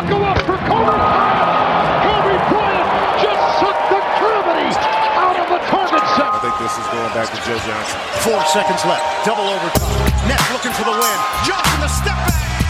buckle 0.00 0.24
up 0.24 0.38
for 0.48 0.56
Kobe 0.64 0.96
Bryant. 0.96 2.00
Kobe 2.08 2.36
Bryant 2.48 2.88
just 3.20 3.42
sucked 3.60 3.86
the 3.92 4.00
gravity 4.16 4.72
out 5.20 5.36
of 5.36 5.46
the 5.52 5.60
target 5.68 6.04
set. 6.16 6.32
I 6.32 6.40
think 6.40 6.56
this 6.56 6.72
is 6.72 6.86
going 6.88 7.12
back 7.12 7.28
to 7.28 7.38
Joe 7.44 7.60
Johnson. 7.68 8.00
Four 8.24 8.40
seconds 8.48 8.80
left. 8.88 9.04
Double 9.26 9.44
overtime. 9.44 9.92
Nets 10.24 10.48
looking 10.52 10.72
for 10.72 10.84
the 10.88 10.96
win. 10.96 11.18
Johnson 11.44 11.80
the 11.80 11.88
step 11.88 12.16
back. 12.16 12.69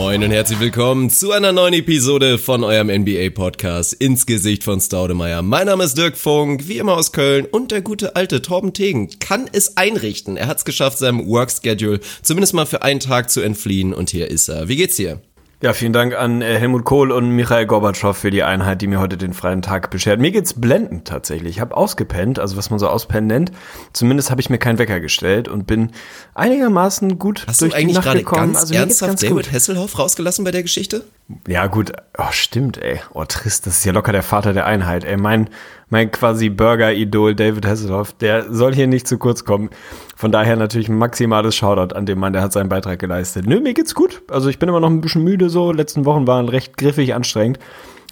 Moin 0.00 0.24
und 0.24 0.30
herzlich 0.30 0.58
willkommen 0.60 1.10
zu 1.10 1.30
einer 1.30 1.52
neuen 1.52 1.74
Episode 1.74 2.38
von 2.38 2.64
eurem 2.64 2.86
NBA-Podcast 2.88 3.92
ins 3.92 4.24
Gesicht 4.24 4.64
von 4.64 4.80
Staudemeyer. 4.80 5.42
Mein 5.42 5.66
Name 5.66 5.84
ist 5.84 5.98
Dirk 5.98 6.16
Funk, 6.16 6.68
wie 6.68 6.78
immer 6.78 6.94
aus 6.94 7.12
Köln 7.12 7.44
und 7.44 7.70
der 7.70 7.82
gute 7.82 8.16
alte 8.16 8.40
Torben 8.40 8.72
Tegen 8.72 9.10
kann 9.18 9.46
es 9.52 9.76
einrichten. 9.76 10.38
Er 10.38 10.46
hat 10.46 10.56
es 10.56 10.64
geschafft, 10.64 10.96
seinem 10.96 11.28
Work-Schedule 11.28 12.00
zumindest 12.22 12.54
mal 12.54 12.64
für 12.64 12.80
einen 12.80 13.00
Tag 13.00 13.28
zu 13.28 13.42
entfliehen 13.42 13.92
und 13.92 14.08
hier 14.08 14.30
ist 14.30 14.48
er. 14.48 14.68
Wie 14.68 14.76
geht's 14.76 14.96
dir? 14.96 15.20
Ja, 15.62 15.74
vielen 15.74 15.92
Dank 15.92 16.14
an 16.14 16.40
äh, 16.40 16.58
Helmut 16.58 16.86
Kohl 16.86 17.12
und 17.12 17.32
Michael 17.32 17.66
Gorbatschow 17.66 18.16
für 18.16 18.30
die 18.30 18.42
Einheit, 18.42 18.80
die 18.80 18.86
mir 18.86 18.98
heute 18.98 19.18
den 19.18 19.34
freien 19.34 19.60
Tag 19.60 19.90
beschert. 19.90 20.18
Mir 20.18 20.30
geht's 20.30 20.58
blendend 20.58 21.06
tatsächlich. 21.06 21.56
Ich 21.56 21.60
habe 21.60 21.76
ausgepennt, 21.76 22.38
also 22.38 22.56
was 22.56 22.70
man 22.70 22.78
so 22.78 22.88
auspennen 22.88 23.26
nennt. 23.26 23.52
Zumindest 23.92 24.30
habe 24.30 24.40
ich 24.40 24.48
mir 24.48 24.56
keinen 24.56 24.78
Wecker 24.78 25.00
gestellt 25.00 25.48
und 25.48 25.66
bin 25.66 25.90
einigermaßen 26.32 27.18
gut 27.18 27.44
Hast 27.46 27.60
durch 27.60 27.72
du 27.72 27.76
eigentlich 27.76 27.88
die 27.88 27.94
Nacht 27.94 28.04
gerade 28.04 28.18
gekommen. 28.20 28.52
ganz 28.54 28.60
also 28.60 28.74
ernsthaft 28.74 29.10
ganz 29.10 29.20
David 29.20 29.34
gut. 29.36 29.52
Hasselhoff 29.52 29.98
rausgelassen 29.98 30.46
bei 30.46 30.50
der 30.50 30.62
Geschichte? 30.62 31.04
Ja, 31.46 31.66
gut. 31.66 31.92
Oh, 32.16 32.30
stimmt, 32.30 32.78
ey. 32.78 33.00
Oh, 33.12 33.26
trist. 33.26 33.66
Das 33.66 33.76
ist 33.76 33.84
ja 33.84 33.92
locker 33.92 34.12
der 34.12 34.22
Vater 34.22 34.54
der 34.54 34.64
Einheit. 34.64 35.04
Ey, 35.04 35.18
mein, 35.18 35.50
mein 35.90 36.10
quasi 36.10 36.48
Burger-Idol 36.48 37.34
David 37.34 37.66
Hasselhoff, 37.66 38.12
der 38.14 38.52
soll 38.52 38.74
hier 38.74 38.86
nicht 38.86 39.06
zu 39.06 39.18
kurz 39.18 39.44
kommen. 39.44 39.70
Von 40.16 40.32
daher 40.32 40.56
natürlich 40.56 40.88
ein 40.88 40.96
maximales 40.96 41.54
Shoutout 41.56 41.94
an 41.94 42.06
den 42.06 42.18
Mann, 42.18 42.32
der 42.32 42.42
hat 42.42 42.52
seinen 42.52 42.68
Beitrag 42.68 42.98
geleistet. 42.98 43.46
Nö, 43.46 43.60
mir 43.60 43.74
geht's 43.74 43.94
gut. 43.94 44.22
Also 44.30 44.48
ich 44.48 44.58
bin 44.58 44.68
immer 44.68 44.80
noch 44.80 44.90
ein 44.90 45.00
bisschen 45.00 45.24
müde 45.24 45.50
so. 45.50 45.72
Letzten 45.72 46.04
Wochen 46.04 46.26
waren 46.26 46.48
recht 46.48 46.76
griffig 46.76 47.14
anstrengend. 47.14 47.58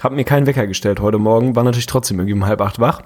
Hab 0.02 0.12
mir 0.12 0.24
keinen 0.24 0.46
Wecker 0.46 0.66
gestellt 0.66 1.00
heute 1.00 1.18
Morgen. 1.18 1.56
War 1.56 1.64
natürlich 1.64 1.86
trotzdem 1.86 2.18
irgendwie 2.18 2.34
um 2.34 2.46
halb 2.46 2.60
acht 2.60 2.78
wach. 2.78 3.02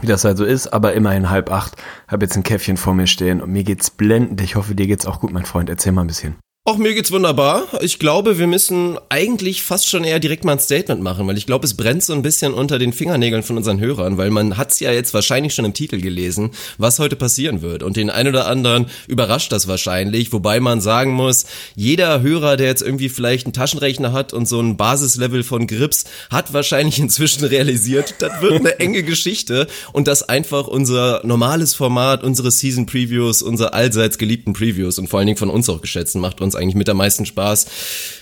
Wie 0.00 0.06
das 0.06 0.24
halt 0.24 0.38
so 0.38 0.44
ist, 0.44 0.68
aber 0.68 0.92
immerhin 0.94 1.30
halb 1.30 1.50
acht. 1.50 1.76
Hab 2.08 2.22
jetzt 2.22 2.36
ein 2.36 2.42
Käffchen 2.42 2.76
vor 2.76 2.94
mir 2.94 3.06
stehen 3.06 3.40
und 3.40 3.50
mir 3.50 3.64
geht's 3.64 3.90
blendend. 3.90 4.40
Ich 4.40 4.56
hoffe, 4.56 4.74
dir 4.74 4.86
geht's 4.86 5.06
auch 5.06 5.20
gut, 5.20 5.32
mein 5.32 5.44
Freund. 5.44 5.70
Erzähl 5.70 5.92
mal 5.92 6.02
ein 6.02 6.08
bisschen. 6.08 6.36
Auch 6.66 6.78
mir 6.78 6.94
geht's 6.94 7.12
wunderbar. 7.12 7.64
Ich 7.82 7.98
glaube, 7.98 8.38
wir 8.38 8.46
müssen 8.46 8.96
eigentlich 9.10 9.62
fast 9.62 9.86
schon 9.86 10.02
eher 10.02 10.18
direkt 10.18 10.46
mal 10.46 10.52
ein 10.52 10.58
Statement 10.58 11.02
machen, 11.02 11.26
weil 11.26 11.36
ich 11.36 11.44
glaube, 11.44 11.66
es 11.66 11.74
brennt 11.74 12.02
so 12.02 12.14
ein 12.14 12.22
bisschen 12.22 12.54
unter 12.54 12.78
den 12.78 12.94
Fingernägeln 12.94 13.42
von 13.42 13.58
unseren 13.58 13.80
Hörern, 13.80 14.16
weil 14.16 14.30
man 14.30 14.56
hat's 14.56 14.80
ja 14.80 14.90
jetzt 14.90 15.12
wahrscheinlich 15.12 15.52
schon 15.52 15.66
im 15.66 15.74
Titel 15.74 16.00
gelesen, 16.00 16.52
was 16.78 16.98
heute 17.00 17.16
passieren 17.16 17.60
wird. 17.60 17.82
Und 17.82 17.98
den 17.98 18.08
einen 18.08 18.30
oder 18.30 18.46
anderen 18.46 18.86
überrascht 19.08 19.52
das 19.52 19.68
wahrscheinlich, 19.68 20.32
wobei 20.32 20.58
man 20.58 20.80
sagen 20.80 21.12
muss, 21.12 21.44
jeder 21.76 22.22
Hörer, 22.22 22.56
der 22.56 22.68
jetzt 22.68 22.80
irgendwie 22.80 23.10
vielleicht 23.10 23.44
einen 23.44 23.52
Taschenrechner 23.52 24.14
hat 24.14 24.32
und 24.32 24.48
so 24.48 24.58
ein 24.58 24.78
Basislevel 24.78 25.42
von 25.42 25.66
Grips, 25.66 26.04
hat 26.30 26.54
wahrscheinlich 26.54 26.98
inzwischen 26.98 27.44
realisiert, 27.44 28.14
das 28.20 28.40
wird 28.40 28.60
eine 28.60 28.80
enge 28.80 29.02
Geschichte 29.02 29.66
und 29.92 30.08
das 30.08 30.22
einfach 30.22 30.66
unser 30.66 31.20
normales 31.24 31.74
Format, 31.74 32.24
unsere 32.24 32.50
Season 32.50 32.86
Previews, 32.86 33.42
unsere 33.42 33.74
allseits 33.74 34.16
geliebten 34.16 34.54
Previews 34.54 34.98
und 34.98 35.08
vor 35.08 35.18
allen 35.18 35.26
Dingen 35.26 35.36
von 35.36 35.50
uns 35.50 35.68
auch 35.68 35.82
geschätzt, 35.82 36.14
macht 36.14 36.40
uns 36.40 36.53
eigentlich 36.54 36.74
mit 36.74 36.88
am 36.88 36.96
meisten 36.96 37.26
Spaß. 37.26 37.66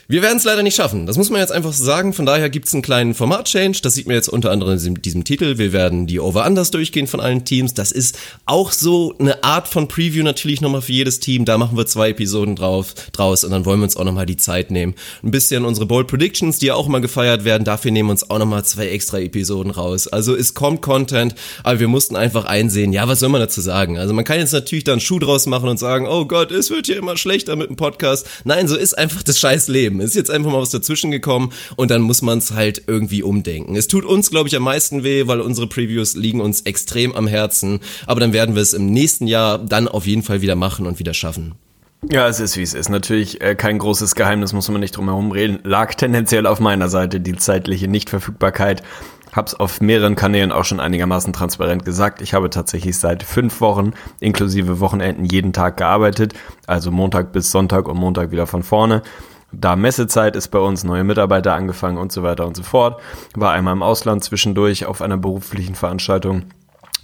Wir 0.09 0.21
werden 0.21 0.37
es 0.37 0.45
leider 0.45 0.63
nicht 0.63 0.75
schaffen. 0.75 1.07
Das 1.07 1.17
muss 1.17 1.31
man 1.31 1.41
jetzt 1.41 1.53
einfach 1.53 1.73
sagen. 1.73 2.13
Von 2.13 2.27
daher 2.27 2.51
gibt's 2.51 2.75
einen 2.75 2.83
kleinen 2.83 3.15
Format-Change. 3.15 3.79
Das 3.83 3.95
sieht 3.95 4.07
man 4.07 4.15
jetzt 4.15 4.29
unter 4.29 4.51
anderem 4.51 4.73
in 4.73 4.79
diesem, 4.79 5.01
diesem 5.01 5.25
Titel. 5.25 5.57
Wir 5.57 5.73
werden 5.73 6.07
die 6.07 6.21
Over-Unders 6.21 6.71
durchgehen 6.71 7.07
von 7.07 7.19
allen 7.21 7.47
Teams. 7.47 7.73
Das 7.73 7.93
ist 7.93 8.19
auch 8.45 8.73
so 8.73 9.15
eine 9.19 9.43
Art 9.43 9.69
von 9.69 9.89
Preview 9.89 10.23
natürlich 10.23 10.61
nochmal 10.61 10.83
für 10.83 10.93
jedes 10.93 11.21
Team. 11.21 11.47
Da 11.47 11.57
machen 11.57 11.79
wir 11.79 11.87
zwei 11.87 12.11
Episoden 12.11 12.57
drauf, 12.57 12.95
draus 13.13 13.43
und 13.43 13.53
dann 13.53 13.65
wollen 13.65 13.81
wir 13.81 13.85
uns 13.85 13.97
auch 13.97 14.05
nochmal 14.05 14.27
die 14.27 14.37
Zeit 14.37 14.71
nehmen. 14.71 14.95
Ein 15.23 15.31
bisschen 15.31 15.65
unsere 15.65 15.87
Bold 15.87 16.09
Predictions, 16.09 16.59
die 16.59 16.67
ja 16.67 16.75
auch 16.75 16.89
mal 16.89 17.01
gefeiert 17.01 17.45
werden. 17.45 17.65
Dafür 17.65 17.91
nehmen 17.91 18.09
wir 18.09 18.13
uns 18.13 18.29
auch 18.29 18.39
nochmal 18.39 18.67
zwei 18.67 18.89
extra 18.89 19.19
Episoden 19.19 19.71
raus. 19.71 20.09
Also 20.09 20.37
es 20.37 20.53
kommt 20.53 20.83
Content, 20.83 21.35
aber 21.63 21.81
wir 21.81 21.89
mussten 21.89 22.17
einfach 22.17 22.45
einsehen, 22.45 22.93
ja, 22.93 23.09
was 23.09 23.21
soll 23.21 23.31
man 23.31 23.41
dazu 23.41 23.63
sagen? 23.63 23.97
Also 23.97 24.13
man 24.13 24.27
kann 24.27 24.39
jetzt 24.39 24.53
natürlich 24.53 24.85
da 24.85 24.93
einen 24.93 25.01
Schuh 25.01 25.21
draus 25.21 25.47
machen 25.47 25.71
und 25.71 25.79
sagen, 25.79 26.07
oh 26.07 26.27
Gott, 26.27 26.51
es 26.51 26.69
wird 26.71 26.85
hier 26.85 26.99
immer 26.99 27.17
schlechter 27.17 27.57
mit 27.57 27.71
dem 27.71 27.77
Podcast. 27.77 28.22
Nein, 28.45 28.69
so 28.69 28.77
ist 28.77 28.97
einfach 28.97 29.23
das 29.23 29.39
scheiß 29.39 29.69
Leben. 29.69 30.01
Ist 30.01 30.15
jetzt 30.15 30.31
einfach 30.31 30.51
mal 30.51 30.61
was 30.61 30.71
dazwischen 30.71 31.11
gekommen 31.11 31.53
und 31.77 31.91
dann 31.91 32.03
muss 32.03 32.23
man 32.23 32.39
es 32.39 32.53
halt 32.53 32.83
irgendwie 32.87 33.23
umdenken. 33.23 33.77
Es 33.77 33.89
tut 33.89 34.05
uns, 34.05 34.31
glaube 34.31 34.49
ich, 34.49 34.57
am 34.57 34.63
meisten 34.63 35.05
weh, 35.05 35.27
weil 35.27 35.41
unsere 35.41 35.67
Previews 35.67 36.15
liegen 36.15 36.41
uns 36.41 36.63
extrem 36.63 37.15
am 37.15 37.27
Herzen. 37.27 37.81
Aber 38.07 38.21
dann 38.21 38.33
werden 38.33 38.55
wir 38.55 38.63
es 38.63 38.73
im 38.73 38.87
nächsten 38.87 39.27
Jahr 39.27 39.59
dann 39.59 39.89
auf 39.89 40.07
jeden 40.07 40.23
Fall 40.23 40.43
wieder 40.43 40.57
machen 40.57 40.87
und 40.87 40.99
wieder 40.99 41.15
schaffen. 41.15 41.55
Ja, 42.11 42.27
es 42.27 42.41
ist 42.41 42.57
wie 42.57 42.63
es 42.63 42.75
ist. 42.75 42.89
Natürlich 42.89 43.41
äh, 43.41 43.55
kein 43.55 43.79
großes 43.79 44.17
Geheimnis, 44.17 44.53
muss 44.53 44.69
man 44.69 44.81
nicht 44.81 44.97
drum 44.97 45.07
herum 45.09 45.31
reden. 45.31 45.61
Lag 45.63 45.95
tendenziell 45.95 46.47
auf 46.47 46.59
meiner 46.59 46.89
Seite 46.89 47.21
die 47.21 47.37
zeitliche 47.37 47.87
Nichtverfügbarkeit. 47.87 48.83
Hab's 49.35 49.55
auf 49.55 49.81
mehreren 49.81 50.15
Kanälen 50.15 50.53
auch 50.53 50.65
schon 50.65 50.79
einigermaßen 50.79 51.33
transparent 51.33 51.85
gesagt. 51.85 52.21
Ich 52.21 52.35
habe 52.35 52.51
tatsächlich 52.51 52.99
seit 52.99 53.23
fünf 53.23 53.63
Wochen 53.63 53.93
inklusive 54.21 54.79
Wochenenden 54.79 55.25
jeden 55.25 55.55
Tag 55.55 55.79
gearbeitet. 55.79 56.35
Also 56.67 56.91
Montag 56.91 57.33
bis 57.33 57.51
Sonntag 57.51 57.89
und 57.89 57.97
Montag 57.97 58.31
wieder 58.31 58.47
von 58.47 58.63
vorne. 58.63 59.03
Da 59.51 59.75
Messezeit 59.77 60.37
ist 60.37 60.49
bei 60.49 60.59
uns 60.59 60.85
neue 60.85 61.05
Mitarbeiter 61.05 61.55
angefangen 61.55 61.99
und 61.99 62.13
so 62.13 62.23
weiter 62.23 62.47
und 62.47 62.57
so 62.57 62.63
fort. 62.63 63.01
War 63.35 63.53
einmal 63.53 63.75
im 63.75 63.83
Ausland 63.83 64.23
zwischendurch 64.23 64.87
auf 64.87 65.01
einer 65.01 65.17
beruflichen 65.17 65.75
Veranstaltung 65.75 66.45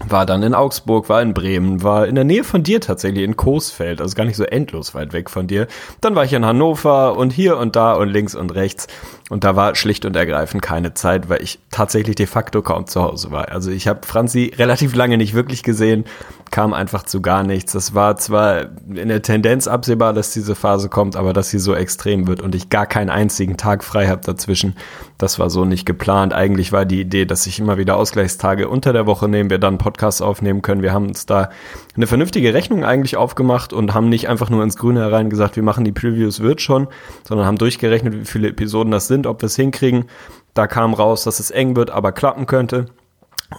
war 0.06 0.27
dann 0.27 0.43
in 0.43 0.55
Augsburg, 0.55 1.09
war 1.09 1.22
in 1.22 1.34
Bremen, 1.34 1.83
war 1.83 2.06
in 2.06 2.15
der 2.15 2.25
Nähe 2.25 2.45
von 2.45 2.62
dir 2.62 2.81
tatsächlich 2.81 3.25
in 3.25 3.37
Coesfeld, 3.37 4.00
also 4.00 4.15
gar 4.15 4.25
nicht 4.25 4.37
so 4.37 4.45
endlos 4.45 4.95
weit 4.95 5.12
weg 5.12 5.28
von 5.28 5.47
dir. 5.47 5.66
Dann 6.00 6.15
war 6.15 6.25
ich 6.25 6.33
in 6.33 6.47
Hannover 6.47 7.16
und 7.16 7.33
hier 7.33 7.56
und 7.59 7.75
da 7.75 7.95
und 7.95 8.09
links 8.09 8.34
und 8.34 8.55
rechts 8.55 8.87
und 9.28 9.44
da 9.44 9.56
war 9.56 9.75
schlicht 9.75 10.05
und 10.05 10.16
ergreifend 10.16 10.62
keine 10.62 10.94
Zeit, 10.94 11.28
weil 11.28 11.43
ich 11.43 11.59
tatsächlich 11.71 12.16
de 12.16 12.27
facto 12.27 12.62
kaum 12.62 12.87
zu 12.87 13.03
Hause 13.03 13.31
war. 13.31 13.50
Also 13.50 13.71
ich 13.71 13.87
habe 13.87 14.06
Franzi 14.06 14.53
relativ 14.56 14.94
lange 14.94 15.19
nicht 15.19 15.34
wirklich 15.34 15.62
gesehen, 15.62 16.05
kam 16.50 16.72
einfach 16.72 17.03
zu 17.03 17.21
gar 17.21 17.43
nichts. 17.43 17.72
Das 17.72 17.94
war 17.94 18.16
zwar 18.16 18.66
in 18.89 19.09
der 19.09 19.22
Tendenz 19.22 19.69
absehbar, 19.69 20.12
dass 20.15 20.31
diese 20.33 20.55
Phase 20.55 20.89
kommt, 20.89 21.16
aber 21.16 21.33
dass 21.33 21.50
sie 21.50 21.59
so 21.59 21.75
extrem 21.75 22.27
wird 22.27 22.41
und 22.41 22.55
ich 22.55 22.71
gar 22.71 22.87
keinen 22.87 23.11
einzigen 23.11 23.56
Tag 23.56 23.84
frei 23.84 24.09
habe 24.09 24.22
dazwischen, 24.25 24.77
das 25.19 25.39
war 25.39 25.50
so 25.50 25.65
nicht 25.65 25.84
geplant. 25.84 26.33
Eigentlich 26.33 26.72
war 26.72 26.84
die 26.84 27.00
Idee, 27.00 27.27
dass 27.27 27.47
ich 27.47 27.59
immer 27.59 27.77
wieder 27.77 27.97
Ausgleichstage 27.97 28.69
unter 28.69 28.93
der 28.93 29.06
Woche 29.06 29.28
nehme, 29.28 29.50
wir 29.50 29.59
dann 29.59 29.78
Podcast 29.78 30.22
aufnehmen 30.22 30.62
können. 30.62 30.83
Wir 30.83 30.93
haben 30.93 31.09
uns 31.09 31.27
da 31.27 31.50
eine 31.97 32.06
vernünftige 32.06 32.55
Rechnung 32.55 32.84
eigentlich 32.84 33.16
aufgemacht 33.16 33.72
und 33.72 33.95
haben 33.95 34.09
nicht 34.09 34.28
einfach 34.28 34.49
nur 34.49 34.62
ins 34.62 34.77
Grüne 34.77 35.00
herein 35.00 35.28
gesagt, 35.28 35.56
wir 35.56 35.62
machen 35.62 35.84
die 35.84 35.93
Previews, 35.93 36.41
wird 36.41 36.62
schon, 36.62 36.87
sondern 37.27 37.47
haben 37.47 37.59
durchgerechnet, 37.59 38.15
wie 38.15 38.25
viele 38.25 38.49
Episoden 38.49 38.93
das 38.93 39.09
sind, 39.09 39.17
ob 39.26 39.42
wir 39.42 39.46
es 39.46 39.56
hinkriegen. 39.56 40.06
Da 40.54 40.66
kam 40.66 40.94
raus, 40.94 41.24
dass 41.24 41.40
es 41.40 41.50
eng 41.50 41.76
wird, 41.76 41.90
aber 41.90 42.12
klappen 42.12 42.46
könnte. 42.46 42.86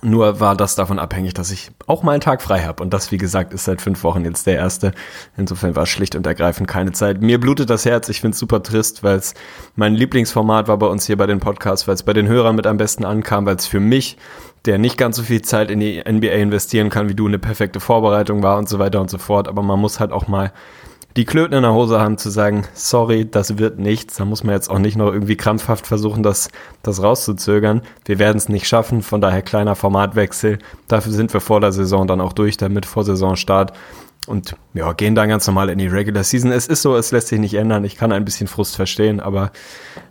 Nur 0.04 0.40
war 0.40 0.56
das 0.56 0.76
davon 0.76 1.00
abhängig, 1.00 1.34
dass 1.34 1.50
ich 1.50 1.72
auch 1.88 2.04
mal 2.04 2.12
einen 2.12 2.22
Tag 2.22 2.44
frei 2.44 2.62
habe. 2.62 2.84
Und 2.84 2.94
das, 2.94 3.12
wie 3.12 3.18
gesagt, 3.18 3.54
ist 3.54 3.66
seit 3.66 3.82
fünf 3.82 4.04
Wochen 4.04 4.24
jetzt 4.24 4.46
der 4.46 4.56
erste. 4.56 4.92
Insofern 5.36 5.76
war 5.76 5.84
es 5.84 5.90
schlicht 5.90 6.14
und 6.14 6.28
ergreifend 6.28 6.68
keine 6.68 6.92
Zeit. 6.92 7.22
Mir 7.22 7.40
blutet 7.40 7.72
das 7.72 7.86
Herz. 7.86 8.08
Ich 8.08 8.22
finde 8.22 8.36
es 8.36 8.40
super 8.40 8.62
trist, 8.62 9.04
weil 9.04 9.18
es 9.18 9.34
mein 9.76 9.96
Lieblingsformat 9.96 10.68
war 10.68 10.78
bei 10.78 10.86
uns 10.86 11.08
hier 11.08 11.18
bei 11.18 11.26
den 11.26 11.40
Podcasts, 11.40 11.88
weil 11.88 11.96
es 11.96 12.04
bei 12.04 12.14
den 12.14 12.28
Hörern 12.28 12.56
mit 12.56 12.68
am 12.68 12.78
besten 12.78 13.04
ankam, 13.04 13.48
weil 13.48 13.56
es 13.56 13.66
für 13.66 13.80
mich, 13.80 14.18
der 14.66 14.78
nicht 14.78 14.96
ganz 14.96 15.18
so 15.18 15.24
viel 15.24 15.42
Zeit 15.42 15.72
in 15.72 15.80
die 15.80 16.04
NBA 16.08 16.34
investieren 16.34 16.92
kann 16.92 17.10
wie 17.10 17.16
du, 17.16 17.26
eine 17.26 17.40
perfekte 17.40 17.80
Vorbereitung 17.80 18.44
war 18.44 18.60
und 18.60 18.70
so 18.70 18.78
weiter 18.78 19.02
und 19.02 19.10
so 19.10 19.18
fort. 19.18 19.48
Aber 19.48 19.64
man 19.64 19.80
muss 19.80 20.00
halt 20.00 20.12
auch 20.12 20.28
mal 20.28 20.54
die 21.18 21.26
Klöten 21.26 21.56
in 21.56 21.64
der 21.64 21.74
Hose 21.74 22.00
haben, 22.00 22.18
zu 22.18 22.30
sagen, 22.30 22.66
sorry, 22.74 23.30
das 23.30 23.58
wird 23.58 23.80
nichts. 23.80 24.18
Da 24.18 24.26
muss 24.26 24.44
man 24.44 24.54
jetzt 24.54 24.70
auch 24.70 24.80
nicht 24.80 24.96
noch 24.96 25.12
irgendwie 25.12 25.36
krampfhaft 25.36 25.88
versuchen, 25.88 26.22
das, 26.22 26.50
das 26.84 27.02
rauszuzögern. 27.02 27.82
Wir 28.06 28.20
werden 28.20 28.38
es 28.38 28.48
nicht 28.48 28.68
schaffen, 28.68 29.02
von 29.02 29.20
daher 29.20 29.42
kleiner 29.42 29.76
Formatwechsel. 29.76 30.60
Dafür 30.88 31.12
sind 31.12 31.34
wir 31.34 31.42
vor 31.42 31.62
der 31.62 31.72
Saison 31.72 32.08
dann 32.08 32.22
auch 32.22 32.34
durch, 32.34 32.58
damit 32.58 32.86
vor 32.86 33.04
Saisonstart. 33.04 33.74
Und 34.28 34.56
ja, 34.76 34.94
gehen 34.94 35.16
dann 35.16 35.30
ganz 35.30 35.48
normal 35.48 35.70
in 35.70 35.80
die 35.80 35.88
Regular 35.88 36.24
Season. 36.24 36.52
Es 36.52 36.68
ist 36.68 36.84
so, 36.84 36.96
es 36.96 37.12
lässt 37.12 37.30
sich 37.30 37.40
nicht 37.40 37.56
ändern. 37.56 37.84
Ich 37.84 37.96
kann 37.98 38.12
ein 38.12 38.26
bisschen 38.26 38.46
Frust 38.46 38.76
verstehen, 38.76 39.20
aber 39.20 39.52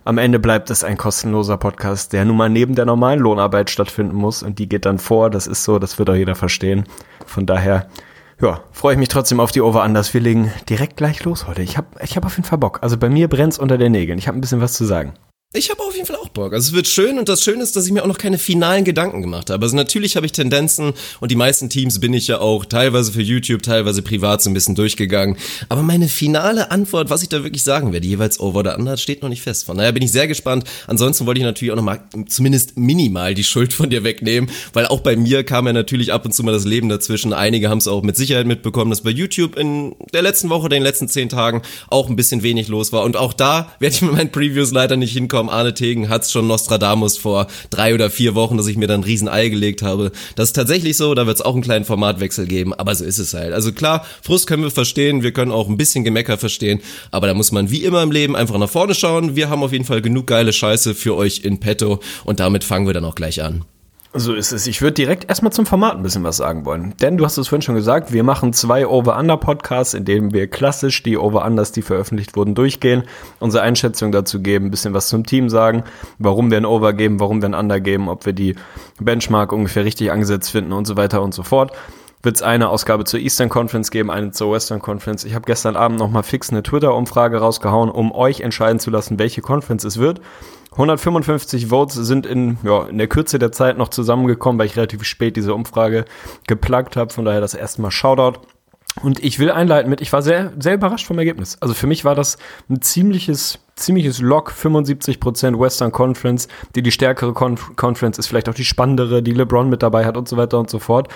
am 0.03 0.17
Ende 0.17 0.39
bleibt 0.39 0.69
es 0.69 0.83
ein 0.83 0.97
kostenloser 0.97 1.55
Podcast, 1.55 2.11
der 2.11 2.25
nun 2.25 2.35
mal 2.35 2.49
neben 2.49 2.75
der 2.75 2.85
normalen 2.85 3.19
Lohnarbeit 3.19 3.69
stattfinden 3.69 4.15
muss. 4.15 4.43
Und 4.43 4.59
die 4.59 4.67
geht 4.67 4.85
dann 4.85 4.99
vor. 4.99 5.29
Das 5.29 5.47
ist 5.47 5.63
so, 5.63 5.79
das 5.79 5.97
wird 5.97 6.09
auch 6.09 6.15
jeder 6.15 6.35
verstehen. 6.35 6.83
Von 7.25 7.45
daher 7.45 7.87
ja, 8.41 8.61
freue 8.71 8.93
ich 8.93 8.99
mich 8.99 9.09
trotzdem 9.09 9.39
auf 9.39 9.51
die 9.51 9.61
Over-Unders. 9.61 10.13
Wir 10.13 10.21
legen 10.21 10.51
direkt 10.69 10.97
gleich 10.97 11.23
los 11.23 11.47
heute. 11.47 11.61
Ich 11.61 11.77
habe 11.77 11.87
ich 12.01 12.15
hab 12.15 12.25
auf 12.25 12.35
jeden 12.35 12.47
Fall 12.47 12.57
Bock. 12.57 12.79
Also 12.81 12.97
bei 12.97 13.09
mir 13.09 13.27
brennt's 13.27 13.59
unter 13.59 13.77
den 13.77 13.91
Nägeln. 13.91 14.17
Ich 14.17 14.27
habe 14.27 14.37
ein 14.37 14.41
bisschen 14.41 14.61
was 14.61 14.73
zu 14.73 14.85
sagen. 14.85 15.13
Ich 15.55 15.71
habe 15.71 15.81
auf 15.81 15.95
jeden 15.95 16.05
Fall 16.05 16.17
auch 16.17 16.29
Bock. 16.29 16.53
Also 16.53 16.69
es 16.69 16.75
wird 16.75 16.85
schön 16.85 17.17
und 17.17 17.27
das 17.27 17.43
Schöne 17.43 17.63
ist, 17.63 17.75
dass 17.75 17.87
ich 17.87 17.91
mir 17.91 18.03
auch 18.03 18.07
noch 18.07 18.19
keine 18.19 18.37
finalen 18.37 18.85
Gedanken 18.85 19.23
gemacht 19.23 19.49
habe. 19.49 19.65
Also 19.65 19.75
natürlich 19.75 20.15
habe 20.15 20.27
ich 20.27 20.31
Tendenzen 20.31 20.93
und 21.21 21.31
die 21.31 21.35
meisten 21.35 21.71
Teams 21.71 21.99
bin 21.99 22.13
ich 22.13 22.27
ja 22.27 22.39
auch 22.39 22.65
teilweise 22.65 23.11
für 23.13 23.23
YouTube, 23.23 23.63
teilweise 23.63 24.03
privat 24.03 24.43
so 24.43 24.51
ein 24.51 24.53
bisschen 24.53 24.75
durchgegangen. 24.75 25.37
Aber 25.67 25.81
meine 25.81 26.07
finale 26.07 26.69
Antwort, 26.69 27.09
was 27.09 27.23
ich 27.23 27.29
da 27.29 27.43
wirklich 27.43 27.63
sagen 27.63 27.93
werde, 27.93 28.05
jeweils 28.05 28.39
over 28.39 28.59
oder 28.59 28.77
under, 28.77 28.95
steht 28.95 29.23
noch 29.23 29.29
nicht 29.29 29.41
fest. 29.41 29.65
Von 29.65 29.77
daher 29.77 29.91
bin 29.91 30.03
ich 30.03 30.11
sehr 30.11 30.27
gespannt. 30.27 30.65
Ansonsten 30.85 31.25
wollte 31.25 31.39
ich 31.39 31.45
natürlich 31.45 31.71
auch 31.71 31.77
noch 31.77 31.83
mal 31.83 32.03
zumindest 32.27 32.77
minimal 32.77 33.33
die 33.33 33.43
Schuld 33.43 33.73
von 33.73 33.89
dir 33.89 34.03
wegnehmen, 34.03 34.51
weil 34.73 34.85
auch 34.85 34.99
bei 34.99 35.15
mir 35.15 35.43
kam 35.43 35.65
ja 35.65 35.73
natürlich 35.73 36.13
ab 36.13 36.25
und 36.25 36.31
zu 36.31 36.43
mal 36.43 36.51
das 36.51 36.65
Leben 36.65 36.89
dazwischen. 36.89 37.33
Einige 37.33 37.69
haben 37.69 37.79
es 37.79 37.87
auch 37.87 38.03
mit 38.03 38.17
Sicherheit 38.17 38.45
mitbekommen, 38.45 38.91
dass 38.91 39.01
bei 39.01 39.09
YouTube 39.09 39.57
in 39.57 39.95
der 40.13 40.21
letzten 40.21 40.49
Woche, 40.49 40.69
den 40.69 40.83
letzten 40.83 41.07
zehn 41.07 41.27
Tagen 41.27 41.63
auch 41.87 42.07
ein 42.07 42.15
bisschen 42.15 42.43
wenig 42.43 42.67
los 42.67 42.93
war. 42.93 43.01
Und 43.01 43.17
auch 43.17 43.33
da 43.33 43.73
werde 43.79 43.95
ich 43.95 44.03
mit 44.03 44.11
meinen 44.11 44.31
Previews 44.31 44.69
leider 44.69 44.95
nicht 44.95 45.13
hinkommen 45.13 45.38
mitbekommen, 45.39 45.49
Arne 45.49 45.73
Tegen 45.73 46.09
hat's 46.09 46.31
schon 46.31 46.47
Nostradamus 46.47 47.17
vor 47.17 47.47
drei 47.69 47.93
oder 47.93 48.09
vier 48.09 48.35
Wochen, 48.35 48.57
dass 48.57 48.67
ich 48.67 48.77
mir 48.77 48.87
dann 48.87 49.01
ein 49.01 49.03
Riesenei 49.03 49.49
gelegt 49.49 49.81
habe. 49.81 50.11
Das 50.35 50.49
ist 50.49 50.53
tatsächlich 50.53 50.97
so, 50.97 51.13
da 51.15 51.27
wird's 51.27 51.41
auch 51.41 51.53
einen 51.53 51.61
kleinen 51.61 51.85
Formatwechsel 51.85 52.45
geben, 52.45 52.73
aber 52.73 52.93
so 52.95 53.05
ist 53.05 53.19
es 53.19 53.33
halt. 53.33 53.53
Also 53.53 53.71
klar, 53.71 54.05
Frust 54.21 54.47
können 54.47 54.63
wir 54.63 54.71
verstehen, 54.71 55.23
wir 55.23 55.31
können 55.31 55.51
auch 55.51 55.69
ein 55.69 55.77
bisschen 55.77 56.03
Gemecker 56.03 56.37
verstehen, 56.37 56.81
aber 57.11 57.27
da 57.27 57.33
muss 57.33 57.51
man 57.51 57.71
wie 57.71 57.83
immer 57.83 58.03
im 58.03 58.11
Leben 58.11 58.35
einfach 58.35 58.57
nach 58.57 58.69
vorne 58.69 58.95
schauen. 58.95 59.35
Wir 59.35 59.49
haben 59.49 59.63
auf 59.63 59.71
jeden 59.71 59.85
Fall 59.85 60.01
genug 60.01 60.27
geile 60.27 60.53
Scheiße 60.53 60.95
für 60.95 61.15
euch 61.15 61.41
in 61.43 61.59
petto 61.59 61.99
und 62.25 62.39
damit 62.39 62.63
fangen 62.63 62.87
wir 62.87 62.93
dann 62.93 63.05
auch 63.05 63.15
gleich 63.15 63.41
an. 63.41 63.63
So 64.11 64.33
ist 64.33 64.51
es. 64.51 64.65
Ich 64.65 64.81
würde 64.81 64.93
direkt 64.93 65.29
erstmal 65.29 65.51
zum 65.51 65.67
Format 65.67 65.95
ein 65.95 66.01
bisschen 66.01 66.23
was 66.23 66.37
sagen 66.37 66.65
wollen. 66.65 66.95
Denn 66.99 67.17
du 67.17 67.25
hast 67.25 67.37
es 67.37 67.49
vorhin 67.49 67.61
schon 67.61 67.75
gesagt, 67.75 68.11
wir 68.11 68.23
machen 68.23 68.53
zwei 68.53 68.87
Over-Under-Podcasts, 68.87 69.93
in 69.93 70.03
denen 70.03 70.33
wir 70.33 70.47
klassisch 70.47 71.03
die 71.03 71.15
Over-Unders, 71.15 71.73
die 71.73 71.83
veröffentlicht 71.83 72.35
wurden, 72.35 72.55
durchgehen, 72.55 73.03
unsere 73.39 73.63
Einschätzung 73.63 74.11
dazu 74.11 74.41
geben, 74.41 74.65
ein 74.65 74.71
bisschen 74.71 74.95
was 74.95 75.09
zum 75.09 75.27
Team 75.27 75.47
sagen, 75.47 75.83
warum 76.17 76.49
wir 76.49 76.57
ein 76.57 76.65
Over 76.65 76.93
geben, 76.93 77.19
warum 77.19 77.43
wir 77.43 77.49
ein 77.49 77.53
Under 77.53 77.79
geben, 77.79 78.09
ob 78.09 78.25
wir 78.25 78.33
die 78.33 78.55
Benchmark 78.99 79.51
ungefähr 79.51 79.85
richtig 79.85 80.11
angesetzt 80.11 80.49
finden 80.49 80.73
und 80.73 80.87
so 80.87 80.97
weiter 80.97 81.21
und 81.21 81.35
so 81.35 81.43
fort 81.43 81.71
wird 82.21 82.35
es 82.35 82.41
eine 82.41 82.67
Ausgabe 82.67 83.05
zur 83.05 83.19
Eastern 83.19 83.47
Conference 83.47 83.91
geben, 83.91 84.11
eine 84.11 84.31
zur 84.31 84.51
Western 84.51 84.81
Conference. 84.81 85.23
Ich 85.23 85.35
habe 85.35 85.45
gestern 85.45 85.77
Abend 85.77 85.99
nochmal 85.99 86.23
fix 86.23 86.49
eine 86.49 86.63
Twitter-Umfrage 86.63 87.37
rausgehauen, 87.37 87.89
um 87.89 88.11
euch 88.11 88.41
entscheiden 88.41 88.79
zu 88.79 88.89
lassen, 88.89 89.19
welche 89.19 89.41
Conference 89.41 89.85
es 89.85 89.97
wird. 89.97 90.19
155 90.71 91.67
Votes 91.67 91.95
sind 91.95 92.25
in, 92.25 92.57
ja, 92.63 92.83
in 92.85 92.97
der 92.97 93.07
Kürze 93.07 93.39
der 93.39 93.51
Zeit 93.51 93.77
noch 93.77 93.89
zusammengekommen, 93.89 94.59
weil 94.59 94.67
ich 94.67 94.77
relativ 94.77 95.03
spät 95.03 95.35
diese 95.35 95.53
Umfrage 95.53 96.05
geplagt 96.47 96.95
habe. 96.95 97.13
Von 97.13 97.25
daher 97.25 97.41
das 97.41 97.53
erste 97.53 97.81
Mal 97.81 97.91
Shoutout. 97.91 98.39
Und 99.01 99.23
ich 99.23 99.39
will 99.39 99.51
einleiten 99.51 99.89
mit, 99.89 100.01
ich 100.01 100.11
war 100.11 100.21
sehr, 100.21 100.51
sehr 100.59 100.73
überrascht 100.73 101.07
vom 101.07 101.17
Ergebnis. 101.17 101.57
Also 101.61 101.73
für 101.73 101.87
mich 101.87 102.05
war 102.05 102.15
das 102.15 102.37
ein 102.69 102.81
ziemliches, 102.81 103.59
ziemliches 103.75 104.19
Lock, 104.19 104.51
75% 104.51 105.59
Western 105.59 105.91
Conference, 105.91 106.47
die 106.75 106.81
die 106.81 106.91
stärkere 106.91 107.33
Conf 107.33 107.75
Conference 107.75 108.17
ist, 108.17 108.27
vielleicht 108.27 108.49
auch 108.49 108.53
die 108.53 108.65
spannendere, 108.65 109.21
die 109.23 109.31
LeBron 109.31 109.69
mit 109.69 109.83
dabei 109.83 110.05
hat 110.05 110.17
und 110.17 110.27
so 110.27 110.37
weiter 110.37 110.59
und 110.59 110.69
so 110.69 110.79
fort. 110.79 111.07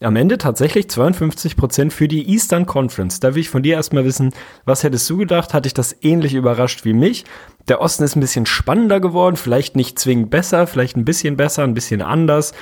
Am 0.00 0.16
Ende 0.16 0.36
tatsächlich 0.36 0.86
52% 0.86 1.90
für 1.90 2.08
die 2.08 2.28
Eastern 2.28 2.66
Conference. 2.66 3.20
Da 3.20 3.34
will 3.34 3.40
ich 3.40 3.50
von 3.50 3.62
dir 3.62 3.76
erstmal 3.76 4.04
wissen, 4.04 4.32
was 4.64 4.82
hättest 4.82 5.08
du 5.08 5.16
gedacht? 5.16 5.54
Hatte 5.54 5.68
ich 5.68 5.74
das 5.74 5.96
ähnlich 6.02 6.34
überrascht 6.34 6.84
wie 6.84 6.92
mich? 6.92 7.24
Der 7.68 7.80
Osten 7.80 8.04
ist 8.04 8.16
ein 8.16 8.20
bisschen 8.20 8.46
spannender 8.46 9.00
geworden, 9.00 9.36
vielleicht 9.36 9.76
nicht 9.76 9.98
zwingend 9.98 10.30
besser, 10.30 10.66
vielleicht 10.66 10.96
ein 10.96 11.04
bisschen 11.04 11.36
besser, 11.36 11.62
ein 11.62 11.74
bisschen 11.74 12.02
anders. 12.02 12.52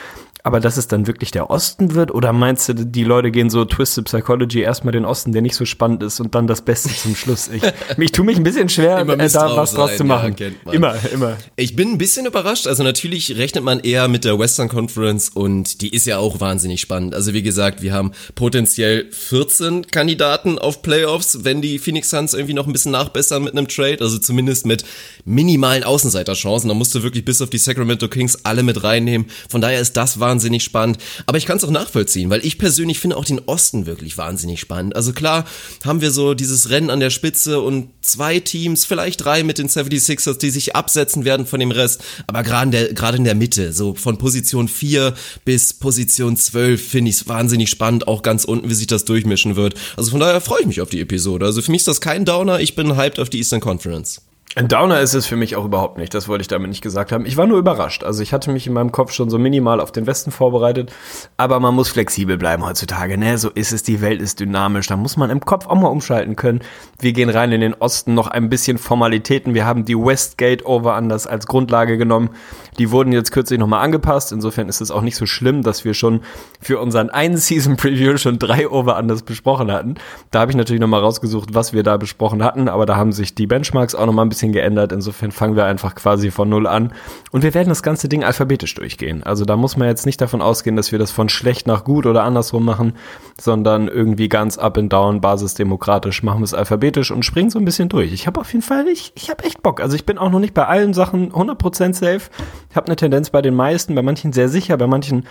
Aber 0.43 0.61
dass 0.61 0.77
es 0.77 0.89
dann 0.89 1.07
wirklich 1.07 1.31
der 1.31 1.51
Osten 1.51 1.95
wird? 1.95 2.13
Oder 2.13 2.33
meinst 2.33 2.69
du, 2.69 2.75
die 2.75 3.05
Leute 3.05 3.31
gehen 3.31 3.51
so 3.51 3.65
Twisted 3.65 4.07
Psychology 4.07 4.61
erstmal 4.61 4.93
den 4.93 5.05
Osten, 5.05 5.33
der 5.33 5.43
nicht 5.43 5.55
so 5.55 5.65
spannend 5.65 6.03
ist 6.03 6.21
und 6.21 6.35
dann 6.35 6.47
das 6.47 6.63
Beste 6.63 6.89
zum 6.95 7.15
Schluss? 7.15 7.49
Ich, 7.49 7.63
ich 7.99 8.13
tue 8.13 8.25
mich 8.25 8.37
ein 8.37 8.43
bisschen 8.43 8.69
schwer, 8.69 9.01
äh, 9.01 9.29
da 9.29 9.57
was 9.57 9.75
draus 9.75 9.97
zu 9.97 10.05
machen. 10.05 10.35
Ja, 10.39 10.73
immer, 10.73 10.95
immer. 11.13 11.37
Ich 11.57 11.77
bin 11.77 11.93
ein 11.93 11.99
bisschen 11.99 12.27
überrascht. 12.27 12.67
Also 12.67 12.83
natürlich 12.83 13.37
rechnet 13.37 13.65
man 13.65 13.81
eher 13.81 14.09
mit 14.09 14.25
der 14.25 14.39
Western 14.39 14.69
Conference 14.69 15.29
und 15.29 15.83
die 15.83 15.95
ist 15.95 16.07
ja 16.07 16.19
auch 16.19 16.41
wahnsinnig 16.41 16.81
spannend. 16.81 17.15
Also 17.15 17.35
wie 17.35 17.43
gesagt, 17.43 17.83
wir 17.83 17.93
haben 17.93 18.13
potenziell 18.35 19.11
14 19.11 19.89
Kandidaten 19.89 20.59
auf 20.59 20.83
Playoffs, 20.83 21.45
wenn 21.45 21.61
die 21.61 21.79
Phoenix 21.79 22.11
Suns 22.11 22.35
irgendwie 22.35 22.55
noch 22.55 22.67
ein 22.67 22.73
bisschen 22.73 22.93
nachbessern 22.93 23.45
mit 23.45 23.53
einem 23.57 23.69
Trade. 23.69 23.99
Also 24.01 24.19
zumindest 24.19 24.67
mit 24.67 24.85
minimalen 25.25 25.85
Außenseiterchancen. 25.85 26.69
Da 26.69 26.75
musst 26.75 26.95
du 26.95 27.03
wirklich 27.03 27.25
bis 27.25 27.43
auf 27.43 27.51
die 27.51 27.59
Sacramento 27.59 28.09
Kings 28.09 28.45
alle 28.45 28.63
mit 28.63 28.83
reinnehmen. 28.83 29.27
Von 29.49 29.61
daher 29.61 29.81
ist 29.81 29.97
das 29.97 30.19
wahnsinnig 30.19 30.30
wahnsinnig 30.31 30.63
spannend. 30.63 30.99
Aber 31.27 31.39
ich 31.39 31.47
kann 31.47 31.57
es 31.57 31.65
auch 31.65 31.71
nachvollziehen, 31.71 32.31
weil 32.31 32.45
ich 32.45 32.59
persönlich 32.59 33.01
finde 33.01 33.17
auch 33.17 33.25
den 33.25 33.41
Osten 33.41 33.87
wirklich 33.87 34.17
wahnsinnig 34.17 34.61
spannend. 34.61 34.95
Also 34.95 35.13
klar 35.13 35.45
haben 35.85 36.01
wir 36.01 36.11
so 36.11 36.35
dieses 36.35 36.71
Rennen 36.71 36.91
an 36.91 37.01
der 37.01 37.11
Spitze 37.11 37.61
und 37.61 37.89
zwei 38.01 38.39
Teams, 38.39 38.85
vielleicht 38.85 39.25
drei 39.25 39.43
mit 39.43 39.59
den 39.59 39.69
76ers, 39.69 40.39
die 40.39 40.51
sich 40.51 40.77
absetzen 40.77 41.25
werden 41.25 41.47
von 41.47 41.59
dem 41.59 41.71
Rest. 41.71 42.03
Aber 42.27 42.43
gerade 42.43 43.17
in 43.17 43.21
in 43.21 43.25
der 43.25 43.35
Mitte, 43.35 43.73
so 43.73 43.95
von 43.95 44.19
Position 44.19 44.67
4 44.69 45.15
bis 45.45 45.75
Position 45.75 46.37
12 46.37 46.81
finde 46.81 47.11
ich 47.11 47.17
es 47.17 47.29
wahnsinnig 47.29 47.69
spannend, 47.69 48.09
auch 48.09 48.23
ganz 48.23 48.45
unten, 48.45 48.71
wie 48.71 48.75
sich 48.75 48.87
das 48.87 49.05
durchmischen 49.05 49.57
wird. 49.57 49.75
Also 49.97 50.13
von 50.13 50.21
daher 50.21 50.41
freue 50.41 50.61
ich 50.61 50.67
mich 50.67 50.81
auf 50.81 50.91
die 50.91 51.01
Episode. 51.01 51.45
Also 51.45 51.61
für 51.61 51.71
mich 51.71 51.81
ist 51.81 51.89
das 51.89 52.01
kein 52.01 52.25
Downer, 52.25 52.61
ich 52.61 52.75
bin 52.77 52.97
hyped 52.97 53.19
auf 53.19 53.31
die 53.31 53.39
Eastern 53.39 53.61
Conference. 53.61 54.23
Ein 54.57 54.67
Downer 54.67 54.99
ist 54.99 55.15
es 55.15 55.27
für 55.27 55.37
mich 55.37 55.55
auch 55.55 55.65
überhaupt 55.65 55.97
nicht, 55.97 56.13
das 56.13 56.27
wollte 56.27 56.43
ich 56.43 56.49
damit 56.49 56.71
nicht 56.71 56.83
gesagt 56.83 57.13
haben. 57.13 57.25
Ich 57.25 57.37
war 57.37 57.47
nur 57.47 57.57
überrascht. 57.57 58.03
Also 58.03 58.21
ich 58.21 58.33
hatte 58.33 58.51
mich 58.51 58.67
in 58.67 58.73
meinem 58.73 58.91
Kopf 58.91 59.13
schon 59.13 59.31
so 59.31 59.39
minimal 59.39 59.79
auf 59.79 59.93
den 59.93 60.09
Westen 60.09 60.33
vorbereitet, 60.33 60.93
aber 61.37 61.61
man 61.61 61.73
muss 61.73 61.89
flexibel 61.89 62.37
bleiben 62.37 62.67
heutzutage, 62.67 63.17
ne? 63.17 63.39
So 63.39 63.51
ist 63.51 63.71
es, 63.71 63.85
die 63.85 64.01
Welt 64.01 64.21
ist 64.21 64.41
dynamisch, 64.41 64.89
da 64.89 64.97
muss 64.97 65.17
man 65.17 65.31
im 65.31 65.39
Kopf 65.39 65.69
auch 65.69 65.77
mal 65.77 65.87
umschalten 65.87 66.35
können. 66.35 66.63
Wir 66.99 67.13
gehen 67.13 67.31
rein 67.31 67.53
in 67.53 67.61
den 67.61 67.75
Osten, 67.75 68.15
noch 68.15 68.27
ein 68.27 68.49
bisschen 68.49 68.79
Formalitäten. 68.79 69.55
Wir 69.55 69.67
haben 69.67 69.85
die 69.85 69.97
Westgate 69.97 70.67
Over 70.67 70.95
anders 70.95 71.29
als 71.29 71.47
Grundlage 71.47 71.97
genommen. 71.97 72.31
Die 72.77 72.91
wurden 72.91 73.13
jetzt 73.13 73.31
kürzlich 73.31 73.61
nochmal 73.61 73.85
angepasst, 73.85 74.33
insofern 74.33 74.69
ist 74.69 74.81
es 74.81 74.91
auch 74.91 75.03
nicht 75.03 75.15
so 75.15 75.27
schlimm, 75.27 75.63
dass 75.63 75.85
wir 75.85 75.95
schon 75.95 76.23
für 76.61 76.81
unseren 76.81 77.09
einen 77.11 77.37
Season 77.37 77.77
Preview 77.77 78.17
schon 78.17 78.41
drei 78.41 78.69
Over 78.69 78.97
anders 78.97 79.23
besprochen 79.23 79.71
hatten. 79.71 79.95
Da 80.33 80.41
habe 80.41 80.51
ich 80.51 80.57
natürlich 80.57 80.81
nochmal 80.81 81.03
rausgesucht, 81.03 81.55
was 81.55 81.73
wir 81.73 81.85
da 81.85 81.99
besprochen 81.99 82.43
hatten, 82.43 82.69
aber 82.69 82.85
da 82.85 82.97
haben 82.97 83.13
sich 83.13 83.37
die 83.37 83.47
Benchmarks 83.47 83.95
auch 83.95 84.07
nochmal 84.07 84.27
ein 84.27 84.29
bisschen 84.29 84.40
bisschen 84.41 84.53
geändert. 84.53 84.93
Insofern 84.93 85.33
fangen 85.33 85.55
wir 85.55 85.67
einfach 85.67 85.95
quasi 85.95 86.31
von 86.31 86.49
Null 86.49 86.67
an. 86.67 86.93
Und 87.31 87.43
wir 87.43 87.53
werden 87.53 87.69
das 87.69 87.83
ganze 87.83 88.09
Ding 88.09 88.25
alphabetisch 88.25 88.75
durchgehen. 88.75 89.23
Also 89.23 89.45
da 89.45 89.57
muss 89.57 89.77
man 89.77 89.87
jetzt 89.87 90.07
nicht 90.07 90.21
davon 90.21 90.41
ausgehen, 90.41 90.77
dass 90.77 90.93
wir 90.93 90.99
das 90.99 91.11
von 91.11 91.29
schlecht 91.29 91.67
nach 91.67 91.85
gut 91.85 92.07
oder 92.07 92.25
andersrum 92.25 92.65
machen, 92.65 92.95
sondern 93.39 93.89
irgendwie 93.89 94.29
ganz 94.29 94.57
up 94.57 94.79
and 94.79 94.93
down, 94.93 95.21
basisdemokratisch 95.21 96.23
machen 96.23 96.41
wir 96.41 96.45
es 96.45 96.55
alphabetisch 96.55 97.11
und 97.11 97.25
springen 97.25 97.51
so 97.51 97.59
ein 97.59 97.65
bisschen 97.65 97.89
durch. 97.89 98.13
Ich 98.13 98.27
habe 98.27 98.41
auf 98.41 98.53
jeden 98.53 98.63
Fall, 98.63 98.87
ich, 98.89 99.13
ich 99.15 99.31
habe 99.31 99.45
echt 99.45 99.63
Bock. 99.63 99.81
Also 99.81 99.95
ich 99.95 100.07
bin 100.07 100.17
auch 100.17 100.31
noch 100.31 100.41
nicht 100.41 100.55
bei 100.55 100.67
allen 100.67 100.95
Sachen 100.95 101.33
100% 101.33 101.93
safe. 101.93 102.31
Ich 102.71 102.77
habe 102.77 102.87
eine 102.87 102.97
Tendenz 102.97 103.31
bei 103.31 103.43
den 103.43 103.55
meisten, 103.55 103.95
bei 103.95 104.03
manchen 104.03 104.33
sehr 104.33 104.49
sicher, 104.49 104.77
bei 104.79 104.87
manchen 104.87 105.27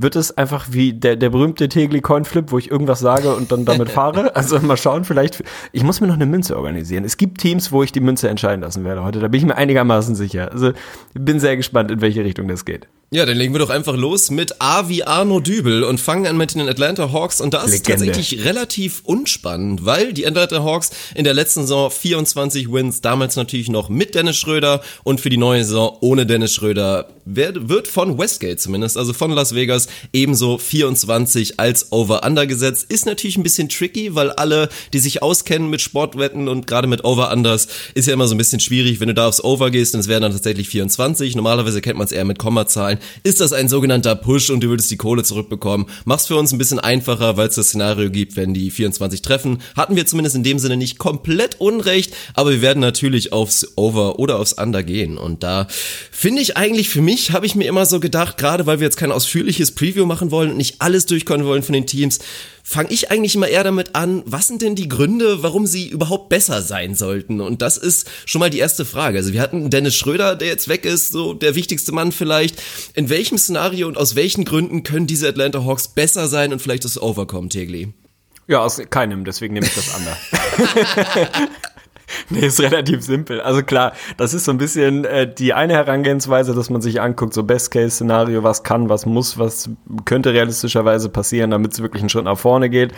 wird 0.00 0.16
es 0.16 0.36
einfach 0.36 0.66
wie 0.70 0.92
der, 0.92 1.16
der 1.16 1.30
berühmte 1.30 1.68
Tegli 1.68 2.00
Coin 2.00 2.24
Flip, 2.24 2.50
wo 2.50 2.58
ich 2.58 2.70
irgendwas 2.70 3.00
sage 3.00 3.34
und 3.34 3.52
dann 3.52 3.64
damit 3.64 3.90
fahre. 3.90 4.32
Also 4.38 4.60
mal 4.60 4.76
schauen, 4.76 5.04
vielleicht, 5.04 5.42
ich 5.72 5.82
muss 5.82 6.00
mir 6.00 6.06
noch 6.06 6.14
eine 6.14 6.26
Münze 6.26 6.56
organisieren. 6.56 7.04
Es 7.04 7.16
gibt 7.16 7.40
Teams, 7.40 7.72
wo 7.72 7.82
ich 7.82 7.90
die 7.90 8.00
Münze 8.00 8.28
entscheiden 8.28 8.60
lassen 8.60 8.84
werde 8.84 9.02
heute. 9.02 9.18
Da 9.18 9.28
bin 9.28 9.40
ich 9.40 9.46
mir 9.46 9.56
einigermaßen 9.56 10.14
sicher. 10.14 10.52
Also 10.52 10.72
bin 11.14 11.40
sehr 11.40 11.56
gespannt, 11.56 11.90
in 11.90 12.00
welche 12.00 12.24
Richtung 12.24 12.46
das 12.46 12.64
geht. 12.64 12.86
Ja, 13.10 13.24
dann 13.24 13.38
legen 13.38 13.54
wir 13.54 13.58
doch 13.58 13.70
einfach 13.70 13.96
los 13.96 14.30
mit 14.30 14.60
A 14.60 14.90
wie 14.90 15.02
Arno 15.02 15.40
Dübel 15.40 15.82
und 15.82 15.98
fangen 15.98 16.26
an 16.26 16.36
mit 16.36 16.54
den 16.54 16.68
Atlanta 16.68 17.10
Hawks 17.10 17.40
und 17.40 17.54
das 17.54 17.72
ist 17.72 17.86
tatsächlich 17.86 18.44
relativ 18.44 19.00
unspannend, 19.02 19.86
weil 19.86 20.12
die 20.12 20.26
Atlanta 20.26 20.62
Hawks 20.62 20.90
in 21.14 21.24
der 21.24 21.32
letzten 21.32 21.62
Saison 21.62 21.90
24 21.90 22.70
Wins, 22.70 23.00
damals 23.00 23.36
natürlich 23.36 23.70
noch 23.70 23.88
mit 23.88 24.14
Dennis 24.14 24.36
Schröder 24.36 24.82
und 25.04 25.22
für 25.22 25.30
die 25.30 25.38
neue 25.38 25.64
Saison 25.64 25.96
ohne 26.02 26.26
Dennis 26.26 26.52
Schröder 26.52 27.08
wird 27.24 27.88
von 27.88 28.18
Westgate 28.18 28.58
zumindest, 28.58 28.98
also 28.98 29.14
von 29.14 29.30
Las 29.30 29.54
Vegas, 29.54 29.87
ebenso 30.12 30.58
24 30.58 31.60
als 31.60 31.92
Over-Under 31.92 32.46
gesetzt. 32.46 32.86
Ist 32.88 33.06
natürlich 33.06 33.36
ein 33.36 33.42
bisschen 33.42 33.68
tricky, 33.68 34.14
weil 34.14 34.30
alle, 34.30 34.68
die 34.92 34.98
sich 34.98 35.22
auskennen 35.22 35.70
mit 35.70 35.80
Sportwetten 35.80 36.48
und 36.48 36.66
gerade 36.66 36.88
mit 36.88 37.04
Over-Unders, 37.04 37.68
ist 37.94 38.06
ja 38.06 38.14
immer 38.14 38.28
so 38.28 38.34
ein 38.34 38.38
bisschen 38.38 38.60
schwierig, 38.60 39.00
wenn 39.00 39.08
du 39.08 39.14
da 39.14 39.28
aufs 39.28 39.42
Over 39.42 39.70
gehst, 39.70 39.94
dann 39.94 40.00
es 40.00 40.08
wären 40.08 40.22
dann 40.22 40.32
tatsächlich 40.32 40.68
24. 40.68 41.36
Normalerweise 41.36 41.80
kennt 41.80 41.98
man 41.98 42.06
es 42.06 42.12
eher 42.12 42.24
mit 42.24 42.38
Kommazahlen 42.38 42.98
ist 43.22 43.40
das 43.40 43.52
ein 43.52 43.68
sogenannter 43.68 44.14
Push 44.16 44.50
und 44.50 44.62
du 44.62 44.68
würdest 44.68 44.90
die 44.90 44.96
Kohle 44.96 45.22
zurückbekommen. 45.22 45.86
Mach's 46.04 46.26
für 46.26 46.36
uns 46.36 46.52
ein 46.52 46.58
bisschen 46.58 46.78
einfacher, 46.78 47.36
weil 47.36 47.48
es 47.48 47.56
das 47.56 47.68
Szenario 47.68 48.10
gibt, 48.10 48.36
wenn 48.36 48.54
die 48.54 48.70
24 48.70 49.22
treffen. 49.22 49.58
Hatten 49.76 49.96
wir 49.96 50.06
zumindest 50.06 50.36
in 50.36 50.42
dem 50.42 50.58
Sinne 50.58 50.76
nicht 50.76 50.98
komplett 50.98 51.60
Unrecht, 51.60 52.14
aber 52.34 52.50
wir 52.50 52.62
werden 52.62 52.80
natürlich 52.80 53.32
aufs 53.32 53.76
Over 53.76 54.18
oder 54.18 54.38
aufs 54.38 54.54
Under 54.54 54.82
gehen. 54.82 55.18
Und 55.18 55.42
da 55.42 55.66
finde 56.10 56.42
ich 56.42 56.56
eigentlich 56.56 56.88
für 56.88 57.02
mich, 57.02 57.32
habe 57.32 57.46
ich 57.46 57.54
mir 57.54 57.68
immer 57.68 57.86
so 57.86 58.00
gedacht, 58.00 58.38
gerade 58.38 58.66
weil 58.66 58.80
wir 58.80 58.86
jetzt 58.86 58.96
kein 58.96 59.12
ausführliches 59.12 59.72
Preview 59.78 60.06
machen 60.06 60.32
wollen 60.32 60.50
und 60.50 60.56
nicht 60.56 60.80
alles 60.80 61.06
durchkommen 61.06 61.46
wollen 61.46 61.62
von 61.62 61.72
den 61.72 61.86
Teams, 61.86 62.18
fange 62.64 62.90
ich 62.90 63.12
eigentlich 63.12 63.36
immer 63.36 63.46
eher 63.46 63.62
damit 63.62 63.94
an, 63.94 64.24
was 64.26 64.48
sind 64.48 64.60
denn 64.60 64.74
die 64.74 64.88
Gründe, 64.88 65.44
warum 65.44 65.66
sie 65.66 65.88
überhaupt 65.88 66.28
besser 66.28 66.62
sein 66.62 66.96
sollten? 66.96 67.40
Und 67.40 67.62
das 67.62 67.76
ist 67.76 68.10
schon 68.26 68.40
mal 68.40 68.50
die 68.50 68.58
erste 68.58 68.84
Frage. 68.84 69.18
Also 69.18 69.32
wir 69.32 69.40
hatten 69.40 69.70
Dennis 69.70 69.94
Schröder, 69.94 70.34
der 70.34 70.48
jetzt 70.48 70.68
weg 70.68 70.84
ist, 70.84 71.10
so 71.10 71.32
der 71.32 71.54
wichtigste 71.54 71.92
Mann 71.92 72.10
vielleicht. 72.10 72.60
In 72.94 73.08
welchem 73.08 73.38
Szenario 73.38 73.86
und 73.86 73.96
aus 73.96 74.16
welchen 74.16 74.44
Gründen 74.44 74.82
können 74.82 75.06
diese 75.06 75.28
Atlanta 75.28 75.64
Hawks 75.64 75.86
besser 75.86 76.26
sein 76.26 76.52
und 76.52 76.60
vielleicht 76.60 76.84
das 76.84 77.00
Overkommen, 77.00 77.48
Tegli? 77.48 77.92
Ja, 78.48 78.60
aus 78.60 78.80
keinem, 78.90 79.24
deswegen 79.24 79.54
nehme 79.54 79.66
ich 79.66 79.74
das 79.74 79.94
an. 79.94 80.02
Nee, 82.30 82.46
ist 82.46 82.60
relativ 82.60 83.02
simpel. 83.02 83.40
Also 83.40 83.62
klar, 83.62 83.92
das 84.16 84.34
ist 84.34 84.44
so 84.44 84.52
ein 84.52 84.58
bisschen 84.58 85.04
äh, 85.04 85.32
die 85.32 85.54
eine 85.54 85.74
Herangehensweise, 85.74 86.54
dass 86.54 86.70
man 86.70 86.80
sich 86.80 87.00
anguckt, 87.00 87.34
so 87.34 87.42
Best-Case-Szenario, 87.42 88.42
was 88.42 88.62
kann, 88.62 88.88
was 88.88 89.06
muss, 89.06 89.38
was 89.38 89.70
könnte 90.04 90.32
realistischerweise 90.32 91.08
passieren, 91.08 91.50
damit 91.50 91.72
es 91.72 91.82
wirklich 91.82 92.02
einen 92.02 92.10
Schritt 92.10 92.24
nach 92.24 92.38
vorne 92.38 92.70
geht. 92.70 92.92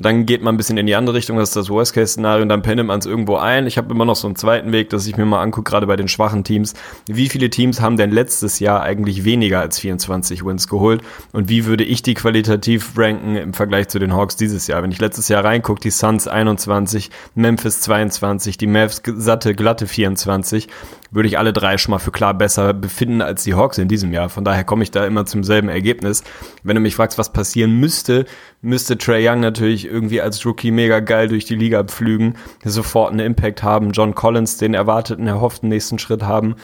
Dann 0.00 0.26
geht 0.26 0.42
man 0.42 0.54
ein 0.54 0.56
bisschen 0.56 0.78
in 0.78 0.86
die 0.86 0.94
andere 0.94 1.16
Richtung, 1.16 1.36
das 1.38 1.50
ist 1.50 1.56
das 1.56 1.70
Worst-Case-Szenario 1.70 2.42
und 2.42 2.48
dann 2.48 2.62
pennt 2.62 2.84
man 2.84 2.98
es 2.98 3.06
irgendwo 3.06 3.36
ein. 3.36 3.66
Ich 3.66 3.76
habe 3.78 3.92
immer 3.92 4.04
noch 4.04 4.16
so 4.16 4.26
einen 4.28 4.36
zweiten 4.36 4.72
Weg, 4.72 4.90
dass 4.90 5.06
ich 5.06 5.16
mir 5.16 5.24
mal 5.24 5.42
angucke, 5.42 5.70
gerade 5.70 5.86
bei 5.86 5.96
den 5.96 6.08
schwachen 6.08 6.44
Teams, 6.44 6.74
wie 7.06 7.28
viele 7.28 7.50
Teams 7.50 7.80
haben 7.80 7.96
denn 7.96 8.10
letztes 8.10 8.60
Jahr 8.60 8.82
eigentlich 8.82 9.24
weniger 9.24 9.60
als 9.60 9.78
24 9.78 10.44
Wins 10.44 10.68
geholt 10.68 11.02
und 11.32 11.48
wie 11.48 11.66
würde 11.66 11.84
ich 11.84 12.02
die 12.02 12.14
qualitativ 12.14 12.96
ranken 12.96 13.36
im 13.36 13.54
Vergleich 13.54 13.88
zu 13.88 13.98
den 13.98 14.14
Hawks 14.14 14.36
dieses 14.36 14.66
Jahr? 14.66 14.82
Wenn 14.82 14.92
ich 14.92 15.00
letztes 15.00 15.28
Jahr 15.28 15.44
reingucke, 15.44 15.80
die 15.80 15.90
Suns 15.90 16.28
21, 16.28 17.10
Memphis 17.34 17.80
22, 17.80 18.58
die 18.58 18.66
Mavs 18.66 19.02
satte, 19.04 19.54
glatte 19.54 19.86
24, 19.86 20.68
würde 21.10 21.28
ich 21.28 21.38
alle 21.38 21.52
drei 21.52 21.78
schon 21.78 21.92
mal 21.92 21.98
für 21.98 22.10
klar 22.10 22.34
besser 22.34 22.74
befinden 22.74 23.22
als 23.22 23.44
die 23.44 23.54
Hawks 23.54 23.78
in 23.78 23.88
diesem 23.88 24.12
Jahr. 24.12 24.28
Von 24.28 24.44
daher 24.44 24.64
komme 24.64 24.82
ich 24.82 24.90
da 24.90 25.06
immer 25.06 25.26
zum 25.26 25.44
selben 25.44 25.68
Ergebnis. 25.68 26.22
Wenn 26.62 26.76
du 26.76 26.80
mich 26.80 26.96
fragst, 26.96 27.18
was 27.18 27.32
passieren 27.32 27.78
müsste, 27.80 28.26
müsste 28.60 28.98
Trey 28.98 29.26
Young 29.28 29.40
natürlich 29.40 29.86
irgendwie 29.86 30.20
als 30.20 30.44
Rookie 30.44 30.70
mega 30.70 31.00
geil 31.00 31.28
durch 31.28 31.44
die 31.44 31.56
Liga 31.56 31.84
pflügen, 31.84 32.34
sofort 32.64 33.10
einen 33.10 33.20
Impact 33.20 33.62
haben, 33.62 33.92
John 33.92 34.14
Collins 34.14 34.58
den 34.58 34.74
erwarteten, 34.74 35.26
erhofften 35.26 35.68
nächsten 35.68 35.98
Schritt 35.98 36.22
haben, 36.22 36.56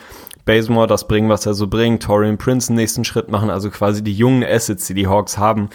Bazemore 0.44 0.86
das 0.86 1.08
bringen, 1.08 1.30
was 1.30 1.46
er 1.46 1.54
so 1.54 1.66
bringt, 1.66 2.02
Torian 2.02 2.36
Prince 2.36 2.68
einen 2.68 2.76
nächsten 2.76 3.04
Schritt 3.04 3.30
machen, 3.30 3.50
also 3.50 3.70
quasi 3.70 4.04
die 4.04 4.12
jungen 4.12 4.44
Assets, 4.44 4.86
die 4.86 4.94
die 4.94 5.06
Hawks 5.06 5.38
haben, 5.38 5.70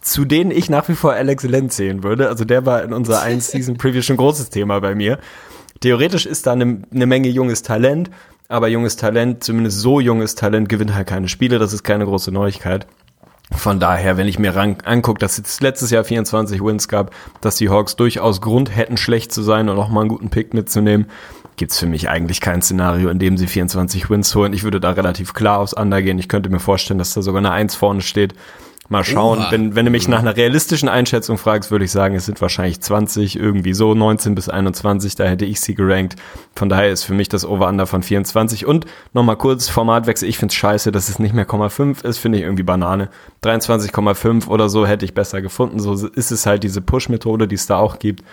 zu 0.00 0.24
denen 0.24 0.50
ich 0.50 0.70
nach 0.70 0.88
wie 0.88 0.94
vor 0.94 1.12
Alex 1.12 1.44
Len 1.44 1.70
zählen 1.70 2.02
würde. 2.02 2.28
Also 2.28 2.44
der 2.44 2.66
war 2.66 2.82
in 2.82 2.92
unserer 2.92 3.22
1 3.22 3.50
Season 3.50 3.76
Preview 3.76 4.02
schon 4.02 4.16
großes 4.16 4.50
Thema 4.50 4.80
bei 4.80 4.94
mir. 4.94 5.18
Theoretisch 5.80 6.26
ist 6.26 6.46
da 6.46 6.52
eine, 6.52 6.82
eine 6.92 7.06
Menge 7.06 7.28
junges 7.28 7.62
Talent, 7.62 8.10
aber 8.48 8.68
junges 8.68 8.96
Talent, 8.96 9.42
zumindest 9.42 9.80
so 9.80 9.98
junges 9.98 10.34
Talent, 10.34 10.68
gewinnt 10.68 10.94
halt 10.94 11.08
keine 11.08 11.28
Spiele. 11.28 11.58
Das 11.58 11.72
ist 11.72 11.84
keine 11.84 12.04
große 12.04 12.30
Neuigkeit. 12.30 12.86
Von 13.52 13.80
daher, 13.80 14.16
wenn 14.16 14.28
ich 14.28 14.38
mir 14.38 14.56
angucke, 14.56 15.18
dass 15.18 15.38
es 15.38 15.60
letztes 15.60 15.90
Jahr 15.90 16.04
24 16.04 16.62
Wins 16.62 16.86
gab, 16.86 17.12
dass 17.40 17.56
die 17.56 17.68
Hawks 17.68 17.96
durchaus 17.96 18.40
Grund 18.40 18.74
hätten, 18.74 18.96
schlecht 18.96 19.32
zu 19.32 19.42
sein 19.42 19.68
und 19.68 19.78
auch 19.78 19.88
mal 19.88 20.02
einen 20.02 20.08
guten 20.08 20.30
Pick 20.30 20.54
mitzunehmen, 20.54 21.06
gibt's 21.56 21.78
für 21.78 21.86
mich 21.86 22.08
eigentlich 22.08 22.40
kein 22.40 22.62
Szenario, 22.62 23.08
in 23.08 23.18
dem 23.18 23.36
sie 23.36 23.46
24 23.46 24.08
Wins 24.08 24.34
holen. 24.34 24.52
Ich 24.52 24.62
würde 24.62 24.80
da 24.80 24.90
relativ 24.90 25.34
klar 25.34 25.58
aufs 25.58 25.72
Under 25.72 26.00
gehen. 26.00 26.18
Ich 26.18 26.28
könnte 26.28 26.48
mir 26.48 26.60
vorstellen, 26.60 26.98
dass 26.98 27.14
da 27.14 27.22
sogar 27.22 27.40
eine 27.40 27.50
1 27.50 27.74
vorne 27.74 28.02
steht. 28.02 28.34
Mal 28.90 29.04
schauen. 29.04 29.46
Wenn, 29.50 29.76
wenn 29.76 29.84
du 29.84 29.92
mich 29.92 30.08
nach 30.08 30.18
einer 30.18 30.36
realistischen 30.36 30.88
Einschätzung 30.88 31.38
fragst, 31.38 31.70
würde 31.70 31.84
ich 31.84 31.92
sagen, 31.92 32.16
es 32.16 32.26
sind 32.26 32.40
wahrscheinlich 32.40 32.80
20, 32.80 33.38
irgendwie 33.38 33.72
so 33.72 33.94
19 33.94 34.34
bis 34.34 34.48
21, 34.48 35.14
da 35.14 35.26
hätte 35.26 35.44
ich 35.44 35.60
sie 35.60 35.76
gerankt. 35.76 36.16
Von 36.56 36.68
daher 36.68 36.90
ist 36.90 37.04
für 37.04 37.14
mich 37.14 37.28
das 37.28 37.46
Over-Under 37.46 37.86
von 37.86 38.02
24. 38.02 38.66
Und 38.66 38.86
nochmal 39.12 39.36
kurz, 39.36 39.68
Formatwechsel, 39.68 40.28
ich 40.28 40.38
find's 40.38 40.56
scheiße, 40.56 40.90
dass 40.90 41.08
es 41.08 41.20
nicht 41.20 41.32
mehr 41.32 41.46
0,5 41.46 42.04
ist, 42.04 42.18
finde 42.18 42.38
ich 42.38 42.44
irgendwie 42.44 42.64
Banane. 42.64 43.10
23,5 43.44 44.48
oder 44.48 44.68
so 44.68 44.84
hätte 44.84 45.04
ich 45.04 45.14
besser 45.14 45.40
gefunden. 45.40 45.78
So 45.78 45.94
ist 46.08 46.32
es 46.32 46.44
halt 46.44 46.64
diese 46.64 46.80
Push-Methode, 46.80 47.46
die 47.46 47.54
es 47.54 47.68
da 47.68 47.76
auch 47.76 48.00
gibt. 48.00 48.24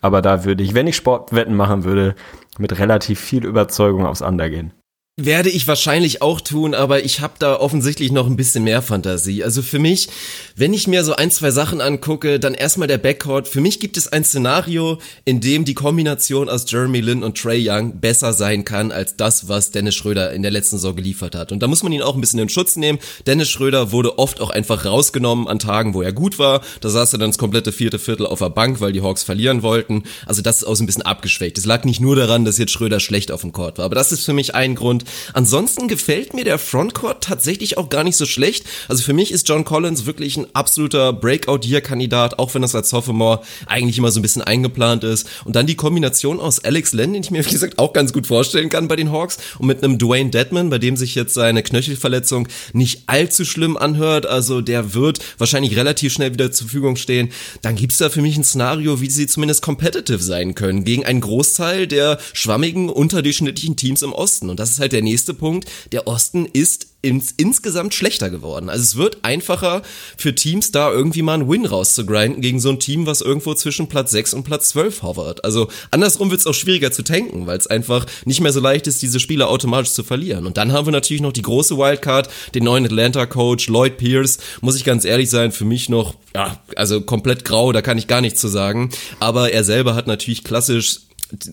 Aber 0.00 0.22
da 0.22 0.44
würde 0.44 0.62
ich, 0.62 0.74
wenn 0.74 0.86
ich 0.86 0.94
Sportwetten 0.94 1.56
machen 1.56 1.82
würde, 1.82 2.14
mit 2.56 2.78
relativ 2.78 3.18
viel 3.18 3.44
Überzeugung 3.44 4.06
aufs 4.06 4.22
Under 4.22 4.48
gehen. 4.48 4.72
Werde 5.16 5.48
ich 5.48 5.68
wahrscheinlich 5.68 6.22
auch 6.22 6.40
tun, 6.40 6.74
aber 6.74 7.04
ich 7.04 7.20
habe 7.20 7.34
da 7.38 7.54
offensichtlich 7.54 8.10
noch 8.10 8.26
ein 8.26 8.34
bisschen 8.34 8.64
mehr 8.64 8.82
Fantasie. 8.82 9.44
Also 9.44 9.62
für 9.62 9.78
mich, 9.78 10.08
wenn 10.56 10.74
ich 10.74 10.88
mir 10.88 11.04
so 11.04 11.14
ein, 11.14 11.30
zwei 11.30 11.52
Sachen 11.52 11.80
angucke, 11.80 12.40
dann 12.40 12.52
erstmal 12.52 12.88
der 12.88 12.98
Backcourt. 12.98 13.46
Für 13.46 13.60
mich 13.60 13.78
gibt 13.78 13.96
es 13.96 14.08
ein 14.08 14.24
Szenario, 14.24 14.98
in 15.24 15.40
dem 15.40 15.64
die 15.64 15.74
Kombination 15.74 16.48
aus 16.48 16.68
Jeremy 16.68 17.00
Lin 17.00 17.22
und 17.22 17.38
Trey 17.38 17.64
Young 17.64 18.00
besser 18.00 18.32
sein 18.32 18.64
kann 18.64 18.90
als 18.90 19.14
das, 19.14 19.46
was 19.46 19.70
Dennis 19.70 19.94
Schröder 19.94 20.32
in 20.32 20.42
der 20.42 20.50
letzten 20.50 20.78
Saison 20.78 20.96
geliefert 20.96 21.36
hat. 21.36 21.52
Und 21.52 21.62
da 21.62 21.68
muss 21.68 21.84
man 21.84 21.92
ihn 21.92 22.02
auch 22.02 22.16
ein 22.16 22.20
bisschen 22.20 22.40
in 22.40 22.48
Schutz 22.48 22.74
nehmen. 22.74 22.98
Dennis 23.24 23.48
Schröder 23.48 23.92
wurde 23.92 24.18
oft 24.18 24.40
auch 24.40 24.50
einfach 24.50 24.84
rausgenommen 24.84 25.46
an 25.46 25.60
Tagen, 25.60 25.94
wo 25.94 26.02
er 26.02 26.12
gut 26.12 26.40
war. 26.40 26.60
Da 26.80 26.90
saß 26.90 27.12
er 27.12 27.20
dann 27.20 27.30
das 27.30 27.38
komplette 27.38 27.70
vierte 27.70 28.00
Viertel 28.00 28.26
auf 28.26 28.40
der 28.40 28.50
Bank, 28.50 28.80
weil 28.80 28.90
die 28.90 29.02
Hawks 29.02 29.22
verlieren 29.22 29.62
wollten. 29.62 30.02
Also 30.26 30.42
das 30.42 30.56
ist 30.56 30.64
auch 30.64 30.74
so 30.74 30.82
ein 30.82 30.86
bisschen 30.86 31.02
abgeschwächt. 31.02 31.56
Es 31.56 31.66
lag 31.66 31.84
nicht 31.84 32.00
nur 32.00 32.16
daran, 32.16 32.44
dass 32.44 32.58
jetzt 32.58 32.72
Schröder 32.72 32.98
schlecht 32.98 33.30
auf 33.30 33.42
dem 33.42 33.52
Court 33.52 33.78
war, 33.78 33.84
aber 33.84 33.94
das 33.94 34.10
ist 34.10 34.24
für 34.24 34.32
mich 34.32 34.56
ein 34.56 34.74
Grund. 34.74 35.03
Ansonsten 35.32 35.88
gefällt 35.88 36.34
mir 36.34 36.44
der 36.44 36.58
Frontcourt 36.58 37.22
tatsächlich 37.22 37.78
auch 37.78 37.88
gar 37.88 38.04
nicht 38.04 38.16
so 38.16 38.26
schlecht. 38.26 38.64
Also 38.88 39.02
für 39.02 39.12
mich 39.12 39.30
ist 39.32 39.48
John 39.48 39.64
Collins 39.64 40.06
wirklich 40.06 40.36
ein 40.36 40.46
absoluter 40.54 41.12
Breakout-Year-Kandidat, 41.12 42.38
auch 42.38 42.54
wenn 42.54 42.62
das 42.62 42.74
als 42.74 42.90
Sophomore 42.90 43.40
eigentlich 43.66 43.98
immer 43.98 44.10
so 44.10 44.20
ein 44.20 44.22
bisschen 44.22 44.42
eingeplant 44.42 45.04
ist. 45.04 45.28
Und 45.44 45.56
dann 45.56 45.66
die 45.66 45.76
Kombination 45.76 46.40
aus 46.40 46.64
Alex 46.64 46.92
Len, 46.92 47.12
den 47.12 47.22
ich 47.22 47.30
mir 47.30 47.44
wie 47.44 47.50
gesagt 47.50 47.78
auch 47.78 47.92
ganz 47.92 48.12
gut 48.12 48.26
vorstellen 48.26 48.68
kann 48.68 48.88
bei 48.88 48.96
den 48.96 49.12
Hawks, 49.12 49.38
und 49.58 49.66
mit 49.66 49.82
einem 49.82 49.98
Dwayne 49.98 50.30
Deadman, 50.30 50.70
bei 50.70 50.78
dem 50.78 50.96
sich 50.96 51.14
jetzt 51.14 51.34
seine 51.34 51.62
Knöchelverletzung 51.62 52.48
nicht 52.72 53.02
allzu 53.06 53.44
schlimm 53.44 53.76
anhört. 53.76 54.26
Also 54.26 54.60
der 54.60 54.94
wird 54.94 55.18
wahrscheinlich 55.38 55.76
relativ 55.76 56.12
schnell 56.12 56.32
wieder 56.32 56.50
zur 56.50 56.66
Verfügung 56.66 56.96
stehen. 56.96 57.30
Dann 57.62 57.76
gibt's 57.76 57.98
da 57.98 58.08
für 58.08 58.22
mich 58.22 58.36
ein 58.36 58.44
Szenario, 58.44 59.00
wie 59.00 59.10
sie 59.10 59.26
zumindest 59.26 59.62
competitive 59.62 60.22
sein 60.22 60.54
können 60.54 60.84
gegen 60.84 61.04
einen 61.04 61.20
Großteil 61.20 61.86
der 61.86 62.18
schwammigen, 62.32 62.88
unterdurchschnittlichen 62.88 63.76
Teams 63.76 64.02
im 64.02 64.12
Osten. 64.12 64.50
Und 64.50 64.58
das 64.60 64.70
ist 64.70 64.80
halt 64.80 64.92
der 64.94 65.02
nächste 65.02 65.34
Punkt. 65.34 65.68
Der 65.92 66.06
Osten 66.06 66.46
ist 66.46 66.88
ins, 67.04 67.32
insgesamt 67.36 67.94
schlechter 67.94 68.30
geworden. 68.30 68.68
Also 68.68 68.82
es 68.82 68.96
wird 68.96 69.18
einfacher 69.22 69.82
für 70.16 70.34
Teams 70.34 70.72
da 70.72 70.90
irgendwie 70.90 71.22
mal 71.22 71.34
einen 71.34 71.48
Win 71.48 71.66
rauszugrinden 71.66 72.40
gegen 72.40 72.60
so 72.60 72.70
ein 72.70 72.80
Team, 72.80 73.06
was 73.06 73.20
irgendwo 73.20 73.54
zwischen 73.54 73.88
Platz 73.88 74.10
6 74.12 74.34
und 74.34 74.44
Platz 74.44 74.70
12 74.70 75.02
hovert. 75.02 75.44
Also 75.44 75.68
andersrum 75.90 76.30
wird 76.30 76.40
es 76.40 76.46
auch 76.46 76.54
schwieriger 76.54 76.90
zu 76.90 77.04
tanken, 77.04 77.46
weil 77.46 77.58
es 77.58 77.66
einfach 77.66 78.06
nicht 78.24 78.40
mehr 78.40 78.52
so 78.52 78.60
leicht 78.60 78.86
ist, 78.86 79.02
diese 79.02 79.20
Spiele 79.20 79.48
automatisch 79.48 79.92
zu 79.92 80.02
verlieren. 80.02 80.46
Und 80.46 80.56
dann 80.56 80.72
haben 80.72 80.86
wir 80.86 80.92
natürlich 80.92 81.22
noch 81.22 81.32
die 81.32 81.42
große 81.42 81.76
Wildcard, 81.76 82.30
den 82.54 82.64
neuen 82.64 82.86
Atlanta-Coach 82.86 83.68
Lloyd 83.68 83.98
Pierce. 83.98 84.38
Muss 84.62 84.76
ich 84.76 84.84
ganz 84.84 85.04
ehrlich 85.04 85.28
sein, 85.28 85.52
für 85.52 85.66
mich 85.66 85.88
noch, 85.90 86.14
ja, 86.34 86.58
also 86.76 87.02
komplett 87.02 87.44
grau, 87.44 87.72
da 87.72 87.82
kann 87.82 87.98
ich 87.98 88.06
gar 88.06 88.22
nichts 88.22 88.40
zu 88.40 88.48
sagen. 88.48 88.90
Aber 89.20 89.52
er 89.52 89.64
selber 89.64 89.94
hat 89.94 90.06
natürlich 90.06 90.42
klassisch 90.42 91.00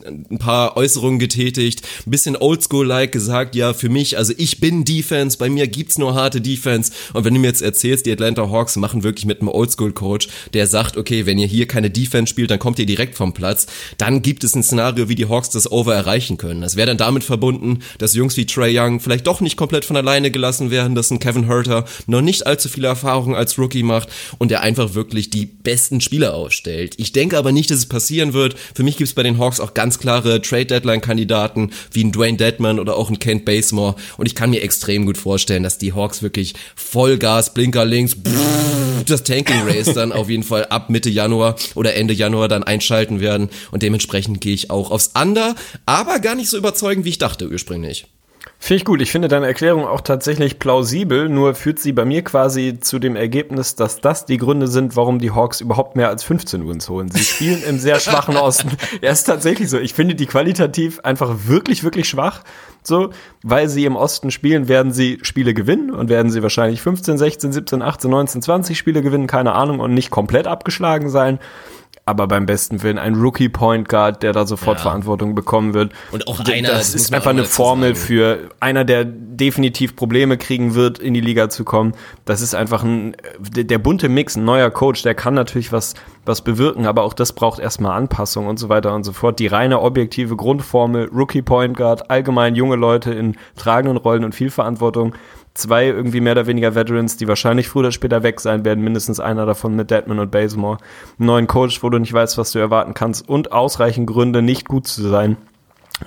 ein 0.05 0.37
paar 0.39 0.77
Äußerungen 0.77 1.19
getätigt, 1.19 1.81
ein 2.05 2.11
bisschen 2.11 2.35
oldschool-like 2.35 3.11
gesagt, 3.11 3.55
ja, 3.55 3.73
für 3.73 3.89
mich, 3.89 4.17
also 4.17 4.33
ich 4.37 4.59
bin 4.59 4.85
Defense, 4.85 5.37
bei 5.37 5.49
mir 5.49 5.67
gibt's 5.67 5.97
nur 5.97 6.15
harte 6.15 6.41
Defense. 6.41 6.91
Und 7.13 7.25
wenn 7.25 7.33
du 7.33 7.39
mir 7.39 7.47
jetzt 7.47 7.61
erzählst, 7.61 8.05
die 8.05 8.11
Atlanta 8.11 8.49
Hawks 8.49 8.75
machen 8.75 9.03
wirklich 9.03 9.25
mit 9.25 9.39
einem 9.39 9.49
Oldschool-Coach, 9.49 10.27
der 10.53 10.67
sagt, 10.67 10.97
okay, 10.97 11.25
wenn 11.25 11.39
ihr 11.39 11.47
hier 11.47 11.67
keine 11.67 11.89
Defense 11.89 12.29
spielt, 12.29 12.51
dann 12.51 12.59
kommt 12.59 12.79
ihr 12.79 12.85
direkt 12.85 13.15
vom 13.15 13.33
Platz, 13.33 13.67
dann 13.97 14.21
gibt 14.21 14.43
es 14.43 14.55
ein 14.55 14.63
Szenario, 14.63 15.09
wie 15.09 15.15
die 15.15 15.27
Hawks 15.27 15.49
das 15.49 15.71
Over 15.71 15.95
erreichen 15.95 16.37
können. 16.37 16.61
Das 16.61 16.75
wäre 16.75 16.87
dann 16.87 16.97
damit 16.97 17.23
verbunden, 17.23 17.79
dass 17.97 18.13
Jungs 18.13 18.37
wie 18.37 18.45
Trey 18.45 18.77
Young 18.77 18.99
vielleicht 18.99 19.27
doch 19.27 19.41
nicht 19.41 19.57
komplett 19.57 19.85
von 19.85 19.97
alleine 19.97 20.31
gelassen 20.31 20.71
werden, 20.71 20.95
dass 20.95 21.11
ein 21.11 21.19
Kevin 21.19 21.47
Herter 21.47 21.85
noch 22.07 22.21
nicht 22.21 22.47
allzu 22.47 22.69
viele 22.69 22.87
Erfahrungen 22.87 23.35
als 23.35 23.57
Rookie 23.57 23.83
macht 23.83 24.09
und 24.37 24.51
der 24.51 24.61
einfach 24.61 24.93
wirklich 24.93 25.29
die 25.29 25.45
besten 25.45 26.01
Spieler 26.01 26.33
aufstellt. 26.33 26.95
Ich 26.97 27.11
denke 27.11 27.37
aber 27.37 27.51
nicht, 27.51 27.71
dass 27.71 27.79
es 27.79 27.85
passieren 27.85 28.33
wird. 28.33 28.55
Für 28.73 28.83
mich 28.83 28.97
gibt's 28.97 29.13
bei 29.13 29.23
den 29.23 29.37
Hawks 29.37 29.59
auch 29.59 29.70
ganz 29.73 29.99
klare 29.99 30.41
Trade-Deadline-Kandidaten 30.41 31.71
wie 31.91 32.03
ein 32.03 32.11
Dwayne 32.11 32.37
Deadman 32.37 32.79
oder 32.79 32.95
auch 32.95 33.09
ein 33.09 33.19
Kent 33.19 33.45
Basemore. 33.45 33.95
Und 34.17 34.25
ich 34.25 34.35
kann 34.35 34.49
mir 34.49 34.61
extrem 34.61 35.05
gut 35.05 35.17
vorstellen, 35.17 35.63
dass 35.63 35.77
die 35.77 35.93
Hawks 35.93 36.23
wirklich 36.23 36.53
Vollgas, 36.75 37.53
Blinker 37.53 37.85
links, 37.85 38.15
das 39.05 39.23
Tanking 39.23 39.61
Race 39.67 39.93
dann 39.93 40.11
auf 40.11 40.29
jeden 40.29 40.43
Fall 40.43 40.65
ab 40.65 40.89
Mitte 40.89 41.09
Januar 41.09 41.55
oder 41.75 41.95
Ende 41.95 42.13
Januar 42.13 42.47
dann 42.47 42.63
einschalten 42.63 43.19
werden. 43.19 43.49
Und 43.71 43.83
dementsprechend 43.83 44.41
gehe 44.41 44.53
ich 44.53 44.69
auch 44.69 44.91
aufs 44.91 45.11
Under, 45.19 45.55
aber 45.85 46.19
gar 46.19 46.35
nicht 46.35 46.49
so 46.49 46.57
überzeugend, 46.57 47.05
wie 47.05 47.09
ich 47.09 47.17
dachte 47.17 47.49
ursprünglich. 47.49 48.05
Finde 48.63 48.75
ich 48.75 48.85
gut. 48.85 49.01
Ich 49.01 49.11
finde 49.11 49.27
deine 49.27 49.47
Erklärung 49.47 49.87
auch 49.87 50.01
tatsächlich 50.01 50.59
plausibel, 50.59 51.27
nur 51.27 51.55
führt 51.55 51.79
sie 51.79 51.93
bei 51.93 52.05
mir 52.05 52.23
quasi 52.23 52.79
zu 52.79 52.99
dem 52.99 53.15
Ergebnis, 53.15 53.73
dass 53.73 54.01
das 54.01 54.27
die 54.27 54.37
Gründe 54.37 54.67
sind, 54.67 54.95
warum 54.95 55.17
die 55.17 55.31
Hawks 55.31 55.61
überhaupt 55.61 55.95
mehr 55.95 56.09
als 56.09 56.23
15 56.23 56.67
Wins 56.67 56.87
holen. 56.87 57.09
Sie 57.09 57.23
spielen 57.23 57.63
im 57.63 57.79
sehr 57.79 57.99
schwachen 57.99 58.37
Osten. 58.37 58.69
Ja, 59.01 59.11
ist 59.11 59.23
tatsächlich 59.23 59.69
so. 59.69 59.79
Ich 59.79 59.95
finde 59.95 60.13
die 60.13 60.27
qualitativ 60.27 60.99
einfach 60.99 61.47
wirklich, 61.47 61.83
wirklich 61.83 62.07
schwach. 62.07 62.43
So, 62.83 63.09
weil 63.41 63.67
sie 63.67 63.85
im 63.85 63.95
Osten 63.95 64.29
spielen, 64.29 64.67
werden 64.67 64.91
sie 64.91 65.17
Spiele 65.23 65.55
gewinnen 65.55 65.89
und 65.89 66.09
werden 66.09 66.31
sie 66.31 66.43
wahrscheinlich 66.43 66.81
15, 66.81 67.17
16, 67.17 67.51
17, 67.51 67.81
18, 67.81 68.11
19, 68.11 68.41
20 68.43 68.77
Spiele 68.77 69.01
gewinnen, 69.01 69.25
keine 69.25 69.53
Ahnung, 69.53 69.79
und 69.79 69.95
nicht 69.95 70.11
komplett 70.11 70.45
abgeschlagen 70.45 71.09
sein 71.09 71.39
aber 72.05 72.27
beim 72.27 72.45
besten 72.47 72.81
Willen 72.81 72.97
ein 72.97 73.15
Rookie 73.15 73.47
Point 73.47 73.87
Guard, 73.87 74.23
der 74.23 74.33
da 74.33 74.47
sofort 74.47 74.77
ja. 74.77 74.83
Verantwortung 74.83 75.35
bekommen 75.35 75.73
wird. 75.73 75.93
Und 76.11 76.27
auch 76.27 76.39
einer, 76.39 76.69
das, 76.69 76.93
das 76.93 76.95
ist 76.95 77.13
einfach 77.13 77.29
eine 77.29 77.45
Formel 77.45 77.93
für 77.93 78.49
einer, 78.59 78.83
der 78.83 79.05
definitiv 79.05 79.95
Probleme 79.95 80.37
kriegen 80.37 80.73
wird, 80.73 80.97
in 80.97 81.13
die 81.13 81.21
Liga 81.21 81.49
zu 81.49 81.63
kommen. 81.63 81.93
Das 82.25 82.41
ist 82.41 82.55
einfach 82.55 82.83
ein, 82.83 83.15
der, 83.39 83.65
der 83.65 83.77
bunte 83.77 84.09
Mix, 84.09 84.35
ein 84.35 84.45
neuer 84.45 84.71
Coach, 84.71 85.03
der 85.03 85.13
kann 85.13 85.35
natürlich 85.35 85.71
was, 85.71 85.93
was 86.25 86.41
bewirken, 86.43 86.87
aber 86.87 87.03
auch 87.03 87.13
das 87.13 87.33
braucht 87.33 87.59
erstmal 87.59 87.95
Anpassung 87.95 88.47
und 88.47 88.57
so 88.57 88.67
weiter 88.67 88.95
und 88.95 89.03
so 89.03 89.13
fort. 89.13 89.37
Die 89.37 89.47
reine 89.47 89.81
objektive 89.81 90.35
Grundformel, 90.35 91.09
Rookie 91.13 91.43
Point 91.43 91.77
Guard, 91.77 92.09
allgemein 92.09 92.55
junge 92.55 92.77
Leute 92.77 93.13
in 93.13 93.37
tragenden 93.55 93.97
Rollen 93.97 94.23
und 94.23 94.33
viel 94.33 94.49
Verantwortung, 94.49 95.13
zwei 95.53 95.85
irgendwie 95.87 96.21
mehr 96.21 96.33
oder 96.33 96.47
weniger 96.47 96.75
Veterans, 96.75 97.17
die 97.17 97.27
wahrscheinlich 97.27 97.67
früher 97.67 97.81
oder 97.81 97.91
später 97.91 98.23
weg 98.23 98.39
sein 98.39 98.65
werden, 98.65 98.83
mindestens 98.83 99.19
einer 99.19 99.45
davon 99.45 99.75
mit 99.75 99.91
Deadman 99.91 100.19
und 100.19 100.31
Bazemore, 100.31 100.77
einen 101.19 101.27
neuen 101.27 101.47
Coach, 101.47 101.83
wo 101.83 101.89
du 101.89 101.99
nicht 101.99 102.13
weißt, 102.13 102.37
was 102.37 102.51
du 102.51 102.59
erwarten 102.59 102.93
kannst 102.93 103.27
und 103.27 103.51
ausreichend 103.51 104.07
Gründe, 104.07 104.41
nicht 104.41 104.67
gut 104.67 104.87
zu 104.87 105.07
sein 105.07 105.37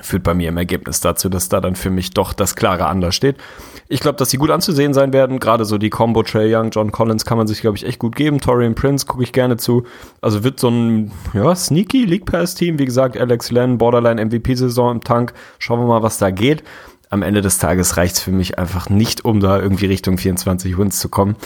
führt 0.01 0.23
bei 0.23 0.35
mir 0.35 0.49
im 0.49 0.57
Ergebnis 0.57 1.01
dazu, 1.01 1.29
dass 1.29 1.49
da 1.49 1.61
dann 1.61 1.77
für 1.77 1.91
mich 1.91 2.11
doch 2.11 2.33
das 2.33 2.57
klare 2.57 2.87
Anders 2.87 3.15
steht. 3.15 3.37
Ich 3.89 4.01
glaube, 4.01 4.17
dass 4.17 4.31
sie 4.31 4.39
gut 4.39 4.51
anzusehen 4.51 4.95
sein 4.95 5.13
werden. 5.13 5.39
Gerade 5.39 5.65
so 5.65 5.79
die 5.79 5.91
Combo 5.91 6.23
Trey 6.23 6.55
Young, 6.55 6.71
John 6.71 6.91
Collins 6.91 7.25
kann 7.25 7.39
man 7.39 7.47
sich, 7.47 7.61
glaube 7.61 7.77
ich, 7.77 7.87
echt 7.87 7.99
gut 7.99 8.17
geben. 8.17 8.41
Torian 8.41 8.75
Prince 8.75 9.07
gucke 9.07 9.23
ich 9.23 9.33
gerne 9.33 9.57
zu. 9.57 9.85
Also 10.21 10.43
wird 10.43 10.59
so 10.59 10.69
ein 10.69 11.13
ja, 11.33 11.55
sneaky 11.55 12.05
League 12.05 12.25
Pass 12.25 12.55
Team. 12.55 12.79
Wie 12.79 12.87
gesagt, 12.87 13.17
Alex 13.17 13.51
Len, 13.51 13.79
Borderline 13.79 14.25
MVP-Saison 14.25 14.93
im 14.93 15.01
Tank. 15.03 15.35
Schauen 15.59 15.81
wir 15.81 15.87
mal, 15.87 16.03
was 16.03 16.19
da 16.19 16.31
geht. 16.31 16.65
Am 17.11 17.23
Ende 17.23 17.41
des 17.41 17.59
Tages 17.59 17.97
reicht 17.97 18.17
es 18.17 18.21
für 18.21 18.33
mich 18.33 18.59
einfach 18.59 18.89
nicht, 18.89 19.25
um 19.25 19.41
da 19.41 19.61
irgendwie 19.61 19.87
Richtung 19.87 20.19
24 20.19 20.77
Wins 20.79 20.99
zu 20.99 21.09
kommen. 21.09 21.37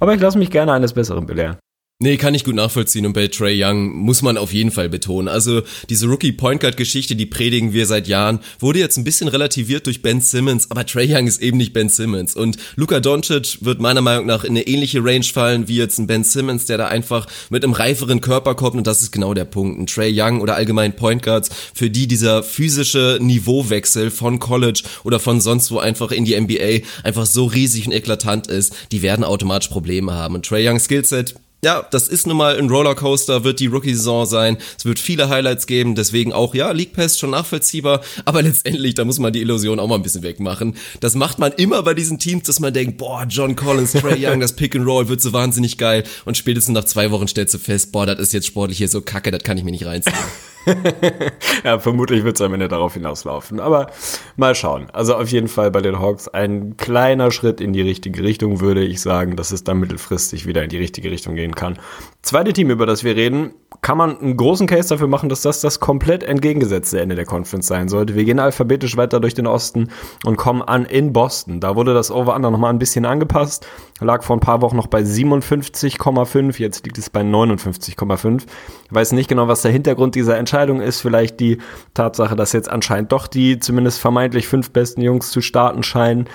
Aber 0.00 0.14
ich 0.14 0.20
lasse 0.20 0.38
mich 0.38 0.50
gerne 0.50 0.72
eines 0.72 0.92
Besseren 0.92 1.26
belehren. 1.26 1.56
Nee, 2.02 2.16
kann 2.16 2.34
ich 2.34 2.42
gut 2.42 2.56
nachvollziehen 2.56 3.06
und 3.06 3.12
bei 3.12 3.28
Trey 3.28 3.62
Young 3.62 3.94
muss 3.94 4.22
man 4.22 4.36
auf 4.36 4.52
jeden 4.52 4.72
Fall 4.72 4.88
betonen. 4.88 5.28
Also 5.28 5.62
diese 5.88 6.08
Rookie 6.08 6.32
Point 6.32 6.60
Guard 6.60 6.76
Geschichte, 6.76 7.14
die 7.14 7.26
predigen 7.26 7.74
wir 7.74 7.86
seit 7.86 8.08
Jahren, 8.08 8.40
wurde 8.58 8.80
jetzt 8.80 8.96
ein 8.96 9.04
bisschen 9.04 9.28
relativiert 9.28 9.86
durch 9.86 10.02
Ben 10.02 10.20
Simmons, 10.20 10.68
aber 10.68 10.84
Trey 10.84 11.06
Young 11.08 11.28
ist 11.28 11.40
eben 11.40 11.58
nicht 11.58 11.72
Ben 11.72 11.88
Simmons 11.88 12.34
und 12.34 12.56
Luka 12.74 12.98
Doncic 12.98 13.58
wird 13.60 13.80
meiner 13.80 14.00
Meinung 14.00 14.26
nach 14.26 14.42
in 14.42 14.50
eine 14.50 14.66
ähnliche 14.66 14.98
Range 15.04 15.22
fallen 15.22 15.68
wie 15.68 15.76
jetzt 15.76 16.00
ein 16.00 16.08
Ben 16.08 16.24
Simmons, 16.24 16.64
der 16.64 16.76
da 16.76 16.88
einfach 16.88 17.28
mit 17.50 17.62
einem 17.62 17.72
reiferen 17.72 18.20
Körper 18.20 18.56
kommt 18.56 18.74
und 18.74 18.88
das 18.88 19.00
ist 19.00 19.12
genau 19.12 19.32
der 19.32 19.44
Punkt. 19.44 19.78
Ein 19.78 19.86
Trey 19.86 20.12
Young 20.12 20.40
oder 20.40 20.56
allgemein 20.56 20.96
Point 20.96 21.22
Guards, 21.22 21.50
für 21.72 21.88
die 21.88 22.08
dieser 22.08 22.42
physische 22.42 23.20
Niveauwechsel 23.22 24.10
von 24.10 24.40
College 24.40 24.82
oder 25.04 25.20
von 25.20 25.40
sonst 25.40 25.70
wo 25.70 25.78
einfach 25.78 26.10
in 26.10 26.24
die 26.24 26.34
NBA 26.34 26.84
einfach 27.04 27.26
so 27.26 27.44
riesig 27.44 27.86
und 27.86 27.92
eklatant 27.92 28.48
ist, 28.48 28.74
die 28.90 29.02
werden 29.02 29.24
automatisch 29.24 29.68
Probleme 29.68 30.14
haben. 30.14 30.34
Und 30.34 30.44
Trey 30.44 30.68
Young 30.68 30.80
Skillset 30.80 31.36
ja, 31.64 31.86
das 31.92 32.08
ist 32.08 32.26
nun 32.26 32.36
mal 32.36 32.58
ein 32.58 32.68
Rollercoaster, 32.68 33.44
wird 33.44 33.60
die 33.60 33.68
Rookie-Saison 33.68 34.26
sein. 34.26 34.58
Es 34.76 34.84
wird 34.84 34.98
viele 34.98 35.28
Highlights 35.28 35.68
geben, 35.68 35.94
deswegen 35.94 36.32
auch, 36.32 36.56
ja, 36.56 36.72
League 36.72 36.92
Pass 36.92 37.20
schon 37.20 37.30
nachvollziehbar, 37.30 38.00
aber 38.24 38.42
letztendlich, 38.42 38.94
da 38.94 39.04
muss 39.04 39.20
man 39.20 39.32
die 39.32 39.40
Illusion 39.40 39.78
auch 39.78 39.86
mal 39.86 39.94
ein 39.94 40.02
bisschen 40.02 40.24
wegmachen. 40.24 40.74
Das 40.98 41.14
macht 41.14 41.38
man 41.38 41.52
immer 41.52 41.84
bei 41.84 41.94
diesen 41.94 42.18
Teams, 42.18 42.44
dass 42.44 42.58
man 42.58 42.74
denkt, 42.74 42.98
boah, 42.98 43.26
John 43.28 43.54
Collins, 43.54 43.92
Trey 43.92 44.26
Young, 44.26 44.40
das 44.40 44.56
Pick 44.56 44.74
and 44.74 44.86
Roll 44.86 45.08
wird 45.08 45.20
so 45.20 45.32
wahnsinnig 45.32 45.78
geil 45.78 46.02
und 46.24 46.36
spätestens 46.36 46.74
nach 46.74 46.84
zwei 46.84 47.12
Wochen 47.12 47.28
stellst 47.28 47.54
du 47.54 47.58
fest, 47.58 47.92
boah, 47.92 48.06
das 48.06 48.18
ist 48.18 48.32
jetzt 48.32 48.48
sportlich 48.48 48.78
hier 48.78 48.88
so 48.88 49.00
kacke, 49.00 49.30
das 49.30 49.44
kann 49.44 49.56
ich 49.56 49.62
mir 49.62 49.70
nicht 49.70 49.86
reinziehen. 49.86 50.16
ja, 51.64 51.78
vermutlich 51.78 52.24
wird 52.24 52.36
es 52.36 52.42
am 52.42 52.54
Ende 52.54 52.68
darauf 52.68 52.94
hinauslaufen. 52.94 53.60
Aber 53.60 53.88
mal 54.36 54.54
schauen. 54.54 54.88
Also 54.92 55.16
auf 55.16 55.28
jeden 55.28 55.48
Fall 55.48 55.70
bei 55.70 55.80
den 55.80 55.98
Hawks 55.98 56.28
ein 56.28 56.76
kleiner 56.76 57.30
Schritt 57.30 57.60
in 57.60 57.72
die 57.72 57.82
richtige 57.82 58.22
Richtung, 58.22 58.60
würde 58.60 58.84
ich 58.84 59.00
sagen, 59.00 59.36
dass 59.36 59.50
es 59.50 59.64
dann 59.64 59.78
mittelfristig 59.78 60.46
wieder 60.46 60.62
in 60.62 60.68
die 60.68 60.78
richtige 60.78 61.10
Richtung 61.10 61.34
gehen 61.34 61.54
kann. 61.54 61.78
Zweite 62.22 62.52
Team, 62.52 62.70
über 62.70 62.86
das 62.86 63.02
wir 63.02 63.16
reden, 63.16 63.52
kann 63.80 63.98
man 63.98 64.18
einen 64.18 64.36
großen 64.36 64.66
Case 64.68 64.88
dafür 64.88 65.08
machen, 65.08 65.28
dass 65.28 65.42
das 65.42 65.60
das 65.60 65.80
komplett 65.80 66.22
entgegengesetzte 66.22 67.00
Ende 67.00 67.16
der 67.16 67.24
Conference 67.24 67.66
sein 67.66 67.88
sollte. 67.88 68.14
Wir 68.14 68.24
gehen 68.24 68.38
alphabetisch 68.38 68.96
weiter 68.96 69.18
durch 69.18 69.34
den 69.34 69.48
Osten 69.48 69.88
und 70.24 70.36
kommen 70.36 70.62
an 70.62 70.84
in 70.84 71.12
Boston. 71.12 71.58
Da 71.58 71.74
wurde 71.74 71.94
das 71.94 72.10
Over-Under 72.10 72.50
nochmal 72.50 72.72
ein 72.72 72.78
bisschen 72.78 73.04
angepasst. 73.04 73.66
Lag 74.00 74.22
vor 74.22 74.36
ein 74.36 74.40
paar 74.40 74.62
Wochen 74.62 74.76
noch 74.76 74.86
bei 74.86 75.00
57,5. 75.00 76.58
Jetzt 76.58 76.84
liegt 76.84 76.98
es 76.98 77.10
bei 77.10 77.22
59,5. 77.22 78.42
Ich 78.86 78.94
weiß 78.94 79.12
nicht 79.12 79.28
genau, 79.28 79.48
was 79.48 79.62
der 79.62 79.72
Hintergrund 79.72 80.14
dieser 80.14 80.36
Entscheidung 80.36 80.51
ist. 80.80 81.00
Vielleicht 81.00 81.40
die 81.40 81.58
Tatsache, 81.94 82.36
dass 82.36 82.52
jetzt 82.52 82.70
anscheinend 82.70 83.12
doch 83.12 83.26
die 83.26 83.58
zumindest 83.58 84.00
vermeintlich 84.00 84.48
fünf 84.48 84.70
besten 84.70 85.02
Jungs 85.02 85.30
zu 85.30 85.40
starten 85.40 85.82
scheinen. 85.82 86.28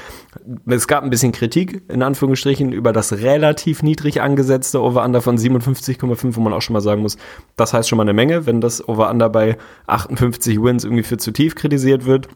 Es 0.65 0.87
gab 0.87 1.03
ein 1.03 1.09
bisschen 1.09 1.31
Kritik, 1.31 1.83
in 1.89 2.03
Anführungsstrichen, 2.03 2.71
über 2.71 2.93
das 2.93 3.13
relativ 3.13 3.83
niedrig 3.83 4.21
angesetzte 4.21 4.81
Over-Under 4.81 5.21
von 5.21 5.37
57,5, 5.37 6.35
wo 6.35 6.41
man 6.41 6.53
auch 6.53 6.61
schon 6.61 6.73
mal 6.73 6.81
sagen 6.81 7.01
muss, 7.01 7.17
das 7.55 7.73
heißt 7.73 7.89
schon 7.89 7.97
mal 7.97 8.03
eine 8.03 8.13
Menge, 8.13 8.45
wenn 8.45 8.61
das 8.61 8.87
Over-Under 8.87 9.29
bei 9.29 9.57
58 9.87 10.61
Wins 10.61 10.83
irgendwie 10.83 11.03
für 11.03 11.17
zu 11.17 11.31
tief 11.31 11.55
kritisiert 11.55 12.05
wird 12.05 12.27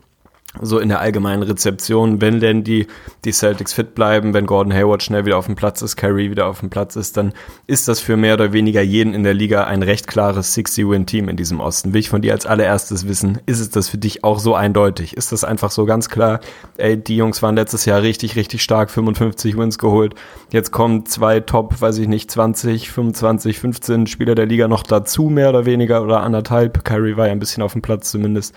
so 0.60 0.80
in 0.80 0.90
der 0.90 1.00
allgemeinen 1.00 1.44
Rezeption, 1.44 2.20
wenn 2.20 2.42
denn 2.42 2.64
die, 2.64 2.88
die 3.24 3.32
Celtics 3.32 3.72
fit 3.72 3.96
bleiben, 3.96 4.34
wenn 4.34 4.46
Gordon 4.46 4.74
Hayward 4.74 5.02
schnell 5.02 5.26
wieder 5.26 5.38
auf 5.38 5.46
dem 5.46 5.56
Platz 5.56 5.82
ist, 5.82 5.96
Curry 5.96 6.30
wieder 6.30 6.48
auf 6.48 6.60
dem 6.60 6.70
Platz 6.70 6.98
ist, 6.98 7.16
dann 7.16 7.34
ist 7.68 7.88
das 7.88 8.02
für 8.02 8.18
mehr 8.18 8.34
oder 8.34 8.52
weniger 8.52 8.82
jeden 8.82 9.14
in 9.14 9.24
der 9.24 9.34
Liga 9.34 9.64
ein 9.64 9.82
recht 9.82 10.08
klares 10.08 10.56
60-Win-Team 10.58 11.30
in 11.30 11.38
diesem 11.38 11.62
Osten. 11.62 11.94
Will 11.94 12.02
ich 12.02 12.10
von 12.10 12.22
dir 12.22 12.34
als 12.34 12.46
allererstes 12.46 13.08
wissen, 13.08 13.40
ist 13.46 13.62
es 13.62 13.70
das 13.70 13.88
für 13.88 13.98
dich 13.98 14.26
auch 14.26 14.40
so 14.40 14.54
eindeutig? 14.54 15.16
Ist 15.16 15.32
das 15.32 15.46
einfach 15.46 15.72
so 15.72 15.86
ganz 15.86 16.10
klar, 16.10 16.42
ey, 16.78 17.02
die 17.02 17.16
Jungs 17.16 17.42
waren 17.42 17.56
letztes 17.56 17.86
Jahr 17.86 18.02
richtig, 18.02 18.36
richtig 18.36 18.62
stark, 18.62 18.92
55 18.92 19.58
Wins 19.58 19.78
geholt, 19.78 20.16
jetzt 20.52 20.72
kommen 20.72 21.06
zwei 21.06 21.40
Top, 21.40 21.80
weiß 21.80 21.98
ich 22.00 22.10
nicht, 22.10 22.30
20, 22.30 22.92
25, 22.92 23.58
15 23.58 24.08
Spieler 24.08 24.36
der 24.36 24.48
Liga 24.48 24.68
noch 24.68 24.84
dazu, 24.84 25.30
mehr 25.30 25.50
oder 25.50 25.66
weniger, 25.66 26.04
oder 26.04 26.22
anderthalb, 26.22 26.84
Curry 26.84 27.16
war 27.16 27.28
ja 27.28 27.32
ein 27.32 27.40
bisschen 27.40 27.64
auf 27.64 27.72
dem 27.72 27.82
Platz 27.82 28.12
zumindest, 28.12 28.54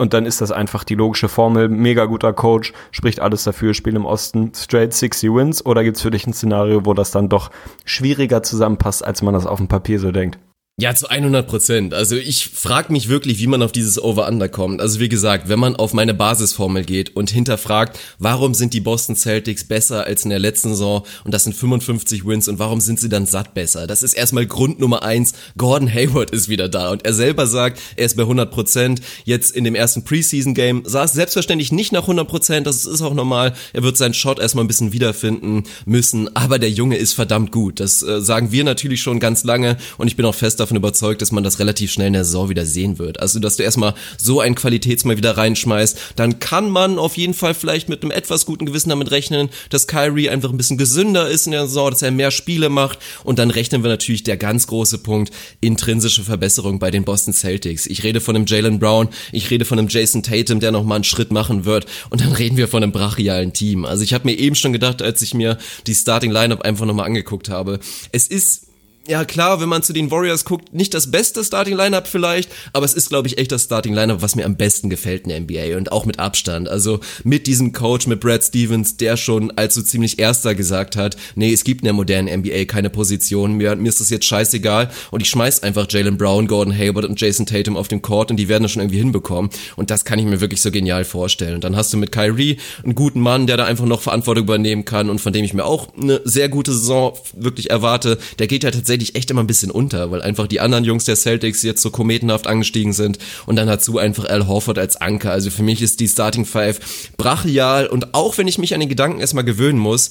und 0.00 0.14
dann 0.14 0.24
ist 0.24 0.40
das 0.40 0.50
einfach 0.50 0.82
die 0.82 0.94
logische 0.94 1.28
Formel. 1.28 1.68
Mega 1.68 2.06
guter 2.06 2.32
Coach, 2.32 2.72
spricht 2.90 3.20
alles 3.20 3.44
dafür, 3.44 3.74
Spiel 3.74 3.94
im 3.94 4.06
Osten, 4.06 4.52
straight 4.54 4.94
60 4.94 5.30
Wins. 5.30 5.64
Oder 5.66 5.84
gibt 5.84 5.98
es 5.98 6.02
für 6.02 6.10
dich 6.10 6.26
ein 6.26 6.32
Szenario, 6.32 6.86
wo 6.86 6.94
das 6.94 7.10
dann 7.10 7.28
doch 7.28 7.50
schwieriger 7.84 8.42
zusammenpasst, 8.42 9.04
als 9.04 9.20
man 9.20 9.34
das 9.34 9.44
auf 9.44 9.58
dem 9.58 9.68
Papier 9.68 10.00
so 10.00 10.10
denkt? 10.10 10.38
Ja, 10.80 10.94
zu 10.94 11.10
100 11.10 11.46
Prozent. 11.46 11.92
Also 11.92 12.16
ich 12.16 12.48
frage 12.48 12.90
mich 12.90 13.10
wirklich, 13.10 13.38
wie 13.38 13.46
man 13.46 13.62
auf 13.62 13.70
dieses 13.70 14.02
Over-Under 14.02 14.48
kommt. 14.48 14.80
Also 14.80 14.98
wie 14.98 15.10
gesagt, 15.10 15.50
wenn 15.50 15.58
man 15.58 15.76
auf 15.76 15.92
meine 15.92 16.14
Basisformel 16.14 16.84
geht 16.84 17.14
und 17.14 17.28
hinterfragt, 17.28 17.98
warum 18.18 18.54
sind 18.54 18.72
die 18.72 18.80
Boston 18.80 19.14
Celtics 19.14 19.64
besser 19.64 20.06
als 20.06 20.24
in 20.24 20.30
der 20.30 20.38
letzten 20.38 20.70
Saison 20.70 21.04
und 21.24 21.34
das 21.34 21.44
sind 21.44 21.54
55 21.54 22.24
Wins 22.24 22.48
und 22.48 22.58
warum 22.58 22.80
sind 22.80 22.98
sie 22.98 23.10
dann 23.10 23.26
satt 23.26 23.52
besser? 23.52 23.86
Das 23.86 24.02
ist 24.02 24.14
erstmal 24.14 24.46
Grund 24.46 24.80
Nummer 24.80 25.02
eins. 25.02 25.34
Gordon 25.58 25.92
Hayward 25.92 26.30
ist 26.30 26.48
wieder 26.48 26.70
da 26.70 26.92
und 26.92 27.04
er 27.04 27.12
selber 27.12 27.46
sagt, 27.46 27.78
er 27.96 28.06
ist 28.06 28.16
bei 28.16 28.22
100 28.22 28.50
Prozent. 28.50 29.02
Jetzt 29.26 29.54
in 29.54 29.64
dem 29.64 29.74
ersten 29.74 30.02
Preseason-Game 30.04 30.84
sah 30.86 31.04
es 31.04 31.12
selbstverständlich 31.12 31.72
nicht 31.72 31.92
nach 31.92 32.04
100 32.04 32.26
Prozent. 32.26 32.66
Das 32.66 32.86
ist 32.86 33.02
auch 33.02 33.12
normal. 33.12 33.52
Er 33.74 33.82
wird 33.82 33.98
seinen 33.98 34.14
Shot 34.14 34.38
erstmal 34.38 34.64
ein 34.64 34.68
bisschen 34.68 34.94
wiederfinden 34.94 35.64
müssen. 35.84 36.34
Aber 36.34 36.58
der 36.58 36.70
Junge 36.70 36.96
ist 36.96 37.12
verdammt 37.12 37.52
gut. 37.52 37.80
Das 37.80 38.02
äh, 38.02 38.22
sagen 38.22 38.50
wir 38.50 38.64
natürlich 38.64 39.02
schon 39.02 39.20
ganz 39.20 39.44
lange 39.44 39.76
und 39.98 40.06
ich 40.06 40.16
bin 40.16 40.24
auch 40.24 40.34
fest 40.34 40.58
davon 40.58 40.69
davon 40.70 40.76
überzeugt, 40.76 41.20
dass 41.20 41.32
man 41.32 41.42
das 41.42 41.58
relativ 41.58 41.90
schnell 41.90 42.06
in 42.08 42.12
der 42.12 42.24
Saison 42.24 42.48
wieder 42.48 42.64
sehen 42.64 42.98
wird. 42.98 43.20
Also, 43.20 43.40
dass 43.40 43.56
du 43.56 43.64
erstmal 43.64 43.94
so 44.16 44.40
ein 44.40 44.54
Qualitätsmal 44.54 45.16
wieder 45.16 45.36
reinschmeißt, 45.36 45.98
dann 46.16 46.38
kann 46.38 46.70
man 46.70 46.98
auf 46.98 47.16
jeden 47.16 47.34
Fall 47.34 47.54
vielleicht 47.54 47.88
mit 47.88 48.02
einem 48.02 48.12
etwas 48.12 48.46
guten 48.46 48.66
Gewissen 48.66 48.90
damit 48.90 49.10
rechnen, 49.10 49.48
dass 49.70 49.88
Kyrie 49.88 50.30
einfach 50.30 50.50
ein 50.50 50.56
bisschen 50.56 50.78
gesünder 50.78 51.28
ist 51.28 51.46
in 51.46 51.52
der 51.52 51.66
Saison, 51.66 51.90
dass 51.90 52.02
er 52.02 52.12
mehr 52.12 52.30
Spiele 52.30 52.68
macht 52.68 53.00
und 53.24 53.38
dann 53.38 53.50
rechnen 53.50 53.82
wir 53.82 53.90
natürlich 53.90 54.22
der 54.22 54.36
ganz 54.36 54.68
große 54.68 54.98
Punkt 54.98 55.32
intrinsische 55.60 56.22
Verbesserung 56.22 56.78
bei 56.78 56.90
den 56.90 57.04
Boston 57.04 57.34
Celtics. 57.34 57.86
Ich 57.86 58.04
rede 58.04 58.20
von 58.20 58.36
einem 58.36 58.46
Jalen 58.46 58.78
Brown, 58.78 59.08
ich 59.32 59.50
rede 59.50 59.64
von 59.64 59.78
einem 59.78 59.88
Jason 59.88 60.22
Tatum, 60.22 60.60
der 60.60 60.70
nochmal 60.70 60.96
einen 60.96 61.04
Schritt 61.04 61.32
machen 61.32 61.64
wird 61.64 61.86
und 62.10 62.20
dann 62.20 62.32
reden 62.32 62.56
wir 62.56 62.68
von 62.68 62.82
einem 62.82 62.92
brachialen 62.92 63.52
Team. 63.52 63.84
Also 63.84 64.04
ich 64.04 64.14
habe 64.14 64.28
mir 64.28 64.38
eben 64.38 64.54
schon 64.54 64.72
gedacht, 64.72 65.02
als 65.02 65.20
ich 65.22 65.34
mir 65.34 65.58
die 65.86 65.94
Starting 65.94 66.30
Lineup 66.30 66.62
einfach 66.62 66.86
nochmal 66.86 67.06
angeguckt 67.06 67.48
habe, 67.48 67.80
es 68.12 68.28
ist 68.28 68.69
ja 69.08 69.24
klar, 69.24 69.60
wenn 69.60 69.68
man 69.68 69.82
zu 69.82 69.92
den 69.92 70.10
Warriors 70.10 70.44
guckt, 70.44 70.74
nicht 70.74 70.92
das 70.92 71.10
beste 71.10 71.42
Starting 71.42 71.76
Lineup 71.76 72.06
vielleicht, 72.06 72.50
aber 72.72 72.84
es 72.84 72.94
ist 72.94 73.08
glaube 73.08 73.28
ich 73.28 73.38
echt 73.38 73.50
das 73.50 73.64
Starting 73.64 73.94
Lineup, 73.94 74.20
was 74.20 74.36
mir 74.36 74.44
am 74.44 74.56
besten 74.56 74.90
gefällt 74.90 75.26
in 75.26 75.30
der 75.30 75.40
NBA 75.40 75.76
und 75.78 75.90
auch 75.90 76.04
mit 76.04 76.18
Abstand. 76.18 76.68
Also 76.68 77.00
mit 77.24 77.46
diesem 77.46 77.72
Coach 77.72 78.06
mit 78.06 78.20
Brad 78.20 78.44
Stevens, 78.44 78.98
der 78.98 79.16
schon 79.16 79.50
als 79.52 79.74
so 79.74 79.82
ziemlich 79.82 80.18
erster 80.18 80.54
gesagt 80.54 80.96
hat, 80.96 81.16
nee, 81.34 81.52
es 81.52 81.64
gibt 81.64 81.80
in 81.80 81.86
der 81.86 81.94
modernen 81.94 82.40
NBA 82.40 82.66
keine 82.66 82.90
Position 82.90 83.54
mehr, 83.54 83.74
mir 83.74 83.88
ist 83.88 84.00
das 84.00 84.10
jetzt 84.10 84.26
scheißegal 84.26 84.90
und 85.10 85.22
ich 85.22 85.30
schmeiß 85.30 85.62
einfach 85.62 85.86
Jalen 85.88 86.18
Brown, 86.18 86.46
Gordon 86.46 86.76
Hayward 86.76 87.06
und 87.06 87.18
Jason 87.18 87.46
Tatum 87.46 87.76
auf 87.76 87.88
den 87.88 88.02
Court 88.02 88.30
und 88.30 88.36
die 88.36 88.48
werden 88.48 88.64
das 88.64 88.72
schon 88.72 88.82
irgendwie 88.82 88.98
hinbekommen 88.98 89.50
und 89.76 89.90
das 89.90 90.04
kann 90.04 90.18
ich 90.18 90.26
mir 90.26 90.40
wirklich 90.40 90.60
so 90.60 90.70
genial 90.70 91.04
vorstellen. 91.04 91.54
Und 91.54 91.64
dann 91.64 91.74
hast 91.74 91.92
du 91.92 91.96
mit 91.96 92.12
Kyrie 92.12 92.58
einen 92.84 92.94
guten 92.94 93.20
Mann, 93.20 93.46
der 93.46 93.56
da 93.56 93.64
einfach 93.64 93.86
noch 93.86 94.02
Verantwortung 94.02 94.44
übernehmen 94.44 94.84
kann 94.84 95.08
und 95.08 95.20
von 95.20 95.32
dem 95.32 95.44
ich 95.44 95.54
mir 95.54 95.64
auch 95.64 95.88
eine 95.96 96.20
sehr 96.24 96.50
gute 96.50 96.72
Saison 96.72 97.14
wirklich 97.34 97.70
erwarte. 97.70 98.18
Der 98.38 98.46
geht 98.46 98.62
ja 98.62 98.70
tatsächlich 98.70 98.89
tatsächlich 98.90 99.14
echt 99.14 99.30
immer 99.30 99.42
ein 99.42 99.46
bisschen 99.46 99.70
unter, 99.70 100.10
weil 100.10 100.20
einfach 100.20 100.48
die 100.48 100.58
anderen 100.58 100.84
Jungs 100.84 101.04
der 101.04 101.14
Celtics 101.14 101.62
jetzt 101.62 101.80
so 101.80 101.90
kometenhaft 101.90 102.48
angestiegen 102.48 102.92
sind 102.92 103.18
und 103.46 103.54
dann 103.54 103.68
dazu 103.68 103.98
einfach 103.98 104.24
Al 104.24 104.48
Horford 104.48 104.78
als 104.78 104.96
Anker. 104.96 105.30
Also 105.30 105.50
für 105.50 105.62
mich 105.62 105.80
ist 105.80 106.00
die 106.00 106.08
Starting 106.08 106.44
Five 106.44 106.80
brachial 107.16 107.86
und 107.86 108.14
auch 108.14 108.36
wenn 108.36 108.48
ich 108.48 108.58
mich 108.58 108.74
an 108.74 108.80
den 108.80 108.88
Gedanken 108.88 109.20
erstmal 109.20 109.44
gewöhnen 109.44 109.78
muss, 109.78 110.10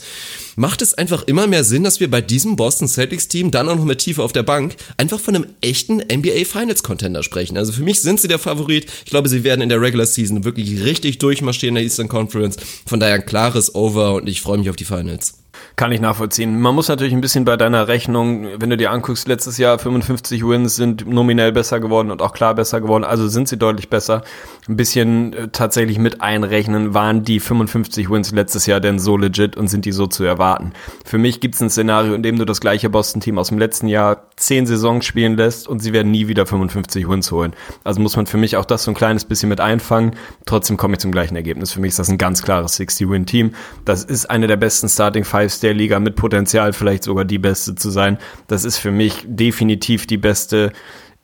macht 0.56 0.82
es 0.82 0.94
einfach 0.94 1.24
immer 1.24 1.46
mehr 1.46 1.66
Sinn, 1.66 1.84
dass 1.84 2.00
wir 2.00 2.10
bei 2.10 2.22
diesem 2.22 2.56
Boston 2.56 2.88
Celtics 2.88 3.28
Team 3.28 3.52
dann 3.52 3.68
auch 3.68 3.76
noch 3.76 3.84
mit 3.84 4.00
Tiefe 4.00 4.24
auf 4.24 4.32
der 4.32 4.44
Bank 4.44 4.78
einfach 4.96 5.20
von 5.20 5.36
einem 5.36 5.48
echten 5.60 5.98
NBA 5.98 6.46
Finals 6.46 6.82
Contender 6.82 7.22
sprechen. 7.22 7.58
Also 7.58 7.74
für 7.74 7.84
mich 7.84 8.00
sind 8.00 8.22
sie 8.22 8.30
der 8.30 8.40
Favorit. 8.40 8.86
Ich 9.04 9.12
glaube, 9.12 9.28
sie 9.28 9.44
werden 9.44 9.60
in 9.60 9.68
der 9.68 9.82
Regular 9.82 10.06
Season 10.06 10.46
wirklich 10.46 10.86
richtig 10.86 11.18
durchmarschieren 11.18 11.76
in 11.76 11.82
der 11.82 11.84
Eastern 11.84 12.08
Conference. 12.08 12.56
Von 12.86 13.02
daher 13.02 13.16
ein 13.16 13.26
klares 13.26 13.76
Over 13.76 14.16
und 14.16 14.30
ich 14.30 14.40
freue 14.40 14.58
mich 14.58 14.70
auf 14.70 14.78
die 14.78 14.86
Finals. 14.86 15.34
Kann 15.76 15.92
ich 15.92 16.02
nachvollziehen. 16.02 16.60
Man 16.60 16.76
muss 16.76 16.88
natürlich 16.88 17.14
ein 17.14 17.22
bisschen 17.22 17.46
bei 17.46 17.58
deiner 17.58 17.88
Rechnung, 17.88 18.48
wenn 18.58 18.70
du 18.70 18.78
dir 18.78 18.92
anguckst, 18.92 19.28
letztes 19.28 19.58
Jahr 19.58 19.80
55 19.80 20.46
Wins 20.48 20.76
sind 20.76 21.08
nominell 21.08 21.52
besser 21.52 21.80
geworden 21.80 22.12
und 22.12 22.22
auch 22.22 22.34
klar 22.34 22.56
besser 22.56 22.82
geworden, 22.82 23.04
also 23.04 23.28
sind 23.28 23.48
sie 23.48 23.58
deutlich 23.58 23.90
besser. 23.90 24.24
Ein 24.68 24.76
bisschen 24.76 25.34
äh, 25.34 25.48
tatsächlich 25.50 26.00
mit 26.00 26.22
einrechnen, 26.22 26.94
waren 26.94 27.24
die 27.24 27.40
55 27.40 28.10
Wins 28.10 28.32
letztes 28.32 28.66
Jahr 28.66 28.80
denn 28.80 29.00
so 29.00 29.18
legit 29.18 29.58
und 29.58 29.68
sind 29.68 29.86
die 29.86 29.92
so 29.92 30.08
zu 30.08 30.24
erwarten. 30.24 30.74
Für 31.06 31.18
mich 31.18 31.40
gibt 31.40 31.56
es 31.56 31.62
ein 31.62 31.70
Szenario, 31.70 32.14
in 32.14 32.24
dem 32.24 32.38
du 32.38 32.46
das 32.46 32.62
gleiche 32.62 32.90
Boston-Team 32.90 33.38
aus 33.38 33.50
dem 33.50 33.58
letzten 33.58 33.88
Jahr 33.88 34.30
zehn 34.36 34.66
Saisons 34.66 35.06
spielen 35.06 35.38
lässt 35.38 35.68
und 35.68 35.80
sie 35.80 35.94
werden 35.94 36.12
nie 36.12 36.28
wieder 36.28 36.46
55 36.46 37.08
Wins 37.08 37.32
holen. 37.32 37.54
Also 37.84 38.02
muss 38.02 38.16
man 38.16 38.26
für 38.26 38.38
mich 38.38 38.58
auch 38.58 38.66
das 38.66 38.84
so 38.84 38.92
ein 38.92 38.96
kleines 38.96 39.26
bisschen 39.26 39.50
mit 39.50 39.60
einfangen. 39.60 40.16
Trotzdem 40.46 40.78
komme 40.78 40.94
ich 40.94 41.00
zum 41.00 41.12
gleichen 41.12 41.36
Ergebnis. 41.36 41.72
Für 41.72 41.82
mich 41.82 41.90
ist 41.90 42.00
das 42.00 42.10
ein 42.10 42.18
ganz 42.18 42.42
klares 42.42 42.80
60-Win-Team. 42.80 43.54
Das 43.86 44.04
ist 44.04 44.30
eine 44.30 44.48
der 44.48 44.58
besten 44.58 44.90
Starting 44.90 45.24
Fives 45.50 45.60
der 45.60 45.74
Liga 45.74 46.00
mit 46.00 46.16
Potenzial, 46.16 46.74
vielleicht 46.74 47.04
sogar 47.04 47.26
die 47.26 47.40
beste 47.40 47.76
zu 47.76 47.90
sein. 47.90 48.18
Das 48.48 48.66
ist 48.66 48.78
für 48.78 48.92
mich 48.92 49.24
definitiv 49.26 50.06
die 50.06 50.18
beste 50.18 50.72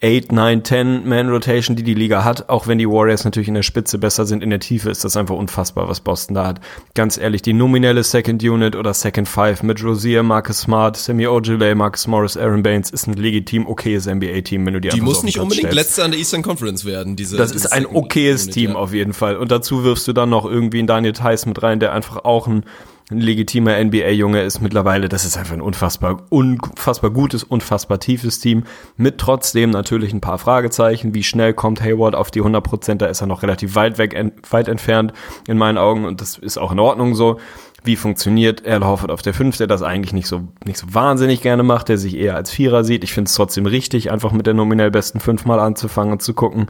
8, 0.04 0.34
9, 0.34 0.64
10 0.66 1.08
Man 1.08 1.30
Rotation, 1.30 1.78
die 1.78 1.84
die 1.84 1.94
Liga 1.94 2.26
hat, 2.26 2.50
auch 2.50 2.68
wenn 2.68 2.78
die 2.78 2.88
Warriors 2.88 3.24
natürlich 3.24 3.48
in 3.48 3.54
der 3.54 3.64
Spitze 3.64 3.98
besser 3.98 4.26
sind, 4.26 4.44
in 4.44 4.50
der 4.50 4.60
Tiefe 4.60 4.90
ist 4.90 5.06
das 5.06 5.16
einfach 5.16 5.36
unfassbar, 5.36 5.88
was 5.88 6.02
Boston 6.02 6.36
da 6.36 6.48
hat. 6.48 6.60
Ganz 6.96 7.18
ehrlich, 7.18 7.42
die 7.42 7.54
nominelle 7.54 8.04
Second 8.04 8.44
Unit 8.44 8.76
oder 8.76 8.94
Second 8.94 9.28
Five 9.28 9.64
mit 9.64 9.82
Rosier, 9.82 10.22
Marcus 10.22 10.60
Smart, 10.60 10.98
Sammy 10.98 11.28
Ogilvy, 11.28 11.76
Marcus 11.76 12.08
Morris, 12.08 12.36
Aaron 12.36 12.62
Baines 12.62 12.90
ist 12.90 13.08
ein 13.08 13.14
legitim 13.14 13.66
okayes 13.68 14.06
NBA-Team, 14.06 14.66
wenn 14.66 14.74
du 14.74 14.82
die 14.82 14.90
Die 14.90 15.02
muss 15.02 15.24
nicht 15.24 15.40
unbedingt 15.40 15.70
stellst. 15.70 15.76
letzte 15.76 16.04
an 16.04 16.12
der 16.12 16.20
Eastern 16.20 16.42
Conference 16.42 16.84
werden, 16.84 17.16
diese. 17.16 17.38
Das 17.38 17.52
ist 17.52 17.72
ein 17.72 17.86
okayes 17.86 18.48
Team 18.48 18.72
ja. 18.72 18.76
auf 18.76 18.94
jeden 18.94 19.14
Fall. 19.14 19.38
Und 19.38 19.50
dazu 19.52 19.86
wirfst 19.86 20.08
du 20.10 20.14
dann 20.14 20.30
noch 20.30 20.46
irgendwie 20.46 20.80
einen 20.80 20.88
Daniel 20.88 21.14
Theiss 21.14 21.46
mit 21.46 21.64
rein, 21.64 21.80
der 21.80 21.94
einfach 21.94 22.26
auch 22.26 22.48
ein, 22.48 22.66
ein 23.12 23.20
legitimer 23.20 23.78
NBA-Junge 23.84 24.42
ist 24.42 24.62
mittlerweile. 24.62 25.10
Das 25.10 25.26
ist 25.26 25.38
einfach 25.38 25.54
ein 25.54 25.62
unfassbar, 25.62 26.24
unfassbar 26.30 27.12
gutes, 27.12 27.44
unfassbar 27.44 28.00
tiefes 28.00 28.40
Team. 28.40 28.64
Mit 28.98 29.20
trotzdem 29.20 29.70
natürlich 29.70 30.12
ein 30.12 30.22
paar 30.22 30.40
Fragezeichen. 30.40 31.14
Wie 31.14 31.24
schnell 31.24 31.54
kommt 31.54 31.82
Hayward 31.82 32.16
auf 32.16 32.32
die 32.32 32.40
100 32.40 32.64
Prozent? 32.64 33.02
Da 33.04 33.06
ist 33.06 33.22
er 33.22 33.28
noch 33.28 33.44
relativ 33.44 33.76
weit 33.76 34.00
weg, 34.00 34.16
weit 34.50 34.68
entfernt 34.68 35.14
in 35.48 35.58
meinen 35.58 35.78
Augen. 35.78 36.06
Und 36.06 36.20
das 36.20 36.38
ist 36.38 36.58
auch 36.58 36.72
in 36.72 36.80
Ordnung 36.80 37.14
so. 37.14 37.40
Wie 37.84 37.96
funktioniert 37.96 38.66
Al 38.66 38.84
Horford 38.84 39.12
auf 39.12 39.22
der 39.22 39.36
5, 39.36 39.58
der 39.58 39.68
das 39.68 39.84
eigentlich 39.84 40.14
nicht 40.14 40.26
so, 40.26 40.42
nicht 40.66 40.80
so 40.80 40.88
wahnsinnig 40.90 41.42
gerne 41.42 41.62
macht, 41.62 41.90
der 41.90 42.00
sich 42.00 42.18
eher 42.18 42.36
als 42.36 42.50
Vierer 42.50 42.84
sieht. 42.84 43.04
Ich 43.04 43.14
finde 43.14 43.30
es 43.30 43.36
trotzdem 43.36 43.68
richtig, 43.68 44.12
einfach 44.12 44.32
mit 44.32 44.48
der 44.48 44.56
nominell 44.56 44.90
besten 44.90 45.20
fünfmal 45.20 45.60
anzufangen 45.60 46.14
und 46.14 46.24
zu 46.24 46.34
gucken, 46.34 46.66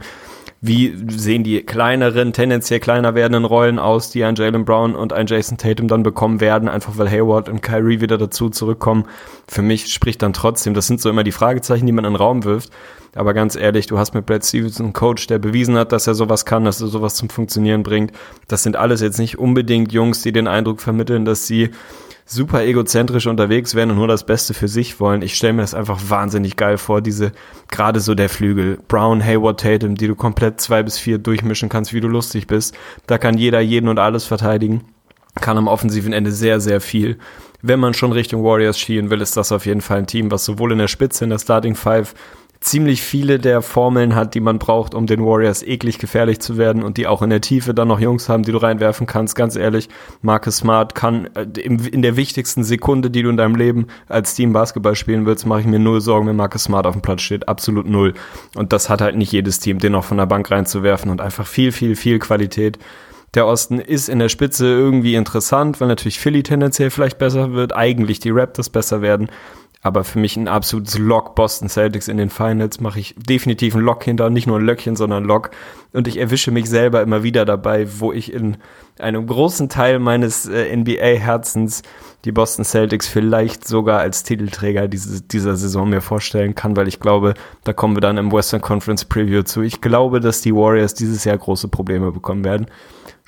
wie 0.60 0.94
sehen 1.08 1.44
die 1.44 1.62
kleineren, 1.62 2.32
tendenziell 2.32 2.80
kleiner 2.80 3.14
werdenden 3.14 3.44
Rollen 3.44 3.78
aus, 3.78 4.10
die 4.10 4.24
ein 4.24 4.34
Jalen 4.36 4.64
Brown 4.64 4.94
und 4.94 5.12
ein 5.12 5.26
Jason 5.26 5.58
Tatum 5.58 5.88
dann 5.88 6.02
bekommen 6.02 6.40
werden, 6.40 6.68
einfach 6.68 6.96
weil 6.96 7.10
Hayward 7.10 7.48
und 7.48 7.62
Kyrie 7.62 8.00
wieder 8.00 8.18
dazu 8.18 8.48
zurückkommen. 8.48 9.04
Für 9.46 9.62
mich 9.62 9.92
spricht 9.92 10.22
dann 10.22 10.32
trotzdem, 10.32 10.74
das 10.74 10.86
sind 10.86 11.00
so 11.00 11.10
immer 11.10 11.24
die 11.24 11.32
Fragezeichen, 11.32 11.86
die 11.86 11.92
man 11.92 12.04
in 12.04 12.12
den 12.12 12.16
Raum 12.16 12.44
wirft. 12.44 12.70
Aber 13.14 13.32
ganz 13.32 13.56
ehrlich, 13.56 13.86
du 13.86 13.98
hast 13.98 14.14
mit 14.14 14.26
Brad 14.26 14.44
Stevenson 14.44 14.86
einen 14.86 14.92
Coach, 14.92 15.26
der 15.26 15.38
bewiesen 15.38 15.76
hat, 15.76 15.92
dass 15.92 16.06
er 16.06 16.14
sowas 16.14 16.44
kann, 16.44 16.64
dass 16.64 16.80
er 16.80 16.88
sowas 16.88 17.14
zum 17.14 17.30
Funktionieren 17.30 17.82
bringt. 17.82 18.12
Das 18.46 18.62
sind 18.62 18.76
alles 18.76 19.00
jetzt 19.00 19.18
nicht 19.18 19.38
unbedingt 19.38 19.92
Jungs, 19.92 20.22
die 20.22 20.32
den 20.32 20.46
Eindruck 20.46 20.80
vermitteln, 20.80 21.24
dass 21.24 21.46
sie 21.46 21.70
super 22.28 22.64
egozentrisch 22.64 23.28
unterwegs 23.28 23.76
wären 23.76 23.92
und 23.92 23.96
nur 23.96 24.08
das 24.08 24.26
Beste 24.26 24.52
für 24.52 24.66
sich 24.66 24.98
wollen. 24.98 25.22
Ich 25.22 25.36
stelle 25.36 25.52
mir 25.52 25.62
das 25.62 25.74
einfach 25.74 26.00
wahnsinnig 26.08 26.56
geil 26.56 26.76
vor, 26.76 27.00
diese, 27.00 27.32
gerade 27.70 28.00
so 28.00 28.16
der 28.16 28.28
Flügel, 28.28 28.78
Brown, 28.88 29.24
Hayward, 29.24 29.60
Tatum, 29.60 29.94
die 29.94 30.08
du 30.08 30.16
komplett 30.16 30.60
zwei 30.60 30.82
bis 30.82 30.98
vier 30.98 31.18
durchmischen 31.18 31.68
kannst, 31.68 31.94
wie 31.94 32.00
du 32.00 32.08
lustig 32.08 32.48
bist. 32.48 32.76
Da 33.06 33.16
kann 33.16 33.38
jeder 33.38 33.60
jeden 33.60 33.88
und 33.88 34.00
alles 34.00 34.24
verteidigen. 34.24 34.82
Kann 35.40 35.56
am 35.56 35.68
offensiven 35.68 36.12
Ende 36.12 36.32
sehr, 36.32 36.60
sehr 36.60 36.80
viel. 36.80 37.18
Wenn 37.62 37.78
man 37.78 37.94
schon 37.94 38.12
Richtung 38.12 38.42
Warriors 38.42 38.78
schielen 38.78 39.10
will, 39.10 39.20
ist 39.20 39.36
das 39.36 39.52
auf 39.52 39.66
jeden 39.66 39.80
Fall 39.80 39.98
ein 39.98 40.06
Team, 40.06 40.30
was 40.30 40.44
sowohl 40.44 40.72
in 40.72 40.78
der 40.78 40.88
Spitze, 40.88 41.24
in 41.24 41.30
der 41.30 41.38
Starting 41.38 41.74
Five 41.74 42.14
ziemlich 42.60 43.02
viele 43.02 43.38
der 43.38 43.62
Formeln 43.62 44.14
hat, 44.14 44.34
die 44.34 44.40
man 44.40 44.58
braucht, 44.58 44.94
um 44.94 45.06
den 45.06 45.24
Warriors 45.24 45.62
eklig 45.62 45.98
gefährlich 45.98 46.40
zu 46.40 46.56
werden 46.56 46.82
und 46.82 46.96
die 46.96 47.06
auch 47.06 47.22
in 47.22 47.30
der 47.30 47.40
Tiefe 47.40 47.74
dann 47.74 47.88
noch 47.88 48.00
Jungs 48.00 48.28
haben, 48.28 48.42
die 48.42 48.52
du 48.52 48.58
reinwerfen 48.58 49.06
kannst. 49.06 49.36
Ganz 49.36 49.56
ehrlich, 49.56 49.88
Marcus 50.22 50.58
Smart 50.58 50.94
kann 50.94 51.28
äh, 51.34 51.44
in 51.60 52.02
der 52.02 52.16
wichtigsten 52.16 52.64
Sekunde, 52.64 53.10
die 53.10 53.22
du 53.22 53.30
in 53.30 53.36
deinem 53.36 53.56
Leben 53.56 53.86
als 54.08 54.34
Team 54.34 54.52
Basketball 54.52 54.94
spielen 54.94 55.26
willst, 55.26 55.46
mache 55.46 55.60
ich 55.60 55.66
mir 55.66 55.78
null 55.78 56.00
Sorgen, 56.00 56.26
wenn 56.26 56.36
Marcus 56.36 56.64
Smart 56.64 56.86
auf 56.86 56.94
dem 56.94 57.02
Platz 57.02 57.22
steht. 57.22 57.48
Absolut 57.48 57.88
null. 57.88 58.14
Und 58.54 58.72
das 58.72 58.88
hat 58.88 59.00
halt 59.00 59.16
nicht 59.16 59.32
jedes 59.32 59.60
Team, 59.60 59.78
den 59.78 59.92
noch 59.92 60.04
von 60.04 60.16
der 60.16 60.26
Bank 60.26 60.50
reinzuwerfen 60.50 61.10
und 61.10 61.20
einfach 61.20 61.46
viel, 61.46 61.72
viel, 61.72 61.96
viel 61.96 62.18
Qualität. 62.18 62.78
Der 63.34 63.46
Osten 63.46 63.80
ist 63.80 64.08
in 64.08 64.18
der 64.18 64.30
Spitze 64.30 64.66
irgendwie 64.66 65.14
interessant, 65.14 65.78
weil 65.78 65.88
natürlich 65.88 66.18
Philly 66.18 66.42
tendenziell 66.42 66.90
vielleicht 66.90 67.18
besser 67.18 67.52
wird, 67.52 67.76
eigentlich 67.76 68.18
die 68.18 68.30
Raptors 68.30 68.70
besser 68.70 69.02
werden. 69.02 69.28
Aber 69.82 70.04
für 70.04 70.18
mich 70.18 70.36
ein 70.36 70.48
absolutes 70.48 70.98
Lock 70.98 71.34
Boston 71.34 71.68
Celtics 71.68 72.08
in 72.08 72.16
den 72.16 72.30
Finals 72.30 72.80
mache 72.80 72.98
ich 72.98 73.14
definitiv 73.16 73.74
ein 73.74 73.82
Lock 73.82 74.02
hinter, 74.02 74.30
nicht 74.30 74.46
nur 74.46 74.58
ein 74.58 74.64
Löckchen, 74.64 74.96
sondern 74.96 75.24
ein 75.24 75.26
Lock. 75.26 75.50
Und 75.92 76.08
ich 76.08 76.18
erwische 76.18 76.50
mich 76.50 76.68
selber 76.68 77.02
immer 77.02 77.22
wieder 77.22 77.44
dabei, 77.44 77.86
wo 78.00 78.12
ich 78.12 78.32
in 78.32 78.56
einem 78.98 79.26
großen 79.26 79.68
Teil 79.68 79.98
meines 79.98 80.46
äh, 80.46 80.74
NBA-Herzens 80.74 81.82
die 82.24 82.32
Boston 82.32 82.64
Celtics 82.64 83.06
vielleicht 83.06 83.68
sogar 83.68 84.00
als 84.00 84.24
Titelträger 84.24 84.88
diese, 84.88 85.22
dieser 85.22 85.56
Saison 85.56 85.88
mir 85.88 86.00
vorstellen 86.00 86.54
kann, 86.54 86.76
weil 86.76 86.88
ich 86.88 86.98
glaube, 86.98 87.34
da 87.62 87.72
kommen 87.72 87.96
wir 87.96 88.00
dann 88.00 88.16
im 88.16 88.32
Western 88.32 88.60
Conference 88.60 89.04
Preview 89.04 89.42
zu. 89.42 89.62
Ich 89.62 89.80
glaube, 89.80 90.20
dass 90.20 90.40
die 90.40 90.54
Warriors 90.54 90.94
dieses 90.94 91.24
Jahr 91.24 91.38
große 91.38 91.68
Probleme 91.68 92.10
bekommen 92.10 92.44
werden. 92.44 92.66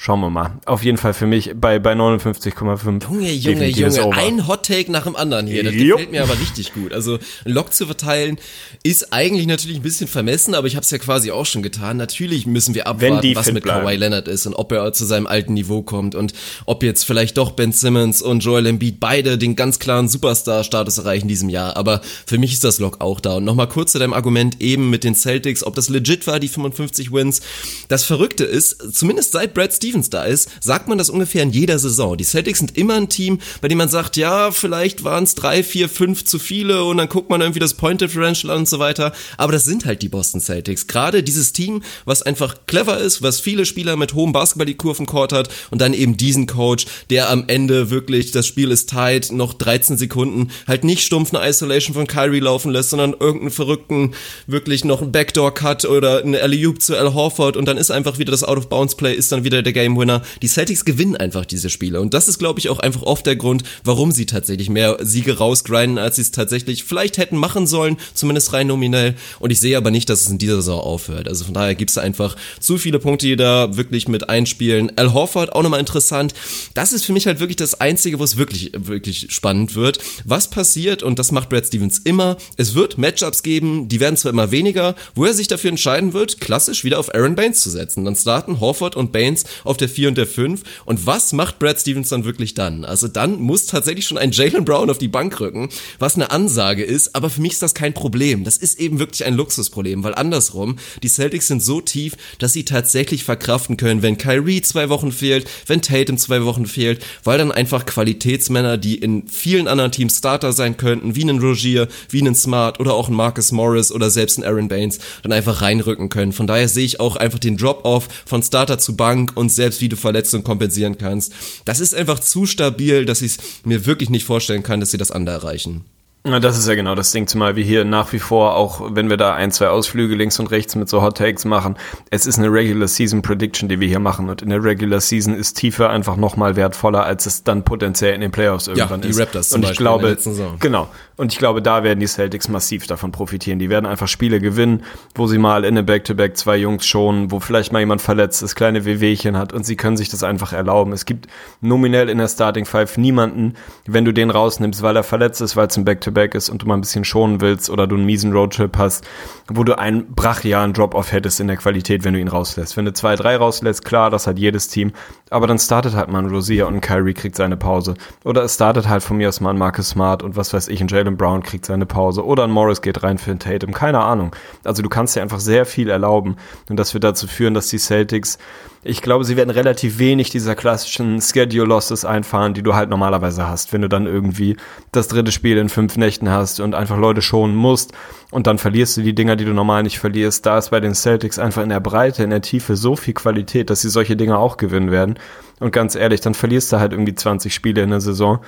Schauen 0.00 0.20
wir 0.20 0.30
mal. 0.30 0.52
Auf 0.64 0.84
jeden 0.84 0.96
Fall 0.96 1.12
für 1.12 1.26
mich 1.26 1.54
bei, 1.56 1.80
bei 1.80 1.92
59,5. 1.92 3.02
Junge, 3.02 3.32
Junge, 3.32 3.66
Junge, 3.66 4.06
Over. 4.06 4.16
ein 4.16 4.46
Hot 4.46 4.64
Take 4.64 4.92
nach 4.92 5.02
dem 5.02 5.16
anderen 5.16 5.48
hier. 5.48 5.64
Das 5.64 5.74
Jupp. 5.74 5.98
gefällt 5.98 6.12
mir 6.12 6.22
aber 6.22 6.38
richtig 6.38 6.72
gut. 6.72 6.92
Also 6.92 7.18
ein 7.44 7.50
Lock 7.50 7.74
zu 7.74 7.84
verteilen 7.84 8.38
ist 8.84 9.12
eigentlich 9.12 9.48
natürlich 9.48 9.78
ein 9.78 9.82
bisschen 9.82 10.06
vermessen, 10.06 10.54
aber 10.54 10.68
ich 10.68 10.76
habe 10.76 10.84
es 10.84 10.90
ja 10.92 10.98
quasi 10.98 11.32
auch 11.32 11.46
schon 11.46 11.64
getan. 11.64 11.96
Natürlich 11.96 12.46
müssen 12.46 12.76
wir 12.76 12.86
abwarten, 12.86 13.34
was 13.34 13.50
mit 13.50 13.64
bleiben. 13.64 13.80
Kawhi 13.80 13.96
Leonard 13.96 14.28
ist 14.28 14.46
und 14.46 14.54
ob 14.54 14.70
er 14.70 14.92
zu 14.92 15.04
seinem 15.04 15.26
alten 15.26 15.54
Niveau 15.54 15.82
kommt 15.82 16.14
und 16.14 16.32
ob 16.64 16.84
jetzt 16.84 17.02
vielleicht 17.02 17.36
doch 17.36 17.50
Ben 17.50 17.72
Simmons 17.72 18.22
und 18.22 18.38
Joel 18.44 18.66
Embiid 18.66 19.00
beide 19.00 19.36
den 19.36 19.56
ganz 19.56 19.80
klaren 19.80 20.08
Superstar-Status 20.08 20.98
erreichen 20.98 21.22
in 21.22 21.28
diesem 21.28 21.48
Jahr. 21.48 21.76
Aber 21.76 22.02
für 22.24 22.38
mich 22.38 22.52
ist 22.52 22.62
das 22.62 22.78
Lock 22.78 23.00
auch 23.00 23.18
da. 23.18 23.38
Und 23.38 23.44
nochmal 23.44 23.68
kurz 23.68 23.90
zu 23.90 23.98
deinem 23.98 24.12
Argument 24.12 24.60
eben 24.60 24.90
mit 24.90 25.02
den 25.02 25.16
Celtics, 25.16 25.64
ob 25.64 25.74
das 25.74 25.88
legit 25.88 26.28
war, 26.28 26.38
die 26.38 26.46
55 26.46 27.12
Wins. 27.12 27.40
Das 27.88 28.04
Verrückte 28.04 28.44
ist, 28.44 28.94
zumindest 28.94 29.32
seit 29.32 29.54
Brad 29.54 29.72
Stevens 29.72 29.87
da 30.10 30.24
ist, 30.24 30.48
sagt 30.60 30.88
man 30.88 30.98
das 30.98 31.10
ungefähr 31.10 31.42
in 31.42 31.50
jeder 31.50 31.78
Saison. 31.78 32.16
Die 32.16 32.24
Celtics 32.24 32.58
sind 32.58 32.76
immer 32.76 32.94
ein 32.94 33.08
Team, 33.08 33.38
bei 33.60 33.68
dem 33.68 33.78
man 33.78 33.88
sagt, 33.88 34.16
ja, 34.16 34.50
vielleicht 34.50 35.04
waren 35.04 35.24
es 35.24 35.34
drei, 35.34 35.62
vier, 35.62 35.88
fünf 35.88 36.24
zu 36.24 36.38
viele 36.38 36.84
und 36.84 36.98
dann 36.98 37.08
guckt 37.08 37.30
man 37.30 37.40
irgendwie 37.40 37.60
das 37.60 37.74
Point 37.74 38.00
Differential 38.00 38.52
an 38.52 38.60
und 38.60 38.68
so 38.68 38.78
weiter. 38.78 39.12
Aber 39.36 39.52
das 39.52 39.64
sind 39.64 39.84
halt 39.84 40.02
die 40.02 40.08
Boston 40.08 40.40
Celtics. 40.40 40.86
Gerade 40.86 41.22
dieses 41.22 41.52
Team, 41.52 41.82
was 42.04 42.22
einfach 42.22 42.56
clever 42.66 42.98
ist, 42.98 43.22
was 43.22 43.40
viele 43.40 43.64
Spieler 43.64 43.96
mit 43.96 44.14
hohem 44.14 44.32
Basketball-IQ 44.32 44.84
auf 44.86 44.96
dem 44.98 45.06
Court 45.06 45.32
hat 45.32 45.48
und 45.70 45.80
dann 45.80 45.94
eben 45.94 46.16
diesen 46.16 46.46
Coach, 46.46 46.86
der 47.10 47.30
am 47.30 47.44
Ende 47.46 47.90
wirklich, 47.90 48.30
das 48.30 48.46
Spiel 48.46 48.70
ist 48.70 48.90
tight, 48.90 49.32
noch 49.32 49.54
13 49.54 49.96
Sekunden, 49.96 50.50
halt 50.66 50.84
nicht 50.84 51.04
stumpf 51.04 51.34
eine 51.34 51.48
Isolation 51.48 51.94
von 51.94 52.06
Kyrie 52.06 52.40
laufen 52.40 52.70
lässt, 52.70 52.90
sondern 52.90 53.12
irgendeinen 53.12 53.50
verrückten, 53.50 54.14
wirklich 54.46 54.84
noch 54.84 55.02
einen 55.02 55.12
Backdoor-Cut 55.12 55.84
oder 55.84 56.22
eine 56.22 56.40
Alley-Oop 56.40 56.80
zu 56.80 56.96
Al 56.96 57.14
Horford 57.14 57.56
und 57.56 57.66
dann 57.66 57.76
ist 57.76 57.90
einfach 57.90 58.18
wieder 58.18 58.30
das 58.30 58.44
Out-of-Bounds-Play, 58.44 59.14
ist 59.14 59.32
dann 59.32 59.44
wieder 59.44 59.62
der 59.62 59.72
Game-Winner. 59.78 60.22
Die 60.42 60.48
Celtics 60.48 60.84
gewinnen 60.84 61.16
einfach 61.16 61.46
diese 61.46 61.70
Spiele 61.70 62.00
und 62.00 62.14
das 62.14 62.26
ist, 62.26 62.38
glaube 62.38 62.58
ich, 62.58 62.68
auch 62.68 62.80
einfach 62.80 63.02
oft 63.02 63.24
der 63.26 63.36
Grund, 63.36 63.62
warum 63.84 64.10
sie 64.10 64.26
tatsächlich 64.26 64.70
mehr 64.70 64.96
Siege 65.00 65.38
rausgrinden, 65.38 65.98
als 65.98 66.16
sie 66.16 66.22
es 66.22 66.32
tatsächlich 66.32 66.82
vielleicht 66.82 67.16
hätten 67.16 67.36
machen 67.36 67.68
sollen, 67.68 67.96
zumindest 68.14 68.52
rein 68.52 68.66
nominell 68.66 69.14
und 69.38 69.50
ich 69.50 69.60
sehe 69.60 69.76
aber 69.76 69.92
nicht, 69.92 70.08
dass 70.08 70.22
es 70.22 70.30
in 70.30 70.38
dieser 70.38 70.56
Saison 70.56 70.80
aufhört. 70.80 71.28
Also 71.28 71.44
von 71.44 71.54
daher 71.54 71.76
gibt 71.76 71.90
es 71.90 71.98
einfach 71.98 72.34
zu 72.58 72.76
viele 72.76 72.98
Punkte, 72.98 73.26
die 73.26 73.36
da 73.36 73.76
wirklich 73.76 74.08
mit 74.08 74.28
einspielen. 74.28 74.90
Al 74.96 75.12
Horford 75.12 75.52
auch 75.52 75.62
nochmal 75.62 75.80
interessant. 75.80 76.34
Das 76.74 76.92
ist 76.92 77.04
für 77.04 77.12
mich 77.12 77.26
halt 77.26 77.38
wirklich 77.38 77.56
das 77.56 77.80
Einzige, 77.80 78.18
wo 78.18 78.24
es 78.24 78.36
wirklich, 78.36 78.72
wirklich 78.76 79.28
spannend 79.30 79.76
wird. 79.76 80.00
Was 80.24 80.50
passiert, 80.50 81.02
und 81.02 81.18
das 81.18 81.30
macht 81.30 81.50
Brad 81.50 81.66
Stevens 81.66 81.98
immer, 81.98 82.36
es 82.56 82.74
wird 82.74 82.98
Matchups 82.98 83.42
geben, 83.42 83.88
die 83.88 84.00
werden 84.00 84.16
zwar 84.16 84.32
immer 84.32 84.50
weniger, 84.50 84.94
wo 85.14 85.24
er 85.24 85.34
sich 85.34 85.46
dafür 85.46 85.70
entscheiden 85.70 86.12
wird, 86.12 86.40
klassisch 86.40 86.84
wieder 86.84 86.98
auf 86.98 87.14
Aaron 87.14 87.36
Baines 87.36 87.60
zu 87.60 87.70
setzen. 87.70 88.04
Dann 88.04 88.16
starten 88.16 88.60
Horford 88.60 88.96
und 88.96 89.12
Baines 89.12 89.44
auf 89.68 89.76
der 89.76 89.88
4 89.88 90.08
und 90.08 90.18
der 90.18 90.26
5. 90.26 90.62
Und 90.84 91.06
was 91.06 91.32
macht 91.32 91.58
Brad 91.58 91.80
Stevens 91.80 92.08
dann 92.08 92.24
wirklich 92.24 92.54
dann? 92.54 92.84
Also 92.84 93.08
dann 93.08 93.40
muss 93.40 93.66
tatsächlich 93.66 94.06
schon 94.06 94.18
ein 94.18 94.32
Jalen 94.32 94.64
Brown 94.64 94.90
auf 94.90 94.98
die 94.98 95.08
Bank 95.08 95.38
rücken, 95.40 95.68
was 95.98 96.16
eine 96.16 96.30
Ansage 96.30 96.84
ist, 96.84 97.14
aber 97.14 97.30
für 97.30 97.40
mich 97.40 97.52
ist 97.52 97.62
das 97.62 97.74
kein 97.74 97.94
Problem. 97.94 98.44
Das 98.44 98.56
ist 98.56 98.78
eben 98.80 98.98
wirklich 98.98 99.24
ein 99.24 99.34
Luxusproblem, 99.34 100.02
weil 100.04 100.14
andersrum, 100.14 100.76
die 101.02 101.08
Celtics 101.08 101.48
sind 101.48 101.62
so 101.62 101.80
tief, 101.80 102.14
dass 102.38 102.52
sie 102.52 102.64
tatsächlich 102.64 103.24
verkraften 103.24 103.76
können, 103.76 104.02
wenn 104.02 104.18
Kyrie 104.18 104.62
zwei 104.62 104.88
Wochen 104.88 105.12
fehlt, 105.12 105.48
wenn 105.66 105.82
Tatum 105.82 106.18
zwei 106.18 106.44
Wochen 106.44 106.66
fehlt, 106.66 107.04
weil 107.24 107.38
dann 107.38 107.52
einfach 107.52 107.86
Qualitätsmänner, 107.86 108.78
die 108.78 108.96
in 108.96 109.28
vielen 109.28 109.68
anderen 109.68 109.92
Teams 109.92 110.18
Starter 110.18 110.52
sein 110.52 110.76
könnten, 110.76 111.14
wie 111.14 111.22
einen 111.22 111.40
Rogier, 111.40 111.88
wie 112.08 112.20
einen 112.20 112.34
Smart 112.34 112.80
oder 112.80 112.94
auch 112.94 113.08
einen 113.08 113.16
Marcus 113.16 113.52
Morris 113.52 113.92
oder 113.92 114.10
selbst 114.10 114.38
einen 114.38 114.46
Aaron 114.46 114.68
Baines, 114.68 114.98
dann 115.22 115.32
einfach 115.32 115.60
reinrücken 115.60 116.08
können. 116.08 116.32
Von 116.32 116.46
daher 116.46 116.68
sehe 116.68 116.84
ich 116.84 117.00
auch 117.00 117.16
einfach 117.16 117.38
den 117.38 117.56
Drop-Off 117.56 118.08
von 118.24 118.42
Starter 118.42 118.78
zu 118.78 118.96
Bank 118.96 119.32
und 119.34 119.50
selbst 119.58 119.82
wie 119.82 119.90
du 119.90 119.96
Verletzungen 119.96 120.44
kompensieren 120.44 120.96
kannst. 120.96 121.34
Das 121.66 121.80
ist 121.80 121.94
einfach 121.94 122.20
zu 122.20 122.46
stabil, 122.46 123.04
dass 123.04 123.20
ich 123.20 123.32
es 123.32 123.38
mir 123.64 123.84
wirklich 123.84 124.08
nicht 124.08 124.24
vorstellen 124.24 124.62
kann, 124.62 124.80
dass 124.80 124.90
sie 124.90 124.98
das 124.98 125.10
andere 125.10 125.36
erreichen. 125.36 125.84
Na, 126.24 126.40
das 126.40 126.58
ist 126.58 126.68
ja 126.68 126.74
genau 126.74 126.94
das 126.94 127.12
Ding, 127.12 127.26
zumal 127.26 127.54
wir 127.56 127.64
hier 127.64 127.84
nach 127.84 128.12
wie 128.12 128.18
vor, 128.18 128.56
auch 128.56 128.94
wenn 128.94 129.08
wir 129.08 129.16
da 129.16 129.34
ein, 129.34 129.52
zwei 129.52 129.68
Ausflüge 129.68 130.14
links 130.14 130.38
und 130.40 130.50
rechts 130.50 130.74
mit 130.74 130.88
so 130.88 131.00
Hot 131.00 131.16
Takes 131.16 131.44
machen, 131.44 131.76
es 132.10 132.26
ist 132.26 132.38
eine 132.38 132.52
Regular 132.52 132.88
Season 132.88 133.22
Prediction, 133.22 133.68
die 133.68 133.78
wir 133.80 133.88
hier 133.88 134.00
machen. 134.00 134.28
Und 134.28 134.42
in 134.42 134.50
der 134.50 134.62
Regular 134.62 135.00
Season 135.00 135.34
ist 135.34 135.54
Tiefe 135.54 135.88
einfach 135.88 136.16
nochmal 136.16 136.56
wertvoller, 136.56 137.04
als 137.04 137.26
es 137.26 137.44
dann 137.44 137.64
potenziell 137.64 138.14
in 138.14 138.20
den 138.20 138.32
Playoffs 138.32 138.66
irgendwann 138.66 139.00
ja, 139.00 139.06
die 139.06 139.08
ist. 139.10 139.20
Raptors 139.20 139.50
zum 139.50 139.56
und 139.56 139.62
ich 139.62 139.68
Beispiel 139.70 139.84
glaube, 139.84 140.08
letzten 140.10 140.34
Saison. 140.34 140.56
genau. 140.58 140.88
Und 141.18 141.32
ich 141.32 141.38
glaube, 141.40 141.60
da 141.60 141.82
werden 141.82 141.98
die 141.98 142.06
Celtics 142.06 142.48
massiv 142.48 142.86
davon 142.86 143.10
profitieren. 143.10 143.58
Die 143.58 143.68
werden 143.68 143.86
einfach 143.86 144.06
Spiele 144.06 144.38
gewinnen, 144.38 144.84
wo 145.16 145.26
sie 145.26 145.38
mal 145.38 145.64
in 145.64 145.76
einem 145.76 145.84
Back-to-Back 145.84 146.36
zwei 146.36 146.56
Jungs 146.56 146.86
schonen, 146.86 147.32
wo 147.32 147.40
vielleicht 147.40 147.72
mal 147.72 147.80
jemand 147.80 148.00
verletzt 148.00 148.40
ist, 148.40 148.54
kleine 148.54 148.84
Wehwehchen 148.84 149.36
hat 149.36 149.52
und 149.52 149.66
sie 149.66 149.74
können 149.74 149.96
sich 149.96 150.10
das 150.10 150.22
einfach 150.22 150.52
erlauben. 150.52 150.92
Es 150.92 151.06
gibt 151.06 151.26
nominell 151.60 152.08
in 152.08 152.18
der 152.18 152.28
Starting 152.28 152.64
Five 152.64 152.98
niemanden, 152.98 153.54
wenn 153.84 154.04
du 154.04 154.12
den 154.12 154.30
rausnimmst, 154.30 154.80
weil 154.82 154.94
er 154.94 155.02
verletzt 155.02 155.40
ist, 155.40 155.56
weil 155.56 155.66
es 155.66 155.76
ein 155.76 155.84
Back-to-Back 155.84 156.36
ist 156.36 156.50
und 156.50 156.62
du 156.62 156.68
mal 156.68 156.74
ein 156.74 156.82
bisschen 156.82 157.04
schonen 157.04 157.40
willst 157.40 157.68
oder 157.68 157.88
du 157.88 157.96
einen 157.96 158.06
miesen 158.06 158.32
Roadtrip 158.32 158.78
hast, 158.78 159.04
wo 159.48 159.64
du 159.64 159.76
einen 159.76 160.14
brachialen 160.14 160.72
Drop-off 160.72 161.10
hättest 161.10 161.40
in 161.40 161.48
der 161.48 161.56
Qualität, 161.56 162.04
wenn 162.04 162.14
du 162.14 162.20
ihn 162.20 162.28
rauslässt. 162.28 162.76
Wenn 162.76 162.84
du 162.84 162.92
zwei, 162.92 163.16
drei 163.16 163.36
rauslässt, 163.36 163.84
klar, 163.84 164.10
das 164.10 164.28
hat 164.28 164.38
jedes 164.38 164.68
Team, 164.68 164.92
aber 165.30 165.48
dann 165.48 165.58
startet 165.58 165.96
halt 165.96 166.10
mal 166.10 166.20
ein 166.20 166.30
Rosier 166.30 166.68
und 166.68 166.80
Kyrie 166.80 167.14
kriegt 167.14 167.34
seine 167.34 167.56
Pause. 167.56 167.94
Oder 168.22 168.44
es 168.44 168.54
startet 168.54 168.88
halt 168.88 169.02
von 169.02 169.16
mir 169.16 169.28
aus 169.28 169.40
mal 169.40 169.50
ein 169.50 169.58
Marcus 169.58 169.88
Smart 169.88 170.22
und 170.22 170.36
was 170.36 170.54
weiß 170.54 170.68
ich, 170.68 170.80
ein 170.80 170.86
Jalen 170.86 171.07
Brown 171.16 171.42
kriegt 171.42 171.64
seine 171.64 171.86
Pause. 171.86 172.24
Oder 172.24 172.44
ein 172.44 172.50
Morris 172.50 172.82
geht 172.82 173.02
rein 173.02 173.18
für 173.18 173.30
ein 173.30 173.38
Tatum, 173.38 173.72
keine 173.72 174.00
Ahnung. 174.00 174.34
Also 174.64 174.82
du 174.82 174.88
kannst 174.88 175.16
dir 175.16 175.22
einfach 175.22 175.40
sehr 175.40 175.66
viel 175.66 175.88
erlauben 175.88 176.36
und 176.68 176.76
das 176.76 176.94
wird 176.94 177.04
dazu 177.04 177.26
führen, 177.26 177.54
dass 177.54 177.68
die 177.68 177.78
Celtics 177.78 178.38
ich 178.84 179.02
glaube, 179.02 179.24
sie 179.24 179.36
werden 179.36 179.50
relativ 179.50 179.98
wenig 179.98 180.30
dieser 180.30 180.54
klassischen 180.54 181.20
Schedule-Losses 181.20 182.04
einfahren, 182.04 182.54
die 182.54 182.62
du 182.62 182.74
halt 182.74 182.88
normalerweise 182.88 183.48
hast, 183.48 183.72
wenn 183.72 183.82
du 183.82 183.88
dann 183.88 184.06
irgendwie 184.06 184.56
das 184.92 185.08
dritte 185.08 185.32
Spiel 185.32 185.56
in 185.58 185.68
fünf 185.68 185.96
Nächten 185.96 186.30
hast 186.30 186.60
und 186.60 186.74
einfach 186.74 186.96
Leute 186.96 187.20
schonen 187.20 187.56
musst 187.56 187.92
und 188.30 188.46
dann 188.46 188.58
verlierst 188.58 188.96
du 188.96 189.02
die 189.02 189.14
Dinger, 189.14 189.34
die 189.34 189.44
du 189.44 189.52
normal 189.52 189.82
nicht 189.82 189.98
verlierst. 189.98 190.46
Da 190.46 190.58
ist 190.58 190.70
bei 190.70 190.80
den 190.80 190.94
Celtics 190.94 191.38
einfach 191.40 191.62
in 191.62 191.70
der 191.70 191.80
Breite, 191.80 192.22
in 192.22 192.30
der 192.30 192.40
Tiefe 192.40 192.76
so 192.76 192.94
viel 192.94 193.14
Qualität, 193.14 193.68
dass 193.68 193.80
sie 193.80 193.90
solche 193.90 194.16
Dinger 194.16 194.38
auch 194.38 194.56
gewinnen 194.56 194.92
werden. 194.92 195.18
Und 195.58 195.72
ganz 195.72 195.96
ehrlich, 195.96 196.20
dann 196.20 196.34
verlierst 196.34 196.72
du 196.72 196.78
halt 196.78 196.92
irgendwie 196.92 197.14
20 197.14 197.52
Spiele 197.52 197.82
in 197.82 197.90
der 197.90 198.00
Saison 198.00 198.38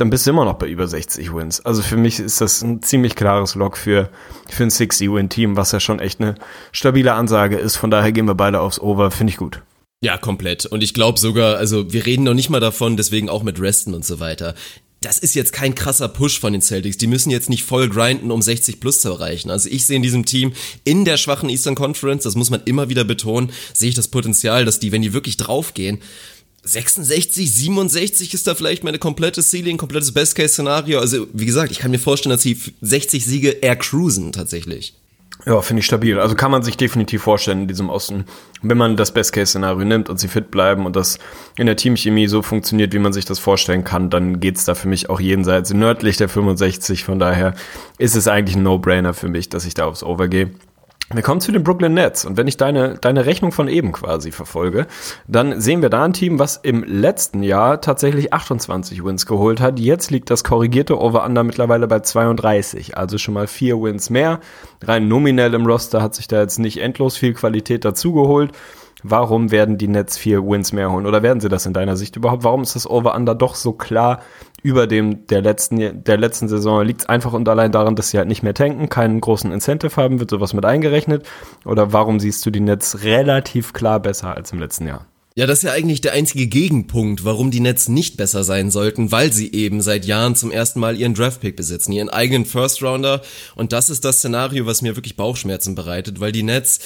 dann 0.00 0.10
bist 0.10 0.26
du 0.26 0.30
immer 0.30 0.44
noch 0.44 0.54
bei 0.54 0.68
über 0.68 0.86
60 0.88 1.34
Wins. 1.34 1.60
Also 1.60 1.82
für 1.82 1.96
mich 1.96 2.18
ist 2.18 2.40
das 2.40 2.62
ein 2.62 2.82
ziemlich 2.82 3.14
klares 3.14 3.54
Lock 3.54 3.76
für, 3.76 4.10
für 4.48 4.62
ein 4.62 4.70
60-Win-Team, 4.70 5.56
was 5.56 5.72
ja 5.72 5.80
schon 5.80 6.00
echt 6.00 6.20
eine 6.20 6.36
stabile 6.72 7.12
Ansage 7.12 7.56
ist. 7.56 7.76
Von 7.76 7.90
daher 7.90 8.12
gehen 8.12 8.26
wir 8.26 8.34
beide 8.34 8.60
aufs 8.60 8.80
Over, 8.80 9.10
finde 9.10 9.32
ich 9.32 9.36
gut. 9.36 9.62
Ja, 10.02 10.16
komplett. 10.16 10.64
Und 10.64 10.82
ich 10.82 10.94
glaube 10.94 11.18
sogar, 11.18 11.56
also 11.58 11.92
wir 11.92 12.06
reden 12.06 12.24
noch 12.24 12.34
nicht 12.34 12.48
mal 12.48 12.60
davon, 12.60 12.96
deswegen 12.96 13.28
auch 13.28 13.42
mit 13.42 13.60
Resten 13.60 13.92
und 13.92 14.04
so 14.04 14.18
weiter. 14.18 14.54
Das 15.02 15.18
ist 15.18 15.34
jetzt 15.34 15.52
kein 15.52 15.74
krasser 15.74 16.08
Push 16.08 16.40
von 16.40 16.52
den 16.52 16.62
Celtics. 16.62 16.98
Die 16.98 17.06
müssen 17.06 17.30
jetzt 17.30 17.50
nicht 17.50 17.64
voll 17.64 17.88
grinden, 17.88 18.30
um 18.30 18.42
60 18.42 18.80
plus 18.80 19.00
zu 19.00 19.10
erreichen. 19.10 19.50
Also 19.50 19.68
ich 19.70 19.86
sehe 19.86 19.96
in 19.96 20.02
diesem 20.02 20.24
Team 20.24 20.52
in 20.84 21.04
der 21.04 21.16
schwachen 21.16 21.48
Eastern 21.48 21.74
Conference, 21.74 22.24
das 22.24 22.36
muss 22.36 22.50
man 22.50 22.62
immer 22.64 22.88
wieder 22.88 23.04
betonen, 23.04 23.50
sehe 23.72 23.90
ich 23.90 23.94
das 23.94 24.08
Potenzial, 24.08 24.64
dass 24.64 24.78
die, 24.78 24.92
wenn 24.92 25.02
die 25.02 25.12
wirklich 25.12 25.36
draufgehen, 25.36 26.00
66, 26.62 27.52
67 27.52 28.34
ist 28.34 28.46
da 28.46 28.54
vielleicht 28.54 28.84
meine 28.84 28.98
komplette 28.98 29.42
Ceiling, 29.42 29.78
komplettes 29.78 30.12
Best-Case-Szenario. 30.12 31.00
Also, 31.00 31.26
wie 31.32 31.46
gesagt, 31.46 31.72
ich 31.72 31.78
kann 31.78 31.90
mir 31.90 31.98
vorstellen, 31.98 32.32
dass 32.32 32.42
sie 32.42 32.58
60 32.82 33.24
Siege 33.24 33.50
eher 33.50 33.76
cruisen, 33.76 34.32
tatsächlich. 34.32 34.94
Ja, 35.46 35.60
finde 35.62 35.80
ich 35.80 35.86
stabil. 35.86 36.18
Also 36.18 36.34
kann 36.34 36.50
man 36.50 36.62
sich 36.62 36.76
definitiv 36.76 37.22
vorstellen 37.22 37.62
in 37.62 37.68
diesem 37.68 37.88
Osten, 37.88 38.24
wenn 38.62 38.76
man 38.76 38.96
das 38.96 39.12
Best-Case-Szenario 39.14 39.86
nimmt 39.86 40.10
und 40.10 40.20
sie 40.20 40.28
fit 40.28 40.50
bleiben 40.50 40.84
und 40.84 40.96
das 40.96 41.18
in 41.56 41.66
der 41.66 41.76
Teamchemie 41.76 42.26
so 42.26 42.42
funktioniert, 42.42 42.92
wie 42.92 42.98
man 42.98 43.12
sich 43.12 43.24
das 43.24 43.38
vorstellen 43.38 43.84
kann, 43.84 44.10
dann 44.10 44.40
geht's 44.40 44.66
da 44.66 44.74
für 44.74 44.88
mich 44.88 45.08
auch 45.08 45.20
jenseits 45.20 45.72
nördlich 45.72 46.18
der 46.18 46.28
65. 46.28 47.04
Von 47.04 47.18
daher 47.18 47.54
ist 47.96 48.16
es 48.16 48.28
eigentlich 48.28 48.56
ein 48.56 48.62
No-Brainer 48.62 49.14
für 49.14 49.28
mich, 49.28 49.48
dass 49.48 49.64
ich 49.64 49.74
da 49.74 49.86
aufs 49.86 50.02
Over 50.02 50.28
gehe. 50.28 50.50
Wir 51.12 51.22
kommen 51.22 51.40
zu 51.40 51.50
den 51.50 51.64
Brooklyn 51.64 51.92
Nets 51.92 52.24
und 52.24 52.36
wenn 52.36 52.46
ich 52.46 52.56
deine, 52.56 52.94
deine 52.94 53.26
Rechnung 53.26 53.50
von 53.50 53.66
eben 53.66 53.90
quasi 53.90 54.30
verfolge, 54.30 54.86
dann 55.26 55.60
sehen 55.60 55.82
wir 55.82 55.90
da 55.90 56.04
ein 56.04 56.12
Team, 56.12 56.38
was 56.38 56.56
im 56.56 56.84
letzten 56.84 57.42
Jahr 57.42 57.80
tatsächlich 57.80 58.32
28 58.32 59.04
Wins 59.04 59.26
geholt 59.26 59.60
hat. 59.60 59.80
Jetzt 59.80 60.12
liegt 60.12 60.30
das 60.30 60.44
korrigierte 60.44 61.00
Over-Under 61.00 61.42
mittlerweile 61.42 61.88
bei 61.88 61.98
32, 61.98 62.96
also 62.96 63.18
schon 63.18 63.34
mal 63.34 63.48
vier 63.48 63.82
Wins 63.82 64.08
mehr. 64.08 64.38
Rein 64.84 65.08
nominell 65.08 65.52
im 65.54 65.66
Roster 65.66 66.00
hat 66.00 66.14
sich 66.14 66.28
da 66.28 66.42
jetzt 66.42 66.60
nicht 66.60 66.76
endlos 66.76 67.16
viel 67.16 67.34
Qualität 67.34 67.84
dazugeholt. 67.84 68.52
Warum 69.02 69.50
werden 69.50 69.78
die 69.78 69.88
Nets 69.88 70.16
vier 70.16 70.46
Wins 70.46 70.72
mehr 70.72 70.92
holen? 70.92 71.06
Oder 71.06 71.24
werden 71.24 71.40
sie 71.40 71.48
das 71.48 71.66
in 71.66 71.72
deiner 71.72 71.96
Sicht 71.96 72.16
überhaupt? 72.16 72.44
Warum 72.44 72.62
ist 72.62 72.76
das 72.76 72.88
Over-Under 72.88 73.34
doch 73.34 73.54
so 73.54 73.72
klar 73.72 74.20
über 74.62 74.86
dem 74.86 75.26
der 75.26 75.42
letzten, 75.42 76.04
der 76.04 76.16
letzten 76.16 76.48
Saison? 76.48 76.84
Liegt 76.84 77.02
es 77.02 77.08
einfach 77.08 77.32
und 77.32 77.48
allein 77.48 77.72
daran, 77.72 77.96
dass 77.96 78.10
sie 78.10 78.18
halt 78.18 78.28
nicht 78.28 78.42
mehr 78.42 78.54
tanken, 78.54 78.88
keinen 78.88 79.20
großen 79.20 79.52
Incentive 79.52 79.96
haben? 79.96 80.20
Wird 80.20 80.30
sowas 80.30 80.54
mit 80.54 80.64
eingerechnet? 80.64 81.26
Oder 81.64 81.92
warum 81.92 82.20
siehst 82.20 82.44
du 82.46 82.50
die 82.50 82.60
Nets 82.60 83.02
relativ 83.02 83.72
klar 83.72 84.00
besser 84.00 84.36
als 84.36 84.52
im 84.52 84.58
letzten 84.58 84.86
Jahr? 84.86 85.06
Ja, 85.40 85.46
das 85.46 85.60
ist 85.60 85.64
ja 85.64 85.72
eigentlich 85.72 86.02
der 86.02 86.12
einzige 86.12 86.48
Gegenpunkt, 86.48 87.24
warum 87.24 87.50
die 87.50 87.60
Nets 87.60 87.88
nicht 87.88 88.18
besser 88.18 88.44
sein 88.44 88.70
sollten, 88.70 89.10
weil 89.10 89.32
sie 89.32 89.50
eben 89.54 89.80
seit 89.80 90.04
Jahren 90.04 90.36
zum 90.36 90.50
ersten 90.50 90.80
Mal 90.80 91.00
ihren 91.00 91.14
Draftpick 91.14 91.56
besitzen, 91.56 91.92
ihren 91.92 92.10
eigenen 92.10 92.44
First 92.44 92.82
Rounder. 92.82 93.22
Und 93.54 93.72
das 93.72 93.88
ist 93.88 94.04
das 94.04 94.18
Szenario, 94.18 94.66
was 94.66 94.82
mir 94.82 94.96
wirklich 94.96 95.16
Bauchschmerzen 95.16 95.74
bereitet, 95.74 96.20
weil 96.20 96.30
die 96.30 96.42
Nets 96.42 96.80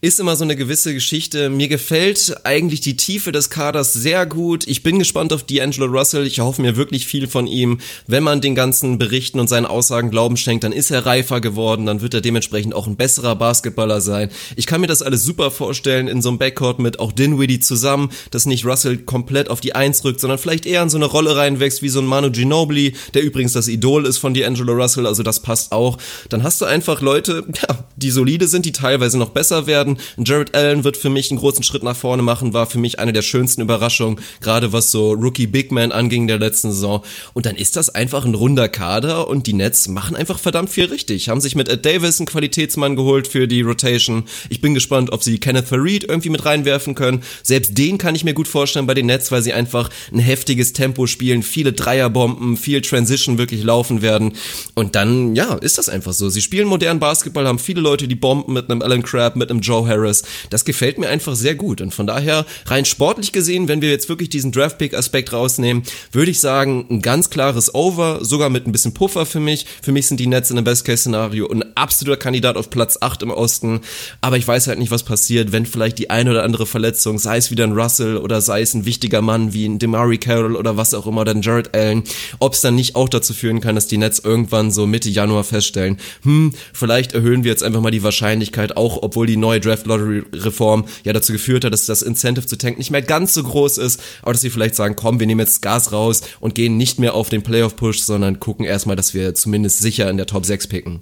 ist 0.00 0.20
immer 0.20 0.36
so 0.36 0.44
eine 0.44 0.56
gewisse 0.56 0.94
Geschichte. 0.94 1.50
Mir 1.50 1.68
gefällt 1.68 2.34
eigentlich 2.44 2.80
die 2.80 2.96
Tiefe 2.96 3.30
des 3.30 3.50
Kaders 3.50 3.92
sehr 3.92 4.24
gut. 4.24 4.66
Ich 4.66 4.82
bin 4.82 4.98
gespannt 4.98 5.34
auf 5.34 5.44
D'Angelo 5.44 5.86
Russell. 5.86 6.26
Ich 6.26 6.40
hoffe 6.40 6.62
mir 6.62 6.76
wirklich 6.76 7.06
viel 7.06 7.26
von 7.26 7.46
ihm. 7.46 7.78
Wenn 8.06 8.22
man 8.22 8.40
den 8.40 8.54
ganzen 8.54 8.96
Berichten 8.96 9.38
und 9.38 9.48
seinen 9.48 9.66
Aussagen 9.66 10.10
Glauben 10.10 10.38
schenkt, 10.38 10.64
dann 10.64 10.72
ist 10.72 10.90
er 10.90 11.04
reifer 11.04 11.42
geworden, 11.42 11.84
dann 11.84 12.00
wird 12.00 12.14
er 12.14 12.22
dementsprechend 12.22 12.74
auch 12.74 12.86
ein 12.86 12.96
besserer 12.96 13.36
Basketballer 13.36 14.00
sein. 14.00 14.30
Ich 14.56 14.66
kann 14.66 14.80
mir 14.80 14.86
das 14.86 15.02
alles 15.02 15.24
super 15.24 15.50
vorstellen 15.50 16.08
in 16.08 16.22
so 16.22 16.30
einem 16.30 16.38
Backcourt 16.38 16.78
mit 16.78 17.00
auch 17.00 17.12
Dinwiddie 17.12 17.60
zusammen, 17.60 17.97
dass 18.30 18.46
nicht 18.46 18.64
Russell 18.64 18.98
komplett 18.98 19.50
auf 19.50 19.60
die 19.60 19.74
Eins 19.74 20.04
rückt, 20.04 20.20
sondern 20.20 20.38
vielleicht 20.38 20.66
eher 20.66 20.82
in 20.82 20.90
so 20.90 20.98
eine 20.98 21.06
Rolle 21.06 21.36
reinwächst 21.36 21.82
wie 21.82 21.88
so 21.88 22.00
ein 22.00 22.06
Manu 22.06 22.30
Ginobili, 22.30 22.94
der 23.14 23.22
übrigens 23.22 23.52
das 23.52 23.68
Idol 23.68 24.06
ist 24.06 24.18
von 24.18 24.34
D'Angelo 24.34 24.72
Russell, 24.72 25.06
also 25.06 25.22
das 25.22 25.40
passt 25.40 25.72
auch. 25.72 25.98
Dann 26.28 26.42
hast 26.42 26.60
du 26.60 26.66
einfach 26.66 27.00
Leute, 27.00 27.44
ja, 27.68 27.84
die 27.96 28.10
solide 28.10 28.46
sind, 28.46 28.64
die 28.64 28.72
teilweise 28.72 29.18
noch 29.18 29.30
besser 29.30 29.66
werden 29.66 29.88
werden. 29.88 29.98
Jared 30.16 30.54
Allen 30.54 30.84
wird 30.84 30.96
für 30.96 31.10
mich 31.10 31.30
einen 31.30 31.38
großen 31.38 31.62
Schritt 31.62 31.82
nach 31.82 31.96
vorne 31.96 32.22
machen, 32.22 32.52
war 32.52 32.66
für 32.66 32.78
mich 32.78 32.98
eine 32.98 33.12
der 33.12 33.22
schönsten 33.22 33.62
Überraschungen, 33.62 34.20
gerade 34.40 34.72
was 34.72 34.90
so 34.90 35.12
Rookie 35.12 35.46
Big 35.46 35.70
Man 35.72 35.92
anging 35.92 36.26
der 36.26 36.38
letzten 36.38 36.72
Saison. 36.72 37.04
Und 37.34 37.46
dann 37.46 37.56
ist 37.56 37.76
das 37.76 37.90
einfach 37.90 38.24
ein 38.24 38.34
runder 38.34 38.68
Kader 38.68 39.28
und 39.28 39.46
die 39.46 39.52
Nets 39.52 39.88
machen 39.88 40.16
einfach 40.16 40.38
verdammt 40.38 40.70
viel 40.70 40.86
richtig. 40.86 41.28
Haben 41.28 41.40
sich 41.40 41.54
mit 41.54 41.68
Ed 41.68 41.86
Davis 41.86 42.18
einen 42.18 42.26
Qualitätsmann 42.26 42.96
geholt 42.96 43.28
für 43.28 43.46
die 43.46 43.62
Rotation. 43.62 44.24
Ich 44.48 44.60
bin 44.60 44.74
gespannt, 44.74 45.12
ob 45.12 45.22
sie 45.22 45.38
Kenneth 45.38 45.68
Farid 45.68 46.04
irgendwie 46.04 46.30
mit 46.30 46.44
reinwerfen 46.44 46.94
können. 46.94 47.22
Selbst 47.42 47.77
den 47.78 47.96
kann 47.96 48.14
ich 48.16 48.24
mir 48.24 48.34
gut 48.34 48.48
vorstellen 48.48 48.86
bei 48.86 48.94
den 48.94 49.06
Nets, 49.06 49.30
weil 49.30 49.42
sie 49.42 49.52
einfach 49.52 49.88
ein 50.12 50.18
heftiges 50.18 50.72
Tempo 50.72 51.06
spielen, 51.06 51.44
viele 51.44 51.72
Dreierbomben, 51.72 52.56
viel 52.56 52.82
Transition 52.82 53.38
wirklich 53.38 53.62
laufen 53.62 54.02
werden. 54.02 54.32
Und 54.74 54.96
dann, 54.96 55.36
ja, 55.36 55.54
ist 55.54 55.78
das 55.78 55.88
einfach 55.88 56.12
so. 56.12 56.28
Sie 56.28 56.42
spielen 56.42 56.66
modernen 56.66 56.98
Basketball, 56.98 57.46
haben 57.46 57.60
viele 57.60 57.80
Leute, 57.80 58.08
die 58.08 58.16
bomben 58.16 58.52
mit 58.52 58.68
einem 58.68 58.82
Alan 58.82 59.02
Crabb, 59.02 59.36
mit 59.36 59.50
einem 59.50 59.60
Joe 59.60 59.86
Harris. 59.86 60.24
Das 60.50 60.64
gefällt 60.64 60.98
mir 60.98 61.08
einfach 61.08 61.36
sehr 61.36 61.54
gut. 61.54 61.80
Und 61.80 61.94
von 61.94 62.08
daher, 62.08 62.44
rein 62.66 62.84
sportlich 62.84 63.30
gesehen, 63.30 63.68
wenn 63.68 63.80
wir 63.80 63.90
jetzt 63.90 64.08
wirklich 64.08 64.28
diesen 64.28 64.50
Draftpick-Aspekt 64.50 65.32
rausnehmen, 65.32 65.84
würde 66.10 66.32
ich 66.32 66.40
sagen, 66.40 66.86
ein 66.90 67.00
ganz 67.00 67.30
klares 67.30 67.72
Over, 67.74 68.24
sogar 68.24 68.50
mit 68.50 68.66
ein 68.66 68.72
bisschen 68.72 68.94
Puffer 68.94 69.24
für 69.24 69.40
mich. 69.40 69.66
Für 69.82 69.92
mich 69.92 70.08
sind 70.08 70.18
die 70.18 70.26
Nets 70.26 70.50
in 70.50 70.56
einem 70.58 70.64
Best-Case-Szenario 70.64 71.48
ein 71.48 71.64
absoluter 71.76 72.18
Kandidat 72.18 72.56
auf 72.56 72.70
Platz 72.70 72.98
8 73.00 73.22
im 73.22 73.30
Osten. 73.30 73.80
Aber 74.20 74.36
ich 74.36 74.48
weiß 74.48 74.66
halt 74.66 74.80
nicht, 74.80 74.90
was 74.90 75.04
passiert, 75.04 75.52
wenn 75.52 75.64
vielleicht 75.64 75.98
die 75.98 76.10
eine 76.10 76.32
oder 76.32 76.42
andere 76.42 76.66
Verletzung, 76.66 77.18
sei 77.18 77.36
es 77.36 77.52
wieder 77.52 77.67
ein 77.68 77.78
Russell 77.78 78.16
oder 78.16 78.40
sei 78.40 78.62
es 78.62 78.74
ein 78.74 78.84
wichtiger 78.84 79.22
Mann 79.22 79.52
wie 79.52 79.66
ein 79.66 79.78
Demari 79.78 80.18
Carroll 80.18 80.56
oder 80.56 80.76
was 80.76 80.94
auch 80.94 81.06
immer, 81.06 81.26
ein 81.26 81.42
Jared 81.42 81.74
Allen, 81.74 82.04
ob 82.38 82.54
es 82.54 82.60
dann 82.60 82.74
nicht 82.74 82.96
auch 82.96 83.08
dazu 83.08 83.34
führen 83.34 83.60
kann, 83.60 83.74
dass 83.74 83.86
die 83.86 83.98
Nets 83.98 84.18
irgendwann 84.18 84.70
so 84.70 84.86
Mitte 84.86 85.08
Januar 85.08 85.44
feststellen, 85.44 85.98
hm, 86.22 86.52
vielleicht 86.72 87.12
erhöhen 87.12 87.44
wir 87.44 87.50
jetzt 87.50 87.62
einfach 87.62 87.80
mal 87.80 87.90
die 87.90 88.02
Wahrscheinlichkeit, 88.02 88.76
auch 88.76 89.02
obwohl 89.02 89.26
die 89.26 89.36
neue 89.36 89.60
Draft 89.60 89.86
Lottery 89.86 90.24
Reform 90.32 90.84
ja 91.04 91.12
dazu 91.12 91.32
geführt 91.32 91.64
hat, 91.64 91.72
dass 91.72 91.86
das 91.86 92.02
Incentive 92.02 92.46
zu 92.46 92.56
tanken 92.56 92.78
nicht 92.78 92.90
mehr 92.90 93.02
ganz 93.02 93.34
so 93.34 93.42
groß 93.42 93.78
ist, 93.78 94.00
aber 94.22 94.32
dass 94.32 94.40
sie 94.40 94.50
vielleicht 94.50 94.74
sagen, 94.74 94.96
komm, 94.96 95.20
wir 95.20 95.26
nehmen 95.26 95.40
jetzt 95.40 95.62
Gas 95.62 95.92
raus 95.92 96.22
und 96.40 96.54
gehen 96.54 96.76
nicht 96.76 96.98
mehr 96.98 97.14
auf 97.14 97.28
den 97.28 97.42
Playoff 97.42 97.76
Push, 97.76 98.00
sondern 98.00 98.40
gucken 98.40 98.64
erstmal, 98.64 98.96
dass 98.96 99.14
wir 99.14 99.34
zumindest 99.34 99.78
sicher 99.78 100.10
in 100.10 100.16
der 100.16 100.26
Top 100.26 100.44
6 100.44 100.66
picken. 100.68 101.00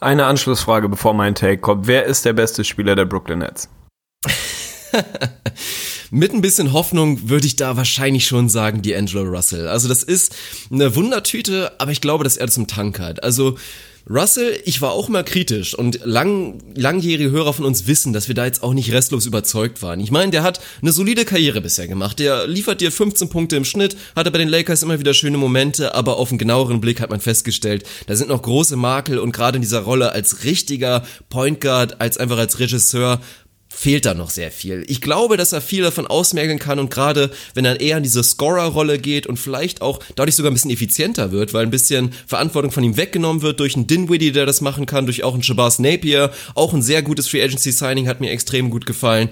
Eine 0.00 0.26
Anschlussfrage, 0.26 0.88
bevor 0.88 1.14
mein 1.14 1.34
Take 1.34 1.58
kommt. 1.58 1.86
Wer 1.86 2.04
ist 2.04 2.24
der 2.24 2.32
beste 2.32 2.64
Spieler 2.64 2.96
der 2.96 3.04
Brooklyn 3.04 3.38
Nets? 3.40 3.68
Mit 6.10 6.32
ein 6.32 6.40
bisschen 6.40 6.72
Hoffnung 6.72 7.28
würde 7.28 7.46
ich 7.46 7.56
da 7.56 7.76
wahrscheinlich 7.76 8.26
schon 8.26 8.48
sagen, 8.48 8.82
die 8.82 8.94
Angelo 8.94 9.22
Russell. 9.22 9.68
Also 9.68 9.88
das 9.88 10.02
ist 10.02 10.34
eine 10.70 10.94
Wundertüte, 10.94 11.72
aber 11.78 11.90
ich 11.90 12.00
glaube, 12.00 12.24
dass 12.24 12.36
er 12.36 12.48
zum 12.48 12.66
Tank 12.66 12.98
hat. 12.98 13.22
Also 13.22 13.56
Russell, 14.08 14.60
ich 14.64 14.80
war 14.80 14.92
auch 14.92 15.08
mal 15.08 15.24
kritisch 15.24 15.74
und 15.74 15.98
lang, 16.04 16.62
langjährige 16.76 17.32
Hörer 17.32 17.52
von 17.52 17.64
uns 17.64 17.88
wissen, 17.88 18.12
dass 18.12 18.28
wir 18.28 18.36
da 18.36 18.44
jetzt 18.44 18.62
auch 18.62 18.72
nicht 18.72 18.92
restlos 18.92 19.26
überzeugt 19.26 19.82
waren. 19.82 19.98
Ich 19.98 20.12
meine, 20.12 20.30
der 20.30 20.44
hat 20.44 20.60
eine 20.80 20.92
solide 20.92 21.24
Karriere 21.24 21.60
bisher 21.60 21.88
gemacht. 21.88 22.20
Der 22.20 22.46
liefert 22.46 22.80
dir 22.80 22.92
15 22.92 23.28
Punkte 23.30 23.56
im 23.56 23.64
Schnitt, 23.64 23.96
hatte 24.14 24.30
bei 24.30 24.38
den 24.38 24.48
Lakers 24.48 24.84
immer 24.84 25.00
wieder 25.00 25.12
schöne 25.12 25.38
Momente, 25.38 25.96
aber 25.96 26.18
auf 26.18 26.30
einen 26.30 26.38
genaueren 26.38 26.80
Blick 26.80 27.00
hat 27.00 27.10
man 27.10 27.20
festgestellt, 27.20 27.84
da 28.06 28.14
sind 28.14 28.28
noch 28.28 28.42
große 28.42 28.76
Makel 28.76 29.18
und 29.18 29.32
gerade 29.32 29.56
in 29.56 29.62
dieser 29.62 29.80
Rolle 29.80 30.12
als 30.12 30.44
richtiger 30.44 31.04
Point 31.28 31.60
Guard, 31.60 32.00
als 32.00 32.16
einfach 32.16 32.38
als 32.38 32.60
Regisseur 32.60 33.20
fehlt 33.76 34.06
da 34.06 34.14
noch 34.14 34.30
sehr 34.30 34.50
viel. 34.50 34.84
Ich 34.88 35.02
glaube, 35.02 35.36
dass 35.36 35.52
er 35.52 35.60
viel 35.60 35.82
davon 35.82 36.06
ausmergeln 36.06 36.58
kann 36.58 36.78
und 36.78 36.90
gerade 36.90 37.30
wenn 37.52 37.66
er 37.66 37.78
eher 37.78 37.98
in 37.98 38.02
diese 38.02 38.24
Scorer-Rolle 38.24 38.98
geht 38.98 39.26
und 39.26 39.36
vielleicht 39.36 39.82
auch 39.82 40.00
dadurch 40.14 40.34
sogar 40.34 40.50
ein 40.50 40.54
bisschen 40.54 40.70
effizienter 40.70 41.30
wird, 41.30 41.52
weil 41.52 41.64
ein 41.66 41.70
bisschen 41.70 42.12
Verantwortung 42.26 42.72
von 42.72 42.82
ihm 42.82 42.96
weggenommen 42.96 43.42
wird 43.42 43.60
durch 43.60 43.76
einen 43.76 43.86
Dinwiddie, 43.86 44.32
der 44.32 44.46
das 44.46 44.62
machen 44.62 44.86
kann, 44.86 45.04
durch 45.04 45.24
auch 45.24 45.34
einen 45.34 45.42
Shabazz 45.42 45.78
Napier, 45.78 46.32
auch 46.54 46.72
ein 46.72 46.80
sehr 46.80 47.02
gutes 47.02 47.28
Free 47.28 47.42
Agency 47.42 47.70
Signing 47.70 48.08
hat 48.08 48.20
mir 48.20 48.30
extrem 48.30 48.70
gut 48.70 48.86
gefallen 48.86 49.28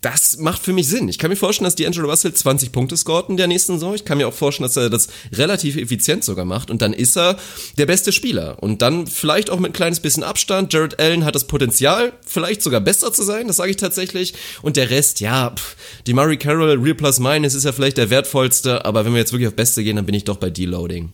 das 0.00 0.38
macht 0.38 0.62
für 0.62 0.72
mich 0.72 0.86
Sinn. 0.86 1.08
Ich 1.08 1.18
kann 1.18 1.30
mir 1.30 1.36
vorstellen, 1.36 1.64
dass 1.64 1.76
D'Angelo 1.76 2.08
Russell 2.08 2.32
20 2.32 2.70
Punkte 2.70 2.96
scoret 2.96 3.28
in 3.28 3.36
der 3.36 3.48
nächsten 3.48 3.74
Saison. 3.74 3.94
Ich 3.94 4.04
kann 4.04 4.18
mir 4.18 4.28
auch 4.28 4.34
vorstellen, 4.34 4.68
dass 4.68 4.76
er 4.76 4.90
das 4.90 5.08
relativ 5.32 5.76
effizient 5.76 6.22
sogar 6.22 6.44
macht. 6.44 6.70
Und 6.70 6.82
dann 6.82 6.92
ist 6.92 7.16
er 7.16 7.36
der 7.78 7.86
beste 7.86 8.12
Spieler. 8.12 8.62
Und 8.62 8.80
dann 8.80 9.08
vielleicht 9.08 9.50
auch 9.50 9.58
mit 9.58 9.70
ein 9.70 9.74
kleines 9.74 9.98
bisschen 9.98 10.22
Abstand. 10.22 10.72
Jared 10.72 11.00
Allen 11.00 11.24
hat 11.24 11.34
das 11.34 11.48
Potenzial, 11.48 12.12
vielleicht 12.24 12.62
sogar 12.62 12.80
besser 12.80 13.12
zu 13.12 13.24
sein. 13.24 13.48
Das 13.48 13.56
sage 13.56 13.70
ich 13.70 13.76
tatsächlich. 13.76 14.34
Und 14.62 14.76
der 14.76 14.90
Rest, 14.90 15.18
ja, 15.18 15.50
pff, 15.50 15.76
die 16.06 16.14
Murray 16.14 16.36
Carroll, 16.36 16.78
Real 16.78 16.94
Plus 16.94 17.18
Minus 17.18 17.54
ist 17.54 17.64
ja 17.64 17.72
vielleicht 17.72 17.98
der 17.98 18.10
wertvollste. 18.10 18.84
Aber 18.84 19.04
wenn 19.04 19.12
wir 19.12 19.18
jetzt 19.18 19.32
wirklich 19.32 19.48
auf 19.48 19.54
Beste 19.54 19.82
gehen, 19.82 19.96
dann 19.96 20.06
bin 20.06 20.14
ich 20.14 20.24
doch 20.24 20.36
bei 20.36 20.50
Deloading. 20.50 21.12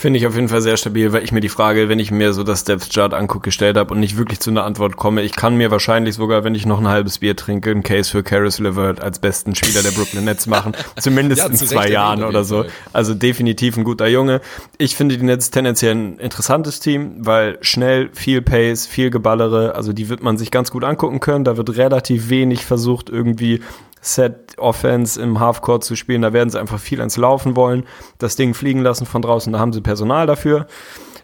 Finde 0.00 0.20
ich 0.20 0.28
auf 0.28 0.36
jeden 0.36 0.48
Fall 0.48 0.62
sehr 0.62 0.76
stabil, 0.76 1.12
weil 1.12 1.24
ich 1.24 1.32
mir 1.32 1.40
die 1.40 1.48
Frage, 1.48 1.88
wenn 1.88 1.98
ich 1.98 2.12
mir 2.12 2.32
so 2.32 2.44
das 2.44 2.62
Depth 2.62 2.94
Chart 2.94 3.12
angucke, 3.12 3.46
gestellt 3.46 3.76
habe 3.76 3.92
und 3.92 3.98
nicht 3.98 4.16
wirklich 4.16 4.38
zu 4.38 4.48
einer 4.48 4.62
Antwort 4.62 4.94
komme. 4.94 5.22
Ich 5.22 5.34
kann 5.34 5.56
mir 5.56 5.72
wahrscheinlich 5.72 6.14
sogar, 6.14 6.44
wenn 6.44 6.54
ich 6.54 6.66
noch 6.66 6.78
ein 6.78 6.86
halbes 6.86 7.18
Bier 7.18 7.34
trinke, 7.34 7.72
einen 7.72 7.82
Case 7.82 8.08
für 8.08 8.22
Caris 8.22 8.60
LeVert 8.60 9.00
als 9.00 9.18
besten 9.18 9.56
Spieler 9.56 9.82
der 9.82 9.90
Brooklyn 9.90 10.24
Nets 10.24 10.46
machen. 10.46 10.74
Zumindest 11.00 11.42
ja, 11.42 11.48
in 11.48 11.56
zwei 11.56 11.88
Jahren 11.88 12.22
oder 12.22 12.44
so. 12.44 12.64
Also 12.92 13.12
definitiv 13.12 13.76
ein 13.76 13.82
guter 13.82 14.06
Junge. 14.06 14.40
Ich 14.76 14.94
finde 14.94 15.18
die 15.18 15.24
Nets 15.24 15.50
tendenziell 15.50 15.96
ein 15.96 16.18
interessantes 16.18 16.78
Team, 16.78 17.16
weil 17.18 17.58
schnell, 17.62 18.10
viel 18.12 18.40
Pace, 18.40 18.86
viel 18.86 19.10
Geballere, 19.10 19.74
also 19.74 19.92
die 19.92 20.08
wird 20.08 20.22
man 20.22 20.38
sich 20.38 20.52
ganz 20.52 20.70
gut 20.70 20.84
angucken 20.84 21.18
können. 21.18 21.42
Da 21.42 21.56
wird 21.56 21.76
relativ 21.76 22.28
wenig 22.28 22.64
versucht, 22.64 23.10
irgendwie 23.10 23.62
Set 24.00 24.58
Offense 24.58 25.20
im 25.20 25.40
Halfcourt 25.40 25.84
zu 25.84 25.96
spielen. 25.96 26.22
Da 26.22 26.32
werden 26.32 26.50
sie 26.50 26.60
einfach 26.60 26.78
viel 26.78 27.00
ins 27.00 27.16
Laufen 27.16 27.56
wollen, 27.56 27.84
das 28.18 28.36
Ding 28.36 28.54
fliegen 28.54 28.80
lassen 28.80 29.06
von 29.06 29.22
draußen. 29.22 29.52
Da 29.52 29.58
haben 29.58 29.72
sie 29.72 29.80
Personal 29.80 30.26
dafür. 30.26 30.66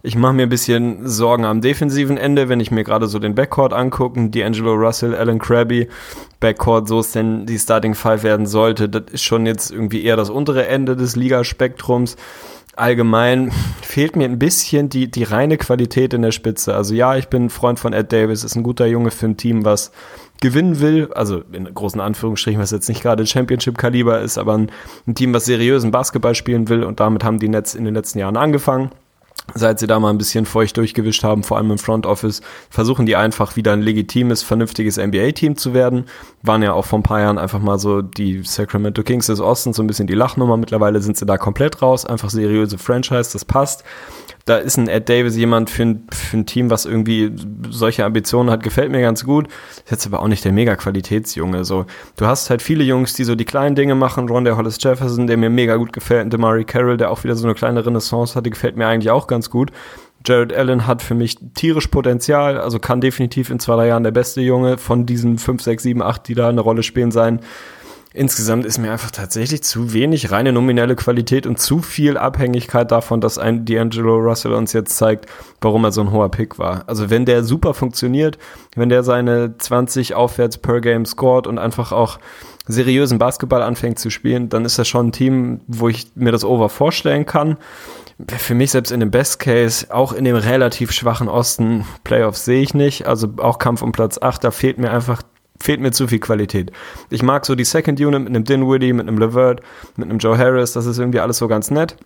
Ich 0.06 0.16
mache 0.16 0.34
mir 0.34 0.42
ein 0.42 0.50
bisschen 0.50 1.08
Sorgen 1.08 1.46
am 1.46 1.62
defensiven 1.62 2.18
Ende, 2.18 2.50
wenn 2.50 2.60
ich 2.60 2.70
mir 2.70 2.84
gerade 2.84 3.06
so 3.06 3.18
den 3.18 3.34
Backcourt 3.34 3.72
angucken, 3.72 4.30
D'Angelo 4.30 4.74
Russell, 4.74 5.14
Alan 5.14 5.38
Krabby, 5.38 5.88
Backcourt, 6.40 6.88
so 6.88 6.98
es 6.98 7.12
denn 7.12 7.46
die 7.46 7.58
Starting 7.58 7.94
Five 7.94 8.22
werden 8.22 8.44
sollte. 8.44 8.90
Das 8.90 9.04
ist 9.10 9.22
schon 9.22 9.46
jetzt 9.46 9.70
irgendwie 9.70 10.04
eher 10.04 10.16
das 10.16 10.28
untere 10.28 10.66
Ende 10.66 10.94
des 10.94 11.16
Ligaspektrums. 11.16 12.16
Allgemein 12.76 13.50
fehlt 13.80 14.14
mir 14.14 14.24
ein 14.24 14.38
bisschen 14.38 14.90
die, 14.90 15.10
die 15.10 15.22
reine 15.22 15.56
Qualität 15.56 16.12
in 16.12 16.20
der 16.20 16.32
Spitze. 16.32 16.74
Also 16.74 16.94
ja, 16.94 17.16
ich 17.16 17.28
bin 17.28 17.48
Freund 17.48 17.80
von 17.80 17.94
Ed 17.94 18.12
Davis, 18.12 18.44
ist 18.44 18.56
ein 18.56 18.62
guter 18.62 18.84
Junge 18.84 19.10
für 19.10 19.24
ein 19.24 19.38
Team, 19.38 19.64
was 19.64 19.90
gewinnen 20.44 20.80
will, 20.80 21.10
also 21.14 21.42
in 21.52 21.72
großen 21.72 22.00
Anführungsstrichen, 22.00 22.60
was 22.60 22.70
jetzt 22.70 22.88
nicht 22.88 23.02
gerade 23.02 23.26
Championship-Kaliber 23.26 24.20
ist, 24.20 24.38
aber 24.38 24.56
ein, 24.56 24.70
ein 25.06 25.14
Team, 25.14 25.32
was 25.34 25.46
seriösen 25.46 25.90
Basketball 25.90 26.34
spielen 26.34 26.68
will 26.68 26.84
und 26.84 27.00
damit 27.00 27.24
haben 27.24 27.38
die 27.38 27.48
Nets 27.48 27.74
in 27.74 27.84
den 27.84 27.94
letzten 27.94 28.18
Jahren 28.18 28.36
angefangen 28.36 28.90
seit 29.54 29.78
sie 29.78 29.86
da 29.86 30.00
mal 30.00 30.10
ein 30.10 30.18
bisschen 30.18 30.46
feucht 30.46 30.76
durchgewischt 30.76 31.22
haben, 31.22 31.42
vor 31.42 31.58
allem 31.58 31.70
im 31.70 31.78
Front 31.78 32.06
Office, 32.06 32.40
versuchen 32.70 33.04
die 33.04 33.16
einfach 33.16 33.56
wieder 33.56 33.72
ein 33.72 33.82
legitimes, 33.82 34.42
vernünftiges 34.42 34.96
NBA-Team 34.96 35.56
zu 35.56 35.74
werden. 35.74 36.06
Waren 36.42 36.62
ja 36.62 36.72
auch 36.72 36.86
vor 36.86 36.98
ein 36.98 37.02
paar 37.02 37.20
Jahren 37.20 37.38
einfach 37.38 37.60
mal 37.60 37.78
so 37.78 38.00
die 38.00 38.42
Sacramento 38.42 39.02
Kings 39.02 39.26
des 39.26 39.40
Ostens, 39.40 39.76
so 39.76 39.82
ein 39.82 39.86
bisschen 39.86 40.06
die 40.06 40.14
Lachnummer. 40.14 40.56
Mittlerweile 40.56 41.00
sind 41.02 41.18
sie 41.18 41.26
da 41.26 41.36
komplett 41.36 41.82
raus, 41.82 42.06
einfach 42.06 42.30
seriöse 42.30 42.78
Franchise, 42.78 43.30
das 43.32 43.44
passt 43.44 43.84
da 44.44 44.58
ist 44.58 44.76
ein 44.76 44.88
Ed 44.88 45.08
Davis 45.08 45.36
jemand 45.36 45.70
für 45.70 45.84
ein, 45.84 46.06
für 46.12 46.36
ein 46.36 46.46
Team, 46.46 46.68
was 46.68 46.84
irgendwie 46.84 47.32
solche 47.70 48.04
Ambitionen 48.04 48.50
hat, 48.50 48.62
gefällt 48.62 48.90
mir 48.90 49.00
ganz 49.00 49.24
gut. 49.24 49.48
Ist 49.70 49.90
jetzt 49.90 50.06
aber 50.06 50.20
auch 50.20 50.28
nicht 50.28 50.44
der 50.44 50.52
Mega-Qualitätsjunge. 50.52 51.64
So, 51.64 51.86
du 52.16 52.26
hast 52.26 52.50
halt 52.50 52.60
viele 52.60 52.84
Jungs, 52.84 53.14
die 53.14 53.24
so 53.24 53.36
die 53.36 53.46
kleinen 53.46 53.74
Dinge 53.74 53.94
machen. 53.94 54.28
Ron 54.28 54.44
der 54.44 54.58
Hollis 54.58 54.76
Jefferson, 54.80 55.26
der 55.26 55.38
mir 55.38 55.48
mega 55.48 55.76
gut 55.76 55.94
gefällt. 55.94 56.24
Und 56.24 56.32
Demari 56.32 56.64
Carroll, 56.64 56.98
der 56.98 57.10
auch 57.10 57.24
wieder 57.24 57.36
so 57.36 57.46
eine 57.46 57.54
kleine 57.54 57.86
Renaissance 57.86 58.34
hatte, 58.34 58.50
gefällt 58.50 58.76
mir 58.76 58.86
eigentlich 58.86 59.10
auch 59.10 59.28
ganz 59.28 59.48
gut. 59.48 59.70
Jared 60.26 60.54
Allen 60.54 60.86
hat 60.86 61.02
für 61.02 61.14
mich 61.14 61.36
tierisch 61.54 61.86
Potenzial, 61.88 62.58
also 62.58 62.78
kann 62.78 63.00
definitiv 63.00 63.50
in 63.50 63.60
zwei, 63.60 63.76
drei 63.76 63.88
Jahren 63.88 64.04
der 64.04 64.10
beste 64.10 64.40
Junge 64.40 64.78
von 64.78 65.06
diesen 65.06 65.38
fünf, 65.38 65.62
sechs, 65.62 65.82
sieben, 65.82 66.02
acht, 66.02 66.28
die 66.28 66.34
da 66.34 66.48
eine 66.48 66.62
Rolle 66.62 66.82
spielen 66.82 67.10
sein. 67.10 67.40
Insgesamt 68.16 68.64
ist 68.64 68.78
mir 68.78 68.92
einfach 68.92 69.10
tatsächlich 69.10 69.64
zu 69.64 69.92
wenig 69.92 70.30
reine 70.30 70.52
nominelle 70.52 70.94
Qualität 70.94 71.48
und 71.48 71.58
zu 71.58 71.80
viel 71.80 72.16
Abhängigkeit 72.16 72.92
davon, 72.92 73.20
dass 73.20 73.38
ein 73.38 73.64
D'Angelo 73.64 74.22
Russell 74.22 74.52
uns 74.52 74.72
jetzt 74.72 74.96
zeigt, 74.96 75.26
warum 75.60 75.82
er 75.82 75.90
so 75.90 76.00
ein 76.00 76.12
hoher 76.12 76.30
Pick 76.30 76.56
war. 76.56 76.84
Also 76.86 77.10
wenn 77.10 77.24
der 77.24 77.42
super 77.42 77.74
funktioniert, 77.74 78.38
wenn 78.76 78.88
der 78.88 79.02
seine 79.02 79.58
20 79.58 80.14
aufwärts 80.14 80.58
per 80.58 80.80
Game 80.80 81.06
scored 81.06 81.48
und 81.48 81.58
einfach 81.58 81.90
auch 81.90 82.20
seriösen 82.68 83.18
Basketball 83.18 83.62
anfängt 83.62 83.98
zu 83.98 84.10
spielen, 84.10 84.48
dann 84.48 84.64
ist 84.64 84.78
das 84.78 84.86
schon 84.86 85.08
ein 85.08 85.12
Team, 85.12 85.62
wo 85.66 85.88
ich 85.88 86.12
mir 86.14 86.30
das 86.30 86.44
Over 86.44 86.68
vorstellen 86.68 87.26
kann. 87.26 87.56
Für 88.28 88.54
mich 88.54 88.70
selbst 88.70 88.92
in 88.92 89.00
dem 89.00 89.10
Best 89.10 89.40
Case, 89.40 89.92
auch 89.92 90.12
in 90.12 90.24
dem 90.24 90.36
relativ 90.36 90.92
schwachen 90.92 91.28
Osten, 91.28 91.84
Playoffs 92.04 92.44
sehe 92.44 92.62
ich 92.62 92.74
nicht. 92.74 93.08
Also 93.08 93.26
auch 93.38 93.58
Kampf 93.58 93.82
um 93.82 93.90
Platz 93.90 94.18
8, 94.22 94.44
da 94.44 94.52
fehlt 94.52 94.78
mir 94.78 94.92
einfach 94.92 95.22
fehlt 95.64 95.80
mir 95.80 95.92
zu 95.92 96.06
viel 96.06 96.18
Qualität. 96.18 96.70
Ich 97.08 97.22
mag 97.22 97.46
so 97.46 97.54
die 97.54 97.64
Second 97.64 97.98
Unit 97.98 98.20
mit 98.20 98.28
einem 98.28 98.44
Dinwiddie, 98.44 98.92
mit 98.92 99.08
einem 99.08 99.18
Levert, 99.18 99.62
mit 99.96 100.10
einem 100.10 100.18
Joe 100.18 100.36
Harris, 100.36 100.74
das 100.74 100.84
ist 100.84 100.98
irgendwie 100.98 101.20
alles 101.20 101.38
so 101.38 101.48
ganz 101.48 101.70
nett. 101.70 101.96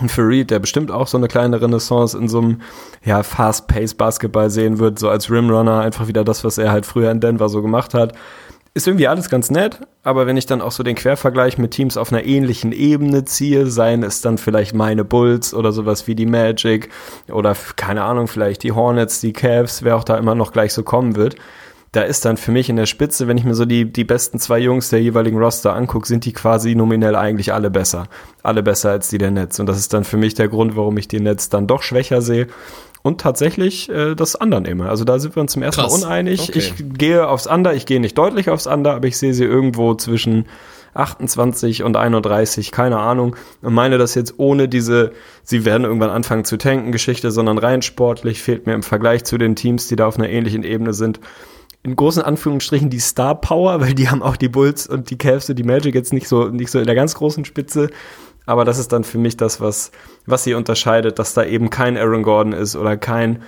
Und 0.00 0.10
für 0.10 0.22
Reed, 0.22 0.50
der 0.50 0.58
bestimmt 0.58 0.90
auch 0.90 1.06
so 1.06 1.16
eine 1.16 1.28
kleine 1.28 1.60
Renaissance 1.60 2.16
in 2.16 2.28
so 2.28 2.38
einem 2.38 2.60
ja, 3.04 3.22
Fast-Pace-Basketball 3.22 4.50
sehen 4.50 4.78
wird, 4.78 4.98
so 4.98 5.08
als 5.08 5.30
Rimrunner, 5.30 5.80
einfach 5.80 6.08
wieder 6.08 6.24
das, 6.24 6.44
was 6.44 6.58
er 6.58 6.70
halt 6.70 6.86
früher 6.86 7.10
in 7.10 7.20
Denver 7.20 7.48
so 7.48 7.62
gemacht 7.62 7.94
hat. 7.94 8.12
Ist 8.72 8.86
irgendwie 8.86 9.08
alles 9.08 9.28
ganz 9.30 9.50
nett, 9.50 9.80
aber 10.04 10.26
wenn 10.26 10.36
ich 10.36 10.46
dann 10.46 10.60
auch 10.60 10.70
so 10.70 10.82
den 10.82 10.94
Quervergleich 10.94 11.58
mit 11.58 11.72
Teams 11.72 11.96
auf 11.96 12.12
einer 12.12 12.24
ähnlichen 12.24 12.70
Ebene 12.70 13.24
ziehe, 13.24 13.66
seien 13.66 14.02
es 14.02 14.20
dann 14.20 14.38
vielleicht 14.38 14.74
meine 14.74 15.04
Bulls 15.04 15.54
oder 15.54 15.72
sowas 15.72 16.06
wie 16.06 16.14
die 16.14 16.26
Magic 16.26 16.88
oder 17.32 17.56
keine 17.76 18.04
Ahnung, 18.04 18.28
vielleicht 18.28 18.62
die 18.62 18.72
Hornets, 18.72 19.20
die 19.20 19.32
Cavs, 19.32 19.82
wer 19.82 19.96
auch 19.96 20.04
da 20.04 20.16
immer 20.18 20.36
noch 20.36 20.52
gleich 20.52 20.72
so 20.72 20.84
kommen 20.84 21.16
wird, 21.16 21.34
da 21.92 22.02
ist 22.02 22.24
dann 22.24 22.36
für 22.36 22.52
mich 22.52 22.68
in 22.68 22.76
der 22.76 22.86
Spitze, 22.86 23.26
wenn 23.26 23.36
ich 23.36 23.44
mir 23.44 23.54
so 23.54 23.64
die, 23.64 23.90
die 23.90 24.04
besten 24.04 24.38
zwei 24.38 24.60
Jungs 24.60 24.90
der 24.90 25.02
jeweiligen 25.02 25.38
Roster 25.38 25.74
angucke, 25.74 26.06
sind 26.06 26.24
die 26.24 26.32
quasi 26.32 26.76
nominell 26.76 27.16
eigentlich 27.16 27.52
alle 27.52 27.70
besser. 27.70 28.06
Alle 28.44 28.62
besser 28.62 28.90
als 28.90 29.08
die 29.08 29.18
der 29.18 29.32
Netz. 29.32 29.58
Und 29.58 29.66
das 29.66 29.78
ist 29.78 29.92
dann 29.92 30.04
für 30.04 30.16
mich 30.16 30.34
der 30.34 30.48
Grund, 30.48 30.76
warum 30.76 30.96
ich 30.98 31.08
die 31.08 31.20
Netz 31.20 31.48
dann 31.48 31.66
doch 31.66 31.82
schwächer 31.82 32.22
sehe. 32.22 32.46
Und 33.02 33.20
tatsächlich 33.20 33.88
äh, 33.88 34.14
das 34.14 34.36
Under 34.36 34.60
nehme. 34.60 34.88
Also 34.88 35.04
da 35.04 35.18
sind 35.18 35.34
wir 35.34 35.40
uns 35.40 35.52
zum 35.52 35.62
ersten 35.62 35.80
Krass. 35.80 36.00
Mal 36.00 36.06
uneinig. 36.06 36.50
Okay. 36.50 36.58
Ich 36.58 36.74
gehe 36.96 37.26
aufs 37.26 37.46
Under, 37.46 37.74
ich 37.74 37.86
gehe 37.86 37.98
nicht 37.98 38.16
deutlich 38.16 38.50
aufs 38.50 38.66
Under, 38.68 38.94
aber 38.94 39.08
ich 39.08 39.18
sehe 39.18 39.34
sie 39.34 39.44
irgendwo 39.44 39.94
zwischen 39.94 40.46
28 40.94 41.82
und 41.82 41.96
31, 41.96 42.70
keine 42.72 42.98
Ahnung. 42.98 43.36
Und 43.62 43.74
meine 43.74 43.98
das 43.98 44.14
jetzt 44.14 44.34
ohne 44.38 44.68
diese, 44.68 45.12
sie 45.42 45.64
werden 45.64 45.84
irgendwann 45.84 46.10
anfangen 46.10 46.44
zu 46.44 46.56
tanken 46.56 46.92
Geschichte, 46.92 47.30
sondern 47.30 47.58
rein 47.58 47.82
sportlich 47.82 48.42
fehlt 48.42 48.66
mir 48.66 48.74
im 48.74 48.82
Vergleich 48.82 49.24
zu 49.24 49.38
den 49.38 49.56
Teams, 49.56 49.88
die 49.88 49.96
da 49.96 50.06
auf 50.06 50.18
einer 50.18 50.28
ähnlichen 50.28 50.62
Ebene 50.62 50.92
sind, 50.92 51.20
in 51.82 51.96
großen 51.96 52.22
Anführungsstrichen 52.22 52.90
die 52.90 53.00
Star 53.00 53.40
Power, 53.40 53.80
weil 53.80 53.94
die 53.94 54.08
haben 54.08 54.22
auch 54.22 54.36
die 54.36 54.48
Bulls 54.48 54.86
und 54.86 55.10
die 55.10 55.18
Cavs 55.18 55.48
und 55.48 55.58
die 55.58 55.64
Magic 55.64 55.94
jetzt 55.94 56.12
nicht 56.12 56.28
so, 56.28 56.48
nicht 56.48 56.70
so 56.70 56.78
in 56.78 56.86
der 56.86 56.94
ganz 56.94 57.14
großen 57.14 57.44
Spitze. 57.44 57.90
Aber 58.46 58.64
das 58.64 58.78
ist 58.78 58.92
dann 58.92 59.04
für 59.04 59.18
mich 59.18 59.36
das, 59.36 59.60
was, 59.60 59.92
was 60.26 60.44
sie 60.44 60.54
unterscheidet, 60.54 61.18
dass 61.18 61.34
da 61.34 61.44
eben 61.44 61.70
kein 61.70 61.96
Aaron 61.96 62.22
Gordon 62.22 62.52
ist 62.52 62.76
oder 62.76 62.96
kein 62.96 63.42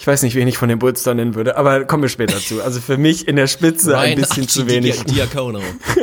ich 0.00 0.06
weiß 0.06 0.22
nicht, 0.22 0.34
wen 0.34 0.48
ich 0.48 0.56
von 0.56 0.70
den 0.70 0.78
Bulls 0.78 1.02
da 1.02 1.12
nennen 1.12 1.34
würde, 1.34 1.58
aber 1.58 1.84
kommen 1.84 2.02
wir 2.02 2.08
später 2.08 2.38
zu. 2.38 2.62
Also 2.62 2.80
für 2.80 2.96
mich 2.96 3.28
in 3.28 3.36
der 3.36 3.46
Spitze 3.46 3.98
ein 3.98 4.16
bisschen 4.16 4.48
zu 4.48 4.66
wenig. 4.66 5.04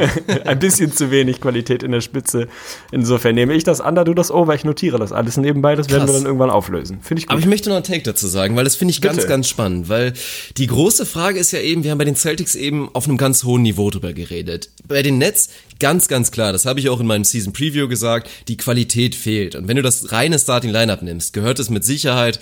Ein 0.45 0.60
bisschen 0.60 0.91
zu 0.93 1.10
wenig 1.10 1.41
Qualität 1.41 1.81
in 1.81 1.91
der 1.91 2.01
Spitze. 2.01 2.47
Insofern 2.91 3.33
nehme 3.33 3.55
ich 3.55 3.63
das 3.63 3.79
da 3.79 4.03
du 4.03 4.13
das 4.13 4.29
over, 4.29 4.53
ich 4.53 4.63
notiere 4.63 4.99
das 4.99 5.12
alles 5.12 5.38
nebenbei, 5.38 5.75
das 5.75 5.89
werden 5.89 6.07
wir 6.07 6.13
dann 6.13 6.25
irgendwann 6.25 6.51
auflösen. 6.51 6.99
Finde 7.01 7.21
ich 7.21 7.25
gut. 7.25 7.31
Aber 7.31 7.39
ich 7.39 7.47
möchte 7.47 7.69
noch 7.69 7.77
einen 7.77 7.86
Take 7.86 8.03
dazu 8.03 8.27
sagen, 8.27 8.55
weil 8.55 8.65
das 8.65 8.75
finde 8.75 8.91
ich 8.91 9.01
ganz, 9.01 9.25
ganz 9.25 9.47
spannend, 9.47 9.89
weil 9.89 10.13
die 10.57 10.67
große 10.67 11.07
Frage 11.07 11.39
ist 11.39 11.51
ja 11.51 11.60
eben, 11.60 11.83
wir 11.83 11.89
haben 11.89 11.97
bei 11.97 12.05
den 12.05 12.15
Celtics 12.15 12.53
eben 12.53 12.89
auf 12.93 13.07
einem 13.07 13.17
ganz 13.17 13.45
hohen 13.45 13.63
Niveau 13.63 13.89
drüber 13.89 14.13
geredet. 14.13 14.69
Bei 14.88 15.01
den 15.01 15.17
Nets 15.17 15.49
ganz, 15.79 16.07
ganz 16.07 16.29
klar, 16.29 16.51
das 16.53 16.65
habe 16.65 16.79
ich 16.79 16.89
auch 16.89 16.99
in 16.99 17.07
meinem 17.07 17.23
Season 17.23 17.51
Preview 17.51 17.88
gesagt, 17.88 18.29
die 18.47 18.57
Qualität 18.57 19.15
fehlt. 19.15 19.55
Und 19.55 19.67
wenn 19.67 19.77
du 19.77 19.81
das 19.81 20.12
reine 20.12 20.38
Starting 20.38 20.69
Lineup 20.69 21.01
nimmst, 21.01 21.33
gehört 21.33 21.57
es 21.57 21.71
mit 21.71 21.83
Sicherheit 21.83 22.39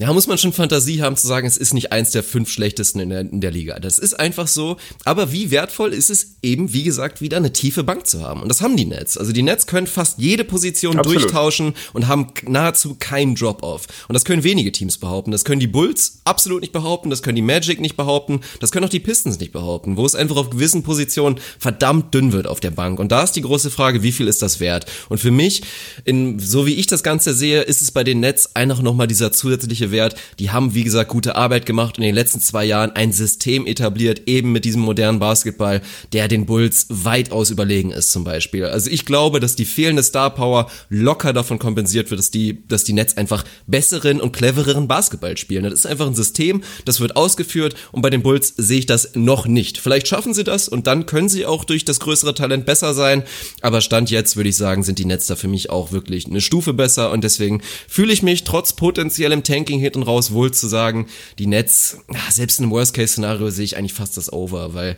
Ja, 0.00 0.10
muss 0.14 0.26
man 0.26 0.38
schon 0.38 0.54
Fantasie 0.54 1.02
haben 1.02 1.14
zu 1.14 1.26
sagen, 1.26 1.46
es 1.46 1.58
ist 1.58 1.74
nicht 1.74 1.92
eins 1.92 2.10
der 2.10 2.22
fünf 2.22 2.50
schlechtesten 2.50 3.00
in 3.00 3.10
der, 3.10 3.20
in 3.20 3.42
der 3.42 3.50
Liga. 3.50 3.78
Das 3.78 3.98
ist 3.98 4.18
einfach 4.18 4.46
so. 4.46 4.78
Aber 5.04 5.30
wie 5.30 5.50
wertvoll 5.50 5.92
ist 5.92 6.08
es 6.08 6.36
eben, 6.42 6.72
wie 6.72 6.84
gesagt, 6.84 7.20
wieder 7.20 7.36
eine 7.36 7.52
tiefe 7.52 7.84
Bank 7.84 8.06
zu 8.06 8.22
haben? 8.22 8.40
Und 8.40 8.48
das 8.48 8.62
haben 8.62 8.78
die 8.78 8.86
Nets. 8.86 9.18
Also 9.18 9.32
die 9.32 9.42
Nets 9.42 9.66
können 9.66 9.86
fast 9.86 10.18
jede 10.18 10.44
Position 10.44 10.98
Absolut. 10.98 11.24
durchtauschen 11.24 11.74
und 11.92 12.08
haben 12.08 12.28
nahezu 12.48 12.96
keinen 12.98 13.34
Drop-off. 13.34 13.88
Und 14.08 14.14
das 14.14 14.24
können 14.24 14.42
wenige 14.42 14.72
Teams 14.72 14.96
behaupten. 14.96 15.32
Das 15.32 15.44
können 15.44 15.60
die 15.60 15.66
Bulls 15.66 16.22
absolut 16.24 16.62
nicht 16.62 16.72
behaupten. 16.72 17.10
Das 17.10 17.22
können 17.22 17.36
die 17.36 17.42
Magic 17.42 17.78
nicht 17.78 17.98
behaupten. 17.98 18.40
Das 18.58 18.72
können 18.72 18.86
auch 18.86 18.90
die 18.90 19.00
Pistons 19.00 19.38
nicht 19.38 19.52
behaupten, 19.52 19.98
wo 19.98 20.06
es 20.06 20.14
einfach 20.14 20.36
auf 20.36 20.48
gewissen 20.48 20.82
Positionen 20.82 21.38
verdammt 21.58 22.14
dünn 22.14 22.32
wird 22.32 22.46
auf 22.46 22.60
der 22.60 22.70
Bank. 22.70 23.00
Und 23.00 23.12
da 23.12 23.22
ist 23.22 23.32
die 23.32 23.42
große 23.42 23.70
Frage, 23.70 24.02
wie 24.02 24.12
viel 24.12 24.28
ist 24.28 24.40
das 24.40 24.60
wert? 24.60 24.86
Und 25.10 25.18
für 25.18 25.30
mich, 25.30 25.60
in, 26.06 26.38
so 26.38 26.64
wie 26.64 26.76
ich 26.76 26.86
das 26.86 27.02
Ganze 27.02 27.34
sehe, 27.34 27.60
ist 27.60 27.82
es 27.82 27.90
bei 27.90 28.02
den 28.02 28.20
Nets 28.20 28.56
einfach 28.56 28.80
nochmal 28.80 29.06
dieser 29.06 29.30
zusätzliche 29.30 29.89
Wert. 29.92 30.14
Die 30.38 30.50
haben, 30.50 30.74
wie 30.74 30.84
gesagt, 30.84 31.10
gute 31.10 31.36
Arbeit 31.36 31.66
gemacht 31.66 31.98
und 31.98 32.04
in 32.04 32.08
den 32.08 32.14
letzten 32.14 32.40
zwei 32.40 32.64
Jahren 32.64 32.92
ein 32.92 33.12
System 33.12 33.66
etabliert, 33.66 34.22
eben 34.26 34.52
mit 34.52 34.64
diesem 34.64 34.82
modernen 34.82 35.18
Basketball, 35.18 35.82
der 36.12 36.28
den 36.28 36.46
Bulls 36.46 36.86
weitaus 36.88 37.50
überlegen 37.50 37.90
ist 37.90 38.10
zum 38.10 38.24
Beispiel. 38.24 38.64
Also 38.64 38.90
ich 38.90 39.04
glaube, 39.04 39.40
dass 39.40 39.56
die 39.56 39.64
fehlende 39.64 40.02
Star 40.02 40.30
Power 40.30 40.70
locker 40.88 41.32
davon 41.32 41.58
kompensiert 41.58 42.10
wird, 42.10 42.18
dass 42.18 42.30
die, 42.30 42.66
dass 42.68 42.84
die 42.84 42.92
Nets 42.92 43.16
einfach 43.16 43.44
besseren 43.66 44.20
und 44.20 44.32
clevereren 44.32 44.88
Basketball 44.88 45.36
spielen. 45.36 45.64
Das 45.64 45.72
ist 45.72 45.86
einfach 45.86 46.06
ein 46.06 46.14
System, 46.14 46.62
das 46.84 47.00
wird 47.00 47.16
ausgeführt 47.16 47.74
und 47.92 48.02
bei 48.02 48.10
den 48.10 48.22
Bulls 48.22 48.54
sehe 48.56 48.78
ich 48.78 48.86
das 48.86 49.10
noch 49.14 49.46
nicht. 49.46 49.78
Vielleicht 49.78 50.08
schaffen 50.08 50.34
sie 50.34 50.44
das 50.44 50.68
und 50.68 50.86
dann 50.86 51.06
können 51.06 51.28
sie 51.28 51.46
auch 51.46 51.64
durch 51.64 51.84
das 51.84 52.00
größere 52.00 52.34
Talent 52.34 52.66
besser 52.66 52.94
sein, 52.94 53.24
aber 53.62 53.80
Stand 53.80 54.10
jetzt 54.10 54.36
würde 54.36 54.50
ich 54.50 54.56
sagen, 54.56 54.82
sind 54.82 54.98
die 54.98 55.04
Nets 55.04 55.26
da 55.26 55.36
für 55.36 55.48
mich 55.48 55.70
auch 55.70 55.92
wirklich 55.92 56.26
eine 56.26 56.40
Stufe 56.40 56.72
besser 56.72 57.10
und 57.10 57.24
deswegen 57.24 57.62
fühle 57.88 58.12
ich 58.12 58.22
mich 58.22 58.44
trotz 58.44 58.74
potenziellem 58.74 59.42
Tanking 59.42 59.79
hinten 59.80 60.02
raus 60.02 60.32
wohl 60.32 60.52
zu 60.52 60.68
sagen, 60.68 61.06
die 61.38 61.46
Nets, 61.46 61.98
selbst 62.30 62.60
im 62.60 62.70
Worst-Case-Szenario 62.70 63.50
sehe 63.50 63.64
ich 63.64 63.76
eigentlich 63.76 63.94
fast 63.94 64.16
das 64.16 64.32
Over, 64.32 64.74
weil 64.74 64.96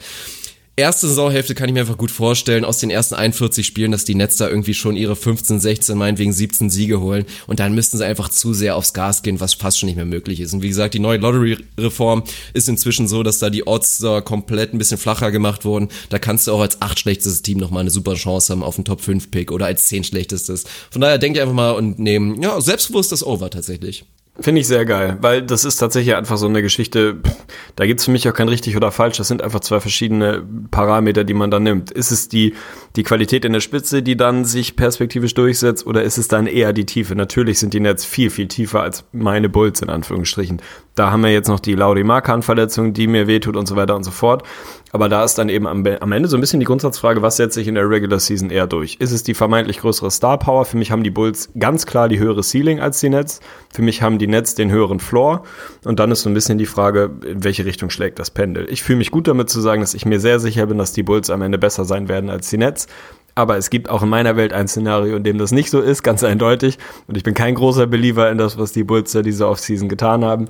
erste 0.76 1.07
Saisonhälfte 1.07 1.55
kann 1.55 1.68
ich 1.68 1.74
mir 1.74 1.80
einfach 1.80 1.99
gut 1.99 2.11
vorstellen, 2.11 2.64
aus 2.64 2.78
den 2.78 2.91
ersten 2.91 3.14
41 3.14 3.66
Spielen, 3.66 3.93
dass 3.93 4.05
die 4.05 4.14
Nets 4.14 4.37
da 4.37 4.49
irgendwie 4.49 4.74
schon 4.74 4.97
ihre 4.97 5.16
15, 5.16 5.61
16, 5.61 5.99
meinetwegen 5.99 6.33
17 6.33 6.70
Siege 6.70 7.01
holen 7.01 7.26
und 7.47 7.61
dann 7.61 7.74
müssten 7.74 7.99
sie 7.99 8.07
einfach 8.07 8.30
zu 8.30 8.55
sehr 8.55 8.76
aufs 8.76 8.95
Gas 8.95 9.22
gehen, 9.22 9.41
was 9.41 9.55
fast 9.55 9.78
schon 9.78 9.89
nicht 9.89 9.97
mehr 9.97 10.07
möglich 10.07 10.41
ist. 10.41 10.55
Und 10.55 10.62
wie 10.62 10.68
gesagt, 10.68 10.95
die 10.95 10.99
neue 10.99 11.18
Lottery-Reform 11.18 12.24
ist 12.55 12.68
inzwischen 12.68 13.07
so, 13.07 13.22
dass 13.22 13.39
da 13.39 13.51
die 13.51 13.66
Odds 13.66 13.99
da 13.99 14.20
komplett 14.22 14.72
ein 14.72 14.78
bisschen 14.78 14.99
flacher 14.99 15.30
gemacht 15.30 15.64
wurden. 15.64 15.89
Da 16.09 16.18
kannst 16.18 16.47
du 16.47 16.53
auch 16.53 16.61
als 16.61 16.80
acht 16.80 16.99
schlechtestes 16.99 17.43
Team 17.43 17.59
nochmal 17.59 17.83
eine 17.83 17.91
super 17.91 18.14
Chance 18.14 18.53
haben 18.53 18.62
auf 18.62 18.76
einen 18.76 18.85
Top 18.85 19.03
5 19.03 19.30
Pick 19.30 19.53
oder 19.53 19.66
als 19.66 19.87
zehn 19.87 20.05
schlechtestes. 20.05 20.64
Von 20.91 21.03
daher 21.03 21.18
denke 21.18 21.39
ich 21.39 21.43
einfach 21.43 21.55
mal 21.55 21.72
und 21.72 21.99
nehmen, 21.99 22.41
ja, 22.41 22.61
selbstbewusst 22.61 23.12
das 23.12 23.24
Over 23.24 23.51
tatsächlich. 23.51 24.05
Finde 24.43 24.61
ich 24.61 24.66
sehr 24.66 24.84
geil, 24.84 25.18
weil 25.20 25.40
das 25.40 25.64
ist 25.64 25.76
tatsächlich 25.76 26.16
einfach 26.16 26.36
so 26.36 26.47
eine 26.47 26.62
Geschichte, 26.62 27.18
da 27.76 27.86
gibt's 27.86 28.07
für 28.07 28.11
mich 28.11 28.28
auch 28.28 28.34
kein 28.34 28.49
richtig 28.49 28.76
oder 28.76 28.90
falsch, 28.90 29.18
das 29.18 29.28
sind 29.28 29.40
einfach 29.40 29.61
zwei 29.61 29.78
verschiedene 29.78 30.43
Parameter, 30.72 31.22
die 31.22 31.34
man 31.34 31.53
da 31.53 31.61
nimmt. 31.61 31.93
Ist 31.93 32.11
es 32.11 32.28
die, 32.28 32.55
die 32.97 33.05
Qualität 33.05 33.45
in 33.45 33.53
der 33.53 33.61
Spitze, 33.61 34.03
die 34.03 34.16
dann 34.16 34.45
sich 34.45 34.74
perspektivisch 34.74 35.34
durchsetzt, 35.34 35.86
oder 35.86 36.03
ist 36.03 36.18
es 36.18 36.26
dann 36.26 36.49
eher 36.49 36.72
die 36.72 36.86
Tiefe? 36.86 37.14
Natürlich 37.14 37.61
sind 37.61 37.72
die 37.72 37.78
Nets 37.78 38.05
viel, 38.05 38.30
viel 38.30 38.49
tiefer 38.49 38.82
als 38.82 39.05
meine 39.12 39.49
Bulls 39.49 39.80
in 39.80 39.90
Anführungsstrichen. 39.90 40.61
Da 40.95 41.11
haben 41.11 41.22
wir 41.22 41.32
jetzt 41.32 41.49
noch 41.49 41.61
die 41.61 41.74
Lauri 41.74 42.05
Markan-Verletzung, 42.05 42.93
die 42.93 43.07
mir 43.07 43.26
wehtut 43.26 43.57
und 43.57 43.66
so 43.66 43.76
weiter 43.76 43.97
und 43.97 44.05
so 44.05 44.11
fort. 44.11 44.43
Aber 44.93 45.09
da 45.09 45.24
ist 45.24 45.38
dann 45.38 45.49
eben 45.49 45.66
am, 45.66 45.86
am 45.86 46.12
Ende 46.12 46.28
so 46.28 46.36
ein 46.36 46.40
bisschen 46.40 46.61
die 46.61 46.66
Grundsatzfrage, 46.66 47.22
was 47.22 47.38
setzt 47.38 47.55
sich 47.55 47.66
in 47.66 47.76
der 47.76 47.88
Regular 47.88 48.20
Season 48.20 48.51
eher 48.51 48.66
durch? 48.66 48.97
Ist 48.99 49.12
es 49.12 49.22
die 49.22 49.32
vermeintlich 49.32 49.78
größere 49.78 50.11
Star 50.11 50.38
Power? 50.38 50.66
Für 50.66 50.76
mich 50.76 50.90
haben 50.90 51.03
die 51.03 51.11
Bulls 51.11 51.51
ganz 51.59 51.86
klar 51.86 52.11
die 52.11 52.18
höhere 52.18 52.43
Ceiling 52.43 52.80
als 52.80 53.01
die 53.01 53.09
Nets. 53.09 53.40
Für 53.72 53.80
mich 53.80 54.03
haben 54.03 54.18
die 54.18 54.26
Nets 54.26 54.55
den 54.55 54.70
höheren 54.70 55.01
Floor. 55.01 55.45
Und 55.84 55.99
dann 55.99 56.11
ist 56.11 56.22
so 56.22 56.30
ein 56.30 56.34
bisschen 56.34 56.59
die 56.59 56.66
Frage, 56.66 57.11
in 57.26 57.43
welche 57.43 57.64
Richtung 57.64 57.88
schlägt 57.88 58.18
das 58.18 58.30
Pendel? 58.30 58.70
Ich 58.70 58.82
fühle 58.82 58.99
mich 58.99 59.11
gut 59.11 59.28
damit 59.28 59.49
zu 59.49 59.62
sagen, 59.62 59.80
dass 59.80 59.95
ich 59.95 60.05
mir 60.05 60.20
sehr 60.20 60.40
sicher 60.40 60.66
bin, 60.66 60.76
dass 60.76 60.93
die 60.93 61.03
Bulls 61.03 61.30
am 61.30 61.40
Ende 61.40 61.57
besser 61.57 61.86
sein 61.86 62.09
werden 62.09 62.28
als 62.28 62.51
die 62.51 62.59
Nets. 62.59 62.86
Aber 63.35 63.57
es 63.57 63.70
gibt 63.70 63.89
auch 63.89 64.03
in 64.03 64.09
meiner 64.09 64.37
Welt 64.37 64.53
ein 64.53 64.68
Szenario, 64.68 65.16
in 65.16 65.24
dem 65.24 65.39
das 65.39 65.53
nicht 65.53 65.70
so 65.70 65.80
ist, 65.80 66.03
ganz 66.03 66.22
eindeutig. 66.22 66.78
Und 67.07 67.16
ich 67.16 67.22
bin 67.22 67.35
kein 67.35 67.55
großer 67.55 67.87
Believer 67.87 68.30
in 68.30 68.39
das, 68.39 68.59
was 68.59 68.72
die 68.72 68.85
Bulls 68.85 69.12
da 69.12 69.22
diese 69.22 69.49
Offseason 69.49 69.89
getan 69.89 70.24
haben. 70.24 70.49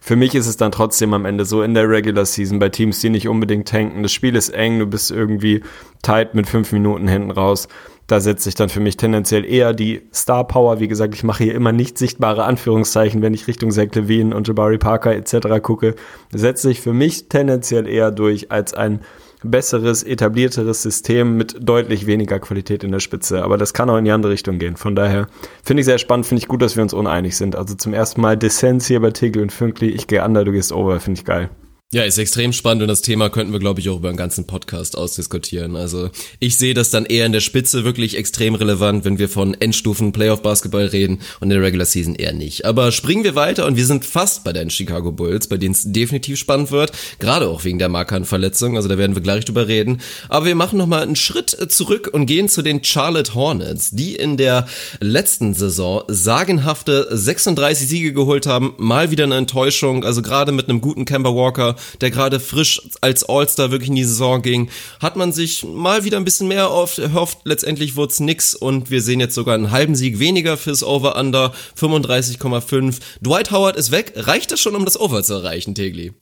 Für 0.00 0.16
mich 0.16 0.34
ist 0.34 0.46
es 0.46 0.56
dann 0.56 0.72
trotzdem 0.72 1.14
am 1.14 1.24
Ende 1.24 1.44
so 1.44 1.62
in 1.62 1.72
der 1.72 1.88
Regular 1.88 2.26
Season 2.26 2.58
bei 2.58 2.68
Teams, 2.68 3.00
die 3.00 3.08
nicht 3.08 3.28
unbedingt 3.28 3.68
tanken. 3.68 4.02
Das 4.02 4.12
Spiel 4.12 4.36
ist 4.36 4.50
eng, 4.50 4.78
du 4.78 4.86
bist 4.86 5.10
irgendwie 5.10 5.62
tight 6.02 6.34
mit 6.34 6.48
fünf 6.48 6.72
Minuten 6.72 7.08
hinten 7.08 7.30
raus. 7.30 7.68
Da 8.06 8.20
setzt 8.20 8.44
sich 8.44 8.54
dann 8.54 8.68
für 8.68 8.80
mich 8.80 8.98
tendenziell 8.98 9.46
eher 9.46 9.72
die 9.72 10.02
Star 10.12 10.46
Power. 10.46 10.78
Wie 10.78 10.88
gesagt, 10.88 11.14
ich 11.14 11.24
mache 11.24 11.44
hier 11.44 11.54
immer 11.54 11.72
nicht 11.72 11.96
sichtbare 11.96 12.44
Anführungszeichen, 12.44 13.22
wenn 13.22 13.32
ich 13.32 13.46
Richtung 13.46 13.70
Zach 13.70 13.94
Levine 13.94 14.36
und 14.36 14.46
Jabari 14.46 14.76
Parker 14.76 15.14
etc. 15.14 15.62
gucke. 15.62 15.94
Setzt 16.30 16.62
sich 16.62 16.82
für 16.82 16.92
mich 16.92 17.28
tendenziell 17.28 17.88
eher 17.88 18.10
durch 18.10 18.52
als 18.52 18.74
ein 18.74 19.00
besseres, 19.44 20.02
etablierteres 20.02 20.82
System 20.82 21.36
mit 21.36 21.56
deutlich 21.60 22.06
weniger 22.06 22.38
Qualität 22.38 22.84
in 22.84 22.92
der 22.92 23.00
Spitze. 23.00 23.42
Aber 23.42 23.58
das 23.58 23.74
kann 23.74 23.90
auch 23.90 23.98
in 23.98 24.04
die 24.04 24.10
andere 24.10 24.32
Richtung 24.32 24.58
gehen. 24.58 24.76
Von 24.76 24.96
daher 24.96 25.28
finde 25.62 25.80
ich 25.80 25.86
sehr 25.86 25.98
spannend, 25.98 26.26
finde 26.26 26.40
ich 26.40 26.48
gut, 26.48 26.62
dass 26.62 26.76
wir 26.76 26.82
uns 26.82 26.94
uneinig 26.94 27.36
sind. 27.36 27.56
Also 27.56 27.74
zum 27.74 27.94
ersten 27.94 28.20
Mal 28.20 28.36
Dissens 28.36 28.86
hier 28.86 29.00
bei 29.00 29.10
Tegel 29.10 29.42
und 29.42 29.52
Fünkli. 29.52 29.88
Ich 29.88 30.06
gehe 30.06 30.24
under, 30.24 30.44
du 30.44 30.52
gehst 30.52 30.72
over, 30.72 30.98
finde 31.00 31.20
ich 31.20 31.24
geil. 31.24 31.50
Ja, 31.92 32.02
ist 32.02 32.18
extrem 32.18 32.52
spannend 32.52 32.82
und 32.82 32.88
das 32.88 33.02
Thema 33.02 33.30
könnten 33.30 33.52
wir, 33.52 33.60
glaube 33.60 33.78
ich, 33.78 33.88
auch 33.88 33.98
über 33.98 34.08
einen 34.08 34.16
ganzen 34.16 34.48
Podcast 34.48 34.98
ausdiskutieren. 34.98 35.76
Also 35.76 36.10
ich 36.40 36.56
sehe 36.56 36.74
das 36.74 36.90
dann 36.90 37.06
eher 37.06 37.24
in 37.24 37.30
der 37.30 37.38
Spitze 37.38 37.84
wirklich 37.84 38.16
extrem 38.16 38.56
relevant, 38.56 39.04
wenn 39.04 39.20
wir 39.20 39.28
von 39.28 39.54
Endstufen 39.54 40.10
Playoff-Basketball 40.10 40.86
reden 40.86 41.20
und 41.38 41.44
in 41.44 41.50
der 41.50 41.62
Regular 41.62 41.86
Season 41.86 42.16
eher 42.16 42.32
nicht. 42.32 42.64
Aber 42.64 42.90
springen 42.90 43.22
wir 43.22 43.36
weiter 43.36 43.64
und 43.64 43.76
wir 43.76 43.86
sind 43.86 44.04
fast 44.04 44.42
bei 44.42 44.52
den 44.52 44.70
Chicago 44.70 45.12
Bulls, 45.12 45.46
bei 45.46 45.56
denen 45.56 45.72
es 45.72 45.84
definitiv 45.84 46.36
spannend 46.36 46.72
wird, 46.72 46.90
gerade 47.20 47.46
auch 47.46 47.62
wegen 47.62 47.78
der 47.78 47.90
Markan-Verletzung, 47.90 48.74
also 48.74 48.88
da 48.88 48.98
werden 48.98 49.14
wir 49.14 49.22
gleich 49.22 49.44
drüber 49.44 49.68
reden. 49.68 50.00
Aber 50.28 50.46
wir 50.46 50.56
machen 50.56 50.78
nochmal 50.78 51.02
einen 51.02 51.14
Schritt 51.14 51.50
zurück 51.70 52.10
und 52.12 52.26
gehen 52.26 52.48
zu 52.48 52.62
den 52.62 52.82
Charlotte 52.82 53.34
Hornets, 53.34 53.90
die 53.92 54.16
in 54.16 54.36
der 54.36 54.66
letzten 54.98 55.54
Saison 55.54 56.02
sagenhafte 56.08 57.06
36 57.16 57.86
Siege 57.86 58.12
geholt 58.12 58.46
haben, 58.46 58.74
mal 58.78 59.12
wieder 59.12 59.22
eine 59.22 59.36
Enttäuschung, 59.36 60.02
also 60.02 60.22
gerade 60.22 60.50
mit 60.50 60.68
einem 60.68 60.80
guten 60.80 61.04
Kemba 61.04 61.32
Walker, 61.32 61.73
der 62.00 62.10
gerade 62.10 62.40
frisch 62.40 62.82
als 63.00 63.24
All-Star 63.24 63.70
wirklich 63.70 63.90
in 63.90 63.96
die 63.96 64.04
Saison 64.04 64.42
ging, 64.42 64.70
hat 65.00 65.16
man 65.16 65.32
sich 65.32 65.64
mal 65.64 66.04
wieder 66.04 66.16
ein 66.16 66.24
bisschen 66.24 66.48
mehr 66.48 66.70
erhofft. 66.98 67.38
Letztendlich 67.44 67.96
wurde 67.96 68.12
es 68.12 68.20
nix 68.20 68.54
und 68.54 68.90
wir 68.90 69.02
sehen 69.02 69.20
jetzt 69.20 69.34
sogar 69.34 69.54
einen 69.54 69.70
halben 69.70 69.94
Sieg 69.94 70.18
weniger 70.18 70.56
fürs 70.56 70.82
Over-Under, 70.82 71.52
35,5. 71.78 73.00
Dwight 73.22 73.50
Howard 73.50 73.76
ist 73.76 73.90
weg. 73.90 74.12
Reicht 74.16 74.52
das 74.52 74.60
schon, 74.60 74.76
um 74.76 74.84
das 74.84 74.98
Over 74.98 75.22
zu 75.22 75.34
erreichen, 75.34 75.74
Tegli? 75.74 76.12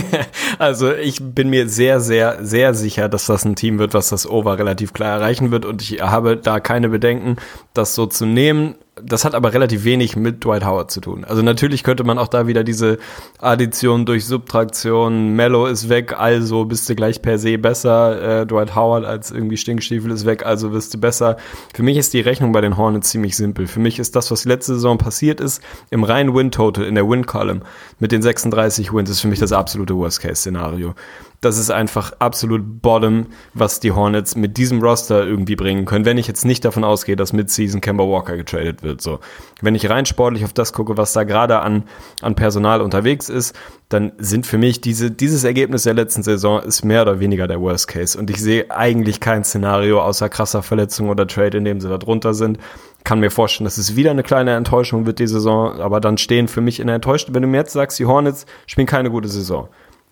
also 0.58 0.92
ich 0.92 1.18
bin 1.20 1.50
mir 1.50 1.68
sehr, 1.68 2.00
sehr, 2.00 2.44
sehr 2.44 2.74
sicher, 2.74 3.08
dass 3.08 3.26
das 3.26 3.44
ein 3.44 3.56
Team 3.56 3.78
wird, 3.78 3.94
was 3.94 4.08
das 4.08 4.26
Over 4.26 4.58
relativ 4.58 4.92
klar 4.92 5.18
erreichen 5.18 5.50
wird 5.50 5.64
und 5.64 5.82
ich 5.82 6.00
habe 6.00 6.36
da 6.36 6.60
keine 6.60 6.88
Bedenken, 6.88 7.36
das 7.74 7.94
so 7.94 8.06
zu 8.06 8.26
nehmen 8.26 8.74
das 8.96 9.24
hat 9.24 9.34
aber 9.34 9.54
relativ 9.54 9.84
wenig 9.84 10.16
mit 10.16 10.44
Dwight 10.44 10.66
Howard 10.66 10.90
zu 10.90 11.00
tun. 11.00 11.24
Also 11.24 11.40
natürlich 11.40 11.82
könnte 11.82 12.04
man 12.04 12.18
auch 12.18 12.28
da 12.28 12.46
wieder 12.46 12.62
diese 12.62 12.98
Addition 13.38 14.04
durch 14.04 14.26
Subtraktion, 14.26 15.30
Mello 15.30 15.66
ist 15.66 15.88
weg, 15.88 16.18
also 16.18 16.66
bist 16.66 16.88
du 16.90 16.94
gleich 16.94 17.22
per 17.22 17.38
se 17.38 17.56
besser, 17.56 18.42
äh, 18.42 18.46
Dwight 18.46 18.76
Howard 18.76 19.06
als 19.06 19.30
irgendwie 19.30 19.56
Stinkstiefel 19.56 20.10
ist 20.10 20.26
weg, 20.26 20.44
also 20.44 20.72
wirst 20.72 20.92
du 20.92 21.00
besser. 21.00 21.38
Für 21.74 21.82
mich 21.82 21.96
ist 21.96 22.12
die 22.12 22.20
Rechnung 22.20 22.52
bei 22.52 22.60
den 22.60 22.76
Hornets 22.76 23.08
ziemlich 23.08 23.34
simpel. 23.34 23.66
Für 23.66 23.80
mich 23.80 23.98
ist 23.98 24.14
das, 24.14 24.30
was 24.30 24.44
letzte 24.44 24.74
Saison 24.74 24.98
passiert 24.98 25.40
ist, 25.40 25.62
im 25.88 26.04
reinen 26.04 26.34
Win-Total, 26.34 26.84
in 26.84 26.94
der 26.94 27.08
Win-Column 27.08 27.62
mit 27.98 28.12
den 28.12 28.20
36 28.20 28.92
Wins, 28.92 29.08
ist 29.08 29.20
für 29.20 29.28
mich 29.28 29.38
das 29.38 29.52
absolute 29.52 29.96
Worst-Case-Szenario 29.96 30.94
das 31.42 31.58
ist 31.58 31.70
einfach 31.70 32.12
absolut 32.20 32.80
bottom, 32.80 33.26
was 33.52 33.80
die 33.80 33.90
Hornets 33.90 34.36
mit 34.36 34.56
diesem 34.56 34.80
Roster 34.80 35.26
irgendwie 35.26 35.56
bringen 35.56 35.84
können, 35.84 36.04
wenn 36.04 36.16
ich 36.16 36.28
jetzt 36.28 36.44
nicht 36.44 36.64
davon 36.64 36.84
ausgehe, 36.84 37.16
dass 37.16 37.32
Midseason 37.32 37.80
Kemba 37.80 38.04
Walker 38.04 38.36
getradet 38.36 38.84
wird. 38.84 39.02
So, 39.02 39.18
wenn 39.60 39.74
ich 39.74 39.90
rein 39.90 40.06
sportlich 40.06 40.44
auf 40.44 40.52
das 40.52 40.72
gucke, 40.72 40.96
was 40.96 41.12
da 41.12 41.24
gerade 41.24 41.58
an, 41.58 41.82
an 42.22 42.36
Personal 42.36 42.80
unterwegs 42.80 43.28
ist, 43.28 43.56
dann 43.88 44.12
sind 44.18 44.46
für 44.46 44.56
mich 44.56 44.80
diese, 44.80 45.10
dieses 45.10 45.42
Ergebnis 45.42 45.82
der 45.82 45.94
letzten 45.94 46.22
Saison 46.22 46.62
ist 46.62 46.84
mehr 46.84 47.02
oder 47.02 47.18
weniger 47.18 47.48
der 47.48 47.60
Worst 47.60 47.88
Case. 47.88 48.16
Und 48.16 48.30
ich 48.30 48.40
sehe 48.40 48.70
eigentlich 48.70 49.18
kein 49.18 49.42
Szenario 49.42 50.00
außer 50.00 50.28
krasser 50.28 50.62
Verletzung 50.62 51.10
oder 51.10 51.26
Trade, 51.26 51.58
in 51.58 51.64
dem 51.64 51.80
sie 51.80 51.88
da 51.88 51.98
drunter 51.98 52.34
sind 52.34 52.58
kann 53.04 53.20
mir 53.20 53.30
vorstellen, 53.30 53.64
dass 53.64 53.78
es 53.78 53.96
wieder 53.96 54.10
eine 54.10 54.22
kleine 54.22 54.54
Enttäuschung 54.54 55.06
wird 55.06 55.18
die 55.18 55.26
Saison, 55.26 55.80
aber 55.80 56.00
dann 56.00 56.18
stehen 56.18 56.48
für 56.48 56.60
mich 56.60 56.80
in 56.80 56.86
der 56.86 56.96
Enttäuschung, 56.96 57.34
wenn 57.34 57.42
du 57.42 57.48
mir 57.48 57.58
jetzt 57.58 57.72
sagst, 57.72 57.98
die 57.98 58.06
Hornets 58.06 58.46
spielen 58.66 58.86
keine 58.86 59.10
gute 59.10 59.28
Saison, 59.28 59.68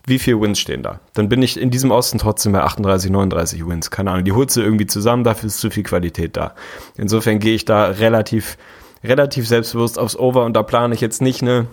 wie 0.07 0.19
viele 0.19 0.41
Wins 0.41 0.59
stehen 0.59 0.83
da? 0.83 1.01
Dann 1.15 1.29
bin 1.29 1.43
ich 1.43 1.61
in 1.61 1.71
diesem 1.71 1.91
Osten 1.91 2.19
trotzdem 2.19 2.53
bei 2.53 2.63
38, 2.63 3.11
39 3.11 3.67
Wins. 3.67 3.91
Keine 3.91 4.11
Ahnung. 4.11 4.25
Die 4.25 4.33
holst 4.33 4.57
du 4.57 4.61
irgendwie 4.61 4.87
zusammen, 4.87 5.25
dafür 5.25 5.49
ist 5.49 5.61
zu 5.61 5.71
viel 5.71 5.83
Qualität 5.83 6.37
da. 6.37 6.55
Insofern 6.97 7.39
gehe 7.39 7.55
ich 7.55 7.65
da 7.65 7.87
relativ, 7.87 8.57
relativ 9.05 9.47
selbstbewusst 9.47 9.99
aufs 9.99 10.17
Over 10.17 10.45
und 10.45 10.55
da 10.55 10.63
plane 10.63 10.95
ich 10.95 11.01
jetzt 11.01 11.21
nicht 11.21 11.43
eine 11.43 11.67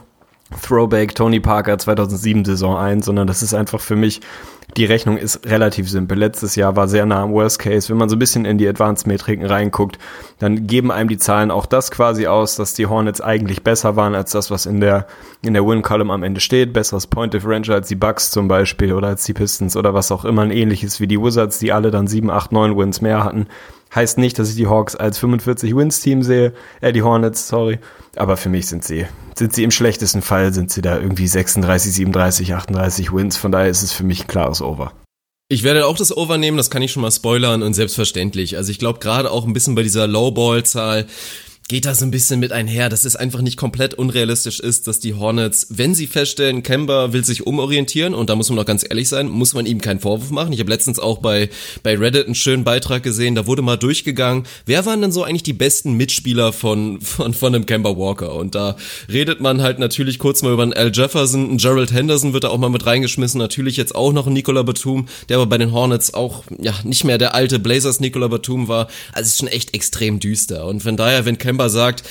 Throwback 0.61 1.15
Tony 1.15 1.39
Parker 1.39 1.77
2007 1.77 2.45
Saison 2.45 2.77
ein, 2.77 3.01
sondern 3.01 3.27
das 3.27 3.43
ist 3.43 3.53
einfach 3.53 3.81
für 3.81 3.95
mich 3.95 4.21
die 4.75 4.85
Rechnung 4.85 5.17
ist 5.17 5.45
relativ 5.47 5.89
simpel. 5.89 6.17
Letztes 6.17 6.55
Jahr 6.55 6.75
war 6.75 6.87
sehr 6.87 7.05
nah 7.05 7.23
am 7.23 7.31
Worst 7.31 7.59
Case. 7.59 7.89
Wenn 7.89 7.97
man 7.97 8.09
so 8.09 8.15
ein 8.15 8.19
bisschen 8.19 8.45
in 8.45 8.57
die 8.57 8.67
Advanced-Metriken 8.67 9.45
reinguckt, 9.45 9.97
dann 10.39 10.67
geben 10.67 10.91
einem 10.91 11.09
die 11.09 11.17
Zahlen 11.17 11.51
auch 11.51 11.65
das 11.65 11.89
quasi 11.89 12.27
aus, 12.27 12.57
dass 12.57 12.73
die 12.73 12.85
Hornets 12.85 13.21
eigentlich 13.21 13.63
besser 13.63 13.95
waren 13.95 14.13
als 14.13 14.31
das, 14.31 14.51
was 14.51 14.65
in 14.65 14.81
der, 14.81 15.07
in 15.41 15.53
der 15.53 15.65
Win-Column 15.65 16.11
am 16.11 16.21
Ende 16.21 16.41
steht. 16.41 16.73
Besseres 16.73 17.07
Point 17.07 17.33
Differential 17.33 17.77
als 17.77 17.87
die 17.87 17.95
Bucks 17.95 18.29
zum 18.29 18.47
Beispiel 18.47 18.93
oder 18.93 19.07
als 19.07 19.23
die 19.23 19.33
Pistons 19.33 19.77
oder 19.77 19.93
was 19.93 20.11
auch 20.11 20.25
immer. 20.25 20.41
Ein 20.41 20.51
ähnliches 20.51 20.99
wie 20.99 21.07
die 21.07 21.21
Wizards, 21.21 21.59
die 21.59 21.71
alle 21.71 21.89
dann 21.89 22.07
7, 22.07 22.29
8, 22.29 22.51
9 22.51 22.77
Wins 22.77 23.01
mehr 23.01 23.23
hatten. 23.23 23.47
Heißt 23.95 24.17
nicht, 24.17 24.37
dass 24.37 24.49
ich 24.49 24.55
die 24.57 24.67
Hawks 24.67 24.97
als 24.97 25.17
45 25.17 25.75
Wins 25.75 26.01
Team 26.01 26.21
sehe, 26.21 26.53
äh, 26.81 26.91
die 26.91 27.03
Hornets, 27.03 27.47
sorry. 27.47 27.79
Aber 28.17 28.37
für 28.37 28.49
mich 28.49 28.67
sind 28.67 28.83
sie, 28.83 29.05
sind 29.35 29.53
sie 29.53 29.63
im 29.63 29.71
schlechtesten 29.71 30.21
Fall, 30.21 30.53
sind 30.53 30.71
sie 30.71 30.81
da 30.81 30.99
irgendwie 30.99 31.27
36, 31.27 31.93
37, 31.93 32.53
38 32.53 33.13
Wins. 33.13 33.37
Von 33.37 33.51
daher 33.51 33.69
ist 33.69 33.83
es 33.83 33.93
für 33.93 34.03
mich 34.03 34.21
ein 34.21 34.27
klares 34.27 34.61
Over. 34.61 34.93
Ich 35.49 35.63
werde 35.63 35.85
auch 35.85 35.95
das 35.95 36.15
Over 36.15 36.37
nehmen, 36.37 36.57
das 36.57 36.69
kann 36.69 36.81
ich 36.81 36.91
schon 36.91 37.01
mal 37.01 37.11
spoilern 37.11 37.63
und 37.63 37.73
selbstverständlich. 37.73 38.57
Also 38.57 38.69
ich 38.69 38.79
glaube 38.79 38.99
gerade 38.99 39.31
auch 39.31 39.45
ein 39.45 39.53
bisschen 39.53 39.75
bei 39.75 39.83
dieser 39.83 40.05
Lowball-Zahl, 40.05 41.07
geht 41.69 41.85
da 41.85 41.93
so 41.93 42.05
ein 42.05 42.11
bisschen 42.11 42.39
mit 42.39 42.53
einher, 42.53 42.87
dass 42.87 43.03
es 43.03 43.17
einfach 43.17 43.41
nicht 43.41 43.57
komplett 43.57 43.93
unrealistisch 43.93 44.61
ist, 44.61 44.87
dass 44.87 44.99
die 44.99 45.15
Hornets, 45.15 45.67
wenn 45.69 45.93
sie 45.93 46.07
feststellen, 46.07 46.63
Kemba 46.63 47.11
will 47.11 47.25
sich 47.25 47.45
umorientieren, 47.45 48.13
und 48.13 48.29
da 48.29 48.35
muss 48.35 48.49
man 48.49 48.57
auch 48.57 48.65
ganz 48.65 48.85
ehrlich 48.87 49.09
sein, 49.09 49.27
muss 49.27 49.53
man 49.53 49.65
ihm 49.65 49.81
keinen 49.81 49.99
Vorwurf 49.99 50.31
machen. 50.31 50.53
Ich 50.53 50.61
habe 50.61 50.69
letztens 50.69 50.97
auch 50.97 51.17
bei, 51.17 51.49
bei 51.83 51.97
Reddit 51.97 52.25
einen 52.25 52.35
schönen 52.35 52.63
Beitrag 52.63 53.03
gesehen, 53.03 53.35
da 53.35 53.47
wurde 53.47 53.61
mal 53.61 53.75
durchgegangen, 53.75 54.45
wer 54.65 54.85
waren 54.85 55.01
denn 55.01 55.11
so 55.11 55.23
eigentlich 55.23 55.43
die 55.43 55.51
besten 55.51 55.93
Mitspieler 55.93 56.53
von, 56.53 57.01
von, 57.01 57.33
von 57.33 57.53
einem 57.53 57.65
Kemba 57.65 57.97
Walker? 57.97 58.33
Und 58.35 58.55
da 58.55 58.77
redet 59.11 59.41
man 59.41 59.61
halt 59.61 59.77
natürlich 59.77 60.19
kurz 60.19 60.43
mal 60.43 60.53
über 60.53 60.63
einen 60.63 60.73
Al 60.73 60.91
Jefferson, 60.93 61.49
einen 61.49 61.57
Gerald 61.57 61.91
Henderson 61.91 62.31
wird 62.31 62.45
da 62.45 62.49
auch 62.49 62.57
mal 62.57 62.69
mit 62.69 62.85
reingeschmissen, 62.85 63.39
natürlich 63.39 63.75
jetzt 63.75 63.93
auch 63.93 64.13
noch 64.13 64.27
ein 64.27 64.33
Nikola 64.33 64.63
Batum, 64.63 65.09
der 65.27 65.35
aber 65.35 65.47
bei 65.47 65.57
den 65.57 65.73
Hornets 65.73 66.13
auch, 66.13 66.45
ja, 66.61 66.73
nicht 66.85 67.03
mehr 67.03 67.17
der 67.17 67.35
alte 67.35 67.59
Blazers 67.59 67.99
Nikola 67.99 68.29
Batum 68.29 68.69
war. 68.69 68.87
Also 69.11 69.27
es 69.27 69.33
ist 69.33 69.39
schon 69.39 69.49
echt 69.49 69.73
extrem 69.73 70.21
düster. 70.21 70.65
Und 70.65 70.81
von 70.81 70.95
daher, 70.95 71.25
wenn 71.25 71.37
Kemba 71.37 71.56
Kemba 71.57 71.69
sagt, 71.69 72.03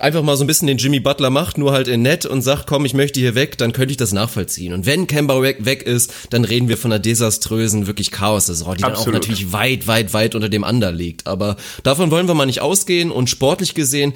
einfach 0.00 0.22
mal 0.22 0.38
so 0.38 0.44
ein 0.44 0.46
bisschen 0.46 0.68
den 0.68 0.78
Jimmy 0.78 1.00
Butler 1.00 1.28
macht, 1.28 1.58
nur 1.58 1.72
halt 1.72 1.86
in 1.86 2.00
nett 2.00 2.24
und 2.24 2.40
sagt, 2.40 2.66
komm, 2.66 2.86
ich 2.86 2.94
möchte 2.94 3.20
hier 3.20 3.34
weg, 3.34 3.58
dann 3.58 3.72
könnte 3.74 3.90
ich 3.90 3.98
das 3.98 4.12
nachvollziehen. 4.12 4.72
Und 4.72 4.86
wenn 4.86 5.06
Kemba 5.06 5.42
weg, 5.42 5.66
weg 5.66 5.82
ist, 5.82 6.12
dann 6.30 6.44
reden 6.46 6.68
wir 6.68 6.78
von 6.78 6.92
einer 6.92 6.98
desaströsen, 6.98 7.86
wirklich 7.86 8.10
Chaos-Saison, 8.10 8.74
die 8.74 8.84
Absolut. 8.84 9.06
dann 9.06 9.14
auch 9.14 9.28
natürlich 9.28 9.52
weit, 9.52 9.86
weit, 9.86 10.14
weit 10.14 10.34
unter 10.34 10.48
dem 10.48 10.62
Under 10.62 10.92
liegt. 10.92 11.26
Aber 11.26 11.56
davon 11.82 12.10
wollen 12.10 12.26
wir 12.26 12.34
mal 12.34 12.46
nicht 12.46 12.62
ausgehen 12.62 13.10
und 13.10 13.28
sportlich 13.28 13.74
gesehen 13.74 14.14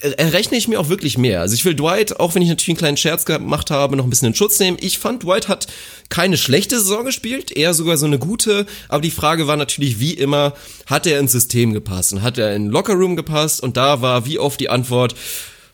errechne 0.00 0.56
ich 0.56 0.66
mir 0.66 0.80
auch 0.80 0.88
wirklich 0.88 1.18
mehr. 1.18 1.40
Also 1.40 1.54
ich 1.54 1.64
will 1.64 1.74
Dwight, 1.74 2.18
auch 2.18 2.34
wenn 2.34 2.42
ich 2.42 2.48
natürlich 2.48 2.70
einen 2.70 2.78
kleinen 2.78 2.96
Scherz 2.96 3.24
gemacht 3.24 3.70
habe, 3.70 3.96
noch 3.96 4.04
ein 4.04 4.10
bisschen 4.10 4.28
in 4.28 4.34
Schutz 4.34 4.58
nehmen. 4.58 4.76
Ich 4.80 4.98
fand, 4.98 5.22
Dwight 5.22 5.48
hat 5.48 5.68
keine 6.08 6.36
schlechte 6.36 6.78
Saison 6.78 7.04
gespielt, 7.04 7.56
eher 7.56 7.72
sogar 7.72 7.96
so 7.96 8.06
eine 8.06 8.18
gute. 8.18 8.66
Aber 8.88 9.00
die 9.00 9.10
Frage 9.10 9.46
war 9.46 9.56
natürlich 9.56 10.00
wie 10.00 10.14
immer, 10.14 10.54
hat 10.86 11.06
er 11.06 11.20
ins 11.20 11.32
System 11.32 11.72
gepasst 11.72 12.12
und 12.12 12.22
hat 12.22 12.38
er 12.38 12.54
in 12.56 12.68
Lockerroom 12.68 13.14
gepasst? 13.14 13.62
Und 13.62 13.76
da 13.76 14.02
war 14.02 14.26
wie 14.26 14.38
oft 14.38 14.58
die 14.58 14.68
Antwort, 14.68 15.14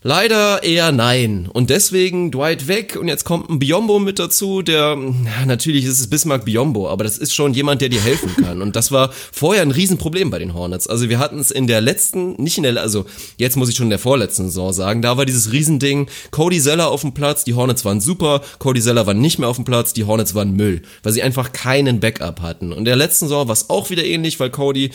Leider 0.01 0.63
eher 0.63 0.93
nein. 0.93 1.49
Und 1.51 1.69
deswegen 1.69 2.31
Dwight 2.31 2.69
weg 2.69 2.97
und 2.97 3.09
jetzt 3.09 3.25
kommt 3.25 3.49
ein 3.49 3.59
Biombo 3.59 3.99
mit 3.99 4.17
dazu, 4.17 4.61
der, 4.61 4.97
natürlich 5.45 5.83
ist 5.83 5.99
es 5.99 6.09
Bismarck 6.09 6.45
Biombo, 6.45 6.87
aber 6.87 7.03
das 7.03 7.17
ist 7.17 7.33
schon 7.33 7.53
jemand, 7.53 7.81
der 7.81 7.89
dir 7.89 7.99
helfen 7.99 8.33
kann. 8.41 8.61
Und 8.61 8.77
das 8.77 8.93
war 8.93 9.11
vorher 9.33 9.61
ein 9.61 9.71
Riesenproblem 9.71 10.29
bei 10.29 10.39
den 10.39 10.53
Hornets. 10.53 10.87
Also 10.87 11.09
wir 11.09 11.19
hatten 11.19 11.39
es 11.39 11.51
in 11.51 11.67
der 11.67 11.81
letzten, 11.81 12.41
nicht 12.41 12.55
in 12.55 12.63
der, 12.63 12.81
also 12.81 13.05
jetzt 13.35 13.57
muss 13.57 13.67
ich 13.67 13.75
schon 13.75 13.87
in 13.87 13.89
der 13.89 13.99
vorletzten 13.99 14.45
Saison 14.45 14.71
sagen, 14.71 15.01
da 15.01 15.17
war 15.17 15.25
dieses 15.25 15.51
Riesending, 15.51 16.07
Cody 16.31 16.61
Zeller 16.61 16.91
auf 16.91 17.01
dem 17.01 17.13
Platz, 17.13 17.43
die 17.43 17.55
Hornets 17.55 17.83
waren 17.83 17.99
super, 17.99 18.41
Cody 18.57 18.79
Zeller 18.79 19.05
war 19.05 19.13
nicht 19.13 19.37
mehr 19.37 19.49
auf 19.49 19.57
dem 19.57 19.65
Platz, 19.65 19.91
die 19.91 20.05
Hornets 20.05 20.33
waren 20.33 20.53
Müll, 20.53 20.81
weil 21.03 21.11
sie 21.11 21.23
einfach 21.23 21.51
keinen 21.51 21.99
Backup 21.99 22.41
hatten. 22.41 22.71
Und 22.71 22.79
in 22.79 22.85
der 22.85 22.95
letzten 22.95 23.25
Saison 23.25 23.49
war 23.49 23.53
es 23.53 23.69
auch 23.69 23.89
wieder 23.89 24.05
ähnlich, 24.05 24.39
weil 24.39 24.49
Cody, 24.49 24.91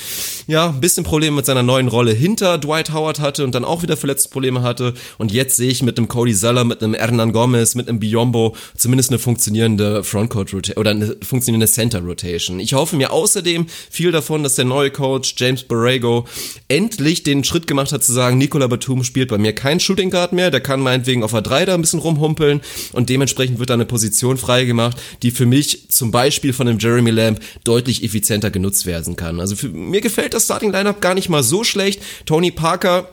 ja, 0.47 0.71
ein 0.71 0.81
bisschen 0.81 1.05
Probleme 1.05 1.37
mit 1.37 1.45
seiner 1.45 1.63
neuen 1.63 1.89
Rolle 1.89 2.13
hinter 2.13 2.57
Dwight 2.57 2.95
Howard 2.95 3.21
hatte 3.21 3.45
und 3.45 3.55
dann 3.55 3.67
auch 3.67 3.83
wieder 3.83 3.99
Verletzungsprobleme 3.99 4.63
hatte 4.63 4.93
und 5.18 5.32
jetzt 5.32 5.57
sehe 5.57 5.70
ich 5.70 5.82
mit 5.82 5.99
einem 5.99 6.09
Cody 6.09 6.34
Zeller, 6.34 6.64
mit 6.64 6.82
einem 6.82 6.95
Hernan 6.95 7.32
Gomez, 7.32 7.74
mit 7.74 7.88
einem 7.88 8.01
Biombo 8.01 8.57
zumindest 8.76 9.11
eine 9.11 9.18
funktionierende 9.18 10.05
Frontcourt 10.05 10.53
Rotation 10.53 10.80
oder 10.80 10.90
eine 10.90 11.16
funktionierende 11.22 11.66
Center 11.66 12.01
Rotation. 12.01 12.61
Ich 12.61 12.74
hoffe 12.74 12.97
mir 12.97 13.12
außerdem 13.12 13.66
viel 13.90 14.12
davon, 14.12 14.42
dass 14.42 14.57
der 14.57 14.64
neue 14.64 14.90
Coach 14.90 15.34
James 15.36 15.62
Borrego 15.62 16.26
endlich 16.68 17.22
den 17.22 17.45
Schritt 17.45 17.66
gemacht 17.66 17.92
hat 17.92 18.05
zu 18.05 18.12
sagen, 18.12 18.38
Nicola 18.38 18.66
Batum 18.66 19.05
spielt 19.05 19.28
bei 19.28 19.38
mir 19.38 19.55
kein 19.55 19.80
Shooting 19.80 20.11
Guard 20.11 20.32
mehr, 20.32 20.51
der 20.51 20.61
kann 20.61 20.80
meinetwegen 20.80 21.22
auf 21.22 21.32
der 21.32 21.42
3 21.42 21.66
da 21.66 21.74
ein 21.74 21.80
bisschen 21.80 22.01
rumhumpeln 22.01 22.61
und 22.92 23.09
dementsprechend 23.09 23.59
wird 23.59 23.70
da 23.70 23.74
eine 23.74 23.86
Position 23.86 24.36
freigemacht, 24.36 24.97
die 25.22 25.30
für 25.30 25.47
mich 25.47 25.88
zum 25.90 26.11
Beispiel 26.11 26.53
von 26.53 26.66
dem 26.66 26.78
Jeremy 26.78 27.11
Lamb 27.11 27.40
deutlich 27.64 28.03
effizienter 28.03 28.51
genutzt 28.51 28.86
werden 28.86 29.16
kann. 29.16 29.40
Also 29.40 29.57
für, 29.57 29.68
mir 29.68 30.01
gefällt 30.01 30.34
das 30.34 30.45
Starting 30.45 30.72
Lineup 30.72 31.01
gar 31.01 31.14
nicht 31.14 31.28
mal 31.28 31.42
so 31.42 31.64
schlecht. 31.64 32.03
Tony 32.26 32.51
Parker 32.51 33.09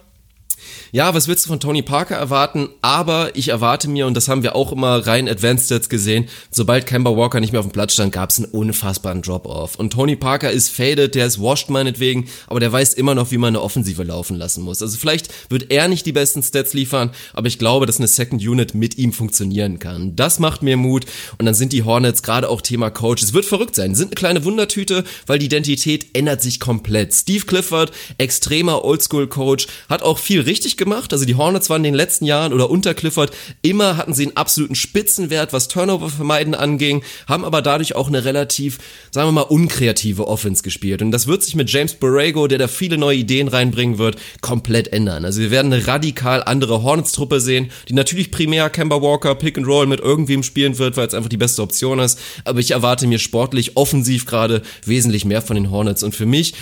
ja, 0.91 1.13
was 1.13 1.27
willst 1.27 1.45
du 1.45 1.49
von 1.49 1.59
Tony 1.59 1.81
Parker 1.81 2.15
erwarten? 2.15 2.69
Aber 2.81 3.35
ich 3.35 3.47
erwarte 3.47 3.89
mir, 3.89 4.07
und 4.07 4.15
das 4.15 4.27
haben 4.27 4.43
wir 4.43 4.55
auch 4.55 4.71
immer 4.71 5.07
rein 5.07 5.29
Advanced 5.29 5.65
Stats 5.67 5.87
gesehen, 5.87 6.27
sobald 6.49 6.85
Kemba 6.85 7.15
Walker 7.15 7.39
nicht 7.39 7.53
mehr 7.53 7.59
auf 7.59 7.65
dem 7.65 7.71
Platz 7.71 7.93
stand, 7.93 8.11
gab 8.11 8.29
es 8.29 8.37
einen 8.37 8.51
unfassbaren 8.51 9.21
Drop-Off. 9.21 9.75
Und 9.75 9.93
Tony 9.93 10.17
Parker 10.17 10.51
ist 10.51 10.69
faded, 10.69 11.15
der 11.15 11.27
ist 11.27 11.41
washed 11.41 11.69
meinetwegen, 11.69 12.27
aber 12.47 12.59
der 12.59 12.71
weiß 12.71 12.93
immer 12.93 13.15
noch, 13.15 13.31
wie 13.31 13.37
man 13.37 13.49
eine 13.49 13.61
Offensive 13.61 14.03
laufen 14.03 14.35
lassen 14.35 14.63
muss. 14.63 14.81
Also 14.81 14.97
vielleicht 14.97 15.29
wird 15.49 15.71
er 15.71 15.87
nicht 15.87 16.05
die 16.05 16.11
besten 16.11 16.43
Stats 16.43 16.73
liefern, 16.73 17.11
aber 17.33 17.47
ich 17.47 17.57
glaube, 17.57 17.85
dass 17.85 17.97
eine 17.97 18.07
Second 18.07 18.45
Unit 18.45 18.73
mit 18.73 18.97
ihm 18.97 19.13
funktionieren 19.13 19.79
kann. 19.79 20.15
Das 20.17 20.39
macht 20.39 20.61
mir 20.61 20.75
Mut. 20.75 21.05
Und 21.37 21.45
dann 21.45 21.55
sind 21.55 21.71
die 21.71 21.83
Hornets 21.83 22.21
gerade 22.21 22.49
auch 22.49 22.61
Thema 22.61 22.89
Coach. 22.89 23.23
Es 23.23 23.33
wird 23.33 23.45
verrückt 23.45 23.75
sein, 23.75 23.95
sind 23.95 24.07
eine 24.07 24.15
kleine 24.15 24.43
Wundertüte, 24.43 25.05
weil 25.25 25.39
die 25.39 25.45
Identität 25.45 26.07
ändert 26.13 26.41
sich 26.41 26.59
komplett. 26.59 27.13
Steve 27.13 27.45
Clifford, 27.45 27.91
extremer 28.17 28.83
Oldschool-Coach, 28.83 29.67
hat 29.87 30.03
auch 30.03 30.17
viel 30.17 30.41
richtig 30.41 30.77
gemacht. 30.81 31.13
Also 31.13 31.25
die 31.25 31.35
Hornets 31.35 31.69
waren 31.69 31.81
in 31.81 31.91
den 31.91 31.93
letzten 31.93 32.25
Jahren 32.25 32.53
oder 32.53 32.71
unter 32.71 32.95
Clifford 32.95 33.31
immer 33.61 33.97
hatten 33.97 34.15
sie 34.15 34.23
einen 34.23 34.35
absoluten 34.35 34.73
Spitzenwert, 34.73 35.53
was 35.53 35.67
Turnover 35.67 36.09
vermeiden 36.09 36.55
anging, 36.55 37.03
haben 37.27 37.45
aber 37.45 37.61
dadurch 37.61 37.95
auch 37.95 38.07
eine 38.07 38.25
relativ, 38.25 38.79
sagen 39.11 39.27
wir 39.27 39.31
mal, 39.31 39.41
unkreative 39.41 40.27
Offense 40.27 40.63
gespielt. 40.63 41.03
Und 41.03 41.11
das 41.11 41.27
wird 41.27 41.43
sich 41.43 41.53
mit 41.53 41.69
James 41.69 41.93
Borrego, 41.93 42.47
der 42.47 42.57
da 42.57 42.67
viele 42.67 42.97
neue 42.97 43.17
Ideen 43.17 43.47
reinbringen 43.47 43.99
wird, 43.99 44.15
komplett 44.41 44.91
ändern. 44.91 45.23
Also 45.23 45.39
wir 45.39 45.51
werden 45.51 45.71
eine 45.71 45.85
radikal 45.85 46.41
andere 46.43 46.81
Hornets-Truppe 46.81 47.39
sehen, 47.39 47.71
die 47.87 47.93
natürlich 47.93 48.31
primär 48.31 48.71
Kemba 48.71 48.99
Walker 49.03 49.35
Pick 49.35 49.59
and 49.59 49.67
Roll 49.67 49.85
mit 49.85 49.99
irgendwem 49.99 50.41
spielen 50.41 50.79
wird, 50.79 50.97
weil 50.97 51.07
es 51.07 51.13
einfach 51.13 51.29
die 51.29 51.37
beste 51.37 51.61
Option 51.61 51.99
ist. 51.99 52.17
Aber 52.43 52.59
ich 52.59 52.71
erwarte 52.71 53.05
mir 53.05 53.19
sportlich, 53.19 53.77
offensiv 53.77 54.25
gerade 54.25 54.63
wesentlich 54.83 55.25
mehr 55.25 55.43
von 55.43 55.55
den 55.55 55.69
Hornets. 55.69 56.01
Und 56.01 56.15
für 56.15 56.25
mich 56.25 56.55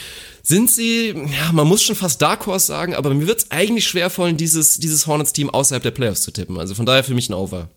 sind 0.43 0.69
sie, 0.69 1.09
ja, 1.09 1.51
man 1.51 1.67
muss 1.67 1.83
schon 1.83 1.95
fast 1.95 2.21
Dark 2.21 2.45
Horse 2.45 2.67
sagen, 2.67 2.95
aber 2.95 3.13
mir 3.13 3.27
wird 3.27 3.39
es 3.39 3.51
eigentlich 3.51 3.87
schwerfallen, 3.87 4.37
dieses, 4.37 4.79
dieses 4.79 5.07
Hornets-Team 5.07 5.49
außerhalb 5.49 5.83
der 5.83 5.91
Playoffs 5.91 6.21
zu 6.21 6.31
tippen. 6.31 6.59
Also 6.59 6.75
von 6.75 6.85
daher 6.85 7.03
für 7.03 7.13
mich 7.13 7.29
ein 7.29 7.33
Over. 7.33 7.69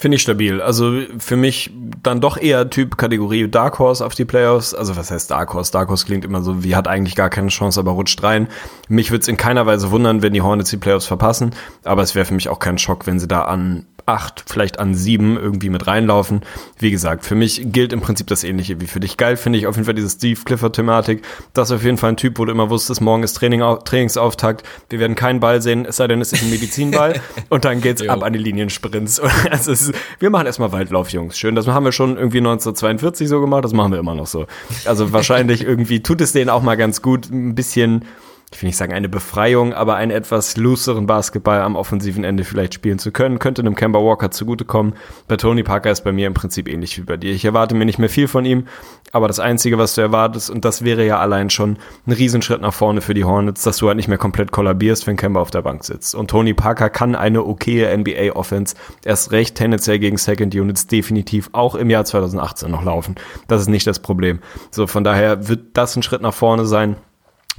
Finde 0.00 0.16
ich 0.16 0.22
stabil. 0.22 0.62
Also 0.62 1.02
für 1.18 1.36
mich 1.36 1.70
dann 2.02 2.22
doch 2.22 2.38
eher 2.38 2.70
Typ 2.70 2.96
Kategorie 2.96 3.48
Dark 3.48 3.78
Horse 3.78 4.02
auf 4.02 4.14
die 4.14 4.24
Playoffs. 4.24 4.72
Also 4.72 4.96
was 4.96 5.10
heißt 5.10 5.30
Dark 5.30 5.52
Horse? 5.52 5.70
Dark 5.72 5.90
Horse 5.90 6.06
klingt 6.06 6.24
immer 6.24 6.40
so, 6.40 6.64
wie 6.64 6.74
hat 6.74 6.88
eigentlich 6.88 7.16
gar 7.16 7.28
keine 7.28 7.48
Chance, 7.48 7.78
aber 7.78 7.90
rutscht 7.90 8.22
rein. 8.22 8.48
Mich 8.88 9.10
würde 9.10 9.20
es 9.20 9.28
in 9.28 9.36
keiner 9.36 9.66
Weise 9.66 9.90
wundern, 9.90 10.22
wenn 10.22 10.32
die 10.32 10.40
Hornets 10.40 10.70
die 10.70 10.78
Playoffs 10.78 11.04
verpassen. 11.04 11.50
Aber 11.84 12.00
es 12.00 12.14
wäre 12.14 12.24
für 12.24 12.32
mich 12.32 12.48
auch 12.48 12.60
kein 12.60 12.78
Schock, 12.78 13.06
wenn 13.06 13.20
sie 13.20 13.28
da 13.28 13.42
an 13.42 13.84
acht, 14.10 14.44
vielleicht 14.46 14.80
an 14.80 14.94
sieben 14.94 15.36
irgendwie 15.36 15.70
mit 15.70 15.86
reinlaufen. 15.86 16.40
Wie 16.78 16.90
gesagt, 16.90 17.24
für 17.24 17.36
mich 17.36 17.62
gilt 17.72 17.92
im 17.92 18.00
Prinzip 18.00 18.26
das 18.26 18.42
Ähnliche 18.42 18.80
wie 18.80 18.86
für 18.86 18.98
dich. 18.98 19.16
Geil 19.16 19.36
finde 19.36 19.58
ich 19.58 19.66
auf 19.66 19.76
jeden 19.76 19.84
Fall 19.84 19.94
diese 19.94 20.10
Steve 20.10 20.40
Clifford-Thematik. 20.44 21.22
Das 21.54 21.70
ist 21.70 21.76
auf 21.76 21.84
jeden 21.84 21.96
Fall 21.96 22.10
ein 22.10 22.16
Typ, 22.16 22.38
wo 22.38 22.44
du 22.44 22.52
immer 22.52 22.70
wusstest, 22.70 23.00
morgen 23.00 23.22
ist 23.22 23.34
Training, 23.34 23.62
Trainingsauftakt. 23.84 24.64
Wir 24.88 24.98
werden 24.98 25.14
keinen 25.14 25.38
Ball 25.38 25.62
sehen, 25.62 25.86
es 25.86 25.96
sei 25.96 26.08
denn, 26.08 26.20
es 26.20 26.32
ist 26.32 26.42
ein 26.42 26.50
Medizinball. 26.50 27.20
und 27.48 27.64
dann 27.64 27.80
geht's 27.80 28.06
ab 28.06 28.22
an 28.24 28.32
die 28.32 28.38
Liniensprints. 28.40 29.20
also 29.50 29.70
ist, 29.70 29.92
wir 30.18 30.30
machen 30.30 30.46
erstmal 30.46 30.72
Waldlauf, 30.72 31.10
Jungs. 31.10 31.38
Schön, 31.38 31.54
das 31.54 31.68
haben 31.68 31.84
wir 31.84 31.92
schon 31.92 32.16
irgendwie 32.16 32.38
1942 32.38 33.28
so 33.28 33.40
gemacht, 33.40 33.64
das 33.64 33.72
machen 33.72 33.92
wir 33.92 34.00
immer 34.00 34.14
noch 34.14 34.26
so. 34.26 34.46
Also 34.84 35.12
wahrscheinlich 35.12 35.62
irgendwie 35.64 36.02
tut 36.02 36.20
es 36.20 36.32
denen 36.32 36.50
auch 36.50 36.62
mal 36.62 36.76
ganz 36.76 37.02
gut, 37.02 37.30
ein 37.30 37.54
bisschen 37.54 38.04
ich 38.52 38.60
will 38.60 38.66
nicht 38.66 38.76
sagen 38.76 38.92
eine 38.92 39.08
Befreiung, 39.08 39.74
aber 39.74 39.94
einen 39.94 40.10
etwas 40.10 40.56
looseren 40.56 41.06
Basketball 41.06 41.60
am 41.60 41.76
offensiven 41.76 42.24
Ende 42.24 42.42
vielleicht 42.42 42.74
spielen 42.74 42.98
zu 42.98 43.12
können, 43.12 43.38
könnte 43.38 43.62
einem 43.62 43.76
Kemba 43.76 44.00
Walker 44.00 44.32
zugutekommen. 44.32 44.94
Bei 45.28 45.36
Tony 45.36 45.62
Parker 45.62 45.90
ist 45.92 46.02
bei 46.02 46.10
mir 46.10 46.26
im 46.26 46.34
Prinzip 46.34 46.68
ähnlich 46.68 46.98
wie 46.98 47.02
bei 47.02 47.16
dir. 47.16 47.32
Ich 47.32 47.44
erwarte 47.44 47.76
mir 47.76 47.84
nicht 47.84 48.00
mehr 48.00 48.08
viel 48.08 48.26
von 48.26 48.44
ihm, 48.44 48.66
aber 49.12 49.28
das 49.28 49.38
Einzige, 49.38 49.78
was 49.78 49.94
du 49.94 50.00
erwartest, 50.00 50.50
und 50.50 50.64
das 50.64 50.84
wäre 50.84 51.06
ja 51.06 51.20
allein 51.20 51.48
schon 51.48 51.78
ein 52.06 52.12
Riesenschritt 52.12 52.60
nach 52.60 52.74
vorne 52.74 53.00
für 53.02 53.14
die 53.14 53.24
Hornets, 53.24 53.62
dass 53.62 53.76
du 53.76 53.86
halt 53.86 53.96
nicht 53.96 54.08
mehr 54.08 54.18
komplett 54.18 54.50
kollabierst, 54.50 55.06
wenn 55.06 55.16
Kemba 55.16 55.40
auf 55.40 55.52
der 55.52 55.62
Bank 55.62 55.84
sitzt. 55.84 56.16
Und 56.16 56.28
Tony 56.28 56.52
Parker 56.52 56.90
kann 56.90 57.14
eine 57.14 57.44
okaye 57.44 57.96
NBA-Offense 57.96 58.74
erst 59.04 59.30
recht 59.30 59.54
tendenziell 59.54 60.00
gegen 60.00 60.16
Second 60.16 60.54
Units 60.56 60.88
definitiv 60.88 61.50
auch 61.52 61.76
im 61.76 61.88
Jahr 61.88 62.04
2018 62.04 62.68
noch 62.68 62.84
laufen. 62.84 63.14
Das 63.46 63.60
ist 63.60 63.68
nicht 63.68 63.86
das 63.86 64.00
Problem. 64.00 64.40
So, 64.72 64.88
von 64.88 65.04
daher 65.04 65.48
wird 65.48 65.60
das 65.74 65.94
ein 65.94 66.02
Schritt 66.02 66.20
nach 66.20 66.34
vorne 66.34 66.66
sein 66.66 66.96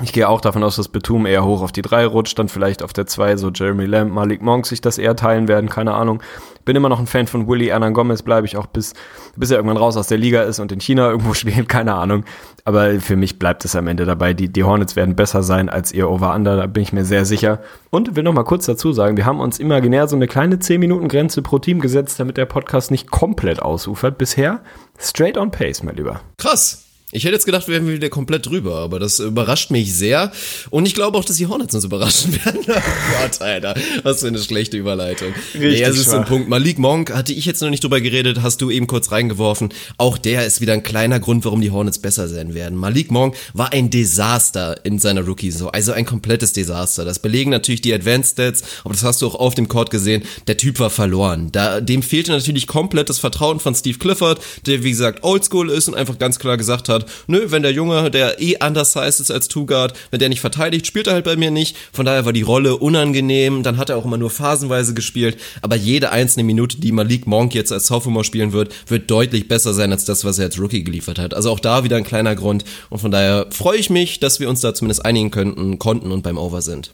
Ich 0.03 0.13
gehe 0.13 0.27
auch 0.27 0.41
davon 0.41 0.63
aus, 0.63 0.77
dass 0.77 0.87
Betum 0.87 1.25
eher 1.25 1.45
hoch 1.45 1.61
auf 1.61 1.71
die 1.71 1.81
3 1.81 2.05
rutscht, 2.07 2.37
dann 2.39 2.49
vielleicht 2.49 2.81
auf 2.81 2.91
der 2.91 3.05
2 3.05 3.37
so 3.37 3.51
Jeremy 3.51 3.85
Lamb, 3.85 4.13
Malik 4.13 4.41
Monk 4.41 4.65
sich 4.65 4.81
das 4.81 4.97
eher 4.97 5.15
teilen 5.15 5.47
werden, 5.47 5.69
keine 5.69 5.93
Ahnung. 5.93 6.23
Bin 6.65 6.75
immer 6.75 6.89
noch 6.89 6.99
ein 6.99 7.07
Fan 7.07 7.27
von 7.27 7.47
Willy 7.47 7.67
Hernan 7.67 7.93
Gomez, 7.93 8.23
bleibe 8.23 8.47
ich 8.47 8.57
auch 8.57 8.67
bis, 8.67 8.93
bis 9.35 9.51
er 9.51 9.57
irgendwann 9.57 9.77
raus 9.77 9.97
aus 9.97 10.07
der 10.07 10.17
Liga 10.17 10.41
ist 10.43 10.59
und 10.59 10.71
in 10.71 10.79
China 10.79 11.09
irgendwo 11.09 11.33
spielt, 11.35 11.69
keine 11.69 11.93
Ahnung. 11.93 12.23
Aber 12.65 12.99
für 12.99 13.15
mich 13.15 13.39
bleibt 13.39 13.65
es 13.65 13.75
am 13.75 13.87
Ende 13.87 14.05
dabei. 14.05 14.33
Die, 14.33 14.51
die 14.51 14.63
Hornets 14.63 14.95
werden 14.95 15.15
besser 15.15 15.43
sein 15.43 15.69
als 15.69 15.91
ihr 15.91 16.09
Over-Under, 16.09 16.57
da 16.57 16.67
bin 16.67 16.83
ich 16.83 16.93
mir 16.93 17.05
sehr 17.05 17.25
sicher. 17.25 17.59
Und 17.89 18.15
will 18.15 18.23
noch 18.23 18.33
mal 18.33 18.43
kurz 18.43 18.65
dazu 18.65 18.93
sagen, 18.93 19.17
wir 19.17 19.25
haben 19.25 19.39
uns 19.39 19.59
imaginär 19.59 20.07
so 20.07 20.15
eine 20.15 20.27
kleine 20.27 20.57
10-Minuten-Grenze 20.57 21.41
pro 21.41 21.59
Team 21.59 21.79
gesetzt, 21.79 22.19
damit 22.19 22.37
der 22.37 22.45
Podcast 22.45 22.91
nicht 22.91 23.11
komplett 23.11 23.61
ausufert. 23.61 24.17
Bisher 24.17 24.61
straight 24.99 25.37
on 25.37 25.51
pace, 25.51 25.83
mein 25.83 25.95
Lieber. 25.95 26.21
Krass. 26.37 26.90
Ich 27.13 27.25
hätte 27.25 27.33
jetzt 27.33 27.45
gedacht, 27.45 27.67
wir 27.67 27.75
wären 27.75 27.87
wieder 27.87 28.09
komplett 28.09 28.45
drüber, 28.45 28.77
aber 28.77 28.99
das 28.99 29.19
überrascht 29.19 29.69
mich 29.69 29.93
sehr. 29.93 30.31
Und 30.69 30.85
ich 30.85 30.95
glaube 30.95 31.17
auch, 31.17 31.25
dass 31.25 31.37
die 31.37 31.47
Hornets 31.47 31.75
uns 31.75 31.83
überraschen 31.83 32.33
werden. 32.45 32.61
oh 32.67 32.73
Gott, 33.21 33.41
Alter. 33.41 33.75
Was 34.03 34.21
für 34.21 34.27
eine 34.27 34.39
schlechte 34.39 34.77
Überleitung. 34.77 35.33
Richtig 35.53 35.79
nee, 35.79 35.81
es 35.81 35.97
ist 35.97 36.09
so 36.09 36.17
ein 36.17 36.25
Punkt. 36.25 36.47
Malik 36.47 36.79
Monk, 36.79 37.13
hatte 37.13 37.33
ich 37.33 37.45
jetzt 37.45 37.61
noch 37.61 37.69
nicht 37.69 37.83
drüber 37.83 37.99
geredet, 37.99 38.41
hast 38.41 38.61
du 38.61 38.69
eben 38.71 38.87
kurz 38.87 39.11
reingeworfen. 39.11 39.69
Auch 39.97 40.17
der 40.17 40.45
ist 40.45 40.61
wieder 40.61 40.73
ein 40.73 40.83
kleiner 40.83 41.19
Grund, 41.19 41.43
warum 41.43 41.61
die 41.61 41.71
Hornets 41.71 41.99
besser 41.99 42.27
sein 42.27 42.53
werden. 42.53 42.77
Malik 42.77 43.11
Monk 43.11 43.35
war 43.53 43.73
ein 43.73 43.89
Desaster 43.89 44.85
in 44.85 44.99
seiner 44.99 45.21
Rookie-Saison. 45.21 45.69
Also 45.69 45.91
ein 45.91 46.05
komplettes 46.05 46.53
Desaster. 46.53 47.03
Das 47.03 47.19
belegen 47.19 47.51
natürlich 47.51 47.81
die 47.81 47.93
Advanced 47.93 48.33
Stats, 48.33 48.63
aber 48.83 48.93
das 48.93 49.03
hast 49.03 49.21
du 49.21 49.27
auch 49.27 49.35
auf 49.35 49.55
dem 49.55 49.67
Court 49.67 49.89
gesehen. 49.89 50.23
Der 50.47 50.57
Typ 50.57 50.79
war 50.79 50.89
verloren. 50.89 51.49
Da, 51.51 51.81
dem 51.81 52.03
fehlte 52.03 52.31
natürlich 52.31 52.67
komplett 52.67 53.09
das 53.09 53.19
Vertrauen 53.19 53.59
von 53.59 53.75
Steve 53.75 53.97
Clifford, 53.97 54.41
der 54.65 54.83
wie 54.83 54.91
gesagt 54.91 55.23
oldschool 55.23 55.69
ist 55.69 55.87
und 55.87 55.95
einfach 55.95 56.17
ganz 56.17 56.39
klar 56.39 56.57
gesagt 56.57 56.89
hat, 56.89 57.00
hat, 57.01 57.11
nö, 57.27 57.47
wenn 57.49 57.63
der 57.63 57.71
Junge, 57.71 58.09
der 58.11 58.41
eh 58.41 58.57
undersized 58.63 59.19
ist 59.19 59.31
als 59.31 59.47
Two-Guard, 59.47 59.93
wenn 60.11 60.19
der 60.19 60.29
nicht 60.29 60.41
verteidigt, 60.41 60.87
spielt 60.87 61.07
er 61.07 61.13
halt 61.13 61.25
bei 61.25 61.35
mir 61.35 61.51
nicht. 61.51 61.75
Von 61.91 62.05
daher 62.05 62.25
war 62.25 62.33
die 62.33 62.41
Rolle 62.41 62.77
unangenehm. 62.77 63.63
Dann 63.63 63.77
hat 63.77 63.89
er 63.89 63.97
auch 63.97 64.05
immer 64.05 64.17
nur 64.17 64.29
phasenweise 64.29 64.93
gespielt. 64.93 65.37
Aber 65.61 65.75
jede 65.75 66.11
einzelne 66.11 66.43
Minute, 66.43 66.79
die 66.79 66.91
Malik 66.91 67.27
Monk 67.27 67.53
jetzt 67.53 67.71
als 67.71 67.87
Sophomore 67.87 68.23
spielen 68.23 68.53
wird, 68.53 68.73
wird 68.87 69.09
deutlich 69.09 69.47
besser 69.47 69.73
sein 69.73 69.91
als 69.91 70.05
das, 70.05 70.23
was 70.25 70.39
er 70.39 70.45
als 70.45 70.59
Rookie 70.59 70.83
geliefert 70.83 71.19
hat. 71.19 71.33
Also 71.33 71.49
auch 71.51 71.59
da 71.59 71.83
wieder 71.83 71.97
ein 71.97 72.03
kleiner 72.03 72.35
Grund. 72.35 72.63
Und 72.89 72.99
von 72.99 73.11
daher 73.11 73.47
freue 73.51 73.77
ich 73.77 73.89
mich, 73.89 74.19
dass 74.19 74.39
wir 74.39 74.49
uns 74.49 74.61
da 74.61 74.73
zumindest 74.73 75.05
einigen 75.05 75.31
könnten, 75.31 75.79
konnten 75.79 76.11
und 76.11 76.23
beim 76.23 76.37
Over 76.37 76.61
sind. 76.61 76.93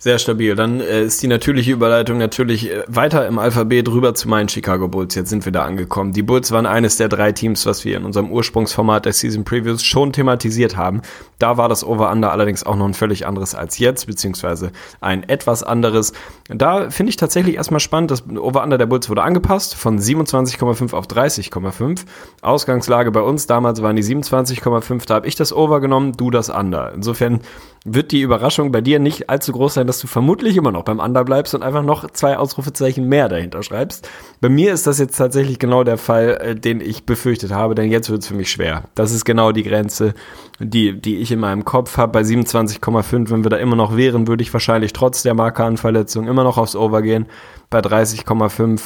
Sehr 0.00 0.18
stabil. 0.18 0.54
Dann 0.54 0.80
äh, 0.80 1.02
ist 1.02 1.22
die 1.22 1.26
natürliche 1.26 1.72
Überleitung 1.72 2.18
natürlich 2.18 2.70
äh, 2.70 2.82
weiter 2.86 3.26
im 3.26 3.38
Alphabet 3.38 3.88
rüber 3.88 4.14
zu 4.14 4.28
meinen 4.28 4.48
Chicago 4.48 4.86
Bulls. 4.86 5.14
Jetzt 5.16 5.30
sind 5.30 5.44
wir 5.44 5.50
da 5.50 5.64
angekommen. 5.64 6.12
Die 6.12 6.22
Bulls 6.22 6.52
waren 6.52 6.66
eines 6.66 6.98
der 6.98 7.08
drei 7.08 7.32
Teams, 7.32 7.66
was 7.66 7.84
wir 7.84 7.96
in 7.96 8.04
unserem 8.04 8.30
Ursprungsformat 8.30 9.06
der 9.06 9.12
Season 9.12 9.44
Previews 9.44 9.82
schon 9.82 10.12
thematisiert 10.12 10.76
haben. 10.76 11.02
Da 11.40 11.56
war 11.56 11.68
das 11.68 11.82
Over-Under 11.84 12.30
allerdings 12.30 12.64
auch 12.64 12.76
noch 12.76 12.86
ein 12.86 12.94
völlig 12.94 13.26
anderes 13.26 13.54
als 13.54 13.78
jetzt, 13.78 14.06
beziehungsweise 14.06 14.70
ein 15.00 15.28
etwas 15.28 15.64
anderes. 15.64 16.12
Da 16.48 16.90
finde 16.90 17.10
ich 17.10 17.16
tatsächlich 17.16 17.56
erstmal 17.56 17.80
spannend, 17.80 18.12
das 18.12 18.24
Over-Under 18.28 18.78
der 18.78 18.86
Bulls 18.86 19.08
wurde 19.08 19.22
angepasst 19.22 19.74
von 19.74 19.98
27,5 19.98 20.94
auf 20.94 21.06
30,5. 21.06 22.02
Ausgangslage 22.42 23.10
bei 23.10 23.20
uns 23.20 23.48
damals 23.48 23.82
waren 23.82 23.96
die 23.96 24.04
27,5, 24.04 25.06
da 25.06 25.14
habe 25.14 25.26
ich 25.26 25.34
das 25.34 25.52
Over 25.52 25.80
genommen, 25.80 26.12
du 26.12 26.30
das 26.30 26.50
Under. 26.50 26.92
Insofern 26.94 27.40
wird 27.84 28.12
die 28.12 28.20
Überraschung 28.20 28.72
bei 28.72 28.80
dir 28.80 28.98
nicht 28.98 29.30
allzu 29.30 29.52
groß 29.52 29.74
sein, 29.74 29.86
dass 29.86 30.00
du 30.00 30.06
vermutlich 30.06 30.56
immer 30.56 30.72
noch 30.72 30.84
beim 30.84 30.98
Under 30.98 31.24
bleibst 31.24 31.54
und 31.54 31.62
einfach 31.62 31.82
noch 31.82 32.10
zwei 32.10 32.36
Ausrufezeichen 32.36 33.08
mehr 33.08 33.28
dahinter 33.28 33.62
schreibst. 33.62 34.08
Bei 34.40 34.48
mir 34.48 34.72
ist 34.72 34.86
das 34.86 34.98
jetzt 34.98 35.16
tatsächlich 35.16 35.58
genau 35.58 35.84
der 35.84 35.98
Fall, 35.98 36.38
äh, 36.40 36.54
den 36.54 36.80
ich 36.80 37.04
befürchtet 37.04 37.52
habe, 37.52 37.74
denn 37.74 37.90
jetzt 37.90 38.10
wird 38.10 38.22
es 38.22 38.28
für 38.28 38.34
mich 38.34 38.50
schwer. 38.50 38.84
Das 38.94 39.12
ist 39.12 39.24
genau 39.24 39.52
die 39.52 39.62
Grenze, 39.62 40.14
die, 40.58 41.00
die 41.00 41.18
ich 41.18 41.30
in 41.30 41.40
meinem 41.40 41.64
Kopf 41.64 41.96
habe. 41.96 42.12
Bei 42.12 42.22
27,5, 42.22 43.30
wenn 43.30 43.44
wir 43.44 43.50
da 43.50 43.56
immer 43.56 43.76
noch 43.76 43.96
wären, 43.96 44.26
würde 44.26 44.42
ich 44.42 44.52
wahrscheinlich 44.52 44.92
trotz 44.92 45.22
der 45.22 45.34
Markanverletzung 45.34 46.26
immer 46.26 46.44
noch 46.44 46.58
aufs 46.58 46.76
Over 46.76 47.02
gehen. 47.02 47.26
Bei 47.70 47.80
30,5 47.80 48.80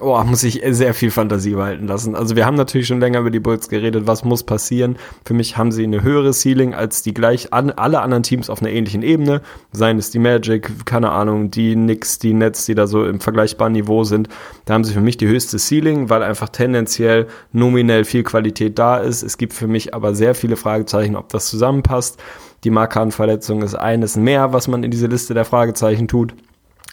Oh, 0.00 0.22
muss 0.24 0.42
ich 0.42 0.62
sehr 0.70 0.94
viel 0.94 1.10
Fantasie 1.10 1.56
walten 1.56 1.86
lassen. 1.86 2.14
Also 2.14 2.34
wir 2.34 2.46
haben 2.46 2.56
natürlich 2.56 2.86
schon 2.86 3.00
länger 3.00 3.20
über 3.20 3.30
die 3.30 3.40
Bulls 3.40 3.68
geredet, 3.68 4.06
was 4.06 4.24
muss 4.24 4.42
passieren. 4.42 4.96
Für 5.24 5.34
mich 5.34 5.56
haben 5.56 5.70
sie 5.70 5.84
eine 5.84 6.02
höhere 6.02 6.32
Ceiling 6.32 6.74
als 6.74 7.02
die 7.02 7.12
gleich 7.12 7.52
an, 7.52 7.70
alle 7.70 8.00
anderen 8.00 8.22
Teams 8.22 8.48
auf 8.48 8.62
einer 8.62 8.70
ähnlichen 8.70 9.02
Ebene. 9.02 9.42
Seien 9.72 9.98
es 9.98 10.10
die 10.10 10.18
Magic, 10.18 10.86
keine 10.86 11.10
Ahnung, 11.12 11.50
die 11.50 11.74
Knicks, 11.74 12.18
die 12.18 12.32
Nets, 12.32 12.64
die 12.66 12.74
da 12.74 12.86
so 12.86 13.04
im 13.04 13.20
vergleichbaren 13.20 13.74
Niveau 13.74 14.04
sind. 14.04 14.28
Da 14.64 14.74
haben 14.74 14.84
sie 14.84 14.94
für 14.94 15.00
mich 15.00 15.18
die 15.18 15.28
höchste 15.28 15.58
Ceiling, 15.58 16.08
weil 16.08 16.22
einfach 16.22 16.48
tendenziell 16.48 17.26
nominell 17.52 18.04
viel 18.04 18.22
Qualität 18.22 18.78
da 18.78 18.96
ist. 18.96 19.22
Es 19.22 19.36
gibt 19.36 19.52
für 19.52 19.66
mich 19.66 19.94
aber 19.94 20.14
sehr 20.14 20.34
viele 20.34 20.56
Fragezeichen, 20.56 21.16
ob 21.16 21.28
das 21.28 21.48
zusammenpasst. 21.48 22.18
Die 22.64 22.70
Markanverletzung 22.70 23.62
ist 23.62 23.74
eines 23.74 24.16
mehr, 24.16 24.52
was 24.52 24.68
man 24.68 24.82
in 24.82 24.90
diese 24.90 25.06
Liste 25.06 25.34
der 25.34 25.44
Fragezeichen 25.44 26.08
tut. 26.08 26.34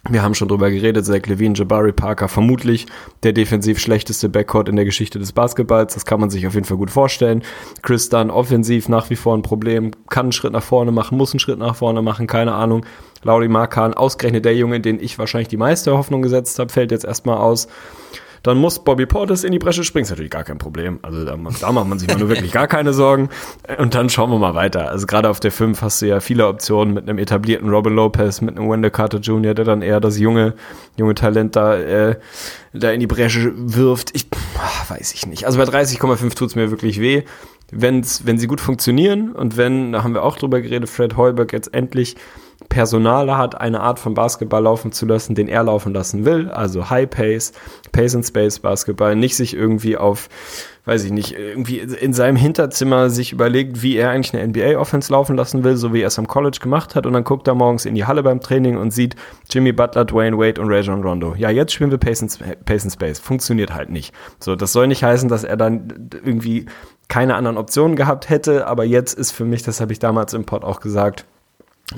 Wir 0.10 0.22
haben 0.22 0.36
schon 0.36 0.50
drüber 0.50 0.70
geredet, 0.70 1.06
Zach 1.06 1.26
Levine, 1.28 1.56
Jabari 1.56 1.94
Parker, 1.94 2.28
vermutlich 2.28 2.88
der 3.24 3.32
defensiv 3.32 3.80
schlechteste 3.80 4.28
Backcourt 4.28 4.68
in 4.68 4.76
der 4.76 4.84
Geschichte 4.84 5.18
des 5.18 5.32
Basketballs. 5.32 5.94
Das 5.94 6.06
kann 6.06 6.20
man 6.20 6.30
sich 6.30 6.46
auf 6.46 6.56
jeden 6.56 6.66
Fall 6.66 6.76
gut 6.76 6.92
vorstellen. 6.92 7.42
Chris 7.84 8.10
Dunn 8.10 8.30
offensiv 8.30 8.90
nach 8.90 9.10
wie 9.10 9.16
vor 9.16 9.34
ein 9.34 9.44
Problem, 9.44 9.92
kann 10.10 10.26
einen 10.26 10.32
Schritt 10.34 10.52
nach 10.52 10.62
vorne 10.62 10.92
machen, 10.92 11.18
muss 11.18 11.32
einen 11.32 11.40
Schritt 11.40 11.58
nach 11.58 11.78
vorne 11.78 12.02
machen, 12.02 12.28
keine 12.28 12.54
Ahnung. 12.54 12.86
Lauri 13.24 13.48
Markan, 13.48 13.94
ausgerechnet 13.94 14.44
der 14.44 14.58
Junge, 14.58 14.82
den 14.82 15.00
ich 15.02 15.18
wahrscheinlich 15.20 15.48
die 15.48 15.56
meiste 15.56 15.98
Hoffnung 15.98 16.22
gesetzt 16.22 16.60
habe, 16.60 16.74
fällt 16.74 16.92
jetzt 16.92 17.06
erstmal 17.06 17.38
aus. 17.38 17.70
Dann 18.44 18.58
muss 18.58 18.84
Bobby 18.84 19.06
Portis 19.06 19.46
in 19.46 19.54
die 19.54 19.60
Bresche 19.60 19.86
springen, 19.86 20.04
ist 20.04 20.10
natürlich 20.10 20.32
gar 20.32 20.44
kein 20.44 20.58
Problem. 20.58 21.00
Also 21.02 21.24
da, 21.24 21.38
da 21.62 21.72
macht 21.72 21.88
man 21.88 21.98
sich 21.98 22.10
mal 22.10 22.18
nur 22.18 22.28
wirklich 22.28 22.52
gar 22.52 22.68
keine 22.68 22.92
Sorgen. 22.92 23.30
Und 23.78 23.96
dann 23.96 24.10
schauen 24.10 24.30
wir 24.32 24.38
mal 24.38 24.54
weiter. 24.54 24.90
Also 24.90 25.08
gerade 25.08 25.30
auf 25.30 25.40
der 25.40 25.54
5 25.54 25.82
hast 25.82 26.02
du 26.02 26.08
ja 26.08 26.20
viele 26.20 26.48
Optionen 26.48 26.94
mit 26.94 27.08
einem 27.08 27.20
etablierten 27.20 27.70
Robin 27.70 27.96
Lopez, 27.96 28.42
mit 28.42 28.58
einem 28.58 28.70
Wendell 28.70 28.92
Carter 28.92 29.20
Jr., 29.20 29.54
der 29.54 29.64
dann 29.64 29.82
eher 29.82 30.02
das 30.02 30.20
junge, 30.20 30.56
junge 30.98 31.16
Talent 31.16 31.56
da, 31.56 31.78
äh, 31.78 32.16
da 32.74 32.92
in 32.92 33.00
die 33.00 33.08
Bresche 33.08 33.54
wirft. 33.56 34.14
Ich 34.14 34.28
ach, 34.60 34.90
weiß 34.90 35.14
ich 35.14 35.26
nicht. 35.26 35.46
Also 35.46 35.58
bei 35.58 35.64
30,5 35.64 36.36
tut's 36.36 36.56
mir 36.56 36.70
wirklich 36.70 37.00
weh. 37.00 37.24
Wenn's, 37.72 38.26
wenn 38.26 38.38
sie 38.38 38.48
gut 38.48 38.60
funktionieren 38.60 39.32
und 39.32 39.56
wenn, 39.56 39.94
da 39.94 40.04
haben 40.04 40.14
wir 40.14 40.24
auch 40.24 40.38
drüber 40.38 40.60
geredet, 40.60 40.90
Fred 40.90 41.16
Heuberg 41.16 41.54
jetzt 41.54 41.74
endlich 41.74 42.18
Personal 42.70 43.38
hat, 43.38 43.60
eine 43.60 43.82
Art 43.82 44.00
von 44.00 44.14
Basketball 44.14 44.64
laufen 44.64 44.92
zu 44.92 45.06
lassen, 45.06 45.36
den 45.36 45.48
er 45.48 45.64
laufen 45.64 45.94
lassen 45.94 46.26
will, 46.26 46.50
also 46.50 46.90
High 46.90 47.10
Pace, 47.10 47.54
Pace 47.92 48.16
and 48.16 48.26
Space 48.26 48.60
Basketball, 48.60 49.16
nicht 49.16 49.36
sich 49.36 49.54
irgendwie 49.54 49.98
auf, 49.98 50.30
weiß 50.86 51.04
ich 51.04 51.12
nicht, 51.12 51.36
irgendwie 51.38 51.80
in 51.80 52.14
seinem 52.14 52.36
Hinterzimmer 52.36 53.10
sich 53.10 53.32
überlegt, 53.32 53.82
wie 53.82 53.96
er 53.96 54.10
eigentlich 54.10 54.34
eine 54.34 54.48
NBA 54.48 54.80
Offense 54.80 55.12
laufen 55.12 55.36
lassen 55.36 55.64
will, 55.64 55.76
so 55.78 55.94
wie 55.94 56.02
er 56.02 56.08
es 56.08 56.20
am 56.20 56.28
College 56.28 56.60
gemacht 56.62 56.96
hat 56.96 57.06
und 57.06 57.14
dann 57.14 57.24
guckt 57.24 57.48
er 57.48 57.56
morgens 57.56 57.86
in 57.86 57.96
die 57.96 58.06
Halle 58.06 58.24
beim 58.24 58.40
Training 58.40 58.78
und 58.78 58.92
sieht 58.92 59.16
Jimmy 59.50 59.72
Butler, 59.72 60.06
Dwayne 60.06 60.38
Wade 60.38 60.62
und 60.62 60.70
Rajon 60.70 61.04
Rondo. 61.04 61.36
Ja, 61.36 61.50
jetzt 61.50 61.74
spielen 61.74 61.92
wir 61.92 61.98
Pace 61.98 62.24
and, 62.24 62.66
Pace 62.66 62.84
and 62.84 62.94
Space. 62.94 63.20
Funktioniert 63.20 63.74
halt 63.74 63.90
nicht. 63.90 64.14
So, 64.40 64.56
das 64.56 64.74
soll 64.74 64.88
nicht 64.88 65.04
heißen, 65.04 65.30
dass 65.30 65.44
er 65.44 65.58
dann 65.58 66.10
irgendwie 66.12 66.66
keine 67.08 67.36
anderen 67.36 67.58
Optionen 67.58 67.96
gehabt 67.96 68.30
hätte, 68.30 68.68
aber 68.68 68.86
jetzt 68.86 69.14
ist 69.14 69.32
für 69.32 69.46
mich, 69.46 69.64
das 69.64 69.82
habe 69.82 69.92
ich 69.92 70.00
damals 70.00 70.34
im 70.34 70.46
Pod 70.46 70.64
auch 70.64 70.80
gesagt, 70.80 71.26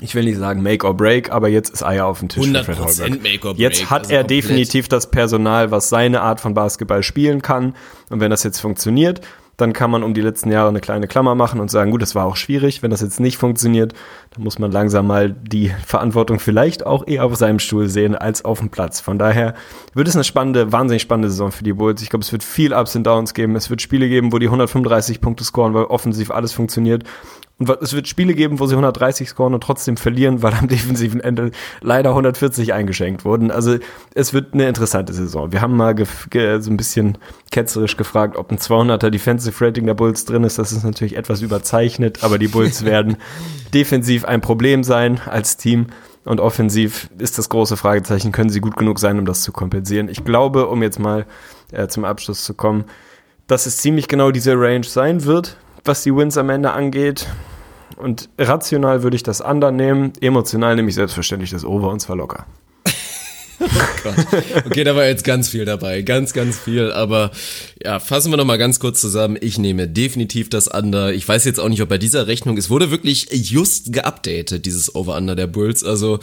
ich 0.00 0.14
will 0.14 0.24
nicht 0.24 0.38
sagen 0.38 0.62
Make 0.62 0.86
or 0.86 0.94
Break, 0.94 1.30
aber 1.30 1.48
jetzt 1.48 1.70
ist 1.70 1.82
Eier 1.84 2.06
auf 2.06 2.18
dem 2.18 2.28
Tisch 2.28 2.44
100% 2.44 2.64
für 2.64 2.74
Fred 2.74 3.22
Make 3.22 3.48
or 3.48 3.54
Break. 3.54 3.58
Jetzt 3.58 3.90
hat 3.90 4.02
also 4.02 4.12
er 4.12 4.20
komplett. 4.20 4.44
definitiv 4.44 4.88
das 4.88 5.10
Personal, 5.10 5.70
was 5.70 5.88
seine 5.88 6.22
Art 6.22 6.40
von 6.40 6.54
Basketball 6.54 7.02
spielen 7.02 7.40
kann. 7.40 7.74
Und 8.10 8.20
wenn 8.20 8.30
das 8.30 8.42
jetzt 8.42 8.60
funktioniert, 8.60 9.20
dann 9.56 9.72
kann 9.72 9.90
man 9.90 10.02
um 10.02 10.12
die 10.12 10.20
letzten 10.20 10.50
Jahre 10.50 10.68
eine 10.68 10.80
kleine 10.80 11.08
Klammer 11.08 11.34
machen 11.34 11.60
und 11.60 11.70
sagen, 11.70 11.90
gut, 11.90 12.02
das 12.02 12.14
war 12.14 12.26
auch 12.26 12.36
schwierig. 12.36 12.82
Wenn 12.82 12.90
das 12.90 13.00
jetzt 13.00 13.20
nicht 13.20 13.38
funktioniert, 13.38 13.94
dann 14.34 14.44
muss 14.44 14.58
man 14.58 14.70
langsam 14.70 15.06
mal 15.06 15.30
die 15.30 15.72
Verantwortung 15.86 16.38
vielleicht 16.40 16.84
auch 16.84 17.06
eher 17.06 17.24
auf 17.24 17.36
seinem 17.36 17.58
Stuhl 17.58 17.88
sehen 17.88 18.14
als 18.14 18.44
auf 18.44 18.58
dem 18.58 18.68
Platz. 18.68 19.00
Von 19.00 19.18
daher 19.18 19.54
wird 19.94 20.08
es 20.08 20.14
eine 20.14 20.24
spannende, 20.24 20.72
wahnsinnig 20.72 21.02
spannende 21.02 21.30
Saison 21.30 21.52
für 21.52 21.64
die 21.64 21.72
Bulls. 21.72 22.02
Ich 22.02 22.10
glaube, 22.10 22.22
es 22.22 22.32
wird 22.32 22.42
viel 22.42 22.74
Ups 22.74 22.96
und 22.96 23.04
Downs 23.04 23.32
geben. 23.32 23.56
Es 23.56 23.70
wird 23.70 23.80
Spiele 23.80 24.08
geben, 24.08 24.32
wo 24.32 24.38
die 24.38 24.46
135 24.46 25.22
Punkte 25.22 25.44
scoren, 25.44 25.72
weil 25.72 25.84
offensiv 25.84 26.30
alles 26.30 26.52
funktioniert. 26.52 27.04
Und 27.58 27.70
es 27.80 27.94
wird 27.94 28.06
Spiele 28.06 28.34
geben, 28.34 28.60
wo 28.60 28.66
sie 28.66 28.74
130 28.74 29.30
scoren 29.30 29.54
und 29.54 29.62
trotzdem 29.62 29.96
verlieren, 29.96 30.42
weil 30.42 30.52
am 30.52 30.68
defensiven 30.68 31.20
Ende 31.20 31.52
leider 31.80 32.10
140 32.10 32.74
eingeschenkt 32.74 33.24
wurden. 33.24 33.50
Also 33.50 33.78
es 34.14 34.34
wird 34.34 34.52
eine 34.52 34.68
interessante 34.68 35.14
Saison. 35.14 35.52
Wir 35.52 35.62
haben 35.62 35.76
mal 35.76 35.96
so 35.96 36.70
ein 36.70 36.76
bisschen 36.76 37.16
ketzerisch 37.50 37.96
gefragt, 37.96 38.36
ob 38.36 38.50
ein 38.50 38.58
200er 38.58 39.08
Defensive 39.08 39.64
Rating 39.64 39.86
der 39.86 39.94
Bulls 39.94 40.26
drin 40.26 40.44
ist. 40.44 40.58
Das 40.58 40.72
ist 40.72 40.84
natürlich 40.84 41.16
etwas 41.16 41.40
überzeichnet, 41.40 42.22
aber 42.22 42.38
die 42.38 42.48
Bulls 42.48 42.84
werden 42.84 43.16
defensiv 43.72 44.26
ein 44.26 44.42
Problem 44.42 44.84
sein 44.84 45.20
als 45.24 45.56
Team. 45.56 45.86
Und 46.26 46.40
offensiv 46.40 47.08
ist 47.18 47.38
das 47.38 47.48
große 47.48 47.76
Fragezeichen, 47.76 48.32
können 48.32 48.50
sie 48.50 48.60
gut 48.60 48.76
genug 48.76 48.98
sein, 48.98 49.18
um 49.18 49.26
das 49.26 49.42
zu 49.42 49.52
kompensieren? 49.52 50.08
Ich 50.08 50.24
glaube, 50.24 50.66
um 50.66 50.82
jetzt 50.82 50.98
mal 50.98 51.24
äh, 51.70 51.86
zum 51.86 52.04
Abschluss 52.04 52.44
zu 52.44 52.52
kommen, 52.52 52.84
dass 53.46 53.64
es 53.64 53.76
ziemlich 53.76 54.08
genau 54.08 54.32
diese 54.32 54.54
Range 54.58 54.84
sein 54.84 55.24
wird 55.24 55.56
was 55.86 56.02
die 56.02 56.14
Wins 56.14 56.36
am 56.36 56.50
Ende 56.50 56.72
angeht. 56.72 57.26
Und 57.96 58.28
rational 58.38 59.02
würde 59.02 59.16
ich 59.16 59.22
das 59.22 59.40
Under 59.40 59.70
nehmen, 59.70 60.12
emotional 60.20 60.76
nehme 60.76 60.88
ich 60.88 60.94
selbstverständlich 60.94 61.50
das 61.50 61.64
Over 61.64 61.90
und 61.90 62.00
zwar 62.00 62.16
locker. 62.16 62.46
Oh. 63.60 63.66
Okay, 64.66 64.84
da 64.84 64.94
war 64.94 65.06
jetzt 65.06 65.24
ganz 65.24 65.48
viel 65.48 65.64
dabei, 65.64 66.02
ganz, 66.02 66.32
ganz 66.32 66.58
viel. 66.58 66.92
Aber 66.92 67.30
ja, 67.82 67.98
fassen 67.98 68.30
wir 68.30 68.36
noch 68.36 68.44
mal 68.44 68.58
ganz 68.58 68.78
kurz 68.80 69.00
zusammen. 69.00 69.36
Ich 69.40 69.58
nehme 69.58 69.88
definitiv 69.88 70.48
das 70.48 70.68
Under. 70.68 71.12
Ich 71.12 71.26
weiß 71.26 71.44
jetzt 71.44 71.58
auch 71.58 71.68
nicht, 71.68 71.82
ob 71.82 71.88
bei 71.88 71.98
dieser 71.98 72.26
Rechnung, 72.26 72.56
es 72.56 72.70
wurde 72.70 72.90
wirklich 72.90 73.28
just 73.32 73.92
geupdatet, 73.92 74.66
dieses 74.66 74.94
Over-Under 74.94 75.34
der 75.34 75.46
Bulls. 75.46 75.82
Also 75.82 76.20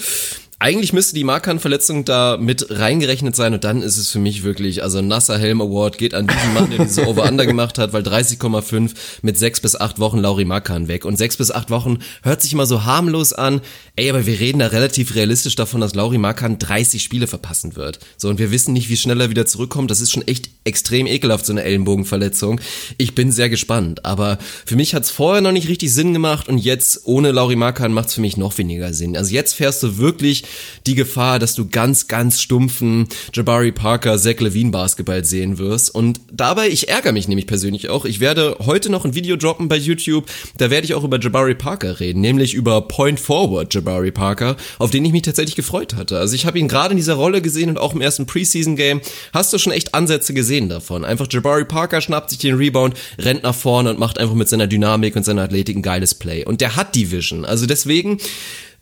eigentlich 0.64 0.94
müsste 0.94 1.14
die 1.14 1.26
Markan-Verletzung 1.26 2.06
da 2.06 2.38
mit 2.40 2.68
reingerechnet 2.70 3.36
sein 3.36 3.54
und 3.54 3.66
dann 3.66 3.82
ist 3.82 3.98
es 3.98 4.10
für 4.10 4.20
mich 4.20 4.44
wirklich, 4.44 4.82
also 4.82 5.02
Nasser 5.02 5.38
Helm 5.38 5.60
Award 5.60 5.98
geht 5.98 6.14
an 6.14 6.26
diesen 6.26 6.54
Mann, 6.54 6.70
der 6.70 6.86
diese 6.86 7.06
Over-Under 7.06 7.46
gemacht 7.46 7.78
hat, 7.78 7.92
weil 7.92 8.02
30,5 8.02 8.92
mit 9.24 9.38
sechs 9.38 9.60
bis 9.60 9.76
acht 9.76 10.00
Wochen 10.00 10.20
Lauri 10.20 10.46
Markan 10.46 10.88
weg 10.88 11.04
und 11.04 11.18
sechs 11.18 11.36
bis 11.36 11.52
acht 11.52 11.70
Wochen 11.70 11.98
hört 12.22 12.42
sich 12.42 12.54
immer 12.54 12.66
so 12.66 12.86
harmlos 12.86 13.34
an, 13.34 13.60
ey, 13.98 14.10
aber 14.10 14.26
wir 14.26 14.40
reden 14.40 14.60
da 14.60 14.68
relativ 14.68 15.16
realistisch 15.16 15.58
davon, 15.58 15.82
dass 15.82 15.96
Lauri 15.96 16.18
Markan 16.18 16.60
30 16.60 17.04
Spiele 17.04 17.28
verpassen 17.28 17.76
wird. 17.76 18.00
So, 18.16 18.30
und 18.30 18.40
wir 18.40 18.50
wissen 18.50 18.72
nicht, 18.72 18.88
wie 18.88 18.96
schnell 18.96 19.20
er 19.20 19.30
wieder 19.30 19.46
zurückkommt, 19.46 19.92
das 19.92 20.00
ist 20.00 20.12
schon 20.12 20.26
echt 20.26 20.50
extrem 20.64 21.08
ekelhaft, 21.08 21.46
so 21.46 21.52
eine 21.52 21.66
Ellenbogenverletzung. 21.66 22.62
Ich 22.98 23.16
bin 23.16 23.34
sehr 23.34 23.50
gespannt, 23.50 24.06
aber 24.06 24.38
für 24.66 24.78
mich 24.78 24.96
hat's 24.96 25.12
vorher 25.12 25.42
noch 25.42 25.52
nicht 25.52 25.68
richtig 25.68 25.94
Sinn 25.94 26.14
gemacht 26.14 26.48
und 26.48 26.58
jetzt 26.58 27.02
ohne 27.04 27.32
Lauri 27.32 27.58
Markan 27.58 27.92
macht's 27.92 28.14
für 28.14 28.22
mich 28.22 28.38
noch 28.38 28.58
weniger 28.58 28.94
Sinn. 28.94 29.18
Also 29.18 29.34
jetzt 29.34 29.56
fährst 29.56 29.84
du 29.84 29.98
wirklich 29.98 30.46
die 30.86 30.96
Gefahr, 30.96 31.40
dass 31.40 31.56
du 31.56 31.68
ganz, 31.68 32.08
ganz 32.08 32.42
stumpfen 32.42 33.08
Jabari 33.34 33.72
Parker, 33.72 34.18
Zach 34.18 34.40
Levine 34.40 34.72
Basketball 34.72 35.24
sehen 35.26 35.58
wirst. 35.58 35.94
Und 35.94 36.20
dabei, 36.32 36.70
ich 36.70 36.90
ärgere 36.90 37.12
mich 37.12 37.28
nämlich 37.28 37.48
persönlich 37.48 37.90
auch. 37.90 38.06
Ich 38.06 38.20
werde 38.20 38.58
heute 38.66 38.90
noch 38.90 39.06
ein 39.06 39.16
Video 39.16 39.36
droppen 39.36 39.68
bei 39.68 39.78
YouTube. 39.78 40.26
Da 40.58 40.70
werde 40.70 40.86
ich 40.86 40.94
auch 40.94 41.04
über 41.04 41.20
Jabari 41.20 41.56
Parker 41.56 42.00
reden, 42.00 42.22
nämlich 42.22 42.54
über 42.54 42.82
Point 42.88 43.20
Forward 43.20 43.74
Jabari 43.74 44.12
Parker, 44.12 44.58
auf 44.80 44.92
den 44.92 45.06
ich 45.06 45.12
mich 45.12 45.22
tatsächlich 45.24 45.56
gefreut 45.56 45.96
hatte. 45.96 46.20
Also 46.20 46.36
ich 46.36 46.46
habe 46.46 46.60
ihn 46.60 46.68
gerade 46.68 46.92
in 46.92 46.98
dieser 46.98 47.16
Rolle 47.16 47.42
gesehen 47.42 47.70
und 47.70 47.80
auch 47.80 47.94
im 47.94 48.02
ersten 48.02 48.26
Preseason 48.26 48.76
Game 48.76 49.02
hast 49.32 49.54
du 49.54 49.58
schon 49.58 49.74
echt 49.74 49.94
Ansätze 49.94 50.34
gesehen 50.34 50.70
davon. 50.70 51.06
Einfach 51.06 51.28
Jabari 51.30 51.66
Parker 51.66 52.02
schnappt 52.02 52.30
sich 52.30 52.40
den 52.40 52.56
Rebound, 52.56 52.96
rennt 53.18 53.44
nach 53.44 53.56
vorne 53.56 53.90
und 53.90 54.00
macht 54.00 54.18
einfach 54.18 54.36
mit 54.36 54.50
seiner 54.50 54.68
Dynamik 54.68 55.16
und 55.16 55.24
seiner 55.24 55.44
Athletik 55.44 55.76
ein 55.76 55.82
geiles 55.82 56.14
Play. 56.16 56.46
Und 56.46 56.62
der 56.62 56.76
hat 56.76 56.96
die 56.96 57.12
Vision. 57.12 57.46
Also 57.46 57.66
deswegen 57.66 58.18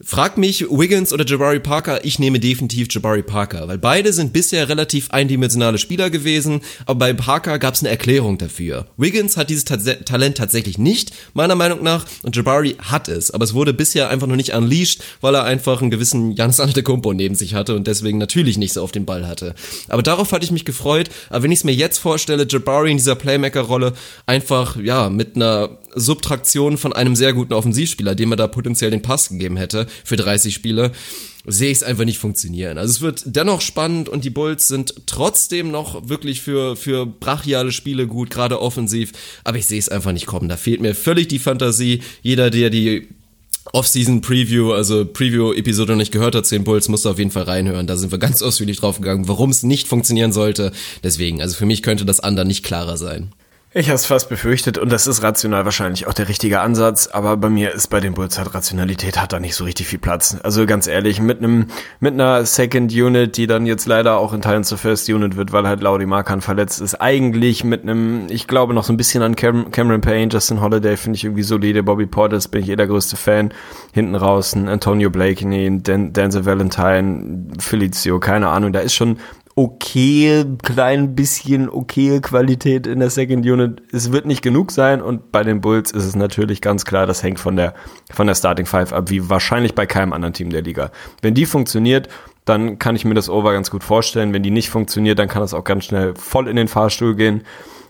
Frag 0.03 0.37
mich 0.37 0.65
Wiggins 0.69 1.13
oder 1.13 1.25
Jabari 1.25 1.59
Parker, 1.59 2.03
ich 2.03 2.17
nehme 2.17 2.39
definitiv 2.39 2.87
Jabari 2.89 3.21
Parker, 3.21 3.67
weil 3.67 3.77
beide 3.77 4.13
sind 4.13 4.33
bisher 4.33 4.67
relativ 4.67 5.11
eindimensionale 5.11 5.77
Spieler 5.77 6.09
gewesen, 6.09 6.61
aber 6.85 6.99
bei 6.99 7.13
Parker 7.13 7.59
gab 7.59 7.75
es 7.75 7.81
eine 7.81 7.89
Erklärung 7.89 8.37
dafür. 8.37 8.87
Wiggins 8.97 9.37
hat 9.37 9.49
dieses 9.49 9.65
Tats 9.65 9.85
Talent 10.05 10.37
tatsächlich 10.37 10.77
nicht, 10.77 11.11
meiner 11.33 11.55
Meinung 11.55 11.83
nach, 11.83 12.05
und 12.23 12.35
Jabari 12.35 12.77
hat 12.79 13.09
es, 13.09 13.31
aber 13.31 13.43
es 13.43 13.53
wurde 13.53 13.73
bisher 13.73 14.09
einfach 14.09 14.27
noch 14.27 14.35
nicht 14.35 14.53
unleashed, 14.53 15.03
weil 15.21 15.35
er 15.35 15.43
einfach 15.43 15.81
einen 15.81 15.91
gewissen 15.91 16.31
Janis 16.31 16.59
Antetokounmpo 16.59 17.13
neben 17.13 17.35
sich 17.35 17.53
hatte 17.53 17.75
und 17.75 17.85
deswegen 17.85 18.17
natürlich 18.17 18.57
nicht 18.57 18.73
so 18.73 18.81
auf 18.81 18.91
den 18.91 19.05
Ball 19.05 19.27
hatte. 19.27 19.53
Aber 19.87 20.01
darauf 20.01 20.31
hatte 20.31 20.45
ich 20.45 20.51
mich 20.51 20.65
gefreut, 20.65 21.09
aber 21.29 21.43
wenn 21.43 21.51
ich 21.51 21.59
es 21.59 21.63
mir 21.63 21.73
jetzt 21.73 21.99
vorstelle, 21.99 22.47
Jabari 22.49 22.91
in 22.91 22.97
dieser 22.97 23.15
Playmaker-Rolle 23.15 23.93
einfach, 24.25 24.77
ja, 24.77 25.09
mit 25.09 25.35
einer 25.35 25.77
Subtraktion 25.95 26.77
von 26.77 26.93
einem 26.93 27.15
sehr 27.15 27.33
guten 27.33 27.53
Offensivspieler, 27.53 28.15
dem 28.15 28.31
er 28.31 28.37
da 28.37 28.47
potenziell 28.47 28.91
den 28.91 29.01
Pass 29.01 29.29
gegeben 29.29 29.57
hätte 29.57 29.87
für 30.03 30.15
30 30.15 30.53
Spiele, 30.53 30.91
sehe 31.45 31.71
ich 31.71 31.77
es 31.77 31.83
einfach 31.83 32.05
nicht 32.05 32.19
funktionieren. 32.19 32.77
Also 32.77 32.91
es 32.91 33.01
wird 33.01 33.23
dennoch 33.25 33.61
spannend 33.61 34.09
und 34.09 34.23
die 34.23 34.29
Bulls 34.29 34.67
sind 34.67 34.93
trotzdem 35.07 35.71
noch 35.71 36.07
wirklich 36.07 36.41
für, 36.41 36.75
für 36.75 37.05
brachiale 37.05 37.71
Spiele 37.71 38.07
gut, 38.07 38.29
gerade 38.29 38.61
offensiv, 38.61 39.11
aber 39.43 39.57
ich 39.57 39.65
sehe 39.65 39.79
es 39.79 39.89
einfach 39.89 40.11
nicht 40.11 40.27
kommen. 40.27 40.49
Da 40.49 40.57
fehlt 40.57 40.81
mir 40.81 40.93
völlig 40.93 41.27
die 41.29 41.39
Fantasie. 41.39 42.01
Jeder, 42.21 42.49
der 42.49 42.69
die 42.69 43.07
Off-Season 43.73 44.21
Preview, 44.21 44.73
also 44.73 45.05
Preview-Episode 45.05 45.95
nicht 45.95 46.11
gehört 46.11 46.35
hat, 46.35 46.45
10 46.45 46.63
Bulls, 46.63 46.89
musst 46.89 47.05
du 47.05 47.09
auf 47.09 47.19
jeden 47.19 47.31
Fall 47.31 47.43
reinhören. 47.43 47.87
Da 47.87 47.95
sind 47.95 48.11
wir 48.11 48.19
ganz 48.19 48.41
ausführlich 48.41 48.77
drauf 48.77 48.97
gegangen, 48.97 49.27
warum 49.27 49.49
es 49.49 49.63
nicht 49.63 49.87
funktionieren 49.87 50.33
sollte. 50.33 50.71
Deswegen, 51.03 51.41
also 51.41 51.55
für 51.55 51.65
mich 51.65 51.83
könnte 51.83 52.05
das 52.05 52.19
andere 52.19 52.45
nicht 52.45 52.63
klarer 52.63 52.97
sein. 52.97 53.31
Ich 53.73 53.87
habe 53.87 53.95
es 53.95 54.05
fast 54.05 54.27
befürchtet 54.27 54.77
und 54.77 54.91
das 54.91 55.07
ist 55.07 55.23
rational 55.23 55.63
wahrscheinlich 55.63 56.05
auch 56.05 56.11
der 56.11 56.27
richtige 56.27 56.59
Ansatz, 56.59 57.07
aber 57.07 57.37
bei 57.37 57.49
mir 57.49 57.71
ist 57.71 57.87
bei 57.87 58.01
den 58.01 58.13
Bulls 58.13 58.37
halt 58.37 58.53
Rationalität 58.53 59.17
hat 59.17 59.31
da 59.31 59.39
nicht 59.39 59.55
so 59.55 59.63
richtig 59.63 59.87
viel 59.87 59.97
Platz. 59.97 60.35
Also 60.43 60.65
ganz 60.65 60.87
ehrlich, 60.87 61.21
mit 61.21 61.37
einem 61.37 61.67
mit 62.01 62.13
einer 62.13 62.45
Second 62.45 62.91
Unit, 62.91 63.37
die 63.37 63.47
dann 63.47 63.65
jetzt 63.65 63.85
leider 63.85 64.17
auch 64.17 64.33
in 64.33 64.41
Teilen 64.41 64.65
zur 64.65 64.77
First 64.77 65.07
Unit 65.07 65.37
wird, 65.37 65.53
weil 65.53 65.65
halt 65.65 65.79
Laudi 65.79 66.05
Markan 66.05 66.41
verletzt 66.41 66.81
ist, 66.81 66.95
eigentlich 66.95 67.63
mit 67.63 67.83
einem, 67.83 68.27
ich 68.29 68.45
glaube 68.45 68.73
noch 68.73 68.83
so 68.83 68.91
ein 68.91 68.97
bisschen 68.97 69.23
an 69.23 69.37
Cam 69.37 69.71
Cameron 69.71 70.01
Payne, 70.01 70.29
Justin 70.29 70.59
Holiday 70.59 70.97
finde 70.97 71.15
ich 71.15 71.23
irgendwie 71.23 71.43
solide, 71.43 71.81
Bobby 71.81 72.07
Portis 72.07 72.49
bin 72.49 72.63
ich 72.63 72.69
eh 72.69 72.75
der 72.75 72.87
größte 72.87 73.15
Fan, 73.15 73.53
hinten 73.93 74.15
raus 74.15 74.53
ein 74.53 74.67
Antonio 74.67 75.09
Blakeney, 75.09 75.81
Dan 75.81 76.11
Denzel 76.11 76.45
Valentine, 76.45 77.47
Felicio, 77.57 78.19
keine 78.19 78.49
Ahnung, 78.49 78.73
da 78.73 78.81
ist 78.81 78.95
schon 78.95 79.17
okay, 79.55 80.45
klein 80.63 81.15
bisschen 81.15 81.69
okay 81.69 82.19
Qualität 82.21 82.87
in 82.87 82.99
der 82.99 83.09
Second 83.09 83.45
Unit. 83.45 83.81
Es 83.91 84.11
wird 84.11 84.25
nicht 84.25 84.41
genug 84.41 84.71
sein 84.71 85.01
und 85.01 85.31
bei 85.31 85.43
den 85.43 85.61
Bulls 85.61 85.91
ist 85.91 86.05
es 86.05 86.15
natürlich 86.15 86.61
ganz 86.61 86.85
klar, 86.85 87.05
das 87.05 87.23
hängt 87.23 87.39
von 87.39 87.55
der, 87.55 87.73
von 88.11 88.27
der 88.27 88.35
Starting 88.35 88.65
Five 88.65 88.93
ab, 88.93 89.09
wie 89.09 89.29
wahrscheinlich 89.29 89.75
bei 89.75 89.85
keinem 89.85 90.13
anderen 90.13 90.33
Team 90.33 90.49
der 90.49 90.61
Liga. 90.61 90.91
Wenn 91.21 91.33
die 91.33 91.45
funktioniert, 91.45 92.07
dann 92.45 92.79
kann 92.79 92.95
ich 92.95 93.05
mir 93.05 93.13
das 93.13 93.29
Over 93.29 93.53
ganz 93.53 93.69
gut 93.69 93.83
vorstellen. 93.83 94.33
Wenn 94.33 94.43
die 94.43 94.51
nicht 94.51 94.69
funktioniert, 94.69 95.19
dann 95.19 95.27
kann 95.27 95.41
das 95.41 95.53
auch 95.53 95.63
ganz 95.63 95.85
schnell 95.85 96.15
voll 96.15 96.47
in 96.47 96.55
den 96.55 96.67
Fahrstuhl 96.67 97.15
gehen. 97.15 97.43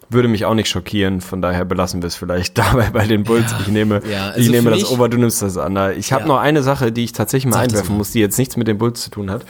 Würde 0.09 0.27
mich 0.27 0.43
auch 0.43 0.55
nicht 0.55 0.67
schockieren, 0.67 1.21
von 1.21 1.41
daher 1.41 1.63
belassen 1.63 2.01
wir 2.01 2.07
es 2.07 2.15
vielleicht 2.15 2.57
dabei 2.57 2.89
bei 2.89 3.07
den 3.07 3.23
Bulls. 3.23 3.51
Ja, 3.51 3.59
ich 3.61 3.67
nehme, 3.69 4.01
ja, 4.11 4.27
also 4.29 4.39
ich 4.41 4.49
nehme 4.49 4.71
das 4.71 4.91
Over, 4.91 5.07
du 5.07 5.17
nimmst 5.17 5.41
das 5.41 5.57
an. 5.57 5.77
Ich 5.97 6.11
habe 6.11 6.23
ja. 6.23 6.27
noch 6.27 6.39
eine 6.39 6.63
Sache, 6.63 6.91
die 6.91 7.05
ich 7.05 7.13
tatsächlich 7.13 7.49
mal 7.49 7.59
Sag 7.59 7.69
einwerfen 7.69 7.97
muss, 7.97 8.11
die 8.11 8.19
jetzt 8.19 8.37
nichts 8.37 8.57
mit 8.57 8.67
den 8.67 8.77
Bulls 8.77 9.01
zu 9.01 9.09
tun 9.09 9.31
hat. 9.31 9.45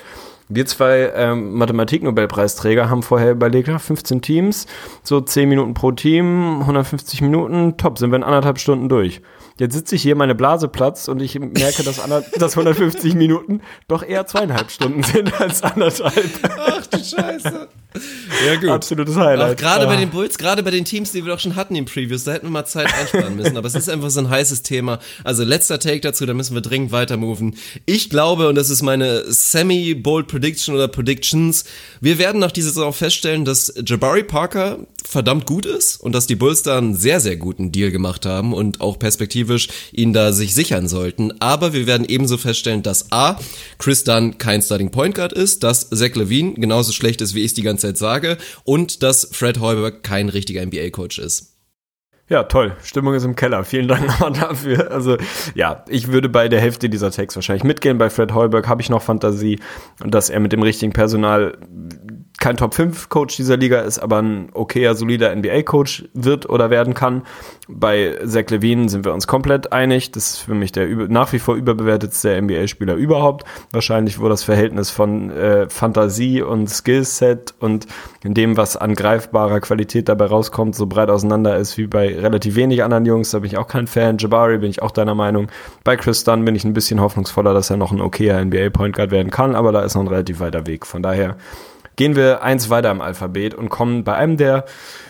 Wir 0.54 0.66
zwei 0.66 1.12
ähm, 1.16 1.54
Mathematik-Nobelpreisträger 1.54 2.90
haben 2.90 3.04
vorher 3.04 3.32
überlegt, 3.32 3.70
15 3.70 4.22
Teams, 4.22 4.68
so 5.02 5.22
10 5.22 5.48
Minuten 5.48 5.74
pro 5.74 5.92
Team, 5.92 6.60
150 6.62 7.22
Minuten, 7.22 7.78
top, 7.78 7.98
sind 7.98 8.12
wir 8.12 8.18
in 8.18 8.24
anderthalb 8.24 8.60
Stunden 8.60 8.90
durch. 8.90 9.22
Jetzt 9.60 9.74
sitze 9.74 9.96
ich 9.96 10.02
hier, 10.02 10.16
meine 10.16 10.36
Blase 10.36 10.68
platzt 10.68 11.10
und 11.10 11.22
ich 11.22 11.38
merke, 11.38 11.84
dass, 11.84 12.02
dass 12.40 12.58
150 12.58 13.14
Minuten 13.16 13.62
doch 13.88 14.04
eher 14.04 14.26
zweieinhalb 14.26 14.72
Stunden 14.72 15.04
sind 15.04 15.40
als 15.40 15.64
anderthalb. 15.64 16.30
Ach 16.58 16.86
du 16.88 16.98
Scheiße. 16.98 17.68
Ja, 18.46 18.56
gut. 18.56 18.70
Absolutes 18.70 19.16
Highlight. 19.18 19.58
Gerade 19.58 19.86
ah. 19.86 19.88
bei 19.88 19.98
den 19.98 20.10
Bulls, 20.10 20.38
gerade 20.38 20.64
bei 20.64 20.72
den 20.72 20.86
Teams, 20.86 21.12
die 21.12 21.26
wir 21.26 21.34
doch 21.34 21.40
schon 21.40 21.56
hatten 21.56 21.76
im 21.76 21.86
Previews, 21.86 22.24
da 22.24 22.34
hätten 22.34 22.48
wir 22.48 22.52
mal 22.52 22.66
Zeit 22.66 22.94
einsparen 22.94 23.36
müssen. 23.36 23.58
Aber 23.58 23.68
es 23.68 23.76
ist 23.76 23.90
einfach 23.90 24.10
so 24.10 24.22
ein 24.22 24.30
heißes 24.30 24.64
Thema. 24.64 25.00
Also 25.24 25.44
letzter 25.44 25.80
Take 25.80 26.00
dazu, 26.00 26.26
da 26.26 26.34
müssen 26.34 26.54
wir 26.54 26.62
dringend 26.62 26.92
weiter 26.92 27.18
moven. 27.18 27.56
Ich 27.86 28.10
glaube, 28.10 28.48
und 28.48 28.56
das 28.56 28.70
ist 28.70 28.82
meine 28.82 29.24
semi-bold 29.32 30.28
Prediction 30.28 30.74
oder 30.74 30.88
Predictions, 30.88 31.66
wir 32.00 32.18
werden 32.18 32.40
nach 32.40 32.52
dieser 32.52 32.70
Saison 32.70 32.94
feststellen, 32.94 33.46
dass 33.46 33.74
Jabari 33.86 34.24
Parker 34.24 34.80
verdammt 35.04 35.46
gut 35.46 35.66
ist 35.66 35.98
und 35.98 36.14
dass 36.14 36.28
die 36.28 36.36
Bulls 36.36 36.64
da 36.64 36.78
einen 36.78 36.96
sehr, 36.96 37.20
sehr 37.20 37.36
guten 37.36 37.72
Deal 37.72 37.92
gemacht 37.92 38.26
haben 38.26 38.54
und 38.54 38.80
auch 38.80 38.98
perspektivisch 39.42 39.68
ihn 39.92 40.14
da 40.14 40.32
sich 40.32 40.54
sichern 40.54 40.88
sollten. 40.88 41.34
Aber 41.40 41.74
wir 41.74 41.88
werden 41.88 42.06
ebenso 42.08 42.38
feststellen, 42.38 42.84
dass 42.84 43.12
A, 43.12 43.40
Chris 43.78 44.04
Dunn 44.04 44.38
kein 44.38 44.62
Starting 44.62 44.92
Point 44.92 45.16
Guard 45.16 45.34
ist, 45.34 45.64
dass 45.64 45.90
Zach 45.90 46.16
Levine 46.16 46.54
genauso 46.54 46.92
schlecht 46.92 47.22
ist, 47.22 47.36
wie 47.36 47.44
ich 47.44 47.54
die 47.54 47.64
ganze 47.64 47.88
Zeit 47.88 47.98
sage 47.98 48.38
und 48.64 49.04
dass 49.04 49.30
Fred 49.32 49.60
Heuberg 49.60 50.04
kein 50.04 50.30
richtiger 50.30 50.66
NBA-Coach 50.66 51.20
ist. 51.20 51.48
Ja, 52.30 52.44
toll. 52.44 52.78
Stimmung 52.82 53.14
ist 53.14 53.26
im 53.26 53.36
Keller. 53.36 53.66
Vielen 53.66 53.90
Dank 53.90 54.08
nochmal 54.08 54.32
dafür. 54.32 54.90
Also, 54.90 55.18
ja, 55.54 55.84
ich 55.90 56.14
würde 56.14 56.30
bei 56.30 56.48
der 56.48 56.62
Hälfte 56.62 56.90
dieser 56.90 57.12
Text 57.12 57.36
wahrscheinlich 57.36 57.66
mitgehen. 57.66 57.98
Bei 57.98 58.10
Fred 58.10 58.34
Heuberg 58.34 58.70
habe 58.70 58.82
ich 58.82 58.90
noch 58.90 59.02
Fantasie, 59.02 59.60
dass 60.00 60.30
er 60.30 60.40
mit 60.40 60.54
dem 60.54 60.64
richtigen 60.64 60.94
Personal 60.94 61.58
kein 62.42 62.58
Top 62.58 62.74
5 62.74 63.08
Coach 63.10 63.38
dieser 63.38 63.56
Liga 63.56 63.82
ist, 63.82 64.00
aber 64.00 64.20
ein 64.20 64.50
okayer, 64.54 64.96
solider 64.96 65.34
NBA 65.34 65.62
Coach 65.62 66.06
wird 66.14 66.50
oder 66.50 66.72
werden 66.72 66.96
kann. 66.96 67.22
Bei 67.70 68.18
Zach 68.26 68.50
Levine 68.50 68.90
sind 68.90 69.06
wir 69.06 69.14
uns 69.14 69.28
komplett 69.28 69.72
einig. 69.72 70.12
Das 70.12 70.32
ist 70.32 70.38
für 70.40 70.56
mich 70.56 70.72
der 70.72 70.88
nach 70.88 71.32
wie 71.34 71.40
vor 71.40 71.56
überbewertetste 71.56 72.42
NBA 72.42 72.68
Spieler 72.68 72.96
überhaupt. 72.96 73.46
Wahrscheinlich, 73.72 74.20
wo 74.20 74.28
das 74.28 74.44
Verhältnis 74.44 74.90
von 74.90 75.30
äh, 75.30 75.70
Fantasie 75.70 76.42
und 76.42 76.68
Skillset 76.68 77.54
und 77.60 77.86
in 78.24 78.34
dem, 78.34 78.58
was 78.58 78.76
an 78.76 78.96
greifbarer 78.96 79.60
Qualität 79.60 80.10
dabei 80.10 80.26
rauskommt, 80.26 80.76
so 80.76 80.88
breit 80.88 81.12
auseinander 81.12 81.58
ist 81.58 81.78
wie 81.78 81.86
bei 81.86 82.18
relativ 82.20 82.56
wenig 82.56 82.84
anderen 82.84 83.06
Jungs. 83.06 83.30
Da 83.30 83.40
bin 83.40 83.52
ich 83.52 83.58
auch 83.58 83.68
kein 83.68 83.86
Fan. 83.86 84.18
Jabari 84.18 84.58
bin 84.58 84.72
ich 84.72 84.82
auch 84.82 84.92
deiner 84.92 85.16
Meinung. 85.16 85.48
Bei 85.84 85.96
Chris 85.96 86.24
Dunn 86.24 86.44
bin 86.44 86.56
ich 86.56 86.66
ein 86.66 86.74
bisschen 86.74 87.00
hoffnungsvoller, 87.00 87.54
dass 87.54 87.70
er 87.70 87.78
noch 87.78 87.92
ein 87.92 88.02
okayer 88.02 88.44
NBA 88.44 88.72
Point 88.72 88.96
Guard 88.96 89.12
werden 89.12 89.30
kann, 89.30 89.54
aber 89.54 89.72
da 89.72 89.84
ist 89.84 89.94
noch 89.94 90.02
ein 90.02 90.08
relativ 90.08 90.40
weiter 90.40 90.66
Weg. 90.66 90.88
Von 90.88 91.04
daher 91.04 91.38
gehen 91.96 92.16
wir 92.16 92.42
eins 92.42 92.70
weiter 92.70 92.92
im 92.92 93.02
Alphabet 93.02 93.54
und 93.54 93.70
kommen 93.70 94.04
bei 94.04 94.16
einem 94.16 94.38
der, 94.38 94.66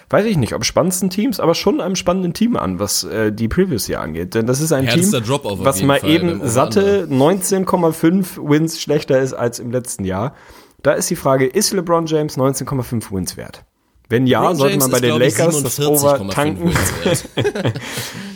weiß 0.09 0.25
ich 0.25 0.37
nicht, 0.37 0.53
ob 0.53 0.65
spannendsten 0.65 1.09
Teams, 1.09 1.39
aber 1.39 1.55
schon 1.55 1.81
einem 1.81 1.95
spannenden 1.95 2.33
Team 2.33 2.55
an, 2.55 2.79
was 2.79 3.03
äh, 3.03 3.31
die 3.31 3.47
Previous 3.47 3.85
hier 3.85 4.01
angeht. 4.01 4.33
Denn 4.35 4.45
das 4.45 4.61
ist 4.61 4.71
ein 4.71 4.87
Team, 4.87 5.11
was 5.11 5.81
mal 5.83 5.99
Fall, 5.99 6.09
eben 6.09 6.47
satte 6.47 7.07
19,5 7.09 8.49
Wins 8.49 8.81
schlechter 8.81 9.19
ist 9.19 9.33
als 9.33 9.59
im 9.59 9.71
letzten 9.71 10.05
Jahr. 10.05 10.35
Da 10.83 10.93
ist 10.93 11.09
die 11.09 11.15
Frage, 11.15 11.45
ist 11.45 11.73
LeBron 11.73 12.07
James 12.07 12.37
19,5 12.37 13.11
Wins 13.11 13.37
wert? 13.37 13.63
Wenn 14.09 14.27
ja, 14.27 14.41
LeBron 14.41 14.55
sollte 14.57 14.77
man 14.79 14.91
bei 14.91 14.99
den 14.99 15.17
Lakers 15.17 15.63
das 15.63 15.79
Over 15.79 16.27
tanken. 16.29 16.73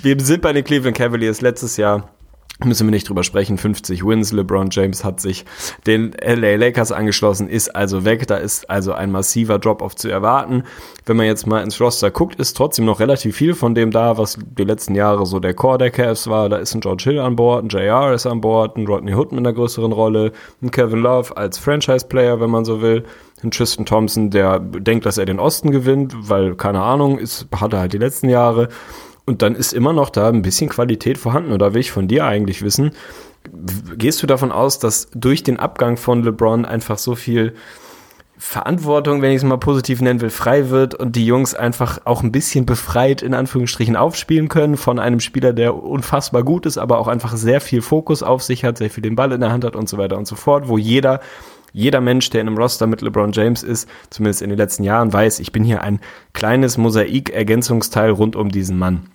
wir 0.01 0.19
sind 0.19 0.41
bei 0.41 0.53
den 0.53 0.63
Cleveland 0.63 0.95
Cavaliers 0.95 1.41
letztes 1.41 1.75
Jahr 1.77 2.14
müssen 2.63 2.87
wir 2.87 2.91
nicht 2.91 3.09
drüber 3.09 3.23
sprechen. 3.23 3.57
50 3.57 4.05
Wins. 4.05 4.31
LeBron 4.31 4.69
James 4.71 5.03
hat 5.03 5.19
sich 5.19 5.45
den 5.85 6.15
LA 6.21 6.55
Lakers 6.55 6.91
angeschlossen, 6.91 7.49
ist 7.49 7.75
also 7.75 8.05
weg. 8.05 8.27
Da 8.27 8.37
ist 8.37 8.69
also 8.69 8.93
ein 8.93 9.11
massiver 9.11 9.59
Drop-off 9.59 9.95
zu 9.95 10.09
erwarten. 10.09 10.63
Wenn 11.05 11.17
man 11.17 11.25
jetzt 11.25 11.45
mal 11.47 11.61
ins 11.61 11.79
Roster 11.81 12.11
guckt, 12.11 12.39
ist 12.39 12.55
trotzdem 12.55 12.85
noch 12.85 12.99
relativ 12.99 13.35
viel 13.35 13.53
von 13.53 13.75
dem 13.75 13.91
da, 13.91 14.17
was 14.17 14.37
die 14.57 14.63
letzten 14.63 14.95
Jahre 14.95 15.25
so 15.25 15.39
der 15.39 15.53
Core 15.53 15.77
der 15.77 15.91
Cavs 15.91 16.27
war. 16.27 16.47
Da 16.47 16.57
ist 16.57 16.73
ein 16.73 16.81
George 16.81 17.03
Hill 17.05 17.19
an 17.19 17.35
Bord, 17.35 17.65
ein 17.65 17.69
JR 17.69 18.13
ist 18.13 18.25
an 18.25 18.41
Bord, 18.41 18.77
ein 18.77 18.87
Rodney 18.87 19.13
Hood 19.13 19.31
mit 19.31 19.39
einer 19.39 19.53
größeren 19.53 19.91
Rolle, 19.91 20.31
ein 20.61 20.71
Kevin 20.71 20.99
Love 20.99 21.35
als 21.35 21.57
Franchise-Player, 21.57 22.39
wenn 22.39 22.49
man 22.49 22.65
so 22.65 22.81
will. 22.81 23.03
Ein 23.43 23.51
Tristan 23.51 23.85
Thompson, 23.85 24.31
der 24.31 24.59
denkt, 24.59 25.05
dass 25.05 25.17
er 25.17 25.25
den 25.25 25.39
Osten 25.39 25.69
gewinnt, 25.71 26.15
weil, 26.17 26.55
keine 26.55 26.81
Ahnung, 26.81 27.19
ist, 27.19 27.47
hat 27.53 27.73
er 27.73 27.79
halt 27.79 27.93
die 27.93 27.97
letzten 27.97 28.29
Jahre. 28.29 28.69
Und 29.25 29.41
dann 29.41 29.55
ist 29.55 29.73
immer 29.73 29.93
noch 29.93 30.09
da 30.09 30.29
ein 30.29 30.43
bisschen 30.43 30.69
Qualität 30.69 31.17
vorhanden. 31.17 31.57
Da 31.57 31.73
will 31.73 31.81
ich 31.81 31.91
von 31.91 32.07
dir 32.07 32.25
eigentlich 32.25 32.61
wissen, 32.61 32.91
gehst 33.97 34.21
du 34.21 34.27
davon 34.27 34.51
aus, 34.51 34.79
dass 34.79 35.09
durch 35.13 35.43
den 35.43 35.59
Abgang 35.59 35.97
von 35.97 36.23
LeBron 36.23 36.65
einfach 36.65 36.97
so 36.97 37.15
viel 37.15 37.53
Verantwortung, 38.37 39.21
wenn 39.21 39.31
ich 39.31 39.37
es 39.37 39.43
mal 39.43 39.57
positiv 39.57 40.01
nennen 40.01 40.19
will, 40.19 40.29
frei 40.29 40.69
wird 40.69 40.93
und 40.93 41.15
die 41.15 41.25
Jungs 41.25 41.55
einfach 41.55 41.99
auch 42.03 42.21
ein 42.21 42.33
bisschen 42.33 42.65
befreit 42.65 43.21
in 43.21 43.33
Anführungsstrichen 43.33 43.95
aufspielen 43.95 44.49
können 44.49 44.75
von 44.75 44.99
einem 44.99 45.21
Spieler, 45.21 45.53
der 45.53 45.75
unfassbar 45.75 46.43
gut 46.43 46.65
ist, 46.65 46.77
aber 46.77 46.99
auch 46.99 47.07
einfach 47.07 47.37
sehr 47.37 47.61
viel 47.61 47.81
Fokus 47.81 48.23
auf 48.23 48.43
sich 48.43 48.65
hat, 48.65 48.77
sehr 48.77 48.89
viel 48.89 49.01
den 49.01 49.15
Ball 49.15 49.31
in 49.31 49.39
der 49.39 49.51
Hand 49.51 49.63
hat 49.63 49.75
und 49.75 49.87
so 49.87 49.97
weiter 49.97 50.17
und 50.17 50.27
so 50.27 50.35
fort, 50.35 50.67
wo 50.67 50.77
jeder 50.77 51.21
jeder 51.71 51.99
Mensch, 51.99 52.29
der 52.29 52.39
in 52.39 52.47
einem 52.47 52.57
Roster 52.57 52.87
mit 52.87 53.01
LeBron 53.01 53.33
James 53.33 53.61
ist, 53.61 53.89
zumindest 54.09 54.41
in 54.41 54.49
den 54.49 54.57
letzten 54.57 54.83
Jahren, 54.83 55.11
weiß, 55.11 55.41
ich 55.41 55.51
bin 55.51 55.65
hier 55.65 55.81
ein 55.81 55.99
kleines 56.31 56.77
Mosaik-Ergänzungsteil 56.77 58.11
rund 58.11 58.37
um 58.37 58.49
diesen 58.49 58.77
Mann. 58.77 59.09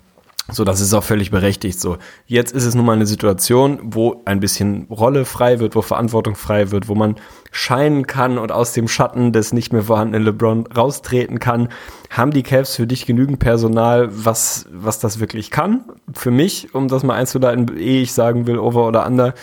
So, 0.51 0.65
das 0.65 0.81
ist 0.81 0.93
auch 0.93 1.03
völlig 1.03 1.31
berechtigt 1.31 1.79
so. 1.79 1.97
Jetzt 2.25 2.53
ist 2.53 2.65
es 2.65 2.75
nun 2.75 2.85
mal 2.85 2.93
eine 2.93 3.05
Situation, 3.05 3.79
wo 3.83 4.21
ein 4.25 4.41
bisschen 4.41 4.85
Rolle 4.89 5.23
frei 5.23 5.59
wird, 5.59 5.75
wo 5.75 5.81
Verantwortung 5.81 6.35
frei 6.35 6.71
wird, 6.71 6.89
wo 6.89 6.95
man 6.95 7.15
scheinen 7.51 8.05
kann 8.05 8.37
und 8.37 8.51
aus 8.51 8.73
dem 8.73 8.89
Schatten 8.89 9.31
des 9.31 9.53
nicht 9.53 9.71
mehr 9.71 9.83
vorhandenen 9.83 10.25
LeBron 10.25 10.67
raustreten 10.67 11.39
kann. 11.39 11.69
Haben 12.09 12.31
die 12.31 12.43
Cavs 12.43 12.75
für 12.75 12.85
dich 12.85 13.05
genügend 13.05 13.39
Personal, 13.39 14.09
was, 14.11 14.67
was 14.71 14.99
das 14.99 15.21
wirklich 15.21 15.51
kann? 15.51 15.85
Für 16.13 16.31
mich, 16.31 16.75
um 16.75 16.89
das 16.89 17.03
mal 17.03 17.15
einzuleiten, 17.15 17.77
ehe 17.77 18.01
ich 18.01 18.13
sagen 18.13 18.45
will, 18.45 18.59
over 18.59 18.87
oder 18.87 19.05
under, 19.05 19.33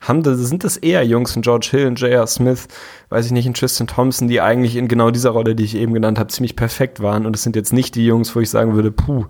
haben 0.00 0.22
das, 0.22 0.38
sind 0.38 0.64
das 0.64 0.76
eher 0.76 1.04
Jungs, 1.04 1.36
ein 1.36 1.42
George 1.42 1.68
Hill, 1.70 1.86
ein 1.86 1.94
J.R. 1.94 2.26
Smith, 2.26 2.68
weiß 3.08 3.26
ich 3.26 3.32
nicht, 3.32 3.46
ein 3.46 3.54
Tristan 3.54 3.86
Thompson, 3.86 4.28
die 4.28 4.40
eigentlich 4.40 4.76
in 4.76 4.88
genau 4.88 5.10
dieser 5.10 5.30
Rolle, 5.30 5.54
die 5.54 5.64
ich 5.64 5.76
eben 5.76 5.94
genannt 5.94 6.18
habe, 6.18 6.28
ziemlich 6.28 6.56
perfekt 6.56 7.00
waren. 7.00 7.26
Und 7.26 7.34
es 7.34 7.42
sind 7.42 7.56
jetzt 7.56 7.72
nicht 7.72 7.94
die 7.94 8.06
Jungs, 8.06 8.34
wo 8.34 8.40
ich 8.40 8.50
sagen 8.50 8.74
würde, 8.74 8.90
puh, 8.90 9.26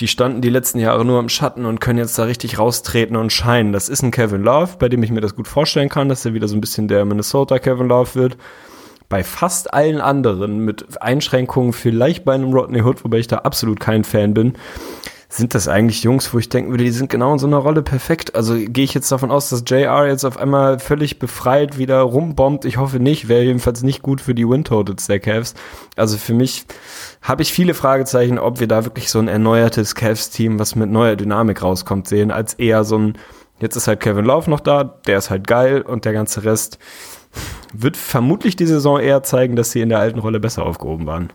die 0.00 0.08
standen 0.08 0.42
die 0.42 0.50
letzten 0.50 0.78
Jahre 0.78 1.04
nur 1.04 1.18
im 1.20 1.28
Schatten 1.28 1.64
und 1.64 1.80
können 1.80 1.98
jetzt 1.98 2.18
da 2.18 2.24
richtig 2.24 2.58
raustreten 2.58 3.16
und 3.16 3.32
scheinen. 3.32 3.72
Das 3.72 3.88
ist 3.88 4.02
ein 4.02 4.10
Kevin 4.10 4.42
Love, 4.42 4.76
bei 4.78 4.88
dem 4.88 5.02
ich 5.02 5.10
mir 5.10 5.22
das 5.22 5.34
gut 5.34 5.48
vorstellen 5.48 5.88
kann, 5.88 6.08
dass 6.08 6.24
er 6.24 6.34
wieder 6.34 6.48
so 6.48 6.56
ein 6.56 6.60
bisschen 6.60 6.88
der 6.88 7.04
Minnesota 7.04 7.58
Kevin 7.58 7.88
Love 7.88 8.14
wird. 8.14 8.36
Bei 9.08 9.22
fast 9.22 9.72
allen 9.72 10.00
anderen, 10.00 10.58
mit 10.58 11.00
Einschränkungen, 11.00 11.72
vielleicht 11.72 12.24
bei 12.24 12.34
einem 12.34 12.52
Rodney 12.52 12.82
Hood, 12.82 13.04
wobei 13.04 13.18
ich 13.18 13.28
da 13.28 13.38
absolut 13.38 13.80
kein 13.80 14.04
Fan 14.04 14.34
bin, 14.34 14.54
sind 15.28 15.54
das 15.54 15.66
eigentlich 15.66 16.04
Jungs, 16.04 16.32
wo 16.32 16.38
ich 16.38 16.48
denken 16.48 16.70
würde, 16.70 16.84
die 16.84 16.90
sind 16.90 17.10
genau 17.10 17.32
in 17.32 17.38
so 17.38 17.46
einer 17.46 17.56
Rolle 17.56 17.82
perfekt. 17.82 18.36
Also 18.36 18.54
gehe 18.56 18.84
ich 18.84 18.94
jetzt 18.94 19.10
davon 19.10 19.30
aus, 19.30 19.48
dass 19.48 19.64
JR 19.66 20.06
jetzt 20.06 20.24
auf 20.24 20.38
einmal 20.38 20.78
völlig 20.78 21.18
befreit 21.18 21.78
wieder 21.78 22.00
rumbombt. 22.00 22.64
Ich 22.64 22.76
hoffe 22.76 23.00
nicht, 23.00 23.28
wäre 23.28 23.42
jedenfalls 23.42 23.82
nicht 23.82 24.02
gut 24.02 24.20
für 24.20 24.34
die 24.34 24.48
Win-Totals 24.48 25.08
der 25.08 25.18
Cavs. 25.18 25.54
Also 25.96 26.16
für 26.16 26.34
mich 26.34 26.64
habe 27.22 27.42
ich 27.42 27.52
viele 27.52 27.74
Fragezeichen, 27.74 28.38
ob 28.38 28.60
wir 28.60 28.68
da 28.68 28.84
wirklich 28.84 29.10
so 29.10 29.18
ein 29.18 29.28
erneuertes 29.28 29.96
Cavs-Team, 29.96 30.58
was 30.60 30.76
mit 30.76 30.90
neuer 30.90 31.16
Dynamik 31.16 31.60
rauskommt, 31.60 32.06
sehen, 32.06 32.30
als 32.30 32.54
eher 32.54 32.84
so 32.84 32.96
ein, 32.98 33.18
jetzt 33.58 33.76
ist 33.76 33.88
halt 33.88 34.00
Kevin 34.00 34.24
Love 34.24 34.48
noch 34.48 34.60
da, 34.60 34.84
der 34.84 35.18
ist 35.18 35.30
halt 35.30 35.46
geil 35.46 35.82
und 35.82 36.04
der 36.04 36.12
ganze 36.12 36.44
Rest 36.44 36.78
wird 37.72 37.96
vermutlich 37.96 38.56
die 38.56 38.66
Saison 38.66 39.00
eher 39.00 39.22
zeigen, 39.22 39.56
dass 39.56 39.72
sie 39.72 39.80
in 39.80 39.88
der 39.88 39.98
alten 39.98 40.20
Rolle 40.20 40.40
besser 40.40 40.64
aufgehoben 40.64 41.06
waren. 41.06 41.32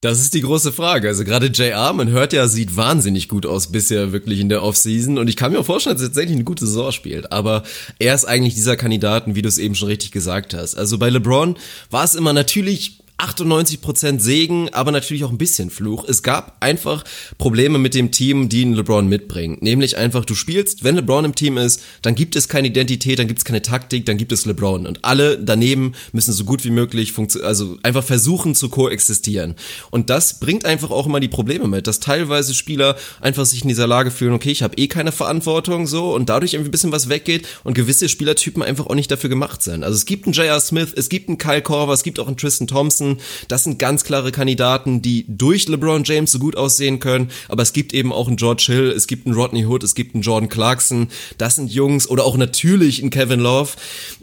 Das 0.00 0.20
ist 0.20 0.32
die 0.34 0.42
große 0.42 0.70
Frage. 0.72 1.08
Also 1.08 1.24
gerade 1.24 1.46
JR, 1.46 1.92
man 1.92 2.10
hört 2.10 2.32
ja, 2.32 2.46
sieht 2.46 2.76
wahnsinnig 2.76 3.28
gut 3.28 3.44
aus 3.44 3.72
bisher 3.72 4.12
wirklich 4.12 4.38
in 4.38 4.48
der 4.48 4.62
Offseason 4.62 5.18
und 5.18 5.26
ich 5.26 5.34
kann 5.34 5.50
mir 5.50 5.58
auch 5.58 5.66
vorstellen, 5.66 5.96
dass 5.96 6.04
er 6.04 6.08
tatsächlich 6.10 6.36
eine 6.36 6.44
gute 6.44 6.66
Saison 6.66 6.92
spielt. 6.92 7.32
Aber 7.32 7.64
er 7.98 8.14
ist 8.14 8.24
eigentlich 8.24 8.54
dieser 8.54 8.76
Kandidaten, 8.76 9.34
wie 9.34 9.42
du 9.42 9.48
es 9.48 9.58
eben 9.58 9.74
schon 9.74 9.88
richtig 9.88 10.12
gesagt 10.12 10.54
hast. 10.54 10.76
Also 10.76 10.98
bei 10.98 11.10
LeBron 11.10 11.56
war 11.90 12.04
es 12.04 12.14
immer 12.14 12.32
natürlich 12.32 13.02
98% 13.18 14.20
Segen, 14.20 14.68
aber 14.72 14.92
natürlich 14.92 15.24
auch 15.24 15.30
ein 15.30 15.38
bisschen 15.38 15.70
Fluch. 15.70 16.04
Es 16.08 16.22
gab 16.22 16.56
einfach 16.60 17.04
Probleme 17.36 17.78
mit 17.78 17.94
dem 17.94 18.12
Team, 18.12 18.48
die 18.48 18.62
LeBron 18.62 19.08
mitbringt. 19.08 19.60
Nämlich 19.60 19.96
einfach, 19.96 20.24
du 20.24 20.36
spielst, 20.36 20.84
wenn 20.84 20.94
LeBron 20.94 21.24
im 21.24 21.34
Team 21.34 21.58
ist, 21.58 21.82
dann 22.02 22.14
gibt 22.14 22.36
es 22.36 22.48
keine 22.48 22.68
Identität, 22.68 23.18
dann 23.18 23.26
gibt 23.26 23.40
es 23.40 23.44
keine 23.44 23.60
Taktik, 23.60 24.06
dann 24.06 24.18
gibt 24.18 24.30
es 24.30 24.46
LeBron. 24.46 24.86
Und 24.86 25.04
alle 25.04 25.36
daneben 25.36 25.94
müssen 26.12 26.32
so 26.32 26.44
gut 26.44 26.64
wie 26.64 26.70
möglich, 26.70 27.12
also 27.42 27.76
einfach 27.82 28.04
versuchen 28.04 28.54
zu 28.54 28.68
koexistieren. 28.68 29.56
Und 29.90 30.10
das 30.10 30.38
bringt 30.38 30.64
einfach 30.64 30.90
auch 30.90 31.06
immer 31.06 31.18
die 31.18 31.28
Probleme 31.28 31.66
mit, 31.66 31.88
dass 31.88 31.98
teilweise 31.98 32.54
Spieler 32.54 32.96
einfach 33.20 33.46
sich 33.46 33.62
in 33.62 33.68
dieser 33.68 33.88
Lage 33.88 34.12
fühlen, 34.12 34.32
okay, 34.32 34.50
ich 34.50 34.62
habe 34.62 34.76
eh 34.76 34.86
keine 34.86 35.10
Verantwortung 35.10 35.88
so 35.88 36.14
und 36.14 36.28
dadurch 36.28 36.54
irgendwie 36.54 36.68
ein 36.68 36.72
bisschen 36.72 36.92
was 36.92 37.08
weggeht 37.08 37.48
und 37.64 37.74
gewisse 37.74 38.08
Spielertypen 38.08 38.62
einfach 38.62 38.86
auch 38.86 38.94
nicht 38.94 39.10
dafür 39.10 39.30
gemacht 39.30 39.62
sind. 39.62 39.82
Also 39.82 39.96
es 39.96 40.06
gibt 40.06 40.26
einen 40.26 40.34
J.R. 40.34 40.60
Smith, 40.60 40.92
es 40.94 41.08
gibt 41.08 41.28
einen 41.28 41.38
Kyle 41.38 41.62
Korver, 41.62 41.92
es 41.92 42.04
gibt 42.04 42.20
auch 42.20 42.28
einen 42.28 42.36
Tristan 42.36 42.68
Thompson, 42.68 43.07
Johnson. 43.08 43.18
Das 43.48 43.64
sind 43.64 43.78
ganz 43.78 44.04
klare 44.04 44.32
Kandidaten, 44.32 45.02
die 45.02 45.24
durch 45.28 45.68
LeBron 45.68 46.04
James 46.04 46.32
so 46.32 46.38
gut 46.38 46.56
aussehen 46.56 47.00
können. 47.00 47.30
Aber 47.48 47.62
es 47.62 47.72
gibt 47.72 47.94
eben 47.94 48.12
auch 48.12 48.28
einen 48.28 48.36
George 48.36 48.64
Hill, 48.66 48.90
es 48.90 49.06
gibt 49.06 49.26
einen 49.26 49.34
Rodney 49.34 49.64
Hood, 49.64 49.82
es 49.82 49.94
gibt 49.94 50.14
einen 50.14 50.22
Jordan 50.22 50.48
Clarkson. 50.48 51.08
Das 51.38 51.56
sind 51.56 51.72
Jungs 51.72 52.08
oder 52.08 52.24
auch 52.24 52.36
natürlich 52.36 53.00
einen 53.00 53.10
Kevin 53.10 53.40
Love. 53.40 53.72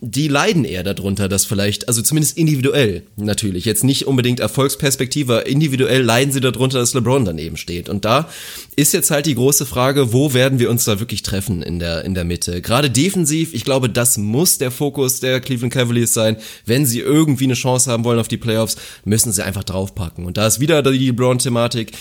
Die 0.01 0.27
leiden 0.27 0.65
eher 0.65 0.83
darunter, 0.83 1.27
dass 1.27 1.45
vielleicht, 1.45 1.88
also 1.88 2.01
zumindest 2.01 2.38
individuell 2.38 3.03
natürlich, 3.15 3.65
jetzt 3.65 3.83
nicht 3.83 4.07
unbedingt 4.07 4.39
Erfolgsperspektive, 4.39 5.39
individuell 5.39 6.01
leiden 6.01 6.31
sie 6.31 6.41
darunter, 6.41 6.79
dass 6.79 6.93
LeBron 6.93 7.25
daneben 7.25 7.57
steht. 7.57 7.89
Und 7.89 8.05
da 8.05 8.29
ist 8.75 8.93
jetzt 8.93 9.11
halt 9.11 9.25
die 9.25 9.36
große 9.36 9.65
Frage, 9.65 10.13
wo 10.13 10.33
werden 10.33 10.59
wir 10.59 10.69
uns 10.69 10.86
da 10.86 10.99
wirklich 10.99 11.23
treffen 11.23 11.61
in 11.61 11.79
der, 11.79 12.03
in 12.03 12.13
der 12.13 12.23
Mitte? 12.23 12.61
Gerade 12.61 12.89
defensiv, 12.89 13.53
ich 13.53 13.63
glaube, 13.63 13.89
das 13.89 14.17
muss 14.17 14.57
der 14.57 14.71
Fokus 14.71 15.19
der 15.19 15.39
Cleveland 15.39 15.73
Cavaliers 15.73 16.13
sein, 16.13 16.38
wenn 16.65 16.86
sie 16.86 16.99
irgendwie 16.99 17.45
eine 17.45 17.53
Chance 17.53 17.91
haben 17.91 18.03
wollen 18.03 18.19
auf 18.19 18.27
die 18.27 18.38
Playoffs 18.38 18.74
müssen 19.03 19.32
sie 19.32 19.43
einfach 19.43 19.63
draufpacken. 19.63 20.26
Und 20.26 20.38
da 20.38 20.47
ist 20.47 20.59
wieder 20.59 20.82
die 20.84 21.11
LeBron-Thematik. 21.11 21.91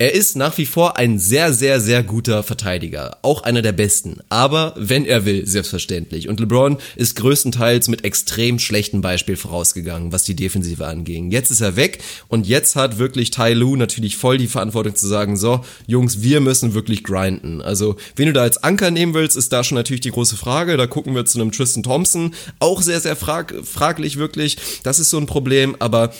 Er 0.00 0.14
ist 0.14 0.36
nach 0.36 0.56
wie 0.58 0.66
vor 0.66 0.96
ein 0.96 1.18
sehr, 1.18 1.52
sehr, 1.52 1.80
sehr 1.80 2.04
guter 2.04 2.44
Verteidiger. 2.44 3.18
Auch 3.22 3.42
einer 3.42 3.62
der 3.62 3.72
besten. 3.72 4.20
Aber 4.28 4.72
wenn 4.76 5.04
er 5.04 5.24
will, 5.24 5.44
selbstverständlich. 5.44 6.28
Und 6.28 6.38
LeBron 6.38 6.78
ist 6.94 7.16
größtenteils 7.16 7.88
mit 7.88 8.04
extrem 8.04 8.60
schlechtem 8.60 9.00
Beispiel 9.00 9.34
vorausgegangen, 9.34 10.12
was 10.12 10.22
die 10.22 10.36
Defensive 10.36 10.86
anging. 10.86 11.32
Jetzt 11.32 11.50
ist 11.50 11.62
er 11.62 11.74
weg 11.74 11.98
und 12.28 12.46
jetzt 12.46 12.76
hat 12.76 12.98
wirklich 12.98 13.32
Ty 13.32 13.54
Lue 13.54 13.76
natürlich 13.76 14.16
voll 14.16 14.38
die 14.38 14.46
Verantwortung 14.46 14.94
zu 14.94 15.08
sagen, 15.08 15.36
so, 15.36 15.64
Jungs, 15.88 16.22
wir 16.22 16.38
müssen 16.38 16.74
wirklich 16.74 17.02
grinden. 17.02 17.60
Also, 17.60 17.96
wen 18.14 18.26
du 18.26 18.32
da 18.32 18.42
als 18.42 18.62
Anker 18.62 18.92
nehmen 18.92 19.14
willst, 19.14 19.36
ist 19.36 19.52
da 19.52 19.64
schon 19.64 19.74
natürlich 19.74 20.02
die 20.02 20.12
große 20.12 20.36
Frage. 20.36 20.76
Da 20.76 20.86
gucken 20.86 21.16
wir 21.16 21.26
zu 21.26 21.40
einem 21.40 21.50
Tristan 21.50 21.82
Thompson. 21.82 22.34
Auch 22.60 22.82
sehr, 22.82 23.00
sehr 23.00 23.16
frag 23.16 23.52
fraglich 23.64 24.16
wirklich. 24.16 24.58
Das 24.84 25.00
ist 25.00 25.10
so 25.10 25.18
ein 25.18 25.26
Problem. 25.26 25.74
Aber 25.80 26.12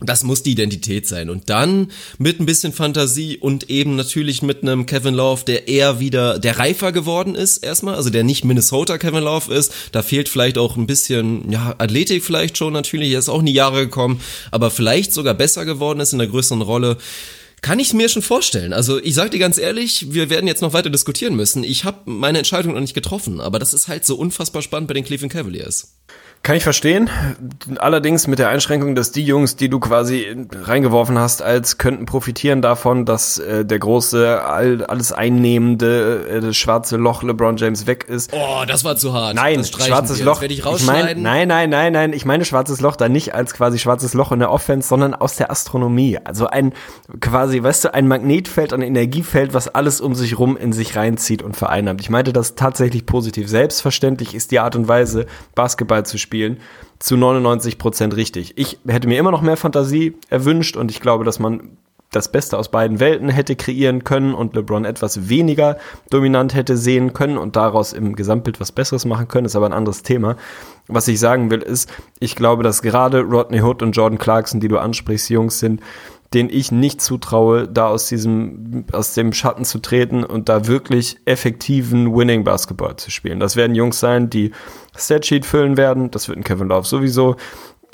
das 0.00 0.24
muss 0.24 0.42
die 0.42 0.52
Identität 0.52 1.06
sein. 1.06 1.30
Und 1.30 1.48
dann 1.50 1.90
mit 2.18 2.40
ein 2.40 2.46
bisschen 2.46 2.72
Fantasie 2.72 3.38
und 3.38 3.70
eben 3.70 3.96
natürlich 3.96 4.42
mit 4.42 4.62
einem 4.62 4.86
Kevin 4.86 5.14
Love, 5.14 5.44
der 5.44 5.68
eher 5.68 6.00
wieder, 6.00 6.38
der 6.38 6.58
reifer 6.58 6.92
geworden 6.92 7.34
ist 7.34 7.58
erstmal, 7.58 7.94
also 7.94 8.10
der 8.10 8.24
nicht 8.24 8.44
Minnesota 8.44 8.98
Kevin 8.98 9.24
Love 9.24 9.54
ist. 9.54 9.72
Da 9.92 10.02
fehlt 10.02 10.28
vielleicht 10.28 10.58
auch 10.58 10.76
ein 10.76 10.86
bisschen, 10.86 11.50
ja, 11.50 11.74
Athletik 11.78 12.24
vielleicht 12.24 12.58
schon 12.58 12.72
natürlich. 12.72 13.12
Er 13.12 13.20
ist 13.20 13.28
auch 13.28 13.40
in 13.40 13.46
die 13.46 13.52
Jahre 13.52 13.84
gekommen, 13.84 14.20
aber 14.50 14.70
vielleicht 14.70 15.12
sogar 15.12 15.34
besser 15.34 15.64
geworden 15.64 16.00
ist 16.00 16.12
in 16.12 16.18
der 16.18 16.28
größeren 16.28 16.62
Rolle. 16.62 16.98
Kann 17.62 17.78
ich 17.78 17.94
mir 17.94 18.10
schon 18.10 18.20
vorstellen. 18.20 18.74
Also 18.74 19.02
ich 19.02 19.14
sag 19.14 19.30
dir 19.30 19.38
ganz 19.38 19.56
ehrlich, 19.56 20.12
wir 20.12 20.28
werden 20.28 20.46
jetzt 20.46 20.60
noch 20.60 20.74
weiter 20.74 20.90
diskutieren 20.90 21.34
müssen. 21.34 21.64
Ich 21.64 21.84
habe 21.84 21.98
meine 22.04 22.36
Entscheidung 22.36 22.74
noch 22.74 22.80
nicht 22.80 22.92
getroffen, 22.92 23.40
aber 23.40 23.58
das 23.58 23.72
ist 23.72 23.88
halt 23.88 24.04
so 24.04 24.16
unfassbar 24.16 24.60
spannend 24.60 24.88
bei 24.88 24.92
den 24.92 25.04
Cleveland 25.04 25.32
Cavaliers. 25.32 25.94
Kann 26.44 26.56
ich 26.56 26.62
verstehen. 26.62 27.08
Allerdings 27.78 28.26
mit 28.26 28.38
der 28.38 28.50
Einschränkung, 28.50 28.94
dass 28.94 29.12
die 29.12 29.24
Jungs, 29.24 29.56
die 29.56 29.70
du 29.70 29.80
quasi 29.80 30.46
reingeworfen 30.52 31.18
hast, 31.18 31.40
als 31.40 31.78
könnten 31.78 32.04
profitieren 32.04 32.60
davon, 32.60 33.06
dass 33.06 33.38
äh, 33.38 33.64
der 33.64 33.78
große, 33.78 34.42
all, 34.42 34.84
alles 34.84 35.10
einnehmende, 35.10 36.26
äh, 36.28 36.40
das 36.42 36.54
schwarze 36.54 36.98
Loch 36.98 37.22
LeBron 37.22 37.56
James 37.56 37.86
weg 37.86 38.04
ist. 38.06 38.30
Oh, 38.34 38.62
das 38.68 38.84
war 38.84 38.96
zu 38.96 39.14
hart. 39.14 39.36
Nein, 39.36 39.64
schwarzes 39.64 40.20
Loch. 40.20 40.42
ich, 40.42 40.58
ich 40.58 40.84
mein, 40.84 41.22
nein, 41.22 41.48
nein, 41.48 41.70
nein, 41.70 41.94
nein. 41.94 42.12
Ich 42.12 42.26
meine 42.26 42.44
schwarzes 42.44 42.82
Loch 42.82 42.96
da 42.96 43.08
nicht 43.08 43.34
als 43.34 43.54
quasi 43.54 43.78
schwarzes 43.78 44.12
Loch 44.12 44.30
in 44.30 44.40
der 44.40 44.50
Offense, 44.50 44.86
sondern 44.86 45.14
aus 45.14 45.36
der 45.36 45.50
Astronomie. 45.50 46.18
Also 46.22 46.46
ein 46.46 46.74
quasi, 47.22 47.62
weißt 47.62 47.86
du, 47.86 47.94
ein 47.94 48.06
Magnetfeld, 48.06 48.74
ein 48.74 48.82
Energiefeld, 48.82 49.54
was 49.54 49.68
alles 49.68 50.02
um 50.02 50.14
sich 50.14 50.38
rum 50.38 50.58
in 50.58 50.74
sich 50.74 50.94
reinzieht 50.94 51.42
und 51.42 51.56
vereinnahmt. 51.56 52.02
Ich 52.02 52.10
meinte 52.10 52.34
das 52.34 52.54
tatsächlich 52.54 53.06
positiv. 53.06 53.48
Selbstverständlich 53.48 54.34
ist 54.34 54.50
die 54.50 54.58
Art 54.58 54.76
und 54.76 54.88
Weise, 54.88 55.24
Basketball 55.54 56.04
zu 56.04 56.18
spielen 56.18 56.33
spielen, 56.34 56.58
zu 56.98 57.16
99 57.16 57.78
Prozent 57.78 58.16
richtig. 58.16 58.54
Ich 58.56 58.78
hätte 58.88 59.06
mir 59.06 59.18
immer 59.18 59.30
noch 59.30 59.40
mehr 59.40 59.56
Fantasie 59.56 60.16
erwünscht 60.30 60.76
und 60.76 60.90
ich 60.90 61.00
glaube, 61.00 61.24
dass 61.24 61.38
man 61.38 61.76
das 62.10 62.30
Beste 62.30 62.58
aus 62.58 62.70
beiden 62.70 63.00
Welten 63.00 63.28
hätte 63.28 63.56
kreieren 63.56 64.04
können 64.04 64.34
und 64.34 64.54
LeBron 64.54 64.84
etwas 64.84 65.28
weniger 65.28 65.78
dominant 66.10 66.54
hätte 66.54 66.76
sehen 66.76 67.12
können 67.12 67.38
und 67.38 67.56
daraus 67.56 67.92
im 67.92 68.16
Gesamtbild 68.16 68.60
was 68.60 68.72
Besseres 68.72 69.04
machen 69.04 69.28
können, 69.28 69.46
ist 69.46 69.56
aber 69.56 69.66
ein 69.66 69.72
anderes 69.72 70.02
Thema. 70.02 70.36
Was 70.88 71.08
ich 71.08 71.18
sagen 71.18 71.50
will, 71.50 71.62
ist, 71.62 71.92
ich 72.18 72.36
glaube, 72.36 72.62
dass 72.62 72.82
gerade 72.82 73.22
Rodney 73.22 73.62
Hood 73.62 73.82
und 73.82 73.92
Jordan 73.92 74.18
Clarkson, 74.18 74.60
die 74.60 74.68
du 74.68 74.78
ansprichst, 74.78 75.30
Jungs 75.30 75.58
sind, 75.58 75.80
denen 76.34 76.50
ich 76.50 76.72
nicht 76.72 77.00
zutraue, 77.00 77.68
da 77.68 77.86
aus 77.86 78.06
diesem, 78.06 78.84
aus 78.92 79.14
dem 79.14 79.32
Schatten 79.32 79.64
zu 79.64 79.78
treten 79.78 80.24
und 80.24 80.48
da 80.48 80.66
wirklich 80.66 81.18
effektiven 81.24 82.14
Winning 82.14 82.44
Basketball 82.44 82.96
zu 82.96 83.10
spielen. 83.10 83.40
Das 83.40 83.56
werden 83.56 83.74
Jungs 83.74 84.00
sein, 84.00 84.30
die 84.30 84.50
Statsheet 84.96 85.46
füllen 85.46 85.76
werden. 85.76 86.10
Das 86.10 86.28
wird 86.28 86.38
ein 86.38 86.44
Kevin 86.44 86.68
Love 86.68 86.86
sowieso. 86.86 87.36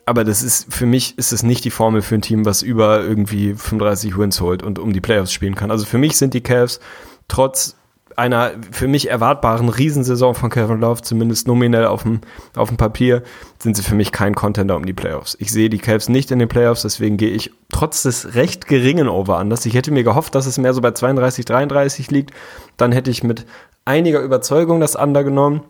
Aber 0.07 0.25
das 0.25 0.43
ist, 0.43 0.73
für 0.73 0.87
mich 0.87 1.17
ist 1.19 1.33
es 1.33 1.43
nicht 1.43 1.65
die 1.65 1.71
Formel 1.71 2.03
für 2.03 2.17
ein 2.17 2.23
Team, 2.23 2.45
was 2.45 2.63
über 2.63 3.03
irgendwie 3.03 3.55
35 3.55 4.19
Wins 4.19 4.41
holt 4.41 4.63
und 4.63 4.79
um 4.79 4.93
die 4.93 5.01
Playoffs 5.01 5.33
spielen 5.33 5.55
kann. 5.55 5.71
Also 5.71 5.85
für 5.85 5.99
mich 5.99 6.17
sind 6.17 6.35
die 6.35 6.41
Cavs 6.41 6.81
trotz 7.29 7.77
einer 8.17 8.53
für 8.71 8.89
mich 8.89 9.09
erwartbaren 9.11 9.69
Riesensaison 9.69 10.35
von 10.35 10.51
Kevin 10.51 10.81
Love, 10.81 11.03
zumindest 11.03 11.47
nominell 11.47 11.87
auf 11.87 12.03
dem, 12.03 12.21
auf 12.57 12.69
dem 12.69 12.77
Papier, 12.77 13.23
sind 13.59 13.77
sie 13.77 13.83
für 13.83 13.95
mich 13.95 14.13
kein 14.13 14.35
Contender 14.35 14.77
um 14.77 14.85
die 14.85 14.93
Playoffs. 14.93 15.37
Ich 15.41 15.53
sehe 15.53 15.71
die 15.71 15.79
Cavs 15.79 16.09
nicht 16.09 16.31
in 16.31 16.39
den 16.39 16.49
Playoffs, 16.49 16.83
deswegen 16.83 17.17
gehe 17.17 17.31
ich 17.31 17.53
trotz 17.73 18.03
des 18.03 18.35
recht 18.35 18.67
geringen 18.67 19.09
Over 19.09 19.39
anders. 19.39 19.67
Ich 19.67 19.75
hätte 19.75 19.91
mir 19.91 20.05
gehofft, 20.05 20.35
dass 20.35 20.47
es 20.47 20.59
mehr 20.59 20.75
so 20.75 20.81
bei 20.81 20.93
32, 20.93 21.45
33 21.45 22.11
liegt. 22.11 22.33
Dann 22.77 22.93
hätte 22.93 23.11
ich 23.11 23.23
mit 23.23 23.47
einiger 23.85 24.21
Überzeugung 24.21 24.81
das 24.81 24.97
Under 24.97 25.25
genommen. 25.25 25.63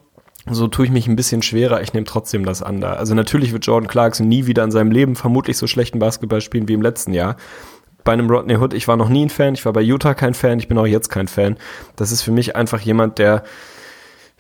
So 0.48 0.68
tue 0.68 0.86
ich 0.86 0.90
mich 0.90 1.06
ein 1.06 1.16
bisschen 1.16 1.42
schwerer. 1.42 1.82
Ich 1.82 1.92
nehme 1.92 2.06
trotzdem 2.06 2.46
das 2.46 2.62
Under. 2.62 2.98
Also 2.98 3.14
natürlich 3.14 3.52
wird 3.52 3.66
Jordan 3.66 3.88
Clarkson 3.88 4.26
nie 4.26 4.46
wieder 4.46 4.64
in 4.64 4.70
seinem 4.70 4.90
Leben 4.90 5.14
vermutlich 5.14 5.58
so 5.58 5.66
schlechten 5.66 5.98
Basketball 5.98 6.40
spielen 6.40 6.66
wie 6.66 6.72
im 6.72 6.82
letzten 6.82 7.12
Jahr 7.12 7.36
bei 8.04 8.12
einem 8.12 8.30
Rodney 8.30 8.56
Hood, 8.56 8.74
ich 8.74 8.88
war 8.88 8.96
noch 8.96 9.08
nie 9.08 9.26
ein 9.26 9.30
Fan, 9.30 9.54
ich 9.54 9.64
war 9.64 9.72
bei 9.72 9.82
Utah 9.82 10.14
kein 10.14 10.34
Fan, 10.34 10.58
ich 10.58 10.68
bin 10.68 10.78
auch 10.78 10.86
jetzt 10.86 11.08
kein 11.08 11.28
Fan. 11.28 11.56
Das 11.96 12.12
ist 12.12 12.22
für 12.22 12.32
mich 12.32 12.56
einfach 12.56 12.80
jemand, 12.80 13.18
der, 13.18 13.42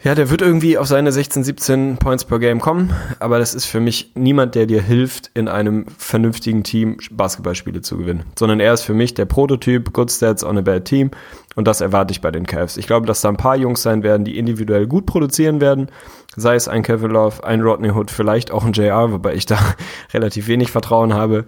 ja, 0.02 0.14
der 0.14 0.30
wird 0.30 0.40
irgendwie 0.40 0.78
auf 0.78 0.86
seine 0.86 1.12
16, 1.12 1.44
17 1.44 1.96
Points 1.98 2.24
per 2.24 2.38
Game 2.38 2.60
kommen, 2.60 2.90
aber 3.18 3.38
das 3.38 3.54
ist 3.54 3.66
für 3.66 3.80
mich 3.80 4.12
niemand, 4.14 4.54
der 4.54 4.64
dir 4.64 4.80
hilft, 4.80 5.30
in 5.34 5.46
einem 5.46 5.86
vernünftigen 5.98 6.64
Team 6.64 6.96
Basketballspiele 7.10 7.82
zu 7.82 7.98
gewinnen, 7.98 8.24
sondern 8.38 8.60
er 8.60 8.72
ist 8.72 8.82
für 8.82 8.94
mich 8.94 9.12
der 9.12 9.26
Prototyp, 9.26 9.92
Good 9.92 10.10
Stats 10.10 10.42
on 10.42 10.56
a 10.56 10.62
Bad 10.62 10.86
Team 10.86 11.10
und 11.54 11.68
das 11.68 11.82
erwarte 11.82 12.12
ich 12.12 12.22
bei 12.22 12.30
den 12.30 12.46
Cavs. 12.46 12.78
Ich 12.78 12.86
glaube, 12.86 13.06
dass 13.06 13.20
da 13.20 13.28
ein 13.28 13.36
paar 13.36 13.56
Jungs 13.56 13.82
sein 13.82 14.02
werden, 14.02 14.24
die 14.24 14.38
individuell 14.38 14.86
gut 14.86 15.04
produzieren 15.04 15.60
werden, 15.60 15.90
sei 16.34 16.54
es 16.54 16.66
ein 16.66 16.82
Kevin 16.82 17.10
Love, 17.10 17.44
ein 17.44 17.60
Rodney 17.60 17.90
Hood, 17.90 18.10
vielleicht 18.10 18.52
auch 18.52 18.64
ein 18.64 18.72
JR, 18.72 19.12
wobei 19.12 19.34
ich 19.34 19.44
da 19.44 19.58
relativ 20.14 20.48
wenig 20.48 20.70
Vertrauen 20.70 21.12
habe 21.12 21.44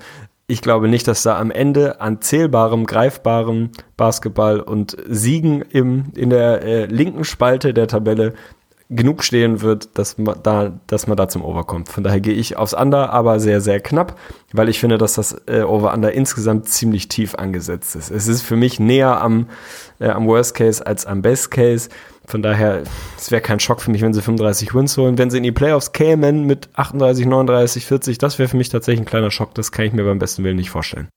ich 0.52 0.60
glaube 0.60 0.86
nicht, 0.86 1.08
dass 1.08 1.22
da 1.22 1.38
am 1.38 1.50
Ende 1.50 2.02
an 2.02 2.20
zählbarem, 2.20 2.84
greifbarem 2.84 3.70
Basketball 3.96 4.60
und 4.60 4.94
Siegen 5.08 5.62
im, 5.62 6.12
in 6.14 6.28
der 6.28 6.62
äh, 6.62 6.84
linken 6.84 7.24
Spalte 7.24 7.72
der 7.72 7.88
Tabelle 7.88 8.34
genug 8.90 9.24
stehen 9.24 9.62
wird, 9.62 9.96
dass 9.96 10.18
man 10.18 10.36
da, 10.42 10.78
dass 10.86 11.06
man 11.06 11.16
da 11.16 11.26
zum 11.26 11.42
Over 11.42 11.64
kommt. 11.64 11.88
Von 11.88 12.04
daher 12.04 12.20
gehe 12.20 12.34
ich 12.34 12.58
aufs 12.58 12.74
Under, 12.74 13.10
aber 13.14 13.40
sehr, 13.40 13.62
sehr 13.62 13.80
knapp, 13.80 14.18
weil 14.52 14.68
ich 14.68 14.78
finde, 14.78 14.98
dass 14.98 15.14
das 15.14 15.34
äh, 15.46 15.62
Over-Under 15.62 16.12
insgesamt 16.12 16.68
ziemlich 16.68 17.08
tief 17.08 17.34
angesetzt 17.34 17.96
ist. 17.96 18.10
Es 18.10 18.28
ist 18.28 18.42
für 18.42 18.56
mich 18.56 18.78
näher 18.78 19.22
am, 19.22 19.48
äh, 20.00 20.10
am 20.10 20.26
Worst 20.26 20.54
Case 20.54 20.86
als 20.86 21.06
am 21.06 21.22
Best 21.22 21.50
Case. 21.50 21.88
Von 22.32 22.40
daher, 22.40 22.84
es 23.18 23.30
wäre 23.30 23.42
kein 23.42 23.60
Schock 23.60 23.82
für 23.82 23.90
mich, 23.90 24.00
wenn 24.00 24.14
sie 24.14 24.22
35 24.22 24.74
Wins 24.74 24.96
holen. 24.96 25.18
Wenn 25.18 25.28
sie 25.28 25.36
in 25.36 25.42
die 25.42 25.52
Playoffs 25.52 25.92
kämen 25.92 26.46
mit 26.46 26.70
38, 26.76 27.26
39, 27.26 27.84
40, 27.84 28.16
das 28.16 28.38
wäre 28.38 28.48
für 28.48 28.56
mich 28.56 28.70
tatsächlich 28.70 29.02
ein 29.02 29.04
kleiner 29.04 29.30
Schock. 29.30 29.54
Das 29.54 29.70
kann 29.70 29.84
ich 29.84 29.92
mir 29.92 30.02
beim 30.02 30.18
besten 30.18 30.42
Willen 30.42 30.56
nicht 30.56 30.70
vorstellen. 30.70 31.08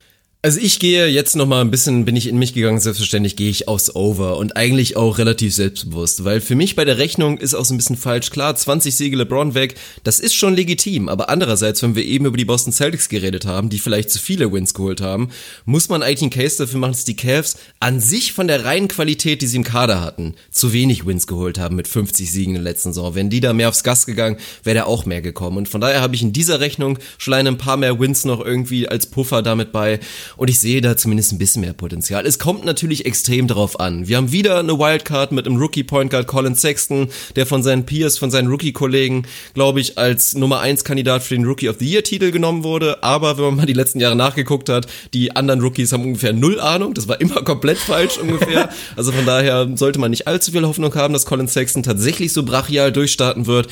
Also 0.45 0.59
ich 0.59 0.77
gehe 0.77 1.07
jetzt 1.07 1.35
noch 1.35 1.47
mal 1.47 1.61
ein 1.61 1.71
bisschen, 1.71 2.05
bin 2.05 2.15
ich 2.15 2.27
in 2.27 2.37
mich 2.37 2.53
gegangen, 2.53 2.79
selbstverständlich 2.79 3.35
gehe 3.35 3.49
ich 3.49 3.67
aufs 3.67 3.95
Over 3.95 4.37
und 4.37 4.55
eigentlich 4.55 4.95
auch 4.95 5.17
relativ 5.17 5.55
selbstbewusst, 5.55 6.23
weil 6.23 6.39
für 6.39 6.53
mich 6.53 6.75
bei 6.75 6.85
der 6.85 6.99
Rechnung 6.99 7.39
ist 7.39 7.55
auch 7.55 7.65
so 7.65 7.73
ein 7.73 7.77
bisschen 7.77 7.97
falsch. 7.97 8.29
Klar, 8.29 8.55
20 8.55 8.95
Siege 8.95 9.17
LeBron 9.17 9.55
weg, 9.55 9.73
das 10.03 10.19
ist 10.19 10.35
schon 10.35 10.55
legitim, 10.55 11.09
aber 11.09 11.29
andererseits, 11.29 11.81
wenn 11.81 11.95
wir 11.95 12.05
eben 12.05 12.27
über 12.27 12.37
die 12.37 12.45
Boston 12.45 12.71
Celtics 12.71 13.09
geredet 13.09 13.47
haben, 13.47 13.69
die 13.69 13.79
vielleicht 13.79 14.11
zu 14.11 14.19
viele 14.19 14.53
Wins 14.53 14.75
geholt 14.75 15.01
haben, 15.01 15.29
muss 15.65 15.89
man 15.89 16.03
eigentlich 16.03 16.21
einen 16.21 16.29
Case 16.29 16.59
dafür 16.59 16.79
machen, 16.79 16.91
dass 16.91 17.05
die 17.05 17.15
Cavs 17.15 17.57
an 17.79 17.99
sich 17.99 18.31
von 18.31 18.47
der 18.47 18.65
reinen 18.65 18.87
Qualität, 18.87 19.41
die 19.41 19.47
sie 19.47 19.57
im 19.57 19.63
Kader 19.63 19.99
hatten, 19.99 20.35
zu 20.51 20.73
wenig 20.73 21.07
Wins 21.07 21.25
geholt 21.25 21.57
haben 21.57 21.75
mit 21.75 21.87
50 21.87 22.31
Siegen 22.31 22.53
in 22.55 22.63
der 22.63 22.71
letzten 22.71 22.93
Saison. 22.93 23.15
Wenn 23.15 23.31
die 23.31 23.39
da 23.39 23.53
mehr 23.53 23.69
aufs 23.69 23.83
Gas 23.83 24.05
gegangen, 24.05 24.37
wäre 24.63 24.75
da 24.75 24.83
auch 24.83 25.07
mehr 25.07 25.23
gekommen 25.23 25.57
und 25.57 25.69
von 25.69 25.81
daher 25.81 26.01
habe 26.01 26.13
ich 26.13 26.21
in 26.21 26.33
dieser 26.33 26.59
Rechnung 26.59 26.99
schon 27.17 27.33
ein 27.33 27.57
paar 27.57 27.77
mehr 27.77 27.99
Wins 27.99 28.25
noch 28.25 28.45
irgendwie 28.45 28.87
als 28.87 29.07
Puffer 29.07 29.41
damit 29.41 29.71
bei 29.71 29.99
und 30.37 30.49
ich 30.49 30.59
sehe 30.59 30.81
da 30.81 30.97
zumindest 30.97 31.31
ein 31.31 31.37
bisschen 31.37 31.61
mehr 31.61 31.73
Potenzial. 31.73 32.25
Es 32.25 32.39
kommt 32.39 32.65
natürlich 32.65 33.05
extrem 33.05 33.47
darauf 33.47 33.79
an. 33.79 34.07
Wir 34.07 34.17
haben 34.17 34.31
wieder 34.31 34.59
eine 34.59 34.77
Wildcard 34.77 35.31
mit 35.31 35.45
einem 35.45 35.57
Rookie 35.57 35.83
Point 35.83 36.11
Guard 36.11 36.27
Colin 36.27 36.55
Sexton, 36.55 37.09
der 37.35 37.45
von 37.45 37.63
seinen 37.63 37.85
Peers, 37.85 38.17
von 38.17 38.31
seinen 38.31 38.47
Rookie-Kollegen, 38.47 39.25
glaube 39.53 39.79
ich, 39.79 39.97
als 39.97 40.33
Nummer 40.35 40.59
1 40.59 40.83
Kandidat 40.83 41.23
für 41.23 41.35
den 41.35 41.45
Rookie 41.45 41.69
of 41.69 41.77
the 41.79 41.89
Year 41.89 42.03
Titel 42.03 42.31
genommen 42.31 42.63
wurde. 42.63 43.03
Aber 43.03 43.37
wenn 43.37 43.45
man 43.45 43.55
mal 43.55 43.65
die 43.65 43.73
letzten 43.73 43.99
Jahre 43.99 44.15
nachgeguckt 44.15 44.69
hat, 44.69 44.87
die 45.13 45.35
anderen 45.35 45.61
Rookies 45.61 45.91
haben 45.91 46.03
ungefähr 46.03 46.33
null 46.33 46.59
Ahnung. 46.59 46.93
Das 46.93 47.07
war 47.07 47.19
immer 47.21 47.41
komplett 47.43 47.77
falsch 47.77 48.17
ungefähr. 48.17 48.69
Also 48.95 49.11
von 49.11 49.25
daher 49.25 49.69
sollte 49.75 49.99
man 49.99 50.11
nicht 50.11 50.27
allzu 50.27 50.51
viel 50.51 50.65
Hoffnung 50.65 50.93
haben, 50.95 51.13
dass 51.13 51.25
Colin 51.25 51.47
Sexton 51.47 51.83
tatsächlich 51.83 52.33
so 52.33 52.43
brachial 52.43 52.91
durchstarten 52.91 53.47
wird. 53.47 53.67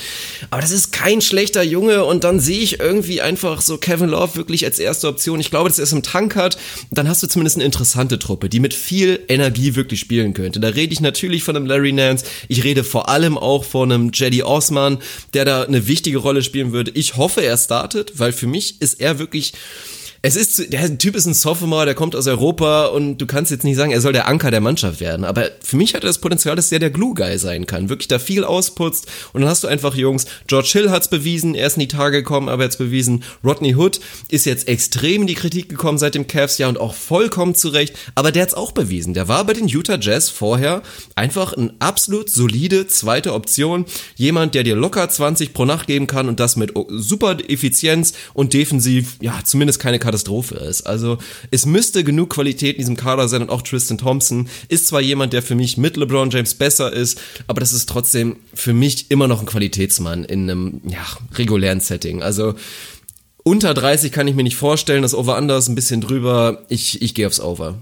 Aber 0.49 0.61
das 0.61 0.72
ist 0.72 0.91
kein 0.91 1.22
schlechter 1.22 1.64
Junge 1.64 2.05
und 2.05 2.24
dann 2.24 2.39
sehe 2.39 2.59
ich 2.59 2.80
irgendwie 2.80 3.22
einfach 3.22 3.61
so 3.61 3.78
Kevin 3.78 4.09
Love 4.09 4.36
wirklich 4.36 4.66
als 4.66 4.80
erste 4.80 5.07
Option. 5.07 5.39
Ich 5.39 5.49
glaube, 5.49 5.70
dass 5.70 5.80
er 5.80 5.84
es 5.84 5.93
im 5.93 6.03
Tank 6.03 6.36
hat 6.36 6.53
dann 6.91 7.08
hast 7.08 7.24
du 7.24 7.28
zumindest 7.28 7.58
eine 7.58 7.66
interessante 7.66 8.20
Truppe, 8.20 8.49
die 8.49 8.60
mit 8.60 8.74
viel 8.74 9.20
Energie 9.28 9.76
wirklich 9.76 9.99
spielen 9.99 10.34
könnte. 10.34 10.60
Da 10.60 10.70
rede 10.70 10.93
ich 10.93 11.01
natürlich 11.01 11.43
von 11.43 11.56
einem 11.56 11.66
Larry 11.66 11.91
Nance, 11.91 12.26
ich 12.47 12.64
rede 12.64 12.84
vor 12.84 13.10
allem 13.10 13.38
auch 13.38 13.64
von 13.64 13.91
einem 13.91 14.12
Jedi 14.14 14.43
Osman, 14.43 14.99
der 15.34 15.45
da 15.45 15.64
eine 15.64 15.88
wichtige 15.88 16.18
Rolle 16.18 16.43
spielen 16.43 16.72
würde. 16.72 16.91
Ich 16.93 17.18
hoffe, 17.18 17.41
er 17.41 17.58
startet, 17.58 18.20
weil 18.20 18.32
für 18.32 18.47
mich 18.47 18.82
ist 18.82 18.99
er 18.99 19.20
wirklich 19.20 19.54
es 20.26 20.38
ist, 20.38 20.71
der 20.71 20.97
Typ 20.97 21.17
ist 21.17 21.26
ein 21.26 21.34
Sophomore, 21.34 21.84
der 21.84 21.95
kommt 21.95 22.15
aus 22.15 22.28
Europa 22.28 22.86
und 22.86 23.17
du 23.17 23.26
kannst 23.26 23.51
jetzt 23.51 23.65
nicht 23.65 23.76
sagen, 23.76 23.91
er 23.91 23.99
soll 23.99 24.13
der 24.13 24.30
Anker 24.30 24.51
der 24.51 24.61
Mannschaft 24.61 25.01
werden. 25.01 25.26
Aber 25.26 25.51
für 25.61 25.76
mich 25.76 25.95
hat 25.95 26.03
er 26.03 26.07
das 26.07 26.19
Potenzial, 26.19 26.55
dass 26.55 26.71
er 26.71 26.80
der 26.80 26.91
Glue-Guy 26.91 27.38
sein 27.38 27.67
kann. 27.67 27.89
Wirklich 27.89 28.07
da 28.07 28.19
viel 28.19 28.45
ausputzt 28.45 29.05
und 29.34 29.41
dann 29.41 29.49
hast 29.49 29.65
du 29.65 29.67
einfach 29.67 29.95
Jungs. 29.95 30.26
George 30.47 30.69
Hill 30.71 30.91
hat's 30.91 31.09
bewiesen, 31.09 31.55
er 31.55 31.67
ist 31.67 31.76
in 31.76 31.82
die 31.82 31.89
Tage 31.89 32.19
gekommen, 32.19 32.47
aber 32.47 32.63
jetzt 32.63 32.78
bewiesen. 32.78 33.26
Rodney 33.43 33.76
Hood 33.76 33.99
ist 34.30 34.45
jetzt 34.45 34.69
extrem 34.69 35.24
in 35.24 35.28
die 35.28 35.34
Kritik 35.34 35.67
gekommen 35.67 35.97
seit 35.97 36.15
dem 36.15 36.26
Cavs-Jahr 36.26 36.69
und 36.69 36.80
auch 36.80 36.93
vollkommen 36.93 37.53
zurecht. 37.53 37.93
Aber 38.15 38.32
der 38.32 38.43
hat's 38.43 38.53
auch 38.53 38.71
bewiesen. 38.71 39.13
Der 39.13 39.28
war 39.28 39.43
bei 39.43 39.51
den 39.51 39.67
Utah 39.67 39.99
Jazz 39.99 40.30
vorher 40.30 40.84
einfach 41.15 41.51
ein 41.51 41.74
absolut 41.80 42.30
solide 42.30 42.88
zweite 42.88 43.34
Option. 43.34 43.84
Jemand, 44.15 44.55
der 44.55 44.63
dir 44.63 44.78
locker 44.78 45.09
20 45.09 45.51
pro 45.51 45.65
Nacht 45.65 45.88
geben 45.88 46.07
kann 46.07 46.30
und 46.30 46.39
das 46.39 46.55
mit 46.55 46.71
super 46.88 47.36
Effizienz 47.45 48.13
und 48.34 48.53
defensiv, 48.53 49.17
ja, 49.19 49.41
zumindest 49.43 49.82
keine 49.82 49.99
Katastrophe 49.99 50.12
ist. 50.14 50.84
Also 50.84 51.18
es 51.51 51.66
müsste 51.66 52.03
genug 52.03 52.30
Qualität 52.30 52.76
in 52.76 52.82
diesem 52.82 52.97
Kader 52.97 53.28
sein 53.28 53.41
und 53.41 53.49
auch 53.49 53.61
Tristan 53.61 53.97
Thompson 53.97 54.47
ist 54.68 54.88
zwar 54.88 55.01
jemand, 55.01 55.34
der 55.34 55.41
für 55.41 55.55
mich 55.55 55.78
mit 55.78 55.97
LeBron 55.97 56.30
James 56.30 56.53
besser 56.53 56.93
ist, 56.93 57.20
aber 57.47 57.59
das 57.59 57.74
ist 57.74 57.89
trotzdem 57.89 58.38
für 58.53 58.74
mich 58.74 59.09
immer 59.09 59.28
noch 59.28 59.39
ein 59.39 59.45
Qualitätsmann 59.45 60.24
in 60.24 60.49
einem 60.49 60.82
ja, 60.86 61.05
regulären 61.36 61.80
Setting. 61.80 62.22
Also 62.22 62.55
unter 63.44 63.74
30 63.74 64.14
kann 64.14 64.28
ich 64.28 64.36
mir 64.36 64.44
nicht 64.44 64.56
vorstellen, 64.56 65.02
das 65.02 65.14
Over-Under 65.14 65.58
ist 65.58 65.68
ein 65.68 65.76
bisschen 65.76 66.00
drüber. 66.00 66.60
Ich, 66.70 67.02
ich 67.02 67.14
gehe 67.14 67.28
aufs 67.28 67.41
Over. 67.41 67.76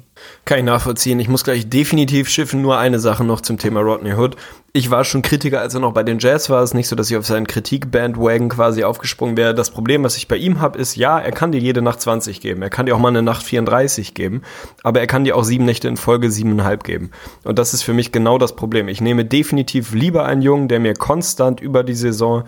Kann 0.43 0.57
ich 0.57 0.65
nachvollziehen. 0.65 1.19
Ich 1.19 1.27
muss 1.27 1.43
gleich 1.43 1.69
definitiv 1.69 2.29
schiffen. 2.29 2.63
Nur 2.63 2.79
eine 2.79 2.99
Sache 2.99 3.23
noch 3.23 3.41
zum 3.41 3.59
Thema 3.59 3.81
Rodney 3.81 4.13
Hood. 4.13 4.37
Ich 4.73 4.89
war 4.89 5.03
schon 5.03 5.21
Kritiker, 5.21 5.61
als 5.61 5.75
er 5.75 5.79
noch 5.79 5.93
bei 5.93 6.01
den 6.01 6.17
Jazz 6.17 6.49
war. 6.49 6.63
Es 6.63 6.71
ist 6.71 6.73
nicht 6.73 6.87
so, 6.87 6.95
dass 6.95 7.11
ich 7.11 7.17
auf 7.17 7.27
seinen 7.27 7.45
Kritik-Bandwagon 7.45 8.49
quasi 8.49 8.83
aufgesprungen 8.83 9.37
wäre. 9.37 9.53
Das 9.53 9.69
Problem, 9.69 10.03
was 10.03 10.17
ich 10.17 10.27
bei 10.27 10.37
ihm 10.37 10.61
habe, 10.61 10.79
ist, 10.79 10.95
ja, 10.95 11.19
er 11.19 11.31
kann 11.31 11.51
dir 11.51 11.59
jede 11.59 11.83
Nacht 11.83 12.01
20 12.01 12.41
geben. 12.41 12.63
Er 12.63 12.71
kann 12.71 12.87
dir 12.87 12.95
auch 12.95 12.99
mal 12.99 13.09
eine 13.09 13.21
Nacht 13.21 13.43
34 13.43 14.15
geben. 14.15 14.41
Aber 14.81 14.99
er 14.99 15.07
kann 15.07 15.25
dir 15.25 15.35
auch 15.35 15.43
sieben 15.43 15.65
Nächte 15.65 15.87
in 15.87 15.97
Folge 15.97 16.31
siebeneinhalb 16.31 16.83
geben. 16.83 17.11
Und 17.43 17.59
das 17.59 17.75
ist 17.75 17.83
für 17.83 17.93
mich 17.93 18.11
genau 18.11 18.39
das 18.39 18.55
Problem. 18.55 18.87
Ich 18.87 19.01
nehme 19.01 19.25
definitiv 19.25 19.93
lieber 19.93 20.25
einen 20.25 20.41
Jungen, 20.41 20.69
der 20.69 20.79
mir 20.79 20.95
konstant 20.95 21.61
über 21.61 21.83
die 21.83 21.93
Saison 21.93 22.45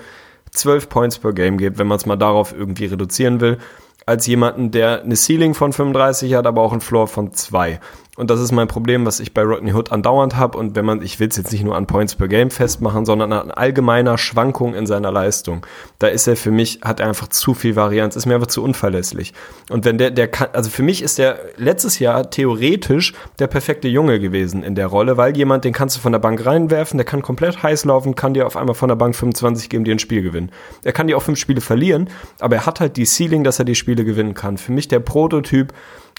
12 0.54 0.90
Points 0.90 1.20
per 1.20 1.34
Game 1.34 1.58
gibt, 1.58 1.78
wenn 1.78 1.88
man 1.88 1.98
es 1.98 2.06
mal 2.06 2.16
darauf 2.16 2.54
irgendwie 2.54 2.86
reduzieren 2.86 3.42
will, 3.42 3.58
als 4.06 4.28
jemanden, 4.28 4.72
der 4.72 5.02
eine 5.02 5.16
Ceiling 5.16 5.54
von 5.54 5.74
35 5.74 6.34
hat, 6.34 6.46
aber 6.46 6.62
auch 6.62 6.72
einen 6.72 6.82
Floor 6.82 7.08
von 7.08 7.34
2. 7.34 7.80
Und 8.16 8.30
das 8.30 8.40
ist 8.40 8.52
mein 8.52 8.68
Problem, 8.68 9.08
was 9.08 9.20
ich 9.20 9.34
bei 9.34 9.42
Rodney 9.42 9.74
Hood 9.74 9.92
andauernd 9.92 10.36
habe. 10.36 10.56
Und 10.60 10.76
wenn 10.76 10.86
man, 10.86 11.02
ich 11.02 11.20
will 11.20 11.30
es 11.30 11.38
jetzt 11.38 11.52
nicht 11.52 11.64
nur 11.64 11.76
an 11.76 11.88
Points 11.88 12.14
per 12.14 12.28
Game 12.28 12.52
festmachen, 12.52 13.06
sondern 13.06 13.34
an 13.34 13.50
allgemeiner 13.50 14.20
Schwankung 14.20 14.76
in 14.76 14.86
seiner 14.86 15.12
Leistung. 15.12 15.66
Da 15.98 16.08
ist 16.08 16.28
er 16.28 16.36
für 16.36 16.52
mich, 16.52 16.82
hat 16.84 17.00
er 17.00 17.08
einfach 17.08 17.28
zu 17.30 17.56
viel 17.56 17.76
Varianz, 17.76 18.16
ist 18.16 18.28
mir 18.28 18.36
einfach 18.36 18.48
zu 18.48 18.64
unverlässlich. 18.64 19.34
Und 19.72 19.84
wenn 19.86 19.98
der, 19.98 20.12
der 20.12 20.28
kann, 20.28 20.50
also 20.54 20.70
für 20.70 20.84
mich 20.84 21.02
ist 21.02 21.18
der 21.18 21.40
letztes 21.58 21.98
Jahr 21.98 22.30
theoretisch 22.30 23.14
der 23.40 23.48
perfekte 23.48 23.88
Junge 23.88 24.20
gewesen 24.20 24.62
in 24.62 24.76
der 24.76 24.88
Rolle, 24.88 25.18
weil 25.18 25.36
jemand, 25.36 25.66
den 25.66 25.74
kannst 25.74 25.96
du 25.96 26.00
von 26.00 26.12
der 26.12 26.20
Bank 26.20 26.46
reinwerfen, 26.46 27.00
der 27.00 27.06
kann 27.06 27.24
komplett 27.24 27.64
heiß 27.64 27.86
laufen, 27.86 28.14
kann 28.14 28.36
dir 28.36 28.46
auf 28.46 28.56
einmal 28.56 28.76
von 28.76 28.90
der 28.90 28.96
Bank 28.96 29.16
25 29.16 29.70
geben, 29.70 29.86
dir 29.86 29.96
ein 29.96 30.00
Spiel 30.00 30.22
gewinnen. 30.22 30.52
Er 30.84 30.94
kann 30.94 31.08
dir 31.08 31.18
auch 31.18 31.24
fünf 31.24 31.40
Spiele 31.40 31.62
verlieren, 31.62 32.12
aber 32.40 32.58
er 32.58 32.66
hat 32.68 32.80
halt 32.80 32.96
die 32.96 33.06
Ceiling, 33.06 33.44
dass 33.44 33.58
er 33.58 33.66
die 33.66 33.74
Spiele 33.74 34.06
gewinnen 34.06 34.36
kann. 34.36 34.60
Für 34.60 34.72
mich 34.72 34.88
der 34.88 35.00
Prototyp 35.00 35.74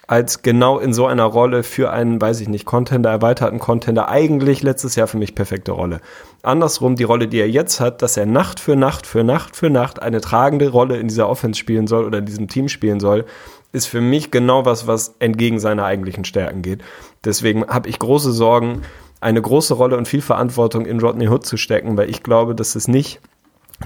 als 0.06 0.42
genau 0.42 0.78
in 0.78 0.92
so 0.92 1.06
einer 1.06 1.24
Rolle 1.24 1.62
für 1.62 1.90
einen, 1.90 2.20
weiß 2.20 2.40
ich 2.40 2.48
nicht, 2.48 2.64
Contender, 2.64 3.10
erweiterten 3.10 3.58
Contender, 3.58 4.08
eigentlich 4.08 4.62
letztes 4.62 4.96
Jahr 4.96 5.06
für 5.06 5.16
mich 5.16 5.34
perfekte 5.34 5.72
Rolle. 5.72 6.00
Andersrum, 6.42 6.96
die 6.96 7.04
Rolle, 7.04 7.28
die 7.28 7.40
er 7.40 7.48
jetzt 7.48 7.80
hat, 7.80 8.02
dass 8.02 8.16
er 8.16 8.26
Nacht 8.26 8.60
für 8.60 8.76
Nacht 8.76 9.06
für 9.06 9.24
Nacht 9.24 9.56
für 9.56 9.70
Nacht 9.70 10.02
eine 10.02 10.20
tragende 10.20 10.68
Rolle 10.68 10.98
in 10.98 11.08
dieser 11.08 11.28
Offense 11.28 11.58
spielen 11.58 11.86
soll 11.86 12.04
oder 12.04 12.18
in 12.18 12.26
diesem 12.26 12.48
Team 12.48 12.68
spielen 12.68 13.00
soll, 13.00 13.24
ist 13.72 13.86
für 13.86 14.00
mich 14.00 14.30
genau 14.30 14.64
was, 14.64 14.86
was 14.86 15.16
entgegen 15.18 15.58
seiner 15.58 15.84
eigentlichen 15.84 16.24
Stärken 16.24 16.62
geht. 16.62 16.82
Deswegen 17.24 17.66
habe 17.66 17.88
ich 17.88 17.98
große 17.98 18.32
Sorgen, 18.32 18.82
eine 19.20 19.40
große 19.40 19.74
Rolle 19.74 19.96
und 19.96 20.06
viel 20.06 20.20
Verantwortung 20.20 20.84
in 20.84 21.00
Rodney 21.00 21.28
Hood 21.28 21.46
zu 21.46 21.56
stecken, 21.56 21.96
weil 21.96 22.10
ich 22.10 22.22
glaube, 22.22 22.54
dass 22.54 22.74
es 22.74 22.88
nicht 22.88 23.20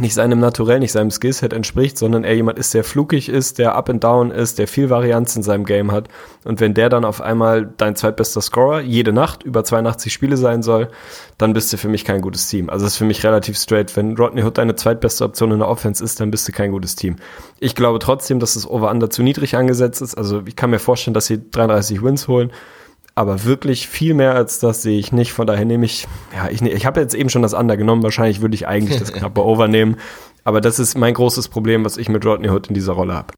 nicht 0.01 0.15
seinem 0.15 0.41
Naturell, 0.41 0.79
nicht 0.79 0.93
seinem 0.93 1.11
Skillset 1.11 1.53
entspricht, 1.53 1.99
sondern 1.99 2.25
er 2.25 2.35
jemand 2.35 2.59
ist, 2.59 2.75
der 2.75 2.85
flugig 2.85 3.29
ist, 3.29 3.59
der 3.59 3.75
up 3.75 3.89
and 3.91 4.03
down 4.03 4.31
ist, 4.31 4.59
der 4.59 4.69
viel 4.69 4.91
Varianz 4.91 5.37
in 5.37 5.43
seinem 5.43 5.65
Game 5.65 5.93
hat. 5.93 6.09
Und 6.45 6.61
wenn 6.61 6.75
der 6.75 6.89
dann 6.89 7.05
auf 7.05 7.21
einmal 7.21 7.73
dein 7.77 7.97
zweitbester 7.97 8.41
Scorer 8.41 8.81
jede 8.81 9.13
Nacht 9.13 9.43
über 9.43 9.65
82 9.65 10.13
Spiele 10.13 10.37
sein 10.37 10.63
soll, 10.63 10.89
dann 11.37 11.53
bist 11.53 11.73
du 11.73 11.77
für 11.77 11.89
mich 11.89 12.05
kein 12.05 12.21
gutes 12.21 12.49
Team. 12.49 12.71
Also 12.71 12.87
ist 12.87 12.97
für 12.97 13.05
mich 13.05 13.25
relativ 13.25 13.57
straight. 13.57 13.97
Wenn 13.97 14.17
Rodney 14.17 14.43
Hood 14.43 14.59
deine 14.59 14.77
zweitbeste 14.77 15.25
Option 15.25 15.53
in 15.53 15.59
der 15.59 15.69
Offense 15.69 16.03
ist, 16.03 16.21
dann 16.21 16.31
bist 16.31 16.49
du 16.49 16.53
kein 16.53 16.73
gutes 16.73 16.97
Team. 16.97 17.17
Ich 17.61 17.75
glaube 17.75 17.99
trotzdem, 17.99 18.41
dass 18.41 18.55
das 18.55 18.69
Over-Under 18.69 19.11
zu 19.11 19.23
niedrig 19.23 19.57
angesetzt 19.57 20.03
ist. 20.03 20.17
Also 20.17 20.43
ich 20.47 20.57
kann 20.57 20.71
mir 20.71 20.79
vorstellen, 20.79 21.15
dass 21.15 21.27
sie 21.27 21.51
33 21.51 22.03
Wins 22.03 22.29
holen 22.29 22.53
aber 23.19 23.43
wirklich 23.43 23.89
viel 23.89 24.15
mehr 24.15 24.37
als 24.37 24.61
das 24.61 24.83
sehe 24.83 24.97
ich 24.97 25.11
nicht. 25.11 25.33
Von 25.33 25.49
daher 25.49 25.65
nehme 25.65 25.85
ich, 25.85 26.07
ja, 26.33 26.49
ich, 26.51 26.63
ich 26.63 26.87
habe 26.87 27.01
jetzt 27.01 27.15
eben 27.15 27.31
schon 27.31 27.43
das 27.43 27.53
Under 27.53 27.77
genommen. 27.77 28.05
Wahrscheinlich 28.05 28.41
würde 28.41 28.55
ich 28.55 28.69
eigentlich 28.69 28.97
das 28.97 29.13
knappe 29.13 29.45
Over 29.45 29.67
nehmen. 29.67 29.97
Aber 30.45 30.61
das 30.61 30.79
ist 30.79 30.97
mein 30.97 31.15
großes 31.15 31.49
Problem, 31.49 31.85
was 31.85 31.97
ich 31.97 32.09
mit 32.09 32.25
Rodney 32.25 32.49
Hood 32.49 32.69
in 32.69 32.75
dieser 32.75 32.93
Rolle 32.93 33.15
habe. 33.15 33.35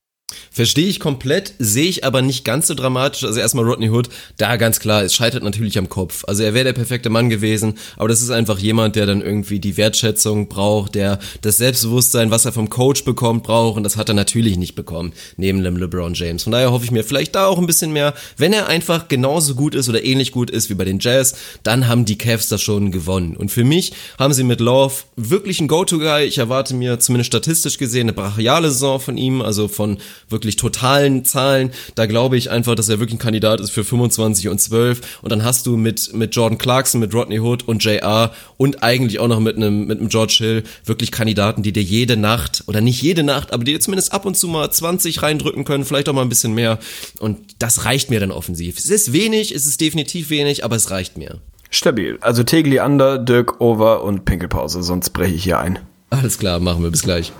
Verstehe 0.53 0.89
ich 0.89 0.99
komplett, 0.99 1.55
sehe 1.61 1.89
ich 1.89 2.05
aber 2.05 2.23
nicht 2.23 2.45
ganz 2.45 2.67
so 2.67 2.75
dramatisch. 2.75 3.23
Also 3.23 3.39
erstmal 3.39 3.65
Rodney 3.65 3.89
Hood, 3.89 4.09
da 4.37 4.57
ganz 4.57 4.81
klar, 4.81 5.05
es 5.05 5.15
scheitert 5.15 5.45
natürlich 5.45 5.79
am 5.79 5.89
Kopf. 5.89 6.25
Also 6.27 6.43
er 6.43 6.55
wäre 6.55 6.65
der 6.65 6.73
perfekte 6.73 7.09
Mann 7.09 7.31
gewesen, 7.31 7.79
aber 7.97 8.09
das 8.09 8.21
ist 8.21 8.31
einfach 8.31 8.59
jemand, 8.59 8.97
der 8.97 9.07
dann 9.07 9.23
irgendwie 9.23 9.61
die 9.61 9.77
Wertschätzung 9.77 10.49
braucht, 10.49 10.97
der 10.97 11.21
das 11.43 11.59
Selbstbewusstsein, 11.59 12.33
was 12.33 12.47
er 12.47 12.53
vom 12.53 12.69
Coach 12.69 13.05
bekommt, 13.05 13.45
braucht 13.45 13.77
und 13.77 13.85
das 13.85 13.97
hat 13.97 14.09
er 14.09 14.17
natürlich 14.17 14.57
nicht 14.59 14.75
bekommen, 14.75 15.13
neben 15.37 15.63
dem 15.63 15.77
LeBron 15.77 16.15
James. 16.15 16.43
Von 16.43 16.51
daher 16.53 16.73
hoffe 16.73 16.85
ich 16.85 16.91
mir 16.91 17.05
vielleicht 17.05 17.37
da 17.37 17.47
auch 17.47 17.59
ein 17.59 17.67
bisschen 17.67 17.93
mehr. 17.93 18.13
Wenn 18.37 18.53
er 18.53 18.67
einfach 18.67 19.07
genauso 19.07 19.55
gut 19.55 19.77
ist 19.77 19.89
oder 19.89 20.03
ähnlich 20.03 20.33
gut 20.33 20.51
ist 20.51 20.69
wie 20.69 20.75
bei 20.75 20.85
den 20.85 20.99
Jazz, 20.99 21.37
dann 21.63 21.87
haben 21.87 22.05
die 22.05 22.19
Cavs 22.19 22.49
das 22.49 22.61
schon 22.61 22.91
gewonnen. 22.91 23.37
Und 23.37 23.53
für 23.53 23.63
mich 23.63 23.93
haben 24.19 24.35
sie 24.35 24.43
mit 24.43 24.59
Love 24.59 24.95
wirklich 25.15 25.61
einen 25.61 25.69
Go-To-Guy. 25.69 26.25
Ich 26.25 26.39
erwarte 26.39 26.75
mir 26.75 26.99
zumindest 26.99 27.29
statistisch 27.29 27.79
gesehen 27.79 28.09
eine 28.09 28.15
brachiale 28.15 28.69
Saison 28.69 28.99
von 28.99 29.17
ihm, 29.17 29.43
also 29.43 29.69
von 29.69 29.99
wirklich 30.29 30.40
wirklich 30.41 30.57
totalen 30.57 31.27
Zahlen, 31.27 31.71
da 31.97 32.07
glaube 32.07 32.39
ich 32.39 32.51
einfach, 32.51 32.75
dass 32.75 32.89
er 32.89 32.99
wirklich 32.99 33.17
ein 33.17 33.23
Kandidat 33.23 33.61
ist 33.61 33.71
für 33.71 33.85
25 33.85 34.49
und 34.49 34.59
12 34.59 35.21
und 35.21 35.31
dann 35.31 35.45
hast 35.45 35.67
du 35.67 35.77
mit, 35.77 36.15
mit 36.15 36.35
Jordan 36.35 36.57
Clarkson, 36.57 36.99
mit 36.99 37.13
Rodney 37.13 37.41
Hood 37.41 37.69
und 37.69 37.85
JR 37.85 38.33
und 38.57 38.83
eigentlich 38.83 39.19
auch 39.19 39.29
noch 39.29 39.41
mit 39.41 39.57
einem, 39.57 39.87
mit 39.87 39.99
einem 39.99 40.09
George 40.09 40.37
Hill 40.39 40.63
wirklich 40.87 41.13
Kandidaten, 41.13 41.63
die 41.63 41.73
dir 41.73 41.83
jede 41.83 42.17
Nacht 42.17 42.65
oder 42.67 42.81
nicht 42.81 43.03
jede 43.03 43.23
Nacht, 43.23 43.53
aber 43.53 43.65
die 43.65 43.73
dir 43.73 43.81
zumindest 43.81 44.15
ab 44.15 44.25
und 44.25 44.35
zu 44.35 44.49
mal 44.49 44.71
20 44.71 45.23
reindrücken 45.23 45.65
können, 45.65 45.85
vielleicht 45.85 46.09
auch 46.09 46.15
mal 46.15 46.23
ein 46.23 46.31
bisschen 46.31 46.55
mehr 46.55 46.79
und 47.19 47.39
das 47.59 47.85
reicht 47.85 48.09
mir 48.09 48.21
dann 48.21 48.31
offensiv. 48.31 48.79
Es 48.79 48.89
ist 48.89 49.13
wenig, 49.13 49.55
es 49.55 49.67
ist 49.67 49.81
definitiv 49.83 50.31
wenig, 50.31 50.65
aber 50.65 50.77
es 50.77 50.91
reicht 50.91 51.19
mir. 51.19 51.41
Stabil. 51.69 52.17
Also 52.23 52.45
Tegli 52.45 52.81
under, 52.81 53.19
Dirk 53.19 53.61
over 53.61 54.03
und 54.03 54.25
Pinkelpause, 54.25 54.83
sonst 54.83 55.11
breche 55.11 55.35
ich 55.35 55.45
hier 55.45 55.59
ein. 55.59 55.79
Alles 56.09 56.39
klar, 56.39 56.59
machen 56.61 56.83
wir 56.83 56.91
bis 56.91 57.03
gleich. 57.03 57.33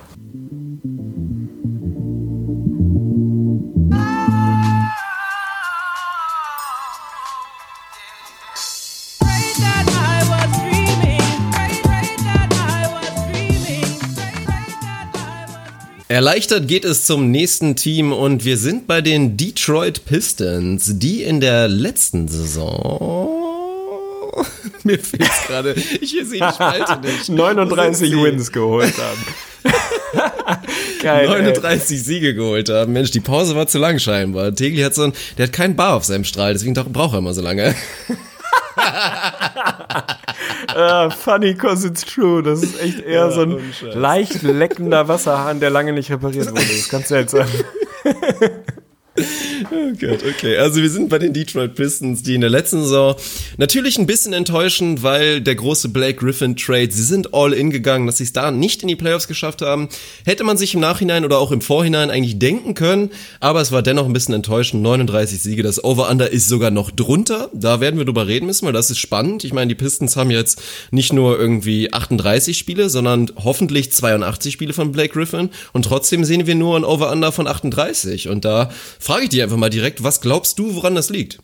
Erleichtert 16.11 16.67
geht 16.67 16.85
es 16.85 17.07
zum 17.07 17.31
nächsten 17.31 17.77
Team 17.77 18.13
und 18.13 18.45
wir 18.45 18.57
sind 18.57 18.89
bei 18.89 19.01
den 19.01 19.37
Detroit 19.37 20.05
Pistons, 20.07 20.99
die 20.99 21.23
in 21.23 21.39
der 21.39 21.69
letzten 21.69 22.27
Saison 22.27 23.31
mir 24.83 24.99
fehlt 24.99 25.31
gerade. 25.47 25.77
Ich 26.01 26.11
sehe 26.11 26.25
die 26.25 26.39
Spalte 26.39 26.99
nicht. 27.07 27.29
39 27.29 28.13
Wins 28.25 28.51
geholt 28.51 28.93
haben. 28.99 29.25
Geil, 31.01 31.29
39 31.29 31.97
ey. 31.97 32.03
Siege 32.03 32.35
geholt 32.35 32.69
haben. 32.71 32.93
Mensch, 32.93 33.13
die 33.13 33.21
Pause 33.21 33.55
war 33.55 33.69
zu 33.69 33.79
lang 33.79 34.01
scheinbar. 34.01 34.53
Tegli 34.53 34.83
hat 34.83 34.97
so 34.97 35.05
ein, 35.05 35.13
der 35.39 35.47
hat 35.47 35.53
keinen 35.53 35.77
Bar 35.77 35.95
auf 35.95 36.03
seinem 36.03 36.25
Strahl, 36.25 36.55
deswegen 36.55 36.75
braucht 36.75 37.15
er 37.15 37.19
immer 37.19 37.35
so 37.35 37.41
lange 37.41 37.73
uh, 40.77 41.11
funny 41.17 41.55
cause 41.55 41.87
it's 41.87 42.05
true. 42.05 42.43
Das 42.43 42.63
ist 42.63 42.81
echt 42.81 43.01
eher 43.01 43.27
ja, 43.27 43.31
so 43.31 43.43
ein 43.43 43.61
leicht 43.93 44.43
leckender 44.43 45.09
Wasserhahn, 45.09 45.61
der 45.61 45.71
lange 45.71 45.93
nicht 45.93 46.11
repariert 46.11 46.51
wurde. 46.51 46.61
Das 46.61 46.71
ist 46.71 46.91
ganz 46.91 47.09
seltsam. 47.09 47.47
Oh 49.73 49.93
Gott, 50.01 50.25
okay. 50.29 50.57
Also 50.57 50.83
wir 50.83 50.91
sind 50.91 51.09
bei 51.09 51.19
den 51.19 51.33
Detroit 51.33 51.77
Pistons, 51.77 52.23
die 52.23 52.35
in 52.35 52.41
der 52.41 52.51
letzten 52.51 52.83
Saison 52.83 53.15
natürlich 53.57 53.99
ein 53.99 54.07
bisschen 54.07 54.33
enttäuschen, 54.33 55.03
weil 55.03 55.41
der 55.41 55.55
große 55.55 55.91
Blake 55.91 56.15
Griffin 56.15 56.57
Trade, 56.57 56.91
sie 56.91 57.05
sind 57.05 57.33
all 57.33 57.53
in 57.53 57.71
gegangen, 57.71 58.07
dass 58.07 58.19
sie 58.19 58.25
es 58.25 58.33
da 58.33 58.51
nicht 58.51 58.83
in 58.83 58.89
die 58.89 58.97
Playoffs 58.97 59.29
geschafft 59.29 59.63
haben. 59.63 59.89
Hätte 60.25 60.43
man 60.43 60.57
sich 60.57 60.75
im 60.75 60.81
Nachhinein 60.81 61.25
oder 61.25 61.39
auch 61.39 61.53
im 61.53 61.61
Vorhinein 61.61 62.11
eigentlich 62.11 62.39
denken 62.39 62.75
können, 62.75 63.11
aber 63.39 63.61
es 63.61 63.71
war 63.71 63.83
dennoch 63.83 64.07
ein 64.07 64.13
bisschen 64.13 64.35
enttäuschend. 64.35 64.83
39 64.83 65.41
Siege, 65.41 65.63
das 65.63 65.83
Over-Under 65.85 66.31
ist 66.31 66.49
sogar 66.49 66.73
noch 66.73 66.91
drunter. 66.91 67.49
Da 67.53 67.81
werden 67.81 67.99
wir 67.99 68.05
drüber 68.05 68.27
reden 68.27 68.47
müssen, 68.47 68.67
weil 68.67 68.73
das 68.73 68.91
ist 68.91 68.99
spannend. 68.99 69.45
Ich 69.45 69.53
meine, 69.53 69.69
die 69.69 69.77
Pistons 69.77 70.17
haben 70.17 70.33
jetzt 70.33 70.61
nicht 70.91 71.13
nur 71.13 71.39
irgendwie 71.39 71.93
38 71.93 72.59
Spiele, 72.59 72.91
sondern 72.91 73.31
hoffentlich 73.37 73.93
82 73.93 74.53
Spiele 74.53 74.73
von 74.73 74.91
Blake 74.91 75.13
Griffin 75.13 75.51
und 75.73 75.85
trotzdem 75.85 76.25
sehen 76.25 76.47
wir 76.49 76.57
nur 76.57 76.77
ein 76.77 76.85
Over-Under 76.85 77.31
von 77.31 77.47
38 77.47 78.29
und 78.29 78.45
da 78.45 78.71
frage 78.99 79.25
ich 79.25 79.29
dich 79.29 79.43
einfach 79.43 79.60
mal 79.61 79.71
direkt, 79.71 80.03
was 80.03 80.21
glaubst 80.21 80.59
du, 80.59 80.75
woran 80.75 80.95
das 80.95 81.11
liegt? 81.11 81.39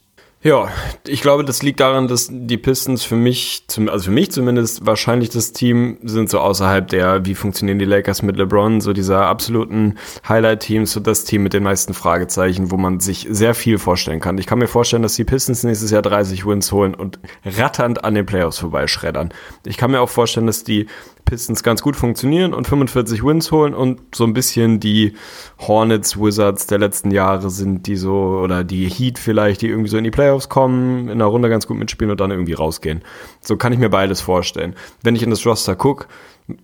Ja, 0.47 0.69
ich 1.09 1.23
glaube, 1.23 1.45
das 1.45 1.65
liegt 1.65 1.81
daran, 1.81 2.07
dass 2.07 2.29
die 2.31 2.57
Pistons 2.57 3.03
für 3.03 3.17
mich, 3.17 3.65
also 3.89 4.05
für 4.05 4.11
mich 4.13 4.31
zumindest, 4.31 4.87
wahrscheinlich 4.87 5.29
das 5.31 5.53
Team 5.53 5.99
sind 6.05 6.31
so 6.31 6.39
außerhalb 6.39 6.87
der, 6.87 7.27
wie 7.27 7.35
funktionieren 7.35 7.81
die 7.81 7.85
Lakers 7.85 8.23
mit 8.23 8.37
LeBron, 8.37 8.81
so 8.81 8.93
dieser 8.93 9.27
absoluten 9.27 9.97
Highlight-Teams, 10.29 10.93
so 10.93 11.01
das 11.01 11.25
Team 11.25 11.43
mit 11.43 11.53
den 11.53 11.65
meisten 11.65 11.95
Fragezeichen, 11.95 12.71
wo 12.71 12.77
man 12.77 13.01
sich 13.01 13.27
sehr 13.29 13.57
viel 13.57 13.79
vorstellen 13.79 14.21
kann. 14.21 14.39
Ich 14.39 14.47
kann 14.47 14.61
mir 14.61 14.69
vorstellen, 14.69 15.03
dass 15.03 15.17
die 15.17 15.25
Pistons 15.25 15.65
nächstes 15.65 15.91
Jahr 15.91 16.03
30 16.03 16.47
Wins 16.47 16.71
holen 16.71 16.95
und 16.95 17.19
ratternd 17.45 18.05
an 18.05 18.15
den 18.15 18.25
Playoffs 18.25 18.61
vorbeischreddern. 18.61 19.35
Ich 19.65 19.77
kann 19.77 19.91
mir 19.91 20.01
auch 20.01 20.09
vorstellen, 20.09 20.47
dass 20.47 20.63
die 20.63 20.87
Pistons 21.25 21.65
ganz 21.65 21.83
gut 21.83 21.97
funktionieren 21.97 22.55
und 22.55 22.69
45 22.69 23.25
Wins 23.25 23.51
holen 23.51 23.75
und 23.75 24.01
so 24.15 24.23
ein 24.23 24.33
bisschen 24.33 24.79
die 24.79 25.15
Hornets 25.59 26.17
Wizards 26.17 26.69
der 26.69 26.79
letzten 26.79 27.11
Jahre 27.11 27.51
sind, 27.51 27.89
die 27.89 27.97
so, 27.97 28.13
oder 28.45 28.63
die 28.63 28.89
Heat 28.89 29.19
vielleicht, 29.19 29.63
die 29.63 29.67
irgendwie 29.67 29.91
so 29.91 29.99
in 29.99 30.05
die 30.05 30.13
Playoffs 30.13 30.36
kommen, 30.49 31.09
in 31.09 31.19
der 31.19 31.27
Runde 31.29 31.49
ganz 31.49 31.67
gut 31.67 31.77
mitspielen 31.77 32.11
und 32.11 32.21
dann 32.21 32.31
irgendwie 32.31 32.53
rausgehen. 32.53 33.03
So 33.41 33.57
kann 33.57 33.73
ich 33.73 33.79
mir 33.79 33.91
beides 33.91 34.21
vorstellen. 34.21 34.75
Wenn 35.03 35.17
ich 35.17 35.23
in 35.23 35.31
das 35.31 35.45
Roster 35.47 35.75
gucke, 35.75 36.07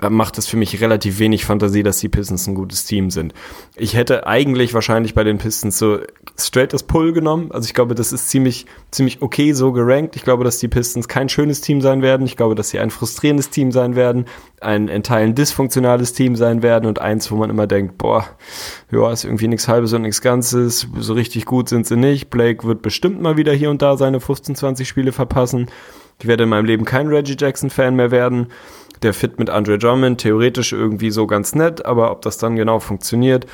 macht 0.09 0.39
es 0.39 0.47
für 0.47 0.57
mich 0.57 0.81
relativ 0.81 1.19
wenig 1.19 1.45
Fantasie, 1.45 1.83
dass 1.83 1.99
die 1.99 2.09
Pistons 2.09 2.47
ein 2.47 2.55
gutes 2.55 2.85
Team 2.85 3.11
sind. 3.11 3.35
Ich 3.75 3.97
hätte 3.97 4.29
eigentlich 4.29 4.75
wahrscheinlich 4.75 5.15
bei 5.15 5.25
den 5.25 5.39
Pistons 5.39 5.77
so 5.77 5.99
straight 6.39 6.73
das 6.73 6.85
Pull 6.85 7.13
genommen. 7.13 7.51
Also 7.51 7.67
ich 7.67 7.75
glaube, 7.75 7.97
das 7.97 8.13
ist 8.13 8.31
ziemlich, 8.31 8.67
ziemlich 8.93 9.23
okay 9.23 9.53
so 9.55 9.73
gerankt. 9.73 10.15
Ich 10.15 10.23
glaube, 10.23 10.45
dass 10.45 10.59
die 10.59 10.69
Pistons 10.69 11.09
kein 11.09 11.29
schönes 11.29 11.63
Team 11.63 11.81
sein 11.81 12.01
werden. 12.01 12.27
Ich 12.27 12.37
glaube, 12.37 12.55
dass 12.55 12.71
sie 12.71 12.79
ein 12.79 12.91
frustrierendes 12.91 13.51
Team 13.51 13.73
sein 13.73 13.97
werden, 13.97 14.27
ein 14.61 14.87
in 14.87 15.03
Teilen 15.03 15.35
dysfunktionales 15.35 16.13
Team 16.13 16.37
sein 16.37 16.63
werden 16.63 16.87
und 16.87 17.01
eins, 17.01 17.33
wo 17.33 17.37
man 17.37 17.51
immer 17.51 17.67
denkt, 17.67 17.99
boah, 17.99 18.25
ja, 18.93 19.11
ist 19.11 19.25
irgendwie 19.25 19.49
nichts 19.49 19.67
Halbes 19.67 19.93
und 19.95 20.03
nichts 20.03 20.21
Ganzes. 20.21 20.87
So 20.97 21.15
richtig 21.15 21.45
gut 21.45 21.69
sind 21.69 21.89
sie 21.89 21.97
nicht. 21.97 22.31
Blake 22.31 22.65
wird 22.65 22.83
bestimmt 22.83 23.21
mal 23.21 23.37
wieder 23.37 23.53
hier 23.53 23.71
und 23.71 23.83
da 23.83 23.97
seine 23.97 24.21
15, 24.21 24.55
20 24.55 24.87
Spiele 24.87 25.11
verpassen. 25.11 25.67
Ich 26.21 26.29
werde 26.29 26.45
in 26.45 26.51
meinem 26.51 26.67
Leben 26.67 26.85
kein 26.85 27.09
Reggie 27.09 27.37
Jackson 27.37 27.69
Fan 27.69 27.97
mehr 27.97 28.13
werden 28.13 28.47
der 29.03 29.15
Fit 29.15 29.39
mit 29.39 29.51
Andre 29.51 29.79
Drummond 29.79 30.21
theoretisch 30.21 30.73
irgendwie 30.73 31.11
so 31.11 31.27
ganz 31.27 31.55
nett, 31.55 31.85
aber 31.85 32.11
ob 32.11 32.23
das 32.23 32.39
dann 32.39 32.57
genau 32.57 32.81
funktioniert, 32.81 33.47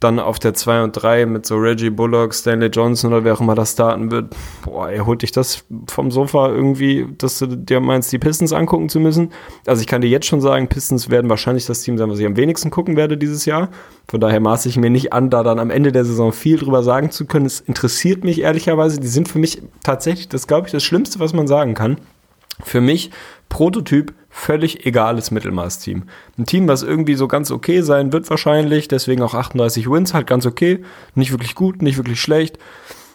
dann 0.00 0.18
auf 0.18 0.38
der 0.38 0.52
2 0.52 0.82
und 0.84 0.92
3 0.92 1.24
mit 1.24 1.46
so 1.46 1.56
Reggie 1.56 1.88
Bullock, 1.88 2.34
Stanley 2.34 2.68
Johnson 2.68 3.12
oder 3.12 3.24
wer 3.24 3.32
auch 3.32 3.40
immer 3.40 3.54
das 3.54 3.72
starten 3.72 4.10
wird, 4.10 4.34
boah, 4.62 4.90
er 4.90 5.06
holt 5.06 5.22
dich 5.22 5.32
das 5.32 5.64
vom 5.88 6.10
Sofa 6.10 6.50
irgendwie, 6.50 7.06
dass 7.16 7.38
du 7.38 7.46
dir 7.46 7.80
meinst, 7.80 8.12
die 8.12 8.18
Pistons 8.18 8.52
angucken 8.52 8.90
zu 8.90 9.00
müssen. 9.00 9.32
Also 9.64 9.80
ich 9.80 9.86
kann 9.86 10.02
dir 10.02 10.08
jetzt 10.08 10.26
schon 10.26 10.42
sagen, 10.42 10.68
Pistons 10.68 11.08
werden 11.08 11.30
wahrscheinlich 11.30 11.64
das 11.64 11.80
Team 11.80 11.96
sein, 11.96 12.10
was 12.10 12.18
ich 12.18 12.26
am 12.26 12.36
wenigsten 12.36 12.70
gucken 12.70 12.96
werde 12.96 13.16
dieses 13.16 13.46
Jahr. 13.46 13.70
Von 14.06 14.20
daher 14.20 14.40
maße 14.40 14.68
ich 14.68 14.76
mir 14.76 14.90
nicht 14.90 15.14
an, 15.14 15.30
da 15.30 15.42
dann 15.42 15.58
am 15.58 15.70
Ende 15.70 15.92
der 15.92 16.04
Saison 16.04 16.30
viel 16.30 16.58
drüber 16.58 16.82
sagen 16.82 17.10
zu 17.10 17.24
können. 17.24 17.46
Es 17.46 17.60
interessiert 17.60 18.22
mich 18.22 18.42
ehrlicherweise. 18.42 19.00
Die 19.00 19.08
sind 19.08 19.28
für 19.28 19.38
mich 19.38 19.62
tatsächlich, 19.82 20.28
das 20.28 20.46
glaube 20.46 20.66
ich, 20.66 20.72
das 20.72 20.84
Schlimmste, 20.84 21.20
was 21.20 21.32
man 21.32 21.46
sagen 21.46 21.72
kann. 21.72 21.96
Für 22.62 22.82
mich 22.82 23.10
Prototyp 23.48 24.12
völlig 24.36 24.84
egales 24.84 25.30
Mittelmaß-Team. 25.30 26.04
Ein 26.38 26.44
Team, 26.44 26.68
was 26.68 26.82
irgendwie 26.82 27.14
so 27.14 27.26
ganz 27.26 27.50
okay 27.50 27.80
sein 27.80 28.12
wird 28.12 28.28
wahrscheinlich, 28.28 28.86
deswegen 28.86 29.22
auch 29.22 29.32
38 29.32 29.90
Wins, 29.90 30.12
halt 30.12 30.26
ganz 30.26 30.44
okay, 30.44 30.84
nicht 31.14 31.32
wirklich 31.32 31.54
gut, 31.54 31.80
nicht 31.80 31.96
wirklich 31.96 32.20
schlecht. 32.20 32.58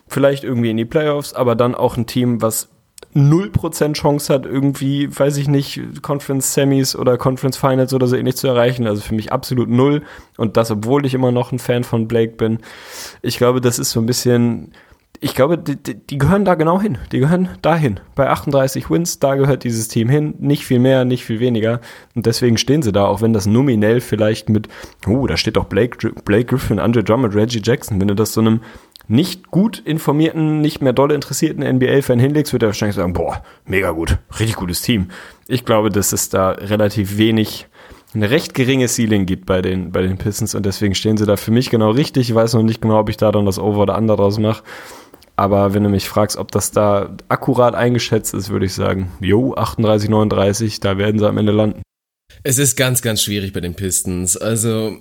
vielleicht 0.08 0.44
irgendwie 0.44 0.72
in 0.72 0.78
die 0.78 0.84
Playoffs, 0.84 1.34
aber 1.34 1.56
dann 1.56 1.74
auch 1.74 1.96
ein 1.96 2.06
Team, 2.06 2.42
was 2.42 2.68
0% 3.16 3.94
Chance 3.94 4.34
hat, 4.34 4.46
irgendwie, 4.46 5.08
weiß 5.18 5.38
ich 5.38 5.48
nicht, 5.48 6.02
Conference 6.02 6.54
Semis 6.54 6.96
oder 6.96 7.18
Conference 7.18 7.56
Finals 7.56 7.94
oder 7.94 8.08
so 8.08 8.18
ähnlich 8.18 8.36
zu 8.36 8.48
erreichen. 8.48 8.88
Also 8.88 9.02
für 9.02 9.16
mich 9.16 9.32
absolut 9.32 9.70
null. 9.70 10.02
Und 10.38 10.58
das, 10.58 10.70
obwohl 10.72 11.06
ich 11.06 11.14
immer 11.14 11.32
noch 11.32 11.52
ein 11.52 11.60
Fan 11.60 11.84
von 11.84 12.08
Blake 12.08 12.34
bin. 12.34 12.60
Ich 13.22 13.38
glaube, 13.38 13.62
das 13.62 13.80
ist 13.80 13.92
so 13.92 14.02
ein 14.02 14.06
bisschen, 14.06 14.74
ich 15.24 15.36
glaube, 15.36 15.60
die, 15.60 15.76
die, 15.76 16.18
gehören 16.18 16.46
da 16.46 16.56
genau 16.56 16.82
hin. 16.82 16.98
Die 17.12 17.20
gehören 17.20 17.50
dahin. 17.62 18.00
Bei 18.16 18.30
38 18.30 18.90
Wins, 18.90 19.20
da 19.20 19.36
gehört 19.36 19.64
dieses 19.64 19.88
Team 19.88 20.10
hin. 20.10 20.34
Nicht 20.40 20.66
viel 20.66 20.80
mehr, 20.80 21.06
nicht 21.06 21.26
viel 21.26 21.40
weniger. 21.40 21.80
Und 22.16 22.26
deswegen 22.26 22.58
stehen 22.58 22.82
sie 22.82 22.92
da, 22.92 23.06
auch 23.06 23.22
wenn 23.22 23.32
das 23.32 23.46
nominell 23.46 24.02
vielleicht 24.02 24.50
mit, 24.50 24.68
oh, 25.06 25.28
da 25.28 25.38
steht 25.38 25.58
doch 25.58 25.66
Blake, 25.66 26.12
Blake 26.26 26.46
Griffin, 26.46 26.80
Andre 26.80 27.04
Drummond, 27.04 27.36
Reggie 27.36 27.62
Jackson. 27.64 28.02
Wenn 28.02 28.08
du 28.08 28.16
das 28.16 28.34
so 28.34 28.42
einem 28.42 28.62
nicht 29.08 29.52
gut 29.52 29.78
informierten, 29.78 30.60
nicht 30.60 30.82
mehr 30.82 30.94
dolle 30.94 31.14
interessierten 31.14 31.64
NBA-Fan 31.64 32.18
hinlegst, 32.18 32.52
wird 32.52 32.64
er 32.64 32.70
wahrscheinlich 32.70 32.96
sagen, 32.96 33.14
boah, 33.14 33.44
mega 33.66 33.92
gut, 33.92 34.18
richtig 34.40 34.56
gutes 34.56 34.82
Team. 34.82 35.10
Ich 35.48 35.66
glaube, 35.66 35.92
dass 35.92 36.14
es 36.14 36.30
da 36.30 36.52
relativ 36.52 37.18
wenig, 37.18 37.68
eine 38.16 38.32
recht 38.32 38.56
geringe 38.56 38.88
Ceiling 38.88 39.28
gibt 39.28 39.46
bei 39.46 39.62
den, 39.62 39.92
bei 39.92 40.02
den 40.02 40.18
Pistons 40.18 40.56
und 40.56 40.66
deswegen 40.66 40.96
stehen 40.96 41.18
sie 41.18 41.26
da 41.26 41.36
für 41.36 41.52
mich 41.52 41.70
genau 41.70 41.92
richtig. 41.92 42.30
Ich 42.30 42.36
weiß 42.36 42.54
noch 42.54 42.64
nicht 42.64 42.82
genau, 42.82 43.00
ob 43.00 43.10
ich 43.10 43.18
da 43.18 43.32
dann 43.32 43.46
das 43.46 43.60
Over 43.60 43.82
oder 43.82 43.98
Under 43.98 44.16
draus 44.16 44.40
mache. 44.40 44.64
Aber 45.42 45.74
wenn 45.74 45.82
du 45.82 45.90
mich 45.90 46.08
fragst, 46.08 46.38
ob 46.38 46.52
das 46.52 46.70
da 46.70 47.18
akkurat 47.28 47.74
eingeschätzt 47.74 48.36
ist, 48.36 48.50
würde 48.50 48.68
ich 48.68 48.76
sagen, 48.76 49.12
jo, 49.22 49.56
38, 49.56 50.08
39, 50.08 50.82
da 50.82 51.00
werden 51.00 51.18
sie 51.18 51.28
am 51.28 51.36
Ende 51.40 51.52
landen. 51.52 51.82
Es 52.44 52.60
ist 52.60 52.76
ganz, 52.76 53.02
ganz 53.02 53.24
schwierig 53.24 53.52
bei 53.52 53.60
den 53.60 53.74
Pistons. 53.74 54.38
Also, 54.38 55.00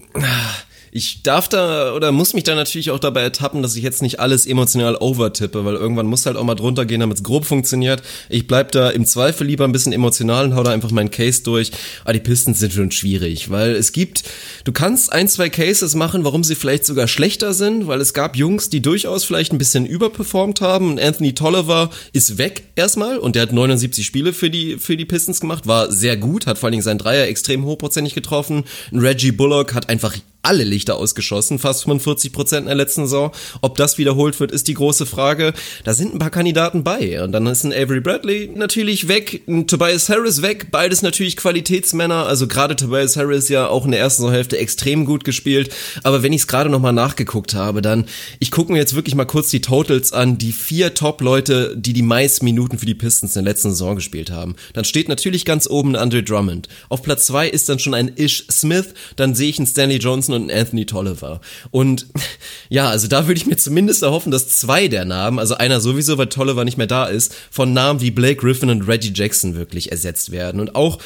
ich 0.93 1.23
darf 1.23 1.49
da 1.49 1.95
oder 1.95 2.11
muss 2.13 2.35
mich 2.35 2.45
da 2.45 2.55
natürlich 2.55 2.91
auch 2.91 2.99
dabei 2.99 3.23
ertappen, 3.23 3.63
dass 3.63 3.77
ich 3.77 3.83
jetzt 3.83 4.03
nicht 4.03 4.19
alles 4.19 4.47
emotional 4.47 4.97
overtippe, 4.97 5.65
weil 5.65 5.77
irgendwann 5.77 6.07
muss 6.07 6.27
halt 6.27 6.37
auch 6.37 6.45
mal 6.45 6.55
drunter 6.55 6.85
gehen, 6.85 7.01
damit 7.01 7.19
es 7.19 7.23
grob 7.23 7.45
funktioniert. 7.45 8.03
Ich 8.29 8.47
bleib 8.47 8.73
da 8.73 8.91
im 8.91 9.07
Zweifel 9.07 9.47
lieber 9.47 9.65
ein 9.65 9.73
bisschen 9.73 9.93
emotional 9.93 10.47
und 10.47 10.55
hau 10.55 10.63
da 10.63 10.73
einfach 10.73 10.91
meinen 10.91 11.11
Case 11.11 11.43
durch. 11.43 11.71
Aber 12.05 12.13
die 12.13 12.21
Pistons 12.21 12.59
sind 12.59 12.73
schon 12.73 12.91
schwierig, 12.91 13.51
weil 13.51 13.77
es 13.77 13.93
gibt, 13.93 14.25
du 14.65 14.73
kannst 14.73 15.13
ein, 15.13 15.29
zwei 15.29 15.49
Cases 15.49 15.95
machen, 15.95 16.25
warum 16.25 16.43
sie 16.43 16.57
vielleicht 16.57 16.85
sogar 16.85 17.07
schlechter 17.07 17.55
sind, 17.55 17.87
weil 17.87 18.01
es 18.01 18.13
gab 18.13 18.37
Jungs, 18.37 18.69
die 18.69 18.83
durchaus 18.83 19.25
vielleicht 19.25 19.53
ein 19.53 19.59
bisschen 19.59 19.87
überperformt 19.87 20.61
haben. 20.61 20.91
Und 20.91 21.01
Anthony 21.01 21.35
Tolliver 21.35 21.91
ist 22.13 22.39
weg 22.39 22.65
erstmal 22.75 23.19
und 23.19 23.37
der 23.37 23.43
hat 23.43 23.53
79 23.53 24.05
Spiele 24.05 24.33
für 24.33 24.51
die, 24.51 24.77
für 24.79 24.97
die 24.97 25.05
Pistons 25.05 25.41
gemacht, 25.41 25.67
war 25.67 25.93
sehr 25.93 26.17
gut, 26.17 26.47
hat 26.47 26.59
vor 26.59 26.67
allen 26.67 26.73
Dingen 26.73 26.83
sein 26.83 26.99
Dreier 26.99 27.29
extrem 27.29 27.65
hochprozentig 27.65 28.15
getroffen. 28.15 28.65
Reggie 28.93 29.33
Bullock 29.33 29.75
hat 29.75 29.89
einfach 29.89 30.17
alle 30.43 30.65
Lichter 30.65 30.97
ausgeschossen, 30.97 31.59
fast 31.59 31.85
45 31.85 32.33
Prozent 32.33 32.61
in 32.63 32.67
der 32.67 32.77
letzten 32.77 33.03
Saison. 33.03 33.31
Ob 33.61 33.77
das 33.77 33.99
wiederholt 33.99 34.39
wird, 34.41 34.53
ist 34.53 34.69
die 34.69 34.75
große 34.75 35.07
Frage. 35.07 35.53
Da 35.85 35.93
sind 35.93 36.15
ein 36.15 36.19
paar 36.19 36.31
Kandidaten 36.31 36.83
bei. 36.83 37.23
Und 37.23 37.33
dann 37.33 37.47
ist 37.47 37.65
ein 37.65 37.73
Avery 37.73 38.01
Bradley 38.01 38.51
natürlich 38.55 39.09
weg, 39.09 39.43
ein 39.47 39.67
Tobias 39.67 40.09
Harris 40.09 40.43
weg, 40.43 40.69
beides 40.71 41.03
natürlich 41.03 41.37
Qualitätsmänner. 41.37 42.27
Also 42.27 42.47
gerade 42.47 42.77
Tobias 42.77 43.17
Harris 43.17 43.49
ja 43.49 43.69
auch 43.69 43.85
in 43.85 43.91
der 43.91 44.01
ersten 44.01 44.23
Saisonhälfte 44.23 44.59
extrem 44.59 45.05
gut 45.05 45.25
gespielt. 45.25 45.75
Aber 46.05 46.23
wenn 46.23 46.33
ich 46.33 46.43
es 46.43 46.47
gerade 46.47 46.71
nochmal 46.71 46.93
nachgeguckt 46.93 47.55
habe, 47.55 47.83
dann, 47.83 48.07
ich 48.39 48.51
gucke 48.51 48.73
mir 48.73 48.79
jetzt 48.79 48.95
wirklich 48.95 49.15
mal 49.15 49.27
kurz 49.27 49.51
die 49.51 49.61
Totals 49.61 50.13
an, 50.13 50.39
die 50.39 50.53
vier 50.53 50.95
Top-Leute, 50.95 51.77
die 51.77 51.93
die 51.93 52.03
meisten 52.03 52.45
Minuten 52.47 52.79
für 52.79 52.87
die 52.87 52.95
Pistons 52.95 53.37
in 53.37 53.45
der 53.45 53.53
letzten 53.53 53.71
Saison 53.71 53.95
gespielt 53.95 54.31
haben. 54.31 54.57
Dann 54.73 54.85
steht 54.85 55.09
natürlich 55.09 55.45
ganz 55.45 55.69
oben 55.69 55.97
Andre 55.97 56.23
Drummond. 56.23 56.69
Auf 56.89 57.03
Platz 57.03 57.27
zwei 57.27 57.49
ist 57.49 57.69
dann 57.69 57.79
schon 57.79 57.95
ein 57.95 58.13
Ish 58.17 58.47
Smith, 58.51 58.95
dann 59.17 59.35
sehe 59.35 59.51
ich 59.51 59.59
einen 59.59 59.67
Stanley 59.67 59.99
Johnson 59.99 60.30
Johnson 60.31 60.33
und 60.33 60.53
Anthony 60.53 60.87
Tolliver. 60.87 61.41
Und 61.71 62.07
ja, 62.69 62.89
also 62.89 63.09
da 63.09 63.27
würde 63.27 63.39
ich 63.39 63.47
mir 63.47 63.57
zumindest 63.57 64.03
erhoffen, 64.03 64.33
dass 64.33 64.49
zwei 64.49 64.89
der 64.89 65.05
Namen, 65.05 65.39
also 65.39 65.55
einer 65.55 65.81
sowieso, 65.81 66.19
weil 66.19 66.29
Tolliver 66.29 66.65
nicht 66.65 66.79
mehr 66.79 66.87
da 66.87 67.07
ist, 67.07 67.35
von 67.51 67.73
Namen 67.73 68.01
wie 68.01 68.11
Blake 68.11 68.37
Griffin 68.37 68.71
und 68.71 68.83
Reggie 68.83 69.13
Jackson 69.15 69.55
wirklich 69.55 69.91
ersetzt 69.91 70.33
werden. 70.33 70.61
Und 70.61 70.75
auch 70.75 70.99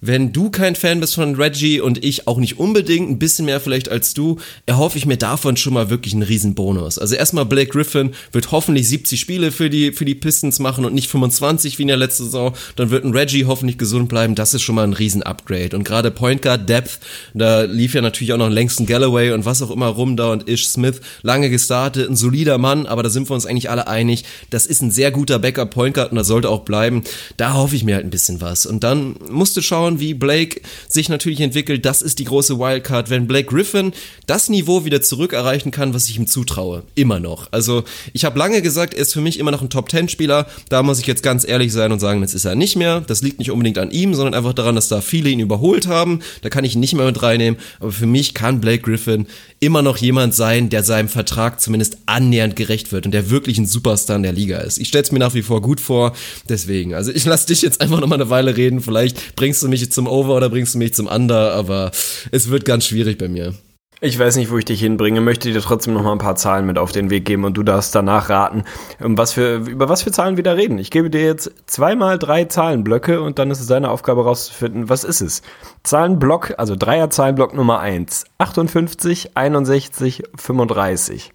wenn 0.00 0.32
du 0.32 0.50
kein 0.50 0.74
Fan 0.74 1.00
bist 1.00 1.14
von 1.14 1.34
Reggie 1.34 1.80
und 1.80 2.04
ich 2.04 2.28
auch 2.28 2.38
nicht 2.38 2.58
unbedingt, 2.58 3.10
ein 3.10 3.18
bisschen 3.18 3.46
mehr 3.46 3.60
vielleicht 3.60 3.88
als 3.88 4.14
du, 4.14 4.38
erhoffe 4.66 4.98
ich 4.98 5.06
mir 5.06 5.16
davon 5.16 5.56
schon 5.56 5.74
mal 5.74 5.90
wirklich 5.90 6.12
einen 6.14 6.22
riesen 6.22 6.54
Bonus. 6.54 6.98
Also 6.98 7.14
erstmal 7.14 7.46
Blake 7.46 7.70
Griffin 7.70 8.12
wird 8.32 8.52
hoffentlich 8.52 8.88
70 8.88 9.18
Spiele 9.18 9.52
für 9.52 9.70
die, 9.70 9.92
für 9.92 10.04
die 10.04 10.14
Pistons 10.14 10.58
machen 10.58 10.84
und 10.84 10.94
nicht 10.94 11.10
25 11.10 11.78
wie 11.78 11.82
in 11.82 11.88
der 11.88 11.96
letzten 11.96 12.24
Saison. 12.24 12.54
Dann 12.76 12.90
wird 12.90 13.04
ein 13.04 13.12
Reggie 13.12 13.46
hoffentlich 13.46 13.78
gesund 13.78 14.08
bleiben. 14.08 14.34
Das 14.34 14.54
ist 14.54 14.62
schon 14.62 14.74
mal 14.74 14.84
ein 14.84 14.92
riesen 14.92 15.22
Upgrade. 15.22 15.76
Und 15.76 15.84
gerade 15.84 16.10
Point 16.10 16.42
Guard 16.42 16.68
Depth, 16.68 16.98
da 17.34 17.62
lief 17.62 17.94
ja 17.94 18.02
natürlich 18.02 18.32
auch 18.32 18.38
noch 18.38 18.50
längsten 18.50 18.86
Galloway 18.86 19.32
und 19.32 19.44
was 19.44 19.62
auch 19.62 19.70
immer 19.70 19.88
rum 19.88 20.16
da 20.16 20.32
und 20.32 20.48
Ish 20.48 20.68
Smith 20.68 21.00
lange 21.22 21.50
gestartet, 21.50 22.08
ein 22.08 22.16
solider 22.16 22.58
Mann, 22.58 22.86
aber 22.86 23.02
da 23.02 23.10
sind 23.10 23.28
wir 23.30 23.34
uns 23.34 23.46
eigentlich 23.46 23.70
alle 23.70 23.86
einig. 23.86 24.24
Das 24.50 24.66
ist 24.66 24.82
ein 24.82 24.90
sehr 24.90 25.10
guter 25.10 25.38
Backup 25.38 25.70
Point 25.70 25.94
Guard 25.94 26.10
und 26.10 26.16
das 26.16 26.26
sollte 26.26 26.48
auch 26.48 26.60
bleiben. 26.60 27.02
Da 27.36 27.54
hoffe 27.54 27.76
ich 27.76 27.84
mir 27.84 27.94
halt 27.94 28.04
ein 28.04 28.10
bisschen 28.10 28.40
was. 28.40 28.66
Und 28.66 28.84
dann 28.84 29.16
musst 29.30 29.56
du 29.56 29.62
schauen, 29.62 29.85
schauen, 29.86 30.00
wie 30.00 30.14
Blake 30.14 30.60
sich 30.88 31.08
natürlich 31.08 31.40
entwickelt. 31.40 31.84
Das 31.84 32.02
ist 32.02 32.18
die 32.18 32.24
große 32.24 32.58
Wildcard. 32.58 33.10
Wenn 33.10 33.26
Blake 33.26 33.48
Griffin 33.48 33.92
das 34.26 34.48
Niveau 34.48 34.84
wieder 34.84 35.02
zurück 35.02 35.32
erreichen 35.32 35.70
kann, 35.70 35.94
was 35.94 36.08
ich 36.08 36.18
ihm 36.18 36.26
zutraue. 36.26 36.82
Immer 36.94 37.20
noch. 37.20 37.48
Also, 37.52 37.84
ich 38.12 38.24
habe 38.24 38.38
lange 38.38 38.62
gesagt, 38.62 38.94
er 38.94 39.02
ist 39.02 39.12
für 39.12 39.20
mich 39.20 39.38
immer 39.38 39.50
noch 39.50 39.62
ein 39.62 39.70
Top-10-Spieler. 39.70 40.46
Da 40.68 40.82
muss 40.82 40.98
ich 40.98 41.06
jetzt 41.06 41.22
ganz 41.22 41.46
ehrlich 41.46 41.72
sein 41.72 41.92
und 41.92 42.00
sagen, 42.00 42.20
das 42.20 42.34
ist 42.34 42.44
er 42.44 42.54
nicht 42.54 42.76
mehr. 42.76 43.00
Das 43.00 43.22
liegt 43.22 43.38
nicht 43.38 43.50
unbedingt 43.50 43.78
an 43.78 43.90
ihm, 43.90 44.14
sondern 44.14 44.34
einfach 44.34 44.54
daran, 44.54 44.74
dass 44.74 44.88
da 44.88 45.00
viele 45.00 45.30
ihn 45.30 45.40
überholt 45.40 45.86
haben. 45.86 46.20
Da 46.42 46.48
kann 46.48 46.64
ich 46.64 46.74
ihn 46.74 46.80
nicht 46.80 46.94
mehr 46.94 47.06
mit 47.06 47.22
reinnehmen. 47.22 47.60
Aber 47.80 47.92
für 47.92 48.06
mich 48.06 48.34
kann 48.34 48.60
Blake 48.60 48.82
Griffin 48.82 49.26
immer 49.60 49.82
noch 49.82 49.96
jemand 49.96 50.34
sein, 50.34 50.68
der 50.68 50.82
seinem 50.82 51.08
Vertrag 51.08 51.60
zumindest 51.60 51.98
annähernd 52.06 52.56
gerecht 52.56 52.92
wird 52.92 53.06
und 53.06 53.12
der 53.12 53.30
wirklich 53.30 53.58
ein 53.58 53.66
Superstar 53.66 54.16
in 54.16 54.22
der 54.22 54.32
Liga 54.32 54.58
ist. 54.58 54.78
Ich 54.78 54.88
stell's 54.88 55.12
mir 55.12 55.18
nach 55.18 55.34
wie 55.34 55.42
vor 55.42 55.62
gut 55.62 55.80
vor. 55.80 56.14
Deswegen, 56.48 56.94
also 56.94 57.10
ich 57.10 57.24
lass 57.24 57.46
dich 57.46 57.62
jetzt 57.62 57.80
einfach 57.80 58.00
noch 58.00 58.08
mal 58.08 58.16
eine 58.16 58.30
Weile 58.30 58.56
reden. 58.56 58.80
Vielleicht 58.80 59.36
bringst 59.36 59.62
du 59.62 59.68
mich 59.68 59.75
zum 59.90 60.06
Over 60.06 60.34
oder 60.34 60.48
bringst 60.48 60.74
du 60.74 60.78
mich 60.78 60.94
zum 60.94 61.06
Under, 61.06 61.52
aber 61.54 61.90
es 62.32 62.50
wird 62.50 62.64
ganz 62.64 62.86
schwierig 62.86 63.18
bei 63.18 63.28
mir. 63.28 63.54
Ich 64.02 64.18
weiß 64.18 64.36
nicht, 64.36 64.50
wo 64.50 64.58
ich 64.58 64.66
dich 64.66 64.80
hinbringe, 64.80 65.22
möchte 65.22 65.50
dir 65.50 65.60
trotzdem 65.62 65.94
noch 65.94 66.02
mal 66.02 66.12
ein 66.12 66.18
paar 66.18 66.36
Zahlen 66.36 66.66
mit 66.66 66.76
auf 66.76 66.92
den 66.92 67.08
Weg 67.08 67.24
geben 67.24 67.44
und 67.44 67.56
du 67.56 67.62
darfst 67.62 67.94
danach 67.94 68.28
raten, 68.28 68.64
was 68.98 69.32
für, 69.32 69.56
über 69.56 69.88
was 69.88 70.02
für 70.02 70.12
Zahlen 70.12 70.36
wir 70.36 70.44
da 70.44 70.52
reden. 70.52 70.78
Ich 70.78 70.90
gebe 70.90 71.08
dir 71.08 71.24
jetzt 71.24 71.50
zweimal 71.66 72.18
drei 72.18 72.44
Zahlenblöcke 72.44 73.22
und 73.22 73.38
dann 73.38 73.50
ist 73.50 73.60
es 73.60 73.68
deine 73.68 73.90
Aufgabe 73.90 74.24
rauszufinden, 74.24 74.90
was 74.90 75.02
ist 75.02 75.22
es. 75.22 75.40
Zahlenblock, 75.82 76.54
also 76.58 76.76
Dreier-Zahlenblock 76.76 77.54
Nummer 77.54 77.80
1, 77.80 78.24
58, 78.36 79.34
61, 79.34 80.24
35. 80.36 81.32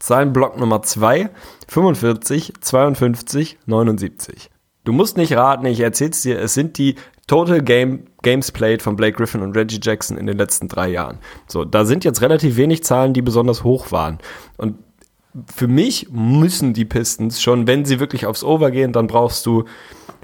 Zahlenblock 0.00 0.58
Nummer 0.58 0.82
2, 0.82 1.30
45, 1.68 2.54
52, 2.60 3.58
79. 3.66 4.50
Du 4.82 4.92
musst 4.92 5.16
nicht 5.16 5.34
raten, 5.34 5.66
ich 5.66 5.78
erzähl's 5.78 6.22
dir, 6.22 6.40
es 6.40 6.54
sind 6.54 6.76
die 6.78 6.96
Total 7.30 7.62
Game, 7.62 8.08
Games 8.22 8.50
Played 8.50 8.82
von 8.82 8.96
Blake 8.96 9.16
Griffin 9.16 9.40
und 9.40 9.56
Reggie 9.56 9.78
Jackson 9.80 10.18
in 10.18 10.26
den 10.26 10.36
letzten 10.36 10.66
drei 10.66 10.88
Jahren. 10.88 11.18
So, 11.46 11.64
da 11.64 11.84
sind 11.84 12.04
jetzt 12.04 12.22
relativ 12.22 12.56
wenig 12.56 12.82
Zahlen, 12.82 13.12
die 13.12 13.22
besonders 13.22 13.62
hoch 13.62 13.92
waren. 13.92 14.18
Und 14.56 14.74
für 15.46 15.68
mich 15.68 16.08
müssen 16.10 16.72
die 16.72 16.84
Pistons 16.84 17.40
schon, 17.40 17.68
wenn 17.68 17.84
sie 17.84 18.00
wirklich 18.00 18.26
aufs 18.26 18.42
Over 18.42 18.72
gehen, 18.72 18.92
dann 18.92 19.06
brauchst 19.06 19.46
du 19.46 19.66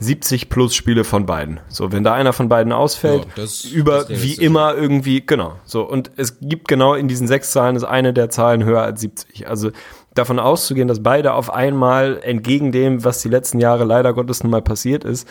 70 0.01 0.49
plus 0.49 0.75
Spiele 0.75 1.05
von 1.05 1.27
beiden. 1.27 1.61
So, 1.69 1.93
wenn 1.93 2.03
da 2.03 2.13
einer 2.13 2.33
von 2.33 2.49
beiden 2.49 2.73
ausfällt, 2.73 3.23
ja, 3.23 3.31
das, 3.37 3.63
über 3.63 3.99
das 3.99 4.25
wie 4.25 4.35
immer 4.35 4.75
irgendwie, 4.75 5.25
genau. 5.25 5.53
So, 5.65 5.89
und 5.89 6.11
es 6.17 6.41
gibt 6.41 6.67
genau 6.67 6.95
in 6.95 7.07
diesen 7.07 7.29
sechs 7.29 7.53
Zahlen 7.53 7.77
ist 7.77 7.85
eine 7.85 8.15
der 8.15 8.31
Zahlen 8.31 8.65
höher 8.65 8.83
als 8.83 9.01
70. 9.01 9.47
Also 9.47 9.71
davon 10.13 10.41
auszugehen, 10.41 10.89
dass 10.89 11.05
beide 11.05 11.35
auf 11.35 11.55
einmal 11.55 12.19
entgegen 12.21 12.73
dem, 12.73 13.05
was 13.05 13.23
die 13.23 13.29
letzten 13.29 13.61
Jahre 13.61 13.85
leider 13.85 14.13
Gottes 14.13 14.43
nun 14.43 14.51
mal 14.51 14.63
passiert 14.63 15.05
ist, 15.05 15.29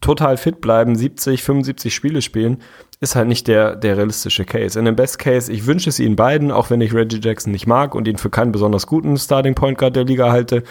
total 0.00 0.36
fit 0.36 0.60
bleiben, 0.60 0.96
70, 0.96 1.42
75 1.42 1.94
Spiele 1.94 2.22
spielen, 2.22 2.58
ist 3.00 3.14
halt 3.14 3.28
nicht 3.28 3.46
der, 3.46 3.76
der 3.76 3.96
realistische 3.96 4.44
Case. 4.44 4.78
In 4.78 4.84
dem 4.84 4.96
Best 4.96 5.18
Case, 5.18 5.52
ich 5.52 5.66
wünsche 5.66 5.88
es 5.88 6.00
ihnen 6.00 6.16
beiden, 6.16 6.50
auch 6.50 6.70
wenn 6.70 6.80
ich 6.80 6.94
Reggie 6.94 7.20
Jackson 7.22 7.52
nicht 7.52 7.66
mag 7.66 7.94
und 7.94 8.08
ihn 8.08 8.18
für 8.18 8.30
keinen 8.30 8.52
besonders 8.52 8.86
guten 8.86 9.16
Starting 9.16 9.54
Point 9.54 9.78
Guard 9.78 9.96
der 9.96 10.04
Liga 10.04 10.30
halte, 10.32 10.64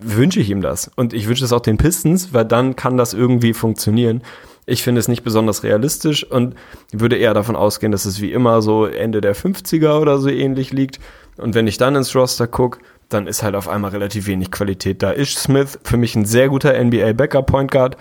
wünsche 0.00 0.40
ich 0.40 0.50
ihm 0.50 0.62
das. 0.62 0.90
Und 0.96 1.12
ich 1.12 1.28
wünsche 1.28 1.44
es 1.44 1.52
auch 1.52 1.60
den 1.60 1.78
Pistons, 1.78 2.32
weil 2.32 2.44
dann 2.44 2.76
kann 2.76 2.96
das 2.96 3.14
irgendwie 3.14 3.54
funktionieren. 3.54 4.22
Ich 4.66 4.82
finde 4.82 4.98
es 4.98 5.08
nicht 5.08 5.24
besonders 5.24 5.62
realistisch 5.62 6.24
und 6.24 6.54
würde 6.90 7.16
eher 7.16 7.34
davon 7.34 7.56
ausgehen, 7.56 7.92
dass 7.92 8.06
es 8.06 8.20
wie 8.20 8.32
immer 8.32 8.62
so 8.62 8.86
Ende 8.86 9.20
der 9.20 9.36
50er 9.36 10.00
oder 10.00 10.18
so 10.18 10.28
ähnlich 10.28 10.72
liegt. 10.72 11.00
Und 11.36 11.54
wenn 11.54 11.66
ich 11.66 11.76
dann 11.76 11.96
ins 11.96 12.14
Roster 12.14 12.46
gucke, 12.46 12.78
dann 13.10 13.26
ist 13.26 13.42
halt 13.42 13.54
auf 13.54 13.68
einmal 13.68 13.90
relativ 13.90 14.26
wenig 14.26 14.50
Qualität 14.50 15.02
da. 15.02 15.12
Ish 15.12 15.36
Smith, 15.36 15.78
für 15.84 15.98
mich 15.98 16.16
ein 16.16 16.24
sehr 16.24 16.48
guter 16.48 16.82
NBA 16.82 17.12
Backup 17.12 17.46
Point 17.46 17.70
Guard, 17.70 17.96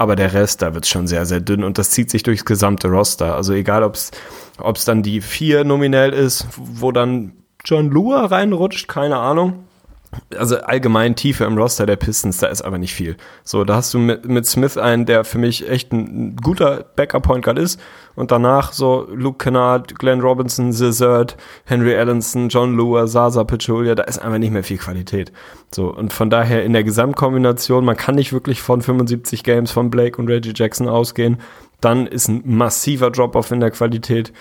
aber 0.00 0.16
der 0.16 0.32
Rest, 0.32 0.62
da 0.62 0.72
wird 0.72 0.84
es 0.84 0.90
schon 0.90 1.06
sehr, 1.06 1.26
sehr 1.26 1.40
dünn 1.40 1.62
und 1.62 1.76
das 1.76 1.90
zieht 1.90 2.10
sich 2.10 2.22
durchs 2.22 2.46
gesamte 2.46 2.88
Roster. 2.88 3.36
Also 3.36 3.52
egal, 3.52 3.84
ob 3.84 3.96
es 3.96 4.84
dann 4.86 5.02
die 5.02 5.20
vier 5.20 5.62
nominell 5.64 6.14
ist, 6.14 6.46
wo 6.56 6.90
dann 6.90 7.32
John 7.66 7.90
Lua 7.90 8.24
reinrutscht, 8.24 8.88
keine 8.88 9.18
Ahnung. 9.18 9.64
Also 10.36 10.56
allgemein 10.56 11.14
Tiefe 11.14 11.44
im 11.44 11.56
Roster 11.56 11.86
der 11.86 11.96
Pistons, 11.96 12.38
da 12.38 12.48
ist 12.48 12.62
aber 12.62 12.78
nicht 12.78 12.94
viel. 12.94 13.16
So, 13.44 13.64
da 13.64 13.76
hast 13.76 13.94
du 13.94 13.98
mit, 13.98 14.26
mit 14.26 14.46
Smith 14.46 14.76
einen, 14.76 15.06
der 15.06 15.24
für 15.24 15.38
mich 15.38 15.68
echt 15.68 15.92
ein 15.92 16.36
guter 16.36 16.84
Backup-Point 16.96 17.44
Guard 17.44 17.58
ist 17.58 17.80
und 18.16 18.32
danach 18.32 18.72
so 18.72 19.06
Luke 19.12 19.38
Kennard, 19.38 19.98
Glenn 19.98 20.20
Robinson, 20.20 20.72
Zizard, 20.72 21.36
Henry 21.64 21.96
Allenson, 21.96 22.48
John 22.48 22.76
Lua, 22.76 23.06
Sasa 23.06 23.44
Pachulia, 23.44 23.94
da 23.94 24.02
ist 24.02 24.18
einfach 24.18 24.38
nicht 24.38 24.52
mehr 24.52 24.64
viel 24.64 24.78
Qualität. 24.78 25.32
So, 25.72 25.94
und 25.94 26.12
von 26.12 26.28
daher 26.28 26.64
in 26.64 26.72
der 26.72 26.84
Gesamtkombination, 26.84 27.84
man 27.84 27.96
kann 27.96 28.16
nicht 28.16 28.32
wirklich 28.32 28.60
von 28.60 28.82
75 28.82 29.44
Games 29.44 29.70
von 29.70 29.90
Blake 29.90 30.20
und 30.20 30.28
Reggie 30.28 30.52
Jackson 30.54 30.88
ausgehen, 30.88 31.38
dann 31.80 32.06
ist 32.06 32.28
ein 32.28 32.42
massiver 32.44 33.10
Drop-off 33.10 33.52
in 33.52 33.60
der 33.60 33.70
Qualität 33.70 34.32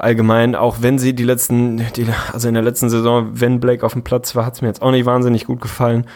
allgemein, 0.00 0.54
auch 0.54 0.78
wenn 0.80 0.98
sie 0.98 1.14
die 1.14 1.24
letzten, 1.24 1.78
die, 1.96 2.06
also 2.32 2.48
in 2.48 2.54
der 2.54 2.62
letzten 2.62 2.90
Saison, 2.90 3.30
wenn 3.32 3.60
Blake 3.60 3.84
auf 3.84 3.92
dem 3.92 4.02
Platz 4.02 4.34
war, 4.34 4.46
hat 4.46 4.54
es 4.54 4.62
mir 4.62 4.68
jetzt 4.68 4.82
auch 4.82 4.90
nicht 4.90 5.06
wahnsinnig 5.06 5.46
gut 5.46 5.60
gefallen. 5.60 6.06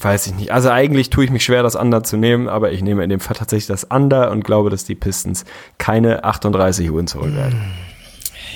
Weiß 0.00 0.26
ich 0.26 0.34
nicht. 0.34 0.52
Also 0.52 0.70
eigentlich 0.70 1.10
tue 1.10 1.24
ich 1.24 1.30
mich 1.30 1.44
schwer, 1.44 1.62
das 1.62 1.76
Under 1.76 2.02
zu 2.02 2.16
nehmen, 2.16 2.48
aber 2.48 2.72
ich 2.72 2.82
nehme 2.82 3.04
in 3.04 3.10
dem 3.10 3.20
Fall 3.20 3.36
tatsächlich 3.36 3.66
das 3.66 3.84
Under 3.84 4.30
und 4.30 4.44
glaube, 4.44 4.70
dass 4.70 4.84
die 4.84 4.94
Pistons 4.94 5.44
keine 5.78 6.24
38 6.24 6.92
Wins 6.92 7.14
holen 7.14 7.36
werden. 7.36 7.60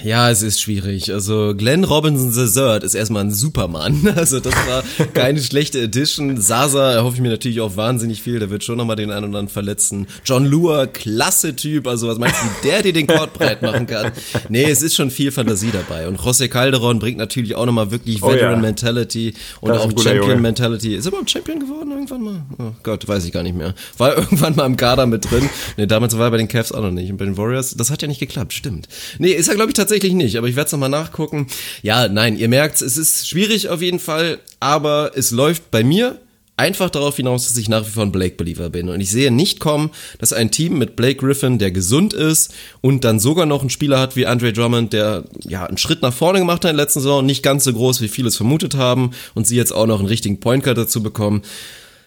Ja, 0.04 0.30
es 0.30 0.42
ist 0.42 0.60
schwierig. 0.60 1.12
Also 1.12 1.54
Glenn 1.56 1.84
Robinson 1.84 2.32
III 2.32 2.84
ist 2.84 2.94
erstmal 2.94 3.24
ein 3.24 3.32
Supermann. 3.32 4.14
Also 4.16 4.40
das 4.40 4.54
war 4.66 4.82
keine 5.12 5.40
schlechte 5.40 5.80
Edition. 5.80 6.40
Sasa 6.40 6.92
erhoffe 6.92 7.16
ich 7.16 7.20
mir 7.20 7.28
natürlich 7.28 7.60
auch 7.60 7.76
wahnsinnig 7.76 8.22
viel. 8.22 8.38
Der 8.38 8.50
wird 8.50 8.64
schon 8.64 8.78
nochmal 8.78 8.96
den 8.96 9.10
einen 9.10 9.18
oder 9.18 9.26
anderen 9.26 9.48
verletzen. 9.48 10.06
John 10.24 10.46
Lua, 10.46 10.86
klasse 10.86 11.54
Typ. 11.54 11.86
Also 11.86 12.08
was 12.08 12.18
meinst 12.18 12.36
du, 12.42 12.68
der 12.68 12.82
dir 12.82 12.92
den 12.92 13.06
Court 13.06 13.34
breit 13.34 13.62
machen 13.62 13.86
kann? 13.86 14.12
Nee, 14.48 14.64
es 14.64 14.82
ist 14.82 14.96
schon 14.96 15.10
viel 15.10 15.30
Fantasie 15.30 15.70
dabei. 15.70 16.08
Und 16.08 16.18
José 16.18 16.48
Calderon 16.48 16.98
bringt 16.98 17.18
natürlich 17.18 17.54
auch 17.54 17.66
nochmal 17.66 17.90
wirklich 17.90 18.22
oh, 18.22 18.32
ja. 18.32 18.52
und 18.52 19.72
auch 19.72 20.02
Champion-Mentality. 20.02 20.96
Ist 20.96 21.04
er 21.04 21.08
überhaupt 21.08 21.30
Champion 21.30 21.60
geworden 21.60 21.90
irgendwann 21.90 22.22
mal? 22.22 22.42
Oh 22.58 22.72
Gott, 22.82 23.06
weiß 23.06 23.24
ich 23.24 23.32
gar 23.32 23.42
nicht 23.42 23.56
mehr. 23.56 23.74
War 23.98 24.16
irgendwann 24.16 24.56
mal 24.56 24.66
im 24.66 24.76
Kader 24.76 25.06
mit 25.06 25.30
drin. 25.30 25.48
Nee, 25.76 25.86
damals 25.86 26.16
war 26.16 26.28
er 26.28 26.30
bei 26.30 26.38
den 26.38 26.48
Cavs 26.48 26.72
auch 26.72 26.82
noch 26.82 26.90
nicht. 26.90 27.10
Und 27.10 27.18
bei 27.18 27.24
den 27.24 27.36
Warriors, 27.36 27.74
das 27.76 27.90
hat 27.90 28.02
ja 28.02 28.08
nicht 28.08 28.20
geklappt, 28.20 28.52
stimmt. 28.52 28.88
Nee, 29.18 29.32
ist 29.32 29.48
er 29.48 29.54
glaube 29.54 29.70
ich 29.70 29.74
tatsächlich 29.86 30.14
nicht, 30.14 30.36
aber 30.36 30.48
ich 30.48 30.56
werde 30.56 30.66
es 30.66 30.72
nochmal 30.72 30.88
nachgucken. 30.88 31.46
Ja, 31.82 32.08
nein, 32.08 32.36
ihr 32.36 32.48
merkt, 32.48 32.82
es 32.82 32.96
ist 32.96 33.28
schwierig 33.28 33.68
auf 33.68 33.80
jeden 33.80 34.00
Fall, 34.00 34.40
aber 34.58 35.12
es 35.14 35.30
läuft 35.30 35.70
bei 35.70 35.84
mir 35.84 36.20
einfach 36.56 36.90
darauf 36.90 37.16
hinaus, 37.16 37.46
dass 37.46 37.56
ich 37.56 37.68
nach 37.68 37.86
wie 37.86 37.90
vor 37.90 38.02
ein 38.02 38.12
Blake-Believer 38.12 38.70
bin. 38.70 38.88
Und 38.88 39.00
ich 39.00 39.10
sehe 39.10 39.30
nicht 39.30 39.60
kommen, 39.60 39.90
dass 40.18 40.32
ein 40.32 40.50
Team 40.50 40.78
mit 40.78 40.96
Blake 40.96 41.16
Griffin, 41.16 41.58
der 41.58 41.70
gesund 41.70 42.14
ist 42.14 42.52
und 42.80 43.04
dann 43.04 43.20
sogar 43.20 43.46
noch 43.46 43.60
einen 43.60 43.70
Spieler 43.70 44.00
hat 44.00 44.16
wie 44.16 44.26
Andre 44.26 44.52
Drummond, 44.52 44.92
der 44.92 45.24
ja 45.44 45.66
einen 45.66 45.78
Schritt 45.78 46.02
nach 46.02 46.14
vorne 46.14 46.38
gemacht 46.40 46.64
hat 46.64 46.70
in 46.70 46.76
der 46.76 46.84
letzten 46.84 47.00
Saison, 47.00 47.24
nicht 47.24 47.42
ganz 47.42 47.64
so 47.64 47.72
groß, 47.72 48.00
wie 48.00 48.08
viele 48.08 48.28
es 48.28 48.36
vermutet 48.36 48.74
haben, 48.74 49.10
und 49.34 49.46
sie 49.46 49.56
jetzt 49.56 49.72
auch 49.72 49.86
noch 49.86 49.98
einen 50.00 50.08
richtigen 50.08 50.40
Point 50.40 50.64
Guard 50.64 50.78
dazu 50.78 51.02
bekommen 51.02 51.42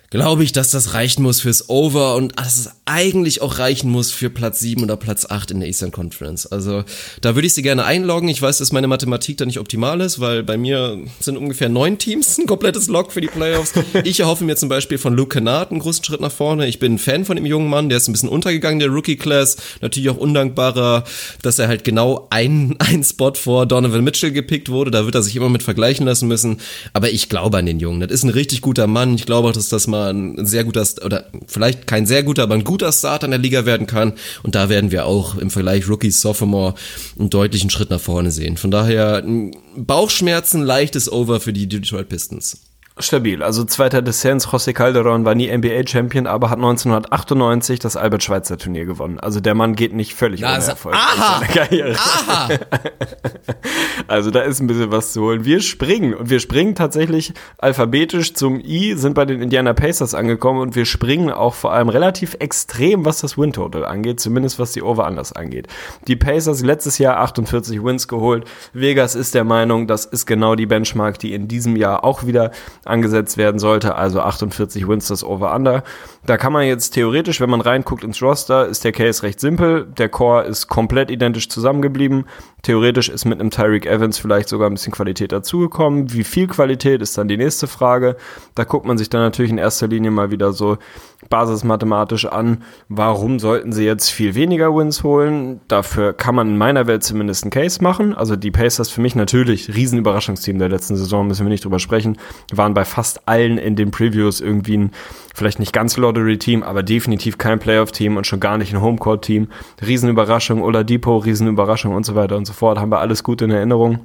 glaube 0.10 0.44
ich, 0.44 0.52
dass 0.52 0.72
das 0.72 0.94
reichen 0.94 1.24
muss 1.24 1.42
fürs 1.42 1.70
Over 1.70 2.16
und 2.16 2.38
dass 2.40 2.58
es 2.58 2.72
eigentlich 2.86 3.42
auch 3.42 3.60
reichen 3.60 3.92
muss 3.92 4.12
für 4.12 4.30
Platz 4.30 4.60
7 4.60 4.84
oder 4.84 4.98
Platz 4.98 5.26
8 5.30 5.52
in 5.52 5.60
der 5.60 5.68
Eastern 5.68 5.92
Conference. 5.92 6.48
Also 6.48 6.84
da 7.22 7.36
würde 7.36 7.48
ich 7.48 7.54
sie 7.54 7.62
gerne 7.62 7.86
einloggen. 7.86 8.30
Ich 8.30 8.42
weiß, 8.42 8.58
dass 8.58 8.72
meine 8.72 8.88
Mathematik 8.88 9.38
da 9.38 9.46
nicht 9.46 9.60
optimal 9.60 10.02
ist, 10.02 10.20
weil 10.20 10.44
bei 10.44 10.58
mir 10.58 10.98
sind 11.20 11.38
ungefähr 11.38 11.70
neun 11.70 12.00
Teams 12.00 12.38
ein 12.40 12.48
komplettes 12.48 12.88
Log 12.88 13.12
für 13.12 13.22
die 13.22 13.28
Playoffs. 13.28 13.74
Ich 14.04 14.20
erhoffe 14.20 14.44
mir 14.44 14.56
zum 14.56 14.70
Beispiel 14.70 14.98
von 14.98 15.14
Luke 15.14 15.36
Kennard 15.36 15.72
einen 15.72 15.80
großen 15.80 16.04
Schritt 16.04 16.22
nach 16.22 16.32
vorne. 16.32 16.68
Ich 16.68 16.80
bin 16.80 16.96
ein 16.96 17.00
Fan 17.00 17.26
von 17.26 17.36
dem 17.36 17.46
jungen 17.46 17.70
Mann, 17.70 17.90
der 17.90 17.98
ist 17.98 18.08
ein 18.08 18.14
bisschen 18.14 18.30
untergegangen, 18.30 18.80
der 18.80 18.90
Rookie-Class. 18.90 19.58
Natürlich 19.82 20.10
auch 20.10 20.18
undankbarer, 20.18 21.04
dass 21.42 21.60
er 21.60 21.68
halt 21.68 21.84
genau 21.84 22.28
ein, 22.32 22.76
ein 22.80 23.04
Spot 23.04 23.34
vor 23.36 23.66
Donovan 23.66 24.04
Mitchell 24.04 24.32
gepickt 24.32 24.70
wurde. 24.70 24.90
Da 24.90 25.06
wird 25.06 25.16
er 25.16 25.22
sich 25.22 25.36
immer 25.36 25.50
mit 25.50 25.62
vergleichen 25.62 26.06
lassen 26.06 26.28
müssen. 26.28 26.60
Aber 26.94 27.12
ich 27.12 27.30
glaube 27.30 27.58
an 27.58 27.66
den 27.66 27.80
Jungen. 27.80 28.00
Das 28.02 28.12
ist 28.12 28.24
ein 28.24 28.30
richtig 28.30 28.62
guter 28.62 28.88
Mann. 28.88 29.14
Ich 29.16 29.26
glaube 29.26 29.50
auch, 29.50 29.54
dass 29.54 29.70
das 29.70 29.88
mal 29.88 29.99
mal 30.00 30.14
ein 30.14 30.46
sehr 30.46 30.64
guter, 30.64 30.86
oder 31.04 31.26
vielleicht 31.48 31.88
kein 31.88 32.06
sehr 32.06 32.24
guter, 32.24 32.44
aber 32.44 32.56
ein 32.56 32.64
guter 32.64 32.92
Start 32.92 33.24
in 33.24 33.32
der 33.32 33.40
Liga 33.40 33.66
werden 33.66 33.88
kann. 33.88 34.14
Und 34.44 34.56
da 34.56 34.70
werden 34.70 34.92
wir 34.92 35.06
auch 35.06 35.38
im 35.38 35.50
Vergleich 35.50 35.88
Rookie, 35.88 36.12
Sophomore 36.12 36.76
einen 37.18 37.30
deutlichen 37.30 37.70
Schritt 37.70 37.90
nach 37.90 38.02
vorne 38.02 38.32
sehen. 38.32 38.58
Von 38.58 38.72
daher 38.72 39.24
Bauchschmerzen, 39.76 40.62
leichtes 40.62 41.12
Over 41.12 41.40
für 41.40 41.54
die 41.54 41.68
Detroit 41.68 42.10
Pistons. 42.10 42.69
Stabil. 43.02 43.42
Also 43.42 43.64
zweiter 43.64 44.02
Descens, 44.02 44.48
José 44.50 44.74
Calderon 44.74 45.24
war 45.24 45.34
nie 45.34 45.50
NBA-Champion, 45.50 46.28
aber 46.28 46.50
hat 46.50 46.58
1998 46.58 47.80
das 47.80 47.96
Albert-Schweitzer-Turnier 47.96 48.86
gewonnen. 48.86 49.20
Also 49.20 49.40
der 49.40 49.56
Mann 49.56 49.76
geht 49.76 49.94
nicht 49.94 50.16
völlig 50.16 50.44
ohne 50.44 50.56
Erfolg 50.56 50.96
aha, 50.96 51.42
Karriere. 51.46 51.96
Aha. 51.96 52.50
also 54.08 54.32
da 54.32 54.42
ist 54.42 54.60
ein 54.60 54.68
bisschen 54.68 54.92
was 54.92 55.14
zu 55.14 55.22
holen. 55.22 55.46
Wir 55.46 55.62
springen 55.62 56.14
und 56.14 56.30
wir 56.30 56.42
springen 56.42 56.76
tatsächlich 56.76 57.34
alphabetisch 57.58 58.34
zum 58.34 58.60
I, 58.60 58.96
sind 58.96 59.14
bei 59.14 59.24
den 59.24 59.42
Indiana 59.42 59.74
Pacers 59.74 60.14
angekommen 60.14 60.60
und 60.60 60.76
wir 60.76 60.86
springen 60.86 61.32
auch 61.32 61.54
vor 61.54 61.72
allem 61.72 61.88
relativ 61.88 62.36
extrem, 62.40 63.06
was 63.06 63.22
das 63.22 63.38
Win-Total 63.38 63.86
angeht, 63.86 64.20
zumindest 64.20 64.60
was 64.60 64.74
die 64.74 64.84
Over-Anders 64.84 65.32
angeht. 65.32 65.68
Die 66.08 66.18
Pacers 66.18 66.62
letztes 66.64 66.98
Jahr 66.98 67.18
48 67.18 67.82
Wins 67.82 68.10
geholt. 68.10 68.44
Vegas 68.74 69.16
ist 69.16 69.36
der 69.36 69.46
Meinung, 69.46 69.88
das 69.88 70.06
ist 70.06 70.26
genau 70.26 70.56
die 70.56 70.66
Benchmark, 70.66 71.18
die 71.18 71.34
in 71.34 71.48
diesem 71.48 71.78
Jahr 71.78 72.04
auch 72.04 72.26
wieder 72.26 72.52
angesetzt 72.90 73.38
werden 73.38 73.60
sollte, 73.60 73.96
also 73.96 74.22
48 74.22 74.88
Wins 74.88 75.08
das 75.08 75.24
Over-Under. 75.24 75.84
Da 76.26 76.38
kann 76.38 76.54
man 76.54 76.66
jetzt 76.66 76.92
theoretisch, 76.92 77.40
wenn 77.40 77.50
man 77.50 77.62
reinguckt 77.62 78.04
ins 78.04 78.22
Roster, 78.22 78.68
ist 78.68 78.84
der 78.84 78.92
Case 78.92 79.24
recht 79.24 79.40
simpel. 79.40 79.86
Der 79.86 80.10
Core 80.10 80.44
ist 80.44 80.68
komplett 80.68 81.10
identisch 81.12 81.50
zusammengeblieben. 81.50 82.26
Theoretisch 82.62 83.10
ist 83.10 83.26
mit 83.26 83.40
einem 83.40 83.52
Tyreek 83.52 83.86
Evans 83.86 84.18
vielleicht 84.18 84.50
sogar 84.50 84.70
ein 84.70 84.74
bisschen 84.74 84.92
Qualität 84.94 85.32
dazugekommen. 85.32 86.12
Wie 86.14 86.24
viel 86.24 86.48
Qualität 86.48 87.02
ist 87.02 87.18
dann 87.18 87.28
die 87.28 87.38
nächste 87.38 87.68
Frage. 87.68 88.18
Da 88.56 88.66
guckt 88.66 88.86
man 88.86 88.98
sich 88.98 89.10
dann 89.10 89.22
natürlich 89.22 89.52
in 89.52 89.58
erster 89.58 89.88
Linie 89.88 90.12
mal 90.12 90.32
wieder 90.32 90.52
so 90.52 90.78
basismathematisch 91.30 92.26
an, 92.26 92.64
warum 92.88 93.40
sollten 93.40 93.74
sie 93.74 93.84
jetzt 93.84 94.10
viel 94.10 94.36
weniger 94.36 94.76
Wins 94.76 95.04
holen. 95.04 95.60
Dafür 95.68 96.14
kann 96.14 96.36
man 96.36 96.50
in 96.50 96.58
meiner 96.58 96.88
Welt 96.88 97.04
zumindest 97.04 97.44
einen 97.44 97.52
Case 97.52 97.84
machen. 97.84 98.14
Also 98.14 98.36
die 98.36 98.52
Pacers 98.52 98.90
für 98.90 99.02
mich 99.02 99.16
natürlich 99.16 99.74
Riesenüberraschungsteam 99.74 100.60
der 100.60 100.70
letzten 100.70 100.96
Saison, 100.96 101.28
müssen 101.28 101.46
wir 101.46 101.50
nicht 101.50 101.66
drüber 101.66 101.80
sprechen, 101.80 102.18
waren 102.54 102.74
bei 102.74 102.86
fast 102.86 103.28
allen 103.28 103.58
in 103.58 103.76
den 103.76 103.92
Previews 103.92 104.40
irgendwie 104.42 104.78
ein, 104.78 104.92
vielleicht 105.40 105.60
nicht 105.60 105.74
ganz 105.74 105.98
Lottery-Team, 105.98 106.62
aber 106.62 106.84
definitiv 106.84 107.40
kein 107.40 107.58
Playoff-Team 107.58 108.18
und 108.18 108.28
schon 108.28 108.40
gar 108.40 108.58
nicht 108.60 108.74
ein 108.74 108.82
Homecourt-Team. 108.82 109.48
Riesenüberraschung, 109.86 110.62
Oladipo, 110.62 111.18
Riesenüberraschung 111.18 111.96
und 111.96 112.06
so 112.06 112.14
weiter 112.14 112.38
und 112.38 112.46
so 112.46 112.54
fort, 112.54 112.78
haben 112.78 112.92
wir 112.92 113.00
alles 113.00 113.24
gut 113.24 113.42
in 113.42 113.50
Erinnerung. 113.50 114.00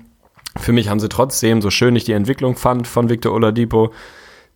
Für 0.56 0.73
mich 0.73 0.89
haben 0.89 1.01
sie 1.01 1.09
trotzdem, 1.09 1.61
so 1.61 1.70
schön 1.70 1.97
ich 1.97 2.05
die 2.05 2.12
Entwicklung 2.12 2.56
fand 2.56 2.86
von 2.86 3.11
Victor 3.11 3.32
Oladipo, 3.32 3.93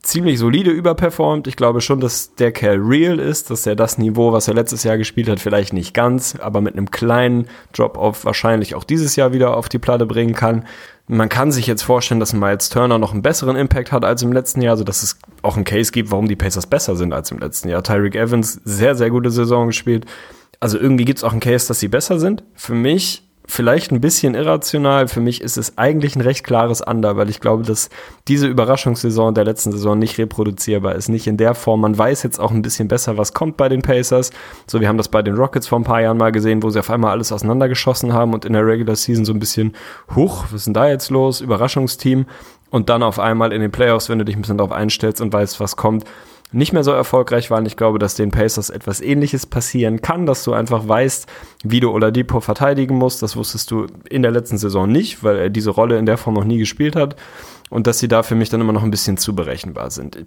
ziemlich 0.03 0.39
solide 0.39 0.71
überperformt. 0.71 1.47
Ich 1.47 1.57
glaube 1.57 1.81
schon, 1.81 2.01
dass 2.01 2.35
der 2.35 2.53
Kerl 2.53 2.79
real 2.79 3.19
ist, 3.19 3.51
dass 3.51 3.67
er 3.67 3.77
das 3.77 3.99
Niveau, 3.99 4.33
was 4.33 4.49
er 4.49 4.55
letztes 4.55 4.85
Jahr 4.85 4.97
gespielt 4.97 5.29
hat, 5.29 5.41
vielleicht 5.41 5.73
nicht 5.73 5.93
ganz, 5.93 6.37
aber 6.41 6.61
mit 6.61 6.75
einem 6.75 6.91
kleinen 6.91 7.49
Drop-off 7.73 8.25
wahrscheinlich 8.25 8.75
auch 8.75 8.85
dieses 8.85 9.17
Jahr 9.17 9.33
wieder 9.33 9.57
auf 9.57 9.69
die 9.69 9.79
Platte 9.79 10.07
bringen 10.07 10.35
kann. 10.35 10.65
Man 11.09 11.29
kann 11.29 11.53
sich 11.53 11.67
jetzt 11.67 11.83
vorstellen, 11.83 12.21
dass 12.21 12.33
Miles 12.33 12.69
Turner 12.69 12.99
noch 12.99 13.13
einen 13.13 13.23
besseren 13.23 13.57
Impact 13.57 13.93
hat 13.93 14.05
als 14.05 14.23
im 14.23 14.33
letzten 14.33 14.61
Jahr, 14.61 14.73
also 14.73 14.85
dass 14.85 15.03
es 15.03 15.19
auch 15.43 15.57
einen 15.57 15.65
Case 15.65 15.91
gibt, 15.91 16.11
warum 16.11 16.29
die 16.29 16.37
Pacers 16.37 16.67
besser 16.67 16.97
sind 16.97 17.13
als 17.13 17.31
im 17.31 17.39
letzten 17.39 17.69
Jahr. 17.69 17.83
Tyreek 17.83 18.15
Evans 18.15 18.61
sehr, 18.65 18.95
sehr 18.95 19.11
gute 19.11 19.31
Saison 19.31 19.69
gespielt. 19.69 20.05
Also 20.61 20.79
irgendwie 20.79 21.05
gibt 21.05 21.19
es 21.19 21.25
auch 21.25 21.33
einen 21.33 21.41
Case, 21.41 21.67
dass 21.69 21.81
sie 21.81 21.89
besser 21.89 22.19
sind. 22.19 22.45
Für 22.55 22.75
mich 22.75 23.28
vielleicht 23.49 23.91
ein 23.91 24.01
bisschen 24.01 24.35
irrational. 24.35 25.09
Für 25.09 25.21
mich 25.21 25.41
ist 25.41 25.57
es 25.57 25.79
eigentlich 25.79 26.15
ein 26.15 26.21
recht 26.21 26.45
klares 26.45 26.83
Under, 26.83 27.17
weil 27.17 27.31
ich 27.31 27.41
glaube, 27.41 27.65
dass 27.65 27.89
diese 28.29 28.47
Überraschungssaison 28.47 29.35
der 29.35 29.45
letzten 29.45 29.73
Saison 29.73 29.99
nicht 29.99 30.19
reproduzierbar 30.19 30.95
ist. 30.95 31.09
Nicht 31.09 31.27
in 31.27 31.39
der 31.39 31.55
Form. 31.55 31.81
Man 31.81 31.97
weiß 31.97 32.23
jetzt 32.23 32.39
auch 32.39 32.51
ein 32.51 32.61
bisschen 32.61 32.89
besser, 32.89 33.17
was 33.17 33.33
kommt 33.33 33.57
bei 33.57 33.71
den 33.71 33.81
Pacers. 33.81 34.31
So, 34.67 34.81
wir 34.81 34.89
haben 34.89 34.99
das 34.99 35.09
bei 35.09 35.23
den 35.23 35.35
Rockets 35.35 35.67
vor 35.67 35.81
ein 35.81 35.85
paar 35.85 36.03
Jahren 36.03 36.19
mal 36.19 36.31
gesehen, 36.31 36.63
wo 36.63 36.69
sie 36.69 36.79
auf 36.79 36.91
einmal 36.91 37.11
alles 37.11 37.33
auseinandergeschossen 37.33 38.13
haben 38.13 38.35
und 38.35 38.45
in 38.45 38.53
der 38.53 38.67
Regular 38.67 38.95
Season 38.95 39.25
so 39.25 39.33
ein 39.33 39.41
bisschen, 39.41 39.75
huch, 40.15 40.45
was 40.45 40.53
ist 40.53 40.67
denn 40.67 40.75
da 40.75 40.87
jetzt 40.87 41.11
los? 41.11 41.41
Überraschungsteam. 41.41 42.27
Und 42.71 42.91
dann 42.91 43.03
auf 43.03 43.19
einmal 43.19 43.55
in 43.55 43.63
den 43.63 43.73
Playoffs, 43.73 44.11
wenn 44.11 44.19
du 44.19 44.27
dich 44.27 44.37
ein 44.37 44.43
bisschen 44.43 44.59
darauf 44.59 44.73
einstellst 44.73 45.23
und 45.23 45.33
weißt, 45.33 45.59
was 45.59 45.77
kommt, 45.77 46.05
nicht 46.51 46.73
mehr 46.73 46.85
so 46.85 46.93
erfolgreich 46.93 47.51
waren. 47.51 47.67
Ich 47.67 47.77
glaube, 47.77 47.99
dass 47.99 48.15
den 48.15 48.31
Pacers 48.31 48.71
etwas 48.71 49.01
ähnliches 49.01 49.47
passieren 49.47 50.01
kann, 50.01 50.27
dass 50.27 50.45
du 50.45 50.53
einfach 50.53 50.89
weißt, 50.89 51.27
wie 51.63 51.81
du 51.81 51.91
Oladipo 51.91 52.41
verteidigen 52.41 52.97
musst. 52.97 53.23
Das 53.23 53.37
wusstest 53.37 53.71
du 53.71 53.87
in 54.09 54.23
der 54.23 54.31
letzten 54.31 54.59
Saison 54.59 54.91
nicht, 54.91 55.23
weil 55.23 55.37
er 55.37 55.51
diese 55.51 55.71
Rolle 55.71 55.99
in 55.99 56.07
der 56.07 56.17
Form 56.17 56.35
noch 56.35 56.45
nie 56.45 56.59
gespielt 56.59 56.97
hat. 56.97 57.17
Und 57.71 57.87
dass 57.87 57.99
sie 57.99 58.09
da 58.09 58.23
für 58.23 58.35
mich 58.35 58.49
dann 58.49 58.63
immer 58.63 58.73
noch 58.73 58.83
ein 58.83 58.91
bisschen 58.91 59.19
zu 59.19 59.35
berechenbar 59.35 59.91
sind. 59.91 60.25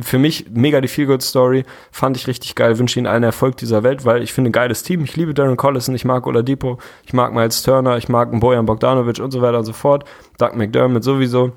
Für 0.00 0.18
mich 0.18 0.46
mega 0.50 0.80
die 0.80 0.88
Feel-Good-Story. 0.88 1.64
Fand 1.92 2.16
ich 2.16 2.26
richtig 2.26 2.54
geil. 2.54 2.78
Wünsche 2.78 2.98
ihnen 2.98 3.06
allen 3.06 3.24
Erfolg 3.24 3.58
dieser 3.58 3.82
Welt, 3.82 4.06
weil 4.06 4.22
ich 4.22 4.32
finde 4.32 4.48
ein 4.48 4.52
geiles 4.52 4.84
Team. 4.84 5.04
Ich 5.04 5.14
liebe 5.14 5.34
Darren 5.34 5.58
Collison, 5.58 5.94
ich 5.94 6.06
mag 6.06 6.26
Oladipo, 6.26 6.78
ich 7.04 7.12
mag 7.12 7.34
Miles 7.34 7.62
Turner, 7.62 7.98
ich 7.98 8.08
mag 8.08 8.30
Bojan 8.40 8.64
Bogdanovic 8.64 9.18
und 9.18 9.32
so 9.32 9.42
weiter 9.42 9.58
und 9.58 9.66
so 9.66 9.74
fort. 9.74 10.06
Doug 10.38 10.54
McDermott 10.54 11.04
sowieso. 11.04 11.52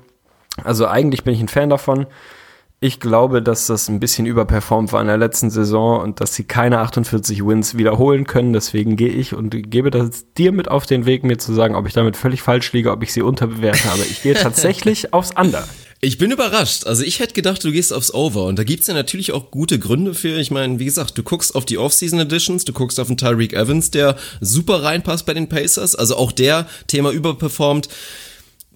Also 0.62 0.86
eigentlich 0.86 1.24
bin 1.24 1.32
ich 1.32 1.40
ein 1.40 1.48
Fan 1.48 1.70
davon. 1.70 2.06
Ich 2.84 2.98
glaube, 2.98 3.42
dass 3.42 3.68
das 3.68 3.88
ein 3.88 4.00
bisschen 4.00 4.26
überperformt 4.26 4.92
war 4.92 5.00
in 5.00 5.06
der 5.06 5.16
letzten 5.16 5.50
Saison 5.50 6.00
und 6.00 6.20
dass 6.20 6.34
sie 6.34 6.42
keine 6.42 6.80
48 6.80 7.46
Wins 7.46 7.78
wiederholen 7.78 8.26
können. 8.26 8.52
Deswegen 8.52 8.96
gehe 8.96 9.08
ich 9.08 9.34
und 9.34 9.70
gebe 9.70 9.92
das 9.92 10.24
dir 10.36 10.50
mit 10.50 10.66
auf 10.66 10.84
den 10.84 11.06
Weg, 11.06 11.22
mir 11.22 11.38
zu 11.38 11.52
sagen, 11.52 11.76
ob 11.76 11.86
ich 11.86 11.92
damit 11.92 12.16
völlig 12.16 12.42
falsch 12.42 12.72
liege, 12.72 12.90
ob 12.90 13.04
ich 13.04 13.12
sie 13.12 13.22
unterbewerte. 13.22 13.88
Aber 13.88 14.02
ich 14.02 14.20
gehe 14.24 14.34
tatsächlich 14.42 15.14
aufs 15.14 15.30
Under. 15.30 15.64
Ich 16.00 16.18
bin 16.18 16.32
überrascht. 16.32 16.84
Also 16.84 17.04
ich 17.04 17.20
hätte 17.20 17.34
gedacht, 17.34 17.62
du 17.62 17.70
gehst 17.70 17.92
aufs 17.92 18.12
Over. 18.12 18.46
Und 18.46 18.58
da 18.58 18.64
gibt's 18.64 18.88
ja 18.88 18.94
natürlich 18.94 19.30
auch 19.30 19.52
gute 19.52 19.78
Gründe 19.78 20.12
für. 20.12 20.40
Ich 20.40 20.50
meine, 20.50 20.80
wie 20.80 20.86
gesagt, 20.86 21.16
du 21.16 21.22
guckst 21.22 21.54
auf 21.54 21.64
die 21.64 21.78
Off-Season 21.78 22.18
Editions, 22.18 22.64
du 22.64 22.72
guckst 22.72 22.98
auf 22.98 23.06
den 23.06 23.16
Tyreek 23.16 23.52
Evans, 23.52 23.92
der 23.92 24.16
super 24.40 24.82
reinpasst 24.82 25.24
bei 25.24 25.34
den 25.34 25.48
Pacers. 25.48 25.94
Also 25.94 26.16
auch 26.16 26.32
der 26.32 26.66
Thema 26.88 27.12
überperformt 27.12 27.88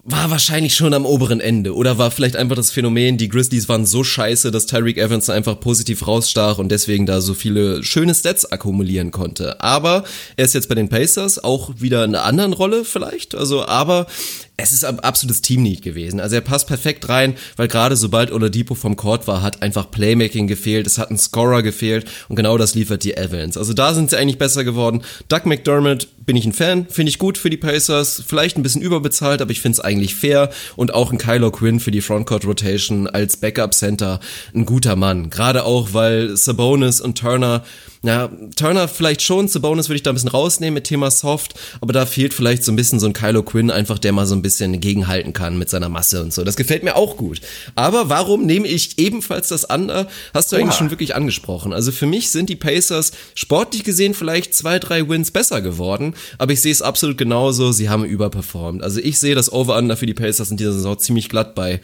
war 0.09 0.31
wahrscheinlich 0.31 0.73
schon 0.73 0.93
am 0.93 1.05
oberen 1.05 1.41
Ende 1.41 1.75
oder 1.75 1.97
war 1.97 2.11
vielleicht 2.11 2.37
einfach 2.37 2.55
das 2.55 2.71
Phänomen, 2.71 3.17
die 3.17 3.27
Grizzlies 3.27 3.67
waren 3.67 3.85
so 3.85 4.05
scheiße, 4.05 4.51
dass 4.51 4.65
Tyreek 4.65 4.97
Evans 4.97 5.29
einfach 5.29 5.59
positiv 5.59 6.07
rausstach 6.07 6.59
und 6.59 6.69
deswegen 6.69 7.05
da 7.05 7.19
so 7.19 7.33
viele 7.33 7.83
schöne 7.83 8.15
Stats 8.15 8.49
akkumulieren 8.49 9.11
konnte. 9.11 9.59
Aber 9.59 10.05
er 10.37 10.45
ist 10.45 10.53
jetzt 10.53 10.69
bei 10.69 10.75
den 10.75 10.87
Pacers 10.87 11.43
auch 11.43 11.71
wieder 11.79 12.05
in 12.05 12.15
einer 12.15 12.23
anderen 12.23 12.53
Rolle 12.53 12.85
vielleicht, 12.85 13.35
also 13.35 13.65
aber 13.65 14.07
es 14.55 14.71
ist 14.71 14.85
ein 14.85 15.01
absolutes 15.01 15.41
Teamneed 15.41 15.81
gewesen. 15.81 16.21
Also 16.21 16.35
er 16.35 16.41
passt 16.41 16.67
perfekt 16.67 17.09
rein, 17.09 17.35
weil 17.57 17.67
gerade 17.67 17.97
sobald 17.97 18.31
Oladipo 18.31 18.75
vom 18.75 18.95
Court 18.95 19.27
war, 19.27 19.41
hat 19.41 19.61
einfach 19.61 19.91
Playmaking 19.91 20.47
gefehlt, 20.47 20.87
es 20.87 20.97
hat 20.97 21.11
ein 21.11 21.17
Scorer 21.17 21.63
gefehlt 21.63 22.05
und 22.29 22.37
genau 22.37 22.57
das 22.57 22.75
liefert 22.75 23.03
die 23.03 23.17
Evans. 23.17 23.57
Also 23.57 23.73
da 23.73 23.93
sind 23.93 24.09
sie 24.09 24.17
eigentlich 24.17 24.39
besser 24.39 24.63
geworden. 24.63 25.03
Doug 25.27 25.41
McDermott 25.43 26.07
bin 26.27 26.35
ich 26.35 26.45
ein 26.45 26.53
Fan, 26.53 26.87
finde 26.89 27.09
ich 27.09 27.19
gut 27.19 27.37
für 27.37 27.49
die 27.49 27.57
Pacers, 27.57 28.21
vielleicht 28.27 28.57
ein 28.57 28.61
bisschen 28.61 28.81
überbezahlt, 28.81 29.41
aber 29.41 29.51
ich 29.51 29.61
finde 29.61 29.77
es 29.77 29.79
eigentlich 29.79 30.13
fair 30.13 30.51
und 30.75 30.93
auch 30.93 31.11
ein 31.11 31.17
Kylo 31.17 31.51
Quinn 31.51 31.79
für 31.79 31.89
die 31.89 32.01
Frontcourt 32.01 32.45
Rotation 32.45 33.07
als 33.07 33.37
Backup 33.37 33.73
Center 33.73 34.19
ein 34.53 34.65
guter 34.65 34.97
Mann. 34.97 35.29
Gerade 35.29 35.63
auch, 35.63 35.93
weil 35.93 36.35
Sabonis 36.35 36.99
und 36.99 37.17
Turner 37.17 37.63
ja, 38.03 38.29
Turner 38.55 38.87
vielleicht 38.87 39.21
schon, 39.21 39.47
Sabonis 39.47 39.89
würde 39.89 39.97
ich 39.97 40.03
da 40.03 40.11
ein 40.11 40.13
bisschen 40.13 40.29
rausnehmen 40.29 40.75
mit 40.75 40.85
Thema 40.85 41.09
Soft, 41.09 41.55
aber 41.81 41.93
da 41.93 42.05
fehlt 42.05 42.33
vielleicht 42.33 42.63
so 42.63 42.71
ein 42.71 42.75
bisschen 42.75 42.99
so 42.99 43.07
ein 43.07 43.13
Kylo 43.13 43.43
Quinn 43.43 43.71
einfach, 43.71 43.97
der 43.97 44.13
mal 44.13 44.25
so 44.25 44.35
ein 44.35 44.41
bisschen 44.41 44.79
gegenhalten 44.79 45.33
kann 45.33 45.57
mit 45.57 45.69
seiner 45.69 45.89
Masse 45.89 46.21
und 46.21 46.31
so. 46.31 46.43
Das 46.43 46.55
gefällt 46.55 46.83
mir 46.83 46.95
auch 46.95 47.17
gut. 47.17 47.41
Aber 47.75 48.09
warum 48.09 48.45
nehme 48.45 48.67
ich 48.67 48.99
ebenfalls 48.99 49.49
das 49.49 49.65
Under? 49.65 50.07
Hast 50.33 50.51
du 50.51 50.55
Oha. 50.55 50.63
eigentlich 50.63 50.75
schon 50.75 50.91
wirklich 50.91 51.15
angesprochen. 51.15 51.73
Also 51.73 51.91
für 51.91 52.05
mich 52.05 52.29
sind 52.29 52.49
die 52.49 52.55
Pacers 52.55 53.11
sportlich 53.35 53.83
gesehen 53.83 54.13
vielleicht 54.13 54.53
zwei, 54.53 54.79
drei 54.79 55.09
Wins 55.09 55.31
besser 55.31 55.61
geworden, 55.61 56.13
aber 56.37 56.53
ich 56.53 56.61
sehe 56.61 56.71
es 56.71 56.81
absolut 56.81 57.17
genauso. 57.17 57.71
Sie 57.71 57.89
haben 57.89 58.05
überperformt. 58.05 58.83
Also 58.83 58.99
ich 58.99 59.19
sehe 59.19 59.35
das 59.35 59.51
Over-Under 59.51 59.97
für 59.97 60.05
die 60.05 60.13
Pacers 60.13 60.51
in 60.51 60.57
dieser 60.57 60.73
Saison 60.73 60.97
ziemlich 60.97 61.29
glatt 61.29 61.55
bei 61.55 61.81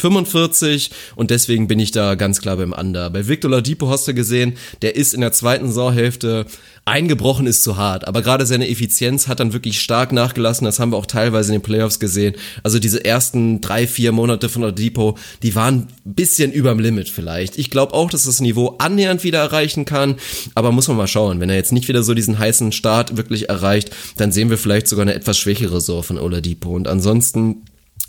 45 0.00 0.90
und 1.14 1.30
deswegen 1.30 1.68
bin 1.68 1.78
ich 1.78 1.90
da 1.90 2.14
ganz 2.14 2.40
klar 2.40 2.56
beim 2.56 2.72
Under. 2.72 3.10
Bei 3.10 3.28
Victor 3.28 3.50
Ladipo 3.50 3.88
hast 3.88 4.06
du 4.08 4.14
gesehen, 4.14 4.54
der 4.82 4.96
ist 4.96 5.14
in 5.14 5.20
der 5.20 5.32
zweiten 5.32 5.68
Saisonhälfte 5.68 6.46
eingebrochen 6.86 7.48
ist 7.48 7.64
zu 7.64 7.76
hart, 7.76 8.06
aber 8.06 8.22
gerade 8.22 8.46
seine 8.46 8.68
Effizienz 8.68 9.26
hat 9.26 9.40
dann 9.40 9.52
wirklich 9.52 9.80
stark 9.80 10.12
nachgelassen, 10.12 10.64
das 10.64 10.78
haben 10.78 10.92
wir 10.92 10.96
auch 10.96 11.06
teilweise 11.06 11.52
in 11.52 11.58
den 11.58 11.64
Playoffs 11.64 11.98
gesehen. 11.98 12.36
Also 12.62 12.78
diese 12.78 13.04
ersten 13.04 13.60
drei, 13.60 13.88
vier 13.88 14.12
Monate 14.12 14.48
von 14.48 14.62
Ladipo, 14.62 15.18
die 15.42 15.56
waren 15.56 15.88
ein 16.06 16.14
bisschen 16.14 16.52
überm 16.52 16.78
Limit 16.78 17.08
vielleicht. 17.08 17.58
Ich 17.58 17.70
glaube 17.70 17.92
auch, 17.92 18.08
dass 18.08 18.24
das 18.24 18.40
Niveau 18.40 18.76
annähernd 18.78 19.24
wieder 19.24 19.40
erreichen 19.40 19.84
kann, 19.84 20.14
aber 20.54 20.70
muss 20.70 20.86
man 20.86 20.96
mal 20.96 21.08
schauen. 21.08 21.40
Wenn 21.40 21.50
er 21.50 21.56
jetzt 21.56 21.72
nicht 21.72 21.88
wieder 21.88 22.04
so 22.04 22.14
diesen 22.14 22.38
heißen 22.38 22.70
Start 22.70 23.16
wirklich 23.16 23.48
erreicht, 23.48 23.90
dann 24.16 24.30
sehen 24.30 24.48
wir 24.48 24.58
vielleicht 24.58 24.86
sogar 24.86 25.02
eine 25.02 25.14
etwas 25.14 25.38
schwächere 25.38 25.80
Saison 25.80 26.04
von 26.04 26.18
Oladipo 26.18 26.70
und 26.70 26.86
ansonsten 26.86 27.62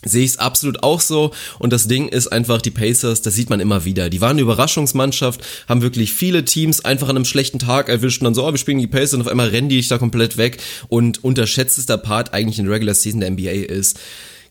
sehe 0.08 0.24
ich 0.24 0.32
es 0.32 0.40
absolut 0.40 0.84
auch 0.84 1.02
so. 1.02 1.32
Und 1.60 1.74
das 1.74 1.88
Ding 1.88 2.08
ist 2.08 2.28
einfach, 2.28 2.62
die 2.62 2.72
Pacers, 2.72 3.22
das 3.22 3.34
sieht 3.34 3.50
man 3.50 3.60
immer 3.60 3.86
wieder. 3.86 4.10
Die 4.10 4.22
waren 4.22 4.32
eine 4.32 4.42
Überraschungsmannschaft, 4.42 5.42
haben 5.68 5.82
wirklich 5.82 6.14
viele 6.14 6.46
Teams 6.46 6.84
einfach 6.84 7.10
an 7.10 7.16
einem 7.16 7.26
schlechten 7.26 7.60
Tag 7.60 7.90
erwischt 7.90 8.22
und 8.22 8.26
dann 8.26 8.36
so, 8.36 8.46
oh, 8.46 8.52
wir 8.52 8.58
spielen 8.58 8.80
die 8.80 8.88
Pacers 8.88 9.16
und 9.16 9.22
auf 9.22 9.28
einmal 9.28 9.50
rennen 9.50 9.70
die 9.70 9.78
dich 9.78 9.88
da 9.88 9.98
komplett 9.98 10.38
weg. 10.38 10.58
Und 10.88 11.24
unterschätztester 11.24 11.98
Part 11.98 12.34
eigentlich 12.34 12.60
in 12.60 12.68
Regular 12.68 12.96
Season 12.96 13.22
der 13.22 13.32
NBA 13.32 13.52
ist, 13.52 14.00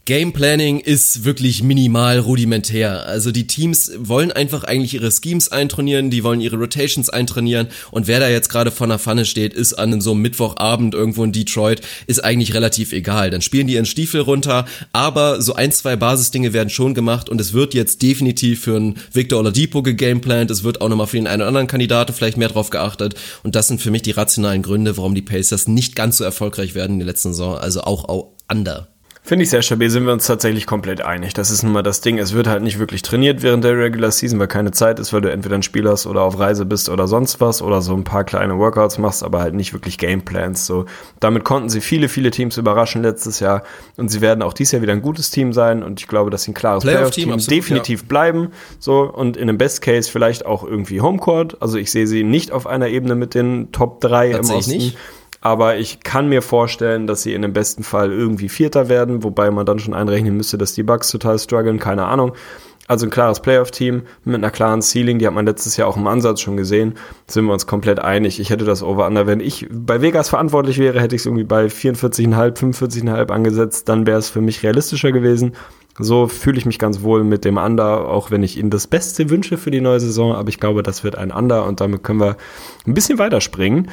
Game 0.07 0.33
Planning 0.33 0.79
ist 0.79 1.25
wirklich 1.25 1.65
minimal 1.65 2.21
rudimentär. 2.21 3.07
Also 3.07 3.33
die 3.33 3.49
Teams 3.49 3.91
wollen 3.99 4.31
einfach 4.31 4.63
eigentlich 4.63 4.95
ihre 4.95 5.11
Schemes 5.11 5.51
eintrainieren, 5.51 6.11
die 6.11 6.23
wollen 6.23 6.41
ihre 6.41 6.59
Rotations 6.59 7.11
eintrainieren 7.11 7.67
und 7.91 8.07
wer 8.07 8.21
da 8.21 8.29
jetzt 8.29 8.49
gerade 8.49 8.71
vor 8.71 8.87
einer 8.87 9.01
Pfanne 9.01 9.25
steht, 9.25 9.53
ist 9.53 9.75
an 9.75 10.01
so 10.01 10.13
einem 10.13 10.23
Mittwochabend 10.23 10.95
irgendwo 10.95 11.25
in 11.25 11.33
Detroit, 11.33 11.81
ist 12.07 12.23
eigentlich 12.23 12.55
relativ 12.55 12.93
egal. 12.93 13.31
Dann 13.31 13.43
spielen 13.43 13.67
die 13.67 13.75
ihren 13.75 13.85
Stiefel 13.85 14.21
runter, 14.21 14.67
aber 14.93 15.43
so 15.43 15.55
ein, 15.57 15.73
zwei 15.73 15.97
Basisdinge 15.97 16.53
werden 16.53 16.71
schon 16.71 16.95
gemacht 16.95 17.29
und 17.29 17.41
es 17.41 17.53
wird 17.53 17.75
jetzt 17.75 18.01
definitiv 18.01 18.61
für 18.61 18.77
einen 18.77 18.99
Victor 19.13 19.41
Oladipo 19.41 19.83
gegameplant, 19.83 20.53
es 20.53 20.63
wird 20.63 20.83
auch 20.83 20.89
nochmal 20.89 21.09
für 21.09 21.17
den 21.17 21.27
einen 21.27 21.43
oder 21.43 21.49
anderen 21.49 21.67
Kandidaten 21.67 22.13
vielleicht 22.13 22.37
mehr 22.37 22.49
drauf 22.49 22.71
geachtet 22.71 23.17
und 23.43 23.57
das 23.57 23.67
sind 23.67 23.83
für 23.83 23.91
mich 23.91 24.03
die 24.03 24.13
rationalen 24.13 24.63
Gründe, 24.63 24.97
warum 24.99 25.17
die 25.17 25.23
Pacers 25.23 25.67
nicht 25.67 25.97
ganz 25.97 26.19
so 26.19 26.23
erfolgreich 26.23 26.77
werden 26.77 26.93
in 26.93 26.99
der 27.01 27.09
letzten 27.09 27.33
Saison, 27.33 27.59
also 27.59 27.81
auch, 27.81 28.09
auch 28.09 28.35
under. 28.49 28.87
Finde 29.27 29.43
ich 29.43 29.51
sehr 29.51 29.63
stabil, 29.63 29.91
sind 29.91 30.07
wir 30.07 30.13
uns 30.13 30.25
tatsächlich 30.25 30.67
komplett 30.67 31.01
einig. 31.01 31.35
Das 31.35 31.51
ist 31.51 31.65
nun 31.65 31.73
mal 31.73 31.83
das 31.83 32.01
Ding. 32.01 32.17
Es 32.19 32.33
wird 32.33 32.47
halt 32.47 32.63
nicht 32.63 32.79
wirklich 32.79 33.03
trainiert 33.03 33.43
während 33.43 33.65
der 33.65 33.77
Regular 33.77 34.13
Season, 34.13 34.39
weil 34.39 34.47
keine 34.47 34.71
Zeit 34.71 35.01
ist, 35.01 35.13
weil 35.13 35.21
du 35.21 35.33
entweder 35.33 35.57
ein 35.57 35.65
Spiel 35.65 35.89
hast 35.89 36.07
oder 36.07 36.23
auf 36.23 36.39
Reise 36.39 36.65
bist 36.65 36.89
oder 36.89 37.09
sonst 37.09 37.41
was 37.41 37.61
oder 37.61 37.83
so 37.83 37.93
ein 37.93 38.05
paar 38.05 38.23
kleine 38.23 38.57
Workouts 38.57 38.99
machst, 38.99 39.25
aber 39.25 39.41
halt 39.41 39.55
nicht 39.55 39.73
wirklich 39.73 39.99
Gameplans. 39.99 40.65
So, 40.65 40.87
damit 41.19 41.43
konnten 41.43 41.69
sie 41.71 41.81
viele, 41.81 42.09
viele 42.09 42.31
Teams 42.31 42.57
überraschen 42.57 43.03
letztes 43.03 43.41
Jahr 43.41 43.65
und 43.97 44.11
sie 44.11 44.21
werden 44.21 44.43
auch 44.43 44.53
dieses 44.53 44.71
Jahr 44.71 44.83
wieder 44.83 44.93
ein 44.93 45.03
gutes 45.03 45.33
Team 45.33 45.53
sein 45.53 45.83
und 45.83 45.99
ich 45.99 46.07
glaube, 46.07 46.31
dass 46.31 46.45
sie 46.45 46.53
ein 46.53 46.55
klares 46.55 46.85
Playoff-Team 46.85 47.31
Playoff 47.31 47.47
definitiv 47.49 48.03
ja. 48.03 48.07
bleiben. 48.07 48.53
So, 48.79 49.13
und 49.13 49.37
in 49.37 49.49
einem 49.49 49.59
Best 49.59 49.83
Case 49.83 50.09
vielleicht 50.09 50.47
auch 50.47 50.63
irgendwie 50.63 51.01
Homecourt. 51.01 51.61
Also 51.61 51.79
ich 51.79 51.91
sehe 51.91 52.07
sie 52.07 52.23
nicht 52.23 52.53
auf 52.53 52.69
einer 52.69 52.87
Ebene 52.87 53.17
mit 53.17 53.35
den 53.35 53.73
Top 53.73 54.01
3 54.03 54.31
im 54.31 54.51
Osten. 54.51 54.71
Nicht 54.71 54.97
aber 55.47 55.77
ich 55.77 56.01
kann 56.01 56.29
mir 56.29 56.43
vorstellen, 56.43 57.07
dass 57.07 57.23
sie 57.23 57.33
in 57.33 57.43
dem 57.43 57.53
besten 57.53 57.85
Fall 57.85 58.11
irgendwie 58.11 58.49
Vierter 58.49 58.89
werden, 58.89 59.23
wobei 59.23 59.53
man 59.53 59.65
dann 59.65 59.79
schon 59.79 59.95
einrechnen 59.95 60.37
müsste, 60.37 60.59
dass 60.59 60.75
die 60.75 60.83
Bugs 60.83 61.09
total 61.09 61.39
strugglen, 61.39 61.79
keine 61.79 62.07
Ahnung. 62.07 62.33
Also 62.89 63.07
ein 63.07 63.11
klares 63.11 63.39
Playoff-Team 63.39 64.03
mit 64.25 64.35
einer 64.35 64.51
klaren 64.51 64.83
Ceiling, 64.83 65.21
die 65.21 65.27
hat 65.29 65.35
man 65.35 65.47
letztes 65.47 65.77
Jahr 65.77 65.87
auch 65.87 65.97
im 65.97 66.09
Ansatz 66.09 66.41
schon 66.41 66.57
gesehen, 66.57 66.95
sind 67.29 67.45
wir 67.45 67.53
uns 67.53 67.69
komplett 67.69 68.01
einig. 68.01 68.41
Ich 68.41 68.51
hätte 68.51 68.65
das 68.65 68.83
Over-Under, 68.83 69.29
wenn 69.29 69.39
ich 69.39 69.69
bei 69.71 70.03
Vegas 70.03 70.31
verantwortlich 70.31 70.79
wäre, 70.79 71.01
hätte 71.01 71.15
ich 71.15 71.23
es 71.23 71.27
irgendwie 71.27 71.45
bei 71.45 71.67
44,5, 71.67 72.75
45,5 72.75 73.31
angesetzt, 73.31 73.89
dann 73.89 74.05
wäre 74.05 74.19
es 74.19 74.29
für 74.29 74.41
mich 74.41 74.65
realistischer 74.65 75.13
gewesen. 75.13 75.53
So 75.99 76.27
fühle 76.27 76.59
ich 76.59 76.67
mich 76.67 76.81
ganz 76.81 77.03
wohl 77.03 77.23
mit 77.23 77.45
dem 77.45 77.57
Under, 77.57 78.09
auch 78.09 78.33
wenn 78.33 78.43
ich 78.43 78.59
Ihnen 78.59 78.71
das 78.71 78.89
Beste 78.89 79.31
wünsche 79.31 79.57
für 79.57 79.71
die 79.71 79.81
neue 79.81 80.01
Saison. 80.01 80.35
Aber 80.35 80.49
ich 80.49 80.59
glaube, 80.59 80.83
das 80.83 81.05
wird 81.05 81.17
ein 81.17 81.31
Under 81.31 81.65
und 81.67 81.81
damit 81.81 82.03
können 82.03 82.21
wir 82.21 82.37
ein 82.87 82.95
bisschen 82.95 83.19
weiterspringen. 83.19 83.89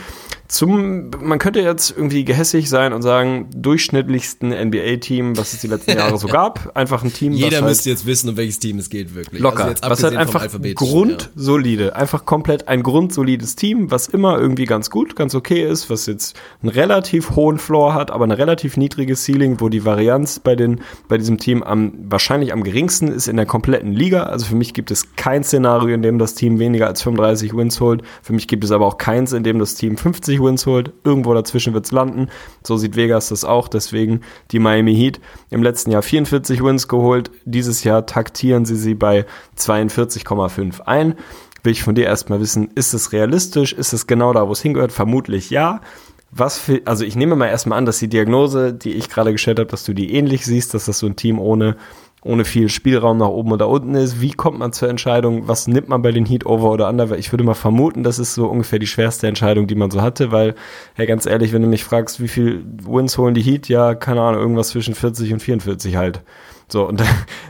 Zum, 0.54 1.10
man 1.20 1.40
könnte 1.40 1.62
jetzt 1.62 1.90
irgendwie 1.98 2.24
gehässig 2.26 2.70
sein 2.70 2.94
und 2.94 3.02
sagen, 3.02 3.48
durchschnittlichsten 3.56 4.50
NBA-Team, 4.50 5.36
was 5.36 5.54
es 5.54 5.62
die 5.62 5.68
letzten 5.68 5.92
Jahre 5.98 6.16
so 6.20 6.28
gab. 6.28 6.78
Einfach 6.78 7.04
ein 7.04 7.12
Team, 7.12 7.34
Jeder 7.34 7.64
was 7.64 7.70
müsste 7.70 7.90
halt 7.90 7.98
jetzt 7.98 8.06
wissen, 8.06 8.30
um 8.30 8.38
welches 8.38 8.60
Team 8.60 8.78
es 8.78 8.92
geht, 8.92 9.16
wirklich. 9.16 9.42
Locker. 9.42 9.74
Also 9.82 9.82
was 9.82 10.04
halt 10.04 10.16
einfach 10.16 10.48
grundsolide. 10.76 11.86
Ja. 11.86 11.94
Einfach 11.94 12.26
komplett 12.26 12.68
ein 12.68 12.84
grundsolides 12.84 13.56
Team, 13.56 13.90
was 13.90 14.08
immer 14.08 14.38
irgendwie 14.38 14.66
ganz 14.66 14.92
gut, 14.92 15.16
ganz 15.16 15.34
okay 15.34 15.68
ist, 15.68 15.90
was 15.90 16.06
jetzt 16.06 16.40
einen 16.62 16.70
relativ 16.70 17.32
hohen 17.32 17.58
Floor 17.58 17.96
hat, 17.96 18.12
aber 18.12 18.26
eine 18.26 18.38
relativ 18.38 18.78
niedrige 18.78 19.16
Ceiling, 19.16 19.60
wo 19.60 19.70
die 19.70 19.86
Varianz 19.86 20.40
bei 20.40 20.56
den, 20.56 20.82
bei 21.08 21.18
diesem 21.18 21.40
Team 21.40 21.64
am, 21.64 21.94
wahrscheinlich 21.98 22.54
am 22.54 22.64
geringsten 22.64 23.08
ist 23.08 23.28
in 23.28 23.38
der 23.38 23.48
kompletten 23.48 23.92
Liga. 23.92 24.26
Also 24.26 24.46
für 24.46 24.56
mich 24.56 24.76
gibt 24.76 24.92
es 24.92 25.16
kein 25.16 25.44
Szenario, 25.44 25.96
in 25.96 26.04
dem 26.04 26.20
das 26.20 26.36
Team 26.36 26.60
weniger 26.60 26.86
als 26.86 27.02
35 27.02 27.58
Wins 27.58 27.82
holt. 27.82 28.04
Für 28.22 28.34
mich 28.34 28.48
gibt 28.48 28.64
es 28.64 28.70
aber 28.70 28.86
auch 28.86 29.00
keins, 29.00 29.34
in 29.34 29.42
dem 29.42 29.58
das 29.58 29.74
Team 29.74 29.98
50 29.98 30.43
Wins 30.44 30.66
holt. 30.66 30.94
Irgendwo 31.04 31.34
dazwischen 31.34 31.74
wird 31.74 31.86
es 31.86 31.92
landen. 31.92 32.28
So 32.64 32.78
sieht 32.78 32.96
Vegas 32.96 33.30
das 33.30 33.46
auch. 33.46 33.68
Deswegen 33.68 34.22
die 34.52 34.60
Miami 34.60 34.96
Heat 34.96 35.20
im 35.50 35.64
letzten 35.64 35.92
Jahr 35.92 36.02
44 36.02 36.64
Wins 36.64 36.88
geholt. 36.88 37.32
Dieses 37.46 37.84
Jahr 37.84 38.06
taktieren 38.06 38.66
sie 38.66 38.76
sie 38.76 38.96
bei 38.96 39.26
42,5 39.58 40.82
ein. 40.82 41.16
Will 41.64 41.72
ich 41.72 41.84
von 41.84 41.96
dir 41.96 42.06
erstmal 42.06 42.42
wissen, 42.42 42.70
ist 42.76 42.94
es 42.94 43.14
realistisch? 43.14 43.72
Ist 43.72 43.94
es 43.94 44.06
genau 44.06 44.34
da, 44.34 44.48
wo 44.48 44.52
es 44.52 44.62
hingehört? 44.62 44.92
Vermutlich 44.92 45.50
ja. 45.50 45.82
Was 46.30 46.58
für, 46.58 46.82
also 46.86 47.06
ich 47.06 47.16
nehme 47.16 47.36
mal 47.36 47.48
erstmal 47.48 47.78
an, 47.78 47.86
dass 47.86 48.00
die 48.00 48.08
Diagnose, 48.08 48.74
die 48.74 48.94
ich 48.94 49.08
gerade 49.08 49.32
gestellt 49.32 49.60
habe, 49.60 49.70
dass 49.70 49.84
du 49.84 49.94
die 49.94 50.14
ähnlich 50.14 50.46
siehst, 50.46 50.74
dass 50.74 50.86
das 50.86 51.00
so 51.00 51.06
ein 51.06 51.16
Team 51.16 51.40
ohne 51.40 51.78
ohne 52.24 52.46
viel 52.46 52.70
Spielraum 52.70 53.18
nach 53.18 53.28
oben 53.28 53.52
oder 53.52 53.68
unten 53.68 53.96
ist. 53.96 54.22
Wie 54.22 54.32
kommt 54.32 54.60
man 54.60 54.74
zur 54.74 54.90
Entscheidung, 54.90 55.48
was 55.48 55.68
nimmt 55.68 55.90
man 55.90 56.02
bei 56.02 56.12
den 56.12 56.26
Heat 56.26 56.46
over 56.46 56.72
oder 56.72 56.90
under? 56.90 57.18
Ich 57.18 57.32
würde 57.32 57.44
mal 57.44 57.54
vermuten, 57.54 58.04
das 58.04 58.20
ist 58.20 58.34
so 58.34 58.48
ungefähr 58.48 58.80
die 58.80 58.88
schwerste 58.88 59.28
Entscheidung, 59.28 59.68
die 59.68 59.76
man 59.76 59.92
so 59.92 60.02
hatte, 60.02 60.32
weil, 60.32 60.56
hey, 60.94 61.06
ganz 61.06 61.26
ehrlich, 61.26 61.54
wenn 61.54 61.62
du 61.62 61.68
mich 61.68 61.84
fragst, 61.84 62.22
wie 62.22 62.28
viel 62.28 62.64
Wins 62.88 63.18
holen 63.18 63.34
die 63.34 63.42
Heat, 63.42 63.68
ja, 63.68 63.96
keine 63.96 64.22
Ahnung, 64.22 64.42
irgendwas 64.42 64.70
zwischen 64.70 64.96
40 64.96 65.34
und 65.34 65.40
44 65.42 65.96
halt. 65.96 66.22
So, 66.68 66.88
und 66.88 67.00
da 67.00 67.06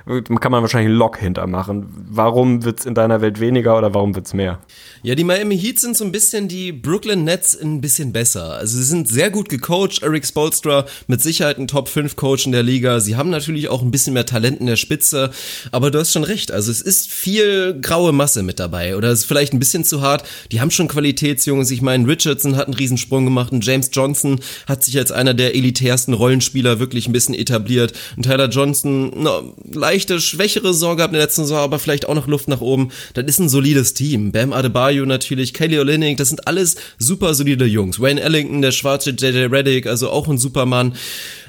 kann 0.39 0.51
man 0.51 0.61
wahrscheinlich 0.61 0.89
einen 0.89 0.97
Lock 0.97 1.17
hintermachen. 1.17 1.87
Warum 2.09 2.63
wird's 2.63 2.85
in 2.85 2.95
deiner 2.95 3.21
Welt 3.21 3.39
weniger 3.39 3.77
oder 3.77 3.93
warum 3.93 4.15
wird's 4.15 4.33
mehr? 4.33 4.59
Ja, 5.05 5.15
die 5.15 5.25
Miami 5.25 5.59
Heat 5.59 5.79
sind 5.79 5.97
so 5.97 6.05
ein 6.05 6.13
bisschen 6.13 6.47
die 6.47 6.71
Brooklyn 6.71 7.25
Nets 7.25 7.59
ein 7.59 7.81
bisschen 7.81 8.13
besser. 8.13 8.53
Also 8.53 8.77
sie 8.77 8.83
sind 8.83 9.09
sehr 9.09 9.29
gut 9.31 9.49
gecoacht. 9.49 10.01
Eric 10.01 10.25
Spolstra 10.25 10.85
mit 11.07 11.21
Sicherheit 11.21 11.57
ein 11.57 11.67
Top 11.67 11.89
5 11.89 12.15
Coach 12.15 12.45
in 12.45 12.53
der 12.53 12.63
Liga. 12.63 13.01
Sie 13.01 13.17
haben 13.17 13.29
natürlich 13.29 13.67
auch 13.67 13.81
ein 13.81 13.91
bisschen 13.91 14.13
mehr 14.13 14.25
Talent 14.25 14.61
in 14.61 14.67
der 14.67 14.77
Spitze. 14.77 15.31
Aber 15.73 15.91
du 15.91 15.99
hast 15.99 16.13
schon 16.13 16.23
recht. 16.23 16.53
Also 16.53 16.71
es 16.71 16.81
ist 16.81 17.11
viel 17.11 17.77
graue 17.81 18.13
Masse 18.13 18.43
mit 18.43 18.61
dabei. 18.61 18.95
Oder 18.95 19.09
es 19.09 19.19
ist 19.19 19.25
vielleicht 19.25 19.51
ein 19.51 19.59
bisschen 19.59 19.83
zu 19.83 20.01
hart. 20.01 20.23
Die 20.53 20.61
haben 20.61 20.71
schon 20.71 20.87
Qualitätsjungs. 20.87 21.69
Ich 21.71 21.81
meine, 21.81 22.07
Richardson 22.07 22.55
hat 22.55 22.67
einen 22.67 22.75
Riesensprung 22.75 23.25
gemacht. 23.25 23.51
Und 23.51 23.65
James 23.65 23.89
Johnson 23.91 24.39
hat 24.67 24.85
sich 24.85 24.97
als 24.97 25.11
einer 25.11 25.33
der 25.33 25.53
elitärsten 25.53 26.13
Rollenspieler 26.13 26.79
wirklich 26.79 27.07
ein 27.09 27.13
bisschen 27.13 27.35
etabliert. 27.35 27.91
Und 28.15 28.23
Tyler 28.23 28.47
Johnson 28.47 29.02
eine 29.11 29.53
leichte, 29.71 30.21
schwächere 30.21 30.73
Saison 30.73 30.95
gehabt 30.95 31.13
in 31.13 31.17
der 31.17 31.23
letzten 31.23 31.43
Saison, 31.43 31.57
aber 31.57 31.79
vielleicht 31.79 32.07
auch 32.07 32.15
noch 32.15 32.27
Luft 32.27 32.47
nach 32.47 32.61
oben. 32.61 32.91
Das 33.13 33.25
ist 33.25 33.39
ein 33.39 33.49
solides 33.49 33.93
Team. 33.93 34.31
Bam 34.31 34.53
Adebayo 34.53 35.05
natürlich, 35.05 35.53
Kelly 35.53 35.79
Olynyk, 35.79 36.17
das 36.17 36.29
sind 36.29 36.47
alles 36.47 36.75
super 36.97 37.33
solide 37.33 37.65
Jungs. 37.65 37.99
Wayne 37.99 38.21
Ellington, 38.21 38.61
der 38.61 38.71
schwarze 38.71 39.11
JJ 39.11 39.45
Reddick, 39.45 39.87
also 39.87 40.09
auch 40.09 40.27
ein 40.27 40.37
Supermann. 40.37 40.95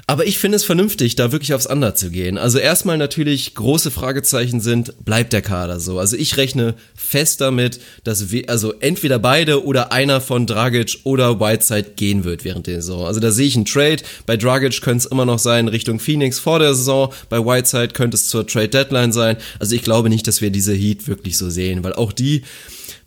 Aber 0.07 0.27
ich 0.27 0.37
finde 0.37 0.57
es 0.57 0.63
vernünftig, 0.63 1.15
da 1.15 1.31
wirklich 1.31 1.55
aufs 1.55 1.65
Under 1.65 1.95
zu 1.95 2.11
gehen. 2.11 2.37
Also 2.37 2.59
erstmal 2.59 2.99
natürlich 2.99 3.55
große 3.55 3.89
Fragezeichen 3.89 4.61
sind, 4.61 5.03
bleibt 5.03 5.33
der 5.33 5.41
Kader 5.41 5.79
so? 5.79 5.97
Also 5.97 6.15
ich 6.15 6.37
rechne 6.37 6.75
fest 6.95 7.41
damit, 7.41 7.79
dass 8.03 8.29
wir, 8.29 8.47
also 8.47 8.73
entweder 8.73 9.17
beide 9.17 9.65
oder 9.65 9.91
einer 9.91 10.21
von 10.21 10.45
Dragic 10.45 10.99
oder 11.05 11.39
Whiteside 11.39 11.93
gehen 11.95 12.23
wird 12.23 12.45
während 12.45 12.67
der 12.67 12.83
Saison. 12.83 13.07
Also 13.07 13.19
da 13.19 13.31
sehe 13.31 13.47
ich 13.47 13.55
einen 13.55 13.65
Trade. 13.65 14.03
Bei 14.27 14.37
Dragic 14.37 14.79
könnte 14.81 15.05
es 15.05 15.11
immer 15.11 15.25
noch 15.25 15.39
sein 15.39 15.67
Richtung 15.67 15.99
Phoenix 15.99 16.37
vor 16.37 16.59
der 16.59 16.75
Saison. 16.75 17.11
Bei 17.29 17.39
Whiteside 17.39 17.89
könnte 17.89 18.15
es 18.15 18.27
zur 18.27 18.45
Trade 18.45 18.69
Deadline 18.69 19.11
sein. 19.11 19.37
Also 19.59 19.75
ich 19.75 19.81
glaube 19.81 20.09
nicht, 20.09 20.27
dass 20.27 20.39
wir 20.39 20.51
diese 20.51 20.73
Heat 20.73 21.07
wirklich 21.07 21.35
so 21.35 21.49
sehen, 21.49 21.83
weil 21.83 21.93
auch 21.93 22.11
die 22.11 22.43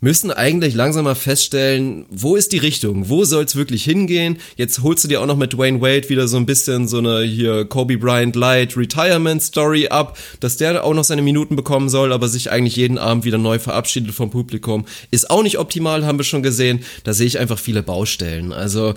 müssen 0.01 0.31
eigentlich 0.31 0.75
langsam 0.75 1.05
mal 1.05 1.15
feststellen, 1.15 2.05
wo 2.09 2.35
ist 2.35 2.51
die 2.53 2.57
Richtung? 2.57 3.09
Wo 3.09 3.25
soll 3.25 3.43
es 3.43 3.55
wirklich 3.55 3.83
hingehen? 3.83 4.37
Jetzt 4.55 4.81
holst 4.81 5.03
du 5.03 5.07
dir 5.07 5.21
auch 5.21 5.25
noch 5.25 5.35
mit 5.35 5.53
Dwayne 5.53 5.81
Wade 5.81 6.09
wieder 6.09 6.27
so 6.27 6.37
ein 6.37 6.45
bisschen 6.45 6.87
so 6.87 6.99
eine 6.99 7.23
hier 7.23 7.65
Kobe 7.65 7.97
Bryant 7.97 8.35
Light 8.35 8.77
Retirement 8.77 9.41
Story 9.41 9.87
ab, 9.89 10.17
dass 10.39 10.57
der 10.57 10.83
auch 10.83 10.93
noch 10.93 11.03
seine 11.03 11.21
Minuten 11.21 11.55
bekommen 11.55 11.89
soll, 11.89 12.13
aber 12.13 12.29
sich 12.29 12.51
eigentlich 12.51 12.77
jeden 12.77 12.97
Abend 12.97 13.25
wieder 13.25 13.37
neu 13.37 13.59
verabschiedet 13.59 14.13
vom 14.13 14.29
Publikum. 14.29 14.85
Ist 15.11 15.29
auch 15.29 15.43
nicht 15.43 15.59
optimal, 15.59 16.05
haben 16.05 16.19
wir 16.19 16.23
schon 16.23 16.43
gesehen. 16.43 16.79
Da 17.03 17.13
sehe 17.13 17.27
ich 17.27 17.39
einfach 17.39 17.59
viele 17.59 17.83
Baustellen. 17.83 18.53
Also 18.53 18.93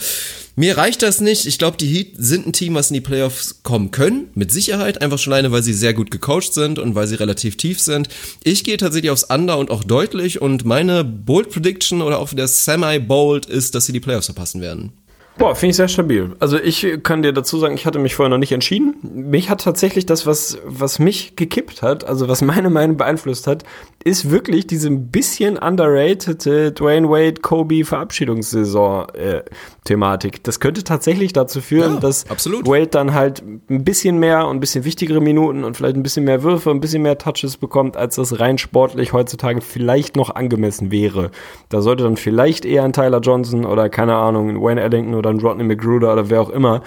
mir 0.54 0.76
reicht 0.76 1.02
das 1.02 1.20
nicht. 1.20 1.46
Ich 1.46 1.58
glaube, 1.58 1.76
die 1.76 1.86
Heat 1.86 2.14
sind 2.16 2.46
ein 2.46 2.52
Team, 2.52 2.74
was 2.74 2.90
in 2.90 2.94
die 2.94 3.00
Playoffs 3.00 3.62
kommen 3.62 3.90
können. 3.90 4.28
Mit 4.34 4.52
Sicherheit. 4.52 5.00
Einfach 5.00 5.18
schon 5.18 5.32
alleine, 5.32 5.52
weil 5.52 5.62
sie 5.62 5.72
sehr 5.72 5.94
gut 5.94 6.10
gecoacht 6.10 6.52
sind 6.52 6.78
und 6.78 6.94
weil 6.94 7.06
sie 7.06 7.14
relativ 7.14 7.56
tief 7.56 7.80
sind. 7.80 8.08
Ich 8.44 8.62
gehe 8.64 8.76
tatsächlich 8.76 9.10
aufs 9.10 9.24
Under 9.24 9.58
und 9.58 9.70
auch 9.70 9.84
deutlich. 9.84 10.42
Und 10.42 10.64
meine 10.64 11.04
Bold 11.04 11.50
Prediction 11.50 12.02
oder 12.02 12.18
auch 12.18 12.32
wieder 12.32 12.46
Semi-Bold 12.46 13.46
ist, 13.46 13.74
dass 13.74 13.86
sie 13.86 13.92
die 13.92 14.00
Playoffs 14.00 14.26
verpassen 14.26 14.60
werden. 14.60 14.92
Boah, 15.38 15.54
finde 15.54 15.70
ich 15.70 15.76
sehr 15.76 15.88
stabil. 15.88 16.36
Also 16.40 16.58
ich 16.58 16.98
kann 17.02 17.22
dir 17.22 17.32
dazu 17.32 17.58
sagen, 17.58 17.74
ich 17.74 17.86
hatte 17.86 17.98
mich 17.98 18.14
vorher 18.14 18.28
noch 18.28 18.38
nicht 18.38 18.52
entschieden. 18.52 18.96
Mich 19.02 19.48
hat 19.48 19.62
tatsächlich 19.62 20.04
das, 20.04 20.26
was, 20.26 20.58
was 20.64 20.98
mich 20.98 21.36
gekippt 21.36 21.80
hat, 21.82 22.04
also 22.04 22.28
was 22.28 22.42
meine 22.42 22.68
Meinung 22.68 22.98
beeinflusst 22.98 23.46
hat, 23.46 23.64
ist 24.04 24.30
wirklich 24.30 24.66
diese 24.66 24.88
ein 24.88 25.10
bisschen 25.10 25.56
underrated 25.58 26.44
Dwayne 26.78 27.08
Wade 27.08 27.40
Kobe 27.40 27.84
Verabschiedungssaison 27.84 29.08
äh, 29.10 29.42
Thematik. 29.84 30.44
Das 30.44 30.60
könnte 30.60 30.84
tatsächlich 30.84 31.32
dazu 31.32 31.60
führen, 31.60 31.94
ja, 31.94 32.00
dass 32.00 32.28
absolut. 32.28 32.66
Wade 32.66 32.86
dann 32.88 33.14
halt 33.14 33.42
ein 33.42 33.84
bisschen 33.84 34.18
mehr 34.18 34.46
und 34.46 34.56
ein 34.56 34.60
bisschen 34.60 34.84
wichtigere 34.84 35.20
Minuten 35.20 35.64
und 35.64 35.76
vielleicht 35.76 35.96
ein 35.96 36.02
bisschen 36.02 36.24
mehr 36.24 36.42
Würfe, 36.42 36.70
ein 36.70 36.80
bisschen 36.80 37.02
mehr 37.02 37.18
Touches 37.18 37.56
bekommt, 37.56 37.96
als 37.96 38.16
das 38.16 38.38
rein 38.38 38.58
sportlich 38.58 39.12
heutzutage 39.12 39.60
vielleicht 39.60 40.16
noch 40.16 40.34
angemessen 40.34 40.90
wäre. 40.90 41.30
Da 41.68 41.80
sollte 41.80 42.04
dann 42.04 42.16
vielleicht 42.16 42.64
eher 42.64 42.84
ein 42.84 42.92
Tyler 42.92 43.20
Johnson 43.20 43.64
oder 43.64 43.88
keine 43.88 44.16
Ahnung, 44.16 44.50
ein 44.50 44.60
Wayne 44.60 44.82
Ellington 44.82 45.14
oder 45.22 45.30
ein 45.30 45.40
Rodney 45.40 45.64
McGruder 45.64 46.12
oder 46.12 46.30
wer 46.30 46.40
auch 46.40 46.50
immer 46.50 46.82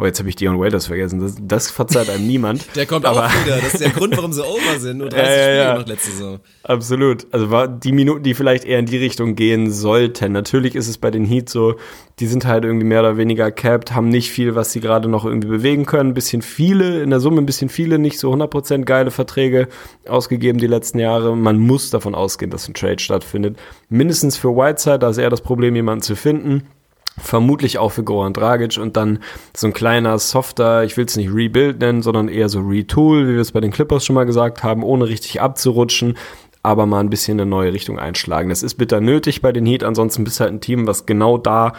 Oh, 0.00 0.06
jetzt 0.06 0.18
habe 0.18 0.30
ich 0.30 0.36
Dion 0.36 0.58
Waiters 0.58 0.86
vergessen. 0.86 1.20
Das, 1.20 1.34
das 1.38 1.70
verzeiht 1.70 2.08
einem 2.08 2.26
niemand. 2.26 2.64
der 2.74 2.86
kommt 2.86 3.04
aber, 3.04 3.26
auch 3.26 3.44
wieder. 3.44 3.56
Das 3.56 3.74
ist 3.74 3.82
der 3.82 3.90
Grund, 3.94 4.16
warum 4.16 4.32
sie 4.32 4.42
over 4.42 4.78
sind. 4.78 4.96
Nur 4.96 5.10
30 5.10 5.26
ja, 5.26 5.34
ja, 5.34 5.62
Spiele 5.64 5.80
noch 5.80 5.88
letzte 5.88 6.10
Saison. 6.12 6.40
Absolut. 6.62 7.26
Also 7.32 7.50
war 7.50 7.68
die 7.68 7.92
Minuten, 7.92 8.22
die 8.22 8.32
vielleicht 8.32 8.64
eher 8.64 8.78
in 8.78 8.86
die 8.86 8.96
Richtung 8.96 9.34
gehen 9.34 9.70
sollten. 9.70 10.32
Natürlich 10.32 10.74
ist 10.74 10.88
es 10.88 10.96
bei 10.96 11.10
den 11.10 11.26
Heat 11.26 11.50
so, 11.50 11.74
die 12.18 12.26
sind 12.26 12.46
halt 12.46 12.64
irgendwie 12.64 12.86
mehr 12.86 13.00
oder 13.00 13.18
weniger 13.18 13.50
capped, 13.50 13.94
haben 13.94 14.08
nicht 14.08 14.30
viel, 14.30 14.54
was 14.54 14.72
sie 14.72 14.80
gerade 14.80 15.06
noch 15.06 15.26
irgendwie 15.26 15.48
bewegen 15.48 15.84
können. 15.84 16.12
Ein 16.12 16.14
bisschen 16.14 16.40
viele, 16.40 17.02
in 17.02 17.10
der 17.10 17.20
Summe 17.20 17.42
ein 17.42 17.46
bisschen 17.46 17.68
viele, 17.68 17.98
nicht 17.98 18.18
so 18.18 18.32
100% 18.32 18.84
geile 18.84 19.10
Verträge 19.10 19.68
ausgegeben 20.08 20.58
die 20.58 20.66
letzten 20.66 20.98
Jahre. 20.98 21.36
Man 21.36 21.58
muss 21.58 21.90
davon 21.90 22.14
ausgehen, 22.14 22.50
dass 22.50 22.66
ein 22.66 22.72
Trade 22.72 23.00
stattfindet. 23.00 23.58
Mindestens 23.90 24.38
für 24.38 24.56
Whiteside, 24.56 25.00
da 25.00 25.10
ist 25.10 25.18
eher 25.18 25.28
das 25.28 25.42
Problem, 25.42 25.76
jemanden 25.76 26.00
zu 26.00 26.16
finden 26.16 26.62
vermutlich 27.22 27.78
auch 27.78 27.92
für 27.92 28.04
Goran 28.04 28.32
Dragic 28.32 28.78
und 28.78 28.96
dann 28.96 29.20
so 29.56 29.66
ein 29.66 29.72
kleiner 29.72 30.18
softer, 30.18 30.84
ich 30.84 30.96
will 30.96 31.04
es 31.04 31.16
nicht 31.16 31.32
Rebuild 31.32 31.80
nennen, 31.80 32.02
sondern 32.02 32.28
eher 32.28 32.48
so 32.48 32.60
Retool, 32.60 33.28
wie 33.28 33.34
wir 33.34 33.40
es 33.40 33.52
bei 33.52 33.60
den 33.60 33.70
Clippers 33.70 34.04
schon 34.04 34.14
mal 34.14 34.24
gesagt 34.26 34.62
haben, 34.62 34.82
ohne 34.82 35.08
richtig 35.08 35.40
abzurutschen, 35.40 36.16
aber 36.62 36.86
mal 36.86 37.00
ein 37.00 37.10
bisschen 37.10 37.40
eine 37.40 37.48
neue 37.48 37.72
Richtung 37.72 37.98
einschlagen. 37.98 38.50
Das 38.50 38.62
ist 38.62 38.74
bitter 38.74 39.00
nötig 39.00 39.42
bei 39.42 39.52
den 39.52 39.66
Heat, 39.66 39.84
ansonsten 39.84 40.24
bist 40.24 40.40
du 40.40 40.44
halt 40.44 40.52
ein 40.52 40.60
Team, 40.60 40.86
was 40.86 41.06
genau 41.06 41.38
da 41.38 41.72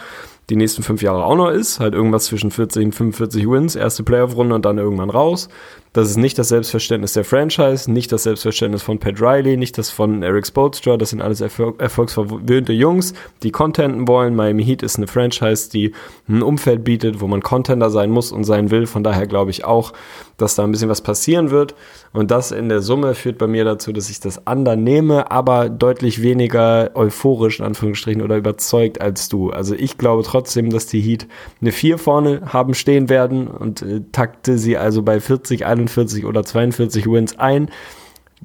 die 0.50 0.56
nächsten 0.56 0.82
fünf 0.82 1.02
Jahre 1.02 1.24
auch 1.24 1.36
noch 1.36 1.50
ist, 1.50 1.80
halt 1.80 1.94
irgendwas 1.94 2.26
zwischen 2.26 2.50
40 2.50 2.86
und 2.86 2.94
45 2.94 3.48
Wins, 3.48 3.76
erste 3.76 4.02
Playoff-Runde 4.02 4.54
und 4.54 4.64
dann 4.64 4.78
irgendwann 4.78 5.10
raus. 5.10 5.48
Das 5.94 6.08
ist 6.08 6.16
nicht 6.16 6.38
das 6.38 6.48
Selbstverständnis 6.48 7.12
der 7.12 7.24
Franchise, 7.24 7.92
nicht 7.92 8.12
das 8.12 8.22
Selbstverständnis 8.22 8.82
von 8.82 8.98
Pat 8.98 9.20
Riley, 9.20 9.58
nicht 9.58 9.76
das 9.76 9.90
von 9.90 10.22
Eric 10.22 10.46
Spoelstra. 10.46 10.96
Das 10.96 11.10
sind 11.10 11.20
alles 11.20 11.42
Erfolg 11.42 11.78
erfolgsverwöhnte 11.82 12.72
Jungs, 12.72 13.12
die 13.42 13.50
contenten 13.50 14.08
wollen. 14.08 14.34
Miami 14.34 14.64
Heat 14.64 14.82
ist 14.82 14.96
eine 14.96 15.06
Franchise, 15.06 15.68
die 15.68 15.92
ein 16.30 16.42
Umfeld 16.42 16.82
bietet, 16.82 17.20
wo 17.20 17.26
man 17.26 17.42
Contender 17.42 17.90
sein 17.90 18.08
muss 18.08 18.32
und 18.32 18.44
sein 18.44 18.70
will. 18.70 18.86
Von 18.86 19.04
daher 19.04 19.26
glaube 19.26 19.50
ich 19.50 19.66
auch, 19.66 19.92
dass 20.38 20.54
da 20.54 20.64
ein 20.64 20.70
bisschen 20.70 20.88
was 20.88 21.02
passieren 21.02 21.50
wird. 21.50 21.74
Und 22.14 22.30
das 22.30 22.52
in 22.52 22.70
der 22.70 22.80
Summe 22.80 23.14
führt 23.14 23.36
bei 23.36 23.46
mir 23.46 23.64
dazu, 23.64 23.92
dass 23.92 24.08
ich 24.08 24.18
das 24.18 24.46
anderen 24.46 24.84
nehme, 24.84 25.30
aber 25.30 25.68
deutlich 25.68 26.22
weniger 26.22 26.90
euphorisch 26.94 27.60
in 27.60 27.66
Anführungsstrichen 27.66 28.22
oder 28.22 28.38
überzeugt 28.38 29.00
als 29.02 29.28
du. 29.28 29.50
Also 29.50 29.74
ich 29.74 29.98
glaube 29.98 30.22
trotzdem, 30.22 30.70
dass 30.70 30.86
die 30.86 31.00
Heat 31.00 31.26
eine 31.60 31.70
4 31.70 31.98
vorne 31.98 32.42
haben 32.46 32.72
stehen 32.72 33.10
werden 33.10 33.46
und 33.46 33.82
äh, 33.82 34.00
takte 34.10 34.56
sie 34.56 34.78
also 34.78 35.02
bei 35.02 35.20
40, 35.20 35.66
41 35.66 35.81
41 35.82 36.24
oder 36.24 36.44
42 36.44 37.06
Wins 37.06 37.38
ein. 37.38 37.70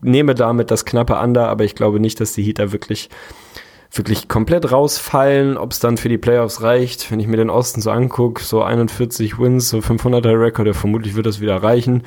Nehme 0.01 0.35
damit 0.35 0.69
das 0.71 0.85
knappe 0.85 1.15
Under, 1.15 1.49
aber 1.49 1.63
ich 1.63 1.75
glaube 1.75 1.99
nicht, 1.99 2.19
dass 2.19 2.33
die 2.33 2.43
Heat 2.43 2.59
da 2.59 2.71
wirklich 2.71 3.09
wirklich 3.91 4.27
komplett 4.27 4.69
rausfallen, 4.71 5.57
ob 5.57 5.71
es 5.71 5.79
dann 5.79 5.95
für 5.95 6.09
die 6.09 6.17
Playoffs 6.17 6.61
reicht. 6.61 7.09
Wenn 7.09 7.21
ich 7.21 7.27
mir 7.27 7.37
den 7.37 7.49
Osten 7.49 7.81
so 7.81 7.89
angucke, 7.89 8.43
so 8.43 8.61
41 8.61 9.39
Wins, 9.39 9.69
so 9.69 9.77
500er 9.77 10.39
Rekord, 10.39 10.75
vermutlich 10.75 11.15
wird 11.15 11.25
das 11.25 11.39
wieder 11.39 11.63
reichen. 11.63 12.03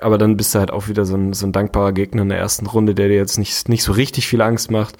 Aber 0.00 0.18
dann 0.18 0.36
bist 0.36 0.54
du 0.54 0.58
halt 0.58 0.72
auch 0.72 0.88
wieder 0.88 1.04
so 1.04 1.16
ein, 1.16 1.32
so 1.32 1.46
ein 1.46 1.52
dankbarer 1.52 1.92
Gegner 1.92 2.22
in 2.22 2.30
der 2.30 2.38
ersten 2.38 2.66
Runde, 2.66 2.94
der 2.94 3.08
dir 3.08 3.14
jetzt 3.14 3.38
nicht, 3.38 3.68
nicht 3.68 3.84
so 3.84 3.92
richtig 3.92 4.26
viel 4.26 4.42
Angst 4.42 4.70
macht 4.70 4.96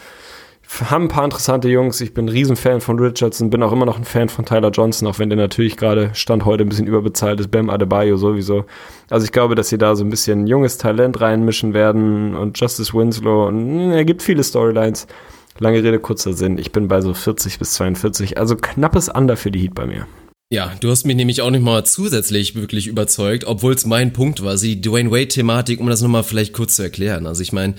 haben 0.88 1.04
ein 1.04 1.08
paar 1.08 1.24
interessante 1.24 1.68
Jungs. 1.68 2.00
Ich 2.00 2.14
bin 2.14 2.26
ein 2.26 2.28
Riesenfan 2.28 2.80
von 2.80 2.98
Richardson, 2.98 3.50
bin 3.50 3.62
auch 3.62 3.72
immer 3.72 3.86
noch 3.86 3.98
ein 3.98 4.04
Fan 4.04 4.28
von 4.28 4.44
Tyler 4.44 4.70
Johnson, 4.70 5.08
auch 5.08 5.18
wenn 5.18 5.28
der 5.28 5.36
natürlich 5.36 5.76
gerade 5.76 6.10
Stand 6.14 6.44
heute 6.44 6.64
ein 6.64 6.68
bisschen 6.68 6.86
überbezahlt 6.86 7.40
ist. 7.40 7.50
Bam 7.50 7.70
Adebayo 7.70 8.16
sowieso. 8.16 8.64
Also 9.10 9.24
ich 9.24 9.32
glaube, 9.32 9.54
dass 9.54 9.68
sie 9.68 9.78
da 9.78 9.96
so 9.96 10.04
ein 10.04 10.10
bisschen 10.10 10.46
junges 10.46 10.78
Talent 10.78 11.20
reinmischen 11.20 11.74
werden 11.74 12.34
und 12.34 12.58
Justice 12.58 12.94
Winslow. 12.94 13.48
Und 13.48 13.92
er 13.92 14.04
gibt 14.04 14.22
viele 14.22 14.42
Storylines. 14.42 15.06
Lange 15.58 15.82
Rede, 15.82 15.98
kurzer 15.98 16.32
Sinn. 16.32 16.56
Ich 16.56 16.72
bin 16.72 16.88
bei 16.88 17.00
so 17.00 17.12
40 17.12 17.58
bis 17.58 17.74
42. 17.74 18.38
Also 18.38 18.56
knappes 18.56 19.08
Under 19.08 19.36
für 19.36 19.50
die 19.50 19.60
Heat 19.60 19.74
bei 19.74 19.86
mir. 19.86 20.06
Ja, 20.52 20.74
du 20.80 20.90
hast 20.90 21.06
mich 21.06 21.14
nämlich 21.14 21.42
auch 21.42 21.50
nicht 21.50 21.62
mal 21.62 21.84
zusätzlich 21.84 22.56
wirklich 22.56 22.88
überzeugt, 22.88 23.44
obwohl 23.44 23.72
es 23.72 23.86
mein 23.86 24.12
Punkt 24.12 24.42
war, 24.42 24.56
die 24.56 24.80
Dwayne 24.80 25.12
Wade-Thematik, 25.12 25.78
um 25.78 25.86
das 25.86 26.02
nochmal 26.02 26.24
vielleicht 26.24 26.52
kurz 26.52 26.74
zu 26.74 26.82
erklären. 26.82 27.28
Also 27.28 27.40
ich 27.40 27.52
meine, 27.52 27.74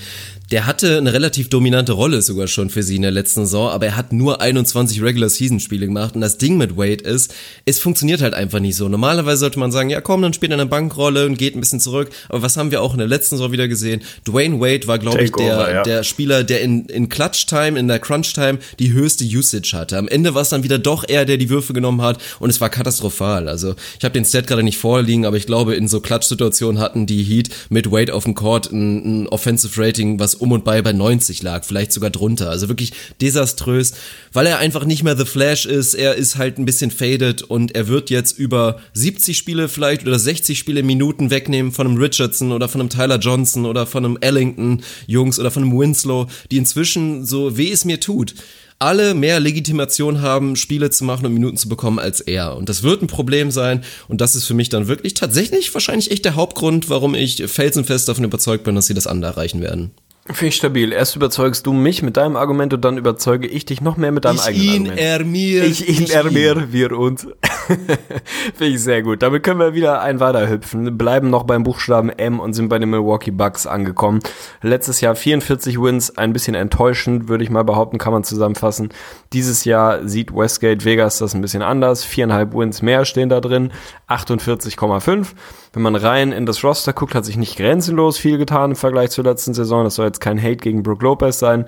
der 0.52 0.66
hatte 0.66 0.98
eine 0.98 1.12
relativ 1.12 1.50
dominante 1.50 1.92
Rolle 1.92 2.22
sogar 2.22 2.48
schon 2.48 2.70
für 2.70 2.82
sie 2.82 2.96
in 2.96 3.02
der 3.02 3.12
letzten 3.12 3.42
Saison, 3.42 3.70
aber 3.70 3.88
er 3.88 3.98
hat 3.98 4.14
nur 4.14 4.40
21 4.40 5.02
Regular 5.02 5.28
Season 5.28 5.60
Spiele 5.60 5.86
gemacht 5.86 6.16
und 6.16 6.22
das 6.22 6.38
Ding 6.38 6.58
mit 6.58 6.78
Wade 6.78 7.04
ist, 7.04 7.34
es 7.66 7.80
funktioniert 7.80 8.22
halt 8.22 8.34
einfach 8.34 8.62
nicht 8.62 8.78
so. 8.78 8.88
Normalerweise 8.88 9.40
sollte 9.40 9.60
man 9.60 9.74
sagen, 9.74 9.90
ja 9.90 10.00
komm, 10.00 10.22
dann 10.22 10.32
spielt 10.32 10.54
er 10.54 10.60
eine 10.60 10.66
Bankrolle 10.66 11.26
und 11.26 11.38
geht 11.38 11.58
ein 11.58 11.60
bisschen 11.60 11.82
zurück, 11.82 12.10
aber 12.30 12.42
was 12.42 12.56
haben 12.56 12.72
wir 12.72 12.82
auch 12.82 12.94
in 12.94 13.00
der 13.00 13.08
letzten 13.08 13.36
Saison 13.36 13.52
wieder 13.52 13.68
gesehen? 13.68 14.02
Dwayne 14.26 14.62
Wade 14.62 14.88
war, 14.88 14.98
glaube 14.98 15.22
ich, 15.24 15.34
der, 15.34 15.56
over, 15.56 15.74
ja. 15.74 15.84
der 15.84 16.04
Spieler, 16.04 16.46
der 16.46 16.62
in, 16.62 16.86
in 16.86 17.10
Clutch 17.10 17.48
Time, 17.48 17.78
in 17.78 17.90
der 17.90 18.00
Crunch 18.00 18.32
Time 18.34 18.60
die 18.80 18.94
höchste 18.94 19.26
Usage 19.26 19.74
hatte. 19.74 19.98
Am 19.98 20.08
Ende 20.08 20.34
war 20.36 20.42
es 20.42 20.50
dann 20.50 20.64
wieder 20.64 20.80
doch 20.80 21.04
er, 21.06 21.26
der 21.26 21.36
die 21.36 21.50
Würfe 21.50 21.74
genommen 21.74 22.02
hat 22.02 22.22
und 22.40 22.50
es 22.50 22.61
war 22.62 22.70
katastrophal. 22.70 23.48
Also 23.48 23.76
ich 23.98 24.04
habe 24.06 24.14
den 24.14 24.26
Stat 24.26 24.48
gerade 24.48 24.64
nicht 24.64 24.78
vorliegen, 24.78 25.26
aber 25.26 25.38
ich 25.38 25.46
glaube, 25.46 25.76
in 25.76 25.88
so 25.88 26.00
Clutch-Situationen 26.00 26.82
hatten 26.82 27.06
die 27.06 27.24
Heat 27.24 27.50
mit 27.70 27.92
Wade 27.92 28.14
auf 28.14 28.24
dem 28.24 28.36
Court 28.36 28.72
ein, 28.72 29.24
ein 29.24 29.28
Offensive 29.28 29.82
Rating, 29.82 30.20
was 30.20 30.36
um 30.36 30.52
und 30.52 30.64
bei 30.64 30.82
bei 30.82 30.94
90 30.94 31.44
lag, 31.44 31.64
vielleicht 31.64 31.92
sogar 31.92 32.10
drunter. 32.10 32.50
Also 32.50 32.70
wirklich 32.70 32.94
desaströs, 33.20 33.94
weil 34.32 34.46
er 34.46 34.60
einfach 34.60 34.86
nicht 34.86 35.04
mehr 35.04 35.18
The 35.18 35.26
Flash 35.26 35.66
ist. 35.66 35.94
Er 35.94 36.16
ist 36.16 36.38
halt 36.38 36.58
ein 36.58 36.66
bisschen 36.66 36.92
faded 36.92 37.42
und 37.42 37.76
er 37.76 37.88
wird 37.88 38.10
jetzt 38.10 38.38
über 38.38 38.80
70 38.94 39.38
Spiele 39.38 39.68
vielleicht 39.68 40.08
oder 40.08 40.20
60 40.20 40.58
Spiele 40.58 40.84
Minuten 40.84 41.30
wegnehmen 41.32 41.72
von 41.72 41.88
einem 41.88 41.98
Richardson 41.98 42.52
oder 42.52 42.70
von 42.70 42.82
einem 42.82 42.90
Tyler 42.90 43.18
Johnson 43.18 43.66
oder 43.66 43.86
von 43.86 44.06
einem 44.06 44.18
Ellington 44.22 44.82
Jungs 45.08 45.40
oder 45.40 45.52
von 45.52 45.64
einem 45.64 45.78
Winslow, 45.78 46.28
die 46.52 46.58
inzwischen 46.58 47.26
so 47.26 47.58
weh 47.58 47.72
es 47.72 47.86
mir 47.86 48.00
tut 48.00 48.36
alle 48.82 49.14
mehr 49.14 49.40
Legitimation 49.40 50.22
haben, 50.22 50.56
Spiele 50.56 50.90
zu 50.90 51.04
machen 51.06 51.26
und 51.26 51.34
Minuten 51.34 51.58
zu 51.58 51.70
bekommen 51.70 52.00
als 52.00 52.20
er. 52.20 52.58
Und 52.58 52.68
das 52.68 52.84
wird 52.84 53.02
ein 53.02 53.08
Problem 53.08 53.52
sein. 53.52 53.84
Und 54.08 54.22
das 54.22 54.36
ist 54.36 54.46
für 54.46 54.54
mich 54.54 54.70
dann 54.70 54.88
wirklich 54.88 55.14
tatsächlich 55.14 55.74
wahrscheinlich 55.74 56.12
echt 56.12 56.26
der 56.26 56.36
Hauptgrund, 56.36 56.90
warum 56.90 57.14
ich 57.14 57.44
felsenfest 57.48 58.10
davon 58.10 58.24
überzeugt 58.24 58.64
bin, 58.64 58.76
dass 58.76 58.88
sie 58.88 58.94
das 58.94 59.08
andere 59.08 59.32
erreichen 59.32 59.62
werden. 59.62 59.92
Finde 60.28 60.48
ich 60.50 60.56
stabil. 60.56 60.94
Erst 60.94 61.16
überzeugst 61.16 61.66
du 61.66 61.74
mich 61.74 62.04
mit 62.04 62.16
deinem 62.16 62.36
Argument 62.36 62.72
und 62.76 62.86
dann 62.86 63.00
überzeuge 63.00 63.48
ich 63.48 63.66
dich 63.66 63.82
noch 63.82 63.98
mehr 63.98 64.12
mit 64.12 64.24
deinem 64.24 64.36
ich 64.36 64.44
eigenen 64.44 64.66
ihn, 64.66 64.76
Argument. 64.92 65.00
er 65.00 65.26
mir. 65.26 65.64
Ich 65.64 65.90
ihn, 65.90 66.08
er 66.12 66.32
mir, 66.32 66.72
wir 66.72 66.92
uns. 66.92 67.28
Finde 68.56 68.76
ich 68.76 68.84
sehr 68.84 69.02
gut. 69.02 69.24
Damit 69.24 69.42
können 69.42 69.60
wir 69.60 69.74
wieder 69.74 70.00
ein 70.02 70.20
weiter 70.20 70.48
hüpfen, 70.48 70.96
bleiben 70.96 71.32
noch 71.32 71.44
beim 71.44 71.64
Buchstaben 71.64 72.10
M 72.10 72.40
und 72.40 72.54
sind 72.54 72.70
bei 72.70 72.78
den 72.78 72.92
Milwaukee 72.92 73.32
Bucks 73.32 73.66
angekommen. 73.66 74.20
Letztes 74.62 75.02
Jahr 75.02 75.16
44 75.16 75.82
Wins, 75.82 76.16
ein 76.16 76.34
bisschen 76.34 76.54
enttäuschend, 76.54 77.28
würde 77.28 77.44
ich 77.44 77.50
mal 77.50 77.64
behaupten, 77.64 77.98
kann 77.98 78.14
man 78.14 78.24
zusammenfassen. 78.24 78.90
Dieses 79.34 79.66
Jahr 79.66 80.08
sieht 80.08 80.36
Westgate 80.36 80.86
Vegas 80.86 81.18
das 81.18 81.34
ein 81.34 81.42
bisschen 81.42 81.64
anders. 81.64 82.04
Viereinhalb 82.04 82.54
Wins 82.54 82.84
mehr 82.84 83.06
stehen 83.06 83.30
da 83.30 83.42
drin, 83.42 83.72
48,5. 84.08 85.30
Wenn 85.74 85.84
man 85.84 85.96
rein 85.96 86.32
in 86.34 86.46
das 86.46 86.64
Roster 86.64 86.92
guckt, 86.92 87.16
hat 87.16 87.24
sich 87.24 87.38
nicht 87.38 87.56
grenzenlos 87.56 88.18
viel 88.18 88.38
getan 88.38 88.72
im 88.72 88.76
Vergleich 88.76 89.12
zur 89.12 89.24
letzten 89.24 89.54
Saison. 89.54 89.86
Das 89.86 89.96
soll 89.96 90.08
jetzt 90.08 90.20
kein 90.20 90.42
Hate 90.42 90.58
gegen 90.58 90.84
Brook 90.84 91.02
Lopez 91.02 91.40
sein 91.40 91.66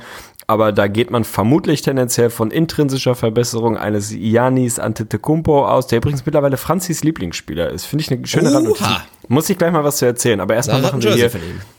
aber 0.47 0.71
da 0.71 0.87
geht 0.87 1.11
man 1.11 1.23
vermutlich 1.23 1.81
tendenziell 1.81 2.29
von 2.29 2.51
intrinsischer 2.51 3.15
Verbesserung 3.15 3.77
eines 3.77 4.11
Yanis 4.11 4.79
Antetokounmpo 4.79 5.65
aus, 5.65 5.87
der 5.87 5.97
übrigens 5.97 6.25
mittlerweile 6.25 6.57
Franzis 6.57 7.03
Lieblingsspieler 7.03 7.69
ist. 7.69 7.85
Finde 7.85 8.03
ich 8.03 8.11
eine 8.11 8.27
schöne. 8.27 8.53
Randnotiz. 8.53 8.85
Muss 9.29 9.49
ich 9.49 9.57
gleich 9.57 9.71
mal 9.71 9.83
was 9.83 9.97
zu 9.97 10.05
erzählen, 10.05 10.41
aber 10.41 10.55
erstmal 10.55 10.81
machen 10.81 11.01
wir 11.01 11.13
hier. 11.13 11.31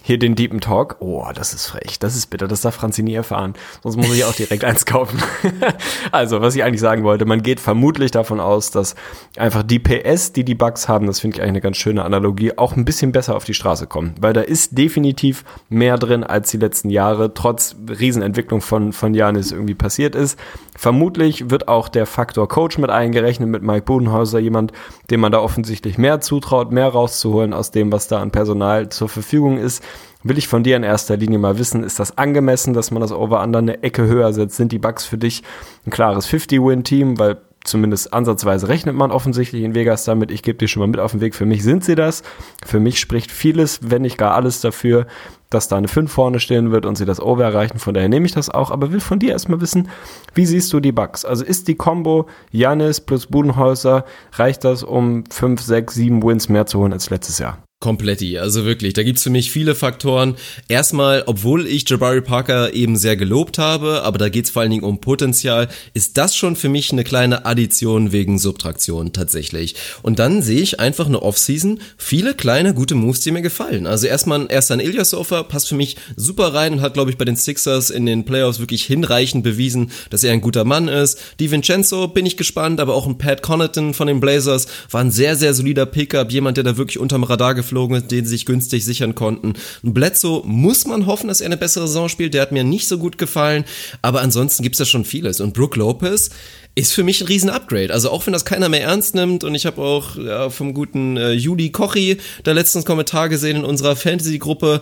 Hier 0.07 0.19
den 0.19 0.35
Deepen 0.35 0.61
Talk. 0.61 0.97
Oh, 0.99 1.25
das 1.35 1.55
ist 1.55 1.67
frech, 1.67 1.99
das 1.99 2.15
ist 2.15 2.27
bitter, 2.27 2.47
das 2.47 2.61
darf 2.61 2.75
Franzi 2.75 3.03
nie 3.03 3.15
erfahren. 3.15 3.55
Sonst 3.83 3.97
muss 3.97 4.15
ich 4.15 4.27
auch 4.27 4.35
direkt 4.35 4.63
eins 4.63 4.85
kaufen. 4.85 5.19
also, 6.13 6.43
was 6.43 6.55
ich 6.55 6.63
eigentlich 6.63 6.83
sagen 6.83 7.05
wollte, 7.05 7.25
man 7.25 7.43
geht 7.43 7.59
vermutlich 7.59 8.11
davon 8.11 8.39
aus, 8.39 8.71
dass 8.71 8.97
einfach 9.39 9.63
die 9.63 9.79
PS, 9.79 10.33
die 10.33 10.45
die 10.45 10.55
Bugs 10.55 10.89
haben, 10.89 11.07
das 11.07 11.21
finde 11.21 11.37
ich 11.37 11.41
eigentlich 11.41 11.53
eine 11.53 11.61
ganz 11.63 11.79
schöne 11.79 12.05
Analogie, 12.05 12.53
auch 12.59 12.77
ein 12.77 12.85
bisschen 12.85 13.13
besser 13.13 13.35
auf 13.35 13.45
die 13.45 13.55
Straße 13.55 13.87
kommen. 13.87 14.15
Weil 14.21 14.35
da 14.35 14.43
ist 14.43 14.77
definitiv 14.77 15.43
mehr 15.71 15.97
drin 15.97 16.23
als 16.23 16.51
die 16.51 16.59
letzten 16.59 16.91
Jahre, 16.91 17.33
trotz 17.33 17.75
Riesenentwicklung 17.89 18.61
von, 18.61 18.93
von 18.93 19.15
Janis 19.15 19.53
irgendwie 19.53 19.75
passiert 19.75 20.15
ist. 20.15 20.39
Vermutlich 20.77 21.49
wird 21.49 21.67
auch 21.69 21.89
der 21.89 22.05
Faktor 22.05 22.47
Coach 22.47 22.77
mit 22.77 22.91
eingerechnet, 22.91 23.49
mit 23.49 23.63
Mike 23.63 23.87
Budenhauser, 23.87 24.39
jemand, 24.39 24.73
dem 25.11 25.21
man 25.21 25.33
da 25.33 25.39
offensichtlich 25.39 25.97
mehr 25.97 26.21
zutraut, 26.21 26.73
mehr 26.73 26.89
rauszuholen 26.89 27.55
aus 27.55 27.71
dem, 27.71 27.91
was 27.91 28.07
da 28.07 28.21
an 28.21 28.33
Personal 28.33 28.91
zur 28.91 29.09
Verfügung 29.09 29.57
ist. 29.57 29.83
Will 30.27 30.39
ich 30.39 30.49
von 30.49 30.63
dir 30.63 30.77
in 30.77 30.85
erster 30.85 31.19
Linie 31.19 31.39
mal 31.39 31.59
wissen, 31.59 31.85
ist 31.85 32.01
das 32.01 32.17
angemessen, 32.17 32.73
dass 32.73 32.91
man 32.91 33.03
das 33.03 33.13
Over-Under 33.13 33.59
eine 33.59 33.83
Ecke 33.83 34.07
höher 34.07 34.33
setzt? 34.33 34.57
Sind 34.57 34.73
die 34.73 34.79
Bucks 34.79 35.05
für 35.05 35.19
dich 35.19 35.43
ein 35.87 35.91
klares 35.91 36.27
50-Win-Team? 36.27 37.19
Weil 37.19 37.43
zumindest 37.63 38.15
ansatzweise 38.15 38.69
rechnet 38.69 38.97
man 38.97 39.11
offensichtlich 39.11 39.63
in 39.63 39.75
Vegas 39.75 40.05
damit. 40.05 40.31
Ich 40.31 40.43
gebe 40.43 40.57
dir 40.57 40.67
schon 40.67 40.81
mal 40.81 40.87
mit 40.87 40.99
auf 40.99 41.11
den 41.11 41.21
Weg. 41.21 41.35
Für 41.35 41.45
mich 41.45 41.63
sind 41.63 41.85
sie 41.85 41.95
das. 41.95 42.23
Für 42.65 42.81
mich 42.81 43.01
spricht 43.01 43.31
vieles, 43.31 43.81
wenn 43.83 44.01
nicht 44.01 44.17
gar 44.17 44.33
alles 44.33 44.63
dafür, 44.63 45.07
dass 45.51 45.69
da 45.69 45.77
eine 45.77 45.89
5 45.89 46.11
vorne 46.11 46.41
stehen 46.41 46.73
wird 46.73 46.87
und 46.87 46.97
sie 46.97 47.05
das 47.05 47.21
Over 47.21 47.45
erreichen. 47.45 47.79
Von 47.79 47.93
daher 47.93 48.09
nehme 48.09 48.25
ich 48.25 48.33
das 48.33 48.49
auch. 48.49 48.71
Aber 48.71 48.93
will 48.93 49.01
von 49.01 49.19
dir 49.19 49.33
erstmal 49.33 49.61
wissen, 49.61 49.91
wie 50.33 50.47
siehst 50.47 50.73
du 50.73 50.81
die 50.81 50.93
Bucks? 50.93 51.27
Also 51.27 51.45
ist 51.45 51.69
die 51.69 51.75
Combo 51.75 52.29
Janis 52.51 53.03
plus 53.03 53.27
Budenhäuser, 53.27 54.07
reicht 54.33 54.65
das, 54.65 54.85
um 54.85 55.25
5, 55.31 55.61
6, 55.61 55.95
7 55.95 56.23
Wins 56.23 56.49
mehr 56.49 56.65
zu 56.65 56.79
holen 56.79 56.95
als 56.95 57.11
letztes 57.11 57.39
Jahr? 57.39 57.59
Kompletti, 57.85 58.39
also 58.39 58.65
wirklich, 58.65 58.95
da 58.95 59.03
gibt's 59.03 59.25
für 59.25 59.29
mich 59.29 59.51
viele 59.51 59.75
Faktoren. 59.75 60.37
Erstmal, 60.69 61.25
obwohl 61.27 61.67
ich 61.67 61.87
Jabari 61.87 62.23
Parker 62.23 62.73
eben 62.73 62.97
sehr 62.97 63.15
gelobt 63.15 63.59
habe, 63.59 64.03
aber 64.05 64.17
da 64.17 64.31
geht's 64.31 64.49
vor 64.49 64.63
allen 64.63 64.71
Dingen 64.71 64.85
um 64.85 65.03
Potenzial, 65.03 65.69
ist 65.93 66.17
das 66.17 66.35
schon 66.35 66.57
für 66.57 66.71
mich 66.71 66.93
eine 66.93 67.05
kleine 67.05 67.45
Addition 67.45 68.11
wegen 68.11 68.39
Subtraktion 68.39 69.13
tatsächlich. 69.13 69.75
Und 70.01 70.19
dann 70.19 70.41
sehe 70.41 70.63
ich 70.63 70.81
einfach 70.81 71.05
eine 71.05 71.21
Offseason, 71.21 71.79
viele 71.99 72.33
kleine 72.33 72.73
gute 72.73 72.95
Moves, 72.95 73.21
die 73.21 73.33
mir 73.33 73.43
gefallen. 73.43 73.87
Also 73.87 74.07
erstmal 74.07 74.47
erst 74.49 74.71
ein 74.71 74.81
Ilyasova 74.81 75.43
passt 75.43 75.69
für 75.69 75.75
mich 75.75 75.99
super 76.17 76.55
rein 76.55 76.73
und 76.73 76.81
hat, 76.81 76.95
glaube 76.95 77.11
ich, 77.11 77.19
bei 77.19 77.27
den 77.27 77.37
Sixers 77.37 77.91
in 77.91 78.07
den 78.07 78.25
Playoffs 78.25 78.61
wirklich 78.61 78.85
hinreichend 78.85 79.45
bewiesen, 79.45 79.91
dass 80.09 80.25
er 80.25 80.33
ein 80.33 80.41
guter 80.41 80.65
Mann 80.65 80.89
ist. 80.89 81.21
Die 81.39 81.51
Vincenzo 81.51 82.09
bin 82.09 82.25
ich 82.25 82.39
gespannt, 82.39 82.81
aber 82.81 82.95
auch 82.95 83.07
ein 83.07 83.19
Pat 83.19 83.43
Connaughton 83.43 83.93
von 83.93 84.07
den 84.07 84.21
Blazers 84.21 84.69
war 84.91 85.03
ein 85.03 85.11
sehr, 85.11 85.37
sehr 85.37 85.53
solider 85.53 85.85
Pickup, 85.85 86.33
jemand, 86.33 86.57
der 86.57 86.65
da 86.65 86.79
wirklich 86.79 86.99
unterm 86.99 87.25
Radar 87.25 87.55
geflogen 87.55 87.74
ist, 87.75 88.11
den 88.11 88.25
sie 88.25 88.31
sich 88.31 88.47
günstig 88.47 88.85
sichern 88.85 89.15
konnten. 89.15 89.55
Ein 89.83 89.95
Bledsoe 89.95 90.43
muss 90.45 90.87
man 90.87 91.07
hoffen, 91.07 91.29
dass 91.29 91.41
er 91.41 91.47
eine 91.47 91.57
bessere 91.57 91.87
Saison 91.87 92.09
spielt, 92.09 92.35
der 92.35 92.43
hat 92.43 92.53
mir 92.53 92.65
nicht 92.65 92.89
so 92.89 92.99
gut 92.99 93.19
gefallen, 93.19 93.65
aber 94.03 94.21
ansonsten 94.21 94.63
gibt's 94.63 94.79
da 94.79 94.85
schon 94.85 95.05
vieles. 95.05 95.41
Und 95.41 95.55
Brook 95.55 95.77
Lopez, 95.77 96.31
ist 96.77 96.93
für 96.93 97.05
mich 97.05 97.21
ein 97.21 97.29
riesen 97.29 97.51
Upgrade. 97.51 97.93
Also 97.93 98.11
auch 98.11 98.27
wenn 98.27 98.33
das 98.33 98.45
keiner 98.45 98.69
mehr 98.69 98.83
ernst 98.83 99.15
nimmt 99.15 99.45
und 99.45 99.55
ich 99.55 99.67
habe 99.67 99.81
auch 99.81 100.17
ja, 100.17 100.51
vom 100.51 100.75
guten 100.75 101.17
äh, 101.17 101.33
Juli 101.33 101.71
Kochi 101.71 102.19
da 102.43 102.53
letztens 102.53 102.85
Kommentar 102.85 103.29
gesehen 103.29 103.59
in 103.59 103.65
unserer 103.65 103.95
Fantasy-Gruppe, 103.95 104.81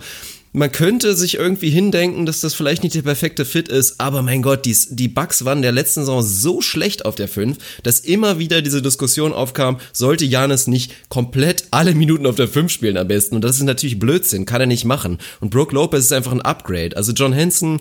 man 0.53 0.71
könnte 0.71 1.15
sich 1.15 1.35
irgendwie 1.35 1.71
hindenken, 1.71 2.27
dass 2.27 2.41
das 2.41 2.53
vielleicht 2.53 2.83
nicht 2.83 2.95
der 2.95 3.01
perfekte 3.01 3.43
Fit 3.43 3.67
ist, 3.67 3.99
aber 3.99 4.21
mein 4.21 4.43
Gott, 4.43 4.65
die, 4.65 4.77
die 4.89 5.07
Bugs 5.07 5.45
waren 5.45 5.63
der 5.63 5.71
letzten 5.71 6.01
Saison 6.01 6.21
so 6.21 6.61
schlecht 6.61 7.05
auf 7.05 7.15
der 7.15 7.27
5, 7.27 7.57
dass 7.81 7.99
immer 7.99 8.37
wieder 8.37 8.61
diese 8.61 8.83
Diskussion 8.83 9.33
aufkam, 9.33 9.79
sollte 9.91 10.25
Janis 10.25 10.67
nicht 10.67 10.93
komplett 11.09 11.65
alle 11.71 11.95
Minuten 11.95 12.27
auf 12.27 12.35
der 12.35 12.47
5 12.47 12.71
spielen 12.71 12.97
am 12.97 13.07
besten. 13.07 13.35
Und 13.35 13.43
das 13.43 13.57
ist 13.57 13.63
natürlich 13.63 13.97
Blödsinn, 13.97 14.45
kann 14.45 14.61
er 14.61 14.67
nicht 14.67 14.85
machen. 14.85 15.17
Und 15.39 15.49
Brooke 15.49 15.73
Lopez 15.73 16.05
ist 16.05 16.13
einfach 16.13 16.31
ein 16.31 16.41
Upgrade. 16.41 16.95
Also 16.95 17.13
John 17.13 17.33
Henson 17.33 17.79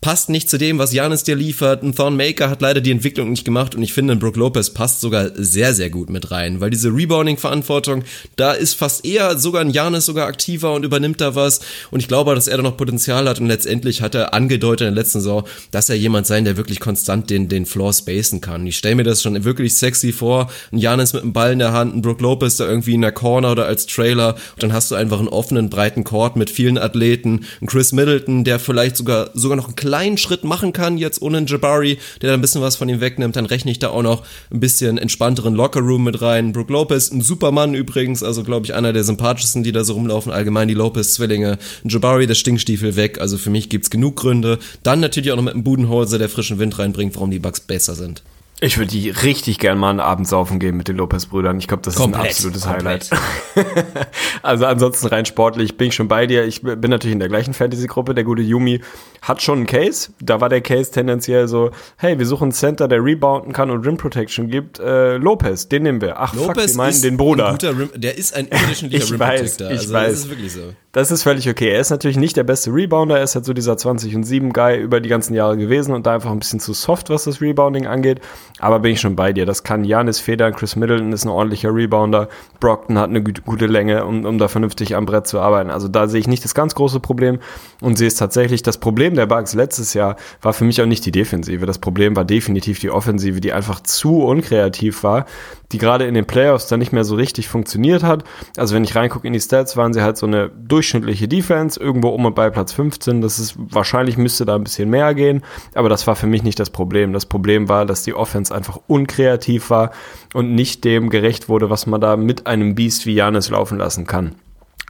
passt 0.00 0.30
nicht 0.30 0.48
zu 0.48 0.56
dem, 0.56 0.78
was 0.78 0.94
Janis 0.94 1.24
dir 1.24 1.36
liefert. 1.36 1.82
Ein 1.82 1.94
Thorn 1.94 2.16
Maker 2.16 2.48
hat 2.48 2.62
leider 2.62 2.80
die 2.80 2.90
Entwicklung 2.90 3.30
nicht 3.30 3.44
gemacht 3.44 3.74
und 3.74 3.82
ich 3.82 3.92
finde, 3.92 4.14
ein 4.14 4.18
Brook 4.18 4.36
Lopez 4.36 4.70
passt 4.70 5.00
sogar 5.02 5.30
sehr, 5.34 5.74
sehr 5.74 5.90
gut 5.90 6.08
mit 6.08 6.30
rein, 6.30 6.60
weil 6.60 6.70
diese 6.70 6.88
Rebounding-Verantwortung, 6.88 8.04
da 8.36 8.52
ist 8.52 8.74
fast 8.74 9.04
eher 9.04 9.38
sogar 9.38 9.60
ein 9.60 9.70
Janis 9.70 10.06
sogar 10.06 10.26
aktiver 10.26 10.72
und 10.72 10.84
übernimmt 10.84 11.20
da 11.20 11.34
was 11.34 11.60
und 11.90 12.00
ich 12.00 12.08
glaube, 12.08 12.34
dass 12.34 12.48
er 12.48 12.56
da 12.56 12.62
noch 12.62 12.78
Potenzial 12.78 13.28
hat 13.28 13.40
und 13.40 13.46
letztendlich 13.46 14.00
hat 14.00 14.14
er 14.14 14.32
angedeutet 14.32 14.88
in 14.88 14.94
der 14.94 15.02
letzten 15.02 15.20
Saison, 15.20 15.44
dass 15.70 15.90
er 15.90 15.96
jemand 15.96 16.26
sein, 16.26 16.46
der 16.46 16.56
wirklich 16.56 16.80
konstant 16.80 17.28
den, 17.28 17.50
den 17.50 17.66
Floor 17.66 17.92
spacen 17.92 18.40
kann. 18.40 18.66
Ich 18.66 18.78
stelle 18.78 18.94
mir 18.94 19.04
das 19.04 19.20
schon 19.20 19.44
wirklich 19.44 19.74
sexy 19.76 20.12
vor, 20.12 20.50
ein 20.72 20.78
Janis 20.78 21.12
mit 21.12 21.22
einem 21.22 21.34
Ball 21.34 21.52
in 21.52 21.58
der 21.58 21.72
Hand, 21.72 21.94
ein 21.94 22.00
Brook 22.00 22.22
Lopez 22.22 22.56
da 22.56 22.66
irgendwie 22.66 22.94
in 22.94 23.02
der 23.02 23.12
Corner 23.12 23.52
oder 23.52 23.66
als 23.66 23.84
Trailer 23.84 24.34
und 24.54 24.62
dann 24.62 24.72
hast 24.72 24.90
du 24.90 24.94
einfach 24.94 25.18
einen 25.18 25.28
offenen, 25.28 25.68
breiten 25.68 26.04
Court 26.04 26.36
mit 26.36 26.48
vielen 26.48 26.78
Athleten, 26.78 27.44
ein 27.60 27.66
Chris 27.66 27.92
Middleton, 27.92 28.44
der 28.44 28.58
vielleicht 28.58 28.96
sogar, 28.96 29.30
sogar 29.34 29.58
noch 29.58 29.66
einen 29.66 29.76
kleinen 29.90 30.18
Schritt 30.18 30.44
machen 30.44 30.72
kann, 30.72 30.98
jetzt 30.98 31.20
ohne 31.20 31.44
Jabari, 31.44 31.98
der 32.22 32.28
da 32.28 32.34
ein 32.34 32.40
bisschen 32.40 32.62
was 32.62 32.76
von 32.76 32.88
ihm 32.88 33.00
wegnimmt, 33.00 33.34
dann 33.34 33.44
rechne 33.44 33.72
ich 33.72 33.80
da 33.80 33.88
auch 33.88 34.04
noch 34.04 34.22
ein 34.52 34.60
bisschen 34.60 34.98
entspannteren 34.98 35.56
Lockerroom 35.56 36.04
mit 36.04 36.22
rein. 36.22 36.52
Brook 36.52 36.70
Lopez, 36.70 37.10
ein 37.10 37.22
Supermann 37.22 37.74
übrigens, 37.74 38.22
also 38.22 38.44
glaube 38.44 38.66
ich 38.66 38.72
einer 38.72 38.92
der 38.92 39.02
sympathischsten, 39.02 39.64
die 39.64 39.72
da 39.72 39.82
so 39.82 39.94
rumlaufen, 39.94 40.30
allgemein 40.30 40.68
die 40.68 40.74
Lopez-Zwillinge. 40.74 41.58
Jabari, 41.82 42.28
der 42.28 42.36
Stinkstiefel 42.36 42.94
weg, 42.94 43.20
also 43.20 43.36
für 43.36 43.50
mich 43.50 43.68
gibt's 43.68 43.90
genug 43.90 44.14
Gründe. 44.14 44.60
Dann 44.84 45.00
natürlich 45.00 45.32
auch 45.32 45.36
noch 45.36 45.42
mit 45.42 45.54
einem 45.54 45.64
Budenholzer, 45.64 46.20
der 46.20 46.28
frischen 46.28 46.60
Wind 46.60 46.78
reinbringt, 46.78 47.16
warum 47.16 47.32
die 47.32 47.40
Bugs 47.40 47.58
besser 47.58 47.96
sind. 47.96 48.22
Ich 48.62 48.76
würde 48.76 48.90
die 48.90 49.08
richtig 49.10 49.58
gern 49.58 49.78
mal 49.78 49.88
einen 49.90 50.00
Abend 50.00 50.28
saufen 50.28 50.58
gehen 50.58 50.76
mit 50.76 50.86
den 50.88 50.96
Lopez-Brüdern. 50.96 51.58
Ich 51.58 51.66
glaube, 51.66 51.82
das 51.82 51.94
Komplett, 51.94 52.32
ist 52.32 52.44
ein 52.44 52.52
absolutes 52.52 52.66
komplett. 52.66 53.10
Highlight. 53.10 54.06
also 54.42 54.66
ansonsten 54.66 55.06
rein 55.06 55.24
sportlich 55.24 55.76
bin 55.78 55.88
ich 55.88 55.94
schon 55.94 56.08
bei 56.08 56.26
dir. 56.26 56.44
Ich 56.44 56.60
bin 56.62 56.90
natürlich 56.90 57.14
in 57.14 57.20
der 57.20 57.28
gleichen 57.28 57.54
Fantasy-Gruppe. 57.54 58.14
Der 58.14 58.24
gute 58.24 58.42
Yumi 58.42 58.82
hat 59.22 59.40
schon 59.40 59.58
einen 59.58 59.66
Case. 59.66 60.10
Da 60.20 60.40
war 60.42 60.50
der 60.50 60.60
Case 60.60 60.90
tendenziell 60.90 61.48
so, 61.48 61.70
hey, 61.96 62.18
wir 62.18 62.26
suchen 62.26 62.44
einen 62.44 62.52
Center, 62.52 62.86
der 62.86 63.02
rebounden 63.02 63.52
kann 63.54 63.70
und 63.70 63.86
Rim 63.86 63.96
Protection 63.96 64.48
gibt. 64.48 64.78
Äh, 64.78 65.16
Lopez, 65.16 65.68
den 65.68 65.82
nehmen 65.84 66.00
wir. 66.02 66.20
Ach 66.20 66.34
fuck, 66.34 66.56
wir 66.56 66.74
meinen 66.76 67.00
den 67.00 67.16
Bruder. 67.16 67.56
Rim, 67.62 67.88
der 67.94 68.18
ist 68.18 68.34
ein 68.34 68.48
Ich 68.70 69.10
Rim 69.10 69.18
weiß, 69.18 69.40
Protector. 69.56 69.70
ich 69.70 69.78
Also 69.80 69.92
weiß. 69.94 70.10
das 70.10 70.18
ist 70.20 70.28
wirklich 70.30 70.52
so. 70.52 70.60
Das 70.92 71.10
ist 71.12 71.22
völlig 71.22 71.48
okay. 71.48 71.70
Er 71.70 71.80
ist 71.80 71.90
natürlich 71.90 72.16
nicht 72.16 72.36
der 72.36 72.42
beste 72.44 72.72
Rebounder. 72.74 73.16
Er 73.16 73.22
ist 73.22 73.36
halt 73.36 73.44
so 73.44 73.52
dieser 73.52 73.76
20 73.76 74.16
und 74.16 74.24
7 74.24 74.52
Guy 74.52 74.76
über 74.80 75.00
die 75.00 75.08
ganzen 75.08 75.34
Jahre 75.34 75.56
gewesen 75.56 75.94
und 75.94 76.04
da 76.04 76.14
einfach 76.14 76.30
ein 76.32 76.40
bisschen 76.40 76.58
zu 76.60 76.72
soft, 76.72 77.10
was 77.10 77.24
das 77.24 77.40
Rebounding 77.40 77.86
angeht. 77.86 78.20
Aber 78.60 78.78
bin 78.78 78.92
ich 78.92 79.00
schon 79.00 79.16
bei 79.16 79.32
dir. 79.32 79.46
Das 79.46 79.62
kann 79.62 79.84
Janis 79.84 80.20
federn. 80.20 80.54
Chris 80.54 80.76
Middleton 80.76 81.12
ist 81.12 81.24
ein 81.24 81.30
ordentlicher 81.30 81.74
Rebounder. 81.74 82.28
Brockton 82.60 82.98
hat 82.98 83.08
eine 83.10 83.22
gut- 83.22 83.44
gute 83.44 83.66
Länge, 83.66 84.04
um, 84.04 84.24
um 84.24 84.38
da 84.38 84.48
vernünftig 84.48 84.94
am 84.94 85.06
Brett 85.06 85.26
zu 85.26 85.40
arbeiten. 85.40 85.70
Also 85.70 85.88
da 85.88 86.08
sehe 86.08 86.20
ich 86.20 86.28
nicht 86.28 86.44
das 86.44 86.54
ganz 86.54 86.74
große 86.74 87.00
Problem 87.00 87.38
und 87.80 87.96
sehe 87.96 88.08
es 88.08 88.16
tatsächlich. 88.16 88.62
Das 88.62 88.78
Problem 88.78 89.14
der 89.14 89.26
Bucks 89.26 89.54
letztes 89.54 89.94
Jahr 89.94 90.16
war 90.42 90.52
für 90.52 90.64
mich 90.64 90.80
auch 90.82 90.86
nicht 90.86 91.06
die 91.06 91.12
Defensive. 91.12 91.64
Das 91.66 91.78
Problem 91.78 92.14
war 92.16 92.24
definitiv 92.24 92.78
die 92.78 92.90
Offensive, 92.90 93.40
die 93.40 93.52
einfach 93.52 93.80
zu 93.80 94.22
unkreativ 94.22 95.02
war, 95.02 95.24
die 95.72 95.78
gerade 95.78 96.06
in 96.06 96.14
den 96.14 96.26
Playoffs 96.26 96.66
dann 96.66 96.80
nicht 96.80 96.92
mehr 96.92 97.04
so 97.04 97.14
richtig 97.14 97.48
funktioniert 97.48 98.02
hat. 98.02 98.24
Also 98.56 98.74
wenn 98.74 98.84
ich 98.84 98.96
reingucke 98.96 99.26
in 99.26 99.32
die 99.32 99.40
Stats, 99.40 99.76
waren 99.76 99.92
sie 99.92 100.02
halt 100.02 100.16
so 100.16 100.26
eine 100.26 100.48
durchschnittliche 100.48 101.28
Defense, 101.28 101.80
irgendwo 101.80 102.08
um 102.08 102.24
und 102.24 102.34
bei 102.34 102.50
Platz 102.50 102.72
15. 102.72 103.20
Das 103.20 103.38
ist 103.38 103.54
wahrscheinlich 103.58 104.16
müsste 104.16 104.44
da 104.44 104.56
ein 104.56 104.64
bisschen 104.64 104.90
mehr 104.90 105.14
gehen, 105.14 105.42
aber 105.74 105.88
das 105.88 106.06
war 106.06 106.16
für 106.16 106.26
mich 106.26 106.42
nicht 106.42 106.58
das 106.58 106.70
Problem. 106.70 107.12
Das 107.12 107.26
Problem 107.26 107.68
war, 107.68 107.86
dass 107.86 108.02
die 108.02 108.14
Offense 108.14 108.54
einfach 108.54 108.80
unkreativ 108.86 109.70
war 109.70 109.92
und 110.34 110.54
nicht 110.54 110.84
dem 110.84 111.10
gerecht 111.10 111.48
wurde, 111.48 111.70
was 111.70 111.86
man 111.86 112.00
da 112.00 112.16
mit 112.16 112.46
einem 112.46 112.74
Beast 112.74 113.06
wie 113.06 113.14
Janis 113.14 113.50
laufen 113.50 113.78
lassen 113.78 114.06
kann. 114.06 114.34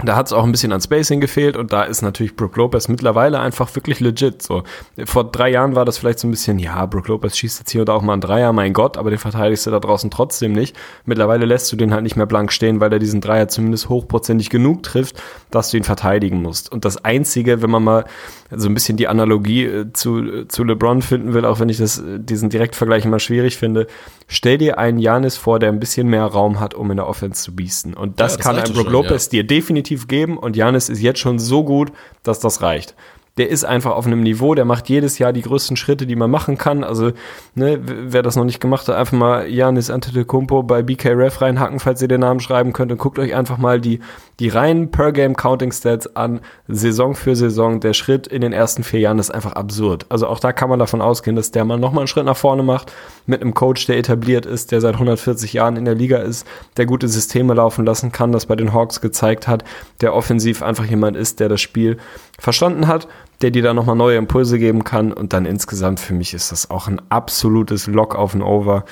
Da 0.04 0.16
hat 0.16 0.26
es 0.26 0.32
auch 0.32 0.44
ein 0.44 0.52
bisschen 0.52 0.72
an 0.72 0.80
Spacing 0.80 1.20
gefehlt 1.20 1.56
und 1.56 1.72
da 1.72 1.82
ist 1.82 2.02
natürlich 2.02 2.36
Brook 2.36 2.56
Lopez 2.56 2.88
mittlerweile 2.88 3.40
einfach 3.40 3.74
wirklich 3.74 4.00
legit. 4.00 4.42
So 4.42 4.62
vor 5.04 5.24
drei 5.24 5.50
Jahren 5.50 5.74
war 5.74 5.84
das 5.84 5.98
vielleicht 5.98 6.18
so 6.18 6.28
ein 6.28 6.30
bisschen, 6.30 6.58
ja, 6.58 6.86
Brook 6.86 7.08
Lopez 7.08 7.36
schießt 7.36 7.60
jetzt 7.60 7.70
hier 7.70 7.82
oder 7.82 7.94
auch 7.94 8.02
mal 8.02 8.14
ein 8.14 8.20
Dreier, 8.20 8.52
mein 8.52 8.72
Gott, 8.72 8.96
aber 8.96 9.10
den 9.10 9.18
verteidigst 9.18 9.66
du 9.66 9.70
da 9.70 9.80
draußen 9.80 10.10
trotzdem 10.10 10.52
nicht. 10.52 10.76
Mittlerweile 11.04 11.46
lässt 11.46 11.70
du 11.72 11.76
den 11.76 11.92
halt 11.92 12.02
nicht 12.02 12.16
mehr 12.16 12.26
blank 12.26 12.52
stehen, 12.52 12.80
weil 12.80 12.92
er 12.92 12.98
diesen 12.98 13.20
Dreier 13.20 13.48
zumindest 13.48 13.88
hochprozentig 13.88 14.50
genug 14.50 14.82
trifft, 14.82 15.22
dass 15.50 15.70
du 15.70 15.76
ihn 15.76 15.84
verteidigen 15.84 16.42
musst. 16.42 16.70
Und 16.72 16.84
das 16.84 17.04
Einzige, 17.04 17.62
wenn 17.62 17.70
man 17.70 17.84
mal 17.84 18.04
so 18.50 18.68
ein 18.68 18.74
bisschen 18.74 18.96
die 18.96 19.08
Analogie 19.08 19.64
äh, 19.64 19.92
zu, 19.92 20.44
zu 20.46 20.64
LeBron 20.64 21.02
finden 21.02 21.34
will, 21.34 21.44
auch 21.44 21.60
wenn 21.60 21.68
ich 21.68 21.78
das, 21.78 21.98
äh, 21.98 22.18
diesen 22.18 22.50
Direktvergleich 22.50 23.04
immer 23.04 23.18
schwierig 23.18 23.56
finde, 23.56 23.86
stell 24.26 24.58
dir 24.58 24.78
einen 24.78 24.98
Janis 24.98 25.36
vor, 25.36 25.58
der 25.58 25.70
ein 25.70 25.80
bisschen 25.80 26.08
mehr 26.08 26.24
Raum 26.24 26.60
hat, 26.60 26.74
um 26.74 26.90
in 26.90 26.96
der 26.96 27.06
Offense 27.06 27.42
zu 27.42 27.54
biesten. 27.54 27.94
Und 27.94 28.20
das, 28.20 28.32
ja, 28.32 28.36
das 28.38 28.46
kann 28.46 28.56
ein 28.56 28.72
Brook 28.72 28.90
Lopez 28.90 29.26
ja. 29.26 29.42
dir 29.42 29.46
definitiv 29.46 29.89
definitiv 29.90 30.08
geben. 30.08 30.38
Und 30.38 30.56
Janis 30.56 30.88
ist 30.88 31.00
jetzt 31.00 31.18
schon 31.18 31.38
so 31.38 31.64
gut, 31.64 31.92
dass 32.22 32.40
das 32.40 32.62
reicht 32.62 32.94
der 33.38 33.48
ist 33.48 33.64
einfach 33.64 33.92
auf 33.92 34.06
einem 34.06 34.22
Niveau, 34.22 34.54
der 34.54 34.64
macht 34.64 34.88
jedes 34.88 35.18
Jahr 35.18 35.32
die 35.32 35.42
größten 35.42 35.76
Schritte, 35.76 36.06
die 36.06 36.16
man 36.16 36.30
machen 36.30 36.58
kann. 36.58 36.84
Also, 36.84 37.12
ne, 37.54 37.78
wer 37.82 38.22
das 38.22 38.36
noch 38.36 38.44
nicht 38.44 38.60
gemacht 38.60 38.88
hat, 38.88 38.96
einfach 38.96 39.16
mal 39.16 39.46
Janis 39.46 39.90
Antetokounmpo 39.90 40.62
bei 40.62 40.82
BK 40.82 41.12
Ref 41.12 41.40
reinhacken, 41.40 41.80
falls 41.80 42.02
ihr 42.02 42.08
den 42.08 42.20
Namen 42.20 42.40
schreiben 42.40 42.72
könnt 42.72 42.92
und 42.92 42.98
guckt 42.98 43.18
euch 43.18 43.34
einfach 43.34 43.58
mal 43.58 43.80
die, 43.80 44.00
die 44.40 44.48
reinen 44.48 44.90
Per-Game 44.90 45.36
Counting 45.36 45.72
Stats 45.72 46.16
an, 46.16 46.40
Saison 46.66 47.14
für 47.14 47.36
Saison. 47.36 47.80
Der 47.80 47.92
Schritt 47.92 48.26
in 48.26 48.40
den 48.40 48.52
ersten 48.52 48.82
vier 48.82 49.00
Jahren 49.00 49.18
ist 49.18 49.30
einfach 49.30 49.52
absurd. 49.52 50.06
Also 50.08 50.26
auch 50.26 50.40
da 50.40 50.52
kann 50.52 50.68
man 50.68 50.78
davon 50.78 51.00
ausgehen, 51.00 51.36
dass 51.36 51.50
der 51.50 51.64
mal 51.64 51.78
nochmal 51.78 52.02
einen 52.02 52.08
Schritt 52.08 52.24
nach 52.24 52.36
vorne 52.36 52.62
macht, 52.62 52.92
mit 53.26 53.42
einem 53.42 53.54
Coach, 53.54 53.86
der 53.86 53.96
etabliert 53.96 54.44
ist, 54.44 54.72
der 54.72 54.80
seit 54.80 54.94
140 54.94 55.52
Jahren 55.52 55.76
in 55.76 55.84
der 55.84 55.94
Liga 55.94 56.18
ist, 56.18 56.46
der 56.76 56.86
gute 56.86 57.06
Systeme 57.08 57.54
laufen 57.54 57.86
lassen 57.86 58.12
kann, 58.12 58.32
das 58.32 58.46
bei 58.46 58.56
den 58.56 58.72
Hawks 58.72 59.00
gezeigt 59.00 59.46
hat, 59.46 59.64
der 60.00 60.14
offensiv 60.14 60.62
einfach 60.62 60.84
jemand 60.84 61.16
ist, 61.16 61.40
der 61.40 61.48
das 61.48 61.60
Spiel 61.60 61.98
verstanden 62.40 62.88
hat, 62.88 63.06
der 63.42 63.50
dir 63.50 63.62
da 63.62 63.72
nochmal 63.74 63.96
neue 63.96 64.16
Impulse 64.16 64.58
geben 64.58 64.82
kann. 64.82 65.12
Und 65.12 65.32
dann 65.32 65.46
insgesamt 65.46 66.00
für 66.00 66.14
mich 66.14 66.34
ist 66.34 66.50
das 66.50 66.70
auch 66.70 66.88
ein 66.88 67.00
absolutes 67.10 67.86
Lock 67.86 68.16
auf 68.16 68.34
ein 68.34 68.42
Over. 68.42 68.84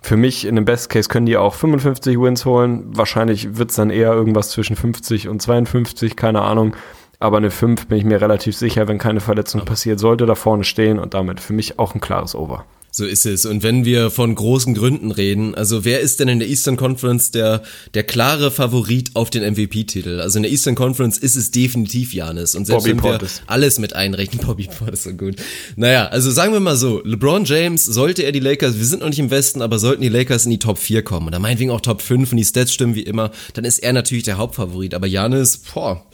Für 0.00 0.16
mich 0.16 0.46
in 0.46 0.56
dem 0.56 0.64
Best 0.64 0.88
Case 0.90 1.08
können 1.08 1.26
die 1.26 1.36
auch 1.36 1.54
55 1.54 2.18
Wins 2.20 2.44
holen. 2.44 2.84
Wahrscheinlich 2.96 3.56
wird 3.56 3.70
es 3.70 3.76
dann 3.76 3.90
eher 3.90 4.12
irgendwas 4.12 4.50
zwischen 4.50 4.74
50 4.74 5.28
und 5.28 5.40
52, 5.40 6.16
keine 6.16 6.42
Ahnung. 6.42 6.74
Aber 7.20 7.36
eine 7.36 7.52
5 7.52 7.86
bin 7.86 7.98
ich 7.98 8.04
mir 8.04 8.20
relativ 8.20 8.56
sicher, 8.56 8.88
wenn 8.88 8.98
keine 8.98 9.20
Verletzung 9.20 9.64
passiert, 9.64 10.00
sollte 10.00 10.26
da 10.26 10.34
vorne 10.34 10.64
stehen 10.64 10.98
und 10.98 11.14
damit 11.14 11.38
für 11.38 11.52
mich 11.52 11.78
auch 11.78 11.94
ein 11.94 12.00
klares 12.00 12.34
Over. 12.34 12.64
So 12.94 13.06
ist 13.06 13.24
es. 13.24 13.46
Und 13.46 13.62
wenn 13.62 13.86
wir 13.86 14.10
von 14.10 14.34
großen 14.34 14.74
Gründen 14.74 15.12
reden, 15.12 15.54
also 15.54 15.82
wer 15.86 16.00
ist 16.00 16.20
denn 16.20 16.28
in 16.28 16.40
der 16.40 16.48
Eastern 16.48 16.76
Conference 16.76 17.30
der, 17.30 17.62
der 17.94 18.02
klare 18.02 18.50
Favorit 18.50 19.12
auf 19.14 19.30
den 19.30 19.50
MVP-Titel? 19.50 20.20
Also 20.20 20.38
in 20.38 20.42
der 20.42 20.52
Eastern 20.52 20.74
Conference 20.74 21.16
ist 21.16 21.34
es 21.34 21.50
definitiv 21.50 22.12
Janis. 22.12 22.54
Und 22.54 22.66
selbst 22.66 22.84
Bobby 22.84 22.90
wenn 22.90 23.02
wir 23.02 23.10
Portis. 23.12 23.40
alles 23.46 23.78
mit 23.78 23.94
einrechnen, 23.94 24.40
Bobby 24.46 24.68
Portis 24.68 25.04
so 25.04 25.14
gut. 25.14 25.36
Naja, 25.74 26.08
also 26.08 26.30
sagen 26.30 26.52
wir 26.52 26.60
mal 26.60 26.76
so, 26.76 27.00
LeBron 27.02 27.46
James, 27.46 27.82
sollte 27.86 28.24
er 28.24 28.32
die 28.32 28.40
Lakers, 28.40 28.76
wir 28.76 28.84
sind 28.84 29.00
noch 29.00 29.08
nicht 29.08 29.20
im 29.20 29.30
Westen, 29.30 29.62
aber 29.62 29.78
sollten 29.78 30.02
die 30.02 30.10
Lakers 30.10 30.44
in 30.44 30.50
die 30.50 30.58
Top 30.58 30.76
4 30.76 31.02
kommen, 31.02 31.28
oder 31.28 31.38
meinetwegen 31.38 31.70
auch 31.70 31.80
Top 31.80 32.02
5 32.02 32.32
und 32.32 32.36
die 32.36 32.44
Stats 32.44 32.74
stimmen 32.74 32.94
wie 32.94 33.04
immer, 33.04 33.30
dann 33.54 33.64
ist 33.64 33.78
er 33.78 33.94
natürlich 33.94 34.24
der 34.24 34.36
Hauptfavorit. 34.36 34.92
Aber 34.92 35.06
Janis, 35.06 35.56
boah, 35.56 36.04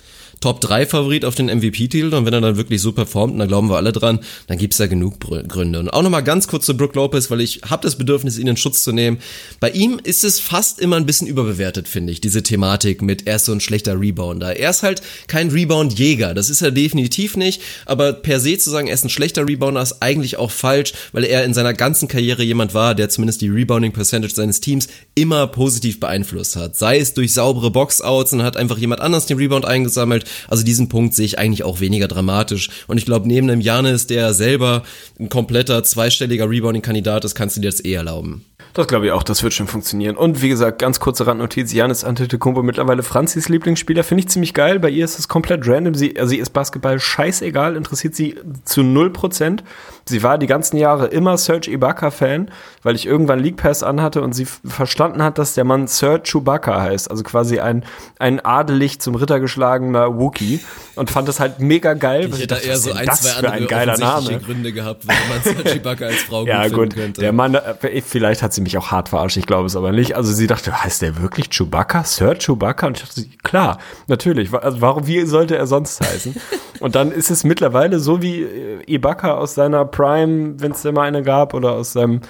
Top-3-Favorit 0.40 1.24
auf 1.24 1.34
den 1.34 1.46
MVP-Titel 1.46 2.14
und 2.14 2.26
wenn 2.26 2.32
er 2.32 2.40
dann 2.40 2.56
wirklich 2.56 2.80
so 2.80 2.92
performt, 2.92 3.32
und 3.32 3.38
da 3.40 3.46
glauben 3.46 3.68
wir 3.68 3.76
alle 3.76 3.92
dran, 3.92 4.20
dann 4.46 4.58
gibt's 4.58 4.76
da 4.76 4.86
genug 4.86 5.18
Gründe. 5.20 5.78
Und 5.78 5.90
auch 5.90 6.02
nochmal 6.02 6.22
ganz 6.22 6.48
kurz 6.48 6.66
zu 6.66 6.76
Brook 6.76 6.94
Lopez, 6.94 7.30
weil 7.30 7.40
ich 7.40 7.60
habe 7.68 7.82
das 7.82 7.96
Bedürfnis, 7.96 8.38
ihn 8.38 8.46
in 8.46 8.56
Schutz 8.56 8.82
zu 8.82 8.92
nehmen. 8.92 9.18
Bei 9.60 9.70
ihm 9.70 10.00
ist 10.02 10.24
es 10.24 10.38
fast 10.40 10.78
immer 10.78 10.96
ein 10.96 11.06
bisschen 11.06 11.26
überbewertet, 11.26 11.88
finde 11.88 12.12
ich, 12.12 12.20
diese 12.20 12.42
Thematik 12.42 13.02
mit, 13.02 13.26
er 13.26 13.36
ist 13.36 13.46
so 13.46 13.52
ein 13.52 13.60
schlechter 13.60 13.98
Rebounder. 13.98 14.56
Er 14.56 14.70
ist 14.70 14.82
halt 14.82 15.02
kein 15.26 15.50
Rebound-Jäger, 15.50 16.34
das 16.34 16.50
ist 16.50 16.62
er 16.62 16.70
definitiv 16.70 17.36
nicht, 17.36 17.60
aber 17.86 18.12
per 18.12 18.40
se 18.40 18.58
zu 18.58 18.70
sagen, 18.70 18.86
er 18.86 18.94
ist 18.94 19.04
ein 19.04 19.10
schlechter 19.10 19.46
Rebounder, 19.46 19.82
ist 19.82 20.02
eigentlich 20.02 20.36
auch 20.36 20.50
falsch, 20.50 20.92
weil 21.12 21.24
er 21.24 21.44
in 21.44 21.54
seiner 21.54 21.74
ganzen 21.74 22.08
Karriere 22.08 22.42
jemand 22.42 22.74
war, 22.74 22.94
der 22.94 23.08
zumindest 23.08 23.40
die 23.40 23.48
Rebounding-Percentage 23.48 24.34
seines 24.34 24.60
Teams 24.60 24.88
immer 25.14 25.46
positiv 25.46 26.00
beeinflusst 26.00 26.56
hat. 26.56 26.76
Sei 26.76 26.98
es 26.98 27.14
durch 27.14 27.32
saubere 27.32 27.70
Box-Outs 27.70 28.32
und 28.32 28.42
hat 28.42 28.56
einfach 28.56 28.78
jemand 28.78 29.00
anders 29.00 29.26
den 29.26 29.38
Rebound 29.38 29.64
eingesammelt, 29.64 30.27
also 30.48 30.64
diesen 30.64 30.88
Punkt 30.88 31.14
sehe 31.14 31.26
ich 31.26 31.38
eigentlich 31.38 31.64
auch 31.64 31.80
weniger 31.80 32.08
dramatisch. 32.08 32.70
Und 32.86 32.98
ich 32.98 33.04
glaube, 33.04 33.28
neben 33.28 33.50
einem 33.50 33.60
Janis, 33.60 34.06
der 34.06 34.34
selber 34.34 34.82
ein 35.18 35.28
kompletter 35.28 35.82
zweistelliger 35.82 36.48
Rebounding-Kandidat 36.48 37.24
ist, 37.24 37.34
kannst 37.34 37.56
du 37.56 37.60
dir 37.60 37.70
das 37.70 37.84
eh 37.84 37.94
erlauben. 37.94 38.44
Das 38.74 38.86
glaube 38.86 39.06
ich 39.06 39.12
auch, 39.12 39.22
das 39.22 39.42
wird 39.42 39.54
schon 39.54 39.66
funktionieren. 39.66 40.16
Und 40.16 40.42
wie 40.42 40.48
gesagt, 40.48 40.78
ganz 40.78 41.00
kurze 41.00 41.26
Randnotiz, 41.26 41.72
Janis 41.72 42.04
Antetokounmpo 42.04 42.62
mittlerweile 42.62 43.02
Franzis 43.02 43.48
Lieblingsspieler, 43.48 44.04
finde 44.04 44.24
ich 44.24 44.28
ziemlich 44.28 44.54
geil. 44.54 44.78
Bei 44.78 44.90
ihr 44.90 45.04
ist 45.04 45.18
es 45.18 45.28
komplett 45.28 45.66
random. 45.66 45.94
Sie, 45.94 46.18
also 46.18 46.30
sie 46.30 46.38
ist 46.38 46.50
Basketball 46.50 47.00
scheißegal, 47.00 47.76
interessiert 47.76 48.14
sie 48.14 48.36
zu 48.64 48.82
0%. 48.82 49.60
Sie 50.08 50.22
war 50.22 50.38
die 50.38 50.46
ganzen 50.46 50.76
Jahre 50.76 51.06
immer 51.06 51.36
Serge 51.36 51.70
Ibaka-Fan, 51.70 52.50
weil 52.82 52.94
ich 52.94 53.06
irgendwann 53.06 53.40
League 53.40 53.56
Pass 53.56 53.82
anhatte 53.82 54.22
und 54.22 54.32
sie 54.32 54.46
verstanden 54.46 55.22
hat, 55.22 55.38
dass 55.38 55.54
der 55.54 55.64
Mann 55.64 55.86
Sir 55.86 56.22
Chewbacca 56.22 56.80
heißt. 56.80 57.10
Also 57.10 57.22
quasi 57.22 57.60
ein, 57.60 57.84
ein 58.18 58.40
adelig 58.40 59.00
zum 59.00 59.14
Ritter 59.16 59.40
geschlagener 59.40 60.18
Wookie. 60.18 60.60
Und 60.94 61.10
fand 61.10 61.28
das 61.28 61.40
halt 61.40 61.60
mega 61.60 61.94
geil. 61.94 62.30
Ich 62.32 62.38
hätte 62.38 62.46
da 62.46 62.56
eher 62.56 62.78
so 62.78 62.92
ein, 62.92 63.06
zwei 63.12 63.36
andere 63.36 63.52
ein 63.52 63.66
geiler 63.66 63.98
Name. 63.98 64.38
Gründe 64.38 64.72
gehabt, 64.72 65.06
warum 65.06 65.28
man 65.28 65.42
Sir 65.42 65.64
Chewbacca 65.64 66.06
als 66.06 66.22
Frau 66.22 66.46
ja, 66.46 66.68
gut, 66.68 66.76
gut 66.76 66.94
könnte. 66.94 67.20
Der 67.20 67.32
Mann, 67.32 67.54
äh, 67.54 68.02
vielleicht 68.02 68.42
hat 68.42 68.52
sie 68.52 68.62
mich 68.62 68.67
auch 68.76 68.90
hart 68.90 69.08
verarscht, 69.08 69.36
ich 69.36 69.46
glaube 69.46 69.66
es 69.66 69.76
aber 69.76 69.92
nicht. 69.92 70.16
Also 70.16 70.32
sie 70.32 70.46
dachte, 70.46 70.84
heißt 70.84 71.00
der 71.00 71.22
wirklich 71.22 71.48
Chewbacca? 71.48 72.04
Sir 72.04 72.34
Chewbacca? 72.34 72.88
Und 72.88 72.98
ich 72.98 73.04
dachte, 73.04 73.24
klar, 73.42 73.78
natürlich. 74.08 74.52
Also 74.52 74.80
warum, 74.80 75.06
wie 75.06 75.24
sollte 75.24 75.56
er 75.56 75.66
sonst 75.66 76.00
heißen? 76.00 76.36
und 76.80 76.94
dann 76.94 77.12
ist 77.12 77.30
es 77.30 77.44
mittlerweile 77.44 78.00
so 78.00 78.20
wie 78.20 78.42
äh, 78.42 78.82
Ibaka 78.86 79.34
aus 79.34 79.54
seiner 79.54 79.84
Prime, 79.84 80.60
wenn 80.60 80.72
es 80.72 80.84
immer 80.84 81.02
eine 81.02 81.22
gab, 81.22 81.54
oder 81.54 81.72
aus 81.72 81.92
seinem 81.92 82.20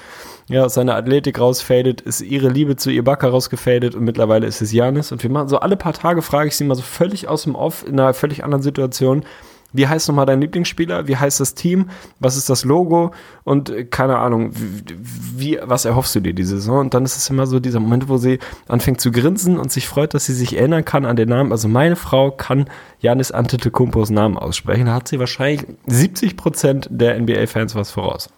ja, 0.50 0.64
aus 0.64 0.74
seiner 0.74 0.94
Athletik 0.94 1.38
rausfadet, 1.38 2.00
ist 2.00 2.22
ihre 2.22 2.48
Liebe 2.48 2.76
zu 2.76 2.90
Ibaka 2.90 3.28
rausgefadet 3.28 3.94
und 3.94 4.04
mittlerweile 4.04 4.46
ist 4.46 4.62
es 4.62 4.72
Janis. 4.72 5.12
Und 5.12 5.22
wir 5.22 5.30
machen 5.30 5.48
so 5.48 5.58
alle 5.60 5.76
paar 5.76 5.92
Tage, 5.92 6.22
frage 6.22 6.48
ich 6.48 6.56
sie 6.56 6.64
mal 6.64 6.74
so 6.74 6.82
völlig 6.82 7.28
aus 7.28 7.42
dem 7.42 7.54
Off 7.54 7.84
in 7.86 8.00
einer 8.00 8.14
völlig 8.14 8.44
anderen 8.44 8.62
Situation, 8.62 9.24
wie 9.72 9.86
heißt 9.86 10.08
nochmal 10.08 10.26
dein 10.26 10.40
Lieblingsspieler? 10.40 11.08
Wie 11.08 11.16
heißt 11.16 11.40
das 11.40 11.54
Team? 11.54 11.90
Was 12.20 12.36
ist 12.36 12.48
das 12.48 12.64
Logo? 12.64 13.12
Und 13.44 13.70
äh, 13.70 13.84
keine 13.84 14.18
Ahnung, 14.18 14.50
wie, 14.54 15.58
was 15.62 15.84
erhoffst 15.84 16.14
du 16.14 16.20
dir 16.20 16.32
diese 16.32 16.56
Saison? 16.56 16.80
Und 16.80 16.94
dann 16.94 17.04
ist 17.04 17.16
es 17.16 17.28
immer 17.28 17.46
so 17.46 17.60
dieser 17.60 17.80
Moment, 17.80 18.08
wo 18.08 18.16
sie 18.16 18.38
anfängt 18.66 19.00
zu 19.00 19.10
grinsen 19.12 19.58
und 19.58 19.70
sich 19.70 19.86
freut, 19.86 20.14
dass 20.14 20.26
sie 20.26 20.34
sich 20.34 20.56
erinnern 20.56 20.84
kann 20.84 21.04
an 21.04 21.16
den 21.16 21.28
Namen. 21.28 21.52
Also 21.52 21.68
meine 21.68 21.96
Frau 21.96 22.30
kann 22.30 22.70
Janis 23.00 23.30
Antetokounmpos 23.30 24.10
Namen 24.10 24.38
aussprechen. 24.38 24.86
Da 24.86 24.94
hat 24.94 25.08
sie 25.08 25.18
wahrscheinlich 25.18 25.66
70 25.86 26.36
Prozent 26.36 26.88
der 26.90 27.18
NBA-Fans 27.20 27.74
was 27.74 27.90
voraus. 27.90 28.30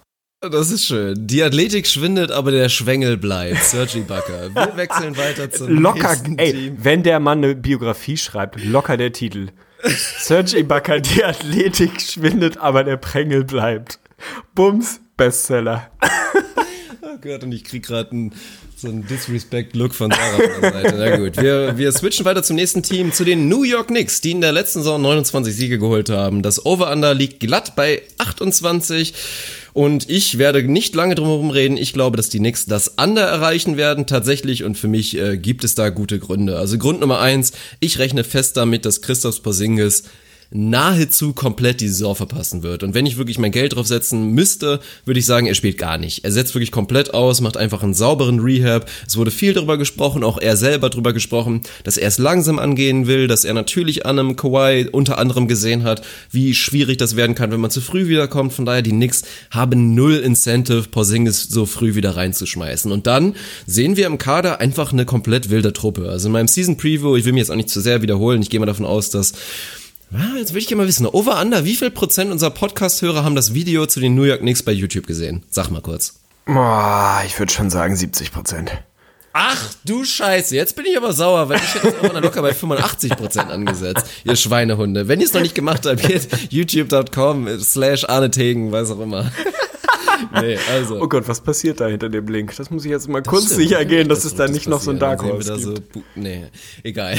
Das 0.42 0.70
ist 0.70 0.86
schön. 0.86 1.26
Die 1.26 1.42
Athletik 1.42 1.86
schwindet, 1.86 2.32
aber 2.32 2.50
der 2.50 2.70
Schwengel 2.70 3.18
bleibt. 3.18 3.62
Sergi 3.62 4.00
Bucker. 4.00 4.48
Wir 4.54 4.74
wechseln 4.74 5.16
weiter 5.18 5.50
zum 5.50 5.68
Locker, 5.68 6.16
ey, 6.38 6.52
Team. 6.52 6.76
wenn 6.80 7.02
der 7.02 7.20
Mann 7.20 7.44
eine 7.44 7.54
Biografie 7.54 8.16
schreibt, 8.16 8.64
locker 8.64 8.96
der 8.96 9.12
Titel. 9.12 9.48
Serge 9.84 10.58
Ibaka, 10.58 10.98
die 10.98 11.24
Athletik 11.24 12.00
schwindet, 12.00 12.58
aber 12.58 12.84
der 12.84 12.96
Prängel 12.96 13.44
bleibt. 13.44 13.98
Bums, 14.54 15.00
Bestseller. 15.16 15.90
oh 17.02 17.16
Gott, 17.20 17.42
und 17.42 17.52
ich 17.52 17.64
krieg 17.64 17.86
gerade 17.86 18.30
so 18.76 18.88
einen 18.88 19.06
Disrespect-Look 19.06 19.94
von 19.94 20.10
Sarah 20.10 20.38
von 20.38 20.60
der 20.62 20.72
Seite. 20.72 20.96
Na 20.98 21.16
gut, 21.16 21.36
wir, 21.36 21.76
wir 21.76 21.92
switchen 21.92 22.24
weiter 22.24 22.42
zum 22.42 22.56
nächsten 22.56 22.82
Team, 22.82 23.12
zu 23.12 23.24
den 23.24 23.48
New 23.48 23.62
York 23.62 23.88
Knicks, 23.88 24.20
die 24.20 24.30
in 24.30 24.40
der 24.40 24.52
letzten 24.52 24.80
Saison 24.80 25.00
29 25.02 25.54
Siege 25.54 25.78
geholt 25.78 26.08
haben. 26.08 26.42
Das 26.42 26.64
Over-Under 26.64 27.14
liegt 27.14 27.40
glatt 27.40 27.76
bei 27.76 28.02
28. 28.18 29.14
Und 29.72 30.08
ich 30.08 30.38
werde 30.38 30.62
nicht 30.62 30.94
lange 30.94 31.14
drum 31.14 31.28
herum 31.28 31.50
reden. 31.50 31.76
Ich 31.76 31.92
glaube, 31.92 32.16
dass 32.16 32.28
die 32.28 32.38
Knicks 32.38 32.66
das 32.66 32.94
Under 33.00 33.22
erreichen 33.22 33.76
werden, 33.76 34.06
tatsächlich. 34.06 34.64
Und 34.64 34.76
für 34.76 34.88
mich 34.88 35.16
äh, 35.16 35.36
gibt 35.36 35.64
es 35.64 35.74
da 35.74 35.90
gute 35.90 36.18
Gründe. 36.18 36.56
Also 36.56 36.78
Grund 36.78 37.00
Nummer 37.00 37.20
eins, 37.20 37.52
ich 37.80 37.98
rechne 37.98 38.24
fest 38.24 38.56
damit, 38.56 38.84
dass 38.84 39.02
Christoph 39.02 39.42
Porzingis 39.42 40.04
nahezu 40.50 41.32
komplett 41.32 41.80
die 41.80 41.88
Saison 41.88 42.14
verpassen 42.14 42.62
wird. 42.62 42.82
Und 42.82 42.94
wenn 42.94 43.06
ich 43.06 43.16
wirklich 43.16 43.38
mein 43.38 43.52
Geld 43.52 43.74
drauf 43.74 43.86
setzen 43.86 44.32
müsste, 44.32 44.80
würde 45.04 45.20
ich 45.20 45.26
sagen, 45.26 45.46
er 45.46 45.54
spielt 45.54 45.78
gar 45.78 45.96
nicht. 45.96 46.24
Er 46.24 46.32
setzt 46.32 46.54
wirklich 46.54 46.72
komplett 46.72 47.14
aus, 47.14 47.40
macht 47.40 47.56
einfach 47.56 47.82
einen 47.82 47.94
sauberen 47.94 48.40
Rehab. 48.40 48.88
Es 49.06 49.16
wurde 49.16 49.30
viel 49.30 49.54
darüber 49.54 49.78
gesprochen, 49.78 50.24
auch 50.24 50.38
er 50.38 50.56
selber 50.56 50.90
darüber 50.90 51.12
gesprochen, 51.12 51.62
dass 51.84 51.96
er 51.96 52.08
es 52.08 52.18
langsam 52.18 52.58
angehen 52.58 53.06
will, 53.06 53.28
dass 53.28 53.44
er 53.44 53.54
natürlich 53.54 54.06
an 54.06 54.18
einem 54.18 54.36
Kawhi 54.36 54.88
unter 54.90 55.18
anderem 55.18 55.46
gesehen 55.46 55.84
hat, 55.84 56.02
wie 56.30 56.54
schwierig 56.54 56.98
das 56.98 57.16
werden 57.16 57.34
kann, 57.34 57.52
wenn 57.52 57.60
man 57.60 57.70
zu 57.70 57.80
früh 57.80 58.08
wiederkommt. 58.08 58.52
Von 58.52 58.64
daher, 58.64 58.82
die 58.82 58.90
Knicks 58.90 59.22
haben 59.50 59.94
null 59.94 60.16
Incentive, 60.16 60.88
Porzingis 60.90 61.44
so 61.44 61.64
früh 61.64 61.94
wieder 61.94 62.16
reinzuschmeißen. 62.16 62.90
Und 62.90 63.06
dann 63.06 63.34
sehen 63.66 63.96
wir 63.96 64.06
im 64.06 64.18
Kader 64.18 64.60
einfach 64.60 64.92
eine 64.92 65.04
komplett 65.04 65.50
wilde 65.50 65.72
Truppe. 65.72 66.08
Also 66.08 66.26
in 66.26 66.32
meinem 66.32 66.48
Season 66.48 66.76
Preview, 66.76 67.16
ich 67.16 67.24
will 67.24 67.32
mich 67.32 67.40
jetzt 67.40 67.50
auch 67.50 67.56
nicht 67.56 67.70
zu 67.70 67.80
sehr 67.80 68.02
wiederholen, 68.02 68.42
ich 68.42 68.50
gehe 68.50 68.58
mal 68.58 68.66
davon 68.66 68.86
aus, 68.86 69.10
dass 69.10 69.32
Ah, 70.12 70.36
jetzt 70.38 70.50
würde 70.50 70.58
ich 70.58 70.66
gerne 70.66 70.82
mal 70.82 70.88
wissen, 70.88 71.06
over 71.06 71.40
under, 71.40 71.64
wie 71.64 71.76
viel 71.76 71.90
Prozent 71.90 72.32
unserer 72.32 72.50
Podcast-Hörer 72.50 73.22
haben 73.22 73.36
das 73.36 73.54
Video 73.54 73.86
zu 73.86 74.00
den 74.00 74.16
New 74.16 74.24
York 74.24 74.40
Knicks 74.40 74.62
bei 74.64 74.72
YouTube 74.72 75.06
gesehen? 75.06 75.44
Sag 75.50 75.70
mal 75.70 75.80
kurz. 75.80 76.14
Boah, 76.46 77.22
ich 77.24 77.38
würde 77.38 77.52
schon 77.52 77.70
sagen 77.70 77.94
70 77.94 78.32
Prozent. 78.32 78.72
Ach 79.32 79.72
du 79.84 80.04
Scheiße, 80.04 80.56
jetzt 80.56 80.74
bin 80.74 80.84
ich 80.86 80.96
aber 80.96 81.12
sauer, 81.12 81.48
weil 81.48 81.58
ich 81.58 81.74
hätte 81.74 81.88
es 81.88 82.10
auch 82.10 82.20
locker 82.20 82.42
bei 82.42 82.50
85% 82.50 83.38
angesetzt, 83.38 84.04
ihr 84.24 84.34
Schweinehunde. 84.34 85.06
Wenn 85.06 85.20
ihr 85.20 85.26
es 85.26 85.32
noch 85.32 85.42
nicht 85.42 85.54
gemacht 85.54 85.86
habt, 85.86 86.02
geht 86.02 86.26
youtube.com 86.50 87.60
slash 87.60 88.04
arnetegen, 88.04 88.72
was 88.72 88.90
auch 88.90 88.98
immer. 88.98 89.30
Nee, 90.40 90.58
also. 90.72 91.00
Oh 91.00 91.08
Gott, 91.08 91.26
was 91.28 91.40
passiert 91.40 91.80
da 91.80 91.86
hinter 91.86 92.08
dem 92.08 92.26
Link? 92.28 92.54
Das 92.56 92.70
muss 92.70 92.84
ich 92.84 92.90
jetzt 92.90 93.08
mal 93.08 93.22
kurz 93.22 93.50
sicher 93.50 93.84
gehen, 93.84 94.08
dass 94.08 94.24
es 94.24 94.34
da 94.34 94.48
nicht 94.48 94.68
noch 94.68 94.80
so 94.80 94.90
ein 94.90 94.98
Dark 94.98 95.22
Horse 95.22 95.54
gibt. 95.54 95.94
So, 95.94 96.02
nee, 96.14 96.44
egal. 96.82 97.16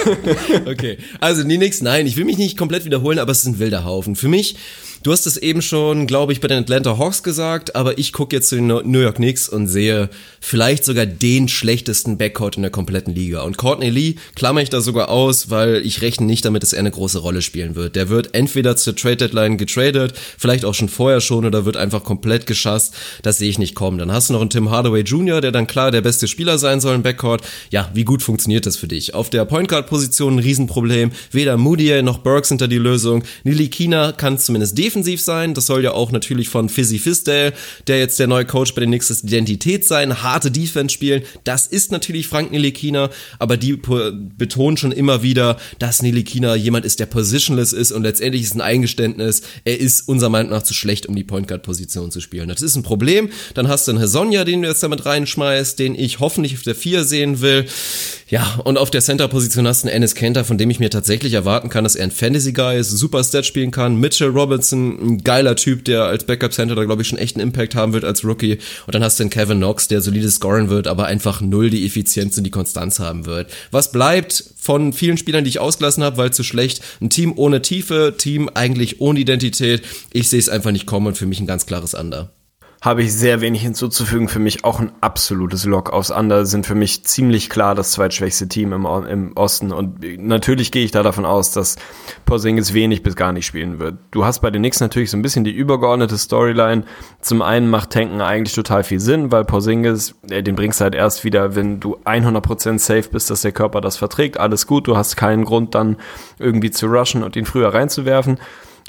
okay, 0.66 0.98
also 1.20 1.44
die 1.44 1.56
Knicks, 1.56 1.82
nein, 1.82 2.06
ich 2.06 2.16
will 2.16 2.24
mich 2.24 2.38
nicht 2.38 2.56
komplett 2.56 2.84
wiederholen, 2.84 3.18
aber 3.18 3.32
es 3.32 3.40
ist 3.40 3.46
ein 3.46 3.58
wilder 3.58 3.84
Haufen. 3.84 4.16
Für 4.16 4.28
mich 4.28 4.56
Du 5.02 5.12
hast 5.12 5.26
es 5.26 5.38
eben 5.38 5.62
schon, 5.62 6.06
glaube 6.06 6.34
ich, 6.34 6.42
bei 6.42 6.48
den 6.48 6.58
Atlanta 6.58 6.98
Hawks 6.98 7.22
gesagt, 7.22 7.74
aber 7.74 7.96
ich 7.96 8.12
gucke 8.12 8.36
jetzt 8.36 8.50
zu 8.50 8.56
den 8.56 8.66
New 8.66 8.98
York 8.98 9.16
Knicks 9.16 9.48
und 9.48 9.66
sehe 9.66 10.10
vielleicht 10.40 10.84
sogar 10.84 11.06
den 11.06 11.48
schlechtesten 11.48 12.18
Backcourt 12.18 12.56
in 12.56 12.62
der 12.62 12.70
kompletten 12.70 13.14
Liga. 13.14 13.40
Und 13.40 13.56
Courtney 13.56 13.88
Lee 13.88 14.16
klammer 14.34 14.60
ich 14.60 14.68
da 14.68 14.82
sogar 14.82 15.08
aus, 15.08 15.48
weil 15.48 15.76
ich 15.86 16.02
rechne 16.02 16.26
nicht 16.26 16.44
damit, 16.44 16.62
dass 16.62 16.74
er 16.74 16.80
eine 16.80 16.90
große 16.90 17.18
Rolle 17.18 17.40
spielen 17.40 17.76
wird. 17.76 17.96
Der 17.96 18.10
wird 18.10 18.34
entweder 18.34 18.76
zur 18.76 18.94
Trade 18.94 19.16
Deadline 19.16 19.56
getradet, 19.56 20.12
vielleicht 20.36 20.66
auch 20.66 20.74
schon 20.74 20.90
vorher 20.90 21.22
schon, 21.22 21.46
oder 21.46 21.64
wird 21.64 21.78
einfach 21.78 22.04
komplett 22.04 22.44
geschasst. 22.44 22.94
Das 23.22 23.38
sehe 23.38 23.48
ich 23.48 23.58
nicht 23.58 23.74
kommen. 23.74 23.96
Dann 23.96 24.12
hast 24.12 24.28
du 24.28 24.34
noch 24.34 24.42
einen 24.42 24.50
Tim 24.50 24.70
Hardaway 24.70 25.00
Jr., 25.00 25.40
der 25.40 25.50
dann 25.50 25.66
klar 25.66 25.90
der 25.90 26.02
beste 26.02 26.28
Spieler 26.28 26.58
sein 26.58 26.82
soll 26.82 26.94
im 26.94 27.02
Backcourt. 27.02 27.40
Ja, 27.70 27.90
wie 27.94 28.04
gut 28.04 28.22
funktioniert 28.22 28.66
das 28.66 28.76
für 28.76 28.88
dich? 28.88 29.14
Auf 29.14 29.30
der 29.30 29.46
Point 29.46 29.68
Guard 29.68 29.86
Position 29.86 30.34
ein 30.34 30.40
Riesenproblem. 30.40 31.12
Weder 31.30 31.56
Moody 31.56 32.02
noch 32.02 32.18
Burks 32.18 32.50
da 32.50 32.66
die 32.66 32.76
Lösung. 32.76 33.24
Nili 33.44 33.68
Kina 33.68 34.12
kann 34.12 34.38
zumindest 34.38 34.76
defensiv 34.76 34.89
sein. 35.22 35.54
Das 35.54 35.66
soll 35.66 35.84
ja 35.84 35.92
auch 35.92 36.12
natürlich 36.12 36.48
von 36.48 36.68
Fizzy 36.68 36.98
Fisdale, 36.98 37.52
der 37.86 37.98
jetzt 37.98 38.18
der 38.18 38.26
neue 38.26 38.44
Coach 38.44 38.74
bei 38.74 38.80
den 38.80 38.90
Knicks 38.90 39.10
ist, 39.10 39.24
Identität 39.24 39.86
sein, 39.86 40.22
harte 40.22 40.50
Defense 40.50 40.92
spielen. 40.92 41.22
Das 41.44 41.66
ist 41.66 41.92
natürlich 41.92 42.26
Frank 42.26 42.50
Nilikina, 42.50 43.10
aber 43.38 43.56
die 43.56 43.76
betonen 43.76 44.76
schon 44.76 44.92
immer 44.92 45.22
wieder, 45.22 45.58
dass 45.78 46.02
Nilikina 46.02 46.54
jemand 46.54 46.84
ist, 46.84 47.00
der 47.00 47.06
positionless 47.06 47.72
ist 47.72 47.92
und 47.92 48.02
letztendlich 48.02 48.42
ist 48.42 48.54
ein 48.54 48.60
Eingeständnis, 48.60 49.42
er 49.64 49.78
ist 49.78 50.08
unserer 50.08 50.30
Meinung 50.30 50.52
nach 50.52 50.62
zu 50.62 50.74
schlecht, 50.74 51.06
um 51.06 51.16
die 51.16 51.24
Point 51.24 51.48
Guard 51.48 51.62
Position 51.62 52.10
zu 52.10 52.20
spielen. 52.20 52.48
Das 52.48 52.62
ist 52.62 52.76
ein 52.76 52.82
Problem. 52.82 53.30
Dann 53.54 53.68
hast 53.68 53.86
du 53.86 53.92
einen 53.92 54.00
Hesonja, 54.00 54.44
den 54.44 54.62
du 54.62 54.68
jetzt 54.68 54.82
damit 54.82 55.06
reinschmeißt, 55.06 55.78
den 55.78 55.94
ich 55.94 56.20
hoffentlich 56.20 56.54
auf 56.54 56.62
der 56.62 56.74
4 56.74 57.04
sehen 57.04 57.40
will. 57.40 57.66
Ja, 58.28 58.60
und 58.64 58.78
auf 58.78 58.90
der 58.90 59.00
Center-Position 59.00 59.66
hast 59.66 59.82
du 59.82 59.88
einen 59.88 59.96
Ennis 59.96 60.14
Kenter, 60.14 60.44
von 60.44 60.56
dem 60.56 60.70
ich 60.70 60.78
mir 60.78 60.90
tatsächlich 60.90 61.32
erwarten 61.32 61.68
kann, 61.68 61.84
dass 61.84 61.96
er 61.96 62.04
ein 62.04 62.10
Fantasy-Guy 62.10 62.78
ist, 62.78 62.90
super 62.90 63.24
Stat 63.24 63.44
spielen 63.44 63.70
kann. 63.70 63.96
Mitchell 63.96 64.28
Robinson, 64.28 64.79
ein 64.88 65.24
geiler 65.24 65.56
Typ, 65.56 65.84
der 65.84 66.04
als 66.04 66.24
Backup-Center 66.24 66.74
da, 66.74 66.84
glaube 66.84 67.02
ich, 67.02 67.08
schon 67.08 67.18
echt 67.18 67.36
einen 67.36 67.48
Impact 67.48 67.74
haben 67.74 67.92
wird 67.92 68.04
als 68.04 68.24
Rookie. 68.24 68.58
Und 68.86 68.94
dann 68.94 69.02
hast 69.02 69.18
du 69.18 69.24
den 69.24 69.30
Kevin 69.30 69.58
Knox, 69.58 69.88
der 69.88 70.00
solide 70.00 70.30
scoren 70.30 70.68
wird, 70.68 70.86
aber 70.86 71.06
einfach 71.06 71.40
null 71.40 71.70
die 71.70 71.86
Effizienz 71.86 72.36
und 72.38 72.44
die 72.44 72.50
Konstanz 72.50 72.98
haben 72.98 73.26
wird. 73.26 73.50
Was 73.70 73.92
bleibt 73.92 74.44
von 74.56 74.92
vielen 74.92 75.16
Spielern, 75.16 75.44
die 75.44 75.50
ich 75.50 75.60
ausgelassen 75.60 76.02
habe, 76.02 76.16
weil 76.16 76.32
zu 76.32 76.42
schlecht? 76.42 76.82
Ein 77.00 77.10
Team 77.10 77.32
ohne 77.36 77.62
Tiefe, 77.62 78.14
Team 78.16 78.48
eigentlich 78.52 79.00
ohne 79.00 79.20
Identität. 79.20 79.82
Ich 80.12 80.28
sehe 80.28 80.38
es 80.38 80.48
einfach 80.48 80.72
nicht 80.72 80.86
kommen 80.86 81.08
und 81.08 81.18
für 81.18 81.26
mich 81.26 81.40
ein 81.40 81.46
ganz 81.46 81.66
klares 81.66 81.94
Under 81.94 82.30
habe 82.82 83.02
ich 83.02 83.12
sehr 83.12 83.42
wenig 83.42 83.60
hinzuzufügen. 83.60 84.28
Für 84.28 84.38
mich 84.38 84.64
auch 84.64 84.80
ein 84.80 84.92
absolutes 85.02 85.66
Lock 85.66 85.92
aufs 85.92 86.10
Under 86.10 86.46
sind 86.46 86.64
für 86.64 86.74
mich 86.74 87.04
ziemlich 87.04 87.50
klar 87.50 87.74
das 87.74 87.92
zweitschwächste 87.92 88.48
Team 88.48 88.72
im, 88.72 88.86
im 89.06 89.36
Osten. 89.36 89.70
Und 89.70 90.00
natürlich 90.18 90.72
gehe 90.72 90.84
ich 90.84 90.90
da 90.90 91.02
davon 91.02 91.26
aus, 91.26 91.52
dass 91.52 91.76
Porzingis 92.24 92.72
wenig 92.72 93.02
bis 93.02 93.16
gar 93.16 93.34
nicht 93.34 93.44
spielen 93.44 93.80
wird. 93.80 93.98
Du 94.10 94.24
hast 94.24 94.40
bei 94.40 94.50
den 94.50 94.62
Knicks 94.62 94.80
natürlich 94.80 95.10
so 95.10 95.18
ein 95.18 95.22
bisschen 95.22 95.44
die 95.44 95.50
übergeordnete 95.50 96.16
Storyline. 96.16 96.84
Zum 97.20 97.42
einen 97.42 97.68
macht 97.68 97.90
Tanken 97.90 98.22
eigentlich 98.22 98.54
total 98.54 98.82
viel 98.82 99.00
Sinn, 99.00 99.30
weil 99.30 99.44
Porzingis, 99.44 100.14
äh, 100.30 100.42
den 100.42 100.56
bringst 100.56 100.80
du 100.80 100.84
halt 100.84 100.94
erst 100.94 101.22
wieder, 101.22 101.54
wenn 101.54 101.80
du 101.80 101.98
100% 102.06 102.78
safe 102.78 103.10
bist, 103.10 103.28
dass 103.28 103.42
der 103.42 103.52
Körper 103.52 103.82
das 103.82 103.98
verträgt. 103.98 104.40
Alles 104.40 104.66
gut, 104.66 104.86
du 104.86 104.96
hast 104.96 105.16
keinen 105.16 105.44
Grund 105.44 105.74
dann 105.74 105.98
irgendwie 106.38 106.70
zu 106.70 106.86
rushen 106.86 107.24
und 107.24 107.36
ihn 107.36 107.44
früher 107.44 107.74
reinzuwerfen. 107.74 108.38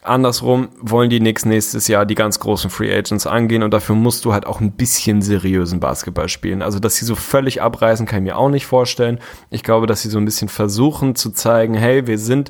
Andersrum 0.03 0.69
wollen 0.79 1.11
die 1.11 1.19
Knicks 1.19 1.45
nächstes 1.45 1.87
Jahr 1.87 2.07
die 2.07 2.15
ganz 2.15 2.39
großen 2.39 2.71
Free 2.71 2.91
Agents 2.91 3.27
angehen 3.27 3.61
und 3.61 3.71
dafür 3.71 3.95
musst 3.95 4.25
du 4.25 4.33
halt 4.33 4.47
auch 4.47 4.59
ein 4.59 4.71
bisschen 4.71 5.21
seriösen 5.21 5.79
Basketball 5.79 6.27
spielen. 6.27 6.63
Also, 6.63 6.79
dass 6.79 6.95
sie 6.95 7.05
so 7.05 7.15
völlig 7.15 7.61
abreißen, 7.61 8.07
kann 8.07 8.19
ich 8.19 8.31
mir 8.31 8.37
auch 8.37 8.49
nicht 8.49 8.65
vorstellen. 8.65 9.19
Ich 9.51 9.61
glaube, 9.61 9.85
dass 9.85 10.01
sie 10.01 10.09
so 10.09 10.17
ein 10.17 10.25
bisschen 10.25 10.49
versuchen 10.49 11.13
zu 11.13 11.29
zeigen, 11.29 11.75
hey, 11.75 12.07
wir 12.07 12.17
sind 12.17 12.49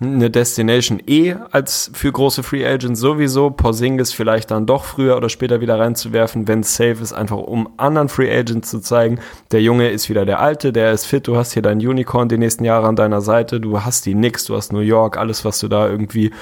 eine 0.00 0.30
Destination 0.30 1.00
eh 1.06 1.36
als 1.50 1.90
für 1.94 2.10
große 2.10 2.42
Free 2.42 2.66
Agents 2.66 3.00
sowieso. 3.00 3.50
Porzingis 3.50 4.12
vielleicht 4.12 4.50
dann 4.50 4.66
doch 4.66 4.84
früher 4.84 5.16
oder 5.16 5.28
später 5.28 5.60
wieder 5.60 5.78
reinzuwerfen, 5.78 6.48
wenn 6.48 6.60
es 6.60 6.76
safe 6.76 7.02
ist, 7.02 7.12
einfach 7.12 7.36
um 7.38 7.68
anderen 7.76 8.08
Free 8.08 8.32
Agents 8.32 8.70
zu 8.70 8.80
zeigen. 8.80 9.20
Der 9.50 9.62
Junge 9.62 9.90
ist 9.90 10.08
wieder 10.08 10.24
der 10.24 10.40
Alte, 10.40 10.72
der 10.72 10.92
ist 10.92 11.06
fit, 11.06 11.26
du 11.26 11.36
hast 11.36 11.52
hier 11.52 11.62
dein 11.62 11.78
Unicorn 11.78 12.28
die 12.28 12.38
nächsten 12.38 12.64
Jahre 12.64 12.86
an 12.88 12.96
deiner 12.96 13.20
Seite, 13.20 13.60
du 13.60 13.82
hast 13.82 14.06
die 14.06 14.14
Knicks, 14.14 14.44
du 14.44 14.56
hast 14.56 14.72
New 14.72 14.80
York, 14.80 15.16
alles, 15.16 15.44
was 15.44 15.60
du 15.60 15.68
da 15.68 15.88
irgendwie 15.88 16.32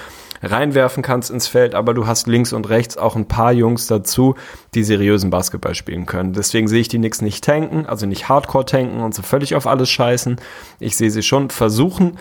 reinwerfen 0.43 1.03
kannst 1.03 1.31
ins 1.31 1.47
Feld, 1.47 1.75
aber 1.75 1.95
du 1.95 2.07
hast 2.07 2.27
links 2.27 2.53
und 2.53 2.69
rechts 2.69 2.97
auch 2.97 3.17
ein 3.17 3.29
paar 3.29 3.53
Jungs 3.53 3.87
dazu, 3.87 4.35
die 4.75 4.85
seriösen 4.85 5.31
Basketball 5.31 5.75
spielen 5.75 6.07
können. 6.07 6.33
Deswegen 6.33 6.69
sehe 6.69 6.81
ich 6.81 6.89
die 6.89 6.99
Knicks 6.99 7.21
nicht 7.21 7.45
tanken, 7.45 7.87
also 7.87 8.07
nicht 8.07 8.29
Hardcore 8.29 8.65
tanken 8.65 9.01
und 9.01 9.15
so 9.15 9.23
völlig 9.23 9.55
auf 9.55 9.67
alles 9.67 9.91
scheißen. 9.91 10.37
Ich 10.79 10.97
sehe 10.97 11.11
sie 11.11 11.23
schon 11.23 11.51
versuchen, 11.51 12.19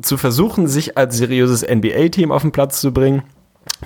zu 0.00 0.16
versuchen, 0.16 0.66
sich 0.68 0.96
als 0.96 1.16
seriöses 1.16 1.62
NBA-Team 1.62 2.32
auf 2.32 2.42
den 2.42 2.52
Platz 2.52 2.80
zu 2.80 2.92
bringen 2.92 3.22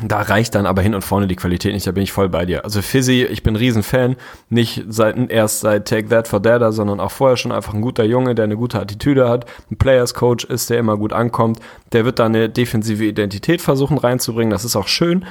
da 0.02 0.22
reicht 0.22 0.54
dann 0.54 0.66
aber 0.66 0.82
hin 0.82 0.94
und 0.94 1.02
vorne 1.02 1.26
die 1.26 1.36
Qualität 1.36 1.72
nicht, 1.72 1.86
da 1.86 1.92
bin 1.92 2.02
ich 2.02 2.12
voll 2.12 2.28
bei 2.28 2.44
dir. 2.46 2.64
Also 2.64 2.82
Fizzy, 2.82 3.22
ich 3.30 3.42
bin 3.42 3.54
Riesenfan, 3.54 4.16
nicht 4.48 4.84
seit, 4.88 5.30
erst 5.30 5.60
seit 5.60 5.86
Take 5.86 6.08
That 6.08 6.26
for 6.26 6.40
Dada, 6.40 6.72
sondern 6.72 6.98
auch 6.98 7.12
vorher 7.12 7.36
schon 7.36 7.52
einfach 7.52 7.74
ein 7.74 7.80
guter 7.80 8.04
Junge, 8.04 8.34
der 8.34 8.44
eine 8.44 8.56
gute 8.56 8.80
Attitüde 8.80 9.28
hat, 9.28 9.46
ein 9.70 9.76
Players 9.76 10.14
Coach 10.14 10.44
ist, 10.44 10.70
der 10.70 10.78
immer 10.78 10.96
gut 10.96 11.12
ankommt, 11.12 11.60
der 11.92 12.04
wird 12.04 12.18
da 12.18 12.26
eine 12.26 12.48
defensive 12.48 13.04
Identität 13.04 13.62
versuchen 13.62 13.98
reinzubringen, 13.98 14.50
das 14.50 14.64
ist 14.64 14.74
auch 14.74 14.88
schön, 14.88 15.24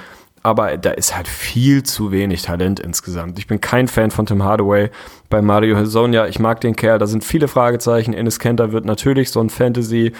aber 0.43 0.77
da 0.77 0.91
ist 0.91 1.15
halt 1.15 1.27
viel 1.27 1.83
zu 1.83 2.11
wenig 2.11 2.43
Talent 2.43 2.79
insgesamt. 2.79 3.39
Ich 3.39 3.47
bin 3.47 3.61
kein 3.61 3.87
Fan 3.87 4.11
von 4.11 4.25
Tim 4.25 4.43
Hardaway. 4.43 4.89
Bei 5.29 5.41
Mario 5.41 5.77
Hezonja, 5.77 6.27
ich 6.27 6.37
mag 6.37 6.59
den 6.59 6.75
Kerl, 6.75 6.99
da 6.99 7.07
sind 7.07 7.23
viele 7.23 7.47
Fragezeichen. 7.47 8.13
Ennis 8.13 8.39
Kenter 8.39 8.73
wird 8.73 8.83
natürlich 8.83 9.31
so 9.31 9.39
ein 9.39 9.49
Fantasy 9.49 10.11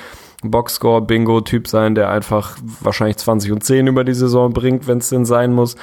Boxscore-Bingo-Typ 0.51 1.67
sein, 1.67 1.95
der 1.95 2.09
einfach 2.09 2.57
wahrscheinlich 2.81 3.17
20 3.17 3.51
und 3.51 3.63
10 3.63 3.87
über 3.87 4.03
die 4.03 4.13
Saison 4.13 4.53
bringt, 4.53 4.87
wenn 4.87 4.99
es 4.99 5.09
denn 5.09 5.25
sein 5.25 5.53
muss. 5.53 5.75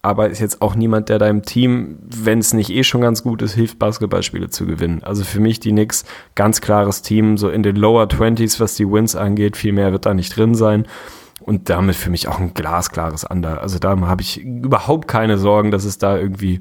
Aber 0.00 0.30
ist 0.30 0.38
jetzt 0.38 0.62
auch 0.62 0.76
niemand, 0.76 1.08
der 1.08 1.18
deinem 1.18 1.42
Team, 1.42 1.98
wenn 2.02 2.38
es 2.38 2.52
nicht 2.54 2.70
eh 2.70 2.84
schon 2.84 3.00
ganz 3.00 3.24
gut 3.24 3.42
ist, 3.42 3.54
hilft, 3.54 3.78
Basketballspiele 3.78 4.48
zu 4.48 4.64
gewinnen. 4.64 5.02
Also 5.02 5.24
für 5.24 5.40
mich 5.40 5.58
die 5.58 5.72
Knicks 5.72 6.04
ganz 6.36 6.60
klares 6.60 7.02
Team, 7.02 7.36
so 7.36 7.48
in 7.48 7.64
den 7.64 7.76
Lower 7.76 8.04
20s, 8.04 8.60
was 8.60 8.76
die 8.76 8.88
Wins 8.90 9.16
angeht. 9.16 9.56
Viel 9.56 9.72
mehr 9.72 9.90
wird 9.90 10.06
da 10.06 10.14
nicht 10.14 10.36
drin 10.36 10.54
sein. 10.54 10.86
Und 11.40 11.70
damit 11.70 11.94
für 11.96 12.10
mich 12.10 12.28
auch 12.28 12.40
ein 12.40 12.52
glasklares 12.52 13.24
Under. 13.24 13.62
Also 13.62 13.78
da 13.78 13.98
habe 14.00 14.22
ich 14.22 14.40
überhaupt 14.40 15.06
keine 15.08 15.38
Sorgen, 15.38 15.70
dass 15.70 15.84
es 15.84 15.96
da 15.98 16.16
irgendwie 16.16 16.60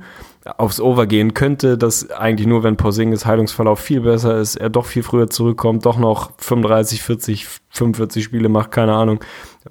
aufs 0.58 0.80
Over 0.80 1.08
gehen 1.08 1.34
könnte, 1.34 1.78
dass 1.78 2.10
eigentlich 2.12 2.48
nur, 2.48 2.64
wenn 2.64 2.78
Porzingis 2.78 3.26
Heilungsverlauf 3.26 3.80
viel 3.80 4.02
besser 4.02 4.38
ist, 4.38 4.56
er 4.56 4.70
doch 4.70 4.86
viel 4.86 5.04
früher 5.04 5.30
zurückkommt, 5.30 5.86
doch 5.86 5.98
noch 5.98 6.32
35, 6.38 7.02
40, 7.02 7.48
45 7.70 8.24
Spiele 8.24 8.50
macht, 8.50 8.72
keine 8.72 8.94
Ahnung, 8.94 9.20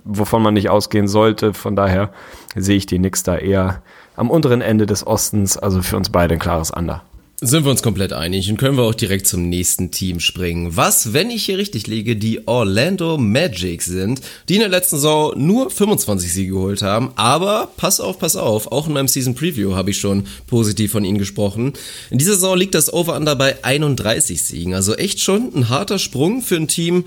wovon 0.05 0.43
man 0.43 0.55
nicht 0.55 0.69
ausgehen 0.69 1.09
sollte. 1.09 1.55
Von 1.55 1.77
daher 1.77 2.11
sehe 2.55 2.77
ich 2.77 2.87
die 2.87 2.99
Knicks 2.99 3.23
da 3.23 3.37
eher 3.37 3.83
am 4.17 4.31
unteren 4.31 4.61
Ende 4.61 4.87
des 4.87 5.07
Ostens, 5.07 5.57
also 5.57 5.83
für 5.83 5.97
uns 5.97 6.11
beide 6.11 6.35
ein 6.35 6.41
klares 6.41 6.71
Under. 6.71 7.03
Sind 7.43 7.65
wir 7.65 7.71
uns 7.71 7.83
komplett 7.83 8.15
einig 8.15 8.49
und 8.49 8.57
können 8.57 8.79
wir 8.79 8.85
auch 8.85 8.95
direkt 8.95 9.27
zum 9.27 9.51
nächsten 9.51 9.91
Team 9.91 10.21
springen. 10.21 10.75
Was, 10.75 11.13
wenn 11.13 11.29
ich 11.29 11.45
hier 11.45 11.59
richtig 11.59 11.87
liege, 11.87 12.17
die 12.17 12.49
Orlando 12.49 13.19
Magic 13.19 13.83
sind, 13.83 14.23
die 14.49 14.55
in 14.55 14.61
der 14.61 14.71
letzten 14.71 14.97
Saison 14.97 15.35
nur 15.37 15.69
25 15.69 16.33
Siege 16.33 16.53
geholt 16.53 16.81
haben. 16.81 17.13
Aber 17.17 17.69
pass 17.77 18.01
auf, 18.01 18.19
pass 18.19 18.37
auf, 18.37 18.73
auch 18.73 18.87
in 18.87 18.95
meinem 18.95 19.07
Season 19.07 19.35
Preview 19.35 19.75
habe 19.75 19.91
ich 19.91 20.01
schon 20.01 20.27
positiv 20.47 20.93
von 20.93 21.05
ihnen 21.05 21.19
gesprochen. 21.19 21.75
In 22.09 22.17
dieser 22.17 22.37
Saison 22.37 22.57
liegt 22.57 22.75
das 22.75 22.91
Over-Under 22.91 23.37
bei 23.37 23.63
31 23.63 24.43
Siegen. 24.43 24.73
Also 24.73 24.95
echt 24.95 25.21
schon 25.21 25.55
ein 25.55 25.69
harter 25.69 25.99
Sprung 25.99 26.41
für 26.41 26.57
ein 26.57 26.69
Team, 26.69 27.05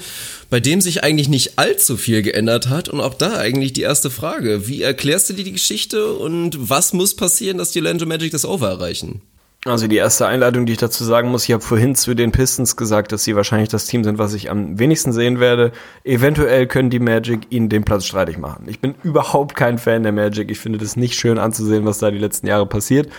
bei 0.51 0.59
dem 0.59 0.79
sich 0.79 1.03
eigentlich 1.03 1.29
nicht 1.29 1.57
allzu 1.57 1.97
viel 1.97 2.21
geändert 2.21 2.69
hat. 2.69 2.87
Und 2.87 3.01
auch 3.01 3.15
da 3.15 3.37
eigentlich 3.37 3.73
die 3.73 3.81
erste 3.81 4.11
Frage. 4.11 4.67
Wie 4.67 4.83
erklärst 4.83 5.31
du 5.31 5.33
dir 5.33 5.45
die 5.45 5.53
Geschichte 5.53 6.13
und 6.13 6.69
was 6.69 6.93
muss 6.93 7.15
passieren, 7.15 7.57
dass 7.57 7.71
die 7.71 7.79
Orlando 7.79 8.05
Magic 8.05 8.29
das 8.31 8.45
Over 8.45 8.69
erreichen? 8.69 9.23
Also 9.65 9.87
die 9.87 9.97
erste 9.97 10.25
Einleitung, 10.25 10.65
die 10.65 10.71
ich 10.71 10.77
dazu 10.77 11.03
sagen 11.03 11.29
muss, 11.29 11.43
ich 11.43 11.51
habe 11.51 11.61
vorhin 11.61 11.93
zu 11.93 12.13
den 12.13 12.31
Pistons 12.31 12.77
gesagt, 12.77 13.11
dass 13.11 13.25
sie 13.25 13.35
wahrscheinlich 13.35 13.67
das 13.67 13.87
Team 13.87 14.05
sind, 14.05 14.17
was 14.17 14.33
ich 14.33 14.49
am 14.49 14.79
wenigsten 14.79 15.11
sehen 15.11 15.41
werde. 15.41 15.73
Eventuell 16.05 16.65
können 16.65 16.89
die 16.89 16.99
Magic 16.99 17.41
ihnen 17.49 17.67
den 17.67 17.83
Platz 17.83 18.05
streitig 18.05 18.37
machen. 18.37 18.63
Ich 18.67 18.79
bin 18.79 18.95
überhaupt 19.03 19.55
kein 19.55 19.77
Fan 19.77 20.03
der 20.03 20.13
Magic. 20.13 20.49
Ich 20.49 20.59
finde 20.59 20.79
das 20.79 20.95
nicht 20.95 21.15
schön 21.15 21.37
anzusehen, 21.37 21.83
was 21.83 21.99
da 21.99 22.09
die 22.09 22.17
letzten 22.19 22.47
Jahre 22.47 22.67
passiert. 22.67 23.09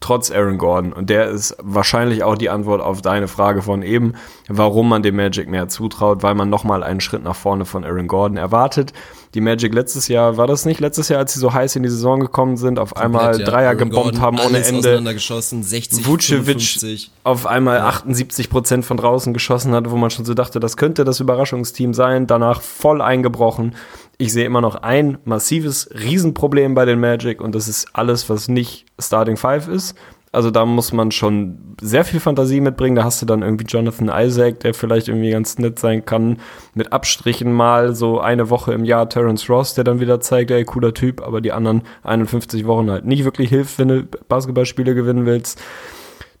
Trotz 0.00 0.30
Aaron 0.30 0.58
Gordon. 0.58 0.92
Und 0.92 1.10
der 1.10 1.28
ist 1.28 1.56
wahrscheinlich 1.60 2.22
auch 2.22 2.36
die 2.36 2.50
Antwort 2.50 2.80
auf 2.80 3.02
deine 3.02 3.28
Frage 3.28 3.62
von 3.62 3.82
eben, 3.82 4.14
warum 4.48 4.88
man 4.88 5.02
dem 5.02 5.16
Magic 5.16 5.48
mehr 5.48 5.68
zutraut, 5.68 6.22
weil 6.22 6.34
man 6.34 6.48
nochmal 6.48 6.82
einen 6.82 7.00
Schritt 7.00 7.24
nach 7.24 7.36
vorne 7.36 7.64
von 7.64 7.84
Aaron 7.84 8.06
Gordon 8.06 8.36
erwartet. 8.36 8.92
Die 9.34 9.40
Magic 9.42 9.74
letztes 9.74 10.08
Jahr, 10.08 10.36
war 10.38 10.46
das 10.46 10.64
nicht 10.64 10.80
letztes 10.80 11.08
Jahr, 11.10 11.18
als 11.18 11.34
sie 11.34 11.40
so 11.40 11.52
heiß 11.52 11.76
in 11.76 11.82
die 11.82 11.90
Saison 11.90 12.20
gekommen 12.20 12.56
sind, 12.56 12.78
auf 12.78 12.94
Komplett, 12.94 13.04
einmal 13.04 13.40
ja. 13.40 13.44
Dreier 13.44 13.68
Aaron 13.68 13.78
gebombt 13.78 14.04
Gordon, 14.04 14.20
haben 14.20 14.38
ohne 14.40 14.64
Ende. 14.64 15.14
geschossen, 15.14 15.62
60, 15.62 16.06
Vucevic 16.06 16.60
55. 16.60 17.10
auf 17.24 17.46
einmal 17.46 17.78
ja. 17.78 17.88
78 17.88 18.48
Prozent 18.48 18.84
von 18.86 18.96
draußen 18.96 19.34
geschossen 19.34 19.72
hat, 19.74 19.90
wo 19.90 19.96
man 19.96 20.10
schon 20.10 20.24
so 20.24 20.32
dachte, 20.32 20.60
das 20.60 20.76
könnte 20.76 21.04
das 21.04 21.20
Überraschungsteam 21.20 21.92
sein. 21.92 22.26
Danach 22.26 22.62
voll 22.62 23.02
eingebrochen. 23.02 23.74
Ich 24.20 24.32
sehe 24.32 24.44
immer 24.44 24.60
noch 24.60 24.74
ein 24.74 25.18
massives 25.24 25.88
Riesenproblem 25.94 26.74
bei 26.74 26.84
den 26.84 26.98
Magic 26.98 27.40
und 27.40 27.54
das 27.54 27.68
ist 27.68 27.86
alles, 27.92 28.28
was 28.28 28.48
nicht 28.48 28.86
Starting 28.98 29.36
Five 29.36 29.68
ist. 29.68 29.96
Also 30.32 30.50
da 30.50 30.66
muss 30.66 30.92
man 30.92 31.12
schon 31.12 31.76
sehr 31.80 32.04
viel 32.04 32.18
Fantasie 32.18 32.60
mitbringen. 32.60 32.96
Da 32.96 33.04
hast 33.04 33.22
du 33.22 33.26
dann 33.26 33.42
irgendwie 33.42 33.64
Jonathan 33.64 34.10
Isaac, 34.12 34.60
der 34.60 34.74
vielleicht 34.74 35.06
irgendwie 35.08 35.30
ganz 35.30 35.58
nett 35.58 35.78
sein 35.78 36.04
kann. 36.04 36.38
Mit 36.74 36.92
Abstrichen 36.92 37.52
mal 37.52 37.94
so 37.94 38.20
eine 38.20 38.50
Woche 38.50 38.72
im 38.72 38.84
Jahr 38.84 39.08
Terence 39.08 39.48
Ross, 39.48 39.74
der 39.74 39.84
dann 39.84 40.00
wieder 40.00 40.20
zeigt, 40.20 40.50
ey, 40.50 40.64
cooler 40.64 40.92
Typ, 40.92 41.22
aber 41.22 41.40
die 41.40 41.52
anderen 41.52 41.82
51 42.02 42.66
Wochen 42.66 42.90
halt 42.90 43.06
nicht 43.06 43.24
wirklich 43.24 43.48
hilft, 43.48 43.78
wenn 43.78 43.88
du 43.88 44.02
Basketballspiele 44.28 44.94
gewinnen 44.94 45.26
willst. 45.26 45.62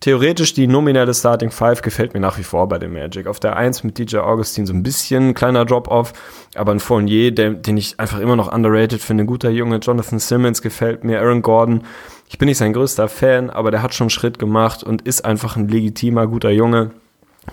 Theoretisch 0.00 0.54
die 0.54 0.68
nominelle 0.68 1.12
Starting 1.12 1.50
Five 1.50 1.82
gefällt 1.82 2.14
mir 2.14 2.20
nach 2.20 2.38
wie 2.38 2.44
vor 2.44 2.68
bei 2.68 2.78
den 2.78 2.92
Magic. 2.92 3.26
Auf 3.26 3.40
der 3.40 3.56
1 3.56 3.82
mit 3.82 3.98
DJ 3.98 4.18
Augustin 4.18 4.64
so 4.64 4.72
ein 4.72 4.84
bisschen 4.84 5.34
kleiner 5.34 5.64
Drop-Off, 5.64 6.12
aber 6.54 6.70
ein 6.70 6.78
Fournier, 6.78 7.34
der, 7.34 7.50
den 7.50 7.76
ich 7.76 7.98
einfach 7.98 8.20
immer 8.20 8.36
noch 8.36 8.52
underrated 8.52 9.00
finde, 9.00 9.24
ein 9.24 9.26
guter 9.26 9.50
Junge. 9.50 9.78
Jonathan 9.78 10.20
Simmons 10.20 10.62
gefällt 10.62 11.02
mir, 11.02 11.20
Aaron 11.20 11.42
Gordon. 11.42 11.82
Ich 12.28 12.38
bin 12.38 12.46
nicht 12.46 12.58
sein 12.58 12.72
größter 12.72 13.08
Fan, 13.08 13.50
aber 13.50 13.72
der 13.72 13.82
hat 13.82 13.92
schon 13.92 14.04
einen 14.04 14.10
Schritt 14.10 14.38
gemacht 14.38 14.84
und 14.84 15.02
ist 15.02 15.24
einfach 15.24 15.56
ein 15.56 15.66
legitimer, 15.66 16.28
guter 16.28 16.50
Junge. 16.50 16.92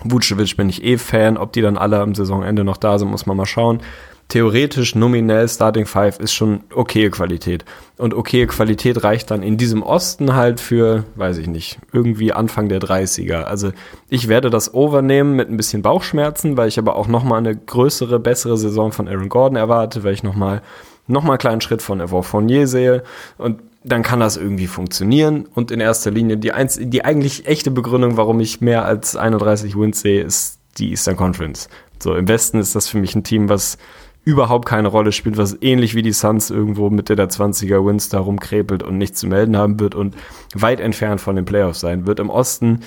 Vucevic 0.04 0.56
bin 0.56 0.68
ich 0.68 0.84
eh 0.84 0.98
Fan. 0.98 1.38
Ob 1.38 1.52
die 1.52 1.62
dann 1.62 1.76
alle 1.76 1.98
am 1.98 2.14
Saisonende 2.14 2.62
noch 2.62 2.76
da 2.76 2.98
sind, 2.98 3.10
muss 3.10 3.26
man 3.26 3.36
mal 3.36 3.46
schauen 3.46 3.80
theoretisch 4.28 4.94
nominell 4.94 5.48
Starting 5.48 5.86
Five 5.86 6.18
ist 6.18 6.32
schon 6.32 6.60
okay 6.74 7.10
Qualität. 7.10 7.64
Und 7.96 8.12
okay 8.12 8.46
Qualität 8.46 9.04
reicht 9.04 9.30
dann 9.30 9.42
in 9.42 9.56
diesem 9.56 9.82
Osten 9.82 10.34
halt 10.34 10.60
für, 10.60 11.04
weiß 11.14 11.38
ich 11.38 11.46
nicht, 11.46 11.78
irgendwie 11.92 12.32
Anfang 12.32 12.68
der 12.68 12.80
30er. 12.80 13.42
Also 13.42 13.72
ich 14.08 14.28
werde 14.28 14.50
das 14.50 14.74
overnehmen 14.74 15.34
mit 15.36 15.48
ein 15.48 15.56
bisschen 15.56 15.82
Bauchschmerzen, 15.82 16.56
weil 16.56 16.68
ich 16.68 16.78
aber 16.78 16.96
auch 16.96 17.08
nochmal 17.08 17.38
eine 17.38 17.54
größere, 17.54 18.18
bessere 18.18 18.58
Saison 18.58 18.92
von 18.92 19.08
Aaron 19.08 19.28
Gordon 19.28 19.56
erwarte, 19.56 20.02
weil 20.04 20.14
ich 20.14 20.22
nochmal 20.22 20.62
noch 21.06 21.22
mal 21.22 21.34
einen 21.34 21.38
kleinen 21.38 21.60
Schritt 21.60 21.82
von 21.82 22.00
Evan 22.00 22.24
Fournier 22.24 22.66
sehe. 22.66 23.04
Und 23.38 23.60
dann 23.84 24.02
kann 24.02 24.18
das 24.18 24.36
irgendwie 24.36 24.66
funktionieren. 24.66 25.46
Und 25.54 25.70
in 25.70 25.78
erster 25.78 26.10
Linie 26.10 26.36
die, 26.36 26.50
einz 26.50 26.78
die 26.80 27.04
eigentlich 27.04 27.46
echte 27.46 27.70
Begründung, 27.70 28.16
warum 28.16 28.40
ich 28.40 28.60
mehr 28.60 28.84
als 28.84 29.14
31 29.14 29.78
Wins 29.78 30.00
sehe, 30.00 30.22
ist 30.22 30.58
die 30.78 30.90
Eastern 30.90 31.16
Conference. 31.16 31.68
So, 32.02 32.14
im 32.14 32.28
Westen 32.28 32.58
ist 32.58 32.74
das 32.74 32.88
für 32.88 32.98
mich 32.98 33.14
ein 33.14 33.24
Team, 33.24 33.48
was 33.48 33.78
überhaupt 34.26 34.66
keine 34.66 34.88
Rolle 34.88 35.12
spielt, 35.12 35.38
was 35.38 35.56
ähnlich 35.60 35.94
wie 35.94 36.02
die 36.02 36.12
Suns 36.12 36.50
irgendwo 36.50 36.90
mit 36.90 37.08
der 37.08 37.16
20er 37.16 37.86
Wins 37.86 38.08
da 38.08 38.18
rumkrepelt 38.18 38.82
und 38.82 38.98
nichts 38.98 39.20
zu 39.20 39.28
melden 39.28 39.56
haben 39.56 39.78
wird 39.78 39.94
und 39.94 40.16
weit 40.52 40.80
entfernt 40.80 41.20
von 41.20 41.36
den 41.36 41.44
Playoffs 41.44 41.78
sein 41.78 42.08
wird. 42.08 42.18
Im 42.18 42.28
Osten 42.28 42.80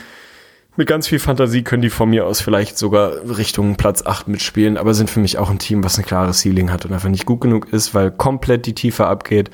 mit 0.76 0.90
ganz 0.90 1.08
viel 1.08 1.18
Fantasie 1.18 1.64
können 1.64 1.82
die 1.82 1.90
von 1.90 2.10
mir 2.10 2.26
aus 2.26 2.42
vielleicht 2.42 2.78
sogar 2.78 3.14
Richtung 3.38 3.78
Platz 3.78 4.06
8 4.06 4.28
mitspielen, 4.28 4.76
aber 4.78 4.94
sind 4.94 5.10
für 5.10 5.22
mich 5.22 5.38
auch 5.38 5.50
ein 5.50 5.60
Team, 5.60 5.82
was 5.82 5.98
ein 5.98 6.06
klares 6.06 6.42
Ceiling 6.42 6.74
hat 6.74 6.86
und 6.86 6.92
einfach 6.92 7.08
nicht 7.08 7.26
gut 7.26 7.40
genug 7.40 7.72
ist, 7.72 7.96
weil 7.96 8.12
komplett 8.12 8.66
die 8.66 8.76
Tiefe 8.76 9.08
abgeht 9.08 9.50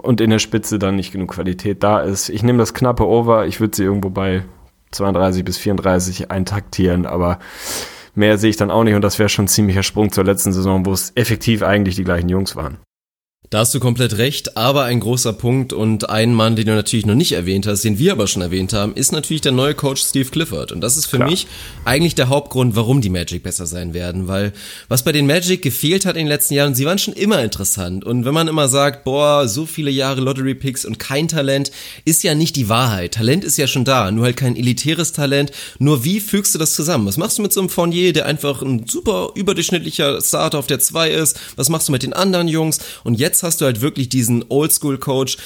und 0.00 0.20
in 0.20 0.30
der 0.30 0.38
Spitze 0.38 0.78
dann 0.78 0.94
nicht 0.94 1.10
genug 1.10 1.32
Qualität 1.32 1.82
da 1.82 1.98
ist. 1.98 2.28
Ich 2.28 2.44
nehme 2.44 2.58
das 2.58 2.74
knappe 2.74 3.08
Over, 3.08 3.46
ich 3.46 3.58
würde 3.58 3.76
sie 3.76 3.82
irgendwo 3.82 4.10
bei 4.10 4.44
32 4.92 5.44
bis 5.44 5.58
34 5.58 6.30
eintaktieren, 6.30 7.06
aber 7.06 7.40
Mehr 8.14 8.38
sehe 8.38 8.50
ich 8.50 8.56
dann 8.56 8.70
auch 8.70 8.84
nicht 8.84 8.94
und 8.94 9.02
das 9.02 9.18
wäre 9.18 9.28
schon 9.28 9.46
ein 9.46 9.48
ziemlicher 9.48 9.82
Sprung 9.82 10.12
zur 10.12 10.24
letzten 10.24 10.52
Saison, 10.52 10.86
wo 10.86 10.92
es 10.92 11.12
effektiv 11.14 11.62
eigentlich 11.62 11.96
die 11.96 12.04
gleichen 12.04 12.28
Jungs 12.28 12.54
waren. 12.54 12.78
Da 13.54 13.60
hast 13.60 13.72
du 13.72 13.78
komplett 13.78 14.18
recht, 14.18 14.56
aber 14.56 14.82
ein 14.82 14.98
großer 14.98 15.32
Punkt 15.32 15.72
und 15.72 16.10
ein 16.10 16.34
Mann, 16.34 16.56
den 16.56 16.66
du 16.66 16.74
natürlich 16.74 17.06
noch 17.06 17.14
nicht 17.14 17.30
erwähnt 17.30 17.68
hast, 17.68 17.84
den 17.84 18.00
wir 18.00 18.10
aber 18.10 18.26
schon 18.26 18.42
erwähnt 18.42 18.72
haben, 18.72 18.96
ist 18.96 19.12
natürlich 19.12 19.42
der 19.42 19.52
neue 19.52 19.74
Coach 19.74 20.02
Steve 20.02 20.28
Clifford. 20.28 20.72
Und 20.72 20.80
das 20.80 20.96
ist 20.96 21.06
für 21.06 21.18
Klar. 21.18 21.30
mich 21.30 21.46
eigentlich 21.84 22.16
der 22.16 22.30
Hauptgrund, 22.30 22.74
warum 22.74 23.00
die 23.00 23.10
Magic 23.10 23.44
besser 23.44 23.66
sein 23.66 23.94
werden, 23.94 24.26
weil 24.26 24.52
was 24.88 25.04
bei 25.04 25.12
den 25.12 25.28
Magic 25.28 25.62
gefehlt 25.62 26.04
hat 26.04 26.16
in 26.16 26.22
den 26.22 26.26
letzten 26.26 26.54
Jahren, 26.54 26.74
sie 26.74 26.84
waren 26.84 26.98
schon 26.98 27.14
immer 27.14 27.44
interessant. 27.44 28.04
Und 28.04 28.24
wenn 28.24 28.34
man 28.34 28.48
immer 28.48 28.66
sagt, 28.66 29.04
boah, 29.04 29.46
so 29.46 29.66
viele 29.66 29.92
Jahre 29.92 30.20
Lottery 30.20 30.56
Picks 30.56 30.84
und 30.84 30.98
kein 30.98 31.28
Talent, 31.28 31.70
ist 32.04 32.24
ja 32.24 32.34
nicht 32.34 32.56
die 32.56 32.68
Wahrheit. 32.68 33.14
Talent 33.14 33.44
ist 33.44 33.56
ja 33.56 33.68
schon 33.68 33.84
da, 33.84 34.10
nur 34.10 34.24
halt 34.24 34.36
kein 34.36 34.56
elitäres 34.56 35.12
Talent. 35.12 35.52
Nur 35.78 36.02
wie 36.02 36.18
fügst 36.18 36.56
du 36.56 36.58
das 36.58 36.74
zusammen? 36.74 37.06
Was 37.06 37.18
machst 37.18 37.38
du 37.38 37.42
mit 37.42 37.52
so 37.52 37.60
einem 37.60 37.68
Fournier, 37.68 38.12
der 38.12 38.26
einfach 38.26 38.62
ein 38.62 38.88
super 38.88 39.30
überdurchschnittlicher 39.36 40.20
Starter 40.20 40.58
auf 40.58 40.66
der 40.66 40.80
2 40.80 41.10
ist? 41.10 41.38
Was 41.54 41.68
machst 41.68 41.86
du 41.86 41.92
mit 41.92 42.02
den 42.02 42.14
anderen 42.14 42.48
Jungs? 42.48 42.80
Und 43.04 43.14
jetzt 43.14 43.43
hast 43.44 43.60
du 43.60 43.66
halt 43.66 43.80
wirklich 43.80 44.08
diesen 44.08 44.44
Oldschool-Coach, 44.48 45.36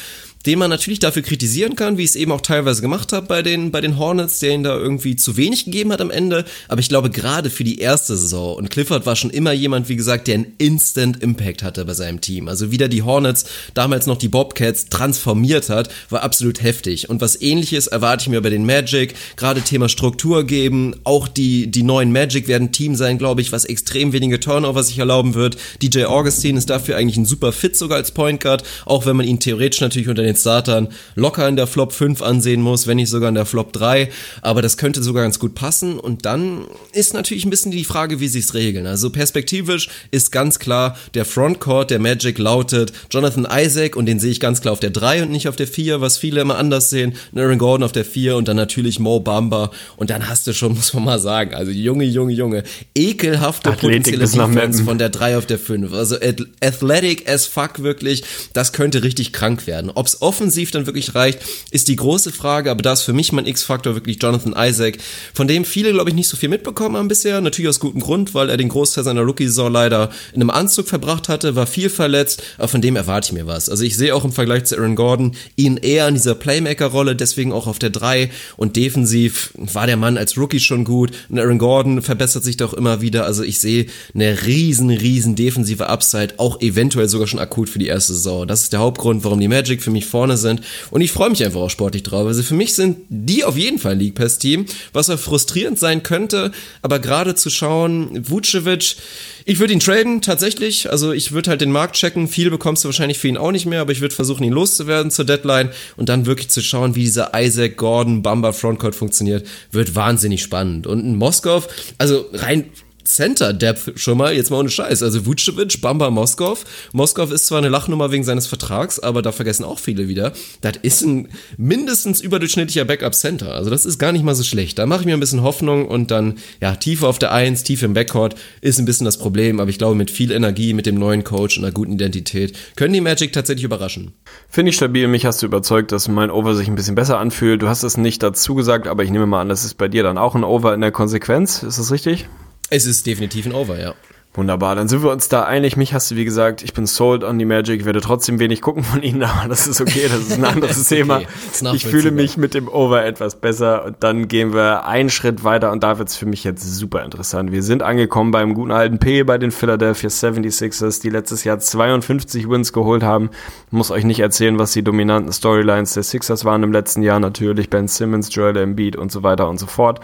den 0.46 0.58
man 0.58 0.70
natürlich 0.70 0.98
dafür 0.98 1.22
kritisieren 1.22 1.76
kann, 1.76 1.98
wie 1.98 2.04
ich 2.04 2.10
es 2.10 2.16
eben 2.16 2.32
auch 2.32 2.40
teilweise 2.40 2.82
gemacht 2.82 3.12
habe 3.12 3.26
bei 3.26 3.42
den, 3.42 3.70
bei 3.70 3.80
den 3.80 3.98
Hornets, 3.98 4.38
der 4.38 4.52
ihn 4.52 4.62
da 4.62 4.76
irgendwie 4.76 5.16
zu 5.16 5.36
wenig 5.36 5.64
gegeben 5.64 5.92
hat 5.92 6.00
am 6.00 6.10
Ende. 6.10 6.44
Aber 6.68 6.80
ich 6.80 6.88
glaube, 6.88 7.10
gerade 7.10 7.50
für 7.50 7.64
die 7.64 7.78
erste 7.78 8.16
Saison, 8.16 8.56
und 8.56 8.70
Clifford 8.70 9.06
war 9.06 9.16
schon 9.16 9.30
immer 9.30 9.52
jemand, 9.52 9.88
wie 9.88 9.96
gesagt, 9.96 10.28
der 10.28 10.34
einen 10.34 10.54
Instant 10.58 11.22
Impact 11.22 11.62
hatte 11.62 11.84
bei 11.84 11.94
seinem 11.94 12.20
Team. 12.20 12.48
Also 12.48 12.70
wieder 12.70 12.88
die 12.88 13.02
Hornets, 13.02 13.44
damals 13.74 14.06
noch 14.06 14.16
die 14.16 14.28
Bobcats, 14.28 14.86
transformiert 14.86 15.68
hat, 15.68 15.90
war 16.10 16.22
absolut 16.22 16.62
heftig. 16.62 17.10
Und 17.10 17.20
was 17.20 17.40
ähnliches 17.40 17.86
erwarte 17.86 18.22
ich 18.22 18.28
mir 18.28 18.40
bei 18.40 18.50
den 18.50 18.64
Magic, 18.64 19.14
gerade 19.36 19.62
Thema 19.62 19.88
Struktur 19.88 20.44
geben, 20.44 20.94
auch 21.04 21.28
die, 21.28 21.70
die 21.70 21.82
neuen 21.82 22.12
Magic 22.12 22.48
werden 22.48 22.72
Team 22.72 22.94
sein, 22.94 23.18
glaube 23.18 23.40
ich, 23.40 23.52
was 23.52 23.64
extrem 23.64 24.12
wenige 24.12 24.40
Turnover 24.40 24.82
sich 24.82 24.98
erlauben 24.98 25.34
wird. 25.34 25.56
DJ 25.82 26.04
Augustine 26.04 26.58
ist 26.58 26.70
dafür 26.70 26.96
eigentlich 26.96 27.16
ein 27.16 27.26
super 27.26 27.52
Fit 27.52 27.76
sogar 27.76 27.98
als 27.98 28.12
Point 28.12 28.40
Guard, 28.40 28.62
auch 28.84 29.06
wenn 29.06 29.16
man 29.16 29.26
ihn 29.26 29.40
theoretisch 29.40 29.80
natürlich 29.80 30.08
unter 30.08 30.22
den 30.22 30.27
Startern 30.36 30.88
locker 31.14 31.48
in 31.48 31.56
der 31.56 31.66
Flop 31.66 31.92
5 31.92 32.22
ansehen 32.22 32.62
muss, 32.62 32.86
wenn 32.86 32.96
nicht 32.96 33.10
sogar 33.10 33.28
in 33.28 33.34
der 33.34 33.46
Flop 33.46 33.72
3. 33.72 34.10
Aber 34.42 34.62
das 34.62 34.76
könnte 34.76 35.02
sogar 35.02 35.22
ganz 35.22 35.38
gut 35.38 35.54
passen. 35.54 35.98
Und 35.98 36.24
dann 36.24 36.66
ist 36.92 37.14
natürlich 37.14 37.44
ein 37.44 37.50
bisschen 37.50 37.72
die 37.72 37.84
Frage, 37.84 38.20
wie 38.20 38.28
sie 38.28 38.40
es 38.40 38.54
regeln. 38.54 38.86
Also 38.86 39.10
perspektivisch 39.10 39.88
ist 40.10 40.32
ganz 40.32 40.58
klar, 40.58 40.96
der 41.14 41.24
Frontcourt 41.24 41.90
der 41.90 41.98
Magic 41.98 42.38
lautet 42.38 42.92
Jonathan 43.10 43.46
Isaac 43.50 43.96
und 43.96 44.06
den 44.06 44.20
sehe 44.20 44.30
ich 44.30 44.40
ganz 44.40 44.60
klar 44.60 44.72
auf 44.72 44.80
der 44.80 44.90
3 44.90 45.22
und 45.22 45.30
nicht 45.30 45.48
auf 45.48 45.56
der 45.56 45.66
4, 45.66 46.00
was 46.00 46.18
viele 46.18 46.40
immer 46.40 46.58
anders 46.58 46.90
sehen. 46.90 47.14
Aaron 47.34 47.58
Gordon 47.58 47.84
auf 47.84 47.92
der 47.92 48.04
4 48.04 48.36
und 48.36 48.48
dann 48.48 48.56
natürlich 48.56 48.98
Mo 48.98 49.20
Bamba. 49.20 49.70
Und 49.96 50.10
dann 50.10 50.28
hast 50.28 50.46
du 50.46 50.52
schon, 50.52 50.74
muss 50.74 50.92
man 50.94 51.04
mal 51.04 51.18
sagen, 51.18 51.54
also 51.54 51.70
Junge, 51.70 52.04
Junge, 52.04 52.32
Junge, 52.32 52.64
ekelhafte 52.94 53.70
Athletik 53.70 54.14
potenzielle 54.14 54.48
Defense 54.48 54.84
von 54.84 54.98
der 54.98 55.08
3 55.08 55.38
auf 55.38 55.46
der 55.46 55.58
5. 55.58 55.92
Also 55.92 56.16
athletic 56.60 57.28
as 57.28 57.46
fuck 57.46 57.82
wirklich, 57.82 58.24
das 58.52 58.72
könnte 58.72 59.02
richtig 59.02 59.32
krank 59.32 59.66
werden. 59.66 59.90
Offensiv 60.20 60.70
dann 60.70 60.86
wirklich 60.86 61.14
reicht, 61.14 61.40
ist 61.70 61.88
die 61.88 61.96
große 61.96 62.32
Frage, 62.32 62.70
aber 62.70 62.82
da 62.82 62.92
ist 62.92 63.02
für 63.02 63.12
mich 63.12 63.32
mein 63.32 63.46
X-Faktor 63.46 63.94
wirklich 63.94 64.18
Jonathan 64.22 64.54
Isaac, 64.56 64.98
von 65.34 65.48
dem 65.48 65.64
viele, 65.64 65.92
glaube 65.92 66.10
ich, 66.10 66.16
nicht 66.16 66.28
so 66.28 66.36
viel 66.36 66.48
mitbekommen 66.48 66.96
haben 66.96 67.08
bisher, 67.08 67.40
natürlich 67.40 67.68
aus 67.68 67.80
gutem 67.80 68.00
Grund, 68.00 68.34
weil 68.34 68.50
er 68.50 68.56
den 68.56 68.68
Großteil 68.68 69.04
seiner 69.04 69.22
Rookie-Saison 69.22 69.72
leider 69.72 70.10
in 70.32 70.40
einem 70.40 70.50
Anzug 70.50 70.88
verbracht 70.88 71.28
hatte, 71.28 71.56
war 71.56 71.66
viel 71.66 71.90
verletzt, 71.90 72.42
aber 72.56 72.68
von 72.68 72.80
dem 72.80 72.96
erwarte 72.96 73.28
ich 73.28 73.32
mir 73.32 73.46
was. 73.46 73.68
Also 73.68 73.84
ich 73.84 73.96
sehe 73.96 74.14
auch 74.14 74.24
im 74.24 74.32
Vergleich 74.32 74.64
zu 74.64 74.76
Aaron 74.76 74.96
Gordon 74.96 75.36
ihn 75.56 75.76
eher 75.76 76.08
in 76.08 76.14
dieser 76.14 76.34
Playmaker-Rolle, 76.34 77.16
deswegen 77.16 77.52
auch 77.52 77.66
auf 77.66 77.78
der 77.78 77.90
3 77.90 78.30
und 78.56 78.76
defensiv 78.76 79.52
war 79.56 79.86
der 79.86 79.96
Mann 79.96 80.16
als 80.18 80.36
Rookie 80.36 80.60
schon 80.60 80.84
gut 80.84 81.10
und 81.28 81.38
Aaron 81.38 81.58
Gordon 81.58 82.02
verbessert 82.02 82.44
sich 82.44 82.56
doch 82.56 82.74
immer 82.74 83.00
wieder, 83.00 83.24
also 83.24 83.42
ich 83.42 83.58
sehe 83.58 83.86
eine 84.14 84.46
riesen, 84.46 84.90
riesen 84.90 85.36
defensive 85.36 85.88
Upside, 85.88 86.34
auch 86.38 86.60
eventuell 86.60 87.08
sogar 87.08 87.26
schon 87.26 87.40
akut 87.40 87.68
für 87.68 87.78
die 87.78 87.86
erste 87.86 88.14
Saison. 88.14 88.46
Das 88.46 88.62
ist 88.62 88.72
der 88.72 88.80
Hauptgrund, 88.80 89.24
warum 89.24 89.40
die 89.40 89.48
Magic 89.48 89.82
für 89.82 89.90
mich 89.90 90.06
vorne 90.08 90.36
sind. 90.36 90.62
Und 90.90 91.00
ich 91.00 91.12
freue 91.12 91.30
mich 91.30 91.44
einfach 91.44 91.60
auch 91.60 91.70
sportlich 91.70 92.02
drauf. 92.02 92.26
Also 92.26 92.42
für 92.42 92.54
mich 92.54 92.74
sind 92.74 92.98
die 93.08 93.44
auf 93.44 93.56
jeden 93.56 93.78
Fall 93.78 93.92
ein 93.92 94.00
League 94.00 94.14
Pass 94.14 94.38
Team, 94.38 94.66
was 94.92 95.10
auch 95.10 95.18
frustrierend 95.18 95.78
sein 95.78 96.02
könnte. 96.02 96.52
Aber 96.82 96.98
gerade 96.98 97.34
zu 97.34 97.50
schauen, 97.50 98.28
Vucevic, 98.28 98.96
ich 99.44 99.58
würde 99.60 99.72
ihn 99.72 99.80
traden, 99.80 100.20
tatsächlich. 100.20 100.90
Also 100.90 101.12
ich 101.12 101.32
würde 101.32 101.50
halt 101.50 101.60
den 101.60 101.72
Markt 101.72 101.96
checken. 101.96 102.28
Viel 102.28 102.50
bekommst 102.50 102.84
du 102.84 102.88
wahrscheinlich 102.88 103.18
für 103.18 103.28
ihn 103.28 103.36
auch 103.36 103.52
nicht 103.52 103.66
mehr, 103.66 103.80
aber 103.80 103.92
ich 103.92 104.00
würde 104.00 104.14
versuchen, 104.14 104.44
ihn 104.44 104.52
loszuwerden 104.52 105.10
zur 105.10 105.24
Deadline 105.24 105.70
und 105.96 106.08
dann 106.08 106.26
wirklich 106.26 106.50
zu 106.50 106.60
schauen, 106.60 106.94
wie 106.94 107.04
dieser 107.04 107.32
Isaac 107.34 107.76
Gordon 107.76 108.22
Bamba 108.22 108.52
Frontcourt 108.52 108.94
funktioniert, 108.94 109.46
wird 109.70 109.94
wahnsinnig 109.94 110.42
spannend. 110.42 110.86
Und 110.86 111.00
in 111.00 111.16
Moskau, 111.16 111.62
also 111.98 112.26
rein 112.32 112.66
Center-Depth 113.08 113.98
schon 113.98 114.18
mal, 114.18 114.34
jetzt 114.34 114.50
mal 114.50 114.58
ohne 114.58 114.68
Scheiß. 114.68 115.02
Also 115.02 115.24
Vucevic, 115.24 115.80
Bamba, 115.80 116.10
Moskov. 116.10 116.64
Moskov 116.92 117.32
ist 117.32 117.46
zwar 117.46 117.58
eine 117.58 117.70
Lachnummer 117.70 118.12
wegen 118.12 118.22
seines 118.22 118.46
Vertrags, 118.46 118.98
aber 118.98 119.22
da 119.22 119.32
vergessen 119.32 119.64
auch 119.64 119.78
viele 119.78 120.08
wieder. 120.08 120.32
Das 120.60 120.74
ist 120.82 121.02
ein 121.02 121.28
mindestens 121.56 122.20
überdurchschnittlicher 122.20 122.84
Backup-Center. 122.84 123.54
Also 123.54 123.70
das 123.70 123.86
ist 123.86 123.98
gar 123.98 124.12
nicht 124.12 124.24
mal 124.24 124.34
so 124.34 124.44
schlecht. 124.44 124.78
Da 124.78 124.86
mache 124.86 125.00
ich 125.00 125.06
mir 125.06 125.14
ein 125.14 125.20
bisschen 125.20 125.42
Hoffnung 125.42 125.88
und 125.88 126.10
dann, 126.10 126.38
ja, 126.60 126.76
Tiefe 126.76 127.08
auf 127.08 127.18
der 127.18 127.32
Eins, 127.32 127.62
Tiefe 127.62 127.86
im 127.86 127.94
Backcourt 127.94 128.34
ist 128.60 128.78
ein 128.78 128.84
bisschen 128.84 129.06
das 129.06 129.16
Problem, 129.16 129.58
aber 129.58 129.70
ich 129.70 129.78
glaube, 129.78 129.94
mit 129.94 130.10
viel 130.10 130.30
Energie, 130.30 130.74
mit 130.74 130.86
dem 130.86 130.96
neuen 130.96 131.24
Coach 131.24 131.56
und 131.56 131.64
einer 131.64 131.72
guten 131.72 131.92
Identität 131.92 132.56
können 132.76 132.92
die 132.92 133.00
Magic 133.00 133.32
tatsächlich 133.32 133.64
überraschen. 133.64 134.12
Finde 134.48 134.70
ich 134.70 134.76
stabil. 134.76 135.08
Mich 135.08 135.24
hast 135.24 135.42
du 135.42 135.46
überzeugt, 135.46 135.92
dass 135.92 136.08
mein 136.08 136.30
Over 136.30 136.54
sich 136.54 136.68
ein 136.68 136.74
bisschen 136.74 136.94
besser 136.94 137.18
anfühlt. 137.18 137.62
Du 137.62 137.68
hast 137.68 137.82
es 137.82 137.96
nicht 137.96 138.22
dazu 138.22 138.54
gesagt, 138.54 138.86
aber 138.86 139.02
ich 139.02 139.10
nehme 139.10 139.26
mal 139.26 139.40
an, 139.40 139.48
das 139.48 139.64
ist 139.64 139.74
bei 139.74 139.88
dir 139.88 140.02
dann 140.02 140.18
auch 140.18 140.34
ein 140.34 140.44
Over 140.44 140.74
in 140.74 140.82
der 140.82 140.92
Konsequenz. 140.92 141.62
Ist 141.62 141.78
das 141.78 141.90
richtig? 141.90 142.28
Es 142.70 142.86
ist 142.86 143.06
definitiv 143.06 143.46
ein 143.46 143.54
Over, 143.54 143.80
ja. 143.80 143.94
Wunderbar, 144.34 144.76
dann 144.76 144.86
sind 144.86 145.02
wir 145.02 145.10
uns 145.10 145.28
da 145.28 145.42
einig. 145.42 145.76
Mich 145.76 145.94
hast 145.94 146.12
du, 146.12 146.16
wie 146.16 146.24
gesagt, 146.24 146.62
ich 146.62 146.72
bin 146.72 146.86
sold 146.86 147.24
on 147.24 147.40
die 147.40 147.44
Magic, 147.44 147.84
werde 147.84 148.00
trotzdem 148.00 148.38
wenig 148.38 148.60
gucken 148.60 148.84
von 148.84 149.02
ihnen, 149.02 149.22
aber 149.24 149.48
das 149.48 149.66
ist 149.66 149.80
okay, 149.80 150.02
das 150.08 150.20
ist 150.20 150.32
ein 150.34 150.44
anderes 150.44 150.76
ist 150.76 150.88
Thema. 150.90 151.16
Okay. 151.16 151.74
Ich 151.74 151.84
fühle 151.84 152.12
mich 152.12 152.36
mit 152.36 152.54
dem 152.54 152.68
Over 152.68 153.04
etwas 153.04 153.40
besser 153.40 153.84
und 153.84 153.96
dann 154.00 154.28
gehen 154.28 154.52
wir 154.52 154.84
einen 154.84 155.10
Schritt 155.10 155.42
weiter 155.42 155.72
und 155.72 155.82
da 155.82 155.98
wird 155.98 156.10
es 156.10 156.16
für 156.16 156.26
mich 156.26 156.44
jetzt 156.44 156.62
super 156.62 157.04
interessant. 157.04 157.50
Wir 157.50 157.64
sind 157.64 157.82
angekommen 157.82 158.30
beim 158.30 158.54
guten 158.54 158.70
alten 158.70 159.00
P 159.00 159.24
bei 159.24 159.38
den 159.38 159.50
Philadelphia 159.50 160.08
76ers, 160.08 161.02
die 161.02 161.10
letztes 161.10 161.42
Jahr 161.42 161.58
52 161.58 162.48
Wins 162.48 162.72
geholt 162.72 163.02
haben. 163.02 163.30
Ich 163.66 163.72
muss 163.72 163.90
euch 163.90 164.04
nicht 164.04 164.20
erzählen, 164.20 164.56
was 164.56 164.70
die 164.72 164.84
dominanten 164.84 165.32
Storylines 165.32 165.94
der 165.94 166.04
Sixers 166.04 166.44
waren 166.44 166.62
im 166.62 166.70
letzten 166.70 167.02
Jahr. 167.02 167.18
Natürlich 167.18 167.70
Ben 167.70 167.88
Simmons, 167.88 168.32
Joel 168.32 168.56
Embiid 168.56 168.94
und 168.94 169.10
so 169.10 169.24
weiter 169.24 169.48
und 169.48 169.58
so 169.58 169.66
fort. 169.66 170.00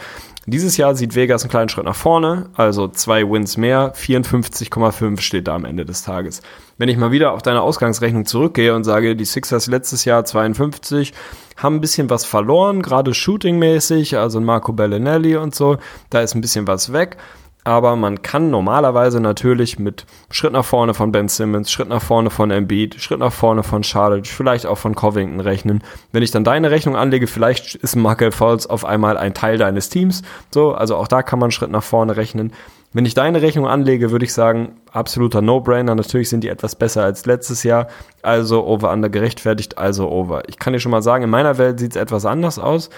Dieses 0.46 0.76
Jahr 0.76 0.94
sieht 0.94 1.14
Vegas 1.14 1.42
einen 1.42 1.50
kleinen 1.50 1.70
Schritt 1.70 1.86
nach 1.86 1.96
vorne, 1.96 2.50
also 2.54 2.86
zwei 2.88 3.22
Wins 3.22 3.56
mehr, 3.56 3.94
54,5 3.94 5.20
steht 5.20 5.48
da 5.48 5.54
am 5.54 5.64
Ende 5.64 5.86
des 5.86 6.02
Tages. 6.02 6.42
Wenn 6.76 6.90
ich 6.90 6.98
mal 6.98 7.12
wieder 7.12 7.32
auf 7.32 7.40
deine 7.40 7.62
Ausgangsrechnung 7.62 8.26
zurückgehe 8.26 8.74
und 8.74 8.84
sage, 8.84 9.16
die 9.16 9.24
Sixers 9.24 9.68
letztes 9.68 10.04
Jahr 10.04 10.24
52 10.26 11.14
haben 11.56 11.76
ein 11.76 11.80
bisschen 11.80 12.10
was 12.10 12.26
verloren, 12.26 12.82
gerade 12.82 13.14
shootingmäßig, 13.14 14.18
also 14.18 14.38
Marco 14.40 14.74
Bellinelli 14.74 15.36
und 15.36 15.54
so, 15.54 15.78
da 16.10 16.20
ist 16.20 16.34
ein 16.34 16.42
bisschen 16.42 16.66
was 16.66 16.92
weg 16.92 17.16
aber 17.64 17.96
man 17.96 18.20
kann 18.20 18.50
normalerweise 18.50 19.20
natürlich 19.20 19.78
mit 19.78 20.04
Schritt 20.30 20.52
nach 20.52 20.64
vorne 20.64 20.92
von 20.92 21.12
Ben 21.12 21.28
Simmons, 21.28 21.72
Schritt 21.72 21.88
nach 21.88 22.02
vorne 22.02 22.28
von 22.28 22.50
Embiid, 22.50 23.00
Schritt 23.00 23.20
nach 23.20 23.32
vorne 23.32 23.62
von 23.62 23.82
Charlotte, 23.82 24.28
vielleicht 24.28 24.66
auch 24.66 24.78
von 24.78 24.94
Covington 24.94 25.40
rechnen. 25.40 25.82
Wenn 26.12 26.22
ich 26.22 26.30
dann 26.30 26.44
deine 26.44 26.70
Rechnung 26.70 26.94
anlege, 26.94 27.26
vielleicht 27.26 27.74
ist 27.74 27.96
Markel 27.96 28.32
Falls 28.32 28.66
auf 28.66 28.84
einmal 28.84 29.16
ein 29.16 29.32
Teil 29.32 29.56
deines 29.56 29.88
Teams. 29.88 30.22
So, 30.50 30.74
also 30.74 30.96
auch 30.96 31.08
da 31.08 31.22
kann 31.22 31.38
man 31.38 31.50
Schritt 31.50 31.70
nach 31.70 31.82
vorne 31.82 32.16
rechnen. 32.16 32.52
Wenn 32.92 33.06
ich 33.06 33.14
deine 33.14 33.42
Rechnung 33.42 33.66
anlege, 33.66 34.12
würde 34.12 34.24
ich 34.24 34.32
sagen, 34.32 34.76
absoluter 34.92 35.42
No-Brainer. 35.42 35.96
Natürlich 35.96 36.28
sind 36.28 36.44
die 36.44 36.48
etwas 36.48 36.76
besser 36.76 37.02
als 37.02 37.26
letztes 37.26 37.64
Jahr. 37.64 37.88
Also 38.22 38.64
Over-Under 38.64 39.08
gerechtfertigt, 39.08 39.78
also 39.78 40.08
Over. 40.08 40.48
Ich 40.48 40.60
kann 40.60 40.74
dir 40.74 40.78
schon 40.78 40.92
mal 40.92 41.02
sagen, 41.02 41.24
in 41.24 41.30
meiner 41.30 41.58
Welt 41.58 41.80
sieht 41.80 41.96
es 41.96 41.96
etwas 41.96 42.24
anders 42.24 42.60
aus 42.60 42.90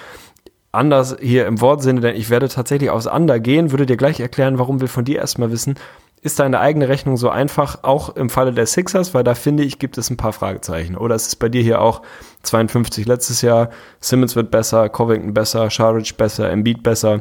anders 0.76 1.16
hier 1.20 1.46
im 1.46 1.60
Wortsinne, 1.60 2.00
denn 2.00 2.16
ich 2.16 2.30
werde 2.30 2.48
tatsächlich 2.48 2.90
aufs 2.90 3.06
Under 3.06 3.40
gehen, 3.40 3.70
würde 3.70 3.86
dir 3.86 3.96
gleich 3.96 4.20
erklären, 4.20 4.58
warum 4.58 4.80
wir 4.80 4.88
von 4.88 5.04
dir 5.04 5.18
erstmal 5.18 5.50
wissen, 5.50 5.76
ist 6.22 6.40
deine 6.40 6.60
eigene 6.60 6.88
Rechnung 6.88 7.16
so 7.16 7.30
einfach, 7.30 7.78
auch 7.82 8.16
im 8.16 8.30
Falle 8.30 8.52
der 8.52 8.66
Sixers, 8.66 9.14
weil 9.14 9.24
da 9.24 9.34
finde 9.34 9.62
ich, 9.62 9.78
gibt 9.78 9.96
es 9.96 10.10
ein 10.10 10.16
paar 10.16 10.32
Fragezeichen. 10.32 10.96
Oder 10.96 11.14
ist 11.14 11.28
es 11.28 11.36
bei 11.36 11.48
dir 11.48 11.62
hier 11.62 11.80
auch 11.80 12.02
52 12.42 13.06
letztes 13.06 13.42
Jahr, 13.42 13.70
Simmons 14.00 14.34
wird 14.34 14.50
besser, 14.50 14.88
Covington 14.88 15.34
besser, 15.34 15.70
Sharridge 15.70 16.14
besser, 16.16 16.50
Embiid 16.50 16.82
besser, 16.82 17.20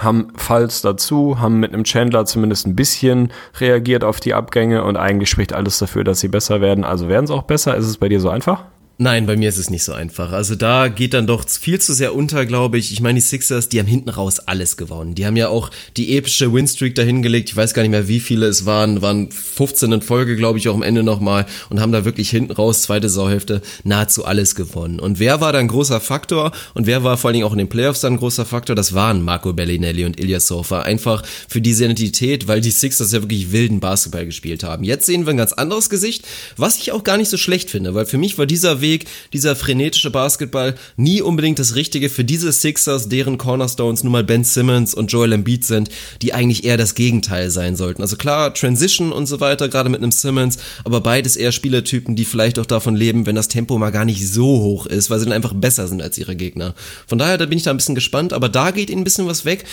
haben 0.00 0.32
Falls 0.36 0.82
dazu, 0.82 1.38
haben 1.38 1.60
mit 1.60 1.72
einem 1.72 1.84
Chandler 1.84 2.26
zumindest 2.26 2.66
ein 2.66 2.76
bisschen 2.76 3.32
reagiert 3.60 4.04
auf 4.04 4.20
die 4.20 4.34
Abgänge 4.34 4.82
und 4.82 4.96
eigentlich 4.96 5.30
spricht 5.30 5.52
alles 5.52 5.78
dafür, 5.78 6.04
dass 6.04 6.20
sie 6.20 6.28
besser 6.28 6.60
werden. 6.60 6.84
Also 6.84 7.08
werden 7.08 7.26
sie 7.26 7.34
auch 7.34 7.44
besser? 7.44 7.76
Ist 7.76 7.86
es 7.86 7.96
bei 7.96 8.08
dir 8.08 8.20
so 8.20 8.28
einfach? 8.28 8.64
Nein, 8.98 9.26
bei 9.26 9.36
mir 9.36 9.50
ist 9.50 9.58
es 9.58 9.68
nicht 9.68 9.84
so 9.84 9.92
einfach. 9.92 10.32
Also 10.32 10.54
da 10.54 10.88
geht 10.88 11.12
dann 11.12 11.26
doch 11.26 11.46
viel 11.46 11.78
zu 11.78 11.92
sehr 11.92 12.14
unter, 12.14 12.46
glaube 12.46 12.78
ich. 12.78 12.92
Ich 12.92 13.02
meine, 13.02 13.18
die 13.18 13.26
Sixers, 13.26 13.68
die 13.68 13.78
haben 13.78 13.86
hinten 13.86 14.08
raus 14.08 14.38
alles 14.38 14.78
gewonnen. 14.78 15.14
Die 15.14 15.26
haben 15.26 15.36
ja 15.36 15.48
auch 15.48 15.70
die 15.98 16.16
epische 16.16 16.50
Winstreak 16.50 16.94
dahingelegt. 16.94 17.50
Ich 17.50 17.56
weiß 17.56 17.74
gar 17.74 17.82
nicht 17.82 17.90
mehr, 17.90 18.08
wie 18.08 18.20
viele 18.20 18.46
es 18.46 18.64
waren. 18.64 19.02
Waren 19.02 19.30
15 19.30 19.92
in 19.92 20.00
Folge, 20.00 20.34
glaube 20.34 20.58
ich, 20.58 20.70
auch 20.70 20.74
am 20.74 20.82
Ende 20.82 21.02
nochmal. 21.02 21.44
Und 21.68 21.78
haben 21.78 21.92
da 21.92 22.06
wirklich 22.06 22.30
hinten 22.30 22.52
raus, 22.52 22.80
zweite 22.80 23.10
Sauhälfte, 23.10 23.60
nahezu 23.84 24.24
alles 24.24 24.54
gewonnen. 24.54 24.98
Und 24.98 25.18
wer 25.18 25.42
war 25.42 25.52
da 25.52 25.58
ein 25.58 25.68
großer 25.68 26.00
Faktor? 26.00 26.52
Und 26.72 26.86
wer 26.86 27.04
war 27.04 27.18
vor 27.18 27.28
allen 27.28 27.34
Dingen 27.34 27.46
auch 27.46 27.52
in 27.52 27.58
den 27.58 27.68
Playoffs 27.68 28.00
dann 28.00 28.16
großer 28.16 28.46
Faktor? 28.46 28.74
Das 28.74 28.94
waren 28.94 29.20
Marco 29.22 29.52
Bellinelli 29.52 30.06
und 30.06 30.18
Ilya 30.18 30.40
Sofa. 30.40 30.80
Einfach 30.80 31.22
für 31.50 31.60
diese 31.60 31.84
Identität, 31.84 32.48
weil 32.48 32.62
die 32.62 32.70
Sixers 32.70 33.12
ja 33.12 33.20
wirklich 33.20 33.52
wilden 33.52 33.78
Basketball 33.78 34.24
gespielt 34.24 34.64
haben. 34.64 34.84
Jetzt 34.84 35.04
sehen 35.04 35.26
wir 35.26 35.34
ein 35.34 35.36
ganz 35.36 35.52
anderes 35.52 35.90
Gesicht, 35.90 36.24
was 36.56 36.78
ich 36.78 36.92
auch 36.92 37.04
gar 37.04 37.18
nicht 37.18 37.28
so 37.28 37.36
schlecht 37.36 37.68
finde, 37.68 37.94
weil 37.94 38.06
für 38.06 38.16
mich 38.16 38.38
war 38.38 38.46
dieser 38.46 38.80
Weg 38.80 38.85
Weg, 38.86 39.06
dieser 39.32 39.56
frenetische 39.56 40.10
Basketball, 40.10 40.76
nie 40.96 41.20
unbedingt 41.20 41.58
das 41.58 41.74
Richtige 41.74 42.08
für 42.08 42.24
diese 42.24 42.52
Sixers, 42.52 43.08
deren 43.08 43.36
Cornerstones 43.36 44.04
nun 44.04 44.12
mal 44.12 44.22
Ben 44.22 44.44
Simmons 44.44 44.94
und 44.94 45.10
Joel 45.10 45.32
Embiid 45.32 45.64
sind, 45.64 45.88
die 46.22 46.32
eigentlich 46.34 46.64
eher 46.64 46.76
das 46.76 46.94
Gegenteil 46.94 47.50
sein 47.50 47.74
sollten. 47.74 48.02
Also 48.02 48.16
klar, 48.16 48.54
Transition 48.54 49.12
und 49.12 49.26
so 49.26 49.40
weiter, 49.40 49.68
gerade 49.68 49.88
mit 49.88 50.00
einem 50.00 50.12
Simmons, 50.12 50.58
aber 50.84 51.00
beides 51.00 51.34
eher 51.34 51.50
Spielertypen, 51.50 52.14
die 52.14 52.24
vielleicht 52.24 52.60
auch 52.60 52.66
davon 52.66 52.94
leben, 52.94 53.26
wenn 53.26 53.34
das 53.34 53.48
Tempo 53.48 53.76
mal 53.76 53.90
gar 53.90 54.04
nicht 54.04 54.26
so 54.28 54.46
hoch 54.46 54.86
ist, 54.86 55.10
weil 55.10 55.18
sie 55.18 55.24
dann 55.24 55.34
einfach 55.34 55.54
besser 55.54 55.88
sind 55.88 56.00
als 56.00 56.16
ihre 56.16 56.36
Gegner. 56.36 56.74
Von 57.08 57.18
daher, 57.18 57.38
da 57.38 57.46
bin 57.46 57.58
ich 57.58 57.64
da 57.64 57.72
ein 57.72 57.76
bisschen 57.76 57.96
gespannt, 57.96 58.32
aber 58.32 58.48
da 58.48 58.70
geht 58.70 58.88
ihnen 58.88 59.00
ein 59.00 59.04
bisschen 59.04 59.26
was 59.26 59.44
weg. 59.44 59.64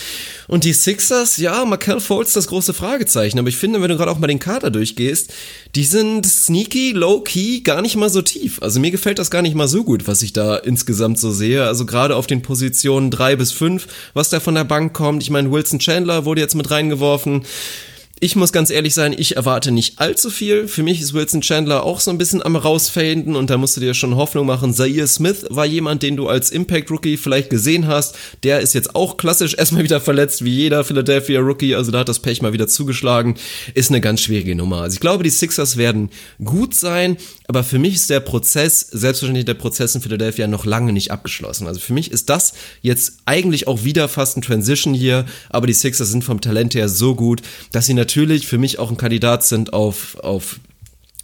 Und 0.48 0.64
die 0.64 0.74
Sixers, 0.74 1.38
ja, 1.38 1.66
Markel 1.66 2.00
Fultz 2.00 2.34
das 2.34 2.48
große 2.48 2.74
Fragezeichen, 2.74 3.38
aber 3.38 3.50
ich 3.50 3.58
finde, 3.58 3.80
wenn 3.82 3.90
du 3.90 3.98
gerade 3.98 4.10
auch 4.10 4.20
mal 4.20 4.28
den 4.28 4.40
Kader 4.40 4.72
durchgehst, 4.72 5.32
die 5.76 5.84
sind 5.84 6.26
sneaky, 6.26 6.94
low-key, 6.94 7.62
gar 7.62 7.82
nicht 7.84 7.96
mal 7.96 8.10
so 8.10 8.22
tief. 8.24 8.62
Also 8.62 8.80
mir 8.80 8.92
gefällt 8.92 9.03
das 9.20 9.32
gar 9.32 9.42
nicht 9.42 9.56
mal 9.56 9.68
so 9.68 9.84
gut, 9.84 10.08
was 10.08 10.22
ich 10.22 10.34
da 10.34 10.56
insgesamt 10.56 11.20
so 11.20 11.32
sehe. 11.32 11.66
Also 11.66 11.86
gerade 11.86 12.16
auf 12.16 12.28
den 12.28 12.42
Positionen 12.42 13.12
drei 13.12 13.36
bis 13.36 13.52
fünf, 13.52 13.88
was 14.14 14.30
da 14.30 14.40
von 14.40 14.56
der 14.56 14.64
Bank 14.64 14.94
kommt. 14.94 15.24
Ich 15.24 15.30
meine, 15.30 15.52
Wilson 15.52 15.80
Chandler 15.80 16.26
wurde 16.26 16.42
jetzt 16.42 16.56
mit 16.56 16.72
reingeworfen. 16.72 17.44
Ich 18.24 18.38
muss 18.38 18.54
ganz 18.54 18.70
ehrlich 18.70 18.94
sein, 18.94 19.14
ich 19.18 19.36
erwarte 19.36 19.70
nicht 19.74 20.00
allzu 20.00 20.30
viel. 20.30 20.70
Für 20.70 20.82
mich 20.82 21.02
ist 21.02 21.14
Wilson 21.14 21.42
Chandler 21.42 21.84
auch 21.84 22.00
so 22.00 22.10
ein 22.10 22.18
bisschen 22.18 22.42
am 22.42 22.56
rausfaden 22.56 23.36
und 23.36 23.50
da 23.50 23.58
musst 23.58 23.76
du 23.76 23.82
dir 23.82 23.94
schon 23.94 24.16
Hoffnung 24.16 24.46
machen. 24.46 24.74
Zaire 24.74 25.08
Smith 25.08 25.46
war 25.50 25.66
jemand, 25.66 26.04
den 26.04 26.16
du 26.16 26.30
als 26.30 26.50
Impact 26.50 26.90
Rookie 26.90 27.18
vielleicht 27.18 27.50
gesehen 27.50 27.86
hast. 27.86 28.16
Der 28.44 28.62
ist 28.62 28.76
jetzt 28.76 28.96
auch 28.96 29.18
klassisch 29.18 29.56
erstmal 29.56 29.84
wieder 29.84 30.00
verletzt, 30.00 30.46
wie 30.46 30.52
jeder 30.52 30.86
Philadelphia 30.86 31.42
Rookie. 31.42 31.76
Also 31.76 31.92
da 31.92 32.00
hat 32.00 32.08
das 32.08 32.20
Pech 32.20 32.42
mal 32.42 32.54
wieder 32.54 32.70
zugeschlagen. 32.70 33.36
Ist 33.74 33.90
eine 33.90 34.00
ganz 34.00 34.22
schwierige 34.22 34.56
Nummer. 34.56 34.84
Also 34.84 34.94
ich 34.94 35.02
glaube, 35.02 35.26
die 35.26 35.30
Sixers 35.30 35.76
werden 35.76 36.10
gut 36.42 36.76
sein, 36.76 37.18
aber 37.48 37.64
für 37.64 37.80
mich 37.80 37.96
ist 37.96 38.10
der 38.10 38.20
Prozess, 38.20 38.82
selbstverständlich 38.92 39.46
der 39.46 39.54
Prozess 39.54 39.96
in 39.96 40.02
Philadelphia 40.02 40.48
noch 40.48 40.66
lange 40.66 40.94
nicht 40.94 41.12
abgeschlossen. 41.12 41.68
Also 41.68 41.80
für 41.80 41.94
mich 41.94 42.12
ist 42.12 42.30
das 42.30 42.54
jetzt 42.82 43.20
eigentlich 43.26 43.68
auch 43.68 43.84
wieder 43.84 44.08
fast 44.08 44.38
ein 44.38 44.42
Transition 44.42 44.94
hier, 44.94 45.26
aber 45.50 45.68
die 45.68 45.74
Sixers 45.74 46.10
sind 46.10 46.24
vom 46.24 46.42
Talent 46.42 46.76
her 46.76 46.90
so 46.90 47.16
gut, 47.16 47.42
dass 47.72 47.86
sie 47.86 47.94
natürlich 47.94 48.48
für 48.48 48.58
mich 48.58 48.80
auch 48.80 48.90
ein 48.90 48.98
Kandidat 48.98 49.46
sind 49.46 49.74
auf, 49.74 50.18
auf 50.20 50.60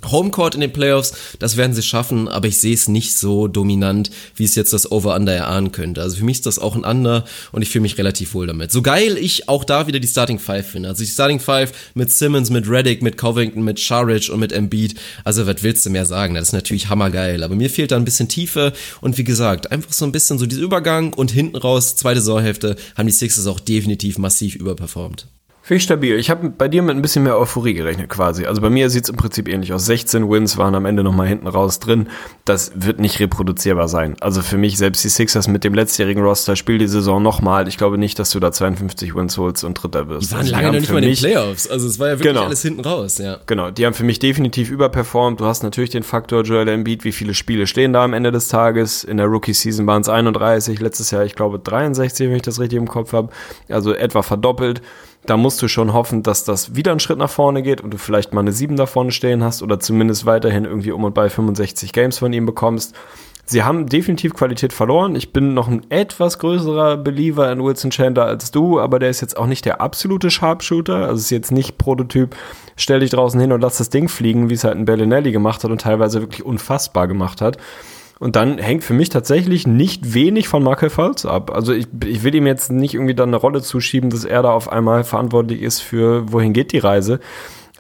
Homecourt 0.05 0.55
in 0.55 0.61
den 0.61 0.71
Playoffs, 0.71 1.13
das 1.39 1.57
werden 1.57 1.73
sie 1.73 1.83
schaffen, 1.83 2.27
aber 2.27 2.47
ich 2.47 2.57
sehe 2.57 2.73
es 2.73 2.87
nicht 2.87 3.15
so 3.15 3.47
dominant, 3.47 4.09
wie 4.35 4.45
es 4.45 4.55
jetzt 4.55 4.71
das 4.71 4.91
Over-Under 4.91 5.33
erahnen 5.33 5.71
könnte. 5.71 6.01
Also 6.01 6.17
für 6.17 6.23
mich 6.23 6.37
ist 6.37 6.45
das 6.45 6.57
auch 6.57 6.75
ein 6.75 6.85
Under 6.85 7.25
und 7.51 7.61
ich 7.61 7.69
fühle 7.69 7.81
mich 7.81 7.97
relativ 7.97 8.33
wohl 8.33 8.47
damit. 8.47 8.71
So 8.71 8.81
geil 8.81 9.17
ich 9.17 9.49
auch 9.49 9.63
da 9.63 9.87
wieder 9.87 9.99
die 9.99 10.07
Starting 10.07 10.39
Five 10.39 10.67
finde. 10.67 10.89
Also 10.89 11.03
die 11.03 11.09
Starting 11.09 11.39
Five 11.39 11.73
mit 11.95 12.11
Simmons, 12.11 12.49
mit 12.49 12.69
Reddick, 12.69 13.01
mit 13.01 13.17
Covington, 13.17 13.63
mit 13.63 13.79
Sharridge 13.79 14.31
und 14.31 14.39
mit 14.39 14.53
Embiid. 14.53 14.95
Also 15.25 15.45
was 15.45 15.63
willst 15.63 15.85
du 15.85 15.89
mehr 15.89 16.05
sagen? 16.05 16.35
Das 16.35 16.49
ist 16.49 16.53
natürlich 16.53 16.89
hammergeil. 16.89 17.43
Aber 17.43 17.55
mir 17.55 17.69
fehlt 17.69 17.91
da 17.91 17.97
ein 17.97 18.05
bisschen 18.05 18.29
Tiefe 18.29 18.73
und 19.01 19.17
wie 19.17 19.23
gesagt, 19.25 19.71
einfach 19.71 19.91
so 19.91 20.05
ein 20.05 20.11
bisschen 20.11 20.39
so 20.39 20.45
dieser 20.45 20.61
Übergang 20.61 21.13
und 21.13 21.31
hinten 21.31 21.57
raus, 21.57 21.95
zweite 21.95 22.21
Saisonhälfte, 22.21 22.77
haben 22.95 23.07
die 23.07 23.13
Sixers 23.13 23.47
auch 23.47 23.59
definitiv 23.59 24.17
massiv 24.17 24.55
überperformt. 24.55 25.27
Finde 25.69 25.77
ich 25.77 25.83
stabil. 25.83 26.17
Ich 26.17 26.31
habe 26.31 26.49
bei 26.49 26.67
dir 26.67 26.81
mit 26.81 26.95
ein 26.95 27.03
bisschen 27.03 27.21
mehr 27.21 27.37
Euphorie 27.37 27.75
gerechnet 27.75 28.09
quasi. 28.09 28.47
Also 28.47 28.59
bei 28.59 28.71
mir 28.71 28.89
sieht 28.89 29.03
es 29.03 29.11
im 29.11 29.17
Prinzip 29.17 29.47
ähnlich 29.47 29.71
aus. 29.71 29.85
16 29.85 30.27
Wins 30.27 30.57
waren 30.57 30.73
am 30.73 30.87
Ende 30.87 31.03
nochmal 31.03 31.27
hinten 31.27 31.45
raus 31.45 31.77
drin. 31.77 32.07
Das 32.43 32.71
wird 32.73 32.99
nicht 32.99 33.19
reproduzierbar 33.19 33.87
sein. 33.87 34.15
Also 34.19 34.41
für 34.41 34.57
mich, 34.57 34.79
selbst 34.79 35.03
die 35.03 35.09
Sixers 35.09 35.47
mit 35.47 35.63
dem 35.63 35.75
letztjährigen 35.75 36.23
Roster, 36.23 36.55
spiel 36.55 36.79
die 36.79 36.87
Saison 36.87 37.21
nochmal. 37.21 37.67
Ich 37.67 37.77
glaube 37.77 37.99
nicht, 37.99 38.17
dass 38.17 38.31
du 38.31 38.39
da 38.39 38.51
52 38.51 39.13
Wins 39.13 39.37
holst 39.37 39.63
und 39.63 39.75
Dritter 39.75 40.09
wirst. 40.09 40.31
Die 40.31 40.31
waren 40.31 40.39
also 40.39 40.51
lange 40.53 40.67
noch 40.69 40.73
nicht 40.73 40.91
mal 40.91 41.03
in 41.03 41.09
den 41.09 41.15
Playoffs. 41.15 41.69
Also 41.69 41.87
es 41.87 41.99
war 41.99 42.07
ja 42.07 42.13
wirklich 42.13 42.33
genau, 42.33 42.45
alles 42.45 42.63
hinten 42.63 42.81
raus, 42.81 43.19
ja. 43.19 43.37
Genau, 43.45 43.69
die 43.69 43.85
haben 43.85 43.93
für 43.93 44.05
mich 44.05 44.17
definitiv 44.17 44.71
überperformt. 44.71 45.39
Du 45.39 45.45
hast 45.45 45.61
natürlich 45.61 45.91
den 45.91 46.01
Faktor 46.01 46.41
Joel 46.41 46.67
Embiid. 46.67 47.03
Wie 47.03 47.11
viele 47.11 47.35
Spiele 47.35 47.67
stehen 47.67 47.93
da 47.93 48.03
am 48.03 48.13
Ende 48.13 48.31
des 48.31 48.47
Tages? 48.47 49.03
In 49.03 49.17
der 49.17 49.27
Rookie-Season 49.27 49.85
waren 49.85 50.01
es 50.01 50.09
31. 50.09 50.79
Letztes 50.79 51.11
Jahr, 51.11 51.25
ich 51.25 51.35
glaube, 51.35 51.59
63, 51.59 52.27
wenn 52.27 52.37
ich 52.37 52.41
das 52.41 52.59
richtig 52.59 52.79
im 52.79 52.87
Kopf 52.87 53.13
habe. 53.13 53.29
Also 53.69 53.93
etwa 53.93 54.23
verdoppelt 54.23 54.81
da 55.25 55.37
musst 55.37 55.61
du 55.61 55.67
schon 55.67 55.93
hoffen, 55.93 56.23
dass 56.23 56.43
das 56.43 56.75
wieder 56.75 56.91
einen 56.91 56.99
Schritt 56.99 57.17
nach 57.17 57.29
vorne 57.29 57.61
geht 57.61 57.81
und 57.81 57.91
du 57.91 57.97
vielleicht 57.97 58.33
mal 58.33 58.41
eine 58.41 58.51
7 58.51 58.75
da 58.75 58.85
vorne 58.85 59.11
stehen 59.11 59.43
hast 59.43 59.61
oder 59.61 59.79
zumindest 59.79 60.25
weiterhin 60.25 60.65
irgendwie 60.65 60.91
um 60.91 61.03
und 61.03 61.13
bei 61.13 61.29
65 61.29 61.93
Games 61.93 62.19
von 62.19 62.33
ihm 62.33 62.45
bekommst. 62.45 62.95
Sie 63.45 63.63
haben 63.63 63.87
definitiv 63.87 64.35
Qualität 64.35 64.73
verloren. 64.73 65.15
Ich 65.15 65.33
bin 65.33 65.55
noch 65.55 65.67
ein 65.67 65.83
etwas 65.89 66.37
größerer 66.37 66.97
Believer 66.97 67.51
in 67.51 67.63
Wilson 67.63 67.89
Chandler 67.89 68.25
als 68.25 68.51
du, 68.51 68.79
aber 68.79 68.99
der 68.99 69.09
ist 69.09 69.21
jetzt 69.21 69.37
auch 69.37 69.47
nicht 69.47 69.65
der 69.65 69.81
absolute 69.81 70.29
Sharpshooter. 70.29 71.07
Also 71.07 71.15
ist 71.15 71.31
jetzt 71.31 71.51
nicht 71.51 71.79
Prototyp, 71.79 72.35
stell 72.75 72.99
dich 72.99 73.09
draußen 73.09 73.39
hin 73.39 73.51
und 73.51 73.61
lass 73.61 73.79
das 73.79 73.89
Ding 73.89 74.07
fliegen, 74.07 74.51
wie 74.51 74.53
es 74.53 74.63
halt 74.63 74.77
ein 74.77 74.85
Bellinelli 74.85 75.31
gemacht 75.31 75.63
hat 75.63 75.71
und 75.71 75.81
teilweise 75.81 76.21
wirklich 76.21 76.45
unfassbar 76.45 77.07
gemacht 77.07 77.41
hat. 77.41 77.57
Und 78.19 78.35
dann 78.35 78.57
hängt 78.57 78.83
für 78.83 78.93
mich 78.93 79.09
tatsächlich 79.09 79.65
nicht 79.65 80.13
wenig 80.13 80.49
von 80.49 80.61
Markel 80.61 80.89
Fultz 80.89 81.25
ab. 81.25 81.51
Also 81.51 81.71
ich, 81.73 81.87
ich 82.05 82.23
will 82.23 82.35
ihm 82.35 82.47
jetzt 82.47 82.69
nicht 82.69 82.93
irgendwie 82.93 83.15
dann 83.15 83.29
eine 83.29 83.37
Rolle 83.37 83.61
zuschieben, 83.61 84.09
dass 84.09 84.25
er 84.25 84.43
da 84.43 84.51
auf 84.51 84.69
einmal 84.69 85.05
verantwortlich 85.05 85.61
ist 85.61 85.79
für 85.79 86.31
wohin 86.31 86.51
geht 86.51 86.73
die 86.73 86.79
Reise 86.79 87.19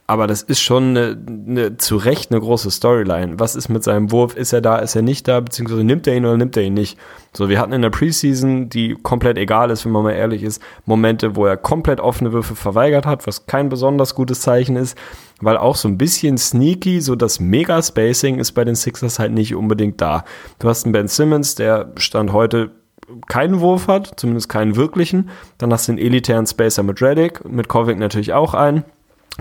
aber 0.09 0.25
das 0.25 0.41
ist 0.41 0.59
schon 0.59 0.97
eine, 0.97 1.15
eine, 1.27 1.77
zu 1.77 1.95
Recht 1.95 2.31
eine 2.31 2.41
große 2.41 2.71
Storyline. 2.71 3.39
Was 3.39 3.55
ist 3.55 3.69
mit 3.69 3.83
seinem 3.83 4.11
Wurf? 4.11 4.35
Ist 4.35 4.53
er 4.53 4.59
da, 4.59 4.77
ist 4.77 4.95
er 4.95 5.03
nicht 5.03 5.27
da, 5.27 5.39
beziehungsweise 5.39 5.83
nimmt 5.83 6.07
er 6.07 6.15
ihn 6.15 6.25
oder 6.25 6.35
nimmt 6.35 6.57
er 6.57 6.63
ihn 6.63 6.73
nicht? 6.73 6.97
So, 7.31 7.47
wir 7.47 7.59
hatten 7.59 7.73
in 7.73 7.83
der 7.83 7.91
Preseason, 7.91 8.69
die 8.69 8.97
komplett 9.03 9.37
egal 9.37 9.69
ist, 9.69 9.85
wenn 9.85 9.91
man 9.91 10.01
mal 10.01 10.13
ehrlich 10.13 10.41
ist, 10.41 10.63
Momente, 10.87 11.35
wo 11.35 11.45
er 11.45 11.57
komplett 11.57 11.99
offene 11.99 12.33
Würfe 12.33 12.55
verweigert 12.55 13.05
hat, 13.05 13.27
was 13.27 13.45
kein 13.45 13.69
besonders 13.69 14.15
gutes 14.15 14.41
Zeichen 14.41 14.77
ist, 14.77 14.97
weil 15.41 15.57
auch 15.57 15.75
so 15.75 15.87
ein 15.87 15.97
bisschen 15.97 16.37
sneaky, 16.37 17.01
so 17.01 17.15
das 17.15 17.39
Mega-Spacing 17.39 18.39
ist 18.39 18.53
bei 18.53 18.65
den 18.65 18.75
Sixers 18.75 19.19
halt 19.19 19.31
nicht 19.31 19.55
unbedingt 19.55 20.01
da. 20.01 20.23
Du 20.59 20.69
hast 20.69 20.85
einen 20.85 20.93
Ben 20.93 21.07
Simmons, 21.07 21.55
der 21.55 21.91
stand 21.97 22.33
heute 22.33 22.71
keinen 23.27 23.59
Wurf 23.59 23.87
hat, 23.87 24.19
zumindest 24.19 24.49
keinen 24.49 24.75
wirklichen. 24.75 25.29
Dann 25.57 25.73
hast 25.73 25.87
du 25.87 25.93
den 25.93 26.05
elitären 26.05 26.45
Spacer 26.45 26.83
mit 26.83 27.01
Reddick, 27.01 27.43
mit 27.49 27.67
Kovic 27.67 27.97
natürlich 27.97 28.33
auch 28.33 28.53
einen. 28.53 28.83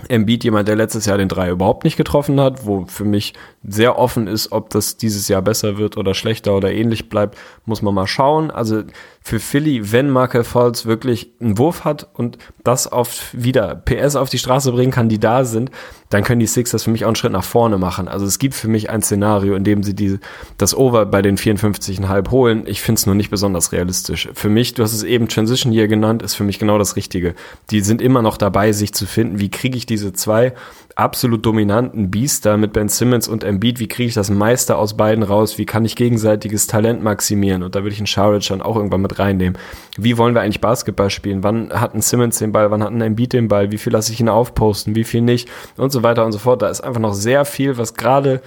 Embiid 0.07 0.43
jemand, 0.45 0.67
der 0.67 0.77
letztes 0.77 1.05
Jahr 1.05 1.17
den 1.17 1.27
Drei 1.27 1.49
überhaupt 1.49 1.83
nicht 1.83 1.97
getroffen 1.97 2.39
hat, 2.39 2.65
wo 2.65 2.85
für 2.85 3.03
mich 3.03 3.33
sehr 3.67 3.99
offen 3.99 4.27
ist, 4.27 4.51
ob 4.51 4.69
das 4.69 4.97
dieses 4.97 5.27
Jahr 5.27 5.41
besser 5.41 5.77
wird 5.77 5.97
oder 5.97 6.13
schlechter 6.13 6.55
oder 6.55 6.71
ähnlich 6.71 7.09
bleibt, 7.09 7.37
muss 7.65 7.81
man 7.81 7.93
mal 7.93 8.07
schauen. 8.07 8.51
Also 8.51 8.83
für 9.21 9.39
Philly, 9.39 9.91
wenn 9.91 10.09
Markel 10.09 10.45
Fultz 10.45 10.85
wirklich 10.85 11.33
einen 11.41 11.57
Wurf 11.57 11.83
hat 11.83 12.07
und 12.13 12.37
das 12.63 12.87
auf 12.87 13.29
wieder 13.33 13.75
PS 13.75 14.15
auf 14.15 14.29
die 14.29 14.37
Straße 14.37 14.71
bringen 14.71 14.91
kann, 14.91 15.09
die 15.09 15.19
da 15.19 15.43
sind, 15.43 15.71
dann 16.09 16.23
können 16.23 16.39
die 16.39 16.47
Sixers 16.47 16.83
für 16.83 16.89
mich 16.89 17.03
auch 17.03 17.09
einen 17.09 17.15
Schritt 17.15 17.33
nach 17.33 17.43
vorne 17.43 17.77
machen. 17.77 18.07
Also 18.07 18.25
es 18.25 18.39
gibt 18.39 18.55
für 18.55 18.69
mich 18.69 18.89
ein 18.89 19.01
Szenario, 19.01 19.55
in 19.55 19.63
dem 19.63 19.83
sie 19.83 19.93
die, 19.93 20.19
das 20.57 20.75
Over 20.75 21.05
bei 21.05 21.21
den 21.21 21.37
54,5 21.37 22.31
holen. 22.31 22.63
Ich 22.65 22.81
finde 22.81 22.99
es 22.99 23.05
nur 23.05 23.15
nicht 23.15 23.29
besonders 23.29 23.71
realistisch. 23.73 24.29
Für 24.33 24.49
mich, 24.49 24.73
du 24.73 24.83
hast 24.83 24.93
es 24.93 25.03
eben 25.03 25.27
Transition 25.27 25.73
Year 25.73 25.87
genannt, 25.87 26.23
ist 26.23 26.35
für 26.35 26.45
mich 26.45 26.57
genau 26.57 26.77
das 26.77 26.95
Richtige. 26.95 27.35
Die 27.69 27.81
sind 27.81 28.01
immer 28.01 28.21
noch 28.21 28.37
dabei, 28.37 28.71
sich 28.71 28.93
zu 28.93 29.05
finden. 29.05 29.39
Wie 29.39 29.49
kriege 29.49 29.77
ich 29.77 29.85
diese 29.85 30.13
zwei 30.13 30.53
absolut 30.99 31.45
dominanten 31.45 32.11
Biester 32.11 32.57
mit 32.57 32.73
Ben 32.73 32.89
Simmons 32.89 33.27
und 33.27 33.43
Embiid, 33.43 33.79
wie 33.79 33.87
kriege 33.87 34.09
ich 34.09 34.13
das 34.13 34.29
Meister 34.29 34.77
aus 34.77 34.97
beiden 34.97 35.23
raus, 35.23 35.57
wie 35.57 35.65
kann 35.65 35.85
ich 35.85 35.95
gegenseitiges 35.95 36.67
Talent 36.67 37.01
maximieren? 37.01 37.63
Und 37.63 37.75
da 37.75 37.83
würde 37.83 37.93
ich 37.93 37.99
einen 37.99 38.07
Sharic 38.07 38.45
dann 38.47 38.61
auch 38.61 38.75
irgendwann 38.75 39.01
mit 39.01 39.17
reinnehmen. 39.17 39.57
Wie 39.97 40.17
wollen 40.17 40.35
wir 40.35 40.41
eigentlich 40.41 40.61
Basketball 40.61 41.09
spielen? 41.09 41.41
Wann 41.41 41.71
hat 41.71 41.95
ein 41.95 42.01
Simmons 42.01 42.39
den 42.39 42.51
Ball, 42.51 42.69
wann 42.69 42.83
hat 42.83 42.91
ein 42.91 43.01
Embiid 43.01 43.31
den 43.33 43.47
Ball, 43.47 43.71
wie 43.71 43.77
viel 43.77 43.93
lasse 43.93 44.11
ich 44.11 44.19
ihn 44.19 44.29
aufposten, 44.29 44.95
wie 44.95 45.05
viel 45.05 45.21
nicht? 45.21 45.49
Und 45.77 45.91
so 45.91 46.03
weiter 46.03 46.25
und 46.25 46.33
so 46.33 46.39
fort. 46.39 46.61
Da 46.61 46.67
ist 46.67 46.81
einfach 46.81 47.01
noch 47.01 47.13
sehr 47.13 47.45
viel, 47.45 47.77
was 47.77 47.93
gerade 47.93 48.41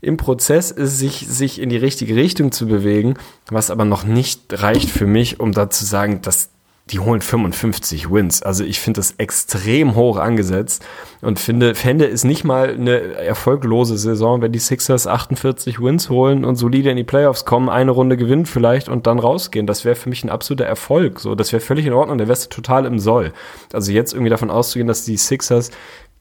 im 0.00 0.16
Prozess 0.16 0.70
ist, 0.70 0.98
sich, 0.98 1.26
sich 1.28 1.60
in 1.60 1.68
die 1.70 1.76
richtige 1.76 2.14
Richtung 2.14 2.52
zu 2.52 2.66
bewegen, 2.66 3.14
was 3.50 3.70
aber 3.70 3.84
noch 3.84 4.04
nicht 4.04 4.62
reicht 4.62 4.88
für 4.88 5.06
mich, 5.06 5.40
um 5.40 5.52
da 5.52 5.68
zu 5.68 5.84
sagen, 5.84 6.22
dass 6.22 6.50
die 6.90 6.98
holen 6.98 7.20
55 7.20 8.10
Wins. 8.10 8.42
Also 8.42 8.64
ich 8.64 8.80
finde 8.80 8.98
das 8.98 9.14
extrem 9.18 9.94
hoch 9.94 10.16
angesetzt 10.16 10.84
und 11.20 11.38
finde, 11.38 11.74
fände 11.74 12.06
es 12.06 12.24
nicht 12.24 12.44
mal 12.44 12.70
eine 12.70 13.14
erfolglose 13.14 13.96
Saison, 13.96 14.42
wenn 14.42 14.52
die 14.52 14.58
Sixers 14.58 15.06
48 15.06 15.80
Wins 15.80 16.10
holen 16.10 16.44
und 16.44 16.56
solide 16.56 16.90
in 16.90 16.96
die 16.96 17.04
Playoffs 17.04 17.44
kommen, 17.44 17.68
eine 17.68 17.92
Runde 17.92 18.16
gewinnen 18.16 18.46
vielleicht 18.46 18.88
und 18.88 19.06
dann 19.06 19.18
rausgehen. 19.18 19.66
Das 19.66 19.84
wäre 19.84 19.94
für 19.94 20.08
mich 20.08 20.24
ein 20.24 20.30
absoluter 20.30 20.66
Erfolg. 20.66 21.20
So, 21.20 21.34
das 21.34 21.52
wäre 21.52 21.60
völlig 21.60 21.86
in 21.86 21.92
Ordnung. 21.92 22.18
Der 22.18 22.28
wäre 22.28 22.38
total 22.48 22.86
im 22.86 22.98
Soll. 22.98 23.32
Also 23.72 23.92
jetzt 23.92 24.12
irgendwie 24.12 24.30
davon 24.30 24.50
auszugehen, 24.50 24.88
dass 24.88 25.04
die 25.04 25.16
Sixers 25.16 25.70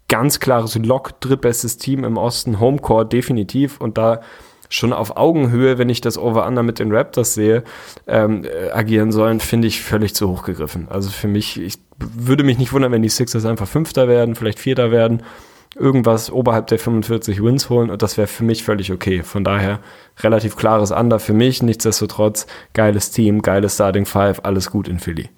ganz 0.07 0.39
klares 0.39 0.75
Lock, 0.75 1.21
drittbestes 1.21 1.77
Team 1.77 2.03
im 2.03 2.17
Osten, 2.17 2.59
Homecourt 2.59 3.13
definitiv 3.13 3.79
und 3.79 3.97
da 3.97 4.21
schon 4.69 4.93
auf 4.93 5.17
Augenhöhe, 5.17 5.77
wenn 5.77 5.89
ich 5.89 6.01
das 6.01 6.17
Over-Under 6.17 6.63
mit 6.63 6.79
den 6.79 6.91
Raptors 6.91 7.33
sehe, 7.33 7.63
ähm, 8.07 8.45
äh, 8.45 8.69
agieren 8.71 9.11
sollen, 9.11 9.39
finde 9.39 9.67
ich 9.67 9.81
völlig 9.81 10.15
zu 10.15 10.29
hoch 10.29 10.43
gegriffen. 10.43 10.87
Also 10.89 11.09
für 11.09 11.27
mich, 11.27 11.59
ich 11.59 11.79
würde 11.97 12.43
mich 12.43 12.57
nicht 12.57 12.71
wundern, 12.71 12.91
wenn 12.91 13.01
die 13.01 13.09
Sixers 13.09 13.45
einfach 13.45 13.67
Fünfter 13.67 14.07
werden, 14.07 14.35
vielleicht 14.35 14.59
Vierter 14.59 14.91
werden, 14.91 15.23
irgendwas 15.75 16.31
oberhalb 16.31 16.67
der 16.67 16.79
45 16.79 17.43
Wins 17.43 17.69
holen 17.69 17.89
und 17.89 18.01
das 18.01 18.17
wäre 18.17 18.27
für 18.27 18.43
mich 18.43 18.63
völlig 18.63 18.91
okay. 18.91 19.23
Von 19.23 19.43
daher 19.43 19.79
relativ 20.19 20.55
klares 20.55 20.91
Under 20.91 21.19
für 21.19 21.33
mich, 21.33 21.61
nichtsdestotrotz 21.61 22.47
geiles 22.73 23.11
Team, 23.11 23.41
geiles 23.41 23.75
Starting 23.75 24.05
Five, 24.05 24.41
alles 24.43 24.71
gut 24.71 24.87
in 24.87 24.99
Philly. 24.99 25.29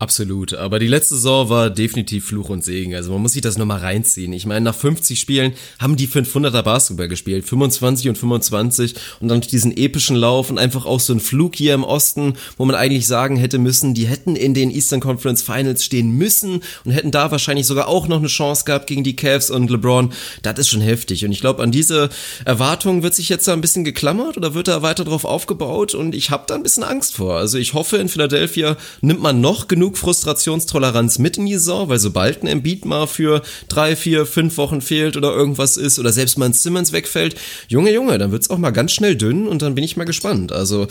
Absolut, 0.00 0.54
aber 0.54 0.78
die 0.78 0.86
letzte 0.86 1.16
Saison 1.16 1.48
war 1.48 1.70
definitiv 1.70 2.26
Fluch 2.26 2.50
und 2.50 2.62
Segen. 2.62 2.94
Also 2.94 3.10
man 3.10 3.20
muss 3.20 3.32
sich 3.32 3.42
das 3.42 3.58
nochmal 3.58 3.80
reinziehen. 3.80 4.32
Ich 4.32 4.46
meine, 4.46 4.60
nach 4.60 4.74
50 4.76 5.18
Spielen 5.18 5.54
haben 5.80 5.96
die 5.96 6.06
500er 6.06 6.62
Basketball 6.62 7.08
gespielt, 7.08 7.44
25 7.48 8.10
und 8.10 8.16
25 8.16 8.94
und 9.18 9.26
dann 9.26 9.40
diesen 9.40 9.76
epischen 9.76 10.14
Lauf 10.14 10.50
und 10.50 10.58
einfach 10.58 10.86
auch 10.86 11.00
so 11.00 11.12
ein 11.12 11.18
Flug 11.18 11.56
hier 11.56 11.74
im 11.74 11.82
Osten, 11.82 12.34
wo 12.56 12.64
man 12.64 12.76
eigentlich 12.76 13.08
sagen 13.08 13.34
hätte 13.38 13.58
müssen, 13.58 13.92
die 13.92 14.06
hätten 14.06 14.36
in 14.36 14.54
den 14.54 14.70
Eastern 14.70 15.00
Conference 15.00 15.42
Finals 15.42 15.84
stehen 15.84 16.12
müssen 16.12 16.62
und 16.84 16.92
hätten 16.92 17.10
da 17.10 17.32
wahrscheinlich 17.32 17.66
sogar 17.66 17.88
auch 17.88 18.06
noch 18.06 18.18
eine 18.18 18.28
Chance 18.28 18.66
gehabt 18.66 18.86
gegen 18.86 19.02
die 19.02 19.16
Cavs 19.16 19.50
und 19.50 19.68
LeBron. 19.68 20.12
Das 20.42 20.60
ist 20.60 20.68
schon 20.68 20.80
heftig 20.80 21.24
und 21.24 21.32
ich 21.32 21.40
glaube, 21.40 21.60
an 21.60 21.72
diese 21.72 22.08
Erwartungen 22.44 23.02
wird 23.02 23.16
sich 23.16 23.28
jetzt 23.28 23.48
da 23.48 23.52
ein 23.52 23.60
bisschen 23.60 23.82
geklammert 23.82 24.36
oder 24.36 24.54
wird 24.54 24.68
da 24.68 24.80
weiter 24.82 25.04
drauf 25.04 25.24
aufgebaut 25.24 25.94
und 25.94 26.14
ich 26.14 26.30
habe 26.30 26.44
da 26.46 26.54
ein 26.54 26.62
bisschen 26.62 26.84
Angst 26.84 27.16
vor. 27.16 27.34
Also 27.34 27.58
ich 27.58 27.74
hoffe, 27.74 27.96
in 27.96 28.08
Philadelphia 28.08 28.76
nimmt 29.00 29.20
man 29.20 29.40
noch 29.40 29.66
genug 29.66 29.87
genug 29.88 29.96
Frustrationstoleranz 29.96 31.18
mit 31.18 31.38
in 31.38 31.46
die 31.46 31.54
Saison, 31.54 31.88
weil 31.88 31.98
sobald 31.98 32.42
ein 32.42 32.46
Embiid 32.46 32.84
mal 32.84 33.06
für 33.06 33.42
drei, 33.68 33.96
vier, 33.96 34.26
fünf 34.26 34.58
Wochen 34.58 34.82
fehlt 34.82 35.16
oder 35.16 35.32
irgendwas 35.32 35.76
ist 35.78 35.98
oder 35.98 36.12
selbst 36.12 36.36
mal 36.36 36.46
ein 36.46 36.52
Simmons 36.52 36.92
wegfällt, 36.92 37.36
Junge, 37.68 37.92
Junge, 37.92 38.18
dann 38.18 38.30
wird's 38.30 38.50
auch 38.50 38.58
mal 38.58 38.70
ganz 38.70 38.92
schnell 38.92 39.16
dünn 39.16 39.48
und 39.48 39.62
dann 39.62 39.74
bin 39.74 39.84
ich 39.84 39.96
mal 39.96 40.04
gespannt. 40.04 40.52
Also 40.52 40.88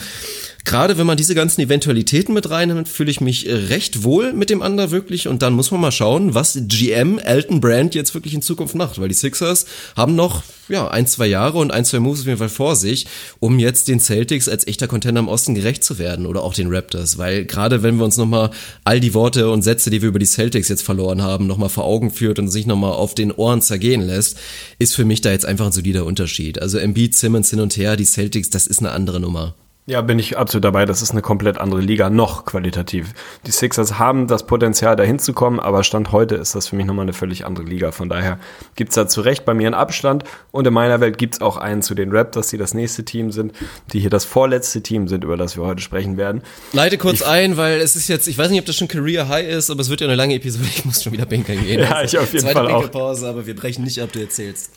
gerade 0.64 0.98
wenn 0.98 1.06
man 1.06 1.16
diese 1.16 1.34
ganzen 1.34 1.60
Eventualitäten 1.60 2.34
mit 2.34 2.50
reinnimmt, 2.50 2.88
fühle 2.88 3.10
ich 3.10 3.20
mich 3.20 3.46
recht 3.48 4.02
wohl 4.02 4.32
mit 4.32 4.50
dem 4.50 4.60
Under 4.60 4.90
wirklich 4.90 5.28
und 5.28 5.42
dann 5.42 5.54
muss 5.54 5.70
man 5.70 5.80
mal 5.80 5.92
schauen, 5.92 6.34
was 6.34 6.58
GM 6.62 7.18
Elton 7.18 7.60
Brand 7.60 7.94
jetzt 7.94 8.14
wirklich 8.14 8.34
in 8.34 8.42
Zukunft 8.42 8.74
macht, 8.74 9.00
weil 9.00 9.08
die 9.08 9.14
Sixers 9.14 9.66
haben 9.96 10.14
noch 10.14 10.42
ja, 10.68 10.88
ein, 10.88 11.06
zwei 11.06 11.26
Jahre 11.26 11.58
und 11.58 11.72
ein, 11.72 11.84
zwei 11.84 11.98
Moves 11.98 12.20
auf 12.20 12.26
jeden 12.26 12.38
Fall 12.38 12.48
vor 12.48 12.76
sich, 12.76 13.06
um 13.40 13.58
jetzt 13.58 13.88
den 13.88 14.00
Celtics 14.00 14.48
als 14.48 14.66
echter 14.66 14.86
Contender 14.86 15.20
im 15.20 15.28
Osten 15.28 15.54
gerecht 15.54 15.82
zu 15.82 15.98
werden 15.98 16.26
oder 16.26 16.42
auch 16.42 16.54
den 16.54 16.68
Raptors, 16.72 17.18
weil 17.18 17.44
gerade 17.44 17.82
wenn 17.82 17.96
wir 17.96 18.04
uns 18.04 18.16
nochmal 18.16 18.50
all 18.84 19.00
die 19.00 19.14
Worte 19.14 19.50
und 19.50 19.62
Sätze, 19.62 19.90
die 19.90 20.02
wir 20.02 20.08
über 20.08 20.18
die 20.18 20.26
Celtics 20.26 20.68
jetzt 20.68 20.82
verloren 20.82 21.22
haben, 21.22 21.46
nochmal 21.46 21.70
vor 21.70 21.84
Augen 21.84 22.10
führt 22.10 22.38
und 22.38 22.48
sich 22.48 22.66
nochmal 22.66 22.92
auf 22.92 23.14
den 23.14 23.32
Ohren 23.32 23.62
zergehen 23.62 24.02
lässt, 24.02 24.38
ist 24.78 24.94
für 24.94 25.04
mich 25.04 25.20
da 25.20 25.30
jetzt 25.30 25.46
einfach 25.46 25.66
ein 25.66 25.72
solider 25.72 26.04
Unterschied. 26.04 26.60
Also 26.60 26.78
Embiid, 26.78 27.16
Simmons 27.16 27.50
hin 27.50 27.60
und 27.60 27.76
her, 27.76 27.96
die 27.96 28.04
Celtics, 28.04 28.50
das 28.50 28.66
ist 28.66 28.80
eine 28.80 28.90
andere 28.90 29.20
Nummer. 29.20 29.54
Ja, 29.88 30.02
bin 30.02 30.18
ich 30.18 30.36
absolut 30.36 30.66
dabei. 30.66 30.84
Das 30.84 31.00
ist 31.00 31.12
eine 31.12 31.22
komplett 31.22 31.56
andere 31.56 31.80
Liga, 31.80 32.10
noch 32.10 32.44
qualitativ. 32.44 33.14
Die 33.46 33.50
Sixers 33.50 33.98
haben 33.98 34.26
das 34.26 34.44
Potenzial, 34.44 34.96
dahin 34.96 35.18
zu 35.18 35.32
kommen, 35.32 35.58
aber 35.58 35.82
Stand 35.82 36.12
heute 36.12 36.34
ist 36.34 36.54
das 36.54 36.68
für 36.68 36.76
mich 36.76 36.84
nochmal 36.84 37.04
eine 37.04 37.14
völlig 37.14 37.46
andere 37.46 37.64
Liga. 37.64 37.90
Von 37.90 38.10
daher 38.10 38.38
gibt's 38.76 38.96
da 38.96 39.08
zu 39.08 39.22
Recht 39.22 39.46
bei 39.46 39.54
mir 39.54 39.66
einen 39.66 39.74
Abstand. 39.74 40.24
Und 40.50 40.66
in 40.66 40.74
meiner 40.74 41.00
Welt 41.00 41.16
gibt's 41.16 41.40
auch 41.40 41.56
einen 41.56 41.80
zu 41.80 41.94
den 41.94 42.14
Raptors, 42.14 42.48
die 42.48 42.58
das 42.58 42.74
nächste 42.74 43.02
Team 43.06 43.32
sind, 43.32 43.54
die 43.94 44.00
hier 44.00 44.10
das 44.10 44.26
vorletzte 44.26 44.82
Team 44.82 45.08
sind, 45.08 45.24
über 45.24 45.38
das 45.38 45.56
wir 45.56 45.64
heute 45.64 45.80
sprechen 45.80 46.18
werden. 46.18 46.42
Leite 46.74 46.98
kurz 46.98 47.22
ich, 47.22 47.26
ein, 47.26 47.56
weil 47.56 47.80
es 47.80 47.96
ist 47.96 48.08
jetzt, 48.08 48.28
ich 48.28 48.36
weiß 48.36 48.50
nicht, 48.50 48.60
ob 48.60 48.66
das 48.66 48.76
schon 48.76 48.88
Career 48.88 49.28
High 49.28 49.48
ist, 49.48 49.70
aber 49.70 49.80
es 49.80 49.88
wird 49.88 50.02
ja 50.02 50.06
eine 50.06 50.16
lange 50.16 50.34
Episode. 50.34 50.66
Ich 50.68 50.84
muss 50.84 51.02
schon 51.02 51.14
wieder 51.14 51.24
bänkeln 51.24 51.64
gehen. 51.64 51.80
ja, 51.80 52.02
ich 52.02 52.18
auf 52.18 52.30
jeden 52.30 52.44
Zweite 52.44 52.58
Fall 52.58 52.70
auch. 52.70 52.90
Pause, 52.90 53.26
aber 53.26 53.46
wir 53.46 53.56
brechen 53.56 53.84
nicht 53.84 54.02
ab, 54.02 54.10
du 54.12 54.20
erzählst. 54.20 54.70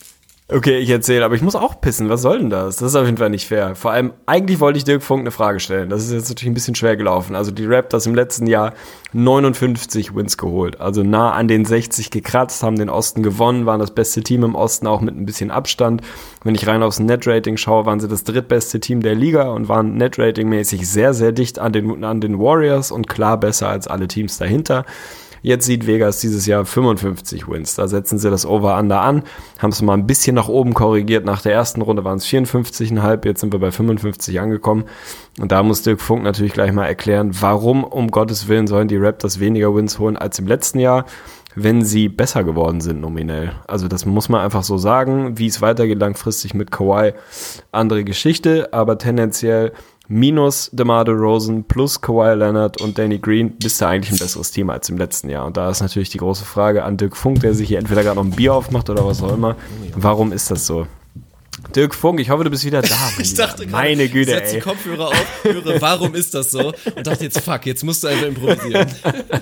Okay, 0.53 0.80
ich 0.80 0.90
erzähle, 0.90 1.23
aber 1.23 1.36
ich 1.36 1.41
muss 1.41 1.56
auch 1.56 1.80
pissen. 1.80 2.10
Was 2.10 2.22
soll 2.22 2.40
denn 2.40 2.49
das? 2.49 2.76
Das 2.76 2.90
ist 2.90 2.95
auf 2.98 3.06
jeden 3.06 3.18
Fall 3.18 3.30
nicht 3.30 3.48
fair. 3.48 3.73
Vor 3.73 3.91
allem, 3.91 4.11
eigentlich 4.26 4.60
wollte 4.60 4.78
ich 4.78 4.84
Dirk 4.84 5.02
Funk 5.02 5.22
eine 5.22 5.32
Frage 5.32 5.61
stellen. 5.61 5.88
Das 5.88 6.03
ist 6.03 6.11
jetzt 6.11 6.28
natürlich 6.28 6.52
ein 6.52 6.53
bisschen 6.53 6.76
schwer 6.76 6.98
gelaufen. 6.98 7.38
Also 7.38 7.52
die 7.52 7.65
Raptors 7.65 8.06
im 8.06 8.15
letzten 8.15 8.48
Jahr 8.48 8.73
59 9.14 10.14
Wins 10.14 10.38
geholt. 10.38 10.82
Also 10.82 11.03
nah 11.03 11.32
an 11.32 11.48
den 11.48 11.64
60 11.64 12.11
gekratzt, 12.11 12.64
haben 12.64 12.78
den 12.78 12.90
Osten 12.90 13.23
gewonnen, 13.23 13.65
waren 13.65 13.80
das 13.80 13.91
beste 13.91 14.23
Team 14.23 14.44
im 14.44 14.56
Osten, 14.56 14.88
auch 14.88 14.99
mit 14.99 15.15
ein 15.15 15.26
bisschen 15.26 15.52
Abstand. 15.52 16.02
Wenn 16.44 16.56
ich 16.56 16.68
rein 16.68 16.84
aufs 16.84 16.99
Net-Rating 16.99 17.56
schaue, 17.56 17.86
waren 17.86 18.02
sie 18.02 18.10
das 18.10 18.26
drittbeste 18.26 18.82
Team 18.82 19.02
der 19.02 19.15
Liga 19.15 19.52
und 19.52 19.69
waren 19.69 19.95
Net-Rating-mäßig 19.95 20.86
sehr, 20.86 21.14
sehr 21.14 21.32
dicht 21.32 21.60
an 21.60 21.72
den, 21.72 22.03
an 22.03 22.19
den 22.19 22.40
Warriors 22.40 22.91
und 22.91 23.07
klar 23.07 23.40
besser 23.40 23.69
als 23.69 23.88
alle 23.88 24.10
Teams 24.10 24.38
dahinter. 24.38 24.84
Jetzt 25.43 25.65
sieht 25.65 25.88
Vegas 25.88 26.19
dieses 26.19 26.45
Jahr 26.45 26.65
55 26.65 27.47
Wins. 27.47 27.76
Da 27.76 27.88
setzen 27.88 28.19
sie 28.19 28.30
das 28.30 28.45
Over-Under 28.45 29.01
an, 29.01 29.23
haben 29.59 29.72
es 29.72 29.81
mal 29.81 29.93
ein 29.93 30.05
bisschen 30.05 30.35
nach 30.35 30.47
oben 30.47 30.73
korrigiert. 30.73 31.26
Nach 31.26 31.41
der 31.41 31.53
ersten 31.53 31.81
Runde 31.81 32.03
waren 32.03 32.18
es 32.18 32.27
54,5, 32.27 33.26
jetzt 33.26 33.41
sind 33.41 33.51
wir 33.51 33.59
bei 33.59 33.72
55 33.72 34.39
angekommen. 34.39 34.85
Und 35.39 35.51
da 35.51 35.63
muss 35.63 35.81
Dirk 35.81 36.01
Funk 36.01 36.23
natürlich 36.23 36.53
gleich 36.53 36.72
mal 36.72 36.85
erklären, 36.85 37.31
warum 37.39 37.84
um 37.84 38.11
Gottes 38.11 38.47
Willen 38.47 38.68
sollen 38.68 38.88
die 38.88 38.97
Raptors 38.97 39.39
weniger 39.39 39.73
Wins 39.76 39.97
holen 39.97 40.18
als 40.18 40.38
im 40.38 40.47
letzten 40.47 40.80
Jahr. 40.80 41.05
wenn 41.55 41.84
sie 41.84 42.07
besser 42.07 42.43
geworden 42.43 42.81
sind 42.81 43.01
nominell. 43.01 43.53
Also 43.68 43.88
das 43.88 44.05
muss 44.05 44.30
man 44.30 44.41
einfach 44.41 44.63
so 44.63 44.77
sagen. 44.77 45.38
Wie 45.38 45.47
es 45.47 45.61
weitergeht 45.61 45.99
langfristig 45.99 46.53
mit 46.53 46.72
Kawhi, 46.72 47.13
andere 47.72 48.03
Geschichte, 48.03 48.69
aber 48.73 48.97
tendenziell 48.97 49.73
minus 50.11 50.69
DeMar 50.73 51.05
DeRozan 51.05 51.63
plus 51.63 52.01
Kawhi 52.01 52.35
Leonard 52.35 52.81
und 52.81 52.97
Danny 52.97 53.17
Green 53.17 53.51
bist 53.57 53.79
du 53.79 53.88
eigentlich 53.88 54.11
ein 54.11 54.19
besseres 54.19 54.51
Team 54.51 54.69
als 54.69 54.89
im 54.89 54.97
letzten 54.97 55.29
Jahr. 55.29 55.45
Und 55.45 55.55
da 55.55 55.69
ist 55.69 55.81
natürlich 55.81 56.09
die 56.09 56.17
große 56.17 56.43
Frage 56.43 56.83
an 56.83 56.97
Dirk 56.97 57.15
Funk, 57.15 57.39
der 57.39 57.53
sich 57.53 57.69
hier 57.69 57.79
entweder 57.79 58.03
gerade 58.03 58.17
noch 58.17 58.25
ein 58.25 58.31
Bier 58.31 58.53
aufmacht 58.53 58.89
oder 58.89 59.05
was 59.05 59.23
auch 59.23 59.33
immer. 59.33 59.55
Warum 59.95 60.33
ist 60.33 60.51
das 60.51 60.67
so? 60.67 60.85
Dirk 61.76 61.95
Funk, 61.95 62.19
ich 62.19 62.30
hoffe, 62.30 62.43
du 62.43 62.49
bist 62.49 62.65
wieder 62.65 62.81
da. 62.81 62.95
ich 63.19 63.34
dachte 63.34 63.65
gerade, 63.65 63.72
meine 63.72 64.10
Güte, 64.10 64.31
setz 64.31 64.52
die 64.52 64.60
Kopfhörer 64.60 65.07
auf, 65.07 65.43
höre, 65.43 65.81
warum 65.81 66.15
ist 66.15 66.34
das 66.34 66.52
so? 66.52 66.73
Und 66.95 67.07
dachte 67.07 67.23
jetzt, 67.23 67.39
fuck, 67.39 67.65
jetzt 67.65 67.84
musst 67.84 68.03
du 68.03 68.07
einfach 68.07 68.27
improvisieren. 68.27 68.88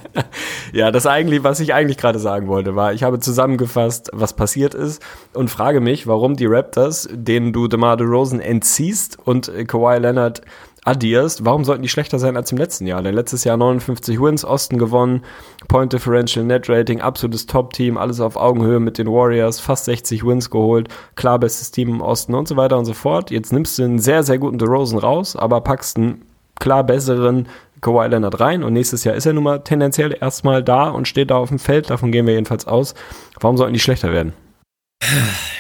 ja, 0.74 0.92
das 0.92 1.06
eigentlich, 1.06 1.44
was 1.44 1.60
ich 1.60 1.74
eigentlich 1.74 1.98
gerade 1.98 2.20
sagen 2.20 2.48
wollte, 2.48 2.76
war, 2.76 2.94
ich 2.94 3.04
habe 3.04 3.20
zusammengefasst, 3.20 4.10
was 4.14 4.34
passiert 4.34 4.74
ist 4.74 5.02
und 5.34 5.50
frage 5.50 5.80
mich, 5.80 6.08
warum 6.08 6.36
die 6.36 6.46
Raptors, 6.46 7.10
denen 7.12 7.54
du 7.54 7.68
DeMar 7.68 7.98
DeRozan 7.98 8.40
entziehst 8.40 9.18
und 9.24 9.52
Kawhi 9.68 9.98
Leonard 9.98 10.42
addierst, 10.86 11.46
warum 11.46 11.66
sollten 11.66 11.82
die 11.82 11.90
schlechter 11.90 12.20
sein 12.20 12.38
als 12.38 12.52
im 12.52 12.58
letzten 12.58 12.88
Jahr? 12.88 13.02
Denn 13.02 13.14
letztes 13.14 13.44
Jahr 13.44 13.58
59 13.58 14.20
Wins, 14.22 14.46
Osten 14.46 14.78
gewonnen, 14.78 15.24
Point 15.68 15.94
Differential, 15.94 16.46
Net 16.46 16.70
Rating, 16.70 17.02
absolutes 17.02 17.46
Top-Team, 17.46 17.98
alles 17.98 18.20
auf 18.22 18.36
Augenhöhe 18.36 18.80
mit 18.80 18.98
den 18.98 19.08
Warriors, 19.08 19.60
fast 19.60 19.86
60 19.86 20.26
Wins 20.26 20.50
geholt, 20.50 20.88
klar 21.16 21.40
bestes 21.40 21.72
Team 21.72 21.90
im 21.90 22.02
Osten 22.02 22.34
und 22.34 22.48
so 22.48 22.58
weiter 22.58 22.78
und 22.78 22.86
so 22.86 22.94
fort. 22.94 23.32
Jetzt 23.32 23.54
nimmst 23.54 23.78
du 23.78 23.84
einen 23.84 24.00
sehr, 24.00 24.24
sehr 24.24 24.38
guten 24.38 24.58
DeRozan 24.58 25.00
raus, 25.00 25.36
aber 25.36 25.62
packst 25.62 25.98
einen 25.98 26.26
klar 26.60 26.84
besseren 26.84 27.48
Kawhi 27.82 28.08
Leonard 28.08 28.40
rein 28.40 28.64
und 28.64 28.74
nächstes 28.74 29.04
Jahr 29.04 29.16
ist 29.16 29.26
er 29.26 29.34
nun 29.34 29.44
mal 29.44 29.60
tendenziell 29.60 30.16
erstmal 30.20 30.64
da 30.64 30.90
und 30.90 31.08
steht 31.08 31.32
da 31.32 31.38
auf 31.38 31.50
dem 31.50 31.60
Feld, 31.60 31.90
davon 31.90 32.12
gehen 32.12 32.26
wir 32.26 32.34
jedenfalls 32.34 32.68
aus. 32.68 32.94
Warum 33.40 33.58
sollten 33.58 33.74
die 33.74 33.80
schlechter 33.80 34.12
werden? 34.12 34.34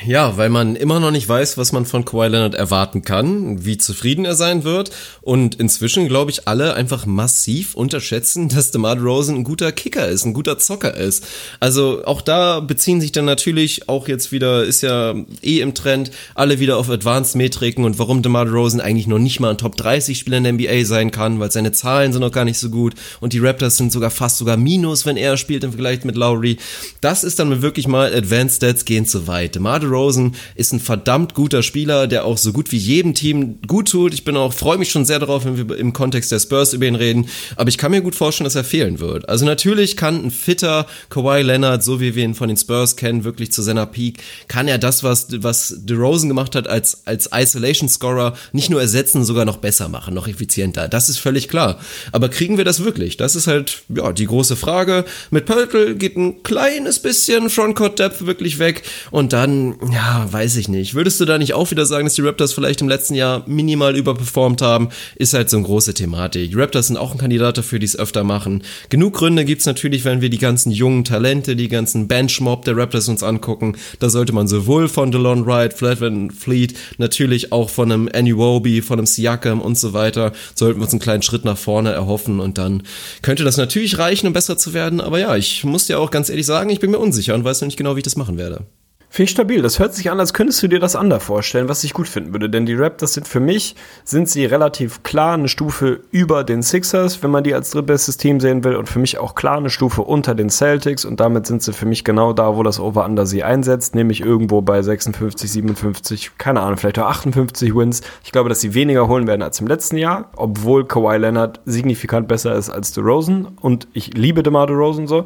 Ja, 0.05 0.37
weil 0.37 0.49
man 0.49 0.75
immer 0.75 0.99
noch 0.99 1.11
nicht 1.11 1.27
weiß, 1.27 1.57
was 1.57 1.71
man 1.71 1.85
von 1.85 2.05
Kawhi 2.05 2.27
Leonard 2.27 2.55
erwarten 2.55 3.03
kann, 3.03 3.65
wie 3.65 3.77
zufrieden 3.77 4.25
er 4.25 4.35
sein 4.35 4.63
wird 4.63 4.91
und 5.21 5.55
inzwischen, 5.55 6.07
glaube 6.07 6.31
ich, 6.31 6.47
alle 6.47 6.73
einfach 6.73 7.05
massiv 7.05 7.75
unterschätzen, 7.75 8.49
dass 8.49 8.71
DeMar 8.71 8.95
DeRozan 8.95 9.35
ein 9.35 9.43
guter 9.43 9.71
Kicker 9.71 10.07
ist, 10.07 10.25
ein 10.25 10.33
guter 10.33 10.57
Zocker 10.57 10.95
ist. 10.95 11.25
Also 11.59 12.05
auch 12.05 12.21
da 12.21 12.59
beziehen 12.59 13.01
sich 13.01 13.11
dann 13.11 13.25
natürlich 13.25 13.89
auch 13.89 14.07
jetzt 14.07 14.31
wieder, 14.31 14.63
ist 14.63 14.81
ja 14.81 15.15
eh 15.41 15.59
im 15.59 15.73
Trend, 15.73 16.11
alle 16.35 16.59
wieder 16.59 16.77
auf 16.77 16.89
Advanced-Metriken 16.89 17.83
und 17.83 17.99
warum 17.99 18.21
DeMar 18.21 18.45
DeRozan 18.45 18.81
eigentlich 18.81 19.07
noch 19.07 19.19
nicht 19.19 19.39
mal 19.39 19.51
ein 19.51 19.57
Top-30-Spieler 19.57 20.37
in 20.37 20.43
der 20.43 20.53
NBA 20.53 20.85
sein 20.85 21.11
kann, 21.11 21.39
weil 21.39 21.51
seine 21.51 21.71
Zahlen 21.71 22.13
sind 22.13 22.21
noch 22.21 22.31
gar 22.31 22.45
nicht 22.45 22.59
so 22.59 22.69
gut 22.69 22.95
und 23.19 23.33
die 23.33 23.39
Raptors 23.39 23.77
sind 23.77 23.91
sogar 23.91 24.11
fast 24.11 24.37
sogar 24.37 24.57
Minus, 24.57 25.05
wenn 25.05 25.17
er 25.17 25.37
spielt 25.37 25.63
im 25.63 25.71
Vergleich 25.71 26.03
mit 26.03 26.15
Lowry. 26.15 26.57
Das 27.01 27.23
ist 27.23 27.39
dann 27.39 27.61
wirklich 27.61 27.87
mal 27.87 28.13
Advanced 28.13 28.57
Stats 28.57 28.85
gehen 28.85 29.05
zu 29.05 29.27
weit. 29.29 29.55
DeMar 29.55 29.79
DeRozan 29.79 30.35
ist 30.55 30.73
ein 30.73 30.81
verdammt 30.81 31.33
guter 31.33 31.63
Spieler, 31.63 32.07
der 32.07 32.25
auch 32.25 32.37
so 32.37 32.51
gut 32.51 32.73
wie 32.73 32.77
jedem 32.77 33.13
Team 33.13 33.59
gut 33.65 33.89
tut. 33.89 34.13
Ich 34.13 34.25
bin 34.25 34.35
auch, 34.35 34.53
freue 34.53 34.77
mich 34.77 34.91
schon 34.91 35.05
sehr 35.05 35.19
darauf, 35.19 35.45
wenn 35.45 35.69
wir 35.69 35.77
im 35.77 35.93
Kontext 35.93 36.33
der 36.33 36.39
Spurs 36.39 36.73
über 36.73 36.85
ihn 36.85 36.95
reden. 36.95 37.29
Aber 37.55 37.69
ich 37.69 37.77
kann 37.77 37.91
mir 37.91 38.01
gut 38.01 38.15
vorstellen, 38.15 38.45
dass 38.45 38.55
er 38.55 38.65
fehlen 38.65 38.99
wird. 38.99 39.29
Also 39.29 39.45
natürlich 39.45 39.95
kann 39.95 40.25
ein 40.25 40.31
fitter 40.31 40.85
Kawhi 41.09 41.41
Leonard, 41.41 41.83
so 41.83 42.01
wie 42.01 42.15
wir 42.15 42.25
ihn 42.25 42.35
von 42.35 42.49
den 42.49 42.57
Spurs 42.57 42.97
kennen, 42.97 43.23
wirklich 43.23 43.51
zu 43.51 43.61
seiner 43.61 43.85
Peak, 43.85 44.17
kann 44.47 44.67
er 44.67 44.77
das, 44.77 45.03
was, 45.03 45.27
was 45.41 45.75
DeRozan 45.79 46.27
gemacht 46.27 46.55
hat 46.55 46.67
als, 46.67 47.07
als 47.07 47.29
Isolation 47.33 47.87
Scorer, 47.87 48.33
nicht 48.51 48.69
nur 48.69 48.81
ersetzen, 48.81 49.23
sogar 49.23 49.45
noch 49.45 49.57
besser 49.57 49.87
machen, 49.87 50.13
noch 50.13 50.27
effizienter. 50.27 50.87
Das 50.87 51.09
ist 51.09 51.19
völlig 51.19 51.47
klar. 51.47 51.79
Aber 52.11 52.29
kriegen 52.29 52.57
wir 52.57 52.65
das 52.65 52.83
wirklich? 52.83 53.17
Das 53.17 53.35
ist 53.35 53.47
halt, 53.47 53.83
ja, 53.89 54.11
die 54.11 54.25
große 54.25 54.55
Frage. 54.55 55.05
Mit 55.29 55.45
Pöltl 55.45 55.95
geht 55.95 56.17
ein 56.17 56.43
kleines 56.43 56.99
bisschen 56.99 57.49
Frontcourt 57.49 57.99
Depth 57.99 58.25
wirklich 58.25 58.59
weg 58.59 58.83
und 59.11 59.18
dann, 59.27 59.75
ja, 59.91 60.25
weiß 60.31 60.55
ich 60.55 60.69
nicht. 60.69 60.93
Würdest 60.93 61.19
du 61.19 61.25
da 61.25 61.37
nicht 61.37 61.53
auch 61.53 61.69
wieder 61.71 61.85
sagen, 61.85 62.05
dass 62.05 62.13
die 62.13 62.21
Raptors 62.21 62.53
vielleicht 62.53 62.81
im 62.81 62.87
letzten 62.87 63.15
Jahr 63.15 63.43
minimal 63.47 63.97
überperformt 63.97 64.61
haben? 64.61 64.89
Ist 65.15 65.33
halt 65.33 65.49
so 65.49 65.57
eine 65.57 65.65
große 65.65 65.93
Thematik. 65.93 66.51
Die 66.51 66.55
Raptors 66.55 66.87
sind 66.87 66.97
auch 66.97 67.11
ein 67.11 67.17
Kandidat 67.17 67.57
dafür, 67.57 67.79
die 67.79 67.85
es 67.85 67.97
öfter 67.97 68.23
machen. 68.23 68.63
Genug 68.89 69.15
Gründe 69.15 69.45
gibt's 69.45 69.65
natürlich, 69.65 70.05
wenn 70.05 70.21
wir 70.21 70.29
die 70.29 70.37
ganzen 70.37 70.71
jungen 70.71 71.03
Talente, 71.03 71.55
die 71.55 71.67
ganzen 71.67 72.07
Benchmob 72.07 72.65
der 72.65 72.77
Raptors 72.77 73.09
uns 73.09 73.23
angucken. 73.23 73.75
Da 73.99 74.09
sollte 74.09 74.33
man 74.33 74.47
sowohl 74.47 74.87
von 74.87 75.11
DeLon 75.11 75.45
Wright, 75.45 75.73
Flatman 75.73 76.31
Fleet, 76.31 76.77
natürlich 76.97 77.51
auch 77.51 77.69
von 77.69 77.91
einem 77.91 78.09
Anuobi, 78.13 78.81
von 78.81 78.99
einem 78.99 79.07
Siakam 79.07 79.61
und 79.61 79.77
so 79.77 79.93
weiter, 79.93 80.31
sollten 80.55 80.79
wir 80.79 80.83
uns 80.83 80.93
einen 80.93 81.01
kleinen 81.01 81.23
Schritt 81.23 81.45
nach 81.45 81.57
vorne 81.57 81.91
erhoffen 81.91 82.39
und 82.39 82.57
dann 82.57 82.83
könnte 83.21 83.43
das 83.43 83.57
natürlich 83.57 83.97
reichen, 83.97 84.27
um 84.27 84.33
besser 84.33 84.57
zu 84.57 84.73
werden. 84.73 85.01
Aber 85.01 85.19
ja, 85.19 85.35
ich 85.35 85.63
muss 85.63 85.87
dir 85.87 85.99
auch 85.99 86.11
ganz 86.11 86.29
ehrlich 86.29 86.45
sagen, 86.45 86.69
ich 86.69 86.79
bin 86.79 86.91
mir 86.91 86.99
unsicher 86.99 87.35
und 87.35 87.43
weiß 87.43 87.61
noch 87.61 87.67
nicht 87.67 87.77
genau, 87.77 87.95
wie 87.95 87.99
ich 87.99 88.03
das 88.03 88.15
machen 88.15 88.37
werde. 88.37 88.65
Finde 89.11 89.23
ich 89.23 89.31
stabil. 89.31 89.63
Das 89.63 89.79
hört 89.79 89.95
sich 89.95 90.11
an, 90.11 90.19
als 90.19 90.35
könntest 90.35 90.61
du 90.61 90.67
dir 90.67 90.79
das 90.79 90.95
anders 90.95 91.23
vorstellen, 91.23 91.67
was 91.67 91.83
ich 91.83 91.93
gut 91.93 92.07
finden 92.07 92.31
würde. 92.31 92.47
Denn 92.47 92.67
die 92.67 92.75
Raptors 92.75 93.13
sind 93.13 93.27
für 93.27 93.39
mich, 93.39 93.75
sind 94.03 94.29
sie 94.29 94.45
relativ 94.45 95.01
klar 95.01 95.33
eine 95.33 95.47
Stufe 95.47 96.01
über 96.11 96.43
den 96.43 96.61
Sixers, 96.61 97.23
wenn 97.23 97.31
man 97.31 97.43
die 97.43 97.55
als 97.55 97.71
drittbestes 97.71 98.17
Team 98.17 98.39
sehen 98.39 98.63
will. 98.63 98.75
Und 98.75 98.87
für 98.87 98.99
mich 98.99 99.17
auch 99.17 99.33
klar 99.33 99.57
eine 99.57 99.71
Stufe 99.71 100.03
unter 100.03 100.35
den 100.35 100.51
Celtics. 100.51 101.05
Und 101.05 101.19
damit 101.19 101.47
sind 101.47 101.63
sie 101.63 101.73
für 101.73 101.87
mich 101.87 102.03
genau 102.03 102.33
da, 102.33 102.55
wo 102.55 102.61
das 102.61 102.79
Over-Under 102.79 103.25
sie 103.25 103.43
einsetzt. 103.43 103.95
Nämlich 103.95 104.21
irgendwo 104.21 104.61
bei 104.61 104.83
56, 104.83 105.51
57, 105.51 106.37
keine 106.37 106.61
Ahnung, 106.61 106.77
vielleicht 106.77 106.99
auch 106.99 107.09
58 107.09 107.75
Wins. 107.75 108.01
Ich 108.23 108.31
glaube, 108.31 108.49
dass 108.49 108.61
sie 108.61 108.75
weniger 108.75 109.07
holen 109.07 109.25
werden 109.25 109.41
als 109.41 109.59
im 109.59 109.65
letzten 109.65 109.97
Jahr. 109.97 110.29
Obwohl 110.35 110.85
Kawhi 110.85 111.17
Leonard 111.17 111.61
signifikant 111.65 112.27
besser 112.27 112.53
ist 112.53 112.69
als 112.69 112.91
DeRozan. 112.91 113.47
Und 113.59 113.87
ich 113.91 114.13
liebe 114.13 114.43
DeMar 114.43 114.67
DeRozan 114.67 115.07
so. 115.07 115.25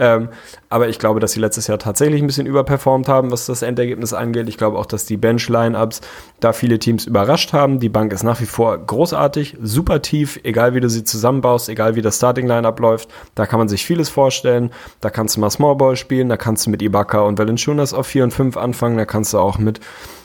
Ähm, 0.00 0.30
aber 0.70 0.88
ich 0.88 1.00
glaube, 1.00 1.18
dass 1.18 1.32
sie 1.32 1.40
letztes 1.40 1.66
Jahr 1.66 1.78
tatsächlich 1.78 2.22
ein 2.22 2.28
bisschen 2.28 2.46
überperformt 2.46 3.08
haben, 3.08 3.32
was 3.32 3.46
das 3.46 3.62
Endergebnis 3.62 4.12
angeht. 4.12 4.48
Ich 4.48 4.56
glaube 4.56 4.78
auch, 4.78 4.86
dass 4.86 5.04
die 5.04 5.16
Bench-Line-Ups 5.16 6.00
da 6.38 6.52
viele 6.52 6.78
Teams 6.78 7.06
überrascht 7.06 7.52
haben. 7.52 7.80
Die 7.80 7.88
Bank 7.88 8.12
ist 8.12 8.22
nach 8.22 8.40
wie 8.40 8.46
vor 8.46 8.78
großartig, 8.78 9.56
super 9.60 10.00
tief, 10.00 10.38
egal 10.44 10.74
wie 10.74 10.80
du 10.80 10.88
sie 10.88 11.02
zusammenbaust, 11.02 11.68
egal 11.68 11.96
wie 11.96 12.02
das 12.02 12.16
Starting-Line-Up 12.16 12.78
läuft. 12.78 13.08
Da 13.34 13.46
kann 13.46 13.58
man 13.58 13.68
sich 13.68 13.84
vieles 13.84 14.08
vorstellen. 14.08 14.70
Da 15.00 15.10
kannst 15.10 15.36
du 15.36 15.40
mal 15.40 15.50
Small 15.50 15.74
Ball 15.74 15.96
spielen, 15.96 16.28
da 16.28 16.36
kannst 16.36 16.66
du 16.66 16.70
mit 16.70 16.82
Ibaka 16.82 17.22
und 17.22 17.36
Valanciunas 17.36 17.92
auf 17.92 18.06
4 18.06 18.24
und 18.24 18.30
5 18.30 18.56
anfangen, 18.56 18.96
da 18.96 19.04
kannst 19.04 19.34
du 19.34 19.38
auch 19.38 19.58
mit 19.58 19.80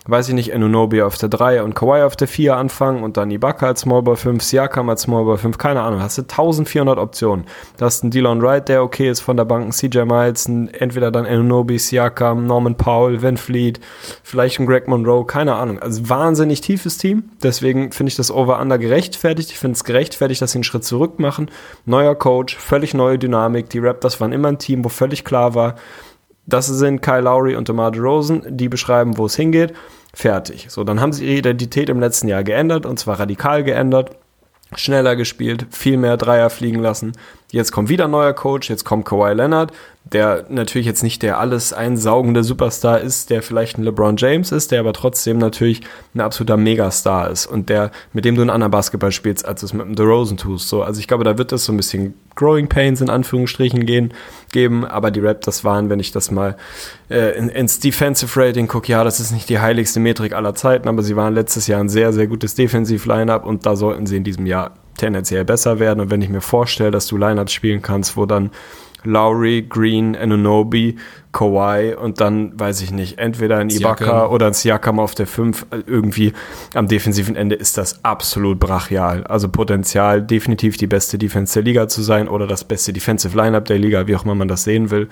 weiß 0.07 0.29
ich 0.29 0.35
nicht, 0.35 0.53
Enunobi 0.53 1.01
auf 1.01 1.17
der 1.17 1.29
3 1.29 1.63
und 1.63 1.73
Kawhi 1.73 2.03
auf 2.03 2.15
der 2.15 2.27
4 2.27 2.55
anfangen 2.55 3.03
und 3.03 3.17
dann 3.17 3.31
Ibaka 3.31 3.67
als 3.67 3.81
Smallball 3.81 4.15
5, 4.15 4.43
Siakam 4.43 4.89
als 4.89 5.03
Smallball 5.03 5.37
5, 5.37 5.57
keine 5.57 5.81
Ahnung, 5.81 6.01
hast 6.01 6.17
du 6.17 6.21
1400 6.21 6.99
Optionen. 6.99 7.45
Da 7.77 7.85
hast 7.85 8.03
einen 8.03 8.11
Dylan 8.11 8.41
Wright, 8.41 8.69
der 8.69 8.83
okay 8.83 9.09
ist 9.09 9.21
von 9.21 9.35
der 9.35 9.45
Bank, 9.45 9.73
CJ 9.73 10.03
Miles, 10.03 10.34
ein, 10.47 10.73
entweder 10.73 11.11
dann 11.11 11.25
Enunobi, 11.25 11.79
Siakam, 11.79 12.45
Norman 12.45 12.75
Powell, 12.75 13.21
Van 13.21 13.37
Fleet, 13.37 13.79
vielleicht 14.23 14.59
ein 14.59 14.65
Greg 14.65 14.87
Monroe, 14.87 15.25
keine 15.25 15.55
Ahnung. 15.55 15.79
Also 15.79 16.09
wahnsinnig 16.09 16.61
tiefes 16.61 16.97
Team, 16.97 17.29
deswegen 17.41 17.91
finde 17.91 18.09
ich 18.09 18.15
das 18.15 18.31
Over-Under 18.31 18.77
gerechtfertigt. 18.77 19.51
Ich 19.51 19.59
finde 19.59 19.75
es 19.75 19.83
gerechtfertigt, 19.83 20.41
dass 20.41 20.51
sie 20.51 20.57
einen 20.57 20.63
Schritt 20.63 20.83
zurück 20.83 21.19
machen. 21.19 21.49
Neuer 21.85 22.15
Coach, 22.15 22.57
völlig 22.57 22.93
neue 22.93 23.17
Dynamik. 23.17 23.69
Die 23.69 23.79
Raptors 23.79 24.19
waren 24.19 24.33
immer 24.33 24.49
ein 24.49 24.59
Team, 24.59 24.83
wo 24.83 24.89
völlig 24.89 25.23
klar 25.23 25.55
war, 25.55 25.75
das 26.47 26.67
sind 26.67 27.01
Kyle 27.01 27.21
Lowry 27.21 27.55
und 27.55 27.69
DeMar 27.69 27.91
DeRozan, 27.91 28.43
die 28.45 28.69
beschreiben, 28.69 29.17
wo 29.17 29.25
es 29.25 29.35
hingeht. 29.35 29.73
Fertig. 30.13 30.67
So, 30.69 30.83
dann 30.83 31.01
haben 31.01 31.11
sie 31.11 31.25
ihre 31.25 31.39
Identität 31.39 31.89
im 31.89 31.99
letzten 31.99 32.27
Jahr 32.27 32.43
geändert 32.43 32.85
und 32.85 32.99
zwar 32.99 33.19
radikal 33.19 33.63
geändert. 33.63 34.11
Schneller 34.75 35.15
gespielt, 35.15 35.67
viel 35.69 35.97
mehr 35.97 36.17
Dreier 36.17 36.49
fliegen 36.49 36.79
lassen. 36.79 37.13
Jetzt 37.55 37.71
kommt 37.71 37.87
wieder 37.87 38.03
ein 38.03 38.11
neuer 38.11 38.33
Coach, 38.33 38.69
jetzt 38.69 38.83
kommt 38.83 39.05
Kawhi 39.05 39.31
Leonard, 39.31 39.71
der 40.03 40.43
natürlich 40.49 40.85
jetzt 40.85 41.03
nicht 41.03 41.23
der 41.23 41.39
alles 41.39 41.71
einsaugende 41.71 42.43
Superstar 42.43 42.99
ist, 42.99 43.29
der 43.29 43.41
vielleicht 43.41 43.77
ein 43.77 43.83
LeBron 43.83 44.17
James 44.17 44.51
ist, 44.51 44.73
der 44.73 44.81
aber 44.81 44.91
trotzdem 44.91 45.37
natürlich 45.37 45.79
ein 46.13 46.19
absoluter 46.19 46.57
Megastar 46.57 47.31
ist 47.31 47.45
und 47.45 47.69
der, 47.69 47.91
mit 48.11 48.25
dem 48.25 48.35
du 48.35 48.41
einen 48.41 48.49
anderen 48.49 48.71
Basketball 48.71 49.13
spielst, 49.13 49.45
als 49.45 49.61
du 49.61 49.67
es 49.67 49.73
mit 49.73 49.85
dem 49.85 49.95
DeRozan 49.95 50.35
tust. 50.35 50.67
So, 50.67 50.83
also 50.83 50.99
ich 50.99 51.07
glaube, 51.07 51.23
da 51.23 51.37
wird 51.37 51.53
es 51.53 51.63
so 51.63 51.71
ein 51.71 51.77
bisschen 51.77 52.15
Growing 52.35 52.67
Pains 52.67 52.99
in 52.99 53.09
Anführungsstrichen 53.09 53.85
gehen, 53.85 54.13
geben, 54.51 54.83
aber 54.83 55.09
die 55.09 55.21
Raptors 55.21 55.63
waren, 55.63 55.89
wenn 55.89 56.01
ich 56.01 56.11
das 56.11 56.31
mal 56.31 56.57
äh, 57.09 57.37
in, 57.37 57.47
ins 57.47 57.79
Defensive 57.79 58.37
Rating 58.37 58.67
gucke, 58.67 58.91
ja, 58.91 59.05
das 59.05 59.21
ist 59.21 59.31
nicht 59.31 59.47
die 59.47 59.59
heiligste 59.59 60.01
Metrik 60.01 60.33
aller 60.33 60.55
Zeiten, 60.55 60.89
aber 60.89 61.03
sie 61.03 61.15
waren 61.15 61.33
letztes 61.33 61.67
Jahr 61.67 61.79
ein 61.79 61.87
sehr, 61.87 62.11
sehr 62.11 62.27
gutes 62.27 62.53
Defensiv-Line-Up 62.55 63.45
und 63.45 63.65
da 63.65 63.77
sollten 63.77 64.07
sie 64.07 64.17
in 64.17 64.25
diesem 64.25 64.45
Jahr 64.45 64.73
tendenziell 64.97 65.45
besser 65.45 65.79
werden. 65.79 65.99
Und 65.99 66.11
wenn 66.11 66.21
ich 66.21 66.29
mir 66.29 66.41
vorstelle, 66.41 66.91
dass 66.91 67.07
du 67.07 67.17
Lineups 67.17 67.53
spielen 67.53 67.81
kannst, 67.81 68.17
wo 68.17 68.25
dann 68.25 68.51
Lowry, 69.05 69.65
Green, 69.67 70.15
Anunobi, 70.15 70.97
Kawhi 71.31 71.93
und 71.93 72.21
dann, 72.21 72.59
weiß 72.59 72.81
ich 72.81 72.91
nicht, 72.91 73.19
entweder 73.19 73.57
ein 73.57 73.69
Ibaka 73.69 74.05
Siakam. 74.05 74.31
oder 74.31 74.47
ein 74.47 74.53
Siakam 74.53 74.99
auf 74.99 75.15
der 75.15 75.27
5, 75.27 75.67
irgendwie 75.85 76.33
am 76.73 76.87
defensiven 76.87 77.35
Ende 77.35 77.55
ist 77.55 77.77
das 77.77 78.03
absolut 78.03 78.59
brachial. 78.59 79.23
Also 79.25 79.49
Potenzial, 79.49 80.21
definitiv 80.21 80.77
die 80.77 80.87
beste 80.87 81.17
Defense 81.17 81.53
der 81.53 81.63
Liga 81.63 81.87
zu 81.87 82.01
sein 82.01 82.27
oder 82.27 82.47
das 82.47 82.63
beste 82.63 82.93
Defensive 82.93 83.37
Lineup 83.37 83.65
der 83.65 83.77
Liga, 83.77 84.07
wie 84.07 84.15
auch 84.15 84.23
immer 84.23 84.35
man 84.35 84.47
das 84.47 84.63
sehen 84.63 84.91
will. 84.91 85.09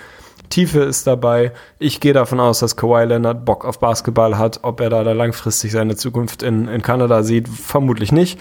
Tiefe 0.49 0.79
ist 0.81 1.07
dabei. 1.07 1.51
Ich 1.79 1.99
gehe 1.99 2.13
davon 2.13 2.39
aus, 2.39 2.59
dass 2.59 2.75
Kawhi 2.75 3.05
Leonard 3.05 3.45
Bock 3.45 3.65
auf 3.65 3.79
Basketball 3.79 4.37
hat. 4.37 4.59
Ob 4.61 4.81
er 4.81 4.89
da, 4.89 5.03
da 5.03 5.13
langfristig 5.13 5.71
seine 5.71 5.95
Zukunft 5.95 6.43
in, 6.43 6.67
in 6.67 6.81
Kanada 6.81 7.23
sieht, 7.23 7.47
vermutlich 7.47 8.11
nicht 8.11 8.39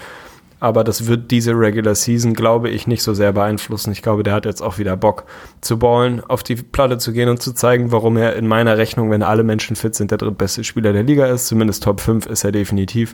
aber 0.63 0.85
das 0.85 1.07
wird 1.07 1.29
diese 1.29 1.51
Regular 1.51 1.93
Season, 1.93 2.33
glaube 2.33 2.69
ich, 2.69 2.87
nicht 2.87 3.03
so 3.03 3.13
sehr 3.13 3.33
beeinflussen. 3.33 3.91
Ich 3.91 4.01
glaube, 4.01 4.23
der 4.23 4.33
hat 4.33 4.45
jetzt 4.45 4.61
auch 4.61 4.77
wieder 4.77 4.95
Bock 4.95 5.25
zu 5.59 5.77
ballen, 5.77 6.23
auf 6.25 6.41
die 6.41 6.55
Platte 6.55 6.97
zu 6.99 7.11
gehen 7.11 7.27
und 7.27 7.41
zu 7.41 7.51
zeigen, 7.51 7.91
warum 7.91 8.15
er 8.15 8.37
in 8.37 8.47
meiner 8.47 8.77
Rechnung, 8.77 9.11
wenn 9.11 9.23
alle 9.23 9.43
Menschen 9.43 9.75
fit 9.75 9.93
sind, 9.93 10.11
der 10.11 10.19
drittbeste 10.19 10.63
Spieler 10.63 10.93
der 10.93 11.03
Liga 11.03 11.25
ist. 11.25 11.47
Zumindest 11.47 11.83
Top 11.83 11.99
5 11.99 12.27
ist 12.27 12.45
er 12.45 12.53
definitiv. 12.53 13.13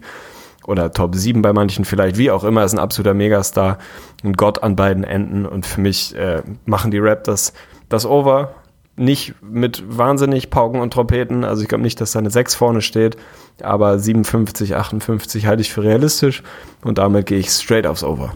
Oder 0.68 0.92
Top 0.92 1.16
7 1.16 1.42
bei 1.42 1.52
manchen 1.52 1.86
vielleicht, 1.86 2.20
wie 2.20 2.30
auch 2.30 2.44
immer, 2.44 2.64
ist 2.64 2.74
ein 2.74 2.80
absoluter 2.80 3.16
Megastar, 3.16 3.80
ein 4.24 4.34
Gott 4.34 4.62
an 4.62 4.76
beiden 4.76 5.04
Enden. 5.04 5.48
Und 5.48 5.66
für 5.66 5.82
mich 5.82 6.16
äh, 6.16 6.44
machen 6.68 6.92
die 6.92 7.00
Raptors 7.00 7.54
das 7.90 8.06
Over, 8.06 8.54
nicht 8.96 9.34
mit 9.42 9.82
wahnsinnig 9.88 10.52
Pauken 10.52 10.82
und 10.82 10.94
Trompeten, 10.94 11.44
also 11.44 11.64
ich 11.64 11.68
glaube 11.68 11.82
nicht, 11.82 12.00
dass 12.00 12.12
da 12.12 12.20
eine 12.20 12.30
6 12.30 12.54
vorne 12.54 12.82
steht, 12.82 13.18
aber 13.64 14.00
57, 14.00 14.76
58 14.76 15.46
halte 15.46 15.62
ich 15.62 15.72
für 15.72 15.84
realistisch 15.84 16.44
und 16.84 16.98
damit 16.98 17.26
gehe 17.26 17.40
ich 17.40 17.50
straight 17.50 17.86
aufs 17.86 18.04
Over. 18.04 18.34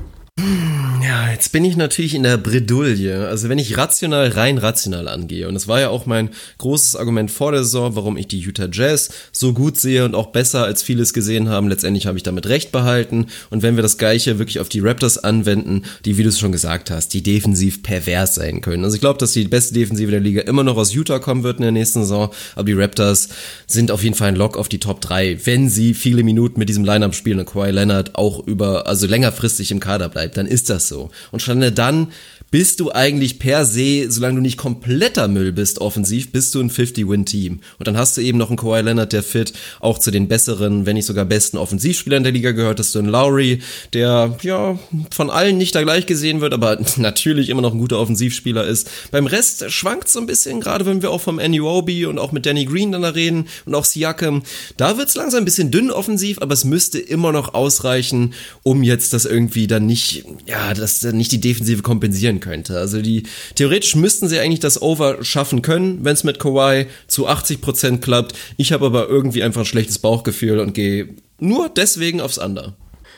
Ja, 1.03 1.29
jetzt 1.29 1.51
bin 1.51 1.65
ich 1.65 1.75
natürlich 1.75 2.15
in 2.15 2.23
der 2.23 2.37
Bredouille. 2.37 3.27
Also 3.27 3.49
wenn 3.49 3.59
ich 3.59 3.77
rational, 3.77 4.29
rein 4.29 4.57
rational 4.57 5.07
angehe, 5.07 5.47
und 5.47 5.53
das 5.53 5.67
war 5.67 5.81
ja 5.81 5.89
auch 5.89 6.05
mein 6.05 6.29
großes 6.59 6.95
Argument 6.95 7.29
vor 7.29 7.51
der 7.51 7.63
Saison, 7.63 7.95
warum 7.95 8.17
ich 8.17 8.27
die 8.27 8.39
Utah 8.39 8.69
Jazz 8.71 9.11
so 9.31 9.53
gut 9.53 9.77
sehe 9.79 10.05
und 10.05 10.15
auch 10.15 10.27
besser 10.27 10.63
als 10.63 10.81
vieles 10.81 11.13
gesehen 11.13 11.49
haben, 11.49 11.67
letztendlich 11.67 12.07
habe 12.07 12.17
ich 12.17 12.23
damit 12.23 12.47
recht 12.47 12.71
behalten. 12.71 13.27
Und 13.49 13.61
wenn 13.63 13.75
wir 13.75 13.83
das 13.83 13.97
Gleiche 13.97 14.39
wirklich 14.39 14.59
auf 14.59 14.69
die 14.69 14.79
Raptors 14.79 15.17
anwenden, 15.17 15.83
die, 16.05 16.17
wie 16.17 16.23
du 16.23 16.29
es 16.29 16.39
schon 16.39 16.51
gesagt 16.51 16.89
hast, 16.89 17.13
die 17.13 17.21
defensiv 17.21 17.83
pervers 17.83 18.35
sein 18.35 18.61
können. 18.61 18.83
Also 18.83 18.95
ich 18.95 19.01
glaube, 19.01 19.19
dass 19.19 19.33
die 19.33 19.43
beste 19.43 19.73
Defensive 19.73 20.09
der 20.09 20.21
Liga 20.21 20.41
immer 20.43 20.63
noch 20.63 20.77
aus 20.77 20.93
Utah 20.93 21.19
kommen 21.19 21.43
wird 21.43 21.57
in 21.57 21.63
der 21.63 21.71
nächsten 21.71 21.99
Saison, 21.99 22.31
aber 22.55 22.65
die 22.65 22.73
Raptors 22.73 23.29
sind 23.67 23.91
auf 23.91 24.03
jeden 24.03 24.15
Fall 24.15 24.29
ein 24.29 24.35
Lock 24.35 24.57
auf 24.57 24.69
die 24.69 24.79
Top 24.79 25.01
3, 25.01 25.45
wenn 25.45 25.69
sie 25.69 25.93
viele 25.93 26.23
Minuten 26.23 26.59
mit 26.59 26.69
diesem 26.69 26.85
Lineup 26.85 27.13
spielen 27.13 27.39
und 27.39 27.45
Kawhi 27.45 27.71
Leonard 27.71 28.15
auch 28.15 28.47
über, 28.47 28.87
also 28.87 29.05
längerfristig 29.05 29.69
im 29.69 29.79
Kader 29.79 30.09
bleibt, 30.23 30.37
dann 30.37 30.47
ist 30.47 30.69
das 30.69 30.87
so. 30.87 31.09
Und 31.31 31.41
schon 31.41 31.63
dann 31.75 32.07
bist 32.53 32.79
du 32.79 32.91
eigentlich 32.91 33.39
per 33.39 33.65
se, 33.65 34.11
solange 34.11 34.35
du 34.35 34.41
nicht 34.41 34.57
kompletter 34.57 35.27
Müll 35.27 35.51
bist 35.51 35.81
offensiv, 35.81 36.31
bist 36.31 36.53
du 36.53 36.59
ein 36.59 36.69
50-Win-Team. 36.69 37.61
Und 37.79 37.87
dann 37.87 37.97
hast 37.97 38.15
du 38.15 38.21
eben 38.21 38.37
noch 38.37 38.49
einen 38.49 38.57
Kawhi 38.57 38.81
Leonard, 38.81 39.11
der 39.11 39.23
fit 39.23 39.53
auch 39.79 39.97
zu 39.97 40.11
den 40.11 40.27
besseren, 40.27 40.85
wenn 40.85 40.93
nicht 40.93 41.07
sogar 41.07 41.25
besten 41.25 41.57
Offensivspielern 41.57 42.21
der 42.21 42.31
Liga 42.31 42.51
gehört. 42.51 42.79
Hast 42.79 42.93
du 42.93 42.99
einen 42.99 43.07
Lowry, 43.07 43.63
der 43.93 44.37
ja 44.43 44.77
von 45.09 45.31
allen 45.31 45.57
nicht 45.57 45.73
da 45.73 45.81
gleich 45.81 46.05
gesehen 46.05 46.41
wird, 46.41 46.53
aber 46.53 46.77
natürlich 46.97 47.49
immer 47.49 47.63
noch 47.63 47.73
ein 47.73 47.79
guter 47.79 47.97
Offensivspieler 47.97 48.67
ist. 48.67 48.87
Beim 49.09 49.25
Rest 49.25 49.71
schwankt 49.71 50.09
so 50.09 50.19
ein 50.19 50.27
bisschen, 50.27 50.61
gerade 50.61 50.85
wenn 50.85 51.01
wir 51.01 51.09
auch 51.09 51.21
vom 51.21 51.37
NUOB 51.37 51.89
und 52.07 52.19
auch 52.19 52.33
mit 52.33 52.45
Danny 52.45 52.65
Green 52.65 52.91
dann 52.91 53.01
da 53.01 53.09
reden 53.09 53.47
und 53.65 53.73
auch 53.73 53.85
Siakam. 53.85 54.43
Da 54.77 54.99
wird's 54.99 55.15
langsam 55.15 55.41
ein 55.41 55.45
bisschen 55.45 55.71
dünn 55.71 55.89
offensiv, 55.89 56.37
aber 56.39 56.53
es 56.53 56.65
müsste 56.65 56.99
immer 56.99 57.31
noch 57.31 57.55
ausreichen, 57.55 58.35
um 58.61 58.83
jetzt 58.83 59.11
das 59.11 59.25
irgendwie 59.25 59.65
dann 59.65 59.87
nicht, 59.87 60.12
ja, 60.45 60.73
das 60.73 61.01
nicht 61.03 61.31
die 61.31 61.41
Defensive 61.41 61.81
kompensieren 61.81 62.39
könnte. 62.39 62.77
Also 62.77 63.01
die 63.01 63.23
theoretisch 63.55 63.95
müssten 63.95 64.27
sie 64.27 64.39
eigentlich 64.39 64.59
das 64.59 64.81
Over 64.81 65.23
schaffen 65.23 65.61
können, 65.61 66.03
wenn 66.03 66.13
es 66.13 66.23
mit 66.23 66.39
Kawhi 66.39 66.87
zu 67.07 67.27
80% 67.27 67.99
klappt. 67.99 68.33
Ich 68.57 68.71
habe 68.71 68.85
aber 68.85 69.07
irgendwie 69.07 69.43
einfach 69.43 69.61
ein 69.61 69.65
schlechtes 69.65 69.99
Bauchgefühl 69.99 70.59
und 70.59 70.73
gehe 70.73 71.09
nur 71.39 71.69
deswegen 71.69 72.21
aufs 72.21 72.37
Under. 72.37 72.75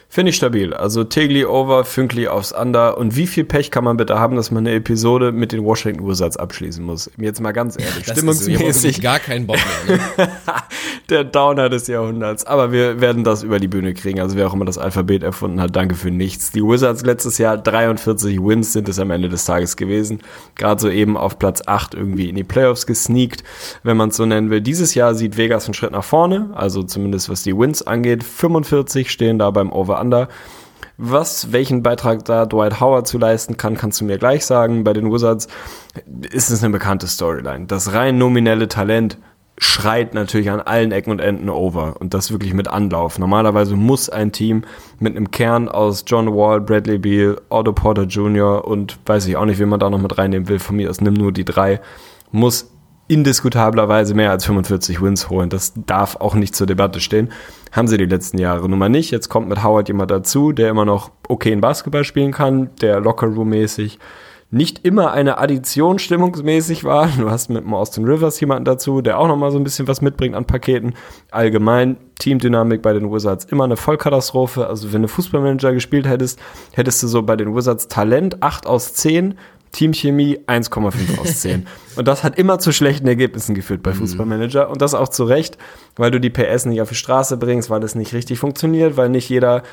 Finde 0.07 0.29
ich 0.29 0.35
stabil. 0.37 0.73
Also 0.73 1.03
Tegli 1.03 1.45
over, 1.45 1.83
Fünkli 1.83 2.27
aufs 2.27 2.51
Under. 2.51 2.97
Und 2.97 3.15
wie 3.15 3.27
viel 3.27 3.43
Pech 3.43 3.71
kann 3.71 3.83
man 3.83 3.97
bitte 3.97 4.17
haben, 4.17 4.35
dass 4.35 4.51
man 4.51 4.65
eine 4.65 4.75
Episode 4.75 5.31
mit 5.31 5.51
den 5.51 5.65
Washington 5.65 6.07
Wizards 6.07 6.37
abschließen 6.37 6.83
muss? 6.85 7.11
Jetzt 7.17 7.41
mal 7.41 7.51
ganz 7.51 7.77
ehrlich. 7.77 8.05
Das 8.05 8.17
Stimmungsmäßig. 8.17 8.97
So, 8.97 9.01
gar 9.01 9.19
keinen 9.19 9.45
Bock 9.47 9.57
mehr. 9.87 9.97
Ne? 9.97 10.29
Der 11.09 11.23
Downer 11.23 11.69
des 11.69 11.87
Jahrhunderts. 11.87 12.45
Aber 12.45 12.71
wir 12.71 13.01
werden 13.01 13.23
das 13.23 13.43
über 13.43 13.59
die 13.59 13.67
Bühne 13.67 13.93
kriegen. 13.93 14.19
Also 14.19 14.37
wer 14.37 14.47
auch 14.47 14.53
immer 14.53 14.65
das 14.65 14.77
Alphabet 14.77 15.21
erfunden 15.21 15.59
hat, 15.59 15.75
danke 15.75 15.95
für 15.95 16.11
nichts. 16.11 16.51
Die 16.51 16.63
Wizards 16.63 17.03
letztes 17.03 17.37
Jahr 17.37 17.57
43 17.57 18.39
Wins 18.39 18.73
sind 18.73 18.87
es 18.87 18.99
am 18.99 19.11
Ende 19.11 19.27
des 19.27 19.45
Tages 19.45 19.75
gewesen. 19.75 20.21
Gerade 20.55 20.81
so 20.81 20.89
eben 20.89 21.17
auf 21.17 21.37
Platz 21.39 21.61
8 21.65 21.93
irgendwie 21.93 22.29
in 22.29 22.35
die 22.35 22.43
Playoffs 22.43 22.85
gesneakt, 22.85 23.43
wenn 23.83 23.97
man 23.97 24.09
es 24.09 24.15
so 24.15 24.25
nennen 24.25 24.49
will. 24.49 24.61
Dieses 24.61 24.95
Jahr 24.95 25.13
sieht 25.13 25.37
Vegas 25.37 25.65
einen 25.65 25.73
Schritt 25.73 25.91
nach 25.91 26.03
vorne. 26.03 26.51
Also 26.55 26.83
zumindest 26.83 27.29
was 27.29 27.43
die 27.43 27.57
Wins 27.57 27.85
angeht. 27.85 28.23
45 28.23 29.11
stehen 29.11 29.37
da 29.39 29.51
beim 29.51 29.71
Over 29.71 29.99
Under. 30.05 30.29
Was, 30.97 31.51
welchen 31.51 31.83
Beitrag 31.83 32.23
da 32.23 32.45
Dwight 32.45 32.79
Howard 32.79 33.05
zu 33.05 33.17
leisten 33.17 33.57
kann, 33.57 33.75
kannst 33.75 33.99
du 33.99 34.05
mir 34.05 34.17
gleich 34.17 34.45
sagen. 34.45 34.85
Bei 34.85 34.93
den 34.93 35.11
Wizards 35.11 35.47
ist 36.31 36.49
es 36.49 36.63
eine 36.63 36.71
bekannte 36.71 37.07
Storyline. 37.07 37.65
Das 37.65 37.91
rein 37.91 38.17
nominelle 38.17 38.69
Talent 38.69 39.17
schreit 39.57 40.13
natürlich 40.13 40.49
an 40.51 40.61
allen 40.61 40.91
Ecken 40.91 41.11
und 41.11 41.19
Enden 41.19 41.49
over 41.49 41.95
und 41.99 42.13
das 42.13 42.31
wirklich 42.31 42.53
mit 42.53 42.67
Anlauf. 42.67 43.19
Normalerweise 43.19 43.75
muss 43.75 44.09
ein 44.09 44.31
Team 44.31 44.63
mit 44.99 45.15
einem 45.15 45.31
Kern 45.31 45.69
aus 45.69 46.03
John 46.07 46.33
Wall, 46.33 46.61
Bradley 46.61 46.97
Beal, 46.97 47.41
Otto 47.49 47.73
Porter 47.73 48.03
Jr. 48.03 48.65
und 48.65 48.97
weiß 49.05 49.27
ich 49.27 49.37
auch 49.37 49.45
nicht, 49.45 49.59
wie 49.59 49.65
man 49.65 49.79
da 49.79 49.89
noch 49.89 50.01
mit 50.01 50.17
reinnehmen 50.17 50.47
will. 50.47 50.59
Von 50.59 50.77
mir 50.77 50.89
aus 50.89 51.01
nimm 51.01 51.13
nur 51.13 51.31
die 51.31 51.45
drei. 51.45 51.81
Muss 52.31 52.71
indiskutablerweise 53.07 54.15
mehr 54.15 54.31
als 54.31 54.45
45 54.45 55.01
Wins 55.01 55.29
holen. 55.29 55.49
Das 55.49 55.73
darf 55.85 56.15
auch 56.17 56.35
nicht 56.35 56.55
zur 56.55 56.67
Debatte 56.67 56.99
stehen. 56.99 57.31
Haben 57.71 57.87
sie 57.87 57.97
die 57.97 58.05
letzten 58.05 58.37
Jahre 58.37 58.67
nun 58.67 58.79
mal 58.79 58.89
nicht. 58.89 59.11
Jetzt 59.11 59.29
kommt 59.29 59.47
mit 59.47 59.63
Howard 59.63 59.87
jemand 59.87 60.11
dazu, 60.11 60.51
der 60.51 60.69
immer 60.69 60.85
noch 60.85 61.11
okay 61.27 61.51
in 61.51 61.61
Basketball 61.61 62.03
spielen 62.03 62.31
kann, 62.31 62.69
der 62.81 62.99
Lockerroom-mäßig 63.01 63.99
nicht 64.51 64.85
immer 64.85 65.11
eine 65.11 65.37
Addition 65.37 65.99
stimmungsmäßig 65.99 66.83
war. 66.83 67.09
Du 67.17 67.29
hast 67.29 67.49
mit 67.49 67.63
dem 67.63 67.73
Austin 67.73 68.05
Rivers 68.05 68.39
jemanden 68.39 68.65
dazu, 68.65 69.01
der 69.01 69.19
auch 69.19 69.27
nochmal 69.27 69.51
so 69.51 69.57
ein 69.57 69.63
bisschen 69.63 69.87
was 69.87 70.01
mitbringt 70.01 70.35
an 70.35 70.45
Paketen. 70.45 70.93
Allgemein 71.31 71.97
Teamdynamik 72.19 72.81
bei 72.81 72.93
den 72.93 73.11
Wizards 73.11 73.45
immer 73.45 73.65
eine 73.65 73.75
Vollkatastrophe. 73.75 74.67
Also 74.67 74.93
wenn 74.93 75.01
du 75.01 75.07
Fußballmanager 75.07 75.73
gespielt 75.73 76.07
hättest, 76.07 76.39
hättest 76.73 77.03
du 77.03 77.07
so 77.07 77.23
bei 77.23 77.35
den 77.35 77.55
Wizards 77.55 77.87
Talent 77.87 78.41
8 78.41 78.67
aus 78.67 78.93
10, 78.93 79.35
Teamchemie 79.75 80.39
1,5 80.47 81.19
aus 81.19 81.41
10. 81.41 81.67
Und 81.97 82.07
das 82.07 82.23
hat 82.23 82.39
immer 82.39 82.59
zu 82.59 82.71
schlechten 82.71 83.07
Ergebnissen 83.07 83.55
geführt 83.55 83.83
bei 83.83 83.91
mhm. 83.91 83.97
Fußballmanager. 83.97 84.69
Und 84.69 84.81
das 84.81 84.93
auch 84.93 85.09
zu 85.09 85.25
Recht, 85.25 85.57
weil 85.97 86.11
du 86.11 86.19
die 86.19 86.29
PS 86.29 86.65
nicht 86.65 86.81
auf 86.81 86.89
die 86.89 86.95
Straße 86.95 87.37
bringst, 87.37 87.69
weil 87.69 87.83
es 87.83 87.93
nicht 87.93 88.13
richtig 88.13 88.39
funktioniert, 88.39 88.95
weil 88.95 89.09
nicht 89.09 89.29
jeder 89.29 89.63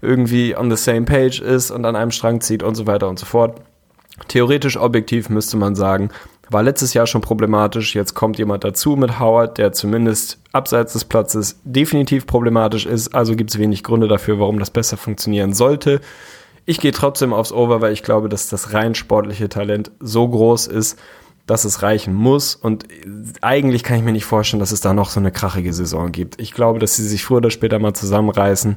irgendwie 0.00 0.56
on 0.56 0.70
the 0.70 0.76
same 0.76 1.02
page 1.02 1.40
ist 1.40 1.70
und 1.70 1.84
an 1.84 1.96
einem 1.96 2.10
Strang 2.10 2.40
zieht 2.40 2.62
und 2.62 2.74
so 2.74 2.86
weiter 2.86 3.08
und 3.08 3.18
so 3.18 3.26
fort. 3.26 3.60
Theoretisch 4.28 4.76
objektiv 4.76 5.28
müsste 5.28 5.56
man 5.56 5.74
sagen, 5.74 6.10
war 6.50 6.62
letztes 6.62 6.94
Jahr 6.94 7.06
schon 7.06 7.20
problematisch. 7.20 7.94
Jetzt 7.94 8.14
kommt 8.14 8.38
jemand 8.38 8.64
dazu 8.64 8.96
mit 8.96 9.20
Howard, 9.20 9.58
der 9.58 9.72
zumindest 9.72 10.38
abseits 10.52 10.94
des 10.94 11.04
Platzes 11.04 11.60
definitiv 11.64 12.26
problematisch 12.26 12.86
ist. 12.86 13.14
Also 13.14 13.36
gibt 13.36 13.50
es 13.50 13.58
wenig 13.58 13.82
Gründe 13.82 14.08
dafür, 14.08 14.38
warum 14.38 14.58
das 14.58 14.70
besser 14.70 14.96
funktionieren 14.96 15.52
sollte. 15.52 16.00
Ich 16.64 16.78
gehe 16.78 16.92
trotzdem 16.92 17.32
aufs 17.32 17.52
Over, 17.52 17.80
weil 17.80 17.92
ich 17.92 18.02
glaube, 18.02 18.28
dass 18.28 18.48
das 18.48 18.72
rein 18.72 18.94
sportliche 18.94 19.48
Talent 19.48 19.90
so 20.00 20.28
groß 20.28 20.68
ist, 20.68 20.98
dass 21.46 21.64
es 21.64 21.82
reichen 21.82 22.14
muss. 22.14 22.54
Und 22.54 22.86
eigentlich 23.40 23.82
kann 23.82 23.96
ich 23.96 24.04
mir 24.04 24.12
nicht 24.12 24.24
vorstellen, 24.24 24.60
dass 24.60 24.70
es 24.70 24.80
da 24.80 24.94
noch 24.94 25.10
so 25.10 25.18
eine 25.18 25.32
krachige 25.32 25.72
Saison 25.72 26.12
gibt. 26.12 26.40
Ich 26.40 26.52
glaube, 26.52 26.78
dass 26.78 26.94
sie 26.94 27.06
sich 27.06 27.24
früher 27.24 27.38
oder 27.38 27.50
später 27.50 27.80
mal 27.80 27.94
zusammenreißen 27.94 28.76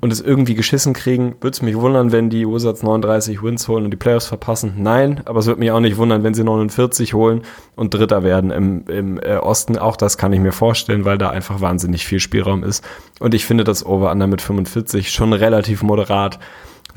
und 0.00 0.12
es 0.12 0.20
irgendwie 0.20 0.54
geschissen 0.54 0.92
kriegen. 0.92 1.34
Würde 1.40 1.54
es 1.54 1.62
mich 1.62 1.76
wundern, 1.76 2.12
wenn 2.12 2.30
die 2.30 2.46
Wizards 2.46 2.84
39 2.84 3.42
Wins 3.42 3.66
holen 3.66 3.84
und 3.84 3.90
die 3.90 3.96
Playoffs 3.96 4.26
verpassen. 4.26 4.74
Nein, 4.78 5.22
aber 5.24 5.40
es 5.40 5.46
würde 5.46 5.58
mich 5.58 5.72
auch 5.72 5.80
nicht 5.80 5.96
wundern, 5.96 6.22
wenn 6.22 6.34
sie 6.34 6.44
49 6.44 7.14
holen 7.14 7.42
und 7.74 7.94
Dritter 7.94 8.22
werden 8.22 8.52
im, 8.52 8.84
im 8.86 9.20
äh, 9.20 9.36
Osten. 9.36 9.76
Auch 9.76 9.96
das 9.96 10.18
kann 10.18 10.32
ich 10.32 10.40
mir 10.40 10.52
vorstellen, 10.52 11.04
weil 11.04 11.18
da 11.18 11.30
einfach 11.30 11.60
wahnsinnig 11.60 12.06
viel 12.06 12.20
Spielraum 12.20 12.62
ist. 12.62 12.84
Und 13.18 13.34
ich 13.34 13.44
finde 13.44 13.64
das 13.64 13.84
Over-Under 13.84 14.28
mit 14.28 14.40
45 14.40 15.10
schon 15.10 15.32
relativ 15.32 15.82
moderat 15.82 16.38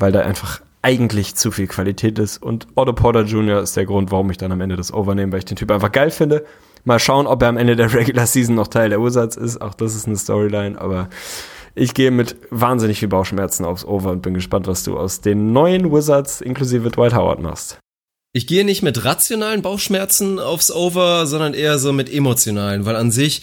weil 0.02 0.10
da 0.10 0.22
einfach 0.22 0.60
eigentlich 0.82 1.36
zu 1.36 1.52
viel 1.52 1.68
Qualität 1.68 2.18
ist. 2.18 2.42
Und 2.42 2.66
Otto 2.74 2.92
Porter 2.92 3.22
Jr. 3.22 3.62
ist 3.62 3.76
der 3.76 3.86
Grund, 3.86 4.10
warum 4.10 4.28
ich 4.32 4.36
dann 4.36 4.50
am 4.50 4.60
Ende 4.60 4.74
das 4.74 4.92
Overnehme, 4.92 5.30
weil 5.30 5.38
ich 5.38 5.44
den 5.44 5.56
Typ 5.56 5.70
einfach 5.70 5.92
geil 5.92 6.10
finde. 6.10 6.44
Mal 6.82 6.98
schauen, 6.98 7.28
ob 7.28 7.40
er 7.40 7.48
am 7.48 7.56
Ende 7.56 7.76
der 7.76 7.94
Regular 7.94 8.26
Season 8.26 8.56
noch 8.56 8.66
Teil 8.66 8.90
der 8.90 9.00
Ursatz 9.00 9.36
ist. 9.36 9.62
Auch 9.62 9.74
das 9.74 9.94
ist 9.94 10.08
eine 10.08 10.16
Storyline, 10.16 10.80
aber 10.80 11.08
ich 11.76 11.94
gehe 11.94 12.10
mit 12.10 12.34
wahnsinnig 12.50 12.98
viel 12.98 13.06
Bauchschmerzen 13.06 13.64
aufs 13.64 13.84
Over 13.84 14.10
und 14.10 14.22
bin 14.22 14.34
gespannt, 14.34 14.66
was 14.66 14.82
du 14.82 14.98
aus 14.98 15.20
den 15.20 15.52
neuen 15.52 15.92
Wizards 15.92 16.40
inklusive 16.40 16.90
Dwight 16.90 17.14
Howard 17.14 17.40
machst. 17.40 17.78
Ich 18.32 18.48
gehe 18.48 18.64
nicht 18.64 18.82
mit 18.82 19.04
rationalen 19.04 19.62
Bauchschmerzen 19.62 20.40
aufs 20.40 20.72
Over, 20.72 21.26
sondern 21.26 21.54
eher 21.54 21.78
so 21.78 21.92
mit 21.92 22.12
emotionalen, 22.12 22.86
weil 22.86 22.96
an 22.96 23.12
sich 23.12 23.42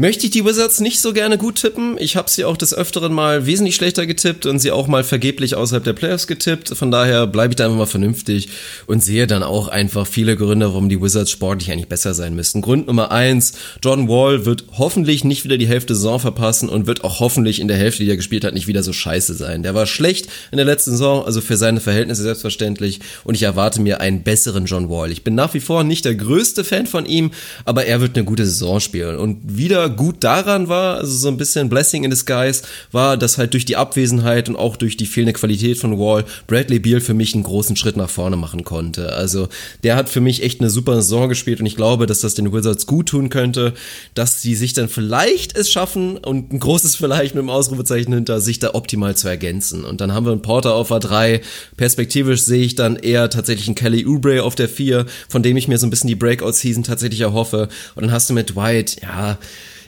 möchte 0.00 0.26
ich 0.26 0.30
die 0.30 0.44
Wizards 0.44 0.78
nicht 0.78 1.00
so 1.00 1.12
gerne 1.12 1.38
gut 1.38 1.56
tippen. 1.56 1.96
Ich 1.98 2.14
habe 2.14 2.30
sie 2.30 2.44
auch 2.44 2.56
des 2.56 2.72
Öfteren 2.72 3.12
mal 3.12 3.46
wesentlich 3.46 3.74
schlechter 3.74 4.06
getippt 4.06 4.46
und 4.46 4.60
sie 4.60 4.70
auch 4.70 4.86
mal 4.86 5.02
vergeblich 5.02 5.56
außerhalb 5.56 5.82
der 5.82 5.92
Playoffs 5.92 6.28
getippt. 6.28 6.68
Von 6.68 6.92
daher 6.92 7.26
bleibe 7.26 7.50
ich 7.52 7.56
da 7.56 7.64
einfach 7.64 7.78
mal 7.78 7.86
vernünftig 7.86 8.48
und 8.86 9.02
sehe 9.02 9.26
dann 9.26 9.42
auch 9.42 9.66
einfach 9.66 10.06
viele 10.06 10.36
Gründe, 10.36 10.66
warum 10.66 10.88
die 10.88 11.02
Wizards 11.02 11.32
sportlich 11.32 11.72
eigentlich 11.72 11.88
besser 11.88 12.14
sein 12.14 12.36
müssten. 12.36 12.62
Grund 12.62 12.86
Nummer 12.86 13.10
eins, 13.10 13.54
John 13.82 14.06
Wall 14.08 14.46
wird 14.46 14.66
hoffentlich 14.78 15.24
nicht 15.24 15.42
wieder 15.42 15.58
die 15.58 15.66
Hälfte 15.66 15.96
Saison 15.96 16.20
verpassen 16.20 16.68
und 16.68 16.86
wird 16.86 17.02
auch 17.02 17.18
hoffentlich 17.18 17.58
in 17.58 17.66
der 17.66 17.76
Hälfte, 17.76 18.04
die 18.04 18.10
er 18.10 18.16
gespielt 18.16 18.44
hat, 18.44 18.54
nicht 18.54 18.68
wieder 18.68 18.84
so 18.84 18.92
scheiße 18.92 19.34
sein. 19.34 19.64
Der 19.64 19.74
war 19.74 19.86
schlecht 19.86 20.28
in 20.52 20.58
der 20.58 20.66
letzten 20.66 20.92
Saison, 20.92 21.24
also 21.24 21.40
für 21.40 21.56
seine 21.56 21.80
Verhältnisse 21.80 22.22
selbstverständlich 22.22 23.00
und 23.24 23.34
ich 23.34 23.42
erwarte 23.42 23.80
mir 23.80 24.00
einen 24.00 24.22
besseren 24.22 24.66
John 24.66 24.88
Wall. 24.88 25.10
Ich 25.10 25.24
bin 25.24 25.34
nach 25.34 25.54
wie 25.54 25.60
vor 25.60 25.82
nicht 25.82 26.04
der 26.04 26.14
größte 26.14 26.62
Fan 26.62 26.86
von 26.86 27.04
ihm, 27.04 27.32
aber 27.64 27.86
er 27.86 28.00
wird 28.00 28.14
eine 28.14 28.24
gute 28.24 28.46
Saison 28.46 28.78
spielen 28.78 29.16
und 29.16 29.38
wieder 29.44 29.87
Gut 29.88 30.24
daran 30.24 30.68
war, 30.68 30.96
also 30.96 31.16
so 31.16 31.28
ein 31.28 31.36
bisschen 31.36 31.68
Blessing 31.68 32.04
in 32.04 32.10
disguise, 32.10 32.62
war, 32.92 33.16
dass 33.16 33.38
halt 33.38 33.54
durch 33.54 33.64
die 33.64 33.76
Abwesenheit 33.76 34.48
und 34.48 34.56
auch 34.56 34.76
durch 34.76 34.96
die 34.96 35.06
fehlende 35.06 35.32
Qualität 35.32 35.78
von 35.78 35.98
Wall 35.98 36.24
Bradley 36.46 36.78
Beal 36.78 37.00
für 37.00 37.14
mich 37.14 37.34
einen 37.34 37.44
großen 37.44 37.76
Schritt 37.76 37.96
nach 37.96 38.10
vorne 38.10 38.36
machen 38.36 38.64
konnte. 38.64 39.12
Also 39.14 39.48
der 39.82 39.96
hat 39.96 40.08
für 40.08 40.20
mich 40.20 40.42
echt 40.42 40.60
eine 40.60 40.70
super 40.70 40.96
Saison 40.96 41.28
gespielt 41.28 41.60
und 41.60 41.66
ich 41.66 41.76
glaube, 41.76 42.06
dass 42.06 42.20
das 42.20 42.34
den 42.34 42.52
Wizards 42.52 42.86
gut 42.86 43.08
tun 43.08 43.30
könnte, 43.30 43.74
dass 44.14 44.42
sie 44.42 44.54
sich 44.54 44.72
dann 44.72 44.88
vielleicht 44.88 45.56
es 45.56 45.70
schaffen 45.70 46.18
und 46.18 46.52
ein 46.52 46.60
großes 46.60 46.96
vielleicht 46.96 47.34
mit 47.34 47.42
dem 47.42 47.50
Ausrufezeichen 47.50 48.12
hinter, 48.12 48.40
sich 48.40 48.58
da 48.58 48.74
optimal 48.74 49.16
zu 49.16 49.28
ergänzen. 49.28 49.84
Und 49.84 50.00
dann 50.00 50.12
haben 50.12 50.26
wir 50.26 50.32
einen 50.32 50.42
Porter 50.42 50.74
auf 50.74 50.90
A3. 50.90 51.40
Perspektivisch 51.76 52.42
sehe 52.42 52.64
ich 52.64 52.74
dann 52.74 52.96
eher 52.96 53.30
tatsächlich 53.30 53.68
einen 53.68 53.74
Kelly 53.74 54.06
Oubre 54.06 54.42
auf 54.42 54.54
der 54.54 54.68
4, 54.68 55.06
von 55.28 55.42
dem 55.42 55.56
ich 55.56 55.68
mir 55.68 55.78
so 55.78 55.86
ein 55.86 55.90
bisschen 55.90 56.08
die 56.08 56.14
Breakout-Season 56.14 56.82
tatsächlich 56.82 57.20
erhoffe. 57.20 57.68
Und 57.94 58.02
dann 58.02 58.12
hast 58.12 58.30
du 58.30 58.34
mit 58.34 58.54
Dwight, 58.54 59.02
ja, 59.02 59.38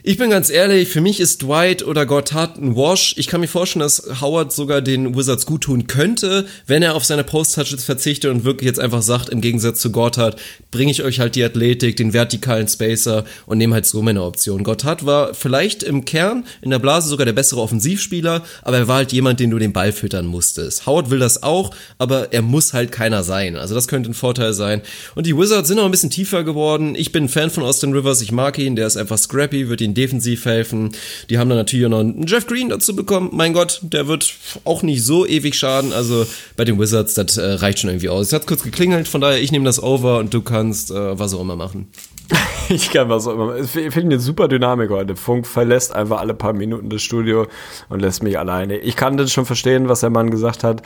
ich 0.03 0.17
bin 0.17 0.31
ganz 0.31 0.49
ehrlich, 0.49 0.89
für 0.89 1.03
mich 1.03 1.21
ist 1.21 1.43
Dwight 1.43 1.83
oder 1.83 2.07
Gotthard 2.07 2.57
ein 2.57 2.75
Wash. 2.75 3.15
Ich 3.19 3.27
kann 3.27 3.41
mir 3.41 3.49
vorstellen, 3.49 3.83
dass 3.83 4.21
Howard 4.21 4.51
sogar 4.53 4.81
den 4.81 5.15
Wizards 5.15 5.45
gut 5.45 5.63
tun 5.63 5.87
könnte, 5.89 6.47
wenn 6.67 6.83
er 6.83 6.95
auf 6.95 7.05
seine 7.05 7.23
Post-Touches 7.23 7.85
verzichtet 7.85 8.31
und 8.31 8.45
wirklich 8.45 8.67
jetzt 8.67 8.81
einfach 8.81 9.03
sagt, 9.03 9.29
im 9.29 9.43
Gegensatz 9.43 9.81
zu 9.81 9.93
Gotthard, 9.93 10.41
bringe 10.71 10.91
ich 10.91 11.03
euch 11.03 11.21
halt 11.21 11.35
die 11.35 11.45
Athletik, 11.45 11.97
den 11.97 12.15
vertikalen 12.15 12.67
Spacer 12.67 13.25
und 13.45 13.59
nehme 13.59 13.75
halt 13.75 13.85
so 13.85 14.01
meine 14.01 14.23
Option. 14.23 14.65
Gotthard 14.65 15.05
war 15.05 15.35
vielleicht 15.35 15.83
im 15.83 16.07
Kern, 16.07 16.45
in 16.63 16.71
der 16.71 16.79
Blase 16.79 17.09
sogar 17.09 17.27
der 17.27 17.35
bessere 17.35 17.61
Offensivspieler, 17.61 18.43
aber 18.63 18.79
er 18.79 18.89
war 18.89 18.97
halt 18.97 19.13
jemand, 19.13 19.39
den 19.39 19.51
du 19.51 19.59
den 19.59 19.75
Ball 19.75 19.93
füttern 19.93 20.27
musstest. 20.27 20.87
Howard 20.87 21.11
will 21.11 21.19
das 21.19 21.43
auch, 21.43 21.73
aber 21.99 22.33
er 22.33 22.43
muss 22.43 22.73
halt 22.73 22.91
keiner 22.91 23.23
sein. 23.23 23.57
Also 23.57 23.75
das 23.75 23.87
könnte 23.87 24.11
ein 24.11 24.15
Vorteil 24.15 24.55
sein. 24.55 24.81
Und 25.15 25.27
die 25.27 25.37
Wizards 25.37 25.69
sind 25.69 25.79
auch 25.79 25.85
ein 25.85 25.91
bisschen 25.91 26.11
tiefer 26.11 26.43
geworden. 26.43 26.95
Ich 26.95 27.13
bin 27.13 27.25
ein 27.25 27.29
Fan 27.29 27.51
von 27.51 27.65
Austin 27.65 27.93
Rivers, 27.93 28.23
ich 28.23 28.33
mag 28.33 28.59
ihn, 28.59 28.77
der 28.77 28.87
ist 28.87 28.97
einfach 28.97 29.19
scrappy, 29.19 29.69
wird 29.69 29.81
ihn 29.83 29.90
ihnen 29.91 29.95
defensiv 29.95 30.45
helfen. 30.45 30.93
Die 31.29 31.39
haben 31.39 31.49
dann 31.49 31.59
natürlich 31.59 31.87
auch 31.87 31.91
noch 31.91 32.01
einen 32.01 32.27
Jeff 32.27 32.47
Green 32.47 32.69
dazu 32.69 32.95
bekommen. 32.95 33.31
Mein 33.33 33.53
Gott, 33.53 33.81
der 33.83 34.07
wird 34.07 34.35
auch 34.65 34.83
nicht 34.83 35.05
so 35.05 35.27
ewig 35.27 35.55
schaden. 35.57 35.93
Also 35.93 36.27
bei 36.57 36.65
den 36.65 36.79
Wizards, 36.79 37.15
das 37.15 37.37
äh, 37.37 37.45
reicht 37.45 37.81
schon 37.81 37.91
irgendwie 37.91 38.09
aus. 38.09 38.29
Es 38.29 38.33
hat 38.33 38.47
kurz 38.47 38.63
geklingelt, 38.63 39.09
von 39.09 39.21
daher, 39.21 39.41
ich 39.41 39.53
nehme 39.53 39.65
das 39.65 39.83
over 39.83 40.19
und 40.19 40.33
du 40.33 40.43
kannst 40.43 40.91
äh, 40.91 41.19
was 41.19 41.35
auch 41.35 41.41
immer 41.41 41.57
machen. 41.57 41.89
Ich 42.69 42.93
kann 42.93 43.09
was 43.09 43.27
auch 43.27 43.33
immer. 43.33 43.57
Ich 43.57 43.71
finde 43.71 44.01
eine 44.01 44.21
super 44.21 44.47
Dynamik 44.47 44.91
heute. 44.91 45.17
Funk 45.17 45.45
verlässt 45.47 45.93
einfach 45.93 46.21
alle 46.21 46.35
paar 46.35 46.53
Minuten 46.53 46.89
das 46.89 47.03
Studio 47.03 47.49
und 47.89 48.01
lässt 48.01 48.23
mich 48.23 48.39
alleine. 48.39 48.79
Ich 48.79 48.95
kann 48.95 49.17
das 49.17 49.33
schon 49.33 49.45
verstehen, 49.45 49.89
was 49.89 50.01
der 50.01 50.11
Mann 50.11 50.31
gesagt 50.31 50.63
hat. 50.63 50.83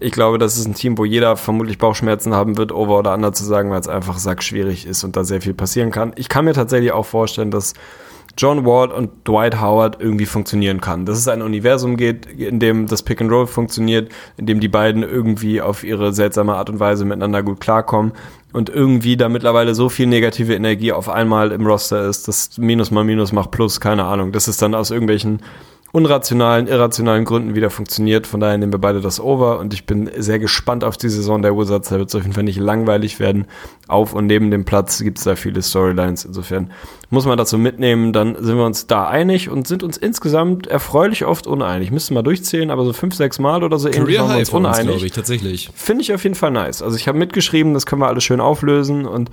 Ich 0.00 0.10
glaube, 0.10 0.38
das 0.38 0.58
ist 0.58 0.66
ein 0.66 0.74
Team, 0.74 0.98
wo 0.98 1.04
jeder 1.04 1.36
vermutlich 1.36 1.78
Bauchschmerzen 1.78 2.34
haben 2.34 2.56
wird, 2.56 2.72
over 2.72 2.98
oder 2.98 3.14
under 3.14 3.32
zu 3.32 3.44
sagen, 3.44 3.70
weil 3.70 3.80
es 3.80 3.86
einfach 3.86 4.18
sackschwierig 4.18 4.84
ist 4.84 5.04
und 5.04 5.14
da 5.14 5.22
sehr 5.22 5.40
viel 5.40 5.54
passieren 5.54 5.92
kann. 5.92 6.12
Ich 6.16 6.28
kann 6.28 6.44
mir 6.44 6.54
tatsächlich 6.54 6.90
auch 6.90 7.06
vorstellen, 7.06 7.52
dass 7.52 7.74
John 8.36 8.64
Ward 8.64 8.92
und 8.92 9.26
Dwight 9.26 9.60
Howard 9.60 10.00
irgendwie 10.00 10.26
funktionieren 10.26 10.80
kann. 10.80 11.06
Dass 11.06 11.18
es 11.18 11.28
ein 11.28 11.42
Universum 11.42 11.96
geht, 11.96 12.26
in 12.26 12.60
dem 12.60 12.86
das 12.86 13.02
Pick 13.02 13.20
and 13.20 13.30
Roll 13.30 13.46
funktioniert, 13.46 14.10
in 14.36 14.46
dem 14.46 14.60
die 14.60 14.68
beiden 14.68 15.02
irgendwie 15.02 15.60
auf 15.60 15.84
ihre 15.84 16.12
seltsame 16.12 16.54
Art 16.54 16.70
und 16.70 16.80
Weise 16.80 17.04
miteinander 17.04 17.42
gut 17.42 17.60
klarkommen 17.60 18.12
und 18.52 18.70
irgendwie 18.70 19.16
da 19.16 19.28
mittlerweile 19.28 19.74
so 19.74 19.88
viel 19.88 20.06
negative 20.06 20.54
Energie 20.54 20.92
auf 20.92 21.08
einmal 21.08 21.52
im 21.52 21.66
Roster 21.66 22.06
ist, 22.06 22.28
dass 22.28 22.56
Minus 22.58 22.90
mal 22.90 23.04
Minus 23.04 23.32
macht 23.32 23.50
Plus, 23.50 23.80
keine 23.80 24.04
Ahnung. 24.04 24.32
Das 24.32 24.48
ist 24.48 24.62
dann 24.62 24.74
aus 24.74 24.90
irgendwelchen 24.90 25.40
unrationalen, 25.90 26.66
irrationalen 26.66 27.24
Gründen 27.24 27.54
wieder 27.54 27.70
funktioniert. 27.70 28.26
Von 28.26 28.40
daher 28.40 28.58
nehmen 28.58 28.72
wir 28.72 28.78
beide 28.78 29.00
das 29.00 29.20
Over 29.20 29.58
und 29.58 29.72
ich 29.72 29.86
bin 29.86 30.10
sehr 30.16 30.38
gespannt 30.38 30.84
auf 30.84 30.96
die 30.96 31.08
Saison 31.08 31.40
der 31.40 31.56
Wizards. 31.56 31.88
Da 31.88 31.98
wird 31.98 32.10
es 32.10 32.14
auf 32.14 32.22
jeden 32.22 32.34
Fall 32.34 32.44
nicht 32.44 32.58
langweilig 32.58 33.20
werden. 33.20 33.46
Auf 33.86 34.12
und 34.12 34.26
neben 34.26 34.50
dem 34.50 34.66
Platz 34.66 35.02
gibt 35.02 35.18
es 35.18 35.24
da 35.24 35.34
viele 35.34 35.62
Storylines. 35.62 36.26
Insofern 36.26 36.70
muss 37.08 37.24
man 37.24 37.38
dazu 37.38 37.56
mitnehmen. 37.56 38.12
Dann 38.12 38.36
sind 38.38 38.56
wir 38.58 38.66
uns 38.66 38.86
da 38.86 39.08
einig 39.08 39.48
und 39.48 39.66
sind 39.66 39.82
uns 39.82 39.96
insgesamt 39.96 40.66
erfreulich 40.66 41.24
oft 41.24 41.46
uneinig. 41.46 41.90
Müssen 41.90 42.14
wir 42.14 42.22
durchzählen, 42.22 42.70
aber 42.70 42.84
so 42.84 42.92
fünf, 42.92 43.14
sechs 43.14 43.38
Mal 43.38 43.64
oder 43.64 43.78
so 43.78 43.88
ähnlich 43.88 44.18
waren 44.18 44.30
wir 44.30 44.38
uns 44.38 44.50
uneinig. 44.50 44.94
Uns, 44.94 45.02
ich, 45.04 45.12
tatsächlich. 45.12 45.70
Finde 45.74 46.02
ich 46.02 46.12
auf 46.12 46.22
jeden 46.22 46.34
Fall 46.34 46.50
nice. 46.50 46.82
Also 46.82 46.96
ich 46.96 47.08
habe 47.08 47.16
mitgeschrieben, 47.16 47.72
das 47.72 47.86
können 47.86 48.02
wir 48.02 48.08
alles 48.08 48.24
schön 48.24 48.40
auflösen 48.40 49.06
und 49.06 49.30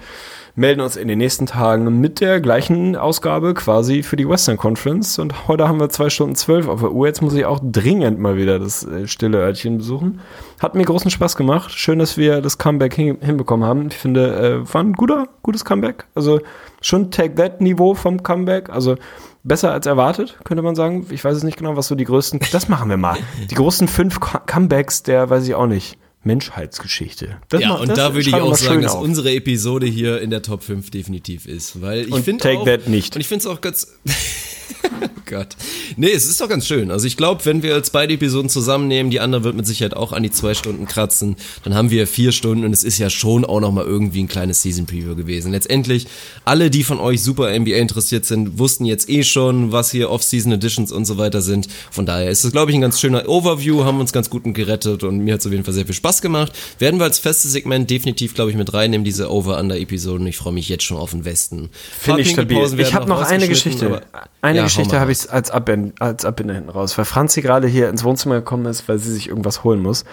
melden 0.56 0.82
uns 0.82 0.95
in 0.95 1.07
den 1.07 1.18
nächsten 1.18 1.45
Tagen 1.45 1.99
mit 1.99 2.22
der 2.22 2.40
gleichen 2.40 2.95
Ausgabe 2.95 3.53
quasi 3.53 4.03
für 4.03 4.15
die 4.15 4.27
Western 4.27 4.57
Conference. 4.57 5.19
Und 5.19 5.48
heute 5.48 5.68
haben 5.68 5.80
wir 5.80 5.90
zwei 5.90 6.10
Stunden 6.10 6.36
zwölf 6.36 6.68
auf 6.68 6.80
der 6.80 6.91
Uhr. 6.91 7.07
Jetzt 7.07 7.22
muss 7.22 7.34
ich 7.34 7.45
auch 7.45 7.60
dringend 7.61 8.19
mal 8.19 8.38
wieder 8.38 8.57
das 8.57 8.86
äh, 8.86 9.07
stille 9.07 9.40
Örtchen 9.40 9.77
besuchen. 9.77 10.22
Hat 10.61 10.73
mir 10.73 10.86
großen 10.86 11.11
Spaß 11.11 11.36
gemacht. 11.36 11.72
Schön, 11.72 11.99
dass 11.99 12.18
wir 12.18 12.41
das 12.41 12.57
Comeback 12.57 12.94
hin 12.94 13.18
hinbekommen 13.22 13.68
haben. 13.68 13.88
Ich 13.88 13.98
finde, 13.98 14.64
äh, 14.64 14.73
war 14.73 14.82
ein 14.82 14.94
guter, 14.94 15.27
gutes 15.44 15.65
Comeback. 15.65 16.06
Also 16.15 16.40
schon 16.82 17.11
Take 17.11 17.36
That 17.36 17.60
Niveau 17.60 17.94
vom 17.94 18.23
Comeback. 18.23 18.69
Also 18.69 18.95
besser 19.44 19.73
als 19.73 19.86
erwartet, 19.86 20.40
könnte 20.45 20.64
man 20.64 20.76
sagen. 20.76 21.06
Ich 21.10 21.23
weiß 21.23 21.36
es 21.36 21.44
nicht 21.44 21.57
genau, 21.57 21.76
was 21.76 21.88
so 21.88 21.95
die 21.95 22.06
größten. 22.06 22.40
Das 22.53 22.69
machen 22.69 22.90
wir 22.90 22.98
mal. 22.98 23.18
Die 23.49 23.56
großen 23.56 23.90
fünf 23.90 24.19
Comebacks 24.22 25.03
der, 25.03 25.30
weiß 25.30 25.45
ich 25.48 25.53
auch 25.53 25.68
nicht. 25.68 25.98
Menschheitsgeschichte. 26.26 27.38
Das 27.49 27.61
ja, 27.61 27.69
macht, 27.69 27.81
und 27.81 27.97
da 27.97 28.14
würde 28.14 28.27
ich 28.27 28.35
auch 28.35 28.56
sagen, 28.56 28.81
dass 28.81 28.95
auf. 28.95 29.03
unsere 29.03 29.31
Episode 29.31 29.85
hier 29.85 30.22
in 30.22 30.30
der 30.30 30.41
Top 30.41 30.64
5 30.64 30.91
definitiv 30.91 31.45
ist. 31.45 31.81
Weil 31.81 32.07
ich 32.10 32.15
finde 32.18 32.43
Take 32.43 32.60
auch, 32.60 32.65
That 32.65 32.88
nicht. 32.88 33.15
Und 33.15 33.22
ich 33.22 33.27
finde 33.27 33.41
es 33.41 33.47
auch 33.47 33.61
ganz. 33.61 33.88
oh 34.83 35.07
Gott. 35.25 35.55
Nee, 35.97 36.11
es 36.11 36.25
ist 36.25 36.39
doch 36.41 36.49
ganz 36.49 36.67
schön. 36.67 36.91
Also 36.91 37.07
ich 37.07 37.17
glaube, 37.17 37.45
wenn 37.45 37.63
wir 37.63 37.75
jetzt 37.75 37.91
beide 37.91 38.13
Episoden 38.13 38.49
zusammennehmen, 38.49 39.11
die 39.11 39.19
andere 39.19 39.43
wird 39.43 39.55
mit 39.55 39.65
Sicherheit 39.65 39.95
auch 39.95 40.13
an 40.13 40.23
die 40.23 40.31
zwei 40.31 40.53
Stunden 40.53 40.85
kratzen, 40.85 41.35
dann 41.63 41.73
haben 41.73 41.89
wir 41.89 42.07
vier 42.07 42.31
Stunden 42.31 42.65
und 42.65 42.73
es 42.73 42.83
ist 42.83 42.97
ja 42.97 43.09
schon 43.09 43.45
auch 43.45 43.59
nochmal 43.59 43.85
irgendwie 43.85 44.23
ein 44.23 44.27
kleines 44.27 44.61
Season 44.61 44.85
Preview 44.85 45.15
gewesen. 45.15 45.51
Letztendlich, 45.51 46.07
alle, 46.43 46.69
die 46.69 46.83
von 46.83 46.99
euch 46.99 47.21
super 47.21 47.57
NBA 47.57 47.75
interessiert 47.77 48.25
sind, 48.25 48.59
wussten 48.59 48.85
jetzt 48.85 49.09
eh 49.09 49.23
schon, 49.23 49.71
was 49.71 49.91
hier 49.91 50.09
Off-Season 50.09 50.51
Editions 50.51 50.91
und 50.91 51.05
so 51.05 51.17
weiter 51.17 51.41
sind. 51.41 51.67
Von 51.91 52.05
daher 52.05 52.29
ist 52.29 52.43
es, 52.43 52.51
glaube 52.51 52.71
ich, 52.71 52.77
ein 52.77 52.81
ganz 52.81 52.99
schöner 52.99 53.27
Overview, 53.27 53.83
haben 53.83 53.99
uns 53.99 54.13
ganz 54.13 54.29
gut 54.29 54.43
gerettet 54.45 55.03
und 55.03 55.19
mir 55.19 55.33
hat 55.33 55.39
es 55.39 55.47
auf 55.47 55.51
jeden 55.51 55.63
Fall 55.63 55.73
sehr 55.73 55.85
viel 55.85 55.95
Spaß 55.95 56.21
gemacht. 56.21 56.51
Werden 56.79 56.99
wir 56.99 57.05
als 57.05 57.19
festes 57.19 57.51
Segment 57.51 57.89
definitiv, 57.89 58.35
glaube 58.35 58.51
ich, 58.51 58.57
mit 58.57 58.73
reinnehmen, 58.73 59.03
diese 59.03 59.31
Over-Under-Episoden. 59.31 60.27
Ich 60.27 60.37
freue 60.37 60.53
mich 60.53 60.69
jetzt 60.69 60.83
schon 60.83 60.97
auf 60.97 61.11
den 61.11 61.25
Westen. 61.25 61.69
Finde 61.99 62.21
ich 62.21 62.29
stabil. 62.29 62.79
Ich 62.79 62.93
habe 62.93 63.07
noch 63.07 63.21
eine 63.21 63.47
Geschichte. 63.47 64.01
Eine 64.41 64.55
ja, 64.57 64.64
Geschichte 64.64 64.99
habe 64.99 65.11
ich 65.11 65.32
als, 65.32 65.52
Abbind, 65.52 66.02
als 66.02 66.26
Abbinder 66.26 66.53
hinten 66.53 66.69
raus, 66.69 66.98
weil 66.98 67.06
Franzi 67.06 67.41
gerade 67.41 67.68
hier 67.68 67.90
ins 67.90 68.03
Wohnzimmer 68.03 68.36
gekommen 68.36 68.65
ist, 68.65 68.88
weil 68.88 68.99
sie 68.99 69.11
sich 69.11 69.30
irgendwas 69.30 69.64
holen 69.64 69.82
muss. 69.82 70.06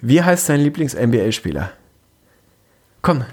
Wie 0.00 0.22
heißt 0.22 0.48
dein 0.48 0.60
Lieblings-NBA-Spieler? 0.60 1.70
Komm, 3.02 3.24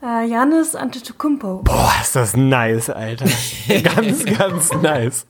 Uh, 0.00 0.24
Janis 0.30 0.76
Antetokounmpo. 0.76 1.62
Boah, 1.64 1.92
ist 2.00 2.14
das 2.14 2.36
nice, 2.36 2.88
Alter. 2.88 3.24
ganz, 3.82 4.24
ganz 4.24 4.72
nice. 4.80 5.26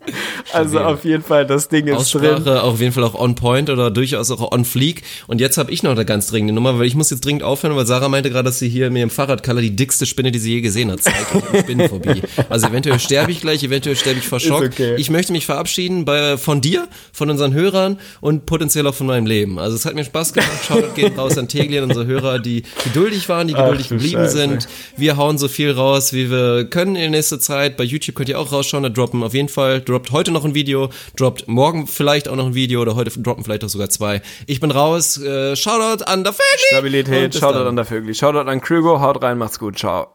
Also 0.53 0.81
auf 0.81 1.07
jeden 1.07 1.23
Fall, 1.23 1.47
das 1.47 1.69
Ding 1.69 1.86
ist 1.86 1.97
Aussprache 1.97 2.43
drin. 2.43 2.59
auf 2.59 2.78
jeden 2.78 2.93
Fall 2.93 3.05
auch 3.05 3.15
on 3.15 3.35
point 3.35 3.70
oder 3.70 3.90
durchaus 3.90 4.31
auch 4.31 4.53
on 4.53 4.66
fleek. 4.66 5.05
Und 5.27 5.40
jetzt 5.40 5.57
habe 5.57 5.73
ich 5.73 5.82
noch 5.82 5.93
eine 5.93 6.05
ganz 6.05 6.27
dringende 6.27 6.53
Nummer, 6.53 6.78
weil 6.78 6.85
ich 6.85 6.95
muss 6.95 7.09
jetzt 7.09 7.24
dringend 7.24 7.45
aufhören, 7.45 7.77
weil 7.77 7.86
Sarah 7.86 8.11
meinte 8.11 8.28
gerade, 8.28 8.45
dass 8.45 8.59
sie 8.59 8.69
hier 8.69 8.90
mir 8.90 9.03
im 9.03 9.09
Fahrradkeller 9.09 9.62
die 9.62 9.74
dickste 9.74 10.05
Spinne, 10.05 10.32
die 10.32 10.39
sie 10.39 10.53
je 10.53 10.61
gesehen 10.61 10.90
hat, 10.90 11.03
zeigt. 11.03 11.28
Spinnenphobie. 11.61 12.20
Also 12.51 12.66
eventuell 12.66 13.01
sterbe 13.01 13.32
ich 13.32 13.40
gleich, 13.40 13.62
eventuell 13.65 13.97
sterbe 13.97 14.19
ich 14.19 14.28
vor 14.28 14.39
Schock. 14.39 14.65
Okay. 14.65 14.97
Ich 14.99 15.09
möchte 15.09 15.32
mich 15.32 15.47
verabschieden 15.47 16.05
bei, 16.05 16.36
von 16.36 16.61
dir, 16.61 16.89
von 17.15 17.31
unseren 17.31 17.55
Hörern 17.55 17.99
und 18.20 18.45
potenziell 18.45 18.86
auch 18.86 18.95
von 18.95 19.07
meinem 19.07 19.24
Leben. 19.24 19.59
Also 19.59 19.77
es 19.77 19.86
hat 19.86 19.95
mir 19.95 20.05
Spaß 20.05 20.35
gemacht. 20.35 20.51
Schaut 20.66 20.95
geht 20.95 21.16
raus 21.16 21.39
an 21.39 21.49
Teglien, 21.49 21.85
unsere 21.85 22.05
Hörer, 22.05 22.39
die 22.39 22.65
geduldig 22.85 23.31
waren, 23.31 23.49
die 23.49 23.55
geduldig 23.55 23.86
Ach, 23.86 23.90
geblieben 23.90 24.24
Scheiße. 24.24 24.36
sind 24.36 24.58
und 24.67 24.69
wir 24.97 25.17
hauen 25.17 25.39
so 25.39 25.49
viel 25.49 25.71
raus, 25.73 26.13
wie 26.13 26.31
wir 26.31 26.65
können 26.65 26.97
in 26.97 27.11
nächster 27.13 27.41
Zeit. 27.41 27.77
Bei 27.77 27.85
YouTube 27.85 28.17
könnt 28.17 28.29
ihr 28.29 28.39
auch 28.39 28.53
rausschauen, 28.53 28.83
da 28.83 28.89
droppen 28.89 29.23
auf 29.23 29.35
jeden 29.35 29.49
Fall, 29.49 29.81
droppt 29.81 30.13
heute 30.13 30.31
noch 30.31 30.45
ein 30.45 30.55
Video, 30.55 30.91
droppt 31.17 31.49
morgen 31.49 31.87
vielleicht 31.87 32.29
auch 32.29 32.37
noch 32.37 32.47
ein 32.47 32.55
Video 32.55 32.81
oder 32.83 32.95
heute 32.95 33.19
droppen 33.21 33.45
vielleicht 33.45 33.65
auch 33.65 33.69
sogar 33.69 33.89
zwei. 33.91 34.23
Ich 34.47 34.61
bin 34.61 34.71
raus, 34.71 35.21
äh, 35.21 35.57
Shoutout 35.57 36.05
an 36.05 36.25
der 36.25 36.33
Vögli. 36.33 36.69
Stabilität, 36.69 37.35
Shoutout 37.35 37.59
dann. 37.59 37.69
an 37.69 37.77
der 37.77 37.85
Vögli, 37.85 38.15
Shoutout 38.15 38.49
an 38.49 38.61
Krüger, 38.61 39.01
haut 39.01 39.23
rein, 39.23 39.39
macht's 39.39 39.59
gut, 39.59 39.79
ciao. 39.79 40.09